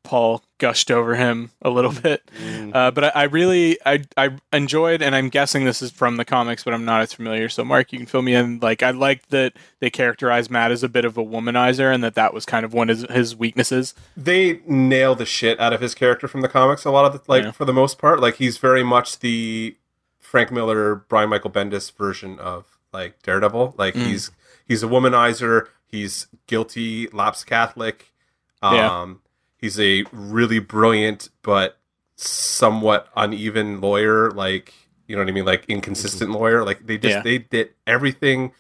Paul 0.08 0.42
gushed 0.58 0.90
over 0.90 1.16
him 1.16 1.52
a 1.62 1.70
little 1.70 1.92
bit. 1.92 2.24
mm, 2.42 2.74
Uh, 2.74 2.92
but 2.92 3.04
I, 3.04 3.12
I 3.14 3.24
really 3.24 3.78
I 3.86 4.04
I 4.16 4.30
enjoyed, 4.54 5.02
and 5.02 5.14
I'm 5.14 5.28
guessing 5.28 5.66
this 5.66 5.82
is 5.82 5.92
from 5.92 6.16
the 6.16 6.24
comics, 6.24 6.64
but 6.64 6.74
I'm 6.74 6.86
not 6.86 7.02
as 7.02 7.12
familiar. 7.14 7.50
So 7.50 7.66
Mark, 7.66 7.92
you 7.92 8.00
can 8.00 8.08
fill 8.08 8.22
me 8.22 8.34
in. 8.34 8.60
Like 8.60 8.82
I 8.82 8.92
liked 8.92 9.30
that 9.32 9.54
they 9.82 9.90
characterized 9.90 10.50
Matt 10.50 10.72
as 10.72 10.82
a 10.82 10.88
bit 10.90 11.04
of 11.04 11.18
a 11.18 11.24
womanizer, 11.24 11.94
and 11.94 12.02
that 12.06 12.16
that 12.16 12.34
was 12.34 12.46
kind 12.46 12.64
of 12.66 12.74
one 12.74 12.90
of 12.90 13.00
his, 13.00 13.12
his 13.12 13.36
weaknesses. 13.36 13.94
they 14.16 14.62
nail 14.66 15.14
the 15.14 15.26
shit 15.26 15.60
out 15.60 15.74
of 15.74 15.82
his 15.82 15.94
character 15.94 16.28
from 16.30 16.40
the 16.42 16.48
comics 16.50 16.86
a 16.86 16.92
lot 16.92 17.06
of 17.06 17.12
the 17.14 17.22
like 17.32 17.44
Yeah. 17.44 17.52
for 17.52 17.66
the 17.66 17.74
most 17.74 17.98
part 18.00 18.20
like 18.22 18.36
he's 18.36 18.58
very 18.58 18.84
much 18.84 19.20
the 19.20 19.76
frank 20.20 20.52
miller 20.52 20.96
brian 20.96 21.30
michael 21.30 21.52
bendis 21.52 21.92
version 21.96 22.40
of 22.40 22.78
like 22.94 23.22
daredevil 23.24 23.76
like 23.78 23.94
Mm. 23.94 24.06
he's 24.08 24.32
he's 24.68 24.84
a 24.84 24.88
womanizer 24.88 25.68
he's 25.86 26.28
guilty 26.48 27.08
lapsed 27.14 27.46
catholic 27.46 28.12
um 28.62 28.76
Yeah. 28.76 29.14
He's 29.58 29.80
a 29.80 30.04
really 30.12 30.60
brilliant 30.60 31.30
but 31.42 31.78
somewhat 32.16 33.08
uneven 33.16 33.80
lawyer 33.82 34.32
like 34.32 34.74
you 35.08 35.16
know 35.16 35.22
what 35.22 35.30
i 35.30 35.32
mean 35.32 35.46
like 35.46 35.66
inconsistent 35.68 36.32
lawyer 36.32 36.64
like 36.66 36.86
they 36.86 36.98
just 36.98 37.18
Yeah. 37.18 37.22
they 37.22 37.38
did 37.40 37.70
everything 37.86 38.52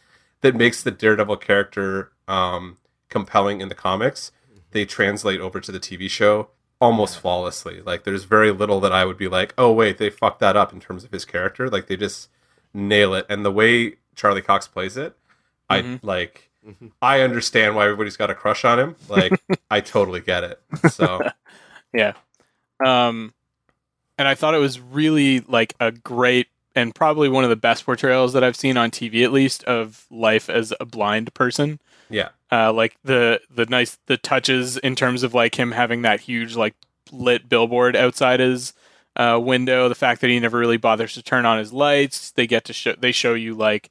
that 0.42 0.56
makes 0.56 0.84
the 0.84 0.92
daredevil 0.92 1.38
character 1.38 2.12
um 2.28 2.78
compelling 3.10 3.62
in 3.62 3.70
the 3.70 3.76
comics 3.76 4.32
they 4.72 4.86
translate 4.86 5.40
over 5.40 5.60
to 5.62 5.72
the 5.72 5.80
TV 5.80 6.10
show 6.10 6.50
almost 6.82 7.20
flawlessly. 7.20 7.82
Like 7.82 8.04
there's 8.04 8.26
very 8.26 8.52
little 8.52 8.82
that 8.82 8.92
I 8.92 9.06
would 9.06 9.18
be 9.18 9.30
like, 9.30 9.54
"Oh 9.58 9.72
wait, 9.72 9.98
they 9.98 10.10
fucked 10.10 10.42
that 10.42 10.58
up" 10.58 10.74
in 10.74 10.82
terms 10.82 11.06
of 11.06 11.12
his 11.12 11.24
character. 11.24 11.70
Like 11.70 11.88
they 11.88 11.96
just 11.96 12.28
nail 12.74 13.14
it. 13.16 13.26
And 13.30 13.46
the 13.46 13.52
way 13.52 13.96
Charlie 14.16 14.42
Cox 14.42 14.68
plays 14.68 14.98
it, 14.98 15.16
I 15.70 15.82
Mhm. 15.82 16.00
like 16.04 16.47
Mhm. 16.68 16.92
I 17.02 17.22
understand 17.22 17.76
why 17.76 17.86
everybody's 17.86 18.18
got 18.18 18.30
a 18.30 18.36
crush 18.36 18.66
on 18.66 18.80
him. 18.80 18.96
Like 19.08 19.32
I 19.72 19.80
totally 19.82 20.20
get 20.22 20.44
it. 20.44 20.62
So 20.92 21.22
Yeah. 21.94 22.14
Um, 22.86 23.34
and 24.18 24.28
I 24.28 24.36
thought 24.36 24.54
it 24.54 24.60
was 24.60 24.80
really 24.80 25.40
like 25.42 25.74
a 25.80 25.92
great 25.92 26.48
and 26.76 26.94
probably 26.94 27.30
one 27.30 27.44
of 27.44 27.50
the 27.50 27.56
best 27.56 27.86
portrayals 27.86 28.34
that 28.34 28.44
I've 28.44 28.56
seen 28.56 28.78
on 28.78 28.92
TV, 28.92 29.24
at 29.24 29.32
least, 29.32 29.64
of 29.64 30.06
life 30.12 30.48
as 30.50 30.74
a 30.80 30.86
blind 30.86 31.34
person. 31.34 31.80
yeah. 32.10 32.30
Uh, 32.52 32.72
like 32.72 32.96
the 33.04 33.42
the 33.54 33.66
nice 33.66 33.98
the 34.06 34.16
touches 34.18 34.78
in 34.78 34.96
terms 34.96 35.24
of 35.24 35.34
like 35.34 35.56
him 35.60 35.72
having 35.72 36.04
that 36.04 36.22
huge 36.22 36.56
like 36.56 36.76
lit 37.12 37.50
billboard 37.50 37.96
outside 37.96 38.40
his 38.40 38.74
uh, 39.18 39.38
window. 39.42 39.90
The 39.90 39.96
fact 39.96 40.22
that 40.22 40.30
he 40.30 40.40
never 40.40 40.58
really 40.58 40.78
bothers 40.78 41.14
to 41.16 41.24
turn 41.24 41.46
on 41.46 41.58
his 41.60 41.74
lights. 41.74 42.32
They 42.32 42.48
get 42.48 42.64
to 42.66 42.74
show 42.74 42.94
they 42.98 43.12
show 43.12 43.34
you 43.34 43.54
like 43.54 43.90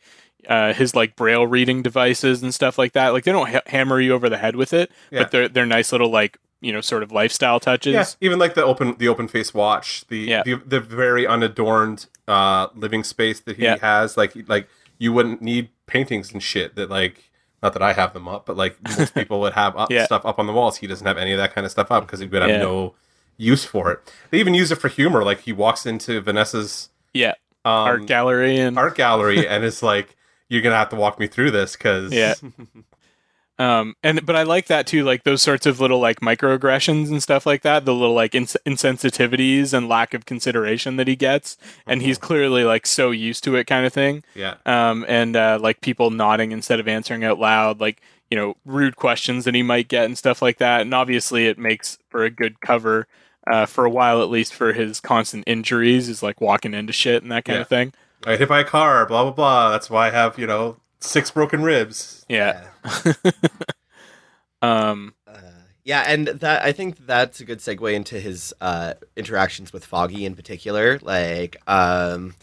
uh, 0.48 0.72
his 0.72 0.94
like 0.94 1.16
braille 1.16 1.46
reading 1.46 1.82
devices 1.82 2.42
and 2.42 2.54
stuff 2.54 2.78
like 2.78 2.92
that. 2.92 3.10
Like 3.10 3.24
they 3.24 3.32
don't 3.32 3.48
ha- 3.50 3.62
hammer 3.66 4.00
you 4.00 4.12
over 4.14 4.28
the 4.28 4.38
head 4.38 4.56
with 4.56 4.72
it, 4.72 4.90
Yeah. 5.10 5.22
but 5.22 5.30
they're 5.30 5.48
they're 5.48 5.66
nice 5.66 5.92
little 5.92 6.10
like 6.10 6.38
you 6.60 6.72
know 6.72 6.80
sort 6.80 7.02
of 7.02 7.12
lifestyle 7.12 7.60
touches. 7.60 7.94
Yeah, 7.94 8.04
even 8.20 8.38
like 8.38 8.54
the 8.54 8.64
open 8.64 8.96
the 8.98 9.08
open 9.08 9.28
face 9.28 9.52
watch, 9.54 10.06
the 10.08 10.18
Yeah. 10.18 10.42
the, 10.44 10.54
the 10.64 10.80
very 10.80 11.26
unadorned 11.26 12.06
uh 12.28 12.68
living 12.74 13.04
space 13.04 13.40
that 13.40 13.56
he 13.56 13.64
Yeah. 13.64 13.78
has. 13.80 14.16
Like 14.16 14.34
like 14.48 14.68
you 14.98 15.12
wouldn't 15.12 15.42
need 15.42 15.68
paintings 15.86 16.32
and 16.32 16.42
shit 16.42 16.74
that 16.76 16.90
like 16.90 17.30
not 17.62 17.72
that 17.72 17.82
I 17.82 17.92
have 17.94 18.12
them 18.12 18.28
up, 18.28 18.46
but 18.46 18.56
like 18.56 18.76
most 18.98 19.14
people 19.14 19.40
would 19.40 19.54
have 19.54 19.76
up, 19.76 19.90
stuff 19.92 20.24
up 20.26 20.38
on 20.38 20.46
the 20.46 20.52
walls. 20.52 20.76
He 20.78 20.86
doesn't 20.86 21.06
have 21.06 21.18
any 21.18 21.32
of 21.32 21.38
that 21.38 21.54
kind 21.54 21.64
of 21.64 21.70
stuff 21.70 21.90
up 21.90 22.06
because 22.06 22.20
he 22.20 22.26
would 22.26 22.42
have 22.42 22.60
no 22.60 22.94
use 23.38 23.64
for 23.64 23.90
it. 23.92 24.00
They 24.30 24.38
even 24.40 24.54
use 24.54 24.70
it 24.72 24.76
for 24.76 24.88
humor. 24.88 25.24
Like 25.24 25.40
he 25.40 25.52
walks 25.52 25.84
into 25.86 26.20
Vanessa's 26.20 26.88
Yeah, 27.12 27.34
um, 27.64 27.72
art 27.72 28.06
gallery 28.06 28.58
and 28.58 28.78
art 28.78 28.94
gallery 28.96 29.46
and 29.48 29.64
it's 29.64 29.82
like 29.82 30.16
you're 30.48 30.62
gonna 30.62 30.76
have 30.76 30.88
to 30.90 30.96
walk 30.96 31.18
me 31.18 31.26
through 31.26 31.50
this 31.50 31.76
because 31.76 32.12
Yeah. 32.12 32.34
um 33.58 33.94
and 34.02 34.24
but 34.26 34.36
I 34.36 34.42
like 34.42 34.66
that 34.66 34.86
too 34.86 35.02
like 35.02 35.24
those 35.24 35.40
sorts 35.40 35.64
of 35.64 35.80
little 35.80 35.98
like 35.98 36.20
microaggressions 36.20 37.08
and 37.08 37.22
stuff 37.22 37.46
like 37.46 37.62
that 37.62 37.86
the 37.86 37.94
little 37.94 38.14
like 38.14 38.34
ins- 38.34 38.56
insensitivities 38.66 39.72
and 39.72 39.88
lack 39.88 40.12
of 40.12 40.26
consideration 40.26 40.96
that 40.96 41.08
he 41.08 41.16
gets 41.16 41.56
and 41.86 42.02
he's 42.02 42.18
clearly 42.18 42.64
like 42.64 42.86
so 42.86 43.10
used 43.10 43.42
to 43.44 43.56
it 43.56 43.64
kind 43.66 43.86
of 43.86 43.94
thing 43.94 44.22
yeah 44.34 44.56
um 44.66 45.06
and 45.08 45.36
uh 45.36 45.58
like 45.60 45.80
people 45.80 46.10
nodding 46.10 46.52
instead 46.52 46.78
of 46.80 46.86
answering 46.86 47.24
out 47.24 47.38
loud 47.38 47.80
like 47.80 48.02
you 48.30 48.36
know 48.36 48.56
rude 48.66 48.96
questions 48.96 49.46
that 49.46 49.54
he 49.54 49.62
might 49.62 49.88
get 49.88 50.04
and 50.04 50.18
stuff 50.18 50.42
like 50.42 50.58
that 50.58 50.82
and 50.82 50.92
obviously 50.92 51.46
it 51.46 51.56
makes 51.58 51.96
for 52.10 52.24
a 52.24 52.30
good 52.30 52.60
cover 52.60 53.06
uh, 53.46 53.64
for 53.64 53.84
a 53.86 53.90
while 53.90 54.20
at 54.22 54.28
least 54.28 54.52
for 54.52 54.72
his 54.74 55.00
constant 55.00 55.44
injuries 55.46 56.08
is 56.10 56.22
like 56.22 56.40
walking 56.42 56.74
into 56.74 56.92
shit 56.92 57.22
and 57.22 57.30
that 57.32 57.44
kind 57.46 57.56
Yeah. 57.56 57.62
of 57.62 57.68
thing 57.68 57.92
I 58.26 58.32
got 58.32 58.38
hit 58.40 58.48
by 58.48 58.60
a 58.60 58.64
car, 58.64 59.06
blah 59.06 59.22
blah 59.22 59.32
blah. 59.32 59.70
That's 59.70 59.88
why 59.88 60.08
I 60.08 60.10
have 60.10 60.38
you 60.38 60.46
know 60.46 60.76
six 61.00 61.30
broken 61.30 61.62
ribs. 61.62 62.26
yeah 62.28 62.66
um 64.62 65.14
Uh, 65.26 65.38
yeah, 65.84 66.02
and 66.08 66.26
that 66.26 66.64
I 66.64 66.72
think 66.72 67.06
that's 67.06 67.38
a 67.38 67.44
good 67.44 67.60
segue 67.60 67.94
into 67.94 68.18
his 68.18 68.52
uh, 68.60 68.94
interactions 69.16 69.72
with 69.72 69.84
Foggy 69.84 70.24
in 70.24 70.34
particular. 70.34 70.98
Like, 71.00 71.56
um, 71.68 72.34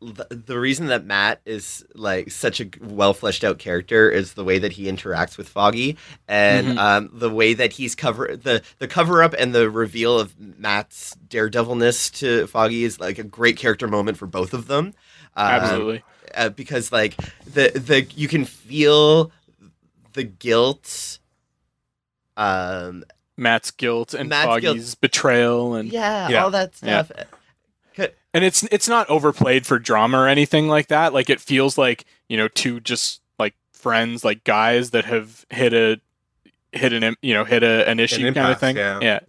the, 0.00 0.26
the 0.30 0.56
reason 0.60 0.86
that 0.86 1.04
Matt 1.04 1.40
is 1.44 1.84
like 1.96 2.30
such 2.30 2.60
a 2.60 2.68
well 2.80 3.12
fleshed 3.12 3.42
out 3.42 3.58
character 3.58 4.08
is 4.08 4.34
the 4.34 4.44
way 4.44 4.60
that 4.60 4.72
he 4.74 4.84
interacts 4.84 5.36
with 5.36 5.48
Foggy 5.48 5.96
and 6.28 6.68
Mhm. 6.68 6.78
um, 6.78 7.10
the 7.12 7.30
way 7.30 7.52
that 7.54 7.72
he's 7.72 7.96
cover 7.96 8.36
the 8.36 8.62
the 8.78 8.86
cover 8.86 9.24
up 9.24 9.34
and 9.36 9.52
the 9.52 9.68
reveal 9.68 10.20
of 10.20 10.38
Matt's 10.38 11.16
daredevilness 11.28 12.10
to 12.10 12.46
Foggy 12.46 12.84
is 12.84 13.00
like 13.00 13.18
a 13.18 13.24
great 13.24 13.56
character 13.56 13.88
moment 13.88 14.16
for 14.18 14.26
both 14.26 14.54
of 14.54 14.68
them. 14.68 14.94
Um, 15.36 15.46
Absolutely. 15.50 16.02
uh, 16.34 16.48
because 16.50 16.92
like 16.92 17.16
the 17.44 17.70
the 17.74 18.02
you 18.14 18.28
can 18.28 18.44
feel 18.44 19.30
the 20.12 20.24
guilt. 20.24 21.18
Um, 22.36 23.04
Matt's 23.36 23.70
guilt 23.70 24.14
and 24.14 24.28
Matt's 24.28 24.60
guilt. 24.60 24.76
Foggy's 24.76 24.94
betrayal 24.94 25.74
and 25.74 25.90
yeah, 25.92 26.28
Yeah. 26.28 26.44
all 26.44 26.50
that 26.50 26.72
Yeah. 26.82 27.02
stuff. 27.04 27.26
and 28.32 28.42
it's 28.44 28.64
it's 28.64 28.88
not 28.88 29.08
overplayed 29.08 29.64
for 29.66 29.78
drama 29.78 30.18
or 30.18 30.26
anything 30.28 30.66
like 30.68 30.88
that. 30.88 31.12
Like 31.12 31.30
it 31.30 31.40
feels 31.40 31.78
like 31.78 32.04
you 32.28 32.36
know 32.36 32.48
two 32.48 32.80
just 32.80 33.20
like 33.38 33.54
friends, 33.72 34.24
like 34.24 34.42
guys 34.44 34.90
that 34.90 35.04
have 35.04 35.46
hit 35.50 35.72
a 35.72 36.00
hit 36.72 36.92
an 36.92 37.14
you 37.22 37.32
know 37.34 37.44
hit 37.44 37.62
a, 37.62 37.88
an 37.88 38.00
issue 38.00 38.32
kind 38.32 38.50
of 38.52 38.58
thing. 38.58 38.76
yeah. 38.76 38.98
yeah, 39.00 39.20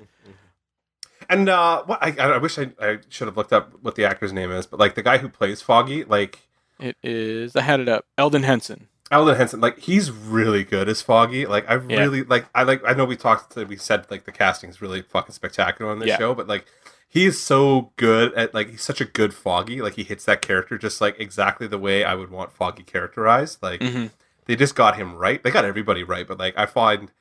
And 1.29 1.49
uh, 1.49 1.83
what 1.83 1.99
I, 2.01 2.15
I 2.17 2.37
wish 2.37 2.57
I, 2.59 2.71
I 2.79 2.97
should 3.09 3.27
have 3.27 3.37
looked 3.37 3.53
up 3.53 3.73
what 3.81 3.95
the 3.95 4.05
actor's 4.05 4.33
name 4.33 4.51
is, 4.51 4.65
but 4.65 4.79
like 4.79 4.95
the 4.95 5.03
guy 5.03 5.17
who 5.17 5.29
plays 5.29 5.61
Foggy, 5.61 6.03
like 6.03 6.39
it 6.79 6.97
is. 7.03 7.55
I 7.55 7.61
had 7.61 7.79
it 7.79 7.87
up. 7.89 8.05
Elden 8.17 8.43
Henson. 8.43 8.87
Elden 9.11 9.35
Henson, 9.35 9.61
like 9.61 9.79
he's 9.79 10.11
really 10.11 10.63
good 10.63 10.89
as 10.89 11.01
Foggy. 11.01 11.45
Like 11.45 11.69
I 11.69 11.75
Yeah. 11.75 11.99
really 11.99 12.23
like 12.23 12.45
I 12.55 12.63
like 12.63 12.81
I 12.85 12.93
know 12.93 13.05
we 13.05 13.15
talked 13.15 13.55
we 13.55 13.77
said 13.77 14.05
like 14.09 14.25
the 14.25 14.31
casting 14.31 14.69
is 14.69 14.81
really 14.81 15.01
fucking 15.01 15.33
spectacular 15.33 15.91
on 15.91 15.99
this 15.99 16.07
Yeah. 16.09 16.17
show, 16.17 16.33
but 16.33 16.47
like 16.47 16.65
he 17.07 17.25
is 17.25 17.41
so 17.41 17.91
good 17.97 18.33
at 18.33 18.53
like 18.53 18.71
he's 18.71 18.81
such 18.81 18.99
a 19.01 19.05
good 19.05 19.33
Foggy. 19.33 19.81
Like 19.81 19.93
he 19.93 20.03
hits 20.03 20.25
that 20.25 20.41
character 20.41 20.77
just 20.77 20.99
like 21.01 21.15
exactly 21.19 21.67
the 21.67 21.77
way 21.77 22.03
I 22.03 22.15
would 22.15 22.31
want 22.31 22.51
Foggy 22.51 22.83
characterized. 22.83 23.59
Like 23.61 23.79
Mhm. 23.81 24.09
they 24.45 24.55
just 24.55 24.75
got 24.75 24.95
him 24.97 25.15
right. 25.15 25.41
They 25.41 25.51
got 25.51 25.65
everybody 25.65 26.03
right, 26.03 26.27
but 26.27 26.39
like 26.39 26.57
I 26.57 26.65
find 26.65 27.11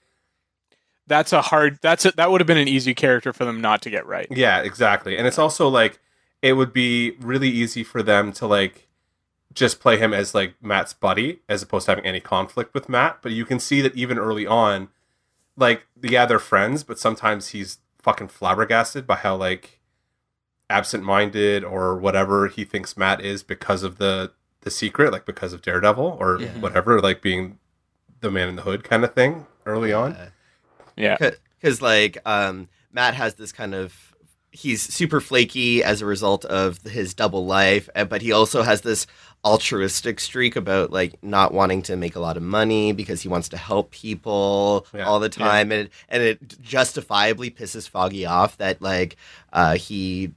That's 1.07 1.33
a 1.33 1.43
hard. 1.43 1.79
That's 1.83 2.07
a, 2.07 2.13
that 2.13 2.31
would 2.31 2.41
have 2.41 2.47
been 2.47 2.59
an 2.59 2.69
easy 2.69 2.95
character 2.95 3.33
for 3.33 3.45
them 3.45 3.61
not 3.61 3.83
to 3.83 3.91
get 3.91 4.07
right. 4.07 4.27
Yeah, 4.31 4.61
exactly. 4.63 5.17
And 5.19 5.27
it's 5.27 5.39
also 5.39 5.69
like 5.69 5.99
it 6.43 6.55
would 6.55 6.73
be 6.73 7.13
really 7.21 7.49
easy 7.51 7.85
for 7.85 8.03
them 8.03 8.33
to 8.33 8.47
like 8.47 8.89
just 9.53 9.81
play 9.81 9.97
him 9.99 10.13
as 10.15 10.35
like 10.35 10.55
Matt's 10.63 10.93
buddy 10.95 11.41
as 11.49 11.63
opposed 11.63 11.87
to 11.87 11.93
having 11.93 12.07
any 12.07 12.21
conflict 12.21 12.73
with 12.75 12.89
Matt. 12.89 13.19
But 13.23 13.33
you 13.33 13.45
can 13.45 13.59
see 13.61 13.81
that 13.83 13.95
even 13.95 14.19
early 14.19 14.47
on, 14.47 14.89
like 15.57 15.87
yeah, 16.03 16.25
they're 16.27 16.39
friends, 16.39 16.83
but 16.85 16.99
sometimes 16.99 17.49
he's 17.49 17.79
fucking 18.01 18.29
flabbergasted 18.29 19.07
by 19.07 19.17
how 19.17 19.37
like 19.37 19.81
absent 20.71 21.05
minded 21.05 21.63
or 21.65 21.97
whatever 21.97 22.49
he 22.49 22.65
thinks 22.65 22.97
Matt 22.97 23.21
is 23.21 23.43
because 23.43 23.83
of 23.83 23.99
the 23.99 24.33
the 24.63 24.71
secret, 24.71 25.13
like 25.13 25.27
because 25.27 25.53
of 25.53 25.61
Daredevil 25.61 26.17
or 26.19 26.41
Yeah. 26.41 26.59
whatever, 26.59 26.99
like 27.01 27.21
being 27.21 27.59
the 28.21 28.31
man 28.31 28.49
in 28.49 28.57
the 28.57 28.63
hood 28.63 28.83
kind 28.83 29.05
of 29.05 29.13
thing 29.15 29.47
early 29.67 29.93
on. 29.93 30.13
Yeah, 30.13 30.29
because 30.97 31.83
like 31.83 32.19
um, 32.27 32.69
Matt 32.93 33.15
has 33.15 33.35
this 33.35 33.53
kind 33.53 33.75
of 33.75 34.15
he's 34.51 34.83
super 34.83 35.21
flaky 35.21 35.83
as 35.83 36.01
a 36.01 36.07
result 36.07 36.45
of 36.45 36.81
his 36.83 37.13
double 37.15 37.45
life, 37.45 37.89
but 38.09 38.23
he 38.23 38.31
also 38.31 38.63
has 38.63 38.83
this 38.83 39.07
altruistic 39.45 40.21
streak 40.21 40.57
about 40.57 40.91
like 40.93 41.23
not 41.23 41.53
wanting 41.53 41.83
to 41.83 41.97
make 41.97 42.15
a 42.17 42.21
lot 42.21 42.37
of 42.37 42.43
money 42.43 42.93
because 42.93 43.21
he 43.21 43.29
wants 43.29 43.49
to 43.49 43.57
help 43.57 43.91
people 43.91 44.87
Yeah. 44.95 45.05
all 45.07 45.19
the 45.21 45.29
time, 45.29 45.73
and 45.73 45.91
and 46.09 46.23
it 46.23 46.61
justifiably 46.63 47.51
pisses 47.51 47.89
Foggy 47.89 48.27
off 48.27 48.57
that 48.59 48.81
like 48.81 49.17
uh, 49.53 49.75
he. 49.75 50.33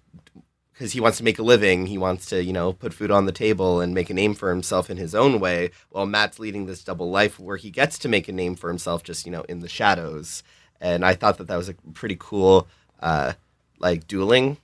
Because 0.78 0.94
he 0.94 1.00
wants 1.00 1.18
to 1.18 1.24
make 1.24 1.40
a 1.40 1.44
living, 1.44 1.88
he 1.88 1.98
wants 1.98 2.28
to, 2.28 2.44
you 2.44 2.54
know, 2.54 2.72
put 2.72 2.94
food 2.94 3.10
on 3.10 3.26
the 3.26 3.32
table 3.32 3.82
and 3.82 3.96
make 3.96 4.12
a 4.12 4.14
name 4.14 4.36
for 4.36 4.52
himself 4.52 4.92
in 4.92 4.98
his 4.98 5.16
own 5.16 5.40
way. 5.40 5.72
While 5.90 6.06
Matt's 6.06 6.38
leading 6.38 6.68
this 6.68 6.84
double 6.84 7.10
life 7.10 7.40
where 7.40 7.58
he 7.58 7.72
gets 7.72 7.98
to 8.00 8.08
make 8.10 8.28
a 8.28 8.32
name 8.32 8.56
for 8.56 8.68
himself, 8.68 9.02
just 9.02 9.26
you 9.26 9.32
know, 9.32 9.42
in 9.50 9.62
the 9.62 9.68
shadows 9.68 10.44
and 10.80 11.04
I 11.04 11.16
thought 11.16 11.40
that 11.40 11.48
that 11.48 11.56
was 11.56 11.70
a 11.70 11.74
pretty 11.96 12.16
cool, 12.20 12.68
uh, 13.00 13.34
like 13.80 14.08
dueling 14.08 14.58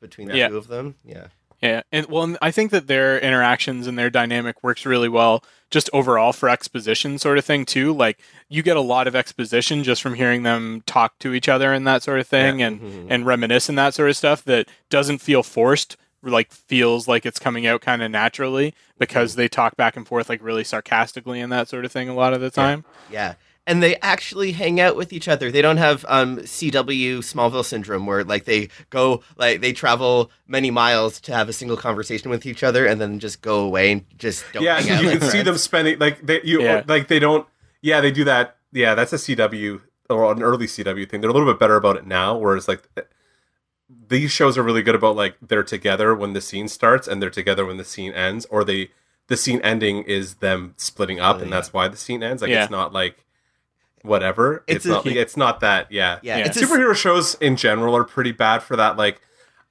between 0.00 0.28
the 0.28 0.36
Yeah. 0.36 0.48
two 0.48 0.56
of 0.56 0.68
them. 0.68 0.94
Yeah, 1.04 1.26
yeah. 1.60 1.82
And 1.92 2.06
well, 2.06 2.22
and 2.24 2.38
I 2.42 2.50
think 2.50 2.70
that 2.70 2.86
their 2.86 3.18
interactions 3.18 3.86
and 3.86 3.98
their 3.98 4.10
dynamic 4.10 4.62
works 4.62 4.86
really 4.86 5.08
well, 5.08 5.42
just 5.70 5.90
overall 5.92 6.32
for 6.32 6.48
exposition 6.48 7.18
sort 7.18 7.38
of 7.38 7.44
thing 7.44 7.64
too. 7.64 7.92
Like 7.92 8.18
you 8.48 8.62
get 8.62 8.76
a 8.76 8.80
lot 8.80 9.06
of 9.06 9.16
exposition 9.16 9.82
just 9.84 10.00
from 10.02 10.14
hearing 10.14 10.42
them 10.44 10.82
talk 10.86 11.18
to 11.20 11.34
each 11.34 11.48
other 11.48 11.72
and 11.72 11.86
that 11.86 12.02
sort 12.02 12.20
of 12.20 12.26
thing, 12.26 12.62
and 12.62 12.80
Mhm. 12.80 13.06
and 13.10 13.26
reminisce 13.26 13.68
and 13.68 13.76
that 13.78 13.94
sort 13.94 14.08
of 14.10 14.16
stuff 14.16 14.44
that 14.44 14.68
doesn't 14.90 15.18
feel 15.18 15.42
forced 15.42 15.96
like 16.22 16.50
feels 16.52 17.06
like 17.06 17.24
it's 17.24 17.38
coming 17.38 17.64
out 17.66 17.80
kind 17.80 18.02
of 18.02 18.10
naturally 18.10 18.74
because 18.98 19.36
they 19.36 19.46
talk 19.46 19.76
back 19.76 19.96
and 19.96 20.06
forth 20.06 20.28
like 20.28 20.42
really 20.42 20.64
sarcastically 20.64 21.40
and 21.40 21.52
that 21.52 21.68
sort 21.68 21.84
of 21.84 21.92
thing 21.92 22.08
a 22.08 22.14
lot 22.14 22.34
of 22.34 22.40
the 22.40 22.50
time 22.50 22.84
yeah. 23.10 23.34
And 23.68 23.82
they 23.82 23.96
actually 23.96 24.52
hang 24.52 24.80
out 24.80 24.96
with 24.96 25.12
each 25.12 25.28
other. 25.28 25.52
They 25.52 25.62
don't 25.62 25.76
have 25.76 26.04
um, 26.08 26.38
CW 26.38 27.18
Smallville 27.18 27.64
syndrome, 27.64 28.06
where 28.06 28.24
like 28.24 28.44
they 28.46 28.70
go, 28.90 29.22
like 29.36 29.60
they 29.60 29.72
travel 29.72 30.30
many 30.46 30.70
miles 30.70 31.20
to 31.20 31.34
have 31.34 31.48
a 31.48 31.52
single 31.52 31.76
conversation 31.76 32.30
with 32.30 32.46
each 32.46 32.64
other, 32.64 32.86
and 32.86 33.00
then 33.00 33.18
just 33.20 33.42
go 33.42 33.60
away 33.60 33.92
and 33.92 34.04
just 34.18 34.44
don't. 34.52 34.62
yeah, 34.64 34.80
hang 34.80 34.90
out 34.92 35.02
you 35.02 35.10
like 35.10 35.20
can 35.20 35.30
see 35.30 35.42
them 35.42 35.58
spending 35.58 35.98
like 35.98 36.24
they 36.26 36.40
you 36.42 36.62
Yeah. 36.62 36.82
like 36.88 37.08
they 37.08 37.18
don't. 37.18 37.46
Yeah, 37.82 38.00
they 38.00 38.10
do 38.10 38.24
that. 38.24 38.56
Yeah, 38.72 38.94
that's 38.96 39.12
a 39.12 39.16
CW 39.16 39.80
or 40.10 40.32
an 40.32 40.42
early 40.42 40.66
CW 40.66 41.08
thing. 41.08 41.20
They're 41.20 41.30
a 41.30 41.32
little 41.34 41.50
bit 41.52 41.60
better 41.60 41.76
about 41.76 41.96
it 41.96 42.06
now, 42.06 42.36
whereas 42.38 42.66
like 42.66 42.88
these 44.08 44.30
shows 44.30 44.58
are 44.58 44.62
really 44.62 44.82
good 44.82 44.94
about 44.94 45.16
like 45.16 45.36
they're 45.40 45.62
together 45.62 46.14
when 46.14 46.32
the 46.32 46.40
scene 46.40 46.68
starts 46.68 47.06
and 47.08 47.22
they're 47.22 47.30
together 47.30 47.64
when 47.64 47.76
the 47.76 47.84
scene 47.84 48.12
ends, 48.12 48.46
or 48.50 48.64
they 48.64 48.90
the 49.28 49.36
scene 49.36 49.60
ending 49.62 50.02
is 50.04 50.36
them 50.36 50.74
splitting 50.76 51.20
up, 51.20 51.40
and 51.40 51.52
that's 51.52 51.72
why 51.72 51.86
the 51.88 51.96
scene 51.96 52.22
ends. 52.22 52.42
Like 52.42 52.50
Yeah. 52.50 52.62
it's 52.62 52.70
not 52.70 52.92
like 52.92 53.24
whatever. 54.02 54.64
It's 54.66 54.76
It's, 54.76 54.86
a- 54.86 54.88
not. 54.88 55.06
it's 55.06 55.36
not 55.36 55.60
that. 55.60 55.90
Yeah. 55.90 56.18
Yeah, 56.22 56.38
Yeah. 56.38 56.46
it's 56.46 56.56
a- 56.56 56.64
Superhero 56.66 56.94
shows 56.94 57.34
in 57.36 57.56
general 57.56 57.96
are 57.96 58.04
pretty 58.04 58.32
bad 58.32 58.62
for 58.62 58.76
that. 58.76 58.96
Like, 58.96 59.20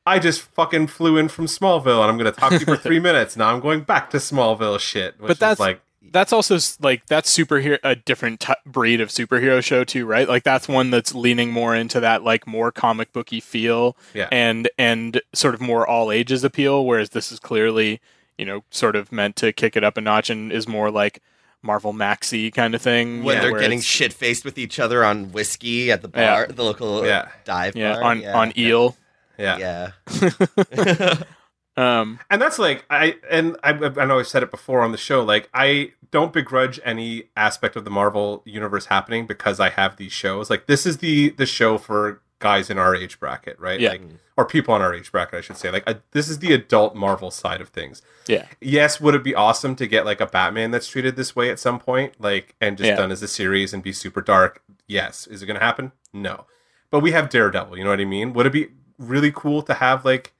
I 0.05 0.19
just 0.19 0.41
fucking 0.41 0.87
flew 0.87 1.17
in 1.17 1.27
from 1.27 1.47
Smallville 1.47 2.01
and 2.01 2.09
I'm 2.09 2.17
going 2.17 2.31
to 2.33 2.39
talk 2.39 2.51
to 2.51 2.59
you 2.59 2.65
for 2.65 2.77
three 2.77 2.99
minutes. 3.09 3.35
Now 3.35 3.53
I'm 3.53 3.59
going 3.59 3.81
back 3.81 4.09
to 4.11 4.17
Smallville 4.17 4.79
shit. 4.79 5.19
Which 5.19 5.27
But 5.27 5.39
that's- 5.39 5.55
is 5.57 5.59
like, 5.59 5.81
that's 6.09 6.31
also 6.31 6.57
like 6.79 7.05
that's 7.07 7.35
superhero 7.37 7.77
a 7.83 7.93
different 7.93 8.39
t- 8.39 8.53
breed 8.65 9.01
of 9.01 9.09
superhero 9.09 9.61
show 9.61 9.83
too 9.83 10.05
right 10.05 10.29
like 10.29 10.43
that's 10.43 10.65
one 10.65 10.89
that's 10.89 11.13
leaning 11.13 11.51
more 11.51 11.75
into 11.75 11.99
that 11.99 12.23
like 12.23 12.47
more 12.47 12.71
comic 12.71 13.11
booky 13.11 13.41
feel 13.41 13.97
Yeah. 14.13 14.29
and 14.31 14.69
and 14.77 15.19
sort 15.33 15.53
of 15.53 15.59
more 15.59 15.85
all 15.85 16.09
ages 16.09 16.45
appeal 16.45 16.85
whereas 16.85 17.09
this 17.09 17.29
is 17.29 17.39
clearly 17.39 17.99
you 18.37 18.45
know 18.45 18.63
sort 18.71 18.95
of 18.95 19.11
meant 19.11 19.35
to 19.37 19.51
kick 19.51 19.75
it 19.75 19.83
up 19.83 19.97
a 19.97 20.01
notch 20.01 20.29
and 20.29 20.49
is 20.49 20.65
more 20.65 20.89
like 20.89 21.21
marvel 21.67 21.93
maxi 21.93 22.51
kind 22.51 22.73
of 22.73 22.81
thing 22.81 23.23
when 23.23 23.35
yeah, 23.35 23.41
they're 23.41 23.59
getting 23.59 23.77
it's- 23.79 23.83
shit 23.83 24.11
faced 24.13 24.43
with 24.45 24.57
each 24.57 24.79
other 24.79 25.05
on 25.05 25.31
whiskey 25.31 25.91
at 25.91 26.01
the 26.01 26.09
Yeah. 26.15 26.33
bar, 26.33 26.47
the 26.47 26.63
local 26.63 27.05
Yeah. 27.05 27.27
dive 27.45 27.75
yeah 27.75 27.93
bar. 27.99 28.03
on 28.03 28.25
on 28.25 28.53
eel 28.57 28.95
yeah. 29.37 29.91
Yeah. 30.07 31.13
um 31.77 32.19
And 32.31 32.41
that's 32.41 32.57
like, 32.57 32.85
I, 32.89 33.17
and 33.29 33.55
I, 33.63 33.69
I 33.71 34.05
know 34.05 34.17
I've 34.19 34.27
said 34.27 34.41
it 34.41 34.49
before 34.49 34.81
on 34.81 34.91
the 34.91 34.97
show, 34.97 35.23
like, 35.23 35.47
I 35.53 35.91
don't 36.09 36.33
begrudge 36.33 36.79
any 36.83 37.25
aspect 37.35 37.75
of 37.75 37.83
the 37.85 37.91
Marvel 37.91 38.41
universe 38.45 38.87
happening 38.87 39.27
because 39.27 39.59
I 39.59 39.69
have 39.69 39.97
these 39.97 40.11
shows. 40.11 40.49
Like, 40.49 40.65
this 40.65 40.85
is 40.87 40.97
the, 40.97 41.29
the 41.29 41.45
show 41.45 41.77
for 41.77 42.21
guys 42.39 42.69
in 42.69 42.77
our 42.77 42.95
age 42.95 43.19
bracket, 43.19 43.59
right? 43.59 43.79
Yeah. 43.79 43.89
Like, 43.91 44.01
or 44.37 44.45
people 44.45 44.75
in 44.75 44.81
our 44.81 44.93
age 44.93 45.11
bracket, 45.11 45.35
I 45.35 45.41
should 45.41 45.57
say. 45.57 45.71
Like, 45.71 45.89
I, 45.89 45.95
this 46.11 46.29
is 46.29 46.39
the 46.39 46.53
adult 46.53 46.95
Marvel 46.95 47.31
side 47.31 47.59
of 47.61 47.69
things. 47.69 48.01
yeah 48.27 48.45
yes, 48.61 49.01
would 49.01 49.15
it 49.15 49.23
be 49.23 49.33
awesome 49.33 49.75
to 49.77 49.87
get 49.87 50.05
like 50.05 50.21
a 50.21 50.27
Batman 50.27 50.71
that's 50.71 50.87
treated 50.87 51.15
this 51.15 51.35
way 51.35 51.49
at 51.49 51.59
some 51.59 51.79
point, 51.79 52.13
like 52.19 52.55
and 52.61 52.77
just 52.77 52.87
Yeah. 52.89 52.95
done 52.95 53.11
as 53.11 53.23
a 53.23 53.27
series 53.27 53.73
and 53.73 53.81
be 53.81 53.91
super 53.93 54.21
dark? 54.21 54.61
Yes. 54.87 55.25
Is 55.27 55.41
it 55.41 55.45
going 55.47 55.59
to 55.59 55.65
happen? 55.65 55.91
No. 56.13 56.45
But 56.91 56.99
we 57.01 57.11
have 57.11 57.29
Daredevil. 57.29 57.77
You 57.77 57.83
know 57.83 57.89
what 57.89 57.99
I 57.99 58.05
mean? 58.05 58.31
Would 58.33 58.45
it 58.45 58.53
be 58.53 58.67
really 58.99 59.31
cool 59.31 59.61
to 59.63 59.73
have 59.75 60.05
like 60.05 60.33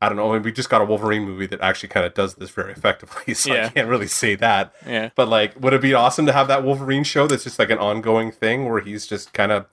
I 0.00 0.08
don't 0.08 0.16
know. 0.16 0.32
and 0.32 0.44
We 0.44 0.52
just 0.52 0.70
got 0.70 0.80
a 0.80 0.84
Wolverine 0.84 1.22
movie 1.24 1.46
that 1.46 1.60
actually 1.60 1.88
kind 1.88 2.06
of 2.06 2.14
does 2.14 2.36
this 2.36 2.50
very 2.50 2.70
effectively, 2.72 3.34
so 3.42 3.52
Yeah. 3.52 3.66
I 3.66 3.68
can't 3.70 3.88
really 3.88 4.06
say 4.06 4.36
that. 4.36 4.72
yeah 4.86 5.10
But 5.16 5.28
like, 5.28 5.60
would 5.60 5.72
it 5.72 5.82
be 5.82 5.92
awesome 5.92 6.24
to 6.26 6.32
have 6.32 6.46
that 6.48 6.62
Wolverine 6.62 7.02
show 7.02 7.26
that's 7.26 7.42
just 7.42 7.58
like 7.58 7.70
an 7.70 7.78
ongoing 7.78 8.30
thing 8.30 8.68
where 8.68 8.80
he's 8.80 9.08
just 9.08 9.32
kind 9.32 9.50
of 9.50 9.66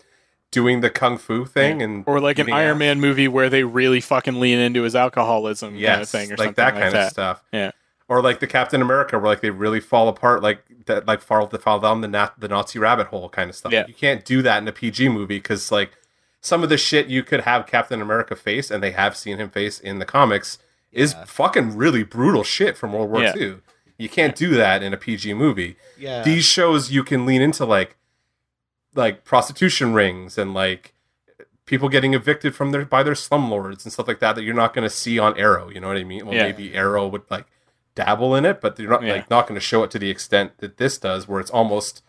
doing 0.56 0.80
the 0.82 0.90
kung 0.90 1.18
fu 1.18 1.46
thing 1.46 1.82
and 1.82 2.04
or 2.08 2.20
like 2.20 2.40
an 2.40 2.52
iron 2.52 2.78
ass? 2.78 2.80
man 2.80 3.00
movie 3.02 3.28
where 3.28 3.50
they 3.50 3.64
really 3.64 4.00
fucking 4.02 4.40
lean 4.40 4.58
into 4.58 4.82
his 4.84 4.96
alcoholism 4.96 5.74
kind 5.80 6.02
of 6.02 6.10
thing 6.10 6.32
or 6.32 6.38
like 6.38 6.48
something 6.48 6.54
that 6.56 6.74
like 6.74 6.82
kind 6.84 6.94
that 6.96 7.04
of 7.08 7.10
stuff. 7.12 7.44
Yeah. 7.52 7.72
Or 8.08 8.22
like 8.22 8.40
the 8.40 8.48
Captain 8.48 8.82
America, 8.82 9.18
where 9.20 9.28
like 9.28 9.42
they 9.42 9.50
really 9.50 9.80
fall 9.80 10.08
apart, 10.08 10.42
like 10.42 10.64
that, 10.86 11.06
like 11.08 11.22
fall 11.22 11.48
fall 11.50 11.80
down 11.80 12.02
the 12.02 12.08
nat- 12.08 12.34
the 12.40 12.48
Nazi 12.48 12.80
rabbit 12.80 13.08
hole 13.08 13.30
kind 13.30 13.50
of 13.50 13.56
stuff. 13.56 13.74
Yeah. 13.74 13.86
You 13.88 13.94
can't 13.94 14.24
do 14.24 14.42
that 14.44 14.62
in 14.62 14.68
a 14.68 14.72
PG 14.72 15.10
movie 15.10 15.38
because 15.38 15.72
like 15.72 15.92
some 16.40 16.64
of 16.64 16.70
the 16.70 16.78
shit 16.78 17.08
you 17.08 17.24
could 17.24 17.42
have 17.42 17.66
Captain 17.68 18.02
America 18.02 18.36
face, 18.36 18.70
and 18.72 18.82
they 18.84 18.92
have 18.92 19.18
seen 19.18 19.38
him 19.38 19.50
face 19.50 19.80
in 19.80 20.00
the 20.00 20.06
comics, 20.06 20.60
is 20.92 21.16
fucking 21.26 21.76
really 21.76 22.04
brutal 22.04 22.44
shit 22.44 22.78
from 22.78 22.94
World 22.94 23.10
War 23.10 23.24
Yeah. 23.24 23.34
II. 23.36 23.56
You 23.98 24.10
can't 24.10 24.36
do 24.36 24.50
that 24.56 24.84
in 24.84 24.94
a 24.94 24.98
PG 24.98 25.34
movie. 25.34 25.76
yeah. 25.98 26.22
These 26.22 26.46
shows 26.46 26.92
you 26.92 27.04
can 27.04 27.26
lean 27.26 27.42
into 27.42 27.66
like 27.66 27.98
like 28.96 29.24
prostitution 29.24 29.94
rings 29.94 30.38
and 30.38 30.54
like 30.54 30.94
people 31.66 31.90
getting 31.90 32.14
evicted 32.14 32.56
from 32.56 32.72
their 32.72 32.86
by 32.86 33.04
their 33.04 33.14
slumlords 33.14 33.84
and 33.84 33.92
stuff 33.94 34.08
like 34.08 34.20
that 34.20 34.36
that 34.36 34.44
you're 34.44 34.54
not 34.54 34.74
going 34.74 34.88
to 34.88 34.90
see 34.96 35.18
on 35.20 35.38
Arrow. 35.38 35.70
You 35.70 35.80
know 35.80 35.88
what 35.88 35.98
I 35.98 36.04
mean? 36.04 36.26
Well, 36.26 36.36
Yeah. 36.36 36.44
maybe 36.44 36.74
Arrow 36.76 37.08
would 37.08 37.24
like 37.30 37.46
dabble 37.96 38.36
in 38.36 38.46
it, 38.46 38.62
but 38.62 38.76
they're 38.76 38.90
not 38.90 39.04
Yeah. 39.04 39.14
like 39.14 39.30
not 39.30 39.48
going 39.48 39.56
to 39.60 39.66
show 39.66 39.84
it 39.84 39.92
to 39.92 40.00
the 40.00 40.10
extent 40.10 40.58
that 40.60 40.78
this 40.78 40.98
does, 40.98 41.28
where 41.28 41.40
it's 41.40 41.52
almost 41.52 42.02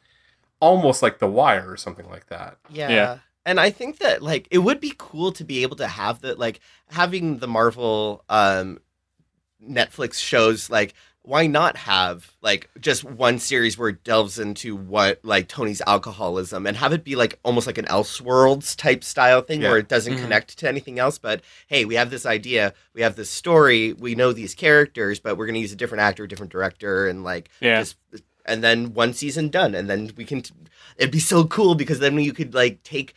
almost 0.61 1.03
like 1.03 1.19
The 1.19 1.27
Wire 1.27 1.71
or 1.71 1.77
something 1.77 2.09
like 2.09 2.27
that. 2.29 2.57
Yeah. 2.71 2.89
Yeah. 2.89 3.19
And 3.45 3.61
I 3.61 3.71
think 3.71 3.99
that 3.99 4.23
like 4.23 4.49
it 4.51 4.59
would 4.59 4.81
be 4.81 4.93
cool 4.99 5.31
to 5.33 5.45
be 5.45 5.63
able 5.63 5.77
to 5.77 5.87
have 5.87 6.21
the 6.21 6.35
like 6.35 6.61
having 6.91 7.39
the 7.39 7.47
Marvel 7.49 8.25
um 8.29 8.79
Netflix 9.63 10.15
shows 10.15 10.69
like 10.71 10.95
why 11.27 11.47
not 11.49 11.77
have 11.77 12.33
like 12.41 12.71
just 12.81 13.03
one 13.03 13.39
series 13.41 13.77
where 13.77 13.89
it 13.89 14.05
delves 14.05 14.39
into 14.39 14.77
what 14.77 15.19
like 15.25 15.49
Tony's 15.49 15.83
alcoholism 15.85 16.67
and 16.67 16.77
have 16.77 16.93
it 16.93 17.03
be 17.03 17.17
like 17.17 17.39
almost 17.43 17.67
like 17.67 17.79
an 17.79 17.85
Elseworlds 17.87 18.77
type 18.77 19.03
style 19.03 19.41
thing 19.43 19.61
Yeah. 19.61 19.71
where 19.71 19.79
it 19.79 19.89
doesn't 19.89 20.15
Mhm. 20.15 20.21
connect 20.23 20.57
to 20.59 20.69
anything 20.69 21.01
else 21.01 21.19
but 21.19 21.43
hey 21.67 21.85
we 21.85 21.97
have 21.97 22.11
this 22.11 22.25
idea 22.27 22.73
we 22.95 23.03
have 23.03 23.17
this 23.17 23.29
story 23.29 23.93
we 23.93 24.15
know 24.15 24.33
these 24.33 24.55
characters 24.55 25.19
but 25.19 25.37
we're 25.37 25.47
going 25.47 25.55
to 25.55 25.61
use 25.61 25.73
a 25.73 25.77
different 25.77 26.03
actor 26.03 26.23
a 26.25 26.29
different 26.29 26.53
director 26.53 27.09
and 27.09 27.25
like 27.25 27.51
Yeah. 27.61 27.81
just 27.81 27.97
and 28.45 28.63
then 28.63 28.95
one 28.95 29.13
season 29.13 29.49
done 29.49 29.75
and 29.75 29.91
then 29.91 30.13
we 30.17 30.25
can 30.25 30.45
it'd 30.97 31.11
be 31.11 31.19
so 31.19 31.45
cool 31.45 31.75
because 31.75 31.99
then 31.99 32.17
you 32.21 32.33
could 32.33 32.55
like 32.55 32.85
take 32.85 33.15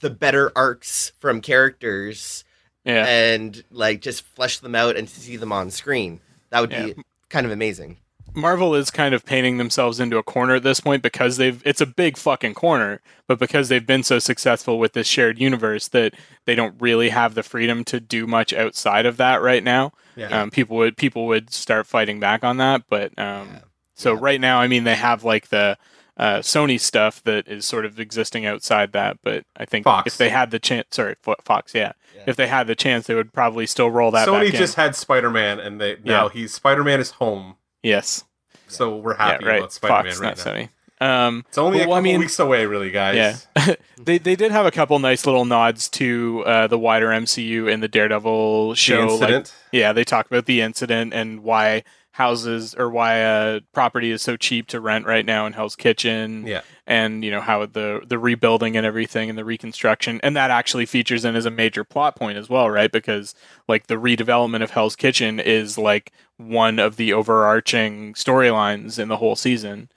the 0.00 0.08
better 0.10 0.50
arcs 0.56 1.12
from 1.20 1.42
characters 1.42 2.44
Yeah. 2.86 3.04
and 3.06 3.62
like 3.70 4.00
just 4.00 4.22
flesh 4.22 4.58
them 4.58 4.74
out 4.74 4.96
and 4.96 5.06
see 5.10 5.36
them 5.36 5.52
on 5.52 5.70
screen 5.70 6.20
that 6.48 6.60
would 6.60 6.72
Yeah. 6.72 6.86
be 6.86 6.94
kind 7.30 7.46
of 7.46 7.52
amazing 7.52 7.98
Marvel 8.34 8.74
is 8.74 8.90
kind 8.90 9.14
of 9.14 9.24
painting 9.24 9.56
themselves 9.56 9.98
into 9.98 10.18
a 10.18 10.22
corner 10.22 10.56
at 10.56 10.62
this 10.62 10.80
point 10.80 11.02
because 11.02 11.38
they've 11.38 11.62
it's 11.64 11.80
a 11.80 11.86
big 11.86 12.18
fucking 12.18 12.52
corner, 12.52 13.00
but 13.26 13.38
because 13.38 13.68
they've 13.70 13.86
been 13.86 14.02
so 14.02 14.18
successful 14.18 14.78
with 14.78 14.92
this 14.92 15.06
shared 15.06 15.38
universe 15.38 15.88
that 15.88 16.12
they 16.44 16.54
don't 16.54 16.74
really 16.78 17.08
have 17.08 17.34
the 17.34 17.42
freedom 17.42 17.82
to 17.84 17.98
do 17.98 18.26
much 18.26 18.52
outside 18.52 19.06
of 19.06 19.16
that 19.16 19.40
right 19.40 19.64
now. 19.64 19.92
Yeah. 20.16 20.42
Um, 20.42 20.50
people 20.50 20.76
would 20.76 20.98
people 20.98 21.26
would 21.28 21.50
start 21.50 21.86
fighting 21.86 22.20
back 22.20 22.44
on 22.44 22.58
that, 22.58 22.82
but 22.90 23.18
um, 23.18 23.48
Yeah. 23.48 23.58
so 23.94 24.12
Yeah. 24.12 24.18
right 24.20 24.40
now, 24.40 24.60
I 24.60 24.66
mean, 24.68 24.84
they 24.84 24.96
have 24.96 25.24
like 25.24 25.48
the 25.48 25.78
uh, 26.16 26.38
Sony 26.38 26.80
stuff 26.80 27.22
that 27.24 27.46
is 27.46 27.66
sort 27.66 27.84
of 27.84 28.00
existing 28.00 28.46
outside 28.46 28.92
that, 28.92 29.18
but 29.22 29.44
I 29.56 29.64
think 29.66 29.84
Fox. 29.84 30.06
if 30.12 30.18
they 30.18 30.30
had 30.30 30.50
the 30.50 30.58
chance, 30.58 30.86
sorry, 30.92 31.16
Fox, 31.44 31.74
yeah. 31.74 31.92
Yeah. 32.14 32.22
if 32.26 32.36
they 32.36 32.46
had 32.46 32.66
the 32.66 32.74
chance, 32.74 33.06
they 33.06 33.14
would 33.14 33.32
probably 33.32 33.66
still 33.66 33.90
roll 33.90 34.10
that. 34.12 34.26
Sony 34.26 34.44
back 34.46 34.54
in. 34.54 34.58
just 34.58 34.76
had 34.76 34.96
Spider 34.96 35.28
Man, 35.30 35.60
and 35.60 35.80
they 35.80 35.96
now 36.04 36.24
Yeah. 36.24 36.32
he's 36.32 36.54
Spider 36.54 36.82
Man 36.84 37.00
is 37.00 37.10
home, 37.12 37.56
yes, 37.82 38.24
so 38.68 38.96
we're 38.96 39.14
happy 39.16 39.44
yeah, 39.44 39.50
right. 39.50 39.58
about 39.58 39.72
Spider 39.72 39.94
Man 39.94 40.04
Fox, 40.04 40.20
right 40.20 40.36
not 40.36 40.46
now. 40.46 40.52
Sony. 40.52 40.68
Um, 40.98 41.44
It's 41.48 41.58
only 41.58 41.76
a 41.76 41.80
Well, 41.80 41.84
couple 41.88 41.94
I 41.96 42.00
mean- 42.00 42.20
weeks 42.20 42.38
away, 42.38 42.64
really, 42.64 42.90
guys. 42.90 43.46
Yeah, 43.56 43.74
they 44.02 44.16
they 44.16 44.34
did 44.34 44.50
have 44.50 44.64
a 44.64 44.70
couple 44.70 44.98
nice 44.98 45.26
little 45.26 45.44
nods 45.44 45.90
to 45.90 46.42
uh, 46.46 46.66
the 46.68 46.78
wider 46.78 47.08
MCU 47.08 47.70
in 47.70 47.80
the 47.80 47.88
Daredevil 47.88 48.70
The 48.70 48.76
show. 48.76 49.00
Like, 49.00 49.10
incident. 49.10 49.54
yeah, 49.72 49.92
they 49.92 50.04
talk 50.04 50.24
about 50.26 50.46
the 50.46 50.62
incident 50.62 51.12
and 51.12 51.42
why 51.42 51.82
houses 52.16 52.74
or 52.74 52.88
why 52.88 53.16
a 53.16 53.60
property 53.74 54.10
is 54.10 54.22
so 54.22 54.36
cheap 54.36 54.66
to 54.68 54.80
rent 54.80 55.04
right 55.06 55.26
now 55.26 55.46
in 55.46 55.52
Hell's 55.52 55.76
Kitchen. 55.76 56.46
yeah. 56.46 56.62
and 56.86 57.22
you 57.24 57.30
know 57.30 57.42
how 57.42 57.66
the 57.66 58.00
the 58.06 58.18
rebuilding 58.18 58.74
and 58.76 58.86
everything 58.86 59.28
and 59.28 59.36
the 59.38 59.44
reconstruction 59.44 60.18
and 60.22 60.34
that 60.34 60.50
actually 60.50 60.86
features 60.86 61.24
in 61.26 61.36
as 61.36 61.44
a 61.44 61.50
major 61.50 61.84
plot 61.84 62.16
point 62.16 62.38
as 62.38 62.48
well, 62.48 62.70
right? 62.70 62.90
Because 62.90 63.34
like 63.68 63.86
the 63.88 63.96
redevelopment 63.96 64.62
of 64.62 64.70
Hell's 64.70 64.96
Kitchen 64.96 65.38
is 65.38 65.76
like 65.76 66.10
one 66.38 66.78
of 66.78 66.96
the 66.96 67.12
overarching 67.12 68.14
storylines 68.14 68.98
in 68.98 69.08
the 69.08 69.16
whole 69.18 69.36
season. 69.36 69.90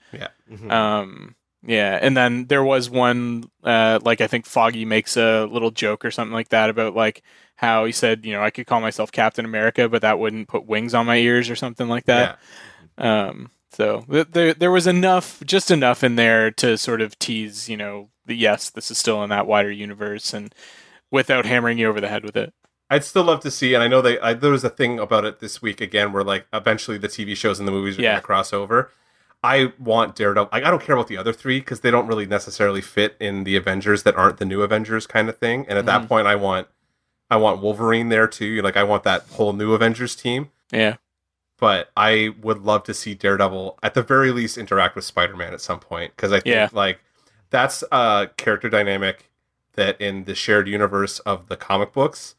Mhm. 0.52 0.70
Um, 0.70 1.34
yeah, 1.66 1.98
and 2.00 2.16
then 2.16 2.46
there 2.46 2.64
was 2.64 2.88
one, 2.90 3.44
uh, 3.64 3.98
like 4.02 4.20
I 4.20 4.26
think 4.26 4.46
Foggy 4.46 4.84
makes 4.84 5.16
a 5.16 5.44
little 5.46 5.70
joke 5.70 6.04
or 6.04 6.10
something 6.10 6.32
like 6.32 6.48
that 6.50 6.70
about 6.70 6.94
like 6.94 7.22
how 7.56 7.84
he 7.84 7.92
said, 7.92 8.24
you 8.24 8.32
know, 8.32 8.42
I 8.42 8.50
could 8.50 8.66
call 8.66 8.80
myself 8.80 9.12
Captain 9.12 9.44
America, 9.44 9.88
but 9.88 10.02
that 10.02 10.18
wouldn't 10.18 10.48
put 10.48 10.66
wings 10.66 10.94
on 10.94 11.04
my 11.06 11.16
ears 11.16 11.50
or 11.50 11.56
something 11.56 11.88
like 11.88 12.06
that. 12.06 12.38
Um, 12.98 13.50
so 13.72 14.04
th- 14.10 14.28
there 14.32 14.54
there 14.54 14.70
was 14.70 14.86
enough, 14.86 15.42
just 15.44 15.70
enough 15.70 16.02
in 16.02 16.16
there 16.16 16.50
to 16.52 16.76
sort 16.78 17.00
of 17.00 17.18
tease, 17.18 17.68
you 17.68 17.76
know, 17.76 18.08
that 18.26 18.34
yes, 18.34 18.70
this 18.70 18.90
is 18.90 18.98
still 18.98 19.22
in 19.22 19.30
that 19.30 19.46
wider 19.46 19.70
universe, 19.70 20.32
and 20.34 20.54
without 21.10 21.46
hammering 21.46 21.78
you 21.78 21.88
over 21.88 22.00
the 22.00 22.08
head 22.08 22.24
with 22.24 22.36
it. 22.36 22.52
I'd 22.92 23.04
still 23.04 23.22
love 23.24 23.40
to 23.40 23.50
see, 23.50 23.74
and 23.74 23.82
I 23.84 23.88
know 23.88 24.02
they. 24.02 24.18
I, 24.18 24.34
there 24.34 24.50
was 24.50 24.64
a 24.64 24.70
thing 24.70 24.98
about 24.98 25.24
it 25.24 25.38
this 25.40 25.62
week 25.62 25.80
again, 25.80 26.12
where 26.12 26.24
like 26.24 26.46
eventually 26.52 26.98
the 26.98 27.08
TV 27.08 27.36
shows 27.36 27.58
and 27.60 27.68
the 27.68 27.72
movies 27.72 27.98
are 27.98 28.02
Yeah. 28.02 28.12
going 28.12 28.20
to 28.22 28.26
cross 28.26 28.52
over. 28.52 28.90
I 29.42 29.72
want 29.78 30.16
Daredevil. 30.16 30.50
Like, 30.52 30.64
I 30.64 30.70
don't 30.70 30.82
care 30.82 30.94
about 30.94 31.08
the 31.08 31.16
other 31.16 31.32
three 31.32 31.60
because 31.60 31.80
they 31.80 31.90
don't 31.90 32.06
really 32.06 32.26
necessarily 32.26 32.80
fit 32.82 33.16
in 33.18 33.44
the 33.44 33.56
Avengers 33.56 34.02
that 34.02 34.14
aren't 34.16 34.36
the 34.38 34.44
new 34.44 34.62
Avengers 34.62 35.06
kind 35.06 35.28
of 35.28 35.38
thing. 35.38 35.64
And 35.68 35.78
at 35.78 35.86
that 35.86 36.02
Mhm. 36.02 36.08
point, 36.08 36.26
I 36.26 36.34
want, 36.36 36.68
I 37.30 37.36
want 37.36 37.62
Wolverine 37.62 38.10
there 38.10 38.26
too. 38.26 38.60
Like, 38.60 38.76
I 38.76 38.82
want 38.82 39.02
that 39.04 39.22
whole 39.32 39.52
new 39.52 39.72
Avengers 39.72 40.14
team. 40.14 40.50
Yeah, 40.70 40.96
But 41.58 41.90
I 41.96 42.34
would 42.40 42.58
love 42.62 42.84
to 42.84 42.94
see 42.94 43.14
Daredevil 43.14 43.78
at 43.82 43.92
the 43.94 44.02
very 44.02 44.30
least 44.30 44.56
interact 44.56 44.94
with 44.96 45.04
Spider 45.04 45.36
Man 45.36 45.52
at 45.52 45.60
some 45.60 45.78
point 45.80 46.14
because 46.16 46.32
I 46.32 46.36
think 46.40 46.46
Yeah. 46.54 46.68
like 46.72 47.00
that's 47.50 47.82
a 47.92 48.30
character 48.38 48.68
dynamic 48.70 49.30
that 49.74 50.00
in 50.00 50.24
the 50.24 50.34
shared 50.34 50.68
universe 50.68 51.18
of 51.20 51.48
the 51.48 51.56
comic 51.56 51.92
books 51.92 52.34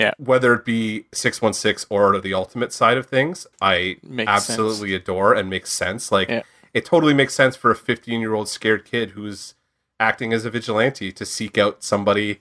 Yeah. 0.00 0.12
whether 0.18 0.54
it 0.54 0.64
be 0.64 1.04
616 1.12 1.86
or 1.90 2.18
the 2.20 2.34
ultimate 2.34 2.72
side 2.72 2.96
of 2.96 3.06
things 3.06 3.46
i 3.60 3.96
Makes 4.02 4.28
absolutely 4.30 4.94
adore 4.94 5.34
and 5.34 5.48
makes 5.50 5.70
sense 5.72 6.10
like 6.10 6.28
Yeah. 6.28 6.42
it 6.74 6.84
totally 6.84 7.14
makes 7.14 7.34
sense 7.34 7.54
for 7.54 7.70
a 7.70 7.76
15 7.76 8.20
year 8.20 8.34
old 8.34 8.48
scared 8.48 8.84
kid 8.84 9.10
who's 9.10 9.54
acting 10.00 10.32
as 10.32 10.44
a 10.46 10.50
vigilante 10.50 11.12
to 11.12 11.24
seek 11.26 11.58
out 11.58 11.84
somebody 11.84 12.40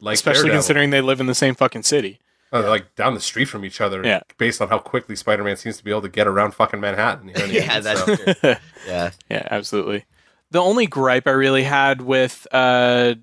like 0.00 0.14
especially 0.14 0.44
Daredevil. 0.48 0.58
considering 0.60 0.90
they 0.90 1.00
live 1.02 1.20
in 1.20 1.26
the 1.26 1.34
same 1.34 1.54
fucking 1.54 1.82
city. 1.82 2.18
Uh, 2.52 2.60
they're, 2.62 2.70
like 2.70 2.94
down 2.94 3.12
the 3.14 3.20
street 3.20 3.46
from 3.46 3.64
each 3.64 3.80
other 3.80 4.02
Yeah. 4.04 4.20
based 4.38 4.62
on 4.62 4.68
how 4.68 4.78
quickly 4.78 5.16
spider-man 5.16 5.56
seems 5.56 5.76
to 5.78 5.84
be 5.84 5.90
able 5.90 6.02
to 6.02 6.08
get 6.08 6.26
around 6.26 6.52
fucking 6.54 6.80
manhattan 6.80 7.28
you 7.28 7.34
know 7.34 7.40
what 7.40 7.50
I 7.50 7.52
mean? 7.52 7.62
yeah 7.62 7.80
that's 7.80 8.04
So- 8.04 8.16
true. 8.16 8.34
yeah 8.86 9.10
Yeah, 9.28 9.48
absolutely. 9.50 10.04
The 10.52 10.60
only 10.62 10.86
gripe 10.86 11.26
I 11.26 11.32
really 11.32 11.64
had 11.64 12.00
with 12.00 12.46
uh, 12.52 13.16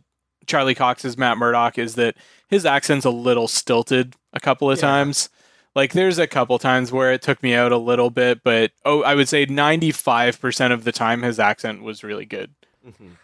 Charlie 0.46 0.76
Cox's 0.76 1.18
Matt 1.18 1.38
Murdock 1.38 1.78
is 1.78 1.96
that 1.96 2.16
his 2.54 2.66
accent's 2.68 3.04
a 3.06 3.10
little 3.10 3.48
stilted 3.48 4.16
a 4.32 4.40
couple 4.40 4.70
of 4.70 4.78
Yeah. 4.78 4.82
times. 4.88 5.30
Like, 5.76 5.94
there's 5.94 6.20
a 6.20 6.28
couple 6.28 6.60
times 6.60 6.92
where 6.92 7.12
it 7.12 7.24
took 7.24 7.42
me 7.42 7.56
out 7.56 7.72
a 7.72 7.78
little 7.78 8.12
bit, 8.12 8.44
but 8.44 8.72
oh, 8.86 9.02
I 9.02 9.16
would 9.16 9.28
say 9.28 9.46
95% 9.48 10.72
of 10.72 10.84
the 10.84 10.92
time 10.92 11.24
his 11.24 11.40
accent 11.40 11.82
was 11.82 12.04
really 12.04 12.26
good. 12.26 12.52
Mhm. 12.88 13.18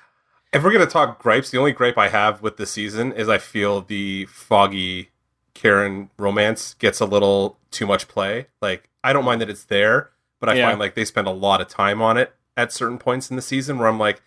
If 0.52 0.64
we're 0.64 0.72
gonna 0.72 0.88
talk 0.88 1.22
gripes, 1.22 1.52
the 1.52 1.60
only 1.60 1.74
gripe 1.74 1.98
I 2.00 2.08
have 2.10 2.42
with 2.42 2.58
the 2.58 2.66
season 2.66 3.12
is 3.12 3.30
I 3.30 3.38
feel 3.38 3.82
the 3.82 4.26
foggy 4.26 5.10
Karen 5.54 6.10
romance 6.18 6.74
gets 6.80 7.00
a 7.00 7.06
little 7.06 7.58
too 7.70 7.86
much 7.86 8.08
play. 8.08 8.48
Like 8.62 8.90
I 9.04 9.14
don't 9.14 9.26
mind 9.26 9.42
that 9.42 9.50
it's 9.50 9.66
there, 9.66 10.10
but 10.40 10.50
I 10.50 10.56
Yeah. 10.56 10.70
find 10.70 10.80
like 10.80 10.96
they 10.96 11.06
spend 11.06 11.28
a 11.28 11.32
lot 11.32 11.62
of 11.62 11.68
time 11.68 12.02
on 12.02 12.18
it 12.18 12.34
at 12.58 12.74
certain 12.74 12.98
points 12.98 13.30
in 13.30 13.36
the 13.36 13.42
season 13.44 13.78
where 13.78 13.88
I'm 13.88 14.00
like, 14.00 14.24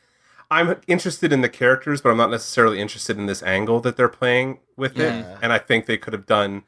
I'm 0.52 0.76
interested 0.86 1.32
in 1.32 1.40
the 1.40 1.48
characters, 1.48 2.00
but 2.00 2.10
I'm 2.10 2.16
not 2.16 2.30
necessarily 2.30 2.80
interested 2.80 3.16
in 3.18 3.26
this 3.26 3.42
angle 3.42 3.80
that 3.80 3.96
they're 3.96 4.08
playing 4.08 4.60
with 4.76 4.96
Yeah. 4.96 5.20
it. 5.32 5.38
And 5.42 5.52
I 5.52 5.58
think 5.58 5.86
they 5.86 5.96
could 5.96 6.12
have 6.12 6.26
done 6.26 6.64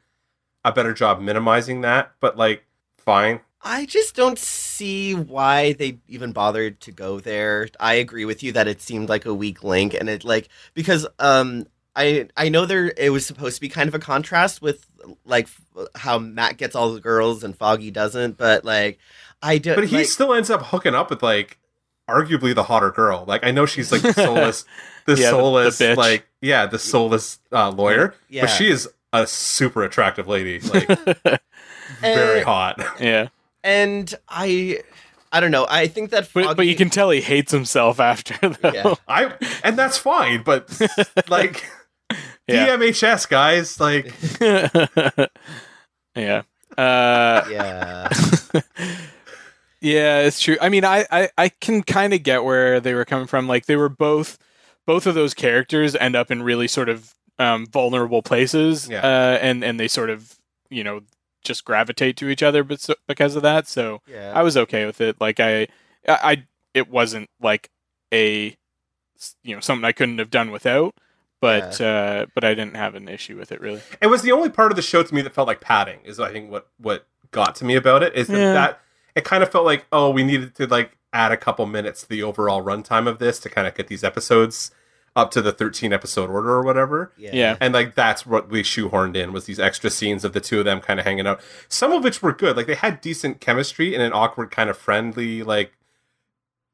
a 0.63 0.71
better 0.71 0.93
job 0.93 1.21
minimizing 1.21 1.81
that. 1.81 2.11
But 2.19 2.37
like, 2.37 2.65
fine. 2.97 3.41
I 3.61 3.85
just 3.85 4.15
don't 4.15 4.37
see 4.37 5.15
why 5.15 5.73
they 5.73 5.97
even 6.07 6.31
bothered 6.33 6.79
to 6.81 6.91
go 6.91 7.19
there. 7.19 7.67
I 7.79 7.95
agree 7.95 8.25
with 8.25 8.43
you 8.43 8.51
that 8.53 8.67
it 8.67 8.81
seemed 8.81 9.09
like 9.09 9.25
a 9.25 9.33
weak 9.33 9.63
link, 9.63 9.93
and 9.95 10.07
it 10.09 10.23
like 10.23 10.49
because 10.75 11.07
um 11.17 11.65
I 11.95 12.27
I 12.37 12.49
know 12.49 12.65
there 12.67 12.93
it 12.95 13.09
was 13.11 13.25
supposed 13.25 13.55
to 13.55 13.61
be 13.61 13.69
kind 13.69 13.87
of 13.87 13.95
a 13.95 13.99
contrast 13.99 14.61
with 14.61 14.85
like 15.25 15.45
f- 15.77 15.87
how 15.95 16.19
Matt 16.19 16.57
gets 16.57 16.75
all 16.75 16.93
the 16.93 16.99
girls 17.01 17.43
and 17.43 17.57
Foggy 17.57 17.89
doesn't, 17.89 18.37
but 18.37 18.63
like 18.65 18.99
I 19.41 19.57
do. 19.57 19.73
But 19.73 19.87
he 19.87 19.97
like, 19.97 20.05
still 20.07 20.33
ends 20.33 20.49
up 20.51 20.61
hooking 20.67 20.93
up 20.93 21.09
with 21.09 21.23
like 21.23 21.57
arguably 22.09 22.53
the 22.55 22.63
hotter 22.63 22.91
girl. 22.91 23.25
Like 23.27 23.45
I 23.45 23.51
know 23.51 23.65
she's 23.65 23.91
like 23.91 24.01
the 24.01 24.13
soulless, 24.25 24.65
the 25.05 25.13
Yeah, 25.13 25.15
the- 25.15 25.21
the 25.21 25.71
soulless, 25.71 25.81
like 25.97 26.27
yeah, 26.41 26.65
the 26.65 26.79
soulless 26.79 27.39
uh, 27.51 27.69
lawyer. 27.71 28.15
yeah. 28.29 28.41
But 28.43 28.47
she 28.51 28.69
is 28.69 28.87
a 29.13 29.25
super 29.25 29.83
attractive 29.83 30.27
lady, 30.27 30.59
like 30.59 30.87
very 32.01 32.39
Eh, 32.41 32.43
hot. 32.43 32.83
yeah. 32.99 33.27
and 33.63 34.13
I 34.29 34.79
I 35.31 35.39
don't 35.39 35.51
know. 35.51 35.65
I 35.69 35.87
think 35.87 36.11
that 36.11 36.27
Foggy, 36.27 36.47
But, 36.47 36.57
but 36.57 36.67
you 36.67 36.75
can 36.75 36.89
tell 36.89 37.09
he 37.09 37.19
hates 37.21 37.51
himself 37.51 37.99
after, 37.99 38.49
though. 38.49 38.71
Yeah. 38.71 38.93
I 39.07 39.33
and 39.63 39.77
that's 39.77 39.97
fine, 39.97 40.43
but 40.43 40.69
like 41.29 41.65
Yeah. 42.47 42.77
DMHS 42.77 43.27
guys, 43.27 43.79
like 43.79 44.13
yeah. 46.15 46.43
Uh, 46.77 47.45
yeah. 47.49 48.09
Yeah, 49.85 50.19
it's 50.21 50.39
true. 50.41 50.57
I 50.59 50.69
mean, 50.69 50.83
I, 50.83 51.05
I, 51.11 51.29
I 51.37 51.49
can 51.49 51.83
kind 51.83 52.13
of 52.13 52.23
get 52.23 52.43
where 52.43 52.79
they 52.79 52.93
were 52.93 53.05
coming 53.05 53.27
from. 53.27 53.47
Like 53.47 53.65
they 53.67 53.75
were 53.75 53.89
both, 53.89 54.37
both 54.85 55.05
of 55.05 55.15
those 55.15 55.33
characters 55.33 55.95
end 55.95 56.15
up 56.15 56.31
in 56.31 56.41
really 56.43 56.67
sort 56.67 56.89
of 56.89 57.13
um, 57.37 57.65
vulnerable 57.67 58.21
places, 58.21 58.87
Yeah. 58.89 58.99
uh, 59.01 59.37
and 59.41 59.63
and 59.63 59.79
they 59.79 59.87
sort 59.87 60.09
of 60.09 60.35
you 60.69 60.83
know 60.83 61.01
just 61.43 61.63
gravitate 61.65 62.17
to 62.17 62.29
each 62.29 62.41
other, 62.41 62.63
but 62.63 62.79
so, 62.81 62.95
because 63.07 63.35
of 63.35 63.43
that. 63.43 63.67
So 63.67 64.01
Yeah. 64.07 64.31
I 64.35 64.41
was 64.41 64.57
okay 64.57 64.85
with 64.87 64.99
it. 65.01 65.21
Like 65.21 65.39
I, 65.39 65.63
I, 66.07 66.17
I- 66.31 66.47
it 66.73 66.89
wasn't 66.89 67.29
like 67.39 67.69
a, 68.13 68.55
you 69.43 69.55
know, 69.55 69.59
something 69.61 69.85
I 69.85 69.91
couldn't 69.93 70.17
have 70.17 70.29
done 70.31 70.51
without. 70.51 70.93
but 71.41 71.79
uh, 71.79 72.25
but 72.33 72.43
I 72.43 72.53
didn't 72.55 72.75
have 72.75 72.95
an 72.95 73.07
issue 73.07 73.37
with 73.37 73.51
it 73.51 73.61
really. 73.61 73.81
It 74.01 74.07
was 74.07 74.23
the 74.23 74.31
only 74.31 74.49
part 74.49 74.71
of 74.71 74.75
the 74.75 74.81
show 74.81 75.03
to 75.03 75.13
me 75.15 75.21
that 75.21 75.33
felt 75.33 75.47
like 75.47 75.61
padding. 75.61 75.99
Is 76.03 76.19
I 76.19 76.31
think 76.31 76.49
what 76.49 76.67
what 76.79 77.05
got 77.31 77.55
to 77.55 77.65
me 77.65 77.75
about 77.75 78.01
it 78.03 78.15
is 78.15 78.27
that, 78.27 78.39
Yeah. 78.39 78.53
that 78.53 78.79
it 79.15 79.23
kind 79.23 79.43
of 79.43 79.51
felt 79.51 79.65
like 79.65 79.85
oh 79.91 80.09
we 80.09 80.23
needed 80.23 80.55
to 80.55 80.67
like 80.67 80.97
add 81.13 81.31
a 81.31 81.37
couple 81.37 81.65
minutes 81.65 82.01
to 82.01 82.09
the 82.09 82.21
overall 82.21 82.61
runtime 82.61 83.07
of 83.07 83.19
this 83.19 83.39
to 83.39 83.49
kind 83.49 83.67
of 83.67 83.73
get 83.73 83.87
these 83.87 84.03
episodes 84.03 84.71
up 85.15 85.31
to 85.31 85.41
the 85.41 85.51
13 85.51 85.93
episode 85.93 86.29
order 86.29 86.49
or 86.49 86.63
whatever. 86.63 87.13
Yeah. 87.17 87.55
And 87.61 87.73
like 87.73 87.95
that's 87.95 88.25
what 88.25 88.49
we 88.49 88.63
shoehorned 88.63 89.15
in 89.15 89.31
was 89.31 89.45
these 89.45 89.59
extra 89.59 89.89
scenes 89.89 90.25
of 90.25 90.33
the 90.33 90.41
two 90.41 90.59
of 90.59 90.65
them 90.65 90.81
kind 90.81 90.99
of 90.99 91.05
hanging 91.05 91.25
out. 91.25 91.39
Some 91.69 91.93
of 91.93 92.03
which 92.03 92.21
were 92.21 92.33
good. 92.33 92.57
Like 92.57 92.67
they 92.67 92.75
had 92.75 92.99
decent 92.99 93.39
chemistry 93.39 93.95
in 93.95 94.01
an 94.01 94.11
awkward 94.11 94.51
kind 94.51 94.69
of 94.69 94.77
friendly 94.77 95.41
like 95.41 95.71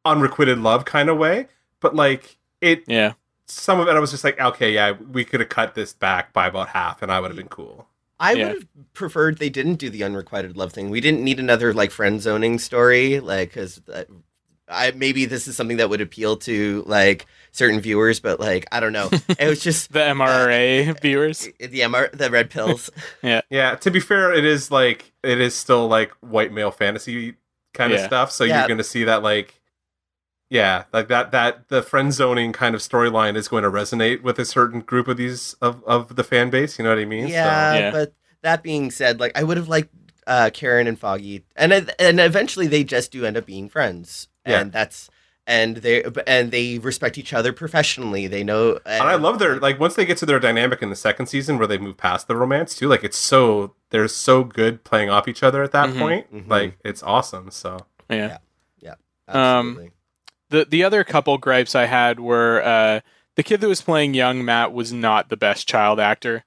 unrequited 0.04 0.58
love 0.58 0.86
kind 0.86 1.10
of 1.10 1.18
way. 1.18 1.48
But 1.80 1.96
like 1.96 2.38
it 2.62 2.84
Yeah, 2.88 3.14
some 3.46 3.80
of 3.80 3.88
it 3.88 3.96
I 3.96 4.00
was 4.00 4.12
just 4.12 4.24
like, 4.24 4.40
okay, 4.40 4.74
yeah, 4.74 4.94
we 4.94 5.24
could 5.24 5.40
have 5.40 5.50
cut 5.50 5.76
this 5.76 5.94
back 5.94 6.34
by 6.34 6.48
about 6.48 6.70
half 6.70 7.04
and 7.04 7.12
I 7.12 7.20
would 7.20 7.30
have 7.30 7.38
been 7.38 7.48
cool. 7.48 7.88
I 8.22 8.34
Yeah. 8.34 8.48
would 8.48 8.54
have 8.56 8.68
preferred 8.94 9.38
they 9.40 9.50
didn't 9.50 9.76
do 9.76 9.90
the 9.90 10.04
unrequited 10.04 10.56
love 10.56 10.72
thing. 10.72 10.90
We 10.90 11.02
didn't 11.02 11.24
need 11.24 11.40
another 11.40 11.74
like 11.74 11.92
friend 11.92 12.22
zoning 12.22 12.60
story, 12.60 13.20
like 13.20 13.50
because 13.50 13.82
uh, 13.94 14.04
I 14.70 14.92
maybe 14.92 15.26
this 15.26 15.48
is 15.48 15.58
something 15.58 15.78
that 15.78 15.90
would 15.90 16.00
appeal 16.02 16.38
to 16.38 16.84
like 16.88 17.26
certain 17.52 17.82
viewers, 17.82 18.20
but 18.22 18.40
like 18.40 18.68
I 18.72 18.80
don't 18.80 18.94
know. 18.94 19.10
It 19.40 19.48
was 19.50 19.62
just 19.62 19.92
the 19.94 20.00
MRA 20.00 20.98
viewers. 21.02 21.50
the 21.60 21.80
MR, 21.82 22.12
the 22.12 22.30
red 22.30 22.50
pills. 22.50 22.90
Yeah, 23.24 23.42
yeah. 23.50 23.76
to 23.76 23.92
be 23.92 24.00
fair, 24.00 24.32
it 24.34 24.46
is 24.46 24.72
like 24.72 25.12
it 25.24 25.42
is 25.42 25.56
still 25.56 25.88
like 25.88 26.12
white 26.22 26.54
male 26.54 26.72
fantasy 26.72 27.36
kind 27.74 27.92
of 27.94 28.00
stuff. 28.02 28.32
So 28.32 28.44
Yeah. 28.44 28.60
you're 28.60 28.68
gonna 28.70 28.84
see 28.84 29.04
that 29.06 29.24
like 29.24 29.61
yeah, 30.52 30.84
like 30.94 31.08
that 31.08 31.32
that 31.32 31.70
the 31.70 31.82
friend 31.82 32.14
zoning 32.14 32.52
kind 32.52 32.76
of 32.76 32.82
storyline 32.82 33.36
is 33.36 33.48
going 33.48 33.64
to 33.64 33.72
resonate 33.72 34.22
with 34.22 34.38
a 34.38 34.46
certain 34.46 34.82
group 34.82 35.08
of 35.08 35.16
these 35.18 35.54
of, 35.62 35.82
of 35.86 36.16
the 36.18 36.24
fan 36.24 36.50
base, 36.50 36.78
you 36.78 36.84
know 36.84 36.90
what 36.90 37.00
I 37.00 37.06
mean? 37.06 37.28
yeah, 37.28 37.74
Yeah. 37.74 37.92
but 37.92 38.14
that 38.44 38.62
being 38.62 38.92
said, 38.92 39.20
like 39.20 39.32
I 39.36 39.44
would 39.44 39.56
have 39.58 39.70
liked 39.70 39.90
uh, 40.28 40.50
Karen 40.54 40.88
and 40.88 41.00
Foggy, 41.00 41.46
and 41.56 41.72
and 41.98 42.20
eventually 42.20 42.68
they 42.68 42.84
just 42.84 43.12
do 43.12 43.26
end 43.26 43.38
up 43.38 43.46
being 43.46 43.70
friends, 43.70 44.28
Yeah. 44.46 44.60
and 44.60 44.72
that's 44.74 45.10
and 45.48 45.78
they 45.78 46.04
and 46.28 46.52
they 46.52 46.78
respect 46.80 47.18
each 47.18 47.34
other 47.34 47.52
professionally. 47.54 48.28
They 48.28 48.44
know, 48.44 48.78
And 48.86 49.04
I 49.04 49.16
love 49.16 49.40
their 49.40 49.58
like 49.60 49.80
once 49.80 49.96
they 49.96 50.06
get 50.06 50.18
to 50.18 50.26
their 50.26 50.40
dynamic 50.40 50.82
in 50.84 50.90
the 50.90 50.96
second 50.96 51.26
season 51.28 51.58
where 51.58 51.66
they 51.68 51.78
move 51.80 51.98
past 51.98 52.28
the 52.28 52.36
romance 52.36 52.76
too, 52.76 52.88
like 52.90 53.04
it's 53.04 53.18
so 53.18 53.74
they're 53.90 54.08
so 54.08 54.44
good 54.44 54.84
playing 54.84 55.10
off 55.10 55.28
each 55.28 55.42
other 55.44 55.64
at 55.64 55.72
that 55.72 55.90
Mhm. 55.90 56.00
point. 56.00 56.34
Mhm. 56.34 56.50
Like 56.50 56.78
it's 56.86 57.02
awesome. 57.04 57.50
So 57.52 57.78
yeah. 58.10 58.38
Yeah. 58.80 58.96
absolutely. 59.28 59.92
The 60.52 60.66
the 60.66 60.84
other 60.84 61.04
couple 61.04 61.38
gripes 61.38 61.76
I 61.76 61.86
had 61.86 62.20
were 62.20 62.62
uh, 62.64 63.00
the 63.36 63.44
kid 63.44 63.62
that 63.62 63.68
was 63.68 63.82
playing 63.82 64.14
young 64.14 64.46
Matt 64.46 64.72
was 64.74 64.94
not 64.94 65.30
the 65.30 65.38
best 65.38 65.68
child 65.68 66.00
actor. 66.00 66.44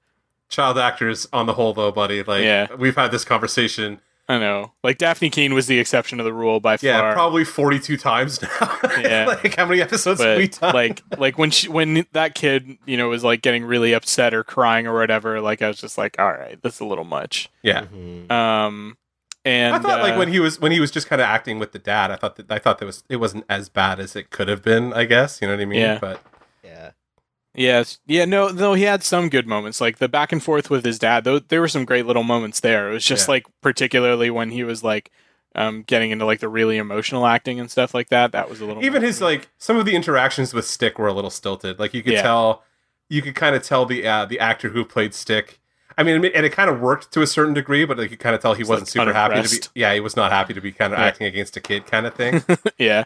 child 0.49 0.77
actors 0.77 1.27
on 1.33 1.45
the 1.47 1.53
whole 1.53 1.73
though, 1.73 1.91
buddy, 1.91 2.23
like 2.23 2.43
Yeah. 2.43 2.67
we've 2.77 2.95
had 2.95 3.11
this 3.11 3.25
conversation 3.25 3.99
I 4.27 4.39
know, 4.39 4.73
like 4.83 4.97
Dafne 4.97 5.31
Keen 5.31 5.53
was 5.53 5.67
the 5.67 5.77
exception 5.77 6.17
to 6.17 6.23
the 6.23 6.33
rule 6.33 6.59
by 6.59 6.77
Yeah, 6.81 6.99
far. 6.99 7.13
probably 7.13 7.43
forty-two 7.45 7.95
times 7.97 8.41
now. 8.41 8.79
Yeah. 8.99 9.25
like 9.27 9.55
how 9.55 9.65
many 9.67 9.81
episodes 9.81 10.19
have 10.21 10.37
we 10.39 10.47
done? 10.47 10.73
like 10.73 11.01
like 11.19 11.37
when 11.37 11.51
she 11.51 11.67
when 11.69 12.05
that 12.13 12.33
kid 12.33 12.77
you 12.87 12.97
know 12.97 13.07
was 13.09 13.23
like 13.23 13.43
getting 13.43 13.63
really 13.65 13.93
upset 13.93 14.33
or 14.33 14.43
crying 14.43 14.87
or 14.87 14.93
whatever 14.95 15.41
like 15.41 15.61
i 15.61 15.67
was 15.67 15.77
just 15.79 15.97
like 15.97 16.15
all 16.17 16.31
right 16.31 16.57
that's 16.63 16.79
a 16.79 16.85
little 16.85 17.03
much 17.03 17.49
yeah, 17.61 17.85
Mhm. 17.85 18.31
um 18.31 18.97
and 19.45 19.75
I 19.75 19.79
thought 19.79 20.01
like 20.01 20.15
uh, 20.15 20.17
when 20.17 20.27
he 20.29 20.39
was 20.39 20.59
when 20.59 20.71
he 20.71 20.79
was 20.79 20.91
just 20.91 21.07
kind 21.07 21.21
of 21.21 21.27
acting 21.27 21.59
with 21.59 21.71
the 21.71 21.79
dad, 21.79 22.11
I 22.11 22.15
thought 22.17 22.35
that 22.37 22.51
I 22.51 22.59
thought 22.59 22.79
that 22.79 22.85
was 22.85 23.03
it 23.09 23.17
wasn't 23.17 23.45
as 23.49 23.69
bad 23.69 23.99
as 23.99 24.15
it 24.15 24.31
could 24.31 24.47
have 24.47 24.61
been. 24.61 24.91
I 24.93 25.05
guess 25.05 25.39
you 25.41 25.47
know 25.47 25.53
what 25.53 25.61
I 25.61 25.65
mean. 25.65 25.79
Yeah. 25.81 25.97
But 25.99 26.21
yeah. 26.63 26.91
yes 27.53 27.99
yeah 28.07 28.25
no 28.25 28.49
no 28.49 28.73
he 28.73 28.83
had 28.83 29.01
some 29.03 29.29
good 29.29 29.47
moments 29.47 29.79
like 29.79 29.97
the 29.99 30.09
back 30.09 30.31
and 30.33 30.43
forth 30.43 30.69
with 30.69 30.83
his 30.83 30.99
dad 30.99 31.23
though 31.23 31.39
there 31.39 31.61
were 31.61 31.67
some 31.69 31.85
great 31.85 32.05
little 32.05 32.23
moments 32.23 32.59
there 32.59 32.89
it 32.89 32.93
was 32.93 33.05
just 33.05 33.27
Yeah. 33.27 33.33
like 33.33 33.45
particularly 33.61 34.29
when 34.29 34.49
he 34.49 34.63
was 34.65 34.83
like 34.83 35.09
um 35.53 35.83
getting 35.83 36.11
into 36.11 36.25
like 36.25 36.39
the 36.41 36.49
really 36.49 36.77
emotional 36.77 37.25
acting 37.25 37.59
and 37.59 37.71
stuff 37.71 37.93
like 37.93 38.09
that 38.09 38.33
that 38.33 38.49
was 38.49 38.59
a 38.61 38.65
little 38.65 38.83
even 38.83 39.01
more- 39.01 39.07
his 39.07 39.21
like 39.21 39.47
some 39.57 39.77
of 39.77 39.85
the 39.85 39.95
interactions 39.95 40.53
with 40.53 40.65
Stick 40.65 40.99
were 40.99 41.07
a 41.07 41.13
little 41.13 41.29
stilted. 41.29 41.79
Like 41.79 41.93
you 41.93 42.03
could 42.03 42.13
Yeah. 42.13 42.23
tell, 42.23 42.63
you 43.09 43.21
could 43.21 43.35
kind 43.35 43.55
of 43.55 43.63
tell 43.63 43.85
the 43.85 44.05
uh, 44.05 44.25
the 44.25 44.39
actor 44.39 44.69
who 44.69 44.83
played 44.83 45.13
Stick. 45.13 45.59
I 45.97 46.03
mean, 46.03 46.25
and 46.25 46.45
it 46.45 46.51
kind 46.51 46.69
of 46.69 46.79
worked 46.81 47.11
to 47.13 47.21
a 47.21 47.27
certain 47.27 47.53
degree, 47.53 47.85
but 47.85 47.97
like 47.97 48.11
you 48.11 48.17
kind 48.17 48.35
of 48.35 48.41
tell 48.41 48.53
he 48.53 48.59
He's, 48.59 48.67
wasn't 48.67 48.87
like, 48.95 49.07
super 49.07 49.13
happy 49.13 49.41
to 49.41 49.49
be. 49.49 49.79
Yeah, 49.79 49.93
he 49.93 49.99
was 49.99 50.15
not 50.15 50.31
happy 50.31 50.53
to 50.53 50.61
be 50.61 50.71
kind 50.71 50.93
of 50.93 50.99
Yeah. 50.99 51.05
acting 51.05 51.27
against 51.27 51.55
a 51.57 51.61
kid 51.61 51.85
kind 51.87 52.05
of 52.05 52.13
thing. 52.15 52.43
yeah 52.77 53.05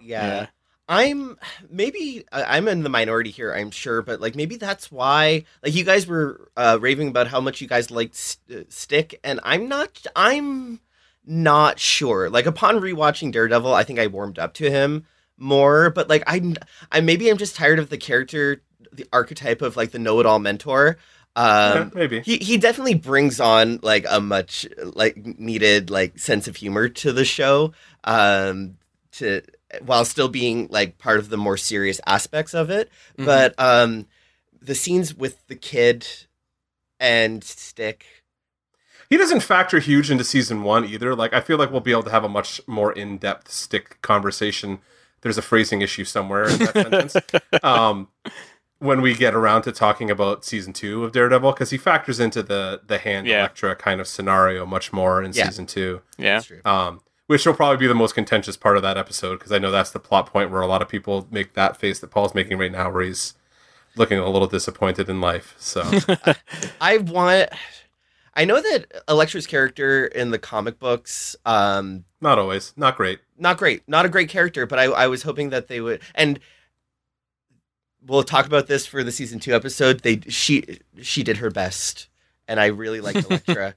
yeah. 0.00 0.26
Yeah. 0.26 0.46
I'm 0.88 1.38
maybe 1.70 2.24
I- 2.32 2.56
I'm 2.56 2.68
in 2.68 2.82
the 2.82 2.88
minority 2.88 3.30
here, 3.30 3.52
I'm 3.54 3.70
sure, 3.70 4.02
but 4.02 4.20
like 4.20 4.34
maybe 4.34 4.56
that's 4.56 4.90
why 4.90 5.44
like 5.62 5.74
you 5.74 5.84
guys 5.84 6.06
were 6.06 6.50
uh, 6.56 6.78
raving 6.80 7.08
about 7.08 7.28
how 7.28 7.40
much 7.40 7.60
you 7.60 7.68
guys 7.68 7.90
liked 7.90 8.14
St- 8.16 8.70
Stick, 8.72 9.18
and 9.24 9.38
I'm 9.44 9.68
not 9.68 10.04
I'm 10.16 10.80
not 11.24 11.78
sure. 11.78 12.28
Like 12.28 12.46
upon 12.46 12.80
rewatching 12.80 13.30
Daredevil, 13.32 13.72
I 13.72 13.84
think 13.84 14.00
I 14.00 14.08
warmed 14.08 14.38
up 14.40 14.54
to 14.54 14.70
him 14.70 15.06
more, 15.38 15.88
but 15.90 16.08
like 16.08 16.24
I 16.26 16.54
I 16.90 17.00
maybe 17.00 17.30
I'm 17.30 17.38
just 17.38 17.54
tired 17.56 17.78
of 17.78 17.88
the 17.88 17.96
character, 17.96 18.60
the 18.92 19.06
archetype 19.12 19.62
of 19.62 19.76
like 19.76 19.92
the 19.92 19.98
know-it-all 20.00 20.40
mentor. 20.40 20.98
Yeah, 21.36 21.72
Um, 21.72 21.92
maybe. 21.94 22.20
he 22.20 22.36
he 22.38 22.58
definitely 22.58 22.94
brings 22.94 23.40
on 23.40 23.78
like 23.82 24.04
a 24.08 24.20
much 24.20 24.66
like 24.82 25.16
needed 25.38 25.90
like 25.90 26.18
sense 26.18 26.46
of 26.48 26.56
humor 26.56 26.88
to 26.88 27.12
the 27.12 27.24
show 27.24 27.72
um 28.04 28.76
to 29.12 29.40
while 29.80 30.04
still 30.04 30.28
being 30.28 30.68
like 30.70 30.98
part 30.98 31.18
of 31.18 31.28
the 31.30 31.36
more 31.38 31.56
serious 31.56 32.00
aspects 32.06 32.52
of 32.54 32.68
it 32.70 32.90
Mhm. 33.18 33.24
but 33.24 33.54
um 33.58 34.06
the 34.60 34.74
scenes 34.74 35.14
with 35.14 35.46
the 35.48 35.56
kid 35.56 36.06
and 37.00 37.42
stick 37.42 38.04
He 39.08 39.16
doesn't 39.16 39.40
factor 39.40 39.78
huge 39.78 40.10
into 40.10 40.24
season 40.24 40.62
one 40.62 40.84
either. 40.86 41.14
Like 41.14 41.32
I 41.34 41.40
feel 41.40 41.58
like 41.58 41.70
we'll 41.70 41.80
be 41.80 41.90
able 41.92 42.04
to 42.04 42.10
have 42.10 42.24
a 42.24 42.28
much 42.28 42.60
more 42.66 42.92
in 42.92 43.18
depth 43.18 43.50
stick 43.50 44.00
conversation. 44.02 44.78
There's 45.22 45.36
a 45.38 45.42
phrasing 45.42 45.82
issue 45.82 46.04
somewhere 46.04 46.44
in 46.48 46.58
that 46.60 46.72
sentence. 46.74 47.16
Um, 47.62 48.08
when 48.82 49.00
we 49.00 49.14
get 49.14 49.34
around 49.34 49.62
to 49.62 49.72
talking 49.72 50.10
about 50.10 50.44
season 50.44 50.72
two 50.72 51.04
of 51.04 51.12
Daredevil, 51.12 51.52
because 51.52 51.70
he 51.70 51.78
factors 51.78 52.18
into 52.20 52.42
the 52.42 52.80
the 52.86 52.98
hand 52.98 53.26
Yeah. 53.26 53.40
Elektra 53.40 53.76
kind 53.76 54.00
of 54.00 54.06
scenario 54.08 54.66
much 54.66 54.92
more 54.92 55.22
in 55.22 55.32
Yeah. 55.32 55.46
season 55.48 55.66
two. 55.66 56.02
yeah 56.18 56.40
Um, 56.64 57.00
which 57.28 57.46
will 57.46 57.54
probably 57.54 57.78
be 57.78 57.86
the 57.86 57.94
most 57.94 58.14
contentious 58.14 58.56
part 58.56 58.76
of 58.76 58.82
that 58.82 58.98
episode 58.98 59.38
because 59.38 59.52
I 59.52 59.58
know 59.58 59.70
that's 59.70 59.90
the 59.92 60.00
plot 60.00 60.26
point 60.26 60.50
where 60.50 60.60
a 60.60 60.66
lot 60.66 60.82
of 60.82 60.88
people 60.88 61.26
make 61.30 61.54
that 61.54 61.76
face 61.76 61.98
that 62.00 62.10
Paul's 62.10 62.34
making 62.34 62.58
right 62.58 62.72
now, 62.72 62.90
where 62.90 63.02
he's 63.04 63.34
looking 63.96 64.18
a 64.18 64.28
little 64.28 64.48
disappointed 64.48 65.08
in 65.08 65.20
life. 65.20 65.54
So 65.58 65.82
i 66.80 66.98
want 66.98 67.48
i 68.34 68.44
know 68.44 68.60
that 68.60 68.86
Elektra's 69.08 69.46
character 69.46 70.06
in 70.06 70.30
the 70.30 70.38
comic 70.38 70.78
books 70.78 71.36
um 71.44 72.04
not 72.20 72.38
always, 72.38 72.72
not 72.76 72.96
great. 72.96 73.18
not 73.38 73.56
great, 73.58 73.82
not 73.88 74.06
a 74.06 74.08
great 74.08 74.28
character, 74.28 74.64
but 74.66 74.78
I, 74.78 74.84
I 74.84 75.06
was 75.08 75.22
hoping 75.24 75.50
that 75.50 75.66
they 75.68 75.80
would. 75.80 76.00
And 76.14 76.38
we'll 78.06 78.22
talk 78.24 78.46
about 78.46 78.66
this 78.66 78.86
for 78.86 79.02
the 79.04 79.12
season 79.12 79.38
two 79.38 79.54
episode. 79.54 80.00
They 80.00 80.20
she 80.28 80.78
she 81.00 81.22
did 81.22 81.38
her 81.38 81.50
best, 81.50 82.08
and 82.48 82.58
I 82.60 82.66
really 82.66 83.00
liked 83.00 83.18
Elektra. 83.30 83.74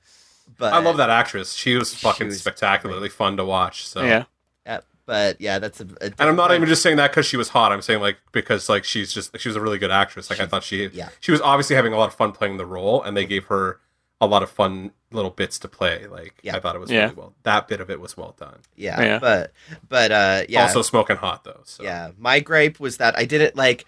but 0.58 0.74
I 0.74 0.80
love 0.80 0.98
that 0.98 1.10
actress. 1.10 1.54
She 1.54 1.76
was 1.76 1.92
She 1.92 1.98
fucking 1.98 2.28
was 2.28 2.40
spectacularly 2.40 3.10
fun 3.10 3.38
to 3.38 3.46
watch. 3.46 3.88
So 3.88 4.04
yeah 4.04 4.24
Yeah, 4.66 4.82
but 5.06 5.40
yeah, 5.42 5.60
that's 5.60 5.82
a. 5.82 5.86
a 6.02 6.06
And 6.06 6.14
I'm 6.20 6.36
not 6.36 6.44
different- 6.48 6.54
even 6.64 6.70
just 6.70 6.82
saying 6.82 6.98
that 6.98 7.12
because 7.12 7.26
she 7.26 7.38
was 7.38 7.50
hot. 7.50 7.72
I'm 7.72 7.82
saying 7.82 8.02
like 8.02 8.18
because 8.32 8.70
like 8.70 8.84
she's 8.84 9.14
just 9.14 9.38
she 9.40 9.50
was 9.50 9.56
a 9.56 9.62
really 9.62 9.78
good 9.78 9.92
actress. 9.92 10.30
Like 10.30 10.40
I 10.40 10.46
thought 10.46 10.64
she 10.64 10.88
Yeah. 10.94 11.10
she 11.20 11.32
was 11.32 11.42
obviously 11.42 11.76
having 11.76 11.94
a 11.94 11.98
lot 11.98 12.08
of 12.10 12.16
fun 12.16 12.32
playing 12.32 12.58
the 12.58 12.66
role, 12.66 13.02
and 13.04 13.16
they 13.18 13.26
gave 13.26 13.46
her 13.46 13.80
a 14.22 14.26
lot 14.28 14.42
of 14.42 14.50
fun 14.50 14.92
little 15.12 15.30
bits 15.30 15.60
to 15.60 15.68
play. 15.68 16.08
Like 16.08 16.36
Yeah. 16.42 16.56
I 16.56 16.60
thought 16.60 16.76
it 16.76 16.80
was 16.80 16.90
Yeah. 16.90 17.04
really 17.04 17.16
well. 17.16 17.34
That 17.44 17.68
bit 17.68 17.82
of 17.82 17.90
it 17.90 18.00
was 18.00 18.16
well 18.16 18.34
done. 18.40 18.60
Yeah, 18.76 19.02
Yeah. 19.02 19.20
but 19.20 19.52
but 19.90 20.12
uh, 20.12 20.44
yeah, 20.48 20.64
Also 20.64 20.82
smoking 20.82 21.18
hot 21.18 21.44
though. 21.44 21.62
So. 21.66 21.84
yeah. 21.84 22.12
My 22.18 22.40
gripe 22.40 22.80
was 22.80 22.98
that 22.98 23.18
I 23.18 23.26
didn't 23.26 23.56
like 23.58 23.86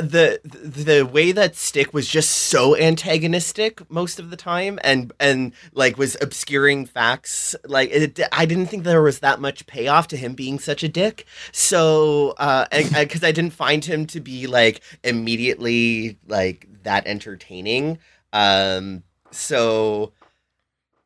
the 0.00 0.40
the 0.44 1.02
way 1.02 1.32
that 1.32 1.56
Stick 1.56 1.92
was 1.94 2.08
just 2.08 2.30
so 2.30 2.76
antagonistic 2.76 3.88
most 3.90 4.18
of 4.18 4.30
the 4.30 4.36
time, 4.36 4.78
and 4.82 5.12
and 5.20 5.52
like 5.72 5.98
was 5.98 6.16
obscuring 6.20 6.86
facts. 6.86 7.54
Like 7.64 7.90
it, 7.90 8.20
I 8.32 8.46
didn't 8.46 8.66
think 8.66 8.84
there 8.84 9.02
was 9.02 9.20
that 9.20 9.40
much 9.40 9.66
payoff 9.66 10.08
to 10.08 10.16
him 10.16 10.34
being 10.34 10.58
such 10.58 10.82
a 10.82 10.88
dick. 10.88 11.26
So, 11.52 12.34
uh, 12.38 12.66
because 12.70 13.24
I 13.24 13.32
didn't 13.32 13.52
find 13.52 13.84
him 13.84 14.06
to 14.06 14.20
be 14.20 14.46
like 14.46 14.80
immediately 15.04 16.18
like 16.26 16.68
that 16.82 17.06
entertaining. 17.06 17.98
Um, 18.32 19.02
so 19.30 20.12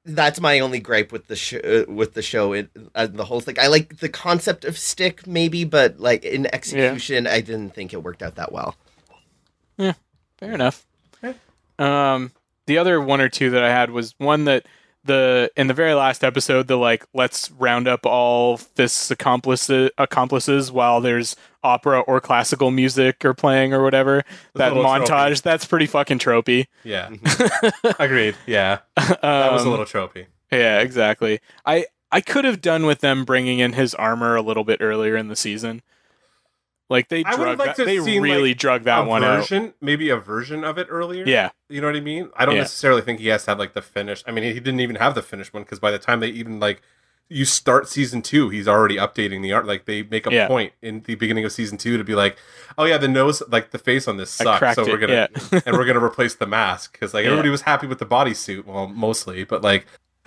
that's 0.04 0.40
my 0.40 0.60
only 0.60 0.80
gripe 0.80 1.12
with 1.12 1.28
the 1.28 1.36
show. 1.36 1.84
With 1.88 2.14
the 2.14 2.22
show, 2.22 2.52
it, 2.52 2.68
uh, 2.94 3.06
the 3.06 3.24
whole 3.24 3.40
thing. 3.40 3.58
I 3.58 3.68
like 3.68 3.98
the 3.98 4.08
concept 4.08 4.64
of 4.64 4.76
stick, 4.76 5.26
maybe, 5.26 5.64
but 5.64 5.98
like 5.98 6.24
in 6.24 6.46
execution, 6.54 7.26
I 7.26 7.40
didn't 7.40 7.74
think 7.74 7.92
it 7.92 8.02
worked 8.02 8.22
out 8.22 8.36
that 8.36 8.52
well. 8.52 8.76
Fair 9.78 10.52
enough 10.52 10.84
Okay. 11.22 11.36
um 11.78 12.32
the 12.66 12.78
other 12.78 13.00
one 13.00 13.20
or 13.20 13.28
two 13.28 13.50
that 13.50 13.62
i 13.62 13.70
had 13.70 13.90
was 13.90 14.14
one 14.18 14.44
that 14.44 14.66
the 15.06 15.50
in 15.54 15.66
the 15.66 15.74
very 15.74 15.92
last 15.92 16.24
episode, 16.24 16.66
the 16.66 16.76
like 16.76 17.04
let's 17.12 17.50
round 17.50 17.86
up 17.86 18.06
all 18.06 18.56
Fisk's 18.56 19.10
accomplices 19.10 19.90
accomplices 19.98 20.72
while 20.72 21.02
there's 21.02 21.36
opera 21.62 22.00
or 22.00 22.22
classical 22.22 22.70
music 22.70 23.22
or 23.22 23.34
playing 23.34 23.74
or 23.74 23.82
whatever. 23.82 24.22
that 24.54 24.72
montage, 24.72 25.04
tropey. 25.06 25.42
that's 25.42 25.66
pretty 25.66 25.84
fucking 25.84 26.20
tropey. 26.20 26.68
Yeah, 26.84 27.10
agreed. 27.98 28.34
Yeah, 28.46 28.78
that 28.96 29.52
was 29.52 29.64
a 29.64 29.66
Um, 29.66 29.70
little 29.72 29.84
tropey. 29.84 30.24
Yeah, 30.50 30.80
exactly. 30.80 31.40
I 31.66 31.84
I 32.10 32.22
could 32.22 32.46
have 32.46 32.62
done 32.62 32.86
with 32.86 33.00
them 33.00 33.26
bringing 33.26 33.58
in 33.58 33.74
his 33.74 33.94
armor 33.94 34.36
a 34.36 34.40
little 34.42 34.64
bit 34.64 34.78
earlier 34.80 35.16
in 35.16 35.28
the 35.28 35.36
season. 35.36 35.82
Like 36.90 37.08
they 37.08 37.24
I 37.24 37.34
drug 37.34 37.58
liked 37.58 37.78
that, 37.78 37.86
they 37.86 37.98
seen, 37.98 38.22
really 38.22 38.50
like, 38.50 38.58
drug 38.58 38.82
that 38.84 39.00
a 39.00 39.04
one 39.04 39.24
out. 39.24 39.50
maybe 39.80 40.10
a 40.10 40.16
version 40.16 40.64
of 40.64 40.76
it 40.78 40.86
earlier. 40.90 41.24
Yeah, 41.26 41.50
You 41.70 41.80
know 41.80 41.86
what 41.86 41.96
I 41.96 42.00
mean? 42.00 42.28
I 42.36 42.44
don't 42.44 42.56
Yeah. 42.56 42.60
necessarily 42.62 43.00
think 43.00 43.20
he 43.20 43.28
has 43.28 43.44
to 43.44 43.52
have 43.52 43.58
like 43.58 43.72
the 43.72 43.80
finish. 43.82 44.22
I 44.26 44.32
mean, 44.32 44.44
he 44.44 44.54
didn't 44.54 44.80
even 44.80 44.96
have 44.96 45.14
the 45.14 45.22
finished 45.22 45.54
one 45.54 45.62
because 45.62 45.78
by 45.80 45.90
the 45.90 45.98
time 45.98 46.20
they 46.20 46.28
even 46.28 46.60
like 46.60 46.82
you 47.30 47.46
start 47.46 47.88
season 47.88 48.20
two, 48.20 48.50
he's 48.50 48.68
already 48.68 48.96
updating 48.96 49.40
the 49.40 49.50
art. 49.50 49.66
Like 49.66 49.86
they 49.86 50.02
make 50.02 50.26
a 50.26 50.32
Yeah. 50.32 50.46
point 50.46 50.74
in 50.82 51.00
the 51.06 51.14
beginning 51.14 51.46
of 51.46 51.52
season 51.52 51.78
two 51.78 51.96
to 51.96 52.04
be 52.04 52.14
like, 52.14 52.36
"Oh 52.76 52.84
yeah, 52.84 52.98
the 52.98 53.08
nose, 53.08 53.42
like 53.48 53.70
the 53.70 53.78
face 53.78 54.06
on 54.06 54.18
this 54.18 54.30
sucks, 54.30 54.74
so 54.76 54.84
we're 54.84 54.98
gonna 54.98 55.28
yeah. 55.52 55.60
and 55.64 55.74
we're 55.78 55.86
gonna 55.86 56.04
replace 56.04 56.34
the 56.34 56.46
mask 56.46 56.92
because 56.92 57.14
like 57.14 57.24
everybody 57.24 57.48
was 57.48 57.62
happy 57.62 57.86
with 57.86 57.98
the 57.98 58.04
bodysuit, 58.06 58.66
well, 58.66 58.86
mostly, 58.88 59.42
but 59.44 59.62
like 59.62 59.86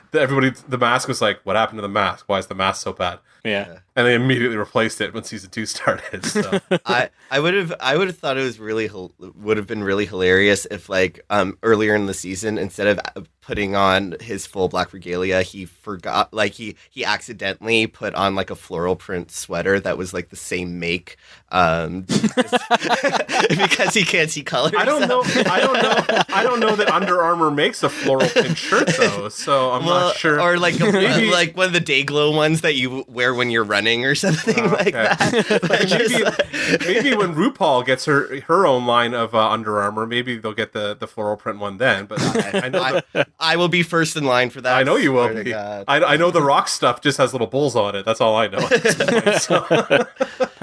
the, 0.10 0.20
everybody, 0.20 0.50
the 0.68 0.78
mask 0.80 1.08
was 1.08 1.22
like, 1.22 1.40
"What 1.44 1.56
happened 1.56 1.78
to 1.78 1.82
the 1.84 1.88
mask? 1.88 2.24
Why 2.28 2.40
is 2.40 2.48
the 2.48 2.56
mask 2.56 2.82
so 2.82 2.94
bad?" 2.94 3.20
Yeah. 3.48 3.80
And 3.96 4.06
they 4.06 4.14
immediately 4.14 4.58
replaced 4.58 5.02
it 5.02 5.12
when 5.14 5.24
season 5.24 5.50
two 5.50 5.66
started. 5.66 6.24
So 6.24 6.60
I 6.86 7.10
I 7.32 7.40
would 7.40 7.56
have 7.56 7.74
I 7.80 7.98
would 7.98 8.08
have 8.08 8.18
thought 8.18 8.38
it 8.38 8.44
was 8.44 8.60
really 8.60 8.88
would 9.18 9.58
have 9.58 9.66
been 9.66 9.84
really 9.84 10.06
hilarious 10.06 10.68
if 10.70 10.88
like 10.90 11.22
um 11.32 11.58
earlier 11.64 11.96
in 11.96 12.06
the 12.06 12.14
season 12.14 12.60
instead 12.60 12.86
of 12.88 13.00
uh, 13.16 13.22
putting 13.42 13.76
on 13.76 14.16
his 14.22 14.46
full 14.46 14.68
black 14.70 14.94
regalia 14.94 15.42
he 15.42 15.66
forgot 15.66 16.32
like 16.34 16.52
he 16.54 16.76
he 16.92 17.04
accidentally 17.04 17.88
put 17.88 18.14
on 18.14 18.36
like 18.36 18.52
a 18.52 18.56
floral 18.56 18.96
print 18.96 19.32
sweater 19.32 19.80
that 19.80 19.98
was 19.98 20.14
like 20.14 20.30
the 20.30 20.36
same 20.36 20.80
make 20.80 21.18
um 21.50 22.02
because 23.50 23.94
he 23.94 24.04
can't 24.04 24.30
see 24.30 24.44
colors. 24.44 24.74
I 24.78 24.86
don't 24.86 25.08
know. 25.08 25.24
I 25.50 25.60
don't 25.60 25.82
know. 25.82 26.24
I 26.36 26.44
don't 26.44 26.60
know 26.60 26.76
that 26.76 26.90
Under 26.90 27.22
Armour 27.22 27.52
makes 27.52 27.84
a 27.84 27.90
floral 27.90 28.30
print 28.30 28.58
shirt 28.58 28.90
though. 28.98 29.30
So 29.30 29.72
I'm 29.72 29.86
Well, 29.86 30.08
not 30.10 30.16
sure. 30.18 30.40
Or 30.42 30.58
like 30.58 30.80
a, 30.80 30.92
Maybe- 30.92 31.32
like 31.32 31.56
one 31.58 31.68
of 31.68 31.74
the 31.74 31.80
day 31.80 32.04
glow 32.04 32.32
ones 32.36 32.62
that 32.62 32.76
you 32.76 33.06
wear 33.08 33.34
when 33.38 33.50
you're 33.50 33.64
running 33.64 34.04
or 34.06 34.16
something 34.26 34.60
Oh, 34.60 34.66
like 34.68 34.88
okay. 34.88 35.04
that. 35.04 35.60
Like, 35.70 35.90
maybe, 35.90 36.24
like- 36.24 36.82
maybe 36.82 37.16
when 37.16 37.34
RuPaul 37.36 37.86
gets 37.86 38.06
her 38.06 38.42
her 38.42 38.66
own 38.68 38.86
line 38.86 39.14
of 39.14 39.34
uh, 39.34 39.50
Under 39.50 39.80
Armour, 39.80 40.06
maybe 40.06 40.38
they'll 40.38 40.54
get 40.54 40.74
the, 40.74 40.96
the 40.96 41.08
floral 41.08 41.38
print 41.38 41.60
one 41.60 41.78
then. 41.78 42.06
But 42.06 42.20
I, 42.22 42.62
I 42.66 42.70
know 42.70 42.82
I, 42.82 43.02
the, 43.14 43.28
I 43.40 43.56
will 43.56 43.70
be 43.70 43.84
first 43.84 44.18
in 44.18 44.26
line 44.26 44.50
for 44.50 44.60
that. 44.62 44.76
I 44.76 44.84
know 44.84 44.96
you 44.98 45.12
will 45.14 45.30
swear 45.30 45.44
be. 45.44 45.54
I, 45.54 45.84
I 45.88 46.18
know 46.18 46.32
the 46.32 46.42
rock 46.42 46.68
stuff 46.68 47.02
just 47.02 47.18
has 47.20 47.32
little 47.34 47.48
bulls 47.48 47.76
on 47.76 47.96
it. 47.96 48.04
That's 48.04 48.20
all 48.20 48.36
I 48.36 48.48
know. 48.48 48.60
point, 48.60 48.84
so. 49.42 49.66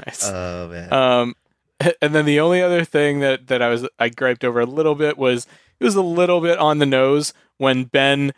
Nice. 0.05 0.23
Oh 0.29 0.67
man. 0.69 0.93
Um, 0.93 1.35
and 2.01 2.13
then 2.15 2.25
the 2.25 2.39
only 2.39 2.61
other 2.61 2.83
thing 2.85 3.19
that 3.21 3.47
that 3.47 3.61
I 3.61 3.69
was 3.69 3.87
I 3.99 4.09
griped 4.09 4.43
over 4.43 4.59
a 4.59 4.65
little 4.65 4.95
bit 4.95 5.17
was 5.17 5.47
it 5.79 5.83
was 5.83 5.95
a 5.95 6.01
little 6.01 6.39
bit 6.41 6.57
on 6.57 6.77
the 6.79 6.85
nose 6.85 7.33
when 7.57 7.83
Ben 7.85 8.33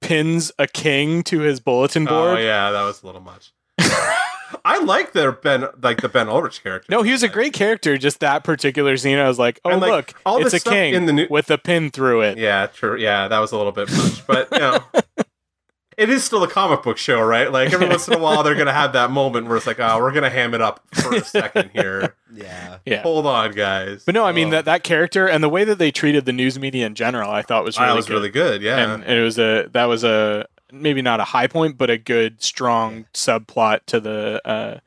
pins 0.00 0.52
a 0.58 0.66
king 0.68 1.22
to 1.24 1.40
his 1.40 1.58
bulletin 1.58 2.04
board. 2.04 2.16
oh 2.16 2.32
board. 2.34 2.44
yeah, 2.44 2.70
that 2.70 2.82
was 2.82 3.02
a 3.02 3.06
little 3.06 3.20
much. 3.20 3.52
I 4.64 4.78
like 4.82 5.12
their 5.12 5.32
Ben, 5.32 5.66
like 5.82 6.00
the 6.02 6.08
Ben 6.08 6.26
Urich 6.26 6.62
character. 6.62 6.86
No, 6.90 7.02
he 7.02 7.12
was 7.12 7.22
a 7.22 7.28
great 7.28 7.52
character. 7.52 7.96
Just 7.98 8.20
that 8.20 8.42
particular 8.44 8.96
scene, 8.96 9.18
I 9.18 9.28
was 9.28 9.38
like, 9.38 9.60
"Oh 9.64 9.70
like, 9.76 9.90
look, 9.90 10.14
all 10.26 10.44
it's 10.44 10.54
a 10.54 10.60
king 10.60 10.94
in 10.94 11.06
the 11.06 11.12
new- 11.12 11.26
with 11.30 11.50
a 11.50 11.58
pin 11.58 11.90
through 11.90 12.22
it." 12.22 12.38
Yeah, 12.38 12.66
true. 12.66 12.96
Yeah, 12.98 13.28
that 13.28 13.38
was 13.38 13.52
a 13.52 13.56
little 13.56 13.72
bit 13.72 13.90
much, 13.90 14.26
but 14.26 14.48
you 14.52 14.58
know, 14.58 14.78
it 15.96 16.10
is 16.10 16.24
still 16.24 16.42
a 16.42 16.48
comic 16.48 16.82
book 16.82 16.96
show, 16.98 17.20
right? 17.20 17.50
Like 17.50 17.72
every 17.72 17.88
once 17.88 18.08
in 18.08 18.14
a 18.14 18.18
while, 18.18 18.42
they're 18.42 18.54
gonna 18.54 18.72
have 18.72 18.92
that 18.94 19.10
moment 19.10 19.46
where 19.46 19.56
it's 19.56 19.66
like, 19.66 19.78
oh, 19.80 19.98
we're 20.00 20.12
gonna 20.12 20.30
ham 20.30 20.52
it 20.54 20.60
up 20.60 20.80
for 20.94 21.14
a 21.14 21.24
second 21.24 21.70
here. 21.72 22.14
yeah. 22.34 22.78
Yeah. 22.84 23.02
Hold 23.02 23.26
on, 23.26 23.52
guys. 23.52 24.02
But 24.04 24.14
no, 24.14 24.24
I 24.24 24.32
mean 24.32 24.48
Oh. 24.48 24.50
that 24.52 24.64
that 24.66 24.82
character 24.84 25.28
and 25.28 25.42
the 25.44 25.48
way 25.48 25.64
that 25.64 25.78
they 25.78 25.90
treated 25.90 26.24
the 26.24 26.32
news 26.32 26.58
media 26.58 26.86
in 26.86 26.94
general, 26.94 27.30
I 27.30 27.42
thought 27.42 27.64
was 27.64 27.78
really 27.78 27.88
that 27.90 27.96
was 27.96 28.06
good. 28.06 28.14
really 28.14 28.30
good. 28.30 28.62
Yeah, 28.62 28.94
and 28.94 29.04
it 29.04 29.22
was 29.22 29.38
a 29.38 29.68
that 29.72 29.84
was 29.84 30.02
a 30.04 30.46
maybe 30.72 31.02
not 31.02 31.20
a 31.20 31.24
high 31.24 31.46
point, 31.46 31.78
but 31.78 31.90
a 31.90 31.98
good 31.98 32.42
strong 32.42 33.06
subplot 33.14 33.80
to 33.86 34.00
the. 34.00 34.40
uh 34.44 34.78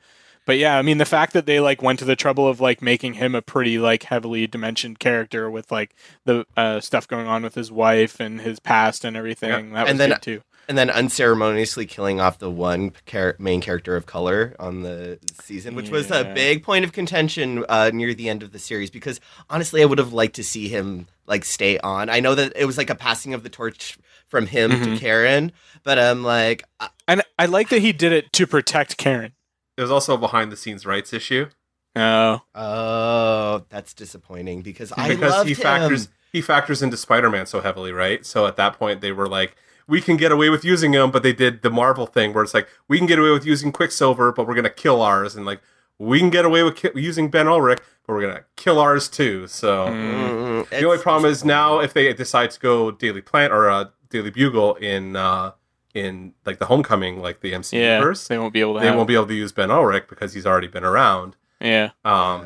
But 0.45 0.57
yeah, 0.57 0.77
I 0.77 0.81
mean 0.81 0.97
the 0.97 1.05
fact 1.05 1.33
that 1.33 1.45
they 1.45 1.59
like 1.59 1.81
went 1.81 1.99
to 1.99 2.05
the 2.05 2.15
trouble 2.15 2.47
of 2.47 2.59
like 2.59 2.81
making 2.81 3.13
him 3.15 3.35
a 3.35 3.41
pretty 3.41 3.77
like 3.79 4.03
heavily 4.03 4.47
dimensioned 4.47 4.99
character 4.99 5.49
with 5.49 5.71
like 5.71 5.95
the 6.25 6.45
uh, 6.57 6.79
stuff 6.79 7.07
going 7.07 7.27
on 7.27 7.43
with 7.43 7.55
his 7.55 7.71
wife 7.71 8.19
and 8.19 8.41
his 8.41 8.59
past 8.59 9.05
and 9.05 9.15
everything. 9.15 9.73
That 9.73 9.83
was 9.83 9.91
And 9.91 9.99
then- 9.99 10.09
good 10.09 10.21
too. 10.21 10.41
And 10.67 10.77
then 10.77 10.91
unceremoniously 10.91 11.87
killing 11.87 12.19
off 12.21 12.37
the 12.37 12.51
one 12.51 12.91
char- 13.07 13.35
main 13.39 13.59
character 13.59 13.95
of 13.95 14.05
color 14.05 14.55
on 14.59 14.83
the 14.83 15.17
season, 15.41 15.73
which 15.73 15.89
was 15.89 16.11
a 16.11 16.23
big 16.35 16.61
point 16.61 16.85
of 16.85 16.91
contention 16.91 17.65
uh, 17.67 17.89
near 17.91 18.13
the 18.13 18.29
end 18.29 18.43
of 18.43 18.51
the 18.51 18.59
series. 18.59 18.91
Because 18.91 19.19
honestly, 19.49 19.81
I 19.81 19.85
would 19.85 19.97
have 19.97 20.13
liked 20.13 20.35
to 20.35 20.43
see 20.43 20.67
him 20.67 21.07
like 21.29 21.45
stay 21.45 21.77
on. 21.79 22.09
I 22.09 22.19
know 22.19 22.35
that 22.35 22.51
it 22.57 22.65
was 22.65 22.77
like 22.77 22.89
a 22.89 22.95
passing 22.95 23.33
of 23.33 23.43
the 23.43 23.49
torch 23.49 23.97
from 24.27 24.47
him 24.47 24.71
to 24.71 24.75
Mhm. 24.77 24.99
Karen, 24.99 25.51
but 25.83 25.97
I'm 25.97 26.23
like, 26.23 26.63
I- 26.81 26.89
And 27.07 27.21
I 27.39 27.45
like 27.45 27.69
that 27.69 27.79
he 27.79 27.93
did 27.93 28.11
it 28.11 28.33
to 28.33 28.45
protect 28.45 28.97
Karen. 28.97 29.31
it 29.77 29.81
was 29.81 29.91
also 29.91 30.15
a 30.15 30.17
behind 30.17 30.51
the 30.51 30.57
scenes 30.57 30.85
rights 30.85 31.13
issue 31.13 31.47
Oh, 31.95 32.41
oh, 32.55 33.65
that's 33.69 33.93
disappointing 33.93 34.61
because 34.61 34.91
I 34.97 35.09
because 35.09 35.31
loved 35.31 35.47
he 35.49 35.55
him. 35.55 35.61
factors 35.61 36.09
he 36.31 36.41
factors 36.41 36.81
into 36.83 36.95
Spider 36.97 37.29
Man 37.29 37.45
so 37.47 37.61
heavily, 37.61 37.91
right? 37.91 38.23
So 38.25 38.45
at 38.45 38.55
that 38.57 38.77
point, 38.77 39.01
they 39.01 39.11
were 39.11 39.27
like. 39.27 39.55
We 39.87 40.01
can 40.01 40.17
get 40.17 40.31
away 40.31 40.51
with 40.51 40.63
using 40.63 40.93
him, 40.93 41.09
but 41.09 41.23
they 41.23 41.33
did 41.33 41.63
the 41.63 41.71
Marvel 41.71 42.05
thing 42.05 42.31
where 42.31 42.43
it's 42.43 42.53
like 42.53 42.67
we 42.87 42.99
can 42.99 43.07
get 43.07 43.17
away 43.17 43.31
with 43.31 43.43
using 43.43 43.71
Quicksilver, 43.71 44.31
but 44.31 44.45
we're 44.47 44.53
gonna 44.53 44.69
kill 44.69 45.01
ours, 45.01 45.35
and 45.35 45.47
like 45.47 45.61
we 45.99 46.17
can 46.19 46.29
get 46.29 46.45
away 46.45 46.63
with 46.63 46.75
ki- 46.77 46.89
using 46.95 47.29
Ben 47.29 47.45
Urich, 47.45 47.79
but 48.07 48.13
we're 48.13 48.21
gonna 48.21 48.45
kill 48.55 48.79
ours 48.79 49.07
too. 49.07 49.45
So 49.47 49.87
Mm. 49.87 50.69
The 50.69 50.83
only 50.85 50.97
problem 50.97 51.29
is 51.31 51.45
now 51.45 51.79
if 51.79 51.93
they 51.93 52.11
decide 52.13 52.51
to 52.51 52.59
go 52.59 52.91
Daily 52.91 53.21
Planet 53.21 53.51
or 53.51 53.69
uh, 53.69 53.85
Daily 54.09 54.29
Bugle 54.31 54.75
in 54.75 55.15
uh, 55.15 55.51
in 55.93 56.33
like 56.45 56.59
the 56.59 56.65
Homecoming, 56.65 57.21
like 57.21 57.41
the 57.41 57.51
MCU 57.53 57.79
yeah. 57.79 57.99
verse, 58.01 58.27
They 58.27 58.37
won't 58.37 58.53
be 58.53 58.61
able 58.61 58.75
to. 58.75 58.79
they 58.79 58.87
have- 58.87 58.95
won't 58.95 59.07
be 59.07 59.15
able 59.15 59.27
to 59.27 59.33
use 59.33 59.51
Ben 59.51 59.69
Urich 59.69 60.07
because 60.09 60.33
he's 60.33 60.45
already 60.45 60.67
been 60.67 60.83
around. 60.83 61.35
Yeah. 61.61 61.91
Um, 62.05 62.41
Yeah. 62.41 62.45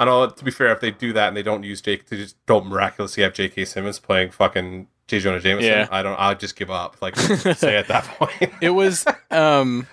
I 0.00 0.04
know. 0.04 0.28
To 0.28 0.44
be 0.44 0.50
fair, 0.52 0.70
if 0.72 0.80
they 0.80 0.92
do 0.92 1.12
that 1.12 1.28
and 1.28 1.36
they 1.36 1.42
don't 1.42 1.64
use 1.64 1.80
Jake, 1.80 2.06
they 2.08 2.16
just 2.16 2.36
don't 2.46 2.66
miraculously 2.68 3.24
have 3.24 3.32
J.K. 3.34 3.64
Simmons 3.64 3.98
playing 3.98 4.30
fucking 4.30 4.86
J. 5.08 5.18
Jonah 5.18 5.40
Jameson. 5.40 5.70
Yeah. 5.72 5.88
I 5.90 6.02
don't. 6.04 6.14
I'll 6.20 6.36
just 6.36 6.54
give 6.54 6.70
up. 6.70 7.02
Like 7.02 7.16
say 7.56 7.76
at 7.76 7.88
that 7.88 8.04
point. 8.04 8.52
it 8.60 8.70
was 8.70 9.04
um 9.32 9.88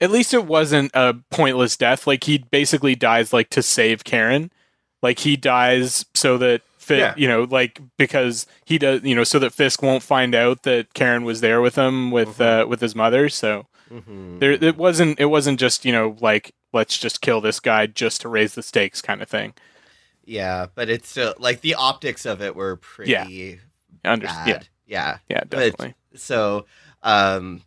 at 0.00 0.10
least 0.10 0.32
it 0.34 0.46
wasn't 0.46 0.90
a 0.94 1.14
pointless 1.30 1.76
death 1.76 2.06
like 2.06 2.24
he 2.24 2.38
basically 2.38 2.94
dies 2.94 3.32
like 3.32 3.50
to 3.50 3.62
save 3.62 4.04
karen 4.04 4.50
like 5.02 5.20
he 5.20 5.36
dies 5.36 6.04
so 6.14 6.38
that 6.38 6.62
Yeah. 6.88 7.14
you 7.16 7.28
know 7.28 7.44
like 7.44 7.80
because 7.98 8.46
he 8.64 8.76
does 8.78 9.02
you 9.04 9.14
know 9.14 9.22
so 9.24 9.38
that 9.38 9.52
fisk 9.52 9.80
won't 9.82 10.02
find 10.02 10.34
out 10.34 10.62
that 10.64 10.92
karen 10.94 11.22
was 11.24 11.40
there 11.40 11.60
with 11.60 11.76
him 11.76 12.10
with 12.10 12.38
Mhm. 12.38 12.64
uh 12.64 12.66
with 12.66 12.80
his 12.80 12.94
mother 12.96 13.28
so 13.28 13.66
Mhm. 13.90 14.40
there 14.40 14.52
it 14.52 14.76
wasn't 14.76 15.20
it 15.20 15.26
wasn't 15.26 15.60
just 15.60 15.84
you 15.84 15.92
know 15.92 16.16
like 16.20 16.52
let's 16.72 16.96
just 16.98 17.20
kill 17.20 17.40
this 17.40 17.60
guy 17.60 17.86
just 17.86 18.20
to 18.22 18.28
raise 18.28 18.54
the 18.54 18.62
stakes 18.62 19.00
kind 19.02 19.22
of 19.22 19.28
thing 19.28 19.52
Yeah, 20.24 20.66
but 20.74 20.88
it's 20.88 21.08
still 21.08 21.34
like 21.38 21.60
the 21.60 21.74
optics 21.74 22.24
of 22.26 22.40
it 22.42 22.54
were 22.54 22.76
pretty 22.76 23.10
Yeah. 23.12 23.56
Under- 24.04 24.26
bad. 24.26 24.46
yeah 24.46 24.60
yeah. 24.86 25.18
yeah 25.28 25.40
But- 25.48 25.50
definitely 25.50 25.94
So, 26.16 26.66
um, 27.04 27.62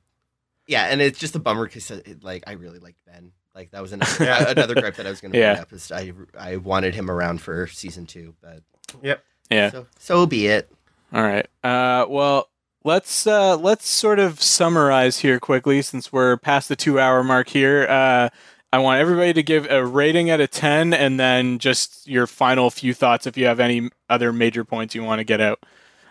yeah, 0.68 0.86
and 0.86 1.02
it's 1.02 1.20
just 1.20 1.36
a 1.36 1.40
bummer 1.40 1.66
because 1.66 1.92
like 2.22 2.44
I 2.48 2.54
really 2.54 2.80
liked 2.80 2.98
Ben. 3.06 3.32
Like 3.56 3.72
that 3.72 3.82
was 3.82 3.92
another 3.94 4.24
Yeah. 4.26 4.50
another 4.50 4.76
gripe 4.76 4.96
that 4.96 5.06
I 5.06 5.10
was 5.10 5.22
going 5.22 5.32
to 5.34 5.38
Yeah. 5.40 5.62
up 5.62 5.72
is 5.74 5.92
I 5.92 6.12
I 6.38 6.58
wanted 6.58 6.96
him 6.96 7.10
around 7.12 7.42
for 7.42 7.68
season 7.68 8.06
two, 8.06 8.36
but 8.42 8.62
yep, 9.02 9.24
yeah 9.50 9.70
so 9.72 9.86
so 10.00 10.26
be 10.26 10.48
it. 10.48 10.72
All 11.14 11.22
right. 11.22 11.46
Uh, 11.64 12.06
well, 12.10 12.50
let's 12.84 13.28
uh, 13.28 13.56
let's 13.58 13.88
sort 13.88 14.18
of 14.20 14.42
summarize 14.42 15.20
here 15.20 15.40
quickly 15.40 15.82
since 15.84 16.12
we're 16.12 16.38
past 16.38 16.70
the 16.70 16.76
two 16.76 17.00
hour 17.00 17.24
mark 17.24 17.50
here. 17.50 17.86
Uh, 17.88 18.30
I 18.72 18.80
want 18.80 19.00
everybody 19.00 19.34
to 19.34 19.44
give 19.44 19.70
a 19.70 19.86
rating 19.86 20.32
out 20.32 20.42
of 20.42 20.50
ten, 20.50 20.92
and 20.96 21.20
then 21.20 21.60
just 21.60 22.08
your 22.08 22.26
final 22.26 22.72
few 22.72 22.96
thoughts 22.96 23.28
if 23.28 23.38
you 23.38 23.46
have 23.46 23.60
any 23.60 23.90
other 24.10 24.34
major 24.34 24.64
points 24.64 24.96
you 24.96 25.04
want 25.04 25.20
to 25.20 25.24
get 25.24 25.40
out. 25.40 25.60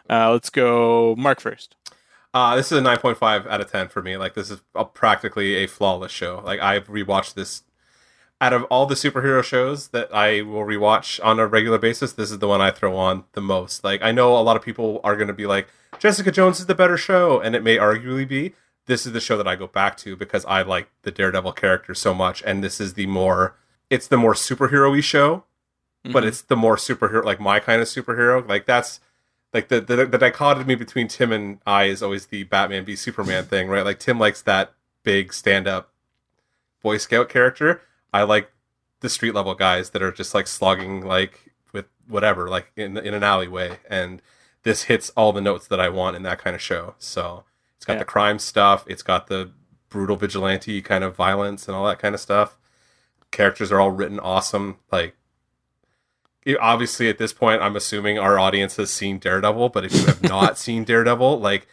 Uh, 0.08 0.30
let's 0.30 0.48
go, 0.50 1.16
Mark 1.18 1.40
first. 1.40 1.74
Uh, 2.34 2.56
this 2.56 2.72
is 2.72 2.78
a 2.78 2.82
9.5 2.82 3.46
out 3.46 3.60
of 3.60 3.70
10 3.70 3.88
for 3.88 4.02
me. 4.02 4.16
Like, 4.16 4.34
this 4.34 4.50
is 4.50 4.62
a, 4.74 4.84
practically 4.84 5.56
a 5.56 5.66
flawless 5.66 6.12
show. 6.12 6.40
Like, 6.44 6.60
I've 6.60 6.88
rewatched 6.88 7.34
this. 7.34 7.62
Out 8.40 8.52
of 8.52 8.64
all 8.64 8.86
the 8.86 8.96
superhero 8.96 9.42
shows 9.44 9.88
that 9.88 10.12
I 10.12 10.42
will 10.42 10.64
rewatch 10.64 11.20
on 11.24 11.38
a 11.38 11.46
regular 11.46 11.78
basis, 11.78 12.12
this 12.14 12.30
is 12.32 12.38
the 12.40 12.48
one 12.48 12.60
I 12.60 12.72
throw 12.72 12.96
on 12.96 13.22
the 13.34 13.40
most. 13.40 13.84
Like, 13.84 14.02
I 14.02 14.10
know 14.10 14.36
a 14.36 14.40
lot 14.42 14.56
of 14.56 14.62
people 14.62 15.00
are 15.04 15.14
going 15.14 15.28
to 15.28 15.32
be 15.34 15.46
like, 15.46 15.68
Jessica 16.00 16.32
Jones 16.32 16.58
is 16.58 16.66
the 16.66 16.74
better 16.74 16.96
show, 16.96 17.38
and 17.40 17.54
it 17.54 17.62
may 17.62 17.76
arguably 17.76 18.26
be. 18.26 18.54
This 18.86 19.06
is 19.06 19.12
the 19.12 19.20
show 19.20 19.36
that 19.36 19.46
I 19.46 19.54
go 19.54 19.68
back 19.68 19.96
to 19.98 20.16
because 20.16 20.44
I 20.46 20.62
like 20.62 20.88
the 21.02 21.12
Daredevil 21.12 21.52
character 21.52 21.94
so 21.94 22.12
much, 22.14 22.42
and 22.44 22.64
this 22.64 22.80
is 22.80 22.94
the 22.94 23.06
more. 23.06 23.54
It's 23.90 24.08
the 24.08 24.16
more 24.16 24.34
superhero 24.34 24.90
y 24.90 25.00
show, 25.00 25.44
but 26.02 26.24
Mhm. 26.24 26.26
it's 26.26 26.42
the 26.42 26.56
more 26.56 26.74
superhero, 26.76 27.22
like 27.24 27.38
my 27.38 27.60
kind 27.60 27.80
of 27.80 27.86
superhero. 27.86 28.46
Like 28.48 28.66
that's 28.66 28.98
like 29.54 29.68
the, 29.68 29.80
the 29.80 30.06
the 30.06 30.18
dichotomy 30.18 30.74
between 30.74 31.08
Tim 31.08 31.32
and 31.32 31.58
I 31.66 31.84
is 31.84 32.02
always 32.02 32.26
the 32.26 32.44
Batman 32.44 32.84
v 32.84 32.96
Superman 32.96 33.44
thing, 33.44 33.68
right? 33.68 33.84
Like 33.84 33.98
Tim 33.98 34.18
likes 34.18 34.42
that 34.42 34.72
big 35.02 35.32
stand 35.32 35.66
up 35.68 35.92
Boy 36.82 36.96
Scout 36.98 37.28
character. 37.28 37.82
I 38.12 38.22
like 38.22 38.50
the 39.00 39.08
street 39.08 39.34
level 39.34 39.54
guys 39.54 39.90
that 39.90 40.02
are 40.02 40.12
just 40.12 40.34
like 40.34 40.46
slogging 40.46 41.04
like 41.04 41.52
with 41.72 41.86
whatever, 42.08 42.48
like 42.48 42.72
in 42.76 42.96
in 42.96 43.14
an 43.14 43.22
alleyway. 43.22 43.78
And 43.90 44.22
this 44.62 44.84
hits 44.84 45.10
all 45.10 45.32
the 45.32 45.40
notes 45.40 45.66
that 45.68 45.80
I 45.80 45.88
want 45.88 46.16
in 46.16 46.22
that 46.22 46.38
kind 46.38 46.54
of 46.54 46.62
show. 46.62 46.94
So 46.98 47.44
it's 47.76 47.84
got 47.84 47.94
Yeah. 47.94 47.98
the 48.00 48.04
crime 48.06 48.38
stuff, 48.38 48.84
it's 48.86 49.02
got 49.02 49.26
the 49.26 49.52
brutal 49.88 50.16
vigilante 50.16 50.80
kind 50.80 51.04
of 51.04 51.14
violence 51.16 51.66
and 51.68 51.76
all 51.76 51.86
that 51.86 51.98
kind 51.98 52.14
of 52.14 52.20
stuff. 52.20 52.56
Characters 53.30 53.70
are 53.72 53.80
all 53.80 53.90
written 53.90 54.18
awesome. 54.20 54.78
Like 54.90 55.16
obviously 56.60 57.08
at 57.08 57.18
this 57.18 57.32
point 57.32 57.62
I'm 57.62 57.76
assuming 57.76 58.18
our 58.18 58.38
audience 58.38 58.76
has 58.76 58.90
seen 58.90 59.18
Daredevil, 59.18 59.68
but 59.70 59.84
if 59.84 59.94
you 59.94 60.06
have 60.06 60.22
not 60.22 60.58
seen 60.66 60.84
Daredevil, 60.84 61.38
like 61.40 61.66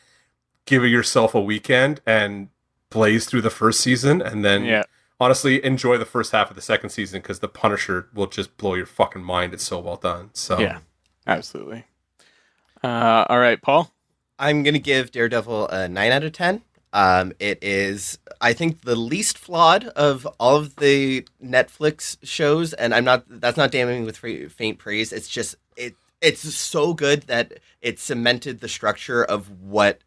give 0.65 0.83
yourself 0.85 1.33
a 1.35 1.41
weekend 1.41 2.01
and 2.05 2.49
blaze 2.89 3.25
through 3.25 3.41
the 3.41 3.49
first 3.49 3.79
season 3.81 4.21
and 4.21 4.43
then 4.45 4.63
Yeah. 4.65 4.83
honestly 5.19 5.63
enjoy 5.63 5.97
the 5.97 6.05
first 6.05 6.31
half 6.31 6.49
of 6.49 6.55
the 6.55 6.61
second 6.61 6.89
season 6.91 7.21
because 7.21 7.39
the 7.39 7.47
Punisher 7.47 8.07
will 8.13 8.27
just 8.27 8.55
blow 8.57 8.73
your 8.75 8.85
fucking 8.85 9.23
mind. 9.23 9.53
It's 9.53 9.63
so 9.63 9.79
well 9.79 9.97
done. 9.97 10.29
So 10.33 10.59
Yeah. 10.59 10.79
Absolutely. 11.27 11.85
Uh, 12.83 13.25
all 13.29 13.39
right, 13.39 13.61
Paul. 13.61 13.91
I'm 14.37 14.63
gonna 14.63 14.79
give 14.79 15.11
Daredevil 15.11 15.67
a 15.67 15.89
nine 15.89 16.11
out 16.11 16.23
of 16.23 16.31
ten. 16.31 16.61
Um, 16.91 17.33
it 17.39 17.59
is, 17.61 18.17
I 18.41 18.53
think, 18.53 18.81
the 18.81 18.95
least 18.95 19.37
flawed 19.37 19.85
of 19.89 20.25
all 20.39 20.55
of 20.55 20.75
the 20.77 21.25
Netflix 21.43 22.17
shows, 22.23 22.73
and 22.73 22.93
I'm 22.95 23.05
not. 23.05 23.25
That's 23.27 23.57
not 23.57 23.71
damning 23.71 24.05
with 24.05 24.17
fa- 24.17 24.49
faint 24.49 24.79
praise. 24.79 25.13
It's 25.13 25.27
just 25.27 25.55
it. 25.77 25.93
It's 26.21 26.41
so 26.53 26.93
good 26.93 27.23
that 27.23 27.59
it 27.81 27.99
cemented 27.99 28.59
the 28.59 28.67
structure 28.67 29.23
of 29.23 29.61
what 29.61 29.99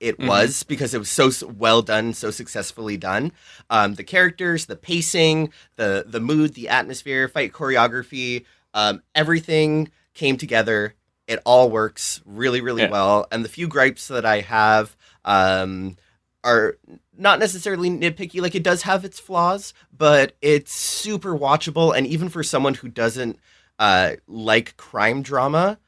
it 0.00 0.18
Mhm. 0.18 0.26
was 0.28 0.62
because 0.64 0.92
it 0.94 0.98
was 0.98 1.08
so 1.10 1.30
well 1.46 1.80
done, 1.80 2.12
so 2.12 2.30
successfully 2.30 2.96
done. 2.98 3.32
Um, 3.70 3.94
the 3.94 4.04
characters, 4.04 4.66
the 4.66 4.76
pacing, 4.76 5.50
the 5.76 6.04
the 6.06 6.20
mood, 6.20 6.54
the 6.54 6.68
atmosphere, 6.68 7.26
fight 7.26 7.52
choreography, 7.52 8.44
um, 8.74 9.02
everything 9.14 9.90
came 10.12 10.36
together. 10.36 10.94
It 11.26 11.40
all 11.46 11.70
works 11.70 12.20
really, 12.26 12.60
really 12.60 12.82
Yeah. 12.82 12.90
well. 12.90 13.26
And 13.32 13.44
the 13.44 13.48
few 13.48 13.66
gripes 13.66 14.08
that 14.08 14.26
I 14.26 14.40
have 14.40 14.94
um, 15.24 15.96
are 16.44 16.78
not 17.16 17.38
necessarily 17.38 17.90
nitpicky. 17.90 18.40
Like 18.40 18.54
it 18.54 18.62
does 18.62 18.82
have 18.82 19.04
its 19.04 19.20
flaws, 19.20 19.74
but 19.96 20.34
it's 20.42 20.72
super 20.72 21.36
watchable. 21.36 21.96
And 21.96 22.06
even 22.06 22.28
for 22.28 22.42
someone 22.42 22.74
who 22.74 22.88
doesn't 22.88 23.38
uh, 23.78 24.12
like 24.26 24.76
crime 24.76 25.22
drama, 25.22 25.78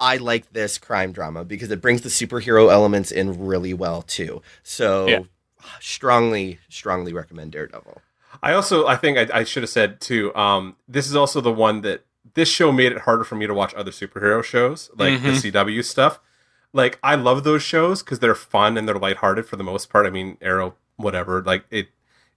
I 0.00 0.16
like 0.18 0.52
this 0.52 0.78
crime 0.78 1.12
drama 1.12 1.44
because 1.44 1.70
it 1.70 1.80
brings 1.80 2.02
the 2.02 2.08
superhero 2.08 2.72
elements 2.72 3.10
in 3.10 3.46
really 3.46 3.74
well 3.74 4.02
too. 4.02 4.42
So 4.62 5.08
Yeah. 5.08 5.22
strongly, 5.80 6.58
strongly 6.68 7.12
recommend 7.12 7.52
Daredevil. 7.52 8.00
I 8.42 8.52
also 8.52 8.86
I 8.86 8.96
think 8.96 9.18
I, 9.18 9.40
I 9.40 9.44
should 9.44 9.62
have 9.62 9.70
said 9.70 10.00
too. 10.00 10.34
Um, 10.36 10.76
this 10.86 11.08
is 11.08 11.16
also 11.16 11.40
the 11.40 11.52
one 11.52 11.80
that 11.80 12.04
this 12.34 12.48
show 12.48 12.70
made 12.70 12.92
it 12.92 12.98
harder 12.98 13.24
for 13.24 13.34
me 13.34 13.46
to 13.46 13.54
watch 13.54 13.74
other 13.74 13.90
superhero 13.90 14.44
shows 14.44 14.90
like 14.96 15.22
the 15.22 15.30
CW 15.32 15.84
stuff. 15.84 16.20
Like 16.72 16.98
I 17.02 17.14
love 17.14 17.44
those 17.44 17.62
shows 17.62 18.02
because 18.02 18.18
they're 18.18 18.34
fun 18.34 18.76
and 18.76 18.86
they're 18.86 18.98
lighthearted 18.98 19.46
for 19.46 19.56
the 19.56 19.64
most 19.64 19.88
part. 19.90 20.06
I 20.06 20.10
mean, 20.10 20.36
Arrow, 20.40 20.74
whatever. 20.96 21.42
Like 21.42 21.64
it, 21.70 21.88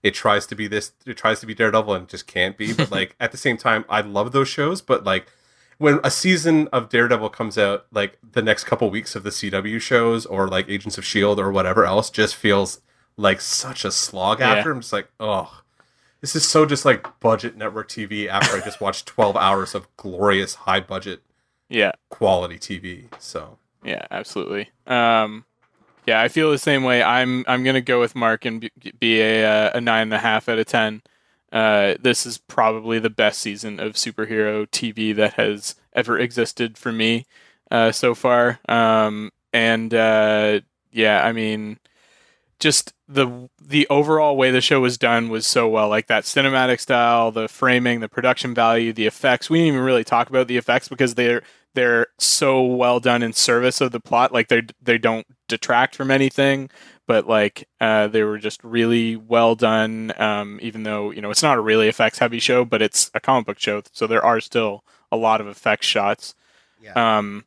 it 0.02 0.14
tries 0.14 0.46
to 0.46 0.54
be 0.54 0.66
this. 0.66 0.92
It 1.06 1.16
tries 1.16 1.40
to 1.40 1.46
be 1.46 1.54
Daredevil 1.54 1.94
and 1.94 2.08
just 2.08 2.26
can't 2.26 2.56
be. 2.56 2.72
But 2.72 2.90
like 2.90 3.14
at 3.20 3.30
the 3.32 3.38
same 3.38 3.56
time, 3.56 3.84
I 3.88 4.00
love 4.00 4.32
those 4.32 4.48
shows. 4.48 4.80
But 4.80 5.04
like 5.04 5.26
when 5.78 6.00
a 6.02 6.10
season 6.10 6.68
of 6.68 6.88
Daredevil 6.88 7.30
comes 7.30 7.58
out, 7.58 7.86
like 7.92 8.18
the 8.32 8.42
next 8.42 8.64
couple 8.64 8.88
weeks 8.90 9.14
of 9.14 9.22
the 9.22 9.30
CW 9.30 9.80
shows 9.80 10.24
or 10.26 10.48
like 10.48 10.68
Agents 10.68 10.96
of 10.98 11.04
Shield 11.04 11.38
or 11.38 11.52
whatever 11.52 11.84
else, 11.84 12.08
just 12.10 12.34
feels 12.34 12.80
like 13.16 13.40
such 13.40 13.84
a 13.84 13.90
slog 13.90 14.40
Yeah. 14.40 14.52
after. 14.54 14.70
I'm 14.72 14.80
just 14.80 14.92
like, 14.92 15.08
oh, 15.20 15.62
this 16.22 16.34
is 16.34 16.48
so 16.48 16.64
just 16.64 16.84
like 16.84 17.20
budget 17.20 17.56
network 17.56 17.88
TV 17.88 18.28
after 18.28 18.56
I 18.56 18.60
just 18.60 18.80
watched 18.80 19.06
12 19.06 19.36
hours 19.36 19.74
of 19.74 19.94
glorious 19.96 20.54
high 20.54 20.80
budget 20.80 21.22
Yeah. 21.68 21.92
quality 22.10 22.58
TV. 22.58 23.08
So 23.18 23.58
Yeah, 23.84 24.06
absolutely. 24.10 24.70
Um, 24.86 25.44
yeah, 26.06 26.20
I 26.20 26.28
feel 26.28 26.50
the 26.50 26.58
same 26.58 26.84
way. 26.84 27.02
I'm 27.02 27.44
I'm 27.46 27.64
gonna 27.64 27.80
go 27.80 28.00
with 28.00 28.14
Mark 28.16 28.44
and 28.44 28.68
be, 29.00 29.20
a 29.20 29.44
uh, 29.46 29.70
a 29.74 29.80
nine 29.80 30.04
and 30.04 30.14
a 30.14 30.18
half 30.18 30.48
out 30.48 30.58
of 30.58 30.66
ten. 30.66 31.02
Uh, 31.52 31.94
this 32.00 32.26
is 32.26 32.38
probably 32.38 32.98
the 32.98 33.10
best 33.10 33.40
season 33.40 33.78
of 33.80 33.94
superhero 33.94 34.68
TV 34.70 35.14
that 35.14 35.34
has 35.34 35.76
ever 35.92 36.18
existed 36.18 36.78
for 36.78 36.92
me 36.92 37.26
uh, 37.70 37.92
so 37.92 38.14
far. 38.14 38.58
Um, 38.68 39.30
and 39.52 39.94
uh, 39.94 40.60
yeah, 40.92 41.24
I 41.24 41.32
mean, 41.32 41.78
just 42.60 42.94
the 43.12 43.48
the 43.60 43.86
overall 43.88 44.36
way 44.36 44.50
the 44.50 44.60
show 44.60 44.80
was 44.80 44.98
done 44.98 45.28
was 45.28 45.46
so 45.46 45.68
well. 45.68 45.88
Like 45.88 46.06
that 46.06 46.24
cinematic 46.24 46.80
style 46.80 47.30
the 47.30 47.48
framing 47.48 48.00
the 48.00 48.08
production 48.08 48.54
value 48.54 48.92
the 48.92 49.06
effects. 49.06 49.50
We 49.50 49.58
didn't 49.58 49.74
even 49.74 49.80
really 49.84 50.04
talk 50.04 50.30
about 50.30 50.48
the 50.48 50.56
effects 50.56 50.88
because 50.88 51.14
they're 51.14 51.42
they're 51.74 52.08
so 52.18 52.62
well 52.62 53.00
done 53.00 53.22
in 53.22 53.32
service 53.32 53.80
of 53.80 53.92
the 53.92 54.00
plot. 54.00 54.32
Like 54.32 54.48
they 54.48 54.62
they 54.80 54.98
don't 54.98 55.26
detract 55.48 55.94
from 55.94 56.10
anything 56.10 56.70
but 57.06 57.26
like 57.26 57.68
uh, 57.80 58.06
they 58.06 58.22
were 58.22 58.38
just 58.38 58.62
really 58.62 59.16
well 59.16 59.54
done 59.54 60.12
um, 60.18 60.58
even 60.62 60.82
though 60.84 61.10
you 61.10 61.20
know 61.20 61.30
it's 61.30 61.42
not 61.42 61.58
a 61.58 61.60
really 61.60 61.88
effects 61.88 62.18
heavy 62.18 62.38
show 62.38 62.64
but 62.64 62.80
it's 62.80 63.10
a 63.14 63.20
comic 63.20 63.46
book 63.46 63.58
show. 63.58 63.82
So 63.92 64.06
there 64.06 64.24
are 64.24 64.40
still 64.40 64.84
a 65.10 65.16
lot 65.16 65.40
of 65.40 65.46
effects 65.46 65.86
shots. 65.86 66.34
Yeah. 66.80 67.18
um, 67.18 67.44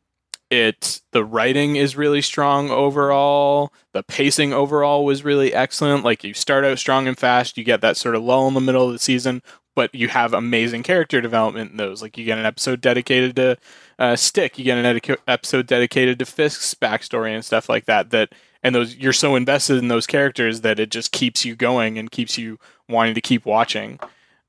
it 0.50 1.00
the 1.12 1.24
writing 1.24 1.76
is 1.76 1.96
really 1.96 2.22
strong 2.22 2.70
overall. 2.70 3.72
The 3.92 4.02
pacing 4.02 4.52
overall 4.52 5.04
was 5.04 5.24
really 5.24 5.52
excellent. 5.52 6.04
Like 6.04 6.22
you 6.22 6.34
start 6.34 6.64
out 6.64 6.78
strong 6.78 7.08
and 7.08 7.18
fast, 7.18 7.56
you 7.56 7.64
get 7.64 7.80
that 7.80 7.96
sort 7.96 8.14
of 8.14 8.22
lull 8.22 8.46
in 8.48 8.54
the 8.54 8.60
middle 8.60 8.86
of 8.86 8.92
the 8.92 8.98
season, 8.98 9.42
but 9.74 9.94
you 9.94 10.08
have 10.08 10.32
amazing 10.32 10.82
character 10.82 11.20
development 11.20 11.72
in 11.72 11.76
those. 11.76 12.00
Like 12.00 12.16
you 12.16 12.24
get 12.24 12.38
an 12.38 12.46
episode 12.46 12.80
dedicated 12.80 13.36
to 13.36 13.56
uh, 13.98 14.14
Stick, 14.14 14.58
you 14.58 14.64
get 14.64 14.78
an 14.78 15.16
episode 15.26 15.66
dedicated 15.66 16.18
to 16.20 16.26
Fisk's 16.26 16.74
backstory 16.74 17.34
and 17.34 17.44
stuff 17.44 17.68
like 17.68 17.86
that. 17.86 18.10
That 18.10 18.32
and 18.62 18.74
those 18.74 18.96
you're 18.96 19.12
so 19.12 19.34
invested 19.34 19.78
in 19.78 19.88
those 19.88 20.06
characters 20.06 20.60
that 20.60 20.78
it 20.78 20.90
just 20.90 21.12
keeps 21.12 21.44
you 21.44 21.56
going 21.56 21.98
and 21.98 22.10
keeps 22.10 22.38
you 22.38 22.58
wanting 22.88 23.14
to 23.14 23.20
keep 23.20 23.44
watching. 23.44 23.98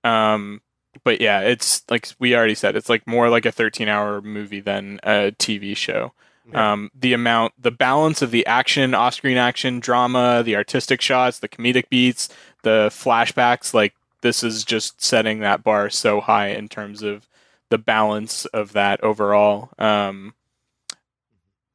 Um, 0.03 0.61
but 1.03 1.22
yeah, 1.22 1.42
it's 1.42 1.84
like 1.90 2.09
we 2.19 2.35
already 2.35 2.56
said, 2.56 2.76
it's 2.76 2.90
like 2.90 3.08
more 3.08 3.30
like 3.30 3.45
a 3.45 3.51
13 3.51 3.88
hour 3.88 4.22
movie 4.22 4.59
than 4.59 5.00
a 5.03 5.32
TV 5.32 5.76
show. 5.76 6.14
Yeah. 6.51 6.74
Um, 6.74 6.92
the 6.98 7.14
amount, 7.14 7.53
the 7.61 7.72
balance 7.72 8.22
of 8.22 8.32
the 8.32 8.45
action, 8.45 8.93
off 8.93 9.16
screen 9.16 9.38
action, 9.38 9.80
drama, 9.80 10.43
the 10.43 10.56
artistic 10.56 11.01
shots, 11.01 11.40
the 11.40 11.50
comedic 11.50 11.90
beats, 11.90 12.30
the 12.64 12.90
flashbacks, 12.92 13.74
like 13.74 13.93
this 14.22 14.43
is 14.43 14.64
just 14.64 15.01
setting 15.01 15.40
that 15.40 15.64
bar 15.64 15.90
so 15.90 16.22
high 16.22 16.48
in 16.48 16.69
terms 16.69 17.03
of 17.03 17.27
the 17.69 17.77
balance 17.77 18.45
of 18.45 18.74
that 18.74 19.03
overall. 19.03 19.69
Um, 19.77 20.34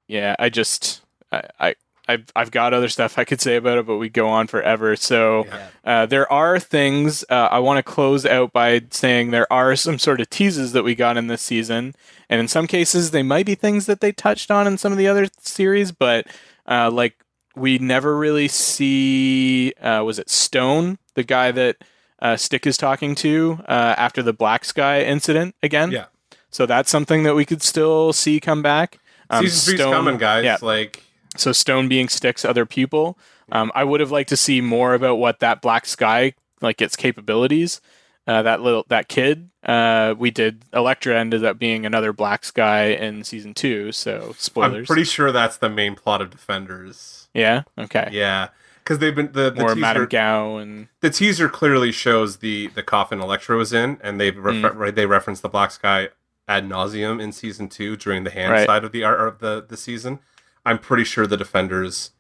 yeah, 0.08 0.36
I 0.38 0.48
just, 0.48 1.02
I, 1.30 1.42
I, 1.60 1.74
I've, 2.08 2.24
I've 2.34 2.50
got 2.50 2.74
other 2.74 2.88
stuff 2.88 3.16
I 3.18 3.24
could 3.24 3.40
say 3.40 3.54
about 3.56 3.78
it, 3.78 3.86
but 3.86 3.96
we 3.96 4.08
go 4.08 4.28
on 4.28 4.48
forever. 4.48 4.96
So, 4.96 5.46
Yeah. 5.46 5.68
uh, 5.84 6.06
there 6.06 6.30
are 6.32 6.58
things 6.58 7.24
uh, 7.30 7.48
I 7.50 7.60
want 7.60 7.78
to 7.78 7.82
close 7.84 8.26
out 8.26 8.52
by 8.52 8.82
saying 8.90 9.30
there 9.30 9.50
are 9.52 9.76
some 9.76 9.98
sort 10.00 10.20
of 10.20 10.28
teases 10.28 10.72
that 10.72 10.82
we 10.82 10.94
got 10.96 11.16
in 11.16 11.28
this 11.28 11.42
season, 11.42 11.94
and 12.28 12.40
in 12.40 12.48
some 12.48 12.66
cases 12.66 13.12
they 13.12 13.22
might 13.22 13.46
be 13.46 13.54
things 13.54 13.86
that 13.86 14.00
they 14.00 14.10
touched 14.10 14.50
on 14.50 14.66
in 14.66 14.78
some 14.78 14.90
of 14.90 14.98
the 14.98 15.06
other 15.06 15.28
series, 15.40 15.92
but 15.92 16.26
uh, 16.68 16.90
like 16.90 17.16
we 17.54 17.78
never 17.78 18.16
really 18.16 18.48
see 18.48 19.72
uh, 19.80 20.02
was 20.04 20.18
it 20.18 20.30
Stone, 20.30 20.98
the 21.14 21.22
guy 21.22 21.52
that 21.52 21.76
uh, 22.20 22.36
Stick 22.36 22.66
is 22.66 22.76
talking 22.76 23.14
to 23.16 23.60
uh, 23.68 23.94
after 23.96 24.22
the 24.22 24.32
Black 24.32 24.64
Sky 24.64 25.02
incident 25.02 25.54
again. 25.62 25.90
Yeah. 25.90 26.06
So 26.50 26.66
that's 26.66 26.90
something 26.90 27.22
that 27.22 27.34
we 27.34 27.44
could 27.44 27.62
still 27.62 28.12
see 28.12 28.38
come 28.40 28.62
back. 28.62 28.98
Um, 29.30 29.44
season 29.44 29.64
three's 29.74 29.80
Stone- 29.80 29.92
coming, 29.92 30.16
guys. 30.18 30.44
Yeah, 30.44 30.58
Like 30.60 31.02
so 31.36 31.52
Stone 31.52 31.88
being 31.88 32.08
Stick's 32.08 32.44
other 32.44 32.66
pupil. 32.66 33.18
Um, 33.50 33.70
I 33.74 33.84
would 33.84 34.00
have 34.00 34.10
liked 34.10 34.28
to 34.30 34.36
see 34.36 34.60
more 34.60 34.94
about 34.94 35.16
what 35.16 35.40
that 35.40 35.60
Black 35.62 35.86
Sky 35.86 36.34
like 36.60 36.80
its 36.80 36.96
capabilities. 36.96 37.80
Uh, 38.26 38.42
that 38.42 38.60
little 38.62 38.84
that 38.88 39.08
kid. 39.08 39.50
Uh, 39.64 40.14
we 40.16 40.30
did 40.30 40.64
Elektra 40.72 41.18
ended 41.18 41.44
up 41.44 41.58
being 41.58 41.84
another 41.84 42.12
Black 42.12 42.44
Sky 42.44 42.86
in 42.92 43.24
season 43.24 43.52
two. 43.52 43.90
So 43.92 44.34
spoilers. 44.38 44.80
I'm 44.80 44.86
pretty 44.86 45.04
sure 45.04 45.32
that's 45.32 45.56
the 45.56 45.68
main 45.68 45.94
plot 45.96 46.20
of 46.22 46.30
Defenders. 46.30 47.28
yeah. 47.34 47.62
Okay. 47.76 48.08
Yeah, 48.12 48.48
because 48.78 48.98
they've 49.00 49.14
been 49.14 49.32
the, 49.32 49.50
the 49.50 49.60
More 49.60 49.70
teaser. 49.70 49.80
Madame 49.80 50.06
Gao 50.06 50.56
and 50.56 50.88
the 51.00 51.10
teaser 51.10 51.48
clearly 51.48 51.90
shows 51.92 52.36
the 52.38 52.68
the 52.68 52.82
coffin 52.82 53.20
Elektra 53.20 53.56
was 53.56 53.72
in, 53.72 53.98
and 54.02 54.20
they 54.20 54.30
Mm. 54.32 54.44
refer- 54.44 54.72
right, 54.72 54.94
they 54.94 55.06
reference 55.06 55.40
the 55.40 55.48
Black 55.48 55.72
Sky 55.72 56.10
ad 56.46 56.68
nauseum 56.68 57.20
in 57.20 57.32
season 57.32 57.68
two 57.68 57.96
during 57.96 58.22
the 58.24 58.30
hand 58.30 58.52
Right. 58.52 58.66
side 58.66 58.84
of 58.84 58.92
the 58.92 59.02
art 59.02 59.20
of 59.20 59.38
the 59.40 59.64
the 59.68 59.76
season. 59.76 60.20
I'm 60.64 60.78
pretty 60.78 61.04
sure 61.04 61.26
the 61.26 61.36
Defenders 61.36 62.10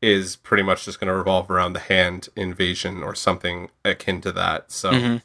is 0.00 0.36
pretty 0.36 0.62
much 0.62 0.84
just 0.84 1.00
going 1.00 1.08
to 1.08 1.14
revolve 1.14 1.50
around 1.50 1.72
the 1.72 1.80
hand 1.80 2.28
invasion 2.36 3.02
or 3.02 3.14
something 3.14 3.70
akin 3.84 4.20
to 4.20 4.32
that. 4.32 4.70
So 4.70 4.90
Mhm. 4.90 5.22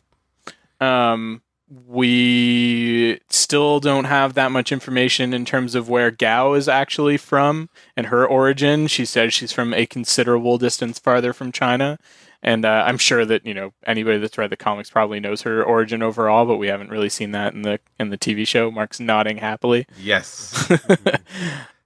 Um, 0.79 1.41
we 1.87 3.19
still 3.29 3.79
don't 3.79 4.05
have 4.05 4.33
that 4.33 4.51
much 4.51 4.71
information 4.71 5.33
in 5.33 5.45
terms 5.45 5.75
of 5.75 5.89
where 5.89 6.09
Gao 6.09 6.53
is 6.53 6.67
actually 6.67 7.17
from 7.17 7.69
and 7.95 8.07
her 8.07 8.25
origin. 8.25 8.87
She 8.87 9.05
says 9.05 9.33
she's 9.33 9.51
from 9.51 9.73
a 9.73 9.85
considerable 9.85 10.57
distance 10.57 10.97
farther 10.97 11.33
from 11.33 11.51
China. 11.51 11.99
And 12.41 12.63
uh, 12.63 12.83
I'm 12.87 12.97
sure 12.97 13.25
that 13.25 13.45
you 13.45 13.53
know 13.53 13.73
anybody 13.85 14.17
that's 14.17 14.37
read 14.37 14.49
the 14.49 14.55
comics 14.55 14.89
probably 14.89 15.19
knows 15.19 15.41
her 15.41 15.61
origin 15.61 16.01
overall, 16.01 16.45
but 16.45 16.55
we 16.55 16.67
haven't 16.67 16.89
really 16.89 17.09
seen 17.09 17.31
that 17.31 17.53
in 17.53 17.63
the 17.63 17.81
in 17.99 18.09
the 18.09 18.17
TV 18.17 18.47
show. 18.47 18.71
Mark's 18.71 18.99
nodding 19.01 19.37
happily. 19.37 19.85
Yes. 19.99 20.71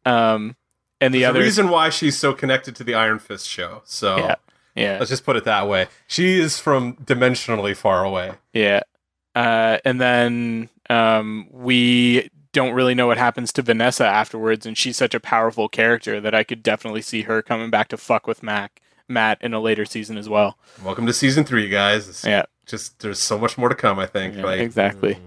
Um, 0.05 0.57
and 1.03 1.13
the 1.13 1.19
the 1.19 1.25
other 1.25 1.39
reason 1.41 1.69
why 1.69 1.89
she's 1.89 2.17
so 2.17 2.33
connected 2.33 2.75
to 2.77 2.83
the 2.83 2.93
Iron 2.95 3.19
Fist 3.19 3.47
show. 3.47 3.81
So 3.85 4.17
Yeah. 4.17 4.35
yeah, 4.75 4.97
let's 4.99 5.09
just 5.09 5.25
put 5.25 5.35
it 5.35 5.43
that 5.45 5.67
way. 5.67 5.87
She 6.07 6.39
is 6.39 6.59
from 6.59 6.95
dimensionally 6.97 7.75
far 7.75 8.03
away. 8.03 8.33
Yeah. 8.53 8.81
Uh, 9.35 9.77
and 9.83 9.99
then 9.99 10.69
um, 10.89 11.47
we 11.51 12.29
don't 12.51 12.73
really 12.73 12.93
know 12.93 13.07
what 13.07 13.17
happens 13.17 13.51
to 13.53 13.61
Vanessa 13.63 14.05
afterwards, 14.05 14.65
and 14.65 14.77
she's 14.77 14.95
such 14.95 15.15
a 15.15 15.19
powerful 15.19 15.67
character 15.67 16.21
that 16.21 16.35
I 16.35 16.43
could 16.43 16.61
definitely 16.61 17.01
see 17.01 17.23
her 17.23 17.41
coming 17.41 17.71
back 17.71 17.87
to 17.89 17.97
fuck 17.97 18.27
with 18.27 18.43
Mac 18.43 18.79
Matt 19.07 19.39
in 19.41 19.53
a 19.53 19.59
later 19.59 19.85
season 19.85 20.17
as 20.17 20.29
well. 20.29 20.57
Welcome 20.83 21.07
to 21.07 21.13
season 21.13 21.45
three, 21.45 21.67
guys. 21.67 22.07
It's 22.07 22.23
Yeah, 22.23 22.43
Just 22.67 22.99
there's 22.99 23.17
so 23.19 23.39
much 23.39 23.57
more 23.57 23.69
to 23.69 23.75
come. 23.75 23.97
I 23.97 24.05
think. 24.05 24.35
yeah, 24.35 24.43
like 24.43 24.59
exactly. 24.59 25.17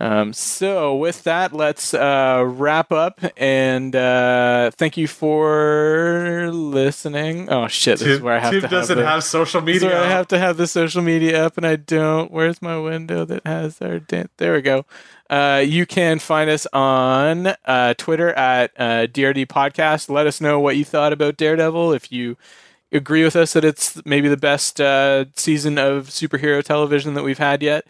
Um, 0.00 0.32
so 0.32 0.94
with 0.94 1.24
that, 1.24 1.52
let's 1.52 1.92
uh, 1.92 2.44
wrap 2.46 2.92
up 2.92 3.20
and 3.36 3.96
uh, 3.96 4.70
thank 4.76 4.96
you 4.96 5.08
for 5.08 6.50
listening. 6.52 7.48
Oh 7.48 7.66
shit! 7.66 7.98
This 7.98 8.08
is 8.08 8.20
where 8.20 8.36
I 8.36 8.38
have 8.38 8.52
Tim 8.52 8.60
to 8.62 8.68
doesn't 8.68 8.96
have, 8.96 9.04
the- 9.04 9.10
have 9.10 9.24
social 9.24 9.60
media. 9.60 9.88
where 9.88 10.00
I 10.00 10.08
have 10.08 10.28
to 10.28 10.38
have 10.38 10.56
the 10.56 10.68
social 10.68 11.02
media 11.02 11.44
up, 11.46 11.56
and 11.56 11.66
I 11.66 11.76
don't. 11.76 12.30
Where's 12.30 12.62
my 12.62 12.78
window 12.78 13.24
that 13.24 13.44
has 13.44 13.82
our? 13.82 13.98
Dan- 13.98 14.28
there 14.36 14.52
we 14.54 14.62
go. 14.62 14.86
Uh, 15.28 15.62
you 15.66 15.84
can 15.84 16.20
find 16.20 16.48
us 16.48 16.66
on 16.72 17.48
uh, 17.64 17.94
Twitter 17.98 18.30
at 18.34 18.70
uh, 18.78 19.06
DRD 19.08 19.46
Podcast. 19.46 20.08
Let 20.08 20.26
us 20.28 20.40
know 20.40 20.60
what 20.60 20.76
you 20.76 20.84
thought 20.84 21.12
about 21.12 21.36
Daredevil. 21.36 21.92
If 21.92 22.12
you 22.12 22.36
agree 22.92 23.24
with 23.24 23.36
us 23.36 23.52
that 23.52 23.64
it's 23.64 24.00
maybe 24.06 24.28
the 24.28 24.36
best 24.36 24.80
uh, 24.80 25.24
season 25.34 25.76
of 25.76 26.06
superhero 26.08 26.62
television 26.62 27.14
that 27.14 27.24
we've 27.24 27.38
had 27.38 27.62
yet. 27.62 27.84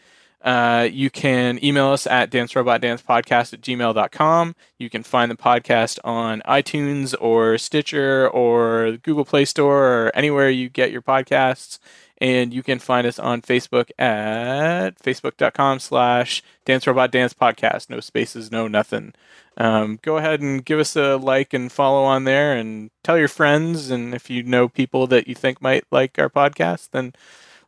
Uh, 0.49 0.89
you 0.91 1.11
can 1.11 1.63
email 1.63 1.89
us 1.89 2.07
at 2.07 2.31
dancerobotdancepodcast 2.31 3.53
at 3.53 3.61
gmail.com. 3.61 4.57
You 4.79 4.89
can 4.89 5.03
find 5.03 5.31
the 5.31 5.37
podcast 5.37 5.99
on 6.05 6.41
iTunes 6.49 7.15
or 7.21 7.59
Stitcher 7.59 8.27
or 8.27 8.97
Google 9.03 9.27
Play 9.27 9.45
Store 9.45 10.07
or 10.07 10.17
anywhere 10.17 10.49
you 10.49 10.71
get 10.71 10.91
your 10.91 11.03
podcasts. 11.03 11.79
And 12.17 12.55
you 12.55 12.63
can 12.63 12.79
find 12.79 13.07
us 13.07 13.19
on 13.19 13.43
Facebook 13.43 13.91
at 13.99 14.99
facebook.com 14.99 15.81
slash 15.81 16.43
dancerobotdancepodcast. 16.65 17.91
No 17.91 18.01
spaces, 18.01 18.51
no 18.51 18.69
nothing. 18.69 19.13
Um, 19.59 19.99
go 20.01 20.17
ahead 20.17 20.41
and 20.41 20.65
give 20.65 20.79
us 20.79 20.97
a 20.97 21.17
like 21.17 21.53
and 21.53 21.71
follow 21.71 22.05
on 22.05 22.25
there 22.25 22.57
and 22.57 22.91
tell 23.05 23.19
your 23.19 23.29
friends. 23.29 23.91
And 23.91 24.15
if 24.15 24.31
you 24.31 24.43
know 24.45 24.67
people 24.67 25.07
that 25.09 25.29
you 25.29 25.35
think 25.35 25.61
might 25.61 25.85
like 25.91 26.19
our 26.19 26.31
podcast, 26.31 26.93
then 26.93 27.13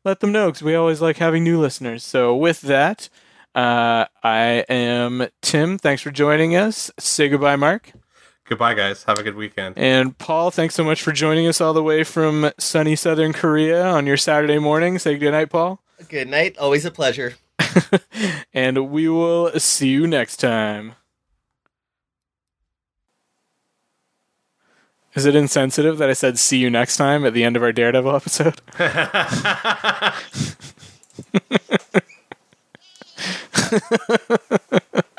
let 0.04 0.20
them 0.20 0.32
know 0.32 0.46
because 0.48 0.62
we 0.62 0.74
always 0.74 1.00
like 1.00 1.18
having 1.18 1.44
new 1.44 1.60
listeners. 1.60 2.04
So 2.04 2.34
with 2.34 2.62
that, 2.62 3.08
uh, 3.54 4.06
I 4.22 4.64
am 4.68 5.28
Tim. 5.42 5.78
Thanks 5.78 6.02
for 6.02 6.10
joining 6.10 6.56
us. 6.56 6.90
Say 6.98 7.28
goodbye, 7.28 7.56
Mark. 7.56 7.92
Goodbye, 8.48 8.74
guys. 8.74 9.04
Have 9.04 9.18
a 9.18 9.22
good 9.22 9.36
weekend. 9.36 9.78
And 9.78 10.16
Paul, 10.18 10.50
thanks 10.50 10.74
so 10.74 10.82
much 10.82 11.02
for 11.02 11.12
joining 11.12 11.46
us 11.46 11.60
all 11.60 11.72
the 11.72 11.82
way 11.82 12.02
from 12.02 12.50
sunny 12.58 12.96
Southern 12.96 13.32
Korea 13.32 13.84
on 13.84 14.06
your 14.06 14.16
Saturday 14.16 14.58
morning. 14.58 14.98
Say 14.98 15.16
good 15.18 15.30
night, 15.32 15.50
Paul. 15.50 15.80
Good 16.08 16.28
night. 16.28 16.58
Always 16.58 16.84
a 16.84 16.90
pleasure. 16.90 17.34
and 18.52 18.90
we 18.90 19.08
will 19.08 19.52
see 19.60 19.88
you 19.88 20.06
next 20.06 20.38
time. 20.38 20.94
Is 25.14 25.26
it 25.26 25.34
insensitive 25.34 25.98
that 25.98 26.08
I 26.08 26.12
said 26.12 26.38
see 26.38 26.58
you 26.58 26.70
next 26.70 26.96
time 26.96 27.24
at 27.24 27.34
the 27.34 27.44
end 27.44 27.56
of 27.56 27.62
our 27.62 27.72
Daredevil 27.72 28.14
episode? 28.14 28.60